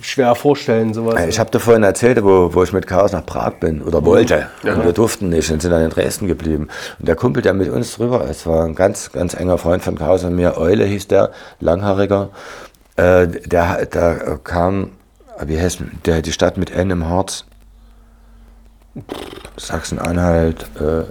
schwer 0.00 0.34
vorstellen, 0.34 0.93
sowas. 0.94 1.22
Ich 1.26 1.38
habe 1.38 1.50
dir 1.50 1.60
vorhin 1.60 1.82
erzählt, 1.82 2.22
wo, 2.24 2.54
wo 2.54 2.62
ich 2.62 2.72
mit 2.72 2.86
Chaos 2.86 3.12
nach 3.12 3.26
Prag 3.26 3.54
bin 3.60 3.82
oder 3.82 4.04
wollte. 4.04 4.46
Und 4.62 4.84
wir 4.84 4.92
durften 4.92 5.28
nicht 5.28 5.50
und 5.50 5.60
sind 5.60 5.70
dann 5.70 5.82
in 5.82 5.90
Dresden 5.90 6.26
geblieben. 6.26 6.68
Und 6.98 7.08
der 7.08 7.16
Kumpel, 7.16 7.42
der 7.42 7.52
mit 7.52 7.70
uns 7.70 7.96
drüber 7.96 8.24
ist, 8.24 8.46
war 8.46 8.64
ein 8.64 8.74
ganz, 8.74 9.12
ganz 9.12 9.34
enger 9.34 9.58
Freund 9.58 9.82
von 9.82 9.96
Chaos 9.98 10.24
und 10.24 10.34
mir. 10.34 10.56
Eule 10.56 10.84
hieß 10.84 11.08
der, 11.08 11.30
langhaariger. 11.60 12.30
Äh, 12.96 13.26
der, 13.26 13.86
der 13.86 14.38
kam, 14.42 14.92
wie 15.44 15.60
heißt 15.60 15.80
der, 16.06 16.22
die 16.22 16.32
Stadt 16.32 16.56
mit 16.56 16.70
N 16.70 16.90
im 16.90 17.08
Harz? 17.08 17.44
Sachsen-Anhalt, 19.56 20.66
äh, 20.80 21.04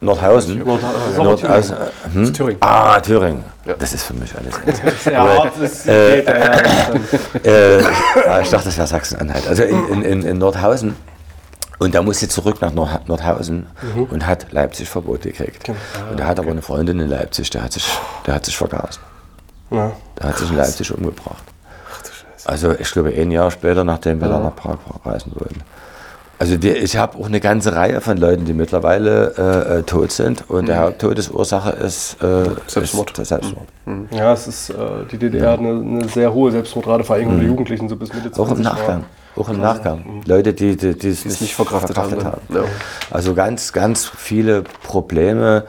Nordhausen. 0.00 0.58
Nordhausen. 0.64 1.24
Nordhausen. 1.24 1.76
äh, 1.76 2.14
Hm? 2.14 2.32
Thüringen. 2.32 2.58
Ah, 2.62 3.00
Thüringen. 3.00 3.44
Das 3.78 3.92
ist 3.92 4.04
für 4.04 4.14
mich 4.14 4.32
alles. 4.34 4.54
ja, 5.04 5.12
ja, 5.12 5.34
ja, 5.44 5.52
das 5.60 5.86
äh, 7.44 7.82
ah, 8.26 8.40
ich 8.40 8.48
dachte, 8.48 8.64
das 8.66 8.76
wäre 8.78 8.86
Sachsen-Anhalt. 8.86 9.46
Also 9.46 9.62
in, 9.64 10.02
in, 10.02 10.22
in, 10.22 10.38
Nordhausen. 10.38 10.96
Und 11.78 11.94
der 11.94 12.02
musste 12.02 12.28
zurück 12.28 12.60
nach 12.60 12.72
Nord 12.72 13.08
Nordhausen 13.08 13.66
und 14.10 14.26
hat 14.26 14.52
Leipzig 14.52 14.88
Verbot 14.88 15.22
gekriegt. 15.22 15.68
Und 16.10 16.18
der 16.18 16.26
hat 16.26 16.38
aber 16.38 16.50
eine 16.50 16.60
Freundin 16.62 17.00
in 17.00 17.08
Leipzig, 17.08 17.48
der 17.50 17.62
hat 17.62 17.72
sich, 17.72 17.86
der 18.26 18.34
hat 18.34 18.44
sich 18.44 18.56
vergaßt. 18.56 19.00
ja. 19.70 19.92
Der 20.18 20.28
hat 20.28 20.36
sich 20.38 20.50
in 20.50 20.56
Leipzig 20.56 20.92
umgebracht. 20.92 21.42
Also 22.44 22.72
ich 22.78 22.90
glaube 22.90 23.10
ein 23.10 23.30
Jahr 23.30 23.50
später, 23.50 23.84
nachdem 23.84 24.20
wir 24.20 24.28
dann 24.28 24.42
nach 24.42 24.56
Prag 24.56 24.78
reisen 25.04 25.32
wollten. 25.34 25.62
Also 26.40 26.56
die, 26.56 26.70
ich 26.70 26.96
habe 26.96 27.18
auch 27.18 27.26
eine 27.26 27.38
ganze 27.38 27.76
Reihe 27.76 28.00
von 28.00 28.16
Leuten, 28.16 28.46
die 28.46 28.54
mittlerweile 28.54 29.34
äh, 29.36 29.78
äh, 29.80 29.82
tot 29.82 30.10
sind 30.10 30.48
und 30.48 30.68
der 30.68 30.78
Haupttodesursache 30.78 31.68
ist 31.72 32.14
äh, 32.22 32.44
Selbstmord. 32.66 33.10
Ist 33.10 33.18
der 33.18 33.24
Selbstmord. 33.26 33.66
Ja, 34.10 34.32
es 34.32 34.48
ist 34.48 34.70
äh, 34.70 34.74
die 35.12 35.18
DDR 35.18 35.50
hat 35.50 35.58
eine, 35.58 35.68
eine 35.68 36.08
sehr 36.08 36.32
hohe 36.32 36.50
Selbstmordrate, 36.50 37.04
vor 37.04 37.16
allem 37.16 37.28
unter 37.28 37.44
Jugendlichen, 37.44 37.90
so 37.90 37.96
bis 37.96 38.14
Mitte 38.14 38.32
20 38.32 38.40
Auch 38.40 38.56
im. 38.56 38.62
Nachgang. 38.62 39.04
Auch 39.36 39.48
im 39.50 39.60
Nachgang. 39.60 40.22
Leute, 40.24 40.54
die, 40.54 40.78
die, 40.78 40.98
die 40.98 41.08
es 41.10 41.26
nicht, 41.26 41.42
nicht 41.42 41.54
verkraftet 41.54 41.98
haben, 41.98 42.16
ne? 42.16 42.32
Ja. 42.54 42.64
Also 43.10 43.34
ganz, 43.34 43.74
ganz 43.74 44.06
viele 44.06 44.62
Probleme 44.82 45.66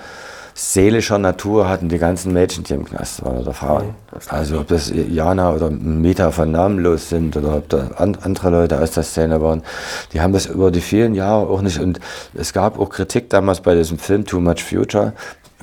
seelischer 0.53 1.17
Natur 1.17 1.67
hatten 1.67 1.89
die 1.89 1.97
ganzen 1.97 2.33
Mädchen, 2.33 2.63
die 2.63 2.73
im 2.73 2.85
Knast 2.85 3.23
waren 3.23 3.37
oder 3.37 3.53
Frauen. 3.53 3.95
Also 4.29 4.59
ob 4.59 4.67
das 4.67 4.91
Jana 4.93 5.53
oder 5.53 5.69
Meta 5.69 6.31
von 6.31 6.51
Namenlos 6.51 7.09
sind 7.09 7.35
oder 7.37 7.57
ob 7.57 7.69
da 7.69 7.89
an, 7.97 8.17
andere 8.21 8.49
Leute 8.49 8.79
aus 8.79 8.91
der 8.91 9.03
Szene 9.03 9.41
waren, 9.41 9.63
die 10.13 10.21
haben 10.21 10.33
das 10.33 10.45
über 10.45 10.71
die 10.71 10.81
vielen 10.81 11.15
Jahre 11.15 11.47
auch 11.47 11.61
nicht. 11.61 11.79
Und 11.79 11.99
es 12.33 12.53
gab 12.53 12.79
auch 12.79 12.89
Kritik 12.89 13.29
damals 13.29 13.61
bei 13.61 13.75
diesem 13.75 13.97
Film 13.97 14.25
Too 14.25 14.39
Much 14.39 14.63
Future, 14.63 15.13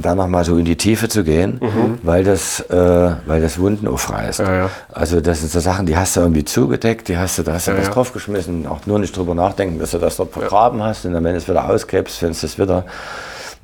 da 0.00 0.14
nochmal 0.14 0.44
so 0.44 0.56
in 0.56 0.64
die 0.64 0.76
Tiefe 0.76 1.08
zu 1.08 1.24
gehen, 1.24 1.60
weil, 2.02 2.22
das, 2.24 2.60
äh, 2.60 3.10
weil 3.26 3.40
das 3.40 3.58
Wunden 3.58 3.88
aufreißt. 3.88 4.40
Ja, 4.40 4.54
ja. 4.54 4.70
Also 4.92 5.20
das 5.20 5.40
sind 5.40 5.50
so 5.50 5.60
Sachen, 5.60 5.86
die 5.86 5.96
hast 5.96 6.16
du 6.16 6.20
irgendwie 6.20 6.44
zugedeckt, 6.44 7.08
die 7.08 7.16
hast 7.16 7.38
du, 7.38 7.42
da 7.42 7.54
hast 7.54 7.66
du 7.66 7.72
Ja, 7.72 7.78
was 7.78 7.90
draufgeschmissen, 7.90 8.66
auch 8.66 8.86
nur 8.86 8.98
nicht 8.98 9.16
drüber 9.16 9.34
nachdenken, 9.34 9.78
dass 9.78 9.90
du 9.90 9.98
das 9.98 10.16
dort 10.16 10.32
vergraben 10.32 10.82
hast 10.82 11.04
und 11.04 11.14
dann, 11.14 11.24
wenn 11.24 11.32
du 11.32 11.38
es 11.38 11.48
wieder 11.48 11.68
ausgräbst, 11.68 12.18
findest 12.18 12.42
du 12.42 12.46
es 12.46 12.58
wieder. 12.58 12.84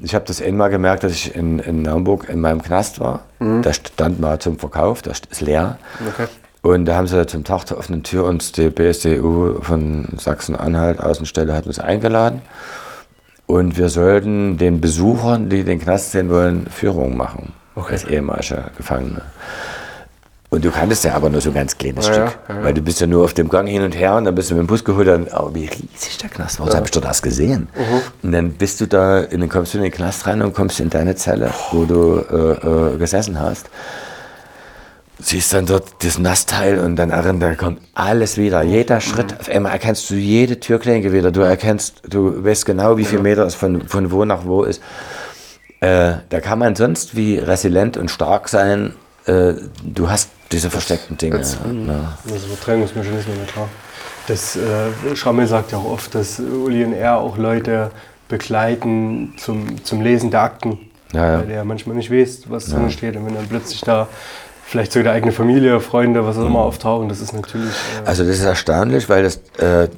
Ich 0.05 0.15
habe 0.15 0.27
das 0.27 0.43
einmal 0.43 0.69
gemerkt, 0.69 1.03
dass 1.03 1.13
ich 1.13 1.35
in, 1.35 1.59
in 1.61 1.89
Hamburg 1.89 2.29
in 2.29 2.39
meinem 2.39 2.63
Knast 2.63 3.01
war. 3.01 3.23
Der 3.63 3.73
stand 3.73 4.21
mal 4.21 4.39
zum 4.39 4.59
Verkauf, 4.59 5.01
der 5.01 5.13
ist 5.13 5.41
leer. 5.41 5.79
Okay. 6.07 6.27
Und 6.61 6.85
da 6.85 6.97
haben 6.97 7.07
sie 7.07 7.27
zum 7.27 7.43
Tag 7.43 7.65
der 7.67 7.79
offenen 7.79 8.03
Tür 8.03 8.25
uns 8.25 8.53
die 8.53 8.69
BSDU 8.69 9.63
von 9.63 10.09
Sachsen-Anhalt 10.19 11.01
Außenstelle 11.01 11.55
hat 11.55 11.67
uns 11.67 11.79
eingeladen. 11.79 12.43
Und 13.47 13.79
wir 13.79 13.89
sollten 13.89 14.59
den 14.59 14.83
Besuchern, 14.83 15.49
die 15.49 15.65
den 15.65 15.81
Knast 15.81 16.13
sehen 16.13 16.29
wollen, 16.29 16.67
Führungen 16.67 17.17
machen. 17.17 17.53
Als 17.93 18.05
ehemalige 18.05 18.65
Gefangene. 18.77 19.23
Und 20.55 20.65
du 20.65 20.71
kanntest 20.71 21.05
ja 21.05 21.15
aber 21.15 21.31
nur 21.31 21.41
so 21.41 21.51
ein 21.51 21.55
ganz 21.55 21.77
kleines 21.77 22.07
Ja, 22.07 22.15
Stück. 22.15 22.39
ja, 22.49 22.55
ja. 22.57 22.65
Weil 22.65 22.75
du 22.75 22.81
bist 22.83 23.01
ja 23.01 23.07
nur 23.07 23.25
auf 23.25 23.35
dem 23.35 23.49
Gang 23.49 23.69
hin 23.69 23.83
und 23.83 23.97
her 23.97 24.15
und 24.17 24.25
dann 24.25 24.35
bist 24.35 24.51
du 24.51 24.55
mit 24.55 24.63
dem 24.63 24.67
Bus 24.67 24.85
geholt. 24.85 25.09
Dann, 25.09 25.29
aber 25.29 25.55
wie 25.55 25.67
riesig 25.67 26.19
der 26.19 26.31
Knast 26.31 26.61
war, 26.61 26.71
so 26.71 26.77
habe 26.77 26.87
ich 26.87 26.93
doch 26.93 27.01
das 27.01 27.23
gesehen. 27.23 27.69
Mhm. 27.75 28.01
Und 28.23 28.33
dann 28.33 28.53
bist 28.53 28.81
du 28.81 28.87
da, 28.87 29.21
in 29.21 29.41
den, 29.41 29.49
kommst 29.49 29.75
du 29.75 29.79
in 29.79 29.85
den 29.85 29.93
Knast 29.93 30.27
rein 30.27 30.43
und 30.43 30.55
kommst 30.55 30.81
in 30.81 30.91
deine 30.91 31.15
Zelle, 31.17 31.51
wo 31.73 31.85
du 31.85 32.19
äh, 32.31 32.95
äh, 32.95 32.99
gesessen 32.99 33.41
hast 33.41 33.69
siehst 35.19 35.53
dann 35.53 35.67
dort 35.67 35.85
das 36.05 36.19
Nassteil 36.19 36.79
und 36.81 36.97
dann 36.97 37.11
darin, 37.11 37.41
da 37.41 37.55
kommt 37.55 37.81
alles 37.95 38.37
wieder. 38.37 38.63
Jeder 38.63 39.01
Schritt, 39.01 39.39
auf 39.39 39.49
einmal 39.49 39.73
erkennst 39.73 40.11
du 40.11 40.15
jede 40.15 40.59
Türklinke 40.61 41.13
wieder. 41.13 41.31
Du 41.31 41.41
erkennst, 41.41 42.03
du 42.09 42.45
weißt 42.45 42.67
genau, 42.67 42.97
wie 42.99 43.05
viel 43.05 43.21
Meter 43.21 43.47
es 43.47 43.55
von, 43.55 43.87
von 43.89 44.11
wo 44.11 44.25
nach 44.25 44.45
wo 44.45 44.65
ist. 44.65 44.83
Äh, 45.81 46.15
da 46.29 46.41
kann 46.41 46.59
man 46.59 46.75
sonst 46.75 47.15
wie 47.17 47.39
resilient 47.39 47.97
und 47.97 48.11
stark 48.11 48.49
sein. 48.49 48.95
Äh, 49.27 49.55
du 49.83 50.09
hast 50.09 50.31
diese 50.53 50.71
versteckten 50.71 51.17
Dinge. 51.17 51.37
Ja. 51.39 52.19
Also 52.31 52.47
Verdrängungsmechanismen, 52.49 53.37
ja 53.39 53.53
klar. 53.53 53.69
Das, 54.27 54.57
äh, 54.57 55.17
Schrammel 55.17 55.47
sagt 55.47 55.73
ja 55.73 55.79
auch 55.79 55.91
oft, 55.91 56.15
dass 56.15 56.39
Uli 56.39 56.85
und 56.85 56.93
er 56.93 57.19
auch 57.19 57.37
Leute 57.37 57.91
begleiten 58.29 59.35
zum, 59.37 59.85
zum 59.85 60.01
Lesen 60.01 60.31
der 60.31 60.43
Akten. 60.43 60.79
Ja, 61.13 61.33
ja. 61.33 61.39
Weil 61.39 61.47
der 61.47 61.65
manchmal 61.65 61.97
nicht 61.97 62.11
weiß, 62.11 62.45
was 62.49 62.67
drin 62.67 62.91
steht. 62.91 63.17
Und 63.17 63.27
wenn 63.27 63.35
dann 63.35 63.47
plötzlich 63.47 63.81
da 63.83 64.09
vielleicht 64.67 64.93
sogar 64.93 65.13
eigene 65.15 65.33
Familie, 65.33 65.81
Freunde, 65.81 66.27
was 66.27 66.39
auch 66.39 66.47
immer 66.47 66.61
auftauchen, 66.61 67.09
das 67.09 67.21
ist 67.21 67.33
natürlich. 67.33 67.71
Äh, 67.71 68.07
Also 68.09 68.25
das 68.25 68.37
ist 68.37 68.45
erstaunlich, 68.45 69.09
weil 69.09 69.23
das 69.23 69.37
äh, 69.59 69.89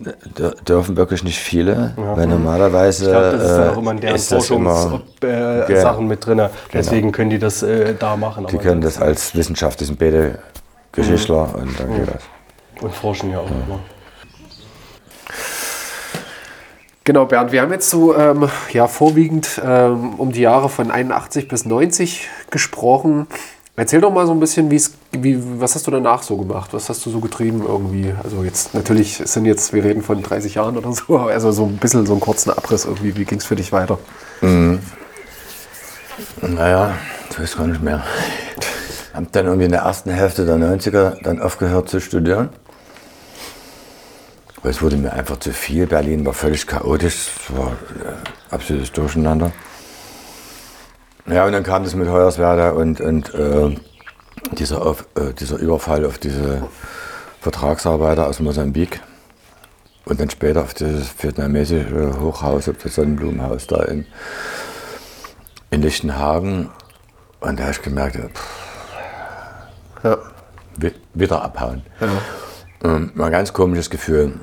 dürfen 0.66 0.96
wirklich 0.96 1.24
nicht 1.24 1.38
viele, 1.38 1.94
weil 1.96 2.26
normalerweise 2.26 3.04
ich 3.04 3.10
glaube, 3.10 3.30
das 3.32 3.42
ist 3.42 3.56
dann 3.56 3.68
auch 3.70 3.76
äh, 3.76 3.78
immer 3.78 3.90
in 3.92 4.00
deren 4.00 4.12
das 4.14 4.30
immer, 4.30 4.40
Forschungssachen 4.40 5.02
äh, 5.22 5.66
Genau. 5.66 5.80
Sachen 5.80 6.06
mit 6.08 6.26
drin. 6.26 6.42
Deswegen 6.72 7.12
können 7.12 7.30
die 7.30 7.38
das 7.38 7.62
äh, 7.62 7.94
da 7.98 8.16
machen. 8.16 8.46
die 8.46 8.58
können 8.58 8.80
das 8.80 9.00
als 9.00 9.34
Wissenschaft, 9.34 9.80
die 9.80 9.84
sind 9.84 9.98
beide 9.98 10.38
Geschichtler 10.92 11.54
und 11.54 11.78
dann 11.78 11.94
geht 11.94 12.08
das. 12.08 12.22
Und 12.82 12.94
forschen 12.94 13.30
ja 13.30 13.38
auch 13.38 13.46
immer. 13.46 13.78
Genau, 17.04 17.24
Bernd, 17.24 17.52
wir 17.52 17.62
haben 17.62 17.70
jetzt 17.70 17.88
so 17.88 18.16
ähm, 18.16 18.48
ja, 18.72 18.88
vorwiegend 18.88 19.60
ähm, 19.64 20.14
um 20.14 20.32
die 20.32 20.40
Jahre 20.40 20.68
von 20.68 20.90
81 20.90 21.46
bis 21.46 21.64
90 21.64 22.28
gesprochen. 22.50 23.28
Erzähl 23.78 24.00
doch 24.00 24.10
mal 24.10 24.26
so 24.26 24.32
ein 24.32 24.40
bisschen, 24.40 24.70
wie, 24.70 25.60
was 25.60 25.74
hast 25.74 25.86
du 25.86 25.90
danach 25.90 26.22
so 26.22 26.38
gemacht? 26.38 26.72
Was 26.72 26.88
hast 26.88 27.04
du 27.04 27.10
so 27.10 27.20
getrieben 27.20 27.62
irgendwie? 27.66 28.14
Also 28.24 28.42
jetzt 28.42 28.72
natürlich 28.72 29.18
sind 29.18 29.44
jetzt, 29.44 29.74
wir 29.74 29.84
reden 29.84 30.02
von 30.02 30.22
30 30.22 30.54
Jahren 30.54 30.78
oder 30.78 30.92
so, 30.94 31.18
also 31.18 31.52
so 31.52 31.66
ein 31.66 31.76
bisschen 31.76 32.06
so 32.06 32.14
einen 32.14 32.22
kurzen 32.22 32.50
Abriss 32.50 32.86
irgendwie. 32.86 33.14
Wie 33.16 33.26
ging 33.26 33.38
es 33.38 33.44
für 33.44 33.54
dich 33.54 33.72
weiter? 33.72 33.98
Naja, 36.40 36.94
ich 37.30 37.38
weiß 37.38 37.58
gar 37.58 37.66
nicht 37.66 37.82
mehr. 37.82 38.02
Hab 39.12 39.30
dann 39.32 39.44
irgendwie 39.44 39.66
in 39.66 39.72
der 39.72 39.82
ersten 39.82 40.10
Hälfte 40.10 40.46
der 40.46 40.56
90er 40.56 41.22
dann 41.22 41.40
aufgehört 41.42 41.90
zu 41.90 42.00
studieren. 42.00 42.48
Weil 44.62 44.70
es 44.70 44.80
wurde 44.80 44.96
mir 44.96 45.12
einfach 45.12 45.38
zu 45.38 45.52
viel. 45.52 45.86
Berlin 45.86 46.24
war 46.24 46.32
völlig 46.32 46.66
chaotisch. 46.66 47.28
Es 47.28 47.56
war 47.56 47.72
äh, 47.72 48.54
absolutes 48.54 48.90
Durcheinander. 48.92 49.52
Ja, 51.28 51.44
und 51.44 51.52
dann 51.52 51.62
kam 51.64 51.82
das 51.84 51.94
mit 51.94 52.08
Hoyerswerda 52.08 52.70
und, 52.70 53.00
und 53.00 53.34
äh, 53.34 53.76
dieser, 54.52 54.84
auf, 54.86 55.06
äh, 55.16 55.32
dieser 55.32 55.56
Überfall 55.58 56.04
auf 56.04 56.18
diese 56.18 56.62
Vertragsarbeiter 57.40 58.26
aus 58.28 58.38
Mosambik 58.40 59.00
und 60.04 60.20
dann 60.20 60.30
später 60.30 60.62
auf 60.62 60.74
das 60.74 61.14
vietnamesische 61.20 62.20
Hochhaus, 62.20 62.68
auf 62.68 62.76
das 62.82 62.94
Sonnenblumenhaus 62.94 63.66
da 63.66 63.82
in, 63.84 64.06
in 65.70 65.82
Lichtenhagen. 65.82 66.70
Und 67.40 67.58
da 67.58 67.64
habe 67.64 67.72
ich 67.72 67.82
gemerkt, 67.82 68.16
pff, 68.16 70.04
Ja. 70.04 70.18
wi- 70.76 70.94
wieder 71.14 71.42
abhauen. 71.42 71.82
Ähm, 72.84 73.10
war 73.16 73.26
ein 73.26 73.32
ganz 73.32 73.52
komisches 73.52 73.90
Gefühl. 73.90 74.34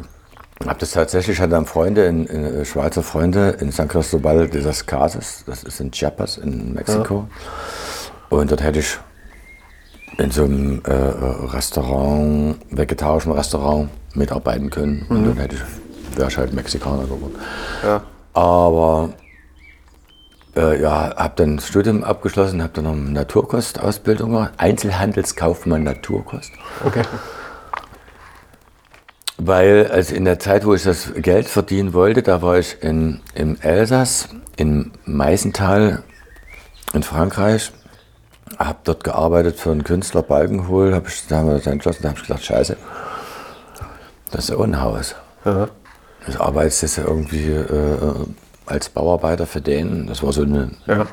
Habe 0.66 0.80
das 0.80 0.92
tatsächlich, 0.92 1.40
hatte 1.40 1.52
dann 1.52 1.66
Freunde, 1.66 2.06
in, 2.06 2.26
in, 2.26 2.62
äh, 2.62 2.66
Schweizer 2.66 3.04
Freunde 3.04 3.58
in 3.60 3.72
San 3.72 3.88
Cristobal 3.88 4.48
de 4.48 4.62
las 4.62 4.86
Casas, 4.86 5.44
das 5.46 5.64
ist 5.64 5.80
in 5.82 5.92
Chiapas 5.92 6.38
in 6.38 6.74
Mexiko. 6.74 7.28
Und 8.30 8.52
dort 8.52 8.64
hätte 8.64 8.80
ich 8.80 8.98
in 10.18 10.32
so 10.32 10.44
einem 10.44 10.82
äh, 10.86 10.94
Restaurant, 10.94 12.58
vegetarischen 12.70 13.32
Restaurant 13.32 13.90
mitarbeiten 14.14 14.70
können. 14.70 15.06
Und 15.10 15.26
dann 15.26 15.38
hätte 15.38 15.56
ich, 15.56 16.18
wäre 16.18 16.30
ich 16.30 16.38
halt 16.38 16.54
Mexikaner 16.54 17.04
geworden. 17.04 17.36
Ja. 17.84 18.04
Aber 18.34 19.10
äh, 20.56 20.82
ja, 20.82 21.16
habe 21.16 21.34
dann 21.36 21.58
das 21.58 21.68
Studium 21.68 22.04
abgeschlossen, 22.04 22.62
habe 22.62 22.74
dann 22.74 22.86
noch 22.86 22.92
eine 22.92 23.10
Naturkostausbildung 23.10 24.32
gemacht, 24.32 24.54
Einzelhandelskaufmann 24.58 25.84
Naturkost. 25.84 26.52
Okay. 26.86 27.04
Weil 29.38 29.88
also 29.88 30.14
in 30.16 30.26
der 30.26 30.40
Zeit, 30.40 30.66
wo 30.66 30.74
ich 30.74 30.84
das 30.84 31.12
Geld 31.16 31.48
verdienen 31.48 31.94
wollte, 31.94 32.22
da 32.22 32.42
war 32.42 32.60
ich 32.60 32.78
in, 32.82 33.22
im 33.34 33.60
Elsass, 33.62 34.30
in 34.58 34.92
Meißental 35.06 36.04
in 36.94 37.02
Frankreich, 37.04 37.72
habe 38.60 38.78
dort 38.84 39.04
gearbeitet 39.04 39.58
für 39.60 39.72
einen 39.72 39.84
Künstler 39.84 40.22
Balkenhol, 40.22 40.94
hab 40.94 41.08
ich, 41.08 41.26
da 41.28 41.38
haben 41.38 41.48
wir 41.48 41.56
das 41.56 41.66
entschlossen, 41.66 42.04
da 42.04 42.10
habe 42.10 42.20
ich 42.20 42.28
gedacht, 42.28 42.44
scheiße, 42.46 42.78
das 44.32 44.44
ist 44.46 44.50
ja 44.52 44.58
auch 44.58 44.64
ein 44.64 44.80
Haus. 44.80 45.16
Ja. 45.46 45.68
Ich 46.28 46.40
arbeite 46.40 46.68
jetzt 46.68 46.98
irgendwie 46.98 47.50
äh, 47.50 48.14
als 48.66 48.90
Bauarbeiter 48.90 49.46
für 49.46 49.62
den. 49.62 50.08
Das 50.08 50.24
war 50.24 50.32
so 50.32 50.44
eine, 50.44 50.72
Ja. 50.86 51.06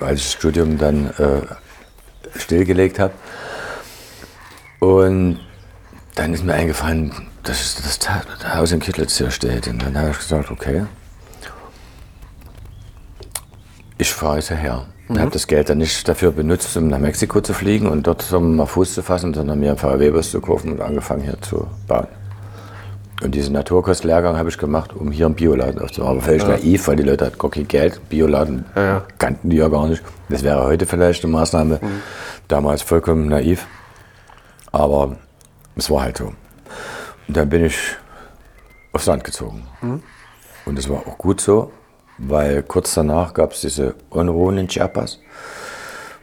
als 0.00 0.20
ich 0.20 0.26
das 0.26 0.32
Studium 0.32 0.78
dann 0.78 1.10
äh, 1.18 2.38
stillgelegt 2.38 2.98
habe. 2.98 3.12
Und 4.80 5.40
dann 6.16 6.32
ist 6.32 6.44
mir 6.44 6.54
eingefallen, 6.54 7.12
dass 7.44 7.76
das 7.76 8.00
Haus 8.56 8.72
in 8.72 8.80
Kittlitz 8.80 9.18
hier 9.18 9.30
steht. 9.30 9.68
Und 9.68 9.82
dann 9.82 9.96
habe 9.96 10.10
ich 10.10 10.18
gesagt, 10.18 10.50
okay, 10.50 10.84
ich 13.98 14.12
fahre 14.12 14.36
jetzt 14.36 14.48
hierher. 14.48 14.86
Ich 15.08 15.18
habe 15.18 15.30
das 15.30 15.46
Geld 15.46 15.68
dann 15.68 15.78
nicht 15.78 16.08
dafür 16.08 16.32
benutzt, 16.32 16.76
um 16.76 16.88
nach 16.88 16.98
Mexiko 16.98 17.40
zu 17.40 17.54
fliegen 17.54 17.86
und 17.86 18.08
dort 18.08 18.22
so 18.22 18.40
mal 18.40 18.66
Fuß 18.66 18.94
zu 18.94 19.02
fassen, 19.02 19.34
sondern 19.34 19.60
mir 19.60 19.68
einen 19.68 19.78
VW-Bus 19.78 20.32
zu 20.32 20.40
kaufen 20.40 20.72
und 20.72 20.80
angefangen 20.80 21.22
hier 21.22 21.40
zu 21.42 21.68
bauen. 21.86 22.08
Und 23.22 23.34
diesen 23.34 23.52
Naturkostlehrgang 23.52 24.36
habe 24.36 24.48
ich 24.48 24.58
gemacht, 24.58 24.92
um 24.94 25.12
hier 25.12 25.26
einen 25.26 25.36
Bioladen 25.36 25.80
aufzubauen. 25.80 26.12
Aber 26.12 26.22
völlig 26.22 26.46
naiv, 26.46 26.88
weil 26.88 26.96
die 26.96 27.02
Leute 27.04 27.26
hatten 27.26 27.38
gar 27.38 27.50
kein 27.50 27.68
Geld. 27.68 28.00
Bioladen 28.08 28.64
ja. 28.74 29.04
kannten 29.18 29.48
die 29.48 29.56
ja 29.56 29.68
gar 29.68 29.86
nicht. 29.86 30.02
Das 30.28 30.42
wäre 30.42 30.64
heute 30.64 30.86
vielleicht 30.86 31.22
eine 31.24 31.32
Maßnahme. 31.32 31.78
Damals 32.48 32.82
vollkommen 32.82 33.28
naiv. 33.28 33.66
Aber 34.72 35.16
es 35.76 35.90
war 35.90 36.02
halt 36.02 36.18
so. 36.18 36.32
Und 37.28 37.36
dann 37.36 37.48
bin 37.48 37.64
ich 37.64 37.76
aufs 38.92 39.06
Land 39.06 39.24
gezogen. 39.24 39.66
Und 40.64 40.78
das 40.78 40.88
war 40.88 40.98
auch 41.06 41.18
gut 41.18 41.40
so, 41.40 41.70
weil 42.18 42.62
kurz 42.62 42.94
danach 42.94 43.34
gab 43.34 43.52
es 43.52 43.60
diese 43.60 43.94
Unruhen 44.10 44.58
in 44.58 44.68
Chiapas, 44.68 45.18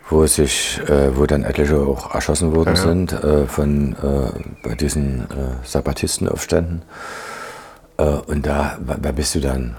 wo, 0.09 0.25
sich, 0.25 0.79
äh, 0.89 1.15
wo 1.15 1.25
dann 1.25 1.43
etliche 1.43 1.77
auch 1.77 2.13
erschossen 2.13 2.55
worden 2.55 2.75
sind 2.75 3.13
äh, 3.13 3.45
von, 3.47 3.93
äh, 3.93 4.67
bei 4.67 4.75
diesen 4.75 5.21
äh, 5.31 5.65
Zapatistenaufständen. 5.65 6.81
Äh, 7.97 8.03
und 8.03 8.45
da, 8.45 8.77
wer 8.79 9.13
bist 9.13 9.35
du 9.35 9.39
dann? 9.39 9.75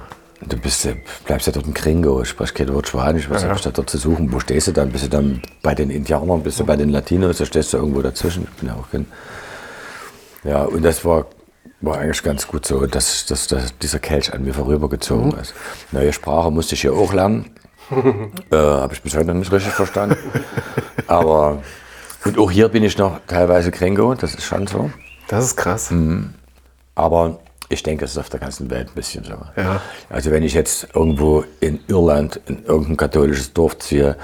Du 0.46 0.56
bist, 0.58 0.84
ja- 0.84 0.92
bleibst 1.26 1.46
ja 1.46 1.52
dort 1.52 1.66
in 1.66 1.74
Gringo, 1.74 2.24
sprichst 2.24 2.54
kein 2.54 2.72
Wort 2.72 2.88
Spanisch, 2.88 3.28
was 3.30 3.44
hab 3.44 3.56
ich 3.56 3.62
da 3.62 3.70
dort 3.70 3.88
zu 3.90 3.98
suchen? 3.98 4.32
Wo 4.32 4.40
stehst 4.40 4.68
du 4.68 4.72
dann? 4.72 4.90
Bist 4.90 5.04
du 5.04 5.08
dann 5.08 5.40
bei 5.62 5.74
den 5.74 5.90
Indianern, 5.90 6.42
bist 6.42 6.60
du 6.60 6.64
bei 6.66 6.76
den 6.76 6.90
Latinos, 6.90 7.38
da 7.38 7.44
stehst 7.46 7.72
du 7.72 7.78
irgendwo 7.78 8.02
dazwischen. 8.02 8.44
Ich 8.44 8.60
bin 8.60 8.68
ja 8.68 8.74
auch 8.76 8.90
kein. 8.90 9.06
Ja, 10.44 10.62
und 10.62 10.82
das 10.82 11.04
war, 11.04 11.26
war 11.80 11.98
eigentlich 11.98 12.22
ganz 12.22 12.46
gut 12.46 12.66
so, 12.66 12.86
dass, 12.86 13.26
dass, 13.26 13.46
dass 13.46 13.76
dieser 13.78 13.98
Kelch 13.98 14.32
an 14.32 14.44
mir 14.44 14.54
vorübergezogen 14.54 15.32
ist. 15.38 15.54
Neue 15.92 16.12
Sprache 16.12 16.50
musste 16.50 16.74
ich 16.74 16.82
hier 16.82 16.92
auch 16.92 17.12
lernen. 17.12 17.50
äh, 18.50 18.56
Habe 18.56 18.94
ich 18.94 19.02
bis 19.02 19.14
heute 19.16 19.26
noch 19.26 19.34
nicht 19.34 19.52
richtig 19.52 19.72
verstanden. 19.72 20.16
Aber, 21.06 21.62
und 22.24 22.38
auch 22.38 22.50
hier 22.50 22.68
bin 22.68 22.82
ich 22.84 22.96
noch 22.98 23.20
teilweise 23.26 23.70
Gringo, 23.70 24.14
das 24.14 24.34
ist 24.34 24.44
schon 24.44 24.66
so. 24.66 24.90
Das 25.28 25.44
ist 25.44 25.56
krass. 25.56 25.92
Aber 26.94 27.40
ich 27.68 27.82
denke, 27.82 28.04
es 28.04 28.12
ist 28.12 28.18
auf 28.18 28.28
der 28.28 28.40
ganzen 28.40 28.70
Welt 28.70 28.88
ein 28.88 28.94
bisschen 28.94 29.24
so. 29.24 29.36
Ja. 29.56 29.80
Also 30.10 30.30
wenn 30.30 30.42
ich 30.42 30.54
jetzt 30.54 30.88
irgendwo 30.94 31.44
in 31.60 31.80
Irland 31.88 32.40
in 32.46 32.64
irgendein 32.64 32.96
katholisches 32.96 33.52
Dorf 33.52 33.78
ziehe, 33.78 34.16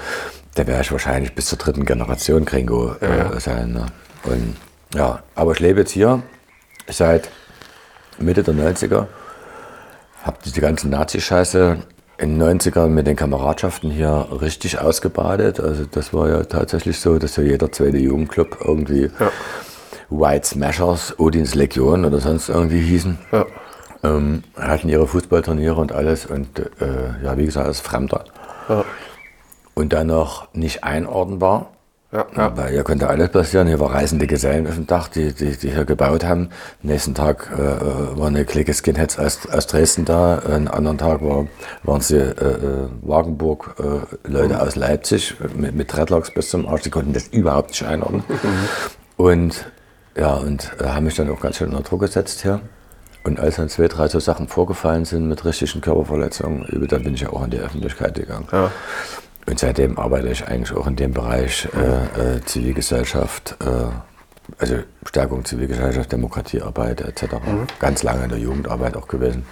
da 0.55 0.67
wäre 0.67 0.81
ich 0.81 0.91
wahrscheinlich 0.91 1.33
bis 1.33 1.47
zur 1.47 1.57
dritten 1.57 1.85
Generation 1.85 2.45
Gringo 2.45 2.93
äh, 2.95 3.39
sein. 3.39 3.73
Ne? 3.73 3.85
Und, 4.23 4.55
ja, 4.93 5.23
aber 5.35 5.51
ich 5.53 5.59
lebe 5.59 5.81
jetzt 5.81 5.91
hier 5.91 6.21
seit 6.87 7.29
Mitte 8.19 8.43
der 8.43 8.53
90er, 8.53 9.07
habe 10.23 10.37
diese 10.45 10.61
ganze 10.61 10.89
Nazi-Scheiße 10.89 11.77
in 12.17 12.37
den 12.39 12.59
90ern 12.59 12.87
mit 12.87 13.07
den 13.07 13.15
Kameradschaften 13.15 13.89
hier 13.89 14.27
richtig 14.41 14.79
ausgebadet. 14.79 15.59
Also 15.59 15.85
das 15.85 16.13
war 16.13 16.29
ja 16.29 16.43
tatsächlich 16.43 16.99
so, 16.99 17.17
dass 17.17 17.35
ja 17.35 17.43
jeder 17.43 17.71
zweite 17.71 17.97
Jugendclub 17.97 18.59
irgendwie 18.63 19.09
White 20.11 20.45
Smashers, 20.45 21.19
Odins 21.19 21.55
Legion 21.55 22.05
oder 22.05 22.19
sonst 22.19 22.49
irgendwie 22.49 22.81
hießen. 22.81 23.17
Ja. 23.31 23.45
Ähm, 24.03 24.43
hatten 24.55 24.89
ihre 24.89 25.07
Fußballturniere 25.07 25.75
und 25.75 25.91
alles 25.91 26.25
und 26.25 26.59
äh, 26.59 27.23
ja, 27.23 27.37
wie 27.37 27.45
gesagt, 27.45 27.67
als 27.67 27.79
Fremder. 27.79 28.25
Ja. 28.69 28.83
Und 29.73 29.93
dann 29.93 30.07
noch 30.07 30.53
nicht 30.53 30.83
einordnbar. 30.83 31.71
Ja, 32.11 32.25
ja. 32.35 32.57
Weil 32.57 32.71
hier 32.71 32.83
konnte 32.83 33.07
alles 33.07 33.29
passieren. 33.29 33.67
Hier 33.67 33.79
war 33.79 33.93
reisende 33.93 34.27
Gesellen 34.27 34.67
auf 34.67 34.75
dem 34.75 34.85
Dach, 34.85 35.07
die, 35.07 35.33
die, 35.33 35.55
die 35.55 35.71
hier 35.71 35.85
gebaut 35.85 36.25
haben. 36.25 36.49
Am 36.83 36.89
nächsten 36.89 37.15
Tag 37.15 37.49
äh, 37.53 38.17
war 38.17 38.27
eine 38.27 38.43
Clique 38.43 38.73
Skinheads 38.73 39.17
aus, 39.17 39.47
aus 39.49 39.67
Dresden 39.67 40.03
da. 40.03 40.39
Einen 40.39 40.67
anderen 40.67 40.97
Tag 40.97 41.21
war, 41.21 41.47
waren 41.83 42.01
sie 42.01 42.17
äh, 42.17 42.29
äh, 42.31 42.87
Wagenburg, 43.01 43.75
äh, 43.79 44.29
Leute 44.29 44.61
aus 44.61 44.75
Leipzig 44.75 45.35
mit, 45.55 45.73
mit 45.73 45.93
Dreadlocks 45.93 46.33
bis 46.33 46.49
zum 46.49 46.67
Arsch. 46.67 46.81
Die 46.81 46.89
konnten 46.89 47.13
das 47.13 47.27
überhaupt 47.29 47.69
nicht 47.69 47.83
einordnen. 47.83 48.23
Und 49.17 49.71
ja, 50.17 50.33
und 50.33 50.71
äh, 50.79 50.85
haben 50.85 51.05
mich 51.05 51.15
dann 51.15 51.29
auch 51.29 51.39
ganz 51.39 51.57
schön 51.57 51.69
unter 51.69 51.83
Druck 51.83 52.01
gesetzt 52.01 52.41
hier. 52.41 52.59
Und 53.23 53.39
als 53.39 53.57
dann 53.57 53.69
zwei, 53.69 53.87
drei 53.87 54.07
so 54.07 54.19
Sachen 54.19 54.47
vorgefallen 54.47 55.05
sind 55.05 55.27
mit 55.27 55.45
richtigen 55.45 55.79
Körperverletzungen, 55.79 56.65
dann 56.89 57.03
bin 57.03 57.13
ich 57.13 57.21
ja 57.21 57.29
auch 57.29 57.43
in 57.45 57.51
die 57.51 57.59
Öffentlichkeit 57.59 58.15
gegangen. 58.15 58.47
Ja. 58.51 58.71
Und 59.47 59.59
seitdem 59.59 59.97
arbeite 59.97 60.29
ich 60.29 60.47
eigentlich 60.47 60.75
auch 60.77 60.87
in 60.87 60.95
dem 60.95 61.13
Bereich 61.13 61.67
äh, 61.75 62.37
äh, 62.37 62.41
Zivilgesellschaft, 62.45 63.57
äh, 63.59 63.89
also 64.59 64.75
Stärkung 65.05 65.45
Zivilgesellschaft, 65.45 66.11
Demokratiearbeit 66.11 67.01
etc. 67.01 67.35
Ganz 67.79 68.03
lange 68.03 68.23
in 68.23 68.29
der 68.29 68.39
Jugendarbeit 68.39 68.95
auch 68.95 69.07
gewesen. 69.07 69.45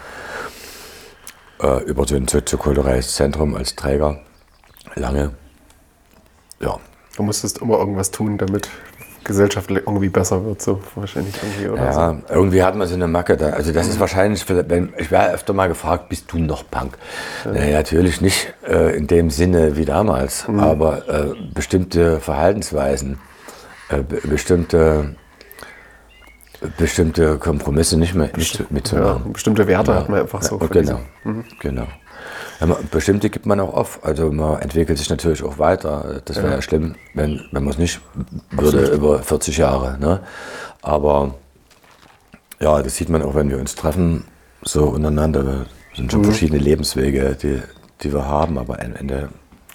Äh, 1.62 1.84
über 1.84 2.08
so 2.08 2.16
ein 2.16 2.28
soziokulturelles 2.28 3.16
Zentrum 3.16 3.56
als 3.56 3.76
Träger. 3.76 4.22
Lange. 4.96 5.32
Ja. 6.60 6.80
Du 7.16 7.24
musstest 7.24 7.58
immer 7.58 7.78
irgendwas 7.80 8.12
tun, 8.12 8.38
damit 8.38 8.70
gesellschaftlich 9.24 9.80
irgendwie 9.86 10.10
besser 10.10 10.44
wird, 10.46 10.62
so 10.62 10.80
wahrscheinlich 10.96 11.34
irgendwie 11.42 11.70
oder 11.70 11.94
so. 11.94 12.00
Ja, 12.00 12.18
irgendwie 12.30 12.64
hat 12.64 12.76
man 12.76 12.88
so 12.88 12.96
eine 12.96 13.08
Macke 13.08 13.38
da. 13.38 13.50
Also 13.52 13.72
das 13.72 13.88
ist 13.88 14.00
wahrscheinlich, 14.00 14.44
wenn, 14.50 14.94
ich 14.98 15.12
werde 15.12 15.34
öfter 15.34 15.54
mal 15.54 15.68
gefragt, 15.68 16.10
bist 16.10 16.32
du 16.32 16.38
noch 16.40 16.70
Punk? 16.70 16.98
Nee, 17.52 17.74
natürlich 17.74 18.22
nicht 18.22 18.54
äh, 18.68 18.96
in 18.96 19.08
dem 19.08 19.30
Sinne 19.30 19.78
wie 19.78 19.86
damals, 19.86 20.46
aber 20.48 21.08
äh, 21.10 21.34
bestimmte 21.54 22.20
Verhaltensweisen, 22.20 23.20
äh, 23.90 23.98
be 24.02 24.22
bestimmte, 24.28 25.16
bestimmte 26.78 27.38
Kompromisse 27.38 27.98
nicht 27.98 28.16
mehr 28.16 28.30
nicht 28.36 28.60
Ja, 28.60 28.66
mitzumachen. 28.70 29.34
bestimmte 29.34 29.66
Werte 29.68 29.94
hat 29.96 30.10
man 30.10 30.22
einfach 30.22 30.42
so. 30.42 30.60
Ja, 30.60 30.68
genau, 30.68 31.00
diesem- 31.24 31.46
genau. 31.60 31.88
Ja, 32.60 32.78
bestimmte 32.92 33.30
gibt 33.30 33.46
man 33.46 33.60
auch 33.60 33.74
auf. 33.74 34.00
Also 34.04 34.32
man 34.32 34.62
entwickelt 34.62 34.98
sich 34.98 35.10
natürlich 35.10 35.44
auch 35.44 35.60
weiter. 35.60 36.22
Das 36.26 36.38
wäre 36.38 36.56
ja. 36.56 36.62
schlimm, 36.62 36.96
wenn, 37.14 37.42
wenn 37.52 37.64
man 37.64 37.72
es 37.72 37.78
nicht 37.78 38.02
würde 38.52 38.88
über 38.88 39.20
40 39.20 39.58
Jahre. 39.58 39.98
Ne? 40.00 40.20
Aber 40.82 41.36
ja, 42.60 42.82
das 42.82 42.96
sieht 42.96 43.10
man 43.10 43.22
auch, 43.22 43.36
wenn 43.36 43.50
wir 43.50 43.58
uns 43.60 43.76
treffen, 43.76 44.26
so 44.62 44.86
untereinander. 44.86 45.44
Das 45.44 45.68
sind 45.96 46.06
Mhm. 46.06 46.10
schon 46.10 46.24
verschiedene 46.26 46.60
Lebenswege, 46.60 47.38
die, 47.42 47.62
die 48.02 48.14
wir 48.14 48.26
haben, 48.26 48.58
aber 48.58 48.80
am 48.80 48.96
Ende 48.96 49.30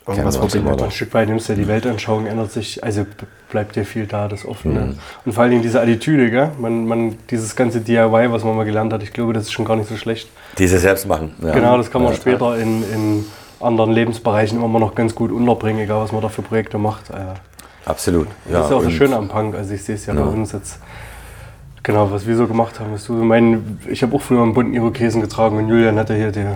Irgendwas 0.06 0.34
wir 0.40 0.48
verbindet 0.50 0.82
Ein. 0.82 0.90
Stück 0.90 1.14
weit 1.14 1.28
nimmst 1.28 1.48
du 1.48 1.54
ja 1.54 1.58
die 1.58 1.66
Weltanschauung, 1.66 2.26
ändert 2.26 2.52
sich, 2.52 2.84
also 2.84 3.06
bleibt 3.50 3.74
dir 3.74 3.86
viel 3.86 4.06
da, 4.06 4.28
das 4.28 4.44
Offene. 4.44 4.96
Und 5.24 5.32
vor 5.32 5.42
allen 5.42 5.52
Dingen 5.52 5.62
diese 5.62 5.80
Attitüde, 5.80 6.30
gell? 6.30 6.50
Man, 6.58 6.86
man, 6.86 7.16
dieses 7.30 7.56
ganze 7.56 7.80
DIY, 7.80 8.30
was 8.30 8.44
man 8.44 8.54
mal 8.54 8.64
gelernt 8.64 8.92
hat, 8.92 9.02
ich 9.02 9.14
glaube, 9.14 9.32
das 9.32 9.44
ist 9.44 9.52
schon 9.52 9.64
gar 9.64 9.76
nicht 9.76 9.88
so 9.88 9.96
schlecht. 9.96 10.28
Diese 10.58 10.78
selbst 10.78 11.06
machen. 11.06 11.34
Ja. 11.42 11.52
Genau, 11.52 11.76
das 11.76 11.90
kann 11.90 12.02
man 12.02 12.12
Ja. 12.12 12.16
später 12.18 12.56
in, 12.58 12.82
in 12.92 13.24
anderen 13.60 13.92
Lebensbereichen 13.92 14.62
immer 14.62 14.78
noch 14.78 14.94
ganz 14.94 15.14
gut 15.14 15.30
unterbringen, 15.32 15.80
egal 15.80 16.00
was 16.02 16.12
man 16.12 16.20
da 16.22 16.28
für 16.28 16.42
Projekte 16.42 16.78
macht. 16.78 17.10
Äh, 17.10 17.14
Absolut. 17.86 18.28
Ja, 18.46 18.58
das 18.58 18.64
ist 18.66 18.70
ja 18.70 18.76
auch 18.76 18.80
das 18.80 18.86
und- 18.86 18.92
Schöne 18.92 19.16
am 19.16 19.28
Punk. 19.28 19.54
Also 19.54 19.74
ich 19.74 19.82
sehe 19.84 19.94
es 19.94 20.06
ja, 20.06 20.14
bei 20.14 20.22
uns 20.22 20.52
jetzt 20.52 20.78
Genau, 21.82 22.10
was 22.10 22.26
wir 22.26 22.34
so 22.34 22.46
gemacht 22.46 22.80
haben, 22.80 22.94
ist 22.94 23.06
du, 23.10 23.12
mein, 23.12 23.78
ich 23.90 24.02
habe 24.02 24.16
auch 24.16 24.22
früher 24.22 24.42
einen 24.42 24.54
bunten 24.54 24.72
Irokesen 24.72 25.20
getragen 25.20 25.58
und 25.58 25.68
Julian 25.68 25.98
hatte 25.98 26.14
hier 26.14 26.32
die 26.32 26.46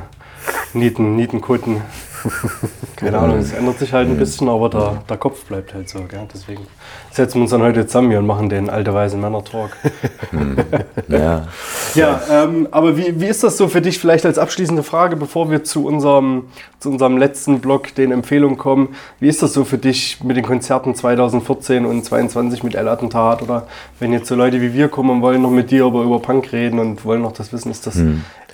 Nieten, 0.72 1.16
Nietenkutten. 1.16 1.82
Keine 2.96 3.18
Ahnung, 3.18 3.38
es 3.38 3.52
ändert 3.52 3.78
sich 3.78 3.92
halt 3.92 4.08
ein 4.08 4.16
bisschen, 4.16 4.48
aber 4.48 4.68
der, 4.68 5.02
der 5.08 5.16
Kopf 5.16 5.44
bleibt 5.44 5.74
halt 5.74 5.88
so. 5.88 6.00
Gell? 6.00 6.26
Deswegen 6.32 6.66
setzen 7.10 7.36
wir 7.36 7.42
uns 7.42 7.50
dann 7.50 7.62
heute 7.62 7.86
zusammen 7.86 8.10
hier 8.10 8.18
und 8.18 8.26
machen 8.26 8.48
den 8.48 8.70
alte 8.70 8.94
weise 8.94 9.16
Männer-Talk. 9.16 9.70
Ja. 11.08 11.48
Ja, 11.94 12.20
ähm, 12.30 12.68
aber 12.70 12.96
wie, 12.96 13.18
wie 13.18 13.26
ist 13.26 13.42
das 13.42 13.56
so 13.56 13.68
für 13.68 13.80
dich 13.80 13.98
vielleicht 13.98 14.26
als 14.26 14.38
abschließende 14.38 14.82
Frage, 14.82 15.16
bevor 15.16 15.50
wir 15.50 15.64
zu 15.64 15.86
unserem, 15.86 16.44
zu 16.80 16.90
unserem 16.90 17.16
letzten 17.16 17.60
Block, 17.60 17.94
den 17.94 18.12
Empfehlungen 18.12 18.58
kommen? 18.58 18.94
Wie 19.20 19.28
ist 19.28 19.42
das 19.42 19.52
so 19.54 19.64
für 19.64 19.78
dich 19.78 20.22
mit 20.22 20.36
den 20.36 20.44
Konzerten 20.44 20.94
2014 20.94 21.86
und 21.86 22.04
2022 22.04 22.62
mit 22.62 22.74
El 22.74 22.88
Attentat? 22.88 23.42
Oder 23.42 23.66
wenn 24.00 24.12
jetzt 24.12 24.28
so 24.28 24.34
Leute 24.34 24.60
wie 24.60 24.74
wir 24.74 24.88
kommen 24.88 25.10
und 25.10 25.22
wollen 25.22 25.42
noch 25.42 25.50
mit 25.50 25.70
dir 25.70 25.86
über, 25.86 26.02
über 26.02 26.20
Punk 26.20 26.52
reden 26.52 26.78
und 26.78 27.04
wollen 27.04 27.22
noch 27.22 27.32
das 27.32 27.52
wissen, 27.52 27.70
ist 27.70 27.86
das, 27.86 27.96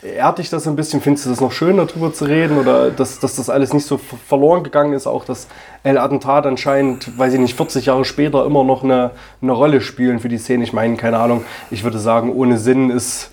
ehrt 0.05 0.39
dich 0.39 0.51
das 0.51 0.66
ein 0.68 0.76
bisschen? 0.76 1.01
Findest 1.01 1.26
du 1.26 1.31
das 1.31 1.40
noch 1.40 1.52
schön, 1.52 1.76
darüber 1.76 2.12
zu 2.12 2.24
reden? 2.26 2.59
Oder 2.59 2.90
dass, 2.90 3.18
dass 3.20 3.36
das 3.36 3.48
alles 3.51 3.72
nicht 3.72 3.86
so 3.86 3.98
ver- 3.98 4.16
verloren 4.28 4.62
gegangen 4.62 4.93
ist? 4.93 5.06
Auch 5.06 5.24
das 5.24 5.48
El 5.82 5.98
Attentat 5.98 6.47
anscheinend, 6.47 7.18
weiß 7.18 7.35
ich 7.35 7.40
nicht, 7.40 7.56
40 7.56 7.86
Jahre 7.86 8.05
später 8.05 8.44
immer 8.44 8.64
noch 8.64 8.85
eine, 8.85 9.12
eine 9.43 9.52
Rolle 9.52 9.81
spielen 9.81 10.20
für 10.20 10.28
die 10.28 10.39
Szene. 10.39 10.64
Ich 10.64 10.72
meine, 10.72 10.97
keine 10.97 11.18
Ahnung, 11.18 11.44
ich 11.70 11.85
würde 11.85 11.98
sagen, 11.98 12.32
ohne 12.32 12.59
Sinn 12.59 12.90
ist 12.90 13.31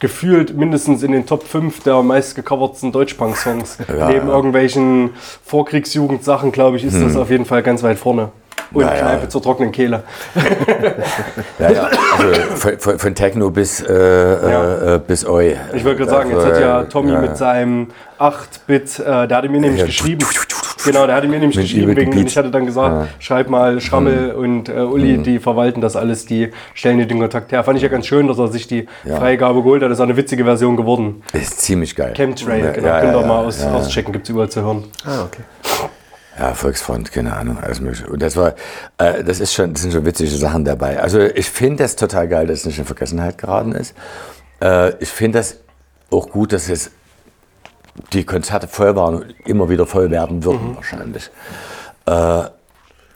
gefühlt 0.00 0.56
mindestens 0.56 1.02
in 1.02 1.12
den 1.12 1.26
Top 1.26 1.46
5 1.46 1.82
der 1.82 2.02
meistgecovertsten 2.02 2.90
Deutschpunk-Songs. 2.92 3.78
Ja, 3.98 4.08
Neben 4.08 4.28
ja. 4.28 4.34
irgendwelchen 4.34 5.10
Vorkriegsjugendsachen, 5.44 6.52
glaube 6.52 6.76
ich, 6.76 6.84
ist 6.84 7.00
das 7.00 7.16
auf 7.16 7.30
jeden 7.30 7.44
Fall 7.44 7.62
ganz 7.62 7.82
weit 7.82 7.98
vorne. 7.98 8.30
Und 8.72 8.82
Ja. 8.82 8.90
Kneipe 8.94 9.28
zur 9.28 9.42
trockenen 9.42 9.72
Kehle. 9.72 10.04
Ja, 11.58 11.70
ja. 11.70 11.90
Also 12.18 12.78
von, 12.78 12.98
von, 12.98 13.14
Techno 13.14 13.50
bis, 13.50 13.80
äh, 13.82 13.92
Ja. 14.50 14.94
äh, 14.94 15.00
bis 15.04 15.26
Oi. 15.26 15.56
Ich 15.74 15.84
wollte 15.84 15.98
gerade 15.98 16.10
sagen, 16.10 16.30
jetzt 16.30 16.46
hat 16.46 16.60
ja 16.60 16.84
Tommy 16.84 17.12
ja. 17.12 17.20
mit 17.20 17.36
seinem 17.36 17.88
8-Bit, 18.18 19.00
äh, 19.00 19.28
der 19.28 19.36
hatte 19.36 19.48
mir 19.48 19.60
nämlich 19.60 19.84
geschrieben. 19.84 20.24
Genau, 20.84 21.06
der 21.06 21.16
hatte 21.16 21.28
mir 21.28 21.38
nämlich 21.38 21.58
geschrieben, 21.58 21.96
wegen, 21.96 22.26
ich 22.26 22.36
hatte 22.36 22.50
dann 22.50 22.66
gesagt, 22.66 23.08
schreib 23.18 23.48
mal 23.48 23.80
Schrammel 23.80 24.32
und 24.32 24.68
äh, 24.68 24.72
Uli, 24.80 25.18
die 25.18 25.38
verwalten 25.38 25.80
das 25.80 25.96
alles, 25.96 26.26
die 26.26 26.50
stellen 26.74 26.98
dir 26.98 27.06
den 27.06 27.18
Kontakt 27.18 27.52
her. 27.52 27.64
Fand 27.64 27.76
ich 27.76 27.82
ja 27.82 27.88
ganz 27.88 28.06
schön, 28.06 28.26
dass 28.28 28.38
er 28.38 28.48
sich 28.48 28.66
die 28.66 28.86
Ja. 29.04 29.16
Freigabe 29.16 29.62
geholt 29.62 29.82
hat. 29.82 29.90
Das 29.90 29.98
ist 29.98 30.02
eine 30.02 30.16
witzige 30.16 30.44
Version 30.44 30.76
geworden. 30.76 31.22
Ist 31.32 31.60
ziemlich 31.60 31.94
geil. 31.96 32.12
Chemtrail, 32.14 32.64
Ja, 32.64 32.70
genau, 32.72 32.86
ja, 32.88 33.00
könnt 33.00 33.14
ihr 33.14 33.20
ja, 33.20 33.26
mal 33.26 33.40
ja, 33.42 33.46
aus, 33.48 33.62
ja. 33.62 33.72
auschecken, 33.74 34.12
gibt 34.12 34.24
es 34.24 34.30
überall 34.30 34.48
zu 34.48 34.62
hören. 34.62 34.84
Ah, 35.04 35.24
okay. 35.24 35.42
Ja, 36.38 36.54
Volksfront, 36.54 37.12
keine 37.12 37.36
Ahnung, 37.36 37.58
alles 37.60 37.80
mögliche. 37.80 38.06
Und 38.06 38.22
das 38.22 38.36
war, 38.36 38.54
äh, 38.98 39.22
das 39.22 39.40
ist 39.40 39.52
schon, 39.52 39.72
das 39.74 39.82
sind 39.82 39.92
schon 39.92 40.06
witzige 40.06 40.30
Sachen 40.30 40.64
dabei. 40.64 40.98
Also 41.00 41.20
ich 41.20 41.50
finde 41.50 41.82
das 41.82 41.96
total 41.96 42.28
geil, 42.28 42.46
dass 42.46 42.60
es 42.60 42.66
nicht 42.66 42.78
in 42.78 42.86
Vergessenheit 42.86 43.36
geraten 43.36 43.72
ist. 43.72 43.94
Äh, 44.62 44.94
ich 45.02 45.10
finde 45.10 45.38
das 45.38 45.56
auch 46.10 46.30
gut, 46.30 46.52
dass 46.54 46.68
es 46.70 46.90
die 48.12 48.24
Konzerte 48.24 48.68
voll 48.68 48.96
waren 48.96 49.16
und 49.16 49.34
immer 49.46 49.68
wieder 49.68 49.86
voll 49.86 50.10
werden 50.10 50.44
würden 50.44 50.76
wahrscheinlich. 50.76 51.30
Äh, 52.06 52.44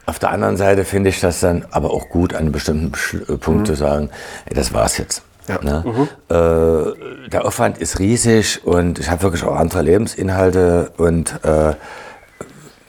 auf 0.07 0.19
der 0.19 0.29
anderen 0.29 0.55
Seite 0.57 0.85
finde 0.85 1.09
ich 1.09 1.19
das 1.19 1.39
dann 1.39 1.65
aber 1.71 1.91
auch 1.91 2.09
gut, 2.09 2.33
an 2.33 2.41
einem 2.41 2.51
bestimmten 2.51 2.91
äh, 3.27 3.37
Punkt 3.37 3.67
zu 3.67 3.75
sagen, 3.75 4.09
ey, 4.45 4.53
das 4.53 4.73
war's 4.73 4.97
jetzt. 4.97 5.23
Ne? 5.61 6.07
Äh, 6.29 7.29
der 7.29 7.45
Aufwand 7.45 7.77
ist 7.77 7.99
riesig 7.99 8.65
und 8.65 8.99
ich 8.99 9.09
habe 9.09 9.21
wirklich 9.23 9.43
auch 9.43 9.55
andere 9.55 9.81
Lebensinhalte 9.83 10.91
und 10.97 11.39
äh, 11.43 11.73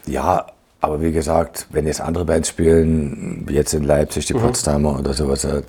ja, 0.06 0.46
aber 0.80 1.00
wie 1.00 1.10
gesagt, 1.12 1.66
wenn 1.70 1.86
jetzt 1.86 2.00
andere 2.00 2.24
Bands 2.24 2.48
spielen, 2.50 3.44
wie 3.46 3.54
jetzt 3.54 3.72
in 3.74 3.82
Leipzig, 3.82 4.26
die 4.26 4.34
Potsdamer 4.34 4.98
oder 4.98 5.14
sowas, 5.14 5.44
äh, 5.44 5.62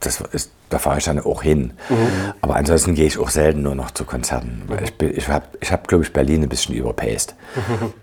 das 0.00 0.20
ist, 0.32 0.50
da 0.70 0.78
fahre 0.78 0.98
ich 0.98 1.04
dann 1.04 1.18
auch 1.20 1.42
hin. 1.42 1.72
Aber 2.40 2.56
ansonsten 2.56 2.94
gehe 2.94 3.06
ich 3.06 3.18
auch 3.18 3.28
selten 3.28 3.60
nur 3.62 3.74
noch 3.74 3.90
zu 3.90 4.04
Konzerten. 4.04 4.62
Weil 4.68 4.84
ich 4.84 4.94
bin- 4.96 5.14
ich 5.14 5.28
habe, 5.28 5.44
ich 5.60 5.70
hab, 5.70 5.86
glaube 5.86 6.02
ich, 6.04 6.12
Berlin 6.14 6.42
ein 6.44 6.48
bisschen 6.48 6.74
überpaced. 6.74 7.34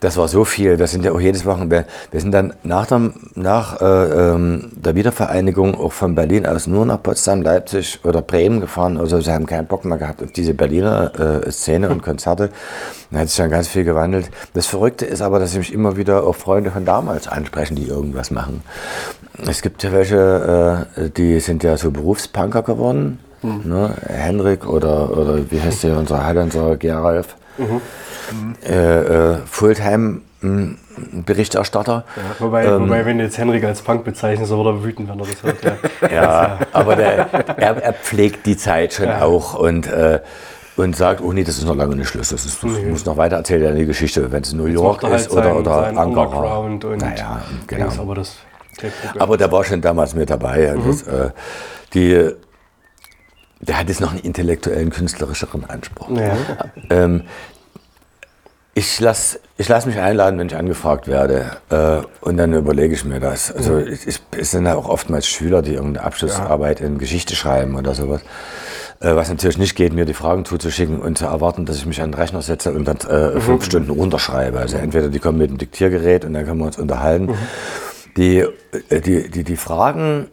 Das 0.02 0.18
war 0.18 0.28
so 0.28 0.46
viel. 0.46 0.78
Wir 0.78 0.86
sind 0.86 1.04
ja 1.04 1.12
auch 1.14 1.20
jedes 1.20 1.46
Wochen, 1.46 1.72
wir, 1.72 1.86
wir 2.12 2.22
sind 2.22 2.32
dann 2.32 2.54
nach, 2.64 2.86
der, 2.86 3.12
nach 3.34 3.82
äh, 3.82 3.86
ähm, 4.34 4.72
der 4.76 4.94
Wiedervereinigung 4.96 5.74
auch 5.74 5.94
von 5.94 6.14
Berlin 6.14 6.46
aus 6.46 6.68
nur 6.68 6.86
nach 6.86 7.02
Potsdam, 7.02 7.42
Leipzig 7.42 8.00
oder 8.04 8.22
Bremen 8.22 8.62
gefahren. 8.62 8.98
Also 8.98 9.20
sie 9.20 9.32
haben 9.32 9.48
keinen 9.48 9.66
Bock 9.68 9.84
mehr 9.84 9.98
gehabt 9.98 10.22
auf 10.22 10.32
diese 10.32 10.54
Berliner 10.54 11.44
äh, 11.48 11.52
Szene 11.52 11.90
und 11.90 12.04
Konzerte. 12.04 12.52
Da 13.12 13.20
hat 13.20 13.30
sich 13.30 13.38
dann 13.38 13.50
ganz 13.50 13.68
viel 13.68 13.84
gewandelt. 13.84 14.30
Das 14.54 14.68
Verrückte 14.68 15.06
ist 15.06 15.22
aber, 15.22 15.40
dass 15.40 15.52
ich 15.54 15.58
mich 15.58 15.74
immer 15.74 15.98
wieder 15.98 16.24
auf 16.24 16.38
Freunde 16.38 16.70
von 16.72 16.86
damals 16.86 17.28
ansprechen, 17.28 17.76
die 17.76 17.88
irgendwas 17.88 18.30
machen. 18.30 18.62
Es 19.48 19.62
gibt 19.62 19.82
ja 19.84 19.92
welche, 19.92 20.86
äh, 20.96 21.10
die 21.10 21.40
sind 21.40 21.64
ja 21.64 21.78
so 21.78 21.92
Berufspunker 21.92 22.62
geworden. 22.62 23.20
Ne? 23.42 23.94
Henrik 24.06 24.68
oder, 24.68 25.18
oder 25.18 25.50
wie 25.50 25.62
heißt 25.62 25.84
der, 25.84 25.98
unser 25.98 26.26
Highlandser 26.26 26.76
Geralf. 26.78 27.36
Äh, 28.68 29.34
äh, 29.34 29.38
Fulltime-Berichterstatter. 29.46 32.04
Wobei, 32.40 32.66
Ähm. 32.66 32.82
wobei, 32.84 33.06
wenn 33.06 33.18
du 33.18 33.24
jetzt 33.24 33.38
Henrik 33.38 33.64
als 33.64 33.82
Punk 33.82 34.04
bezeichnest, 34.04 34.50
so 34.50 34.58
wird 34.64 34.68
er 34.68 34.84
wütend, 34.84 35.10
wenn 35.10 35.20
er 35.20 35.26
das 35.26 35.44
hört. 35.44 35.64
Ja. 35.64 35.78
Ja, 36.10 36.60
aber 36.74 36.96
der, 36.96 37.28
er, 37.58 37.78
er 37.84 37.94
pflegt 37.94 38.46
die 38.46 38.58
Zeit 38.58 38.94
schon 38.94 39.10
auch 39.10 39.54
und, 39.56 39.88
äh, 39.88 40.20
und 40.84 40.96
sagt, 40.96 41.22
oh 41.22 41.32
nee, 41.34 41.44
das 41.44 41.58
ist 41.58 41.66
noch 41.66 41.76
lange 41.76 41.96
nicht 41.96 42.08
Schluss. 42.08 42.30
Das, 42.30 42.46
ist, 42.46 42.64
das 42.64 42.72
muss 42.84 43.06
noch 43.06 43.18
weiter 43.18 43.38
erzählen, 43.38 43.64
ja, 43.64 43.72
die 43.72 43.86
Geschichte, 43.86 44.32
wenn 44.32 44.44
es 44.44 44.54
New 44.54 44.66
York 44.66 45.04
halt 45.04 45.16
ist 45.16 45.32
oder, 45.32 45.56
oder 45.56 45.82
sein 45.82 45.98
Ankara. 45.98 46.58
Und 46.58 46.84
naja, 46.84 47.42
genau. 47.68 47.86
Dings, 47.86 48.00
aber 48.00 48.16
das 48.16 48.38
Aber 49.18 49.38
der 49.38 49.52
war 49.52 49.64
schon 49.64 49.82
damals 49.82 50.16
mit 50.16 50.30
dabei. 50.30 50.74
und 50.74 50.88
Das, 50.88 51.04
äh, 51.04 51.32
die, 51.94 52.32
der 53.62 53.80
hat 53.80 53.90
jetzt 53.90 54.02
noch 54.02 54.12
einen 54.12 54.22
intellektuellen, 54.22 54.90
künstlerischeren 54.90 55.66
Anspruch. 55.70 56.10
Ja. 56.12 56.38
Ähm, 56.90 57.24
ich 58.74 59.00
lasse 59.02 59.40
ich 59.58 59.68
lass 59.68 59.86
mich 59.86 60.00
einladen, 60.00 60.40
wenn 60.40 60.48
ich 60.48 60.56
angefragt 60.56 61.08
werde. 61.08 61.58
Äh, 61.70 62.02
und 62.22 62.38
dann 62.38 62.54
überlege 62.54 62.94
ich 62.94 63.04
mir 63.04 63.20
das. 63.20 63.52
Also 63.52 63.80
ich, 63.80 64.08
ich, 64.08 64.22
es 64.38 64.52
sind 64.52 64.66
ja 64.66 64.76
auch 64.76 64.88
oftmals 64.88 65.28
Schüler, 65.28 65.62
die 65.62 65.74
irgendeine 65.74 66.06
Abschlussarbeit 66.06 66.80
in 66.80 66.98
Geschichte 66.98 67.36
schreiben 67.36 67.76
oder 67.76 67.94
sowas. 67.94 68.22
Äh, 69.02 69.16
was 69.16 69.30
natürlich 69.30 69.58
nicht 69.58 69.76
geht, 69.76 69.94
mir 69.94 70.06
die 70.06 70.14
Fragen 70.14 70.44
zuzuschicken 70.44 71.00
und 71.00 71.18
zu 71.18 71.26
erwarten, 71.26 71.66
dass 71.66 71.78
ich 71.78 71.86
mich 71.86 72.02
an 72.02 72.12
den 72.12 72.20
Rechner 72.20 72.42
setze 72.42 72.74
und 72.74 72.86
dann 72.86 72.98
äh, 72.98 73.40
fünf 73.40 73.64
Stunden 73.64 73.92
runterschreibe. 73.92 74.60
Also 74.60 74.78
entweder 74.78 75.08
die 75.08 75.20
kommen 75.20 75.38
mit 75.38 75.50
dem 75.50 75.58
Diktiergerät 75.58 76.26
und 76.26 76.34
dann 76.34 76.46
können 76.46 76.60
wir 76.60 76.66
uns 76.66 76.78
unterhalten. 76.78 77.34
Die, 78.18 78.40
äh, 78.90 79.02
die, 79.02 79.30
die, 79.30 79.44
die 79.44 79.56
Fragen 79.56 80.28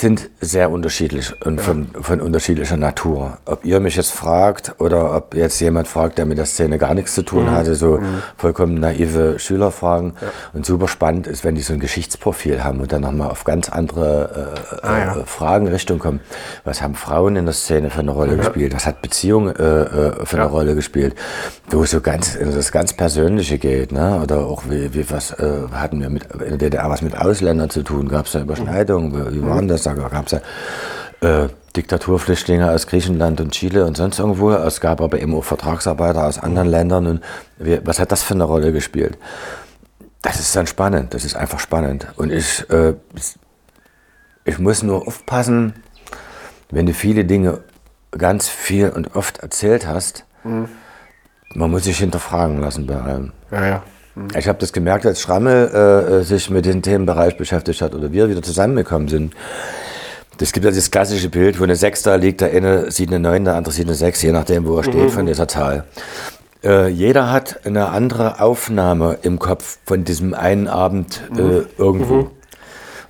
sind 0.00 0.30
sehr 0.40 0.70
unterschiedlich 0.70 1.34
und 1.44 1.60
von, 1.60 1.88
von 2.00 2.20
unterschiedlicher 2.20 2.76
Natur. 2.76 3.38
Ob 3.44 3.64
ihr 3.64 3.78
mich 3.80 3.96
jetzt 3.96 4.12
fragt 4.12 4.74
oder 4.78 5.14
ob 5.14 5.34
jetzt 5.34 5.60
jemand 5.60 5.86
fragt, 5.88 6.18
der 6.18 6.24
mit 6.24 6.38
der 6.38 6.46
Szene 6.46 6.78
gar 6.78 6.94
nichts 6.94 7.14
zu 7.14 7.22
tun 7.22 7.50
hatte, 7.50 7.74
so 7.74 8.00
vollkommen 8.36 8.74
naive 8.80 9.38
Schülerfragen. 9.38 10.14
Und 10.52 10.64
super 10.64 10.88
spannend 10.88 11.26
ist, 11.26 11.44
wenn 11.44 11.54
die 11.56 11.62
so 11.62 11.72
ein 11.74 11.80
Geschichtsprofil 11.80 12.64
haben 12.64 12.80
und 12.80 12.92
dann 12.92 13.02
nochmal 13.02 13.30
auf 13.30 13.44
ganz 13.44 13.68
andere 13.68 14.62
äh, 14.82 14.86
äh, 15.20 15.24
Fragen 15.26 15.68
Richtung 15.68 15.98
kommen. 15.98 16.20
Was 16.64 16.80
haben 16.80 16.94
Frauen 16.94 17.36
in 17.36 17.44
der 17.44 17.54
Szene 17.54 17.90
für 17.90 18.00
eine 18.00 18.12
Rolle 18.12 18.36
gespielt? 18.36 18.74
Was 18.74 18.86
hat 18.86 19.02
Beziehung 19.02 19.48
äh, 19.48 19.52
äh, 19.62 20.24
für 20.26 20.36
eine 20.38 20.46
Rolle 20.46 20.74
gespielt? 20.74 21.14
Wo 21.70 21.82
es 21.82 21.90
so 21.90 22.00
ganz, 22.00 22.34
in 22.34 22.52
das 22.54 22.72
ganz 22.72 22.92
Persönliche 22.92 23.58
geht, 23.58 23.92
ne? 23.92 24.20
Oder 24.22 24.38
auch 24.46 24.64
wie, 24.68 24.94
wie 24.94 25.10
was 25.10 25.32
äh, 25.32 25.52
hatten 25.72 26.00
wir 26.00 26.08
mit 26.10 26.24
in 26.32 26.58
der 26.58 26.70
DDR 26.70 26.88
was 26.90 27.02
mit 27.02 27.16
Ausländern 27.18 27.68
zu 27.70 27.82
tun? 27.82 28.08
Gab 28.08 28.26
es 28.26 28.32
da 28.32 28.40
Überschneidungen? 28.40 29.12
Wie- 29.12 29.36
Wie 29.36 29.46
waren 29.46 29.68
das? 29.68 29.81
Da 29.86 29.94
gab 29.94 30.26
es 30.26 30.32
ja 30.32 30.40
äh, 31.22 31.48
Diktaturflüchtlinge 31.76 32.70
aus 32.70 32.86
Griechenland 32.86 33.40
und 33.40 33.52
Chile 33.52 33.86
und 33.86 33.96
sonst 33.96 34.18
irgendwo. 34.18 34.50
Es 34.52 34.80
gab 34.80 35.00
aber 35.00 35.20
eben 35.20 35.34
auch 35.34 35.44
Vertragsarbeiter 35.44 36.26
aus 36.26 36.38
anderen 36.38 36.68
Ländern. 36.68 37.06
Und 37.06 37.24
wie, 37.58 37.80
was 37.84 37.98
hat 37.98 38.12
das 38.12 38.22
für 38.22 38.34
eine 38.34 38.44
Rolle 38.44 38.72
gespielt? 38.72 39.18
Das 40.20 40.38
ist 40.38 40.54
dann 40.54 40.66
spannend. 40.66 41.14
Das 41.14 41.24
ist 41.24 41.34
einfach 41.34 41.58
spannend. 41.58 42.06
Und 42.16 42.30
ich, 42.30 42.68
äh, 42.70 42.94
ich 44.44 44.58
muss 44.58 44.82
nur 44.82 45.06
aufpassen, 45.06 45.74
wenn 46.70 46.86
du 46.86 46.94
viele 46.94 47.24
Dinge 47.24 47.60
ganz 48.10 48.48
viel 48.48 48.90
und 48.90 49.16
oft 49.16 49.38
erzählt 49.38 49.86
hast, 49.86 50.24
man 51.54 51.70
muss 51.70 51.84
sich 51.84 51.98
hinterfragen 51.98 52.60
lassen 52.60 52.86
bei 52.86 53.00
allem. 53.00 53.32
Ja, 53.50 53.66
ja. 53.66 53.82
Ich 54.36 54.46
habe 54.46 54.58
das 54.58 54.72
gemerkt, 54.72 55.06
als 55.06 55.20
Schrammel 55.20 55.70
äh, 55.72 56.16
äh, 56.16 56.22
sich 56.22 56.50
mit 56.50 56.66
dem 56.66 56.82
Themenbereich 56.82 57.36
beschäftigt 57.36 57.80
hat 57.80 57.94
oder 57.94 58.12
wir 58.12 58.28
wieder 58.28 58.42
zusammengekommen 58.42 59.08
sind. 59.08 59.34
Das 60.38 60.52
gibt 60.52 60.64
ja 60.64 60.70
das 60.70 60.90
klassische 60.90 61.28
Bild, 61.28 61.58
wo 61.58 61.64
eine 61.64 61.76
6 61.76 62.02
da 62.02 62.16
liegt, 62.16 62.40
der 62.40 62.50
eine 62.50 62.90
sieht 62.90 63.08
eine 63.08 63.20
9, 63.20 63.44
der 63.44 63.54
andere 63.54 63.72
sieht 63.72 63.86
eine 63.86 63.94
6, 63.94 64.22
je 64.22 64.32
nachdem, 64.32 64.66
wo 64.66 64.76
er 64.76 64.84
steht 64.84 65.10
von 65.10 65.26
dieser 65.26 65.48
Zahl. 65.48 65.84
Äh, 66.62 66.88
jeder 66.88 67.32
hat 67.32 67.64
eine 67.64 67.88
andere 67.88 68.40
Aufnahme 68.40 69.18
im 69.22 69.38
Kopf 69.38 69.78
von 69.84 70.04
diesem 70.04 70.34
einen 70.34 70.68
Abend 70.68 71.22
äh, 71.36 71.62
irgendwo. 71.78 72.30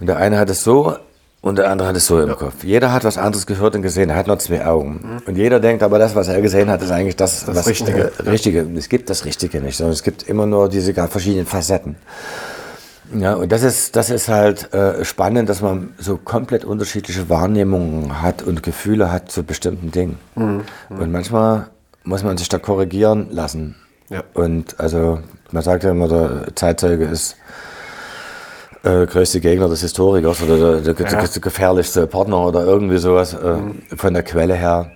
Und 0.00 0.06
der 0.06 0.16
eine 0.18 0.38
hat 0.38 0.50
es 0.50 0.62
so 0.64 0.96
und 1.42 1.58
der 1.58 1.68
andere 1.70 1.88
hat 1.88 1.96
es 1.96 2.06
so 2.06 2.20
im 2.20 2.36
Kopf. 2.36 2.62
Jeder 2.62 2.92
hat 2.92 3.02
was 3.02 3.18
anderes 3.18 3.46
gehört 3.46 3.74
und 3.74 3.82
gesehen, 3.82 4.10
er 4.10 4.16
hat 4.16 4.28
nur 4.28 4.38
zwei 4.38 4.64
Augen. 4.64 5.20
Und 5.26 5.36
jeder 5.36 5.58
denkt 5.58 5.82
aber, 5.82 5.98
das, 5.98 6.14
was 6.14 6.28
er 6.28 6.40
gesehen 6.40 6.70
hat, 6.70 6.80
ist 6.82 6.92
eigentlich 6.92 7.16
das, 7.16 7.48
was 7.48 7.66
Richtige. 7.66 8.12
Äh, 8.16 8.30
Richtige. 8.30 8.60
Es 8.76 8.88
gibt 8.88 9.10
das 9.10 9.24
Richtige 9.24 9.60
nicht, 9.60 9.76
sondern 9.76 9.92
es 9.92 10.04
gibt 10.04 10.22
immer 10.22 10.46
nur 10.46 10.68
diese 10.68 10.94
ganz 10.94 11.10
verschiedenen 11.10 11.46
Facetten. 11.46 11.96
Ja, 13.12 13.34
und 13.34 13.50
das 13.50 13.64
ist, 13.64 13.96
das 13.96 14.08
ist 14.08 14.28
halt 14.28 14.72
äh, 14.72 15.04
spannend, 15.04 15.48
dass 15.48 15.60
man 15.60 15.94
so 15.98 16.16
komplett 16.16 16.64
unterschiedliche 16.64 17.28
Wahrnehmungen 17.28 18.22
hat 18.22 18.42
und 18.42 18.62
Gefühle 18.62 19.10
hat 19.10 19.30
zu 19.30 19.42
bestimmten 19.42 19.90
Dingen. 19.90 20.18
Und 20.88 21.12
manchmal 21.12 21.66
muss 22.04 22.22
man 22.22 22.38
sich 22.38 22.48
da 22.48 22.58
korrigieren 22.58 23.28
lassen. 23.32 23.74
Ja. 24.08 24.22
Und 24.32 24.78
also, 24.78 25.18
man 25.50 25.62
sagt 25.62 25.82
ja 25.82 25.90
immer, 25.90 26.06
der 26.06 26.54
Zeitzeuge 26.54 27.04
ist 27.04 27.36
äh, 28.82 29.06
größte 29.06 29.40
Gegner 29.40 29.68
des 29.68 29.80
Historikers 29.80 30.42
oder 30.42 30.58
der, 30.58 30.94
der, 30.94 30.94
der, 30.94 31.26
der 31.26 31.40
gefährlichste 31.40 32.06
Partner 32.06 32.46
oder 32.46 32.64
irgendwie 32.64 32.98
sowas 32.98 33.34
äh, 33.34 33.96
von 33.96 34.14
der 34.14 34.22
Quelle 34.22 34.54
her. 34.54 34.92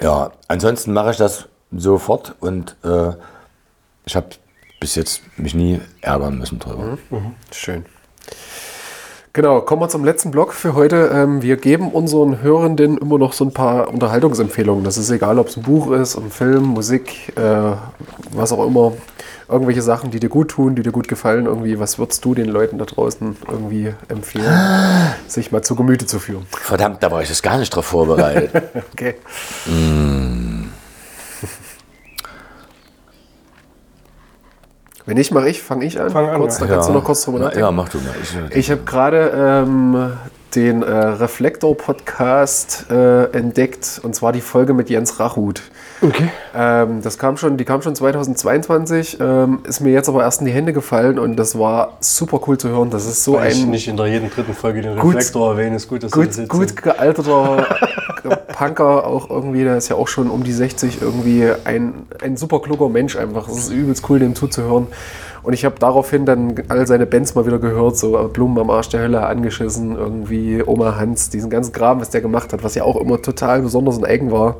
Ja, 0.00 0.32
ansonsten 0.48 0.92
mache 0.92 1.12
ich 1.12 1.16
das 1.16 1.48
sofort 1.72 2.34
und 2.40 2.76
äh, 2.84 3.12
ich 4.06 4.16
habe 4.16 4.26
bis 4.80 4.96
jetzt 4.96 5.22
mich 5.38 5.54
nie 5.54 5.80
ärgern 6.00 6.38
müssen 6.38 6.58
drüber. 6.58 6.98
Schön. 7.50 7.84
Genau, 9.32 9.62
kommen 9.62 9.82
wir 9.82 9.88
zum 9.88 10.04
letzten 10.04 10.30
Block 10.30 10.52
für 10.52 10.74
heute. 10.74 11.10
Ähm, 11.12 11.42
wir 11.42 11.56
geben 11.56 11.90
unseren 11.90 12.40
Hörenden 12.40 12.98
immer 12.98 13.18
noch 13.18 13.32
so 13.32 13.44
ein 13.44 13.52
paar 13.52 13.88
Unterhaltungsempfehlungen. 13.88 14.84
Das 14.84 14.96
ist 14.96 15.10
egal, 15.10 15.40
ob 15.40 15.48
es 15.48 15.56
ein 15.56 15.64
Buch 15.64 15.90
ist, 15.90 16.16
ein 16.16 16.30
Film, 16.30 16.62
Musik, 16.62 17.36
äh, 17.36 17.72
was 18.30 18.52
auch 18.52 18.64
immer. 18.64 18.92
Irgendwelche 19.48 19.82
Sachen, 19.82 20.10
die 20.10 20.20
dir 20.20 20.28
gut 20.30 20.48
tun, 20.52 20.74
die 20.74 20.82
dir 20.82 20.92
gut 20.92 21.06
gefallen. 21.08 21.46
Irgendwie, 21.46 21.78
was 21.78 21.98
würdest 21.98 22.24
du 22.24 22.34
den 22.34 22.48
Leuten 22.48 22.78
da 22.78 22.86
draußen 22.86 23.36
irgendwie 23.48 23.92
empfehlen, 24.08 25.14
sich 25.26 25.52
mal 25.52 25.62
zu 25.62 25.74
Gemüte 25.76 26.06
zu 26.06 26.18
führen? 26.18 26.46
Verdammt, 26.50 27.02
da 27.02 27.10
war 27.10 27.22
ich 27.22 27.28
jetzt 27.28 27.42
gar 27.42 27.58
nicht 27.58 27.70
drauf 27.70 27.86
vorbereitet. 27.86 28.50
Okay. 28.92 29.16
Wenn 35.06 35.16
nicht, 35.16 35.32
mache 35.32 35.48
ich, 35.48 35.62
fange 35.62 35.84
ich 35.84 36.00
an. 36.00 36.10
Fang 36.10 36.28
an, 36.28 36.40
kurz, 36.40 36.58
ja. 36.60 36.66
da 36.66 36.74
kannst 36.74 36.88
du 36.88 36.92
noch 36.92 37.04
kurz 37.04 37.24
drüber 37.24 37.38
Na, 37.38 37.44
nachdenken. 37.46 37.64
Ja, 37.66 37.70
mach 37.72 37.88
du 37.88 37.98
mal. 37.98 38.14
Ich, 38.22 38.56
Ich 38.56 38.70
habe 38.70 38.82
gerade 38.84 39.64
ähm, 39.66 40.12
den 40.56 40.82
äh, 40.82 40.90
Reflektor-Podcast 40.90 42.86
äh, 42.90 43.24
entdeckt 43.36 44.00
und 44.02 44.14
zwar 44.14 44.32
die 44.32 44.40
Folge 44.40 44.74
mit 44.74 44.90
Jens 44.90 45.20
Rachut. 45.20 45.62
Okay. 46.00 46.28
Ähm, 46.54 47.02
das 47.02 47.18
kam 47.18 47.36
schon, 47.36 47.56
die 47.56 47.64
kam 47.64 47.82
schon 47.82 47.94
2022, 47.94 49.18
ähm, 49.20 49.60
ist 49.64 49.80
mir 49.80 49.92
jetzt 49.92 50.08
aber 50.08 50.22
erst 50.22 50.40
in 50.40 50.46
die 50.46 50.52
Hände 50.52 50.72
gefallen 50.72 51.18
und 51.18 51.36
das 51.36 51.58
war 51.58 51.96
super 52.00 52.40
cool 52.46 52.58
zu 52.58 52.68
hören. 52.68 52.90
Das 52.90 53.06
ist 53.06 53.24
so 53.24 53.34
Weil 53.34 53.52
ich 53.52 53.62
ein 53.62 53.70
nicht 53.70 53.88
in 53.88 53.96
der 53.96 54.06
jeden 54.06 54.30
dritten 54.30 54.54
Folge 54.54 54.82
den 54.82 54.98
Gut- 54.98 55.14
Reflektor 55.14 55.52
erwähne, 55.52 55.76
ist 55.76 55.88
gut, 55.88 56.02
dass 56.02 56.10
das 56.10 56.20
gut, 56.20 56.36
jetzt 56.36 56.48
gut 56.48 56.82
gealterter 56.82 57.66
Punker, 58.54 59.06
auch 59.06 59.30
irgendwie, 59.30 59.64
der 59.64 59.76
ist 59.76 59.88
ja 59.88 59.96
auch 59.96 60.08
schon 60.08 60.30
um 60.30 60.44
die 60.44 60.52
60, 60.52 61.02
irgendwie 61.02 61.50
ein, 61.64 62.06
ein 62.22 62.36
super 62.36 62.60
kluger 62.60 62.88
Mensch 62.88 63.16
einfach. 63.16 63.48
Es 63.48 63.56
ist 63.58 63.70
übelst 63.70 64.08
cool, 64.08 64.18
dem 64.18 64.34
zuzuhören. 64.34 64.86
Und 65.44 65.52
ich 65.52 65.64
habe 65.64 65.76
daraufhin 65.78 66.24
dann 66.24 66.54
all 66.68 66.86
seine 66.86 67.04
Bands 67.06 67.34
mal 67.34 67.46
wieder 67.46 67.58
gehört, 67.58 67.96
so 67.98 68.12
Blumen 68.32 68.58
am 68.58 68.70
Arsch 68.70 68.88
der 68.88 69.02
Hölle 69.02 69.24
angeschissen, 69.26 69.94
irgendwie 69.94 70.62
Oma 70.64 70.96
Hans, 70.96 71.28
diesen 71.28 71.50
ganzen 71.50 71.72
Graben, 71.72 72.00
was 72.00 72.10
der 72.10 72.22
gemacht 72.22 72.52
hat, 72.54 72.64
was 72.64 72.74
ja 72.74 72.82
auch 72.84 72.96
immer 72.96 73.20
total 73.20 73.60
besonders 73.60 73.98
und 73.98 74.06
eigen 74.06 74.32
war. 74.32 74.56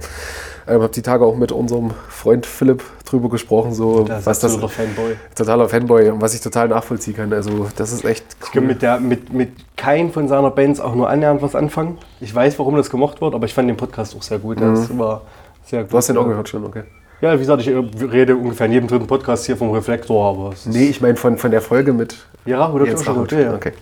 Ähm, 0.67 0.81
habe 0.83 0.93
die 0.93 1.03
Tage 1.03 1.25
auch 1.25 1.37
mit 1.37 1.53
unserem 1.53 1.91
Freund 2.09 2.47
Philipp 2.47 2.83
drüber 3.05 3.29
gesprochen, 3.29 3.73
so 3.75 4.05
Das 4.05 4.25
was 4.27 4.41
das 4.41 4.59
der 4.59 4.69
Fanboy. 4.69 5.17
totaler 5.35 5.69
Fanboy 5.69 6.09
und 6.11 6.21
was 6.23 6.35
ich 6.35 6.41
total 6.41 6.69
nachvollziehen 6.69 7.17
kann. 7.17 7.33
Also 7.33 7.67
das 7.77 7.93
ist 7.93 8.05
echt 8.05 8.25
Ich 8.45 8.53
kann 8.53 8.63
cool. 8.63 8.69
mit, 8.69 8.81
der, 8.83 8.99
mit, 9.01 9.33
mit 9.33 9.51
keinem 9.77 10.11
von 10.11 10.27
seiner 10.29 10.51
Bands 10.51 10.81
auch 10.81 10.95
nur 10.95 11.09
annähernd 11.11 11.43
was 11.43 11.55
anfangen. 11.55 11.99
Ich 12.21 12.35
weiß, 12.35 12.59
warum 12.59 12.77
das 12.77 12.89
gemocht 12.91 13.21
wird, 13.21 13.35
aber 13.35 13.45
ich 13.47 13.53
fand 13.55 13.69
den 13.69 13.77
Podcast 13.77 14.17
auch 14.17 14.23
sehr 14.23 14.39
gut. 14.39 14.59
Das 14.61 14.97
war 14.99 15.23
sehr 15.65 15.83
gut. 15.83 15.93
Du 15.93 15.97
hast 15.99 16.09
den 16.09 16.17
auch 16.17 16.27
gehört 16.27 16.49
schon, 16.49 16.65
okay. 16.65 16.85
Ja, 17.25 17.33
wie 17.33 17.39
gesagt, 17.39 17.63
ich 17.63 17.69
äh, 17.69 17.83
rede 18.05 18.37
ungefähr 18.37 18.67
in 18.67 18.73
jedem 18.73 18.87
dritten 18.87 19.07
Podcast 19.07 19.47
hier 19.47 19.57
vom 19.57 19.71
Reflektor, 19.71 20.29
aber 20.29 20.51
Nee, 20.67 20.89
ich 20.91 21.01
meine 21.01 21.17
von, 21.17 21.39
von 21.39 21.51
der 21.51 21.63
Folge 21.63 21.95
mit 21.95 22.15
Ja, 22.45 22.71
oder 22.71 22.85
Jens 22.85 23.03
schon 23.03 23.15
Rachut. 23.15 23.31
gut. 23.31 23.39
Ja. 23.41 23.55
Okay. 23.55 23.73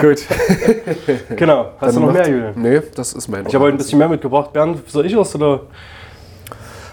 Gut. 0.00 0.22
Genau. 1.36 1.70
Hast 1.80 1.96
du 1.96 2.00
noch 2.00 2.12
macht- 2.12 2.18
mehr, 2.18 2.28
Julian? 2.30 2.52
Nee, 2.54 2.82
das 2.94 3.14
ist 3.14 3.26
mein. 3.26 3.44
Ich 3.48 3.54
habe 3.56 3.64
heute 3.64 3.74
ein 3.74 3.78
bisschen 3.78 3.98
mehr 3.98 4.08
mitgebracht. 4.08 4.52
Bernd, 4.52 4.88
soll 4.88 5.06
ich 5.06 5.16
was 5.16 5.34
oder? 5.34 5.62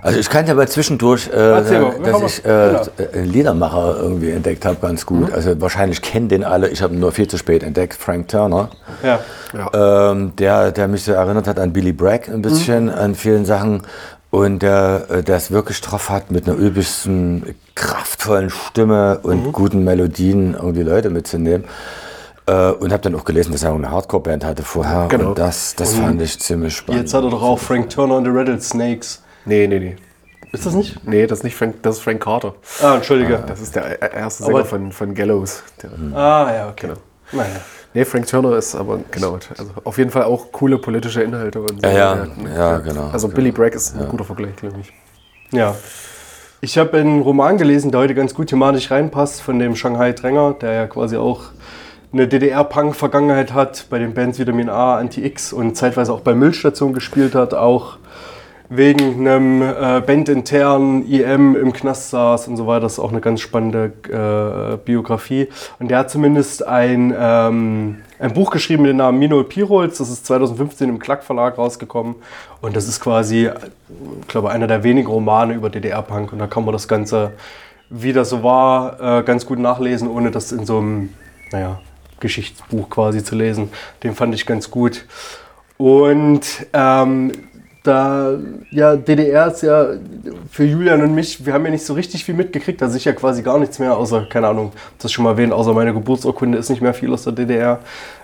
Also 0.02 0.18
ich 0.18 0.28
kann 0.28 0.48
ja 0.48 0.56
mal 0.56 0.68
zwischendurch, 0.68 1.30
äh, 1.32 1.38
mal, 1.38 1.62
dass 2.04 2.18
ich 2.40 2.44
was- 2.44 2.88
äh, 2.98 3.10
einen 3.20 3.26
Liedermacher 3.32 3.98
irgendwie 4.02 4.32
entdeckt 4.32 4.66
habe, 4.66 4.78
ganz 4.82 5.06
gut. 5.06 5.32
Also 5.32 5.62
wahrscheinlich 5.62 6.02
kennen 6.02 6.30
den 6.30 6.44
alle. 6.44 6.70
Ich 6.70 6.82
habe 6.82 6.96
ihn 6.96 7.00
nur 7.00 7.12
viel 7.12 7.28
zu 7.28 7.38
spät 7.38 7.62
entdeckt, 7.62 7.94
Frank 7.94 8.28
Turner. 8.30 8.70
Ja. 9.04 9.20
Ähm, 10.12 10.36
der, 10.38 10.72
der 10.72 10.88
mich 10.88 11.04
so 11.04 11.12
erinnert 11.12 11.46
hat 11.48 11.60
an 11.60 11.72
Billy 11.74 11.94
Bragg 11.94 12.28
ein 12.34 12.42
bisschen, 12.42 12.90
an 12.90 13.14
vielen 13.14 13.46
Sachen. 13.46 13.84
Und 14.32 14.60
der, 14.60 15.06
äh, 15.10 15.24
der 15.24 15.36
es 15.36 15.52
wirklich 15.52 15.82
drauf 15.82 16.10
hat, 16.10 16.32
mit 16.32 16.48
einer 16.48 16.58
übelsten, 16.58 17.54
kraftvollen 17.76 18.50
Stimme 18.50 19.20
und 19.24 19.52
guten 19.52 19.84
Melodien 19.84 20.54
irgendwie 20.54 20.84
Leute 20.84 21.10
mitzunehmen. 21.10 21.66
Äh, 22.48 22.72
und 22.72 22.92
habe 22.92 23.02
dann 23.04 23.14
auch 23.16 23.26
gelesen, 23.26 23.52
dass 23.52 23.64
er 23.64 23.72
auch 23.72 23.76
eine 23.76 23.92
Hardcore-Band 23.92 24.46
hatte 24.46 24.64
vorher. 24.64 25.08
Genau. 25.10 25.30
Und 25.30 25.38
das, 25.38 25.76
das 25.76 25.94
fand 25.96 26.22
ich 26.22 26.40
ziemlich 26.40 26.76
spannend. 26.76 27.02
Jetzt 27.04 27.14
hat 27.14 27.24
er 27.24 27.30
doch 27.30 27.44
auch 27.44 27.60
Frank 27.60 27.90
Turner 27.90 28.16
und 28.16 28.24
the 28.26 28.32
Rattlesnakes. 28.34 29.22
Nee, 29.46 29.68
nee, 29.68 29.80
nee. 29.80 29.96
Ist 30.54 30.66
das 30.66 30.74
nicht? 30.76 31.06
Nee, 31.08 31.28
das 31.28 31.40
ist 31.40 31.44
nicht 31.44 31.56
Frank, 31.56 31.76
das 31.82 31.98
ist 31.98 32.02
Frank 32.02 32.22
Carter. 32.24 32.56
Ah, 32.82 32.96
entschuldige. 32.96 33.44
Das 33.48 33.62
ist 33.62 33.76
der 33.76 34.02
äh, 34.02 34.18
erste 34.18 34.44
Aber- 34.46 34.54
Sänger 34.54 34.66
von, 34.66 34.92
von 34.92 35.14
Gallows. 35.14 35.64
Der, 35.84 35.92
Ah, 36.18 36.54
ja, 36.54 36.70
okay. 36.70 36.90
Naja. 37.32 37.48
Nee, 37.94 38.06
Frank 38.06 38.28
Turner 38.28 38.58
ist 38.58 38.76
aber, 38.76 39.00
genau. 39.12 39.38
Also 39.58 39.72
auf 39.84 39.98
jeden 39.98 40.12
Fall 40.12 40.24
auch 40.24 40.52
coole 40.52 40.78
politische 40.78 41.22
Inhalte 41.24 41.62
und 41.62 41.82
so. 41.82 41.88
Ja, 41.88 41.92
ja, 41.92 42.28
Ja, 42.44 42.56
ja, 42.56 42.78
genau. 42.80 43.10
Also 43.12 43.28
Billy 43.28 43.52
Bragg 43.52 43.76
ist 43.76 43.96
ein 43.96 44.08
guter 44.10 44.24
Vergleich, 44.24 44.56
glaube 44.56 44.78
ich. 44.82 44.92
Ja. 45.52 45.76
Ich 46.62 46.78
habe 46.78 46.98
einen 46.98 47.22
Roman 47.22 47.58
gelesen, 47.58 47.92
der 47.92 48.02
heute 48.02 48.14
ganz 48.14 48.34
gut 48.34 48.48
thematisch 48.48 48.92
reinpasst, 48.92 49.42
von 49.42 49.58
dem 49.58 49.76
Shanghai 49.76 50.12
Dränger, 50.14 50.56
der 50.62 50.74
ja 50.74 50.88
quasi 50.88 51.18
auch 51.18 51.46
eine 52.14 52.28
DDR-Punk-Vergangenheit 52.28 53.54
hat, 53.54 53.88
bei 53.90 53.98
den 53.98 54.14
Bands 54.14 54.38
Vitamin 54.38 54.70
A, 54.70 54.98
Anti-X 54.98 55.54
und 55.54 55.76
zeitweise 55.76 56.14
auch 56.14 56.20
bei 56.20 56.36
Milchstation 56.36 56.94
gespielt 56.94 57.36
hat, 57.36 57.54
auch 57.54 57.98
wegen 58.74 59.28
einem 59.28 59.62
äh, 59.62 60.00
bandinternen 60.00 61.06
IM 61.06 61.58
im 61.58 61.74
Knast 61.74 62.10
saß 62.10 62.48
und 62.48 62.56
so 62.56 62.68
weiter. 62.68 62.82
Das 62.82 62.94
ist 62.94 63.00
auch 63.00 63.12
eine 63.12 63.20
ganz 63.20 63.42
spannende 63.42 63.92
äh, 64.08 64.78
Biografie. 64.78 65.50
Und 65.80 65.92
der 65.92 65.98
hat 65.98 66.10
zumindest 66.10 66.66
ein, 66.66 67.14
ähm, 67.20 67.98
ein 68.18 68.34
Buch 68.34 68.50
geschrieben 68.50 68.84
mit 68.84 68.92
dem 68.92 68.98
Namen 68.98 69.20
Minol 69.20 69.44
Pirolz. 69.44 69.98
Das 69.98 70.10
ist 70.10 70.26
2015 70.26 70.88
im 70.88 71.00
Klack 71.00 71.26
Verlag 71.26 71.58
rausgekommen. 71.58 72.16
Und 72.62 72.78
das 72.78 72.88
ist 72.88 73.02
quasi, 73.02 73.50
ich 74.22 74.28
glaube, 74.30 74.52
einer 74.52 74.68
der 74.68 74.86
wenigen 74.86 75.10
Romane 75.10 75.54
über 75.54 75.70
DDR-Punk. 75.70 76.32
Und 76.32 76.40
da 76.40 76.48
kann 76.48 76.64
man 76.64 76.72
das 76.72 76.88
Ganze, 76.88 77.34
wie 77.90 78.14
das 78.14 78.30
so 78.30 78.42
war, 78.42 79.20
äh, 79.20 79.24
ganz 79.24 79.46
gut 79.46 79.60
nachlesen, 79.60 80.08
ohne 80.08 80.32
das 80.32 80.54
in 80.54 80.66
so 80.66 80.78
einem, 80.78 81.10
naja, 81.52 81.82
Geschichtsbuch 82.22 82.90
quasi 82.90 83.22
zu 83.22 83.36
lesen. 83.36 83.70
Den 84.02 84.16
fand 84.16 84.34
ich 84.34 84.46
ganz 84.46 84.72
gut. 84.72 85.04
Und 85.76 86.68
ähm, 86.72 87.34
da, 87.84 88.38
ja, 88.70 88.96
DDR 88.96 89.48
ist 89.48 89.64
ja 89.64 89.88
für 90.52 90.64
Julian 90.64 91.02
und 91.02 91.16
mich, 91.16 91.46
wir 91.46 91.54
haben 91.54 91.66
ja 91.66 91.72
nicht 91.72 91.86
so 91.86 91.94
richtig 91.94 92.24
viel 92.24 92.36
mitgekriegt, 92.36 92.82
da 92.82 92.86
ist 92.86 93.04
ja 93.04 93.14
quasi 93.14 93.42
gar 93.42 93.58
nichts 93.58 93.80
mehr, 93.80 93.98
außer, 93.98 94.28
keine 94.30 94.48
Ahnung, 94.48 94.72
das 95.00 95.12
schon 95.12 95.24
mal 95.24 95.32
erwähnt, 95.32 95.52
außer 95.52 95.74
meine 95.74 95.94
Geburtsurkunde 95.94 96.58
ist 96.58 96.70
nicht 96.70 96.82
mehr 96.82 96.94
viel 96.94 97.12
aus 97.12 97.24
der 97.24 97.34
DDR. 97.34 97.80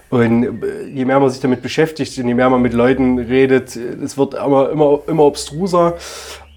Und 0.09 0.43
äh, 0.43 0.83
je 0.93 1.05
mehr 1.05 1.19
man 1.19 1.29
sich 1.29 1.41
damit 1.41 1.61
beschäftigt 1.61 2.17
und 2.17 2.27
je 2.27 2.33
mehr 2.33 2.49
man 2.49 2.61
mit 2.61 2.73
Leuten 2.73 3.19
redet, 3.19 3.75
es 3.75 4.17
wird 4.17 4.35
immer, 4.35 4.69
immer, 4.69 4.99
immer 5.07 5.23
obstruser. 5.23 5.95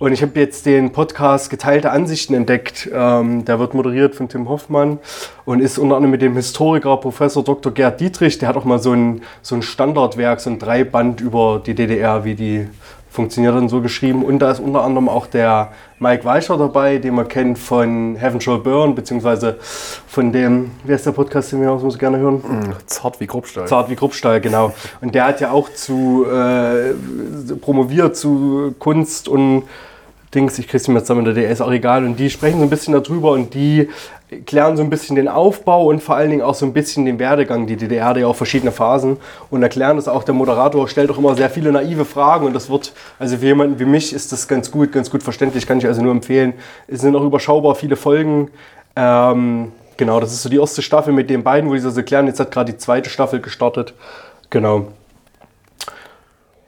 Und 0.01 0.15
ich 0.15 0.23
habe 0.23 0.41
jetzt 0.41 0.65
den 0.65 0.93
Podcast 0.93 1.51
Geteilte 1.51 1.91
Ansichten 1.91 2.33
entdeckt. 2.33 2.89
Ähm, 2.91 3.45
der 3.45 3.59
wird 3.59 3.75
moderiert 3.75 4.15
von 4.15 4.31
Tim 4.31 4.49
Hoffmann 4.49 4.99
und 5.45 5.61
ist 5.61 5.79
unter 5.79 5.97
anderem 5.97 6.13
mit 6.13 6.23
dem 6.23 6.35
Historiker 6.37 6.97
Professor 6.97 7.45
Dr. 7.45 7.71
Gerd 7.71 8.01
Dietrich. 8.01 8.39
Der 8.39 8.49
hat 8.49 8.57
auch 8.57 8.65
mal 8.65 8.79
so 8.79 8.95
ein, 8.95 9.21
so 9.43 9.57
ein 9.57 9.61
Standardwerk, 9.61 10.41
so 10.41 10.49
ein 10.49 10.59
Dreiband 10.59 11.21
über 11.21 11.61
die 11.65 11.75
DDR, 11.75 12.25
wie 12.25 12.35
die 12.35 12.67
funktioniert 13.11 13.55
und 13.55 13.69
so 13.69 13.83
geschrieben. 13.83 14.25
Und 14.25 14.39
da 14.39 14.53
ist 14.53 14.61
unter 14.61 14.85
anderem 14.85 15.11
auch 15.11 15.27
der 15.27 15.73
Mike 15.99 16.25
Weicher 16.25 16.57
dabei, 16.57 16.97
den 16.97 17.17
man 17.17 17.29
kennt 17.29 17.59
von 17.59 18.17
Heaven 18.17 18.41
Shall 18.41 18.61
Burn, 18.61 18.95
beziehungsweise 18.95 19.59
von 19.61 20.33
dem, 20.33 20.71
wer 20.85 20.97
ist 20.97 21.05
der 21.05 21.13
Podcast, 21.13 21.53
den 21.53 21.61
wir 21.61 21.73
auch 21.73 21.79
so 21.79 21.99
gerne 21.99 22.17
hören? 22.17 22.43
Zart 22.87 23.21
wie 23.21 23.27
Grobstahl. 23.27 23.67
Zart 23.67 23.91
wie 23.91 23.97
Kruppstahl, 23.97 24.41
genau. 24.41 24.73
Und 25.03 25.15
der 25.15 25.27
hat 25.27 25.43
ja 25.43 25.51
auch 25.51 25.69
zu 25.69 26.25
äh, 26.25 26.95
promoviert 27.61 28.17
zu 28.17 28.75
Kunst 28.79 29.29
und 29.29 29.65
Dings, 30.35 30.59
ich 30.59 30.69
krieg's 30.69 30.87
nicht 30.87 30.95
mehr 30.95 31.03
zusammen, 31.03 31.25
der 31.35 31.51
ist 31.51 31.61
auch 31.61 31.73
egal. 31.73 32.05
Und 32.05 32.17
die 32.19 32.31
sprechen 32.31 32.59
so 32.59 32.65
ein 32.65 32.71
bisschen 32.71 32.95
darüber 32.95 33.33
und 33.33 33.53
die 33.53 33.89
klären 34.47 34.77
so 34.77 34.83
ein 34.83 34.91
bisschen 34.91 35.17
den 35.17 35.27
Aufbau 35.27 35.87
und 35.87 36.01
vor 36.03 36.15
allen 36.15 36.31
Dingen 36.31 36.43
auch 36.43 36.55
so 36.55 36.65
ein 36.65 36.73
bisschen 36.73 37.05
den 37.05 37.19
Werdegang. 37.19 37.67
Die 37.67 37.77
DDR 37.77 38.07
hatte 38.07 38.21
ja 38.21 38.27
auch 38.29 38.37
verschiedene 38.37 38.71
Phasen 38.71 39.17
und 39.51 39.63
erklären 39.63 39.97
das 39.97 40.07
auch. 40.07 40.23
Der 40.23 40.35
Moderator 40.35 40.87
stellt 40.89 41.11
auch 41.11 41.19
immer 41.19 41.35
sehr 41.35 41.51
viele 41.51 41.73
naive 41.73 42.05
Fragen 42.05 42.47
und 42.47 42.53
das 42.53 42.71
wird, 42.71 42.93
also 43.19 43.37
für 43.39 43.47
jemanden 43.47 43.81
wie 43.81 43.85
mich 43.85 44.13
ist 44.13 44.31
das 44.31 44.47
ganz 44.47 44.71
gut, 44.71 44.93
ganz 44.93 45.11
gut 45.11 45.23
verständlich, 45.23 45.67
kann 45.67 45.79
ich 45.79 45.87
also 45.87 46.01
nur 46.01 46.13
empfehlen. 46.13 46.55
Es 46.87 47.01
sind 47.01 47.17
auch 47.17 47.25
überschaubar 47.25 47.75
viele 47.75 47.97
Folgen. 47.97 48.51
Ähm, 48.95 49.73
genau, 49.97 50.21
das 50.21 50.33
ist 50.33 50.43
so 50.43 50.49
die 50.49 50.59
erste 50.59 50.83
Staffel 50.83 51.13
mit 51.13 51.29
den 51.29 51.43
beiden, 51.43 51.69
wo 51.69 51.75
die 51.75 51.83
das 51.83 51.97
erklären. 51.97 52.29
Jetzt 52.29 52.39
hat 52.39 52.53
gerade 52.53 52.71
die 52.71 52.79
zweite 52.79 53.11
Staffel 53.11 53.41
gestartet. 53.41 53.95
Genau. 54.49 54.87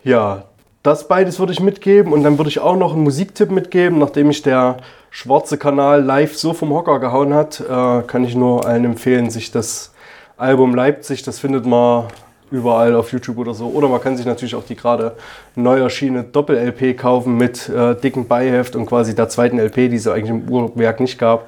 Ja, 0.03 0.47
das 0.83 1.09
beides 1.09 1.39
würde 1.39 1.53
ich 1.53 1.61
mitgeben 1.61 2.13
und 2.13 2.23
dann 2.23 2.39
würde 2.39 2.49
ich 2.49 2.61
auch 2.61 2.77
noch 2.77 2.93
einen 2.93 3.03
Musiktipp 3.03 3.51
mitgeben, 3.51 3.99
nachdem 3.99 4.29
mich 4.29 4.43
der 4.43 4.79
schwarze 5.11 5.59
Kanal 5.59 6.03
live 6.03 6.37
so 6.37 6.55
vom 6.55 6.71
Hocker 6.71 6.99
gehauen 6.99 7.35
hat, 7.35 7.61
äh, 7.61 8.03
kann 8.03 8.25
ich 8.25 8.35
nur 8.35 8.67
allen 8.67 8.85
empfehlen, 8.85 9.31
sich 9.31 9.51
das 9.51 9.93
Album 10.37 10.75
Leipzig, 10.75 11.23
das 11.23 11.39
findet 11.39 11.67
man 11.67 12.09
überall 12.51 12.95
auf 12.95 13.13
YouTube 13.13 13.39
oder 13.39 13.55
so. 13.55 13.69
Oder 13.69 13.89
man 13.89 14.01
kann 14.01 14.17
sich 14.17 14.27
natürlich 14.27 14.55
auch 14.55 14.65
die 14.65 14.77
gerade 14.77 15.17
neu 15.55 15.79
erschienene 15.79 16.25
Doppel-LP 16.25 16.99
kaufen 16.99 17.37
mit 17.37 17.69
äh, 17.69 17.95
dicken 17.95 18.29
Beiheft 18.29 18.77
und 18.77 18.87
quasi 18.87 19.15
der 19.15 19.29
zweiten 19.29 19.59
LP, 19.59 19.89
die 19.89 19.97
es 19.97 20.07
eigentlich 20.07 20.31
im 20.31 20.49
Uhrwerk 20.49 21.01
nicht 21.01 21.19
gab. 21.19 21.47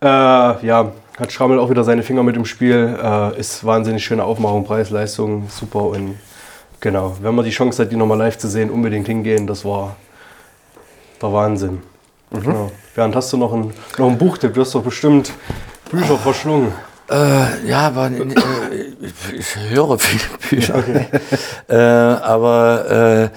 Äh, 0.00 0.06
ja, 0.06 0.92
hat 1.18 1.32
Schrammel 1.32 1.58
auch 1.58 1.70
wieder 1.70 1.84
seine 1.84 2.02
Finger 2.02 2.22
mit 2.22 2.36
im 2.36 2.44
Spiel. 2.44 2.96
Äh, 3.02 3.38
ist 3.38 3.64
wahnsinnig 3.64 4.04
schöne 4.04 4.24
Aufmachung, 4.24 4.64
Preis, 4.64 4.90
Leistung, 4.90 5.48
super. 5.48 5.84
Und 5.84 6.16
genau, 6.84 7.16
wenn 7.20 7.34
man 7.34 7.44
die 7.44 7.50
Chance 7.50 7.82
hat, 7.82 7.90
die 7.90 7.96
nochmal 7.96 8.18
live 8.18 8.38
zu 8.38 8.46
sehen, 8.46 8.70
unbedingt 8.70 9.06
hingehen. 9.08 9.46
Das 9.46 9.64
war 9.64 9.96
der 11.20 11.32
Wahnsinn. 11.32 11.82
Genau. 12.30 12.70
Bernd, 12.94 13.16
hast 13.16 13.32
du 13.32 13.36
noch 13.38 13.52
ein, 13.52 13.72
noch 13.98 14.08
ein 14.08 14.18
Buchtipp? 14.18 14.54
Du 14.54 14.60
hast 14.60 14.74
doch 14.74 14.82
bestimmt 14.82 15.32
Bücher 15.90 16.18
verschlungen. 16.18 16.72
Äh, 17.10 17.66
ja, 17.66 17.86
aber 17.88 18.10
äh, 18.10 18.94
ich, 19.36 19.56
höre 19.70 19.98
viele 19.98 20.38
Bücher. 20.50 20.84
äh, 21.68 21.76
aber 21.76 23.30
äh, 23.32 23.36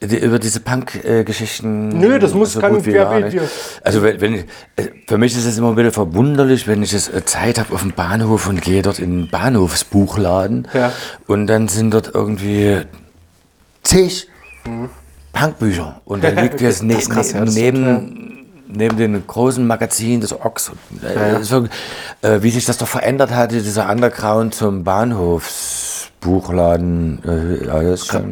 über 0.00 0.38
diese 0.38 0.60
Punk-Geschichten. 0.60 1.88
Nö, 1.88 2.18
das 2.18 2.34
muss- 2.34 2.58
kann 2.58 2.84
wie 2.84 2.92
gar 2.92 3.20
nicht. 3.20 3.32
hier. 3.32 3.48
Also, 3.84 4.02
wenn, 4.02 4.20
wenn 4.20 4.34
ich, 4.34 4.40
äh, 4.76 4.88
für 5.06 5.16
mich 5.18 5.36
ist 5.36 5.44
es 5.46 5.56
immer 5.58 5.76
wieder 5.76 5.92
verwunderlich, 5.92 6.66
wenn 6.66 6.82
ich 6.82 6.92
jetzt 6.92 7.12
äh, 7.14 7.24
Zeit 7.24 7.58
habe 7.58 7.72
auf 7.72 7.82
dem 7.82 7.92
Bahnhof 7.92 8.48
und 8.48 8.60
gehe 8.62 8.82
dort 8.82 8.98
in 8.98 9.10
den 9.22 9.30
Bahnhofsbuchladen 9.30 10.68
Ja. 10.74 10.92
und 11.26 11.46
dann 11.46 11.68
sind 11.68 11.94
dort 11.94 12.10
irgendwie 12.14 12.82
zig 13.82 14.28
Punkbücher. 15.32 16.00
Und 16.04 16.24
da 16.24 16.28
liegt 16.42 16.60
jetzt 16.60 16.82
ne, 16.82 16.94
ne, 16.96 17.44
neben, 17.54 18.35
neben 18.68 18.96
den 18.96 19.26
großen 19.26 19.66
Magazinen 19.66 20.20
des 20.20 20.32
Ochs, 20.32 20.70
äh, 21.02 21.40
wirklich, 21.40 21.70
äh, 22.22 22.42
wie 22.42 22.50
sich 22.50 22.64
das 22.64 22.78
doch 22.78 22.88
verändert 22.88 23.34
hatte, 23.34 23.60
dieser 23.62 23.90
Underground 23.90 24.54
zum 24.54 24.84
Bahnhofsbuchladen. 24.84 27.18
Äh, 27.24 27.66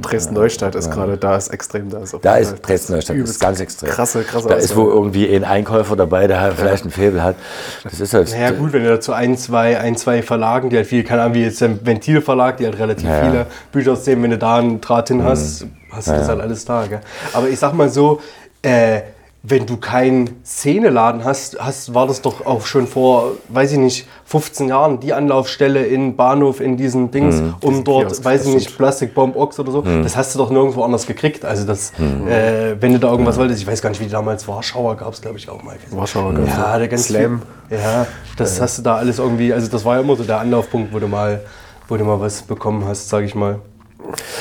Dresden-Neustadt 0.01 0.74
ist 0.74 0.90
gerade, 0.90 1.16
da 1.16 1.36
ist 1.36 1.48
extrem, 1.48 1.90
da 1.90 1.98
ist 2.01 2.16
da 2.20 2.36
ist 2.36 2.56
Dresden-Neustadt, 2.62 3.16
das 3.19 3.31
ist 3.31 3.40
ganz 3.40 3.61
extrem. 3.61 3.90
Krasse, 3.90 4.23
krasse 4.24 4.48
Da 4.48 4.55
ist 4.55 4.77
wo 4.77 4.89
irgendwie 4.89 5.35
ein 5.35 5.44
Einkäufer 5.44 5.97
dabei, 5.97 6.27
der 6.27 6.40
halt 6.40 6.55
vielleicht 6.56 6.85
ein 6.85 6.90
Faible 6.90 7.23
hat. 7.23 7.36
Das 7.85 8.01
ist 8.01 8.15
halt. 8.15 8.31
Naja 8.31 8.51
gut, 8.51 8.73
wenn 8.73 8.82
du 8.82 8.90
dazu 8.90 9.12
ein, 9.12 9.36
zwei, 9.36 9.78
ein, 9.78 9.97
zwei 9.97 10.23
Verlagen, 10.23 10.70
die 10.70 10.77
halt 10.77 10.86
viel, 10.86 11.05
keine 11.05 11.23
Ahnung, 11.23 11.35
wie 11.35 11.44
jetzt 11.44 11.61
der 11.61 11.85
Ventilverlag, 11.86 12.56
die 12.56 12.66
halt 12.66 12.78
relativ 12.78 13.09
Ja, 13.09 13.19
ja. 13.19 13.24
viele 13.31 13.47
Bücher 13.73 13.93
aussehen, 13.93 14.23
wenn 14.23 14.31
du 14.31 14.39
da 14.39 14.56
einen 14.56 14.81
Draht 14.81 15.09
hin 15.09 15.23
hast, 15.23 15.66
hast 15.93 16.09
du 16.09 16.12
das 16.12 16.28
halt 16.28 16.40
alles 16.40 16.65
da. 16.65 16.86
Gell? 16.86 17.01
Aber 17.32 17.48
ich 17.48 17.59
sag 17.59 17.74
mal 17.74 17.89
so, 17.89 18.20
äh, 18.62 19.01
wenn 19.47 19.66
du 19.66 19.77
keinen 19.77 20.43
Szeneladen 20.43 21.23
hast, 21.23 21.59
hast, 21.61 21.93
war 21.93 22.07
das 22.07 22.23
doch 22.23 22.47
auch 22.47 22.65
schon 22.65 22.87
vor, 22.87 23.33
weiß 23.49 23.73
ich 23.73 23.79
nicht, 23.79 24.09
15 24.25 24.69
Jahren 24.69 25.01
die 25.01 25.12
Anlaufstelle 25.12 25.85
in 25.85 26.16
Bahnhof 26.16 26.62
in 26.62 26.79
diesen 26.79 27.11
Dings, 27.11 27.43
um 27.61 27.85
dort, 27.85 28.07
Kiosk, 28.07 28.25
weiß 28.25 28.47
ich 28.47 28.55
nicht, 28.55 28.79
Plastic 28.79 29.15
Bomb 29.15 29.37
Ox 29.37 29.61
oder 29.61 29.71
so. 29.71 29.83
Das 29.83 30.16
hast 30.16 30.35
du 30.35 30.39
doch 30.39 30.49
nirgendwo 30.49 30.83
anders 30.83 31.07
gekriegt. 31.07 31.45
Also 31.45 31.66
das, 31.66 31.93
äh, 32.27 32.77
wenn 32.81 32.95
du 32.95 32.99
da 32.99 33.11
irgendwas 33.11 33.37
wolltest, 33.37 33.61
ich 33.61 33.66
weiß 33.66 33.83
gar 33.83 33.91
nicht, 33.91 34.01
wie 34.01 34.07
damals 34.07 34.49
Warschauer 34.49 34.97
gab 34.97 35.12
es, 35.12 35.21
glaube 35.21 35.37
ich, 35.37 35.47
auch 35.51 35.62
mal. 35.62 35.77
Warschauer 35.91 36.33
gab's 36.33 36.49
Ja, 36.49 36.79
der 36.79 36.89
ganz 36.89 37.05
Slam. 37.05 37.43
Viel, 37.69 37.79
ja, 37.79 38.07
das 38.39 38.59
hast 38.62 38.79
du 38.79 38.83
da 38.83 38.97
alles 38.97 39.19
irgendwie, 39.19 39.53
also 39.53 39.71
das 39.71 39.85
war 39.85 39.97
ja 39.97 40.01
immer 40.01 40.16
so 40.16 40.25
der 40.25 40.41
Anlaufpunkt, 40.41 40.91
wo 40.95 40.99
du 40.99 41.07
mal, 41.07 41.43
wo 41.87 41.99
du 41.99 42.05
mal 42.05 42.19
was 42.19 42.41
bekommen 42.41 42.87
hast, 42.87 43.11
sage 43.11 43.27
ich 43.27 43.35
mal. 43.35 43.59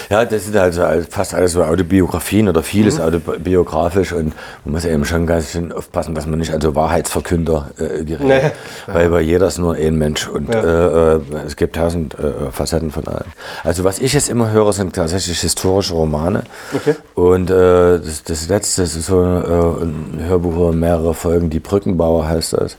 Ja, 0.10 0.26
das 0.26 0.46
sind 0.46 0.56
also 0.58 0.84
fast 1.10 1.34
alles 1.34 1.54
so 1.54 1.64
Autobiografien 1.64 2.48
oder 2.50 2.62
vieles 2.64 2.98
Mhm. 2.98 3.04
autobiografisch 3.06 4.14
und 4.14 4.34
man 4.66 4.74
muss 4.74 4.86
eben 4.86 5.06
schon 5.06 5.26
ganz 5.26 5.52
schön 5.52 5.72
aufpassen, 5.72 6.14
dass 6.16 6.26
man 6.26 6.40
nicht 6.40 6.54
an 6.54 6.62
so 6.62 6.76
Wahrheitsverkünder 6.76 7.72
äh, 7.78 8.04
gerät. 8.04 8.22
Nee. 8.22 8.52
Weil 8.88 9.10
bei 9.10 9.22
jeder 9.22 9.48
ist 9.48 9.58
nur 9.58 9.76
ein 9.76 9.98
Mensch 9.98 10.28
und 10.28 10.54
Ja. 10.54 10.62
äh, 10.62 11.16
äh, 11.16 11.22
es 11.48 11.56
gibt 11.56 11.76
tausend 11.76 12.16
äh, 12.20 12.52
Facetten 12.52 12.92
von 12.92 13.08
allem. 13.08 13.32
Also 13.64 13.84
was 13.84 14.00
ich 14.00 14.14
jetzt 14.14 14.30
immer 14.30 14.52
höre, 14.52 14.74
sind 14.74 14.94
tatsächlich 14.96 15.40
historische 15.42 15.94
Romane. 15.94 16.44
Okay. 16.74 16.96
Und 17.16 17.50
äh, 17.50 18.00
das, 18.00 18.24
das 18.24 18.48
letzte 18.50 18.82
das 18.84 18.96
ist 18.96 19.06
so 19.08 19.22
äh, 19.24 19.84
ein 19.86 20.20
Hörbuch 20.28 20.54
über 20.56 20.72
mehrere 20.74 21.14
Folgen, 21.14 21.50
die 21.50 21.60
Brückenbauer 21.60 22.28
heißt 22.28 22.54
das. 22.54 22.78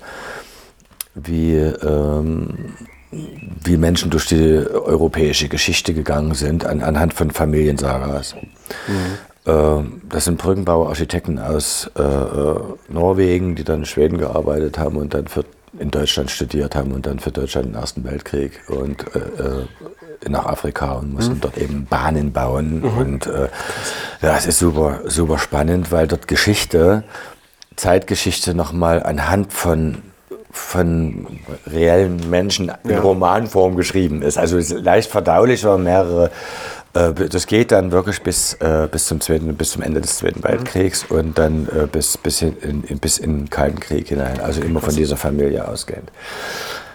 Wie 1.14 1.54
ähm, 1.56 2.48
wie 3.62 3.76
Menschen 3.76 4.10
durch 4.10 4.26
die 4.26 4.66
europäische 4.68 5.48
Geschichte 5.48 5.94
gegangen 5.94 6.34
sind, 6.34 6.64
an, 6.64 6.82
anhand 6.82 7.14
von 7.14 7.30
Familiensagas. 7.30 8.34
Ähm, 9.46 10.00
das 10.08 10.24
sind 10.24 10.38
Brückenbauer, 10.38 10.88
Architekten 10.88 11.38
aus 11.38 11.90
äh, 11.96 12.02
äh, 12.02 12.60
Norwegen, 12.88 13.54
die 13.54 13.64
dann 13.64 13.80
in 13.80 13.84
Schweden 13.84 14.18
gearbeitet 14.18 14.78
haben 14.78 14.96
und 14.96 15.14
dann 15.14 15.26
für, 15.26 15.44
in 15.78 15.90
Deutschland 15.90 16.30
studiert 16.30 16.74
haben 16.74 16.92
und 16.92 17.06
dann 17.06 17.18
für 17.18 17.30
Deutschland 17.30 17.68
im 17.68 17.74
Ersten 17.74 18.04
Weltkrieg 18.04 18.60
und 18.68 19.04
äh, 19.14 19.18
äh, 19.18 20.28
nach 20.28 20.46
Afrika 20.46 20.92
und 20.92 21.12
mussten 21.12 21.40
dort 21.40 21.58
eben 21.58 21.84
Bahnen 21.84 22.32
bauen. 22.32 22.82
Und 22.82 23.26
äh, 23.26 23.48
das 24.22 24.46
ist 24.46 24.58
super, 24.58 25.00
super 25.04 25.38
spannend, 25.38 25.92
weil 25.92 26.06
dort 26.06 26.28
Geschichte, 26.28 27.04
Zeitgeschichte 27.76 28.54
nochmal 28.54 29.02
anhand 29.02 29.52
von 29.52 30.02
von 30.54 31.26
reellen 31.66 32.30
Menschen 32.30 32.70
in 32.84 32.98
Romanform 32.98 33.76
geschrieben 33.76 34.22
ist. 34.22 34.38
Also 34.38 34.56
ist 34.56 34.70
leicht 34.70 35.10
verdaulich, 35.10 35.64
aber 35.66 35.78
mehrere. 35.78 36.30
äh, 36.94 37.12
Das 37.12 37.46
geht 37.46 37.72
dann 37.72 37.90
wirklich 37.90 38.22
bis, 38.22 38.54
äh, 38.54 38.88
bis, 38.90 39.06
zum, 39.06 39.20
zweiten, 39.20 39.54
bis 39.56 39.72
zum 39.72 39.82
Ende 39.82 40.00
des 40.00 40.18
Zweiten 40.18 40.44
Weltkriegs 40.44 41.04
und 41.08 41.38
dann 41.38 41.66
äh, 41.68 41.86
bis, 41.86 42.16
bis, 42.16 42.40
in, 42.42 42.84
in, 42.84 42.98
bis 43.00 43.18
in 43.18 43.38
den 43.40 43.50
Kalten 43.50 43.80
Krieg 43.80 44.08
hinein. 44.08 44.40
Also 44.40 44.60
immer 44.62 44.80
von 44.80 44.94
dieser 44.94 45.16
Familie 45.16 45.66
ausgehend. 45.66 46.10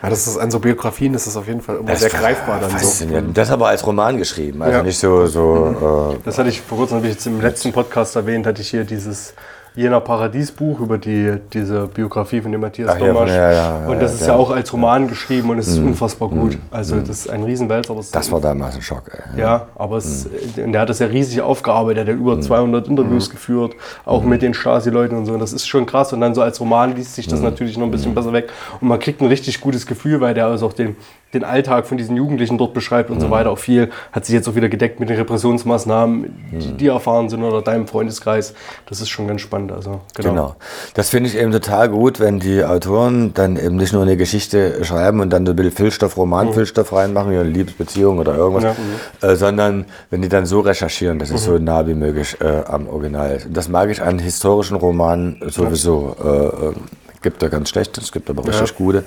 Ja, 0.02 0.10
das 0.10 0.26
ist 0.28 0.38
an 0.38 0.50
so 0.50 0.60
Biografien, 0.60 1.12
das 1.12 1.28
ist 1.28 1.36
auf 1.36 1.46
jeden 1.46 1.60
Fall 1.62 1.76
immer 1.78 1.90
Das 1.92 2.00
sehr 2.00 2.10
greifbar 2.10 2.62
dann 2.62 2.80
so. 2.80 3.06
Das 3.34 3.52
aber 3.52 3.68
als 3.68 3.86
Roman 3.86 4.18
geschrieben, 4.18 4.62
also 4.62 4.78
Ja. 4.78 4.84
nicht 4.84 4.98
so, 4.98 5.26
so 5.28 6.16
Das 6.24 6.38
hatte 6.38 6.48
ich 6.48 6.62
vor 6.62 6.78
kurzem, 6.78 6.98
habe 6.98 7.08
ich 7.08 7.14
jetzt 7.16 7.28
im 7.28 7.42
letzten 7.42 7.74
Podcast 7.74 8.16
erwähnt, 8.16 8.48
hatte 8.48 8.62
ich 8.62 8.70
hier 8.70 8.86
dieses 8.86 9.34
Jena 9.76 10.00
Paradies-Buch 10.00 10.80
über 10.80 10.98
die, 10.98 11.38
diese 11.54 11.88
Biografie 11.88 12.42
von 12.42 12.52
dem 12.52 12.62
Matthias 12.62 12.92
Ach 12.94 13.00
ja, 13.00 13.08
Domasch. 13.08 13.30
ja, 13.30 13.52
ja, 13.52 13.78
und 13.86 13.94
ja, 13.94 14.00
das 14.00 14.16
ist 14.16 14.28
ja. 14.28 14.36
auch 14.36 14.52
als 14.52 14.74
Roman 14.74 15.08
geschrieben 15.08 15.50
und 15.50 15.60
es 15.60 15.68
ist 15.68 15.78
unfassbar 15.78 16.30
gut. 16.30 16.58
Also 16.72 17.00
das 17.00 17.10
ist 17.10 17.30
ein 17.30 17.44
Riesenwälzer. 17.44 17.96
das 18.12 18.32
war 18.32 18.42
damals 18.42 18.76
ein 18.76 18.82
Schock. 18.82 19.04
Ey. 19.34 19.42
Ja, 19.42 19.68
aber 19.76 19.98
es, 19.98 20.28
und 20.58 20.74
der 20.74 20.82
hat 20.82 20.90
das 20.90 21.00
ja 21.00 21.08
riesig 21.08 21.42
aufgearbeitet. 21.42 21.98
Er 21.98 22.02
hat 22.02 22.08
ja 22.08 22.14
über 22.14 22.40
200 22.40 22.88
Interviews 22.88 23.30
geführt, 23.30 23.74
auch 24.06 24.24
mit 24.24 24.42
den 24.42 24.54
Stasi-Leuten 24.54 25.16
und 25.16 25.26
so. 25.26 25.34
Und 25.34 25.40
das 25.40 25.54
ist 25.54 25.68
schon 25.68 25.86
krass. 25.86 26.14
Und 26.14 26.22
dann 26.22 26.34
so 26.34 26.42
als 26.42 26.60
Roman 26.60 26.96
liest 26.96 27.16
sich 27.16 27.28
das 27.28 27.42
natürlich 27.42 27.78
noch 27.78 27.86
ein 27.86 27.92
bisschen 27.92 28.16
besser 28.16 28.34
weg. 28.34 28.50
Und 28.82 28.88
man 28.88 29.00
kriegt 29.00 29.22
ein 29.22 29.28
richtig 29.28 29.62
gutes 29.62 29.86
Gefühl, 29.86 30.20
weil 30.22 30.34
der 30.34 30.48
also 30.48 30.68
auch 30.68 30.74
den, 30.74 30.96
den 31.34 31.44
Alltag 31.44 31.86
von 31.86 31.98
diesen 31.98 32.16
Jugendlichen 32.16 32.58
dort 32.58 32.74
beschreibt 32.74 33.12
und 33.12 33.20
so 33.20 33.30
weiter. 33.30 33.52
Auch 33.52 33.60
viel 33.60 33.92
hat 34.12 34.26
sich 34.26 34.34
jetzt 34.34 34.48
auch 34.48 34.56
wieder 34.56 34.70
gedeckt 34.70 35.00
mit 35.00 35.10
den 35.10 35.18
Repressionsmaßnahmen, 35.18 36.50
die, 36.52 36.74
die 36.74 36.88
erfahren 36.88 37.30
sind 37.30 37.44
oder 37.44 37.62
deinem 37.62 37.88
Freundeskreis. 37.88 38.56
Das 38.88 39.00
ist 39.00 39.10
schon 39.10 39.28
ganz 39.28 39.42
spannend. 39.42 39.72
Also, 39.72 40.02
genau. 40.16 40.30
Genau. 40.30 40.56
Das 40.96 41.10
finde 41.10 41.30
ich 41.30 41.38
eben 41.38 41.52
total 41.52 41.90
gut, 41.90 42.20
wenn 42.20 42.40
die 42.40 42.64
Autoren 42.64 43.34
dann 43.36 43.58
eben 43.58 43.76
nicht 43.76 43.94
nur 43.94 44.02
eine 44.02 44.18
Geschichte 44.18 44.84
schreiben 44.84 45.20
und 45.20 45.30
dann 45.30 45.46
so 45.46 45.54
ein 45.54 45.56
bisschen 45.56 45.72
Füllstoff, 45.72 46.18
Romanfüllstoff 46.18 46.94
reinmachen, 46.94 47.32
wie 47.32 47.38
eine 47.38 47.50
Liebesbeziehung 47.50 48.18
oder 48.18 48.36
irgendwas, 48.36 48.76
äh, 49.22 49.36
sondern 49.36 49.86
wenn 50.10 50.24
die 50.24 50.30
dann 50.30 50.48
so 50.48 50.62
recherchieren, 50.62 51.20
dass 51.20 51.30
es 51.30 51.44
so 51.44 51.60
nah 51.60 51.86
wie 51.86 51.94
möglich 51.94 52.38
äh, 52.42 52.64
am 52.66 52.88
Original 52.88 53.36
ist. 53.36 53.48
Das 53.52 53.70
mag 53.70 53.90
ich 53.92 54.02
an 54.02 54.18
historischen 54.18 54.78
Romanen 54.78 55.42
sowieso. 55.48 56.16
Äh, 56.24 56.68
äh, 56.70 56.74
gibt 57.22 57.42
da 57.44 57.50
ganz 57.50 57.70
schlechte, 57.70 58.00
es 58.02 58.12
gibt 58.14 58.30
aber 58.30 58.48
richtig 58.48 58.76
gute, 58.76 59.04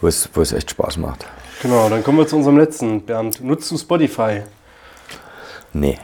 wo 0.00 0.06
es, 0.08 0.28
wo 0.32 0.40
es 0.40 0.52
echt 0.52 0.70
Spaß 0.70 0.96
macht. 0.96 1.26
Genau, 1.62 1.88
dann 1.88 2.02
kommen 2.02 2.18
wir 2.18 2.26
zu 2.26 2.36
unserem 2.36 2.58
letzten. 2.58 3.02
Bernd, 3.02 3.42
nutzt 3.44 3.70
du 3.70 3.76
Spotify? 3.78 4.42
Nee. 5.72 5.98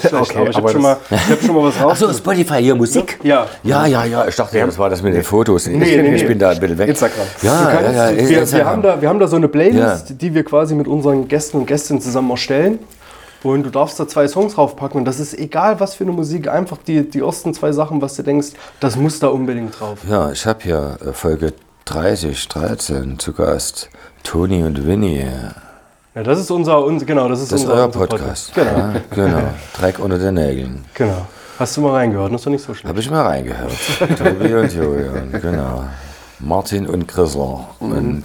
Schlecht, 0.00 0.14
Okay, 0.14 0.38
aber 0.38 0.48
ich 0.50 0.56
habe 0.56 0.68
schon, 0.72 0.80
mal- 0.82 0.96
ich 1.10 1.30
hab 1.30 1.42
schon 1.42 1.54
mal 1.54 1.64
was 1.64 1.80
raus. 1.82 1.92
Achso, 2.02 2.12
Spotify 2.14 2.62
hier, 2.62 2.74
Musik? 2.74 3.18
Ja. 3.22 3.46
Ja, 3.62 3.84
ja, 3.86 4.04
ja. 4.06 4.26
Ich 4.26 4.36
dachte, 4.36 4.58
das 4.58 4.78
war 4.78 4.88
das 4.88 5.02
mit 5.02 5.12
den 5.14 5.22
Fotos. 5.22 5.66
Ich, 5.66 5.76
Nee, 5.76 6.00
nee, 6.00 6.14
ich 6.14 6.22
nee. 6.22 6.28
bin 6.28 6.38
da 6.38 6.50
ein 6.50 6.60
bisschen 6.60 6.78
weg. 6.78 6.88
Instagram. 6.88 7.26
Ja, 7.42 7.64
kannst- 7.72 7.92
ja, 7.94 8.10
ja. 8.10 8.16
wir, 8.16 8.28
wir, 8.28 8.38
Instagram. 8.40 8.66
haben 8.68 8.82
da, 8.82 9.00
wir 9.02 9.08
haben 9.10 9.18
da 9.18 9.26
so 9.28 9.36
eine 9.36 9.48
Playlist, 9.48 10.08
Ja. 10.10 10.14
die 10.16 10.32
wir 10.32 10.44
quasi 10.44 10.74
mit 10.74 10.88
unseren 10.88 11.28
Gästen 11.28 11.58
und 11.58 11.66
Gästinnen 11.66 12.00
zusammen 12.00 12.30
erstellen. 12.30 12.78
Und 13.42 13.64
du 13.64 13.70
darfst 13.70 14.00
da 14.00 14.08
zwei 14.08 14.26
Songs 14.28 14.54
draufpacken 14.54 14.98
und 15.00 15.04
das 15.04 15.20
ist 15.20 15.38
egal, 15.38 15.78
was 15.78 15.94
für 15.94 16.04
eine 16.04 16.12
Musik, 16.12 16.48
einfach 16.48 16.78
die, 16.78 17.08
die 17.08 17.20
ersten 17.20 17.52
zwei 17.52 17.70
Sachen, 17.72 18.00
was 18.00 18.16
du 18.16 18.22
denkst, 18.22 18.48
das 18.80 18.96
muss 18.96 19.18
da 19.20 19.28
unbedingt 19.28 19.78
drauf. 19.78 19.98
Ja, 20.08 20.32
ich 20.32 20.46
habe 20.46 20.60
hier 20.62 20.96
äh, 21.06 21.12
Folge 21.12 21.52
30, 21.84 22.48
13 22.48 23.18
zu 23.18 23.34
Gast. 23.34 23.90
Toni 24.26 24.64
und 24.64 24.84
Winnie. 24.86 25.24
Ja, 26.14 26.22
das 26.22 26.40
ist 26.40 26.50
unser, 26.50 26.84
unser 26.84 27.06
genau, 27.06 27.28
das 27.28 27.42
ist 27.42 27.52
Das 27.52 27.60
ist 27.60 27.66
unser, 27.66 27.76
euer 27.78 27.86
unser 27.86 27.98
Podcast. 28.06 28.52
Genau, 28.54 28.70
Ja, 28.70 28.94
genau. 29.10 29.42
Dreck 29.78 29.98
unter 30.00 30.18
den 30.18 30.34
Nägeln. 30.34 30.84
genau. 30.94 31.26
Hast 31.58 31.76
du 31.76 31.80
mal 31.80 31.92
reingehört? 31.92 32.32
Das 32.32 32.40
ist 32.40 32.46
doch 32.46 32.50
nicht 32.50 32.64
so 32.64 32.74
schlimm. 32.74 32.88
Habe 32.88 33.00
ich 33.00 33.10
mal 33.10 33.22
reingehört. 33.24 33.72
Tobi 34.18 34.52
und 34.54 34.72
Julian, 34.74 35.32
genau. 35.40 35.84
Martin 36.40 36.86
und 36.86 37.06
Chrisler 37.06 37.66
und, 37.80 38.24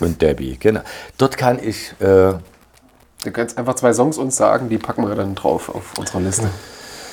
und 0.00 0.22
Debbie, 0.22 0.56
genau. 0.58 0.80
Dort 1.16 1.36
kann 1.36 1.60
ich 1.62 1.92
äh, 2.00 2.32
Du 3.24 3.30
kannst 3.32 3.56
einfach 3.56 3.74
zwei 3.74 3.92
Songs 3.92 4.18
uns 4.18 4.36
sagen, 4.36 4.68
die 4.68 4.78
packen 4.78 5.06
wir 5.06 5.14
dann 5.14 5.34
drauf 5.34 5.68
auf 5.68 5.92
unserer 5.98 6.20
Liste. 6.20 6.48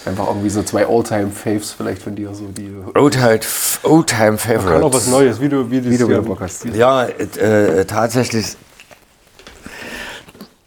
Einfach 0.05 0.27
irgendwie 0.27 0.49
so 0.49 0.63
zwei 0.63 0.87
All-Time-Faves 0.87 1.73
vielleicht 1.73 2.01
von 2.01 2.15
dir, 2.15 2.33
so 2.33 2.45
die 2.47 2.71
Old-Time 2.95 3.39
Old 3.83 4.07
Kann 4.07 4.83
auch 4.83 4.93
was. 4.93 5.07
Neues, 5.07 5.39
wie 5.39 5.49
du, 5.49 5.69
wie 5.69 5.83
wie 5.83 5.97
du 5.97 6.07
wieder 6.07 6.17
ja, 6.17 6.21
Bock 6.21 6.39
hast. 6.41 6.65
Ja, 6.65 7.05
äh, 7.05 7.85
tatsächlich 7.85 8.55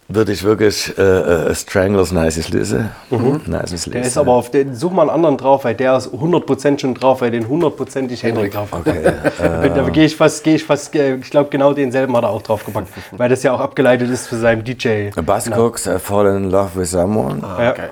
würde 0.09 0.33
ich 0.33 0.45
wirklich 0.45 0.97
äh, 0.99 1.03
äh, 1.03 1.55
Stranglers 1.55 2.13
Nices 2.13 2.49
Lise. 2.51 2.91
Nices 3.11 3.87
Lise. 3.87 3.91
Der 3.91 4.03
ist 4.03 4.17
aber 4.17 4.33
auf 4.33 4.51
den, 4.51 4.75
such 4.75 4.93
mal 4.93 5.03
einen 5.03 5.11
anderen 5.11 5.37
drauf, 5.37 5.65
weil 5.65 5.75
der 5.75 5.97
ist 5.97 6.09
100% 6.09 6.79
schon 6.79 6.95
drauf, 6.95 7.21
weil 7.21 7.31
den 7.31 7.47
100%ig 7.47 8.23
Henrik 8.23 8.53
drauf 8.53 8.73
hat. 8.73 8.81
Okay, 8.81 8.99
äh, 9.43 9.71
Da 9.71 9.89
gehe 9.91 10.05
ich 10.05 10.17
fast, 10.17 10.45
gehe 10.45 10.57
ich 10.57 10.65
fast, 10.65 10.95
äh, 10.95 11.17
ich 11.17 11.31
glaube 11.31 11.51
genau 11.51 11.73
denselben 11.73 12.17
hat 12.17 12.25
er 12.25 12.31
auch 12.31 12.43
drauf 12.43 12.65
gepackt, 12.65 12.89
weil 13.13 13.29
das 13.29 13.43
ja 13.43 13.53
auch 13.53 13.61
abgeleitet 13.61 14.11
ist 14.11 14.29
für 14.29 14.37
seinen 14.37 14.63
DJ. 14.63 15.11
Buzzcocks, 15.11 15.87
I 15.87 15.99
Fall 15.99 16.37
in 16.37 16.51
Love 16.51 16.71
with 16.75 16.91
Someone. 16.91 17.41
Ja. 17.43 17.73
Geil. 17.73 17.91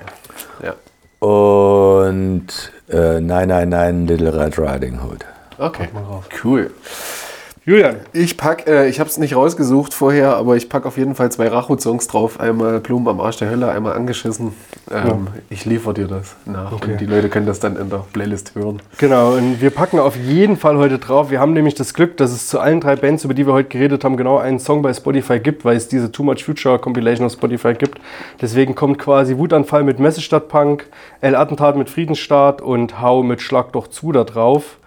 Ja. 0.63 0.73
Und 1.23 2.47
äh, 2.89 3.21
999 3.21 4.19
Little 4.19 4.37
Red 4.37 4.59
Riding 4.59 5.01
Hood. 5.01 5.23
Okay. 5.57 5.87
Cool. 6.43 6.69
Julian, 7.65 7.95
Ich 8.11 8.35
pack, 8.35 8.67
äh, 8.67 8.89
ich 8.89 8.99
habe 8.99 9.09
es 9.09 9.17
nicht 9.17 9.37
rausgesucht 9.37 9.93
vorher, 9.93 10.35
aber 10.35 10.57
ich 10.57 10.67
pack 10.67 10.85
auf 10.85 10.97
jeden 10.97 11.15
Fall 11.15 11.31
zwei 11.31 11.47
Rachut-Songs 11.47 12.07
drauf. 12.07 12.37
Einmal 12.41 12.81
Blumen 12.81 13.07
am 13.07 13.21
Arsch 13.21 13.37
der 13.37 13.49
Hölle, 13.49 13.71
einmal 13.71 13.93
angeschissen. 13.93 14.53
Ähm, 14.91 15.27
Ich 15.49 15.63
liefere 15.63 15.93
dir 15.93 16.07
das 16.07 16.35
nach 16.45 16.73
Okay. 16.73 16.91
und 16.91 16.99
die 16.99 17.05
Leute 17.05 17.29
können 17.29 17.45
das 17.45 17.61
dann 17.61 17.77
in 17.77 17.89
der 17.89 18.03
Playlist 18.11 18.53
hören. 18.55 18.81
Genau, 18.97 19.35
und 19.35 19.61
wir 19.61 19.69
packen 19.69 19.99
auf 19.99 20.17
jeden 20.17 20.57
Fall 20.57 20.75
heute 20.75 20.99
drauf. 20.99 21.31
Wir 21.31 21.39
haben 21.39 21.53
nämlich 21.53 21.73
das 21.73 21.93
Glück, 21.93 22.17
dass 22.17 22.31
es 22.33 22.49
zu 22.49 22.59
allen 22.59 22.81
drei 22.81 22.97
Bands, 22.97 23.23
über 23.23 23.33
die 23.33 23.47
wir 23.47 23.53
heute 23.53 23.69
geredet 23.69 24.03
haben, 24.03 24.17
genau 24.17 24.39
einen 24.39 24.59
Song 24.59 24.81
bei 24.81 24.93
Spotify 24.93 25.39
gibt, 25.39 25.63
weil 25.63 25.77
es 25.77 25.87
diese 25.87 26.11
Too 26.11 26.23
Much 26.23 26.43
Future 26.43 26.79
Compilation 26.79 27.25
auf 27.25 27.31
Spotify 27.31 27.75
gibt. 27.75 27.97
Deswegen 28.41 28.75
kommt 28.75 28.99
quasi 28.99 29.37
Wutanfall 29.37 29.85
mit 29.85 29.99
Messestadt 29.99 30.49
Punk, 30.49 30.85
El 31.21 31.33
Attentat 31.37 31.77
mit 31.77 31.89
Friedensstaat 31.89 32.61
und 32.61 32.99
Hau 32.99 33.23
mit 33.23 33.41
Schlag 33.41 33.71
doch 33.71 33.87
zu 33.87 34.11
da 34.11 34.25
drauf. 34.25 34.79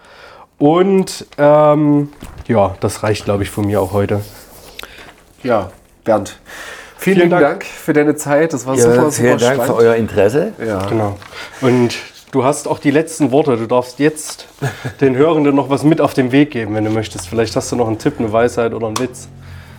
Und 0.57 1.25
ähm, 1.37 2.09
ja, 2.47 2.75
das 2.79 3.03
reicht, 3.03 3.25
glaube 3.25 3.43
ich, 3.43 3.49
von 3.49 3.65
mir 3.65 3.81
auch 3.81 3.91
heute. 3.93 4.21
Ja, 5.43 5.71
Bernd. 6.03 6.39
Vielen, 6.97 7.17
Vielen 7.17 7.29
Dank. 7.29 7.43
Dank. 7.43 7.65
für 7.65 7.93
deine 7.93 8.15
Zeit. 8.15 8.53
Das 8.53 8.65
war 8.65 8.75
Ja, 8.75 8.81
super, 8.81 8.95
super 8.95 9.11
vielen 9.11 9.37
Dank 9.37 9.63
für 9.63 9.75
euer 9.75 9.95
Interesse. 9.95 10.53
ja. 10.65 10.83
Genau. 10.87 11.17
Und 11.61 11.95
du 12.31 12.43
hast 12.43 12.67
auch 12.67 12.79
die 12.79 12.89
letzten 12.91 13.31
Worte. 13.31 13.55
Du 13.57 13.67
darfst 13.67 13.99
jetzt 13.99 14.47
den 15.01 15.15
Hörenden 15.15 15.55
noch 15.55 15.69
was 15.69 15.83
mit 15.83 16.01
auf 16.01 16.13
den 16.15 16.31
Weg 16.31 16.51
geben, 16.51 16.73
wenn 16.73 16.85
du 16.85 16.89
möchtest. 16.91 17.27
Vielleicht 17.29 17.55
hast 17.55 17.71
du 17.71 17.75
noch 17.75 17.87
einen 17.87 17.99
Tipp, 17.99 18.15
eine 18.17 18.31
Weisheit 18.33 18.73
oder 18.73 18.87
einen 18.87 18.97
Witz. 18.99 19.27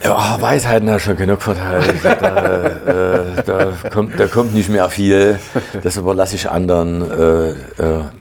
Ja, 0.02 0.36
Weisheiten 0.40 0.88
hat 0.90 1.00
schon 1.00 1.16
genug 1.16 1.42
verteilt. 1.42 1.94
Da, 2.04 2.66
äh, 2.66 3.42
da, 3.44 3.72
kommt, 3.92 4.18
da 4.18 4.26
kommt 4.28 4.54
nicht 4.54 4.68
mehr 4.68 4.88
viel. 4.90 5.38
Das 5.82 5.96
überlasse 5.96 6.36
ich 6.36 6.48
anderen. 6.48 7.02
Äh, 7.10 7.48
äh, 7.50 7.54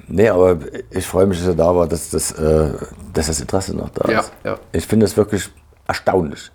nee, 0.08 0.30
aber 0.30 0.58
ich 0.90 1.06
freue 1.06 1.28
mich, 1.28 1.38
dass 1.40 1.48
er 1.50 1.56
da 1.56 1.76
war, 1.76 1.88
dass 1.88 2.10
das, 2.10 2.32
äh, 2.32 2.70
dass 3.14 3.28
das 3.28 3.40
Interesse 3.42 3.76
noch 3.76 3.90
da 3.90 4.12
Ja, 4.12 4.20
ist. 4.22 4.32
ja. 4.44 4.54
Mhm. 4.54 4.58
Ich 4.72 4.88
finde 4.88 5.06
das 5.06 5.16
wirklich 5.18 5.50
erstaunlich. 5.88 6.52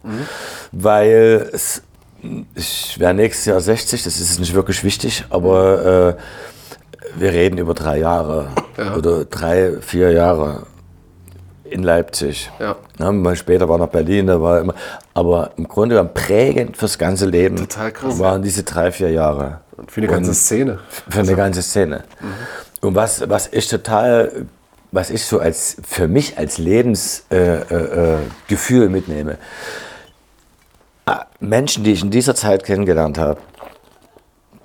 Weil 0.72 1.48
es, 1.52 1.82
ich 2.54 2.98
wäre 2.98 3.14
nächstes 3.14 3.46
Jahr 3.46 3.60
60, 3.60 4.02
das 4.02 4.20
ist 4.20 4.40
nicht 4.40 4.54
wirklich 4.54 4.82
wichtig, 4.84 5.24
aber 5.30 6.16
äh, 6.18 7.20
wir 7.20 7.32
reden 7.32 7.58
über 7.58 7.74
drei 7.74 7.98
Jahre 7.98 8.48
oder 8.96 9.24
drei, 9.24 9.74
vier 9.80 10.12
Jahre 10.12 10.66
in 11.72 11.82
Leipzig. 11.82 12.50
Ja. 12.58 12.76
Ja, 12.98 13.36
später 13.36 13.68
war 13.68 13.78
nach 13.78 13.88
Berlin, 13.88 14.26
da 14.26 14.40
war 14.40 14.60
immer, 14.60 14.74
aber 15.14 15.50
im 15.56 15.66
Grunde 15.66 15.96
genommen 15.96 16.14
prägend 16.14 16.76
fürs 16.76 16.98
ganze 16.98 17.26
Leben 17.26 17.56
Total 17.56 17.92
krass, 17.92 18.18
waren 18.18 18.42
diese 18.42 18.62
drei, 18.62 18.92
vier 18.92 19.10
Jahre. 19.10 19.60
Und 19.76 19.90
für 19.90 20.00
die 20.00 20.06
ganze 20.06 20.34
Szene. 20.34 20.78
Für 21.08 21.20
eine 21.20 21.34
ganze 21.34 21.62
Szene. 21.62 22.04
Und 22.80 22.94
was, 22.94 23.28
was 23.28 23.48
ich 23.52 23.68
total, 23.68 24.46
was 24.90 25.10
ich 25.10 25.24
so 25.24 25.38
als, 25.38 25.76
für 25.82 26.08
mich 26.08 26.38
als 26.38 26.58
Lebensgefühl 26.58 27.66
äh, 27.70 28.14
äh, 28.14 28.18
Gefühl 28.48 28.88
mitnehme, 28.88 29.38
Ah, 31.04 31.26
Menschen, 31.40 31.82
die 31.82 31.92
ich 31.92 32.02
in 32.02 32.10
dieser 32.10 32.34
Zeit 32.34 32.64
kennengelernt 32.64 33.18
habe, 33.18 33.40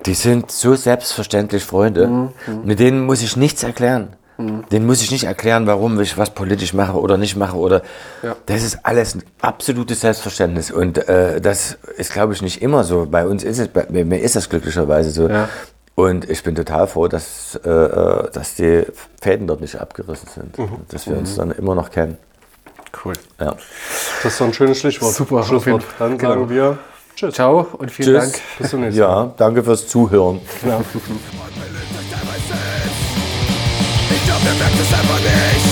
die 0.06 0.14
sind 0.14 0.52
so 0.52 0.76
selbstverständlich 0.76 1.64
Freunde, 1.64 2.32
mit 2.64 2.80
denen 2.80 3.06
muss 3.06 3.24
ich 3.24 3.36
nichts 3.36 3.64
erklären. 3.64 4.14
Denen 4.38 4.86
muss 4.86 5.02
ich 5.02 5.12
nicht 5.12 5.24
erklären, 5.24 5.66
warum 5.66 6.00
ich 6.00 6.18
was 6.18 6.30
politisch 6.30 6.74
mache 6.74 7.00
oder 7.00 7.18
nicht 7.18 7.36
mache. 7.36 7.58
Oder 7.58 7.82
Ja. 8.22 8.36
Das 8.46 8.64
ist 8.64 8.80
alles 8.84 9.16
ein 9.16 9.24
absolutes 9.42 10.02
Selbstverständnis. 10.02 10.70
Und 10.72 11.08
äh, 11.10 11.42
das 11.42 11.78
ist, 11.98 12.14
glaube 12.14 12.34
ich, 12.34 12.42
nicht 12.42 12.62
immer 12.62 12.84
so. 12.84 13.08
Bei 13.10 13.26
uns 13.26 13.44
ist 13.44 13.58
es, 13.60 13.68
bei 13.68 13.86
mir 13.90 14.22
ist 14.22 14.36
das 14.36 14.50
glücklicherweise 14.50 15.10
so. 15.10 15.28
Ja. 15.28 15.50
Und 15.96 16.30
ich 16.30 16.44
bin 16.44 16.54
total 16.54 16.86
froh, 16.86 17.08
dass, 17.08 17.60
äh, 17.66 17.70
äh, 17.70 18.32
dass 18.32 18.54
die 18.54 18.84
Fäden 19.20 19.48
dort 19.48 19.62
nicht 19.62 19.76
abgerissen 19.82 20.30
sind. 20.32 20.56
Dass 20.90 21.08
wir 21.08 21.18
uns 21.18 21.36
dann 21.36 21.50
immer 21.52 21.74
noch 21.74 21.90
kennen. 21.90 22.18
Cool. 23.04 23.14
Ja. 23.40 23.56
Das 24.22 24.34
ist 24.34 24.38
so 24.38 24.44
ein 24.44 24.54
schönes 24.54 24.80
Schlusswort. 24.80 25.14
Super, 25.14 25.44
Schlusswort. 25.44 25.84
Dann 25.98 26.18
genau. 26.18 26.34
sagen 26.34 26.50
wir 26.50 26.78
Tschüss. 27.16 27.34
Ciao 27.34 27.68
und 27.80 27.92
vielen 27.92 28.14
Tschüss. 28.14 28.32
Dank. 28.32 28.44
Bis 28.60 28.70
zum 28.70 28.82
nächsten 28.82 29.02
Mal. 29.02 29.08
Ja, 29.08 29.34
danke 29.38 29.64
fürs 29.64 29.88
Zuhören. 29.88 30.40
Genau. 30.62 30.84
Perfekte 34.48 34.86
Symphonies 34.86 35.66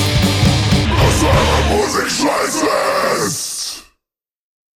Aus 0.99 1.23
eurer 1.23 1.77
Musik 1.77 2.09
scheiße 2.11 2.74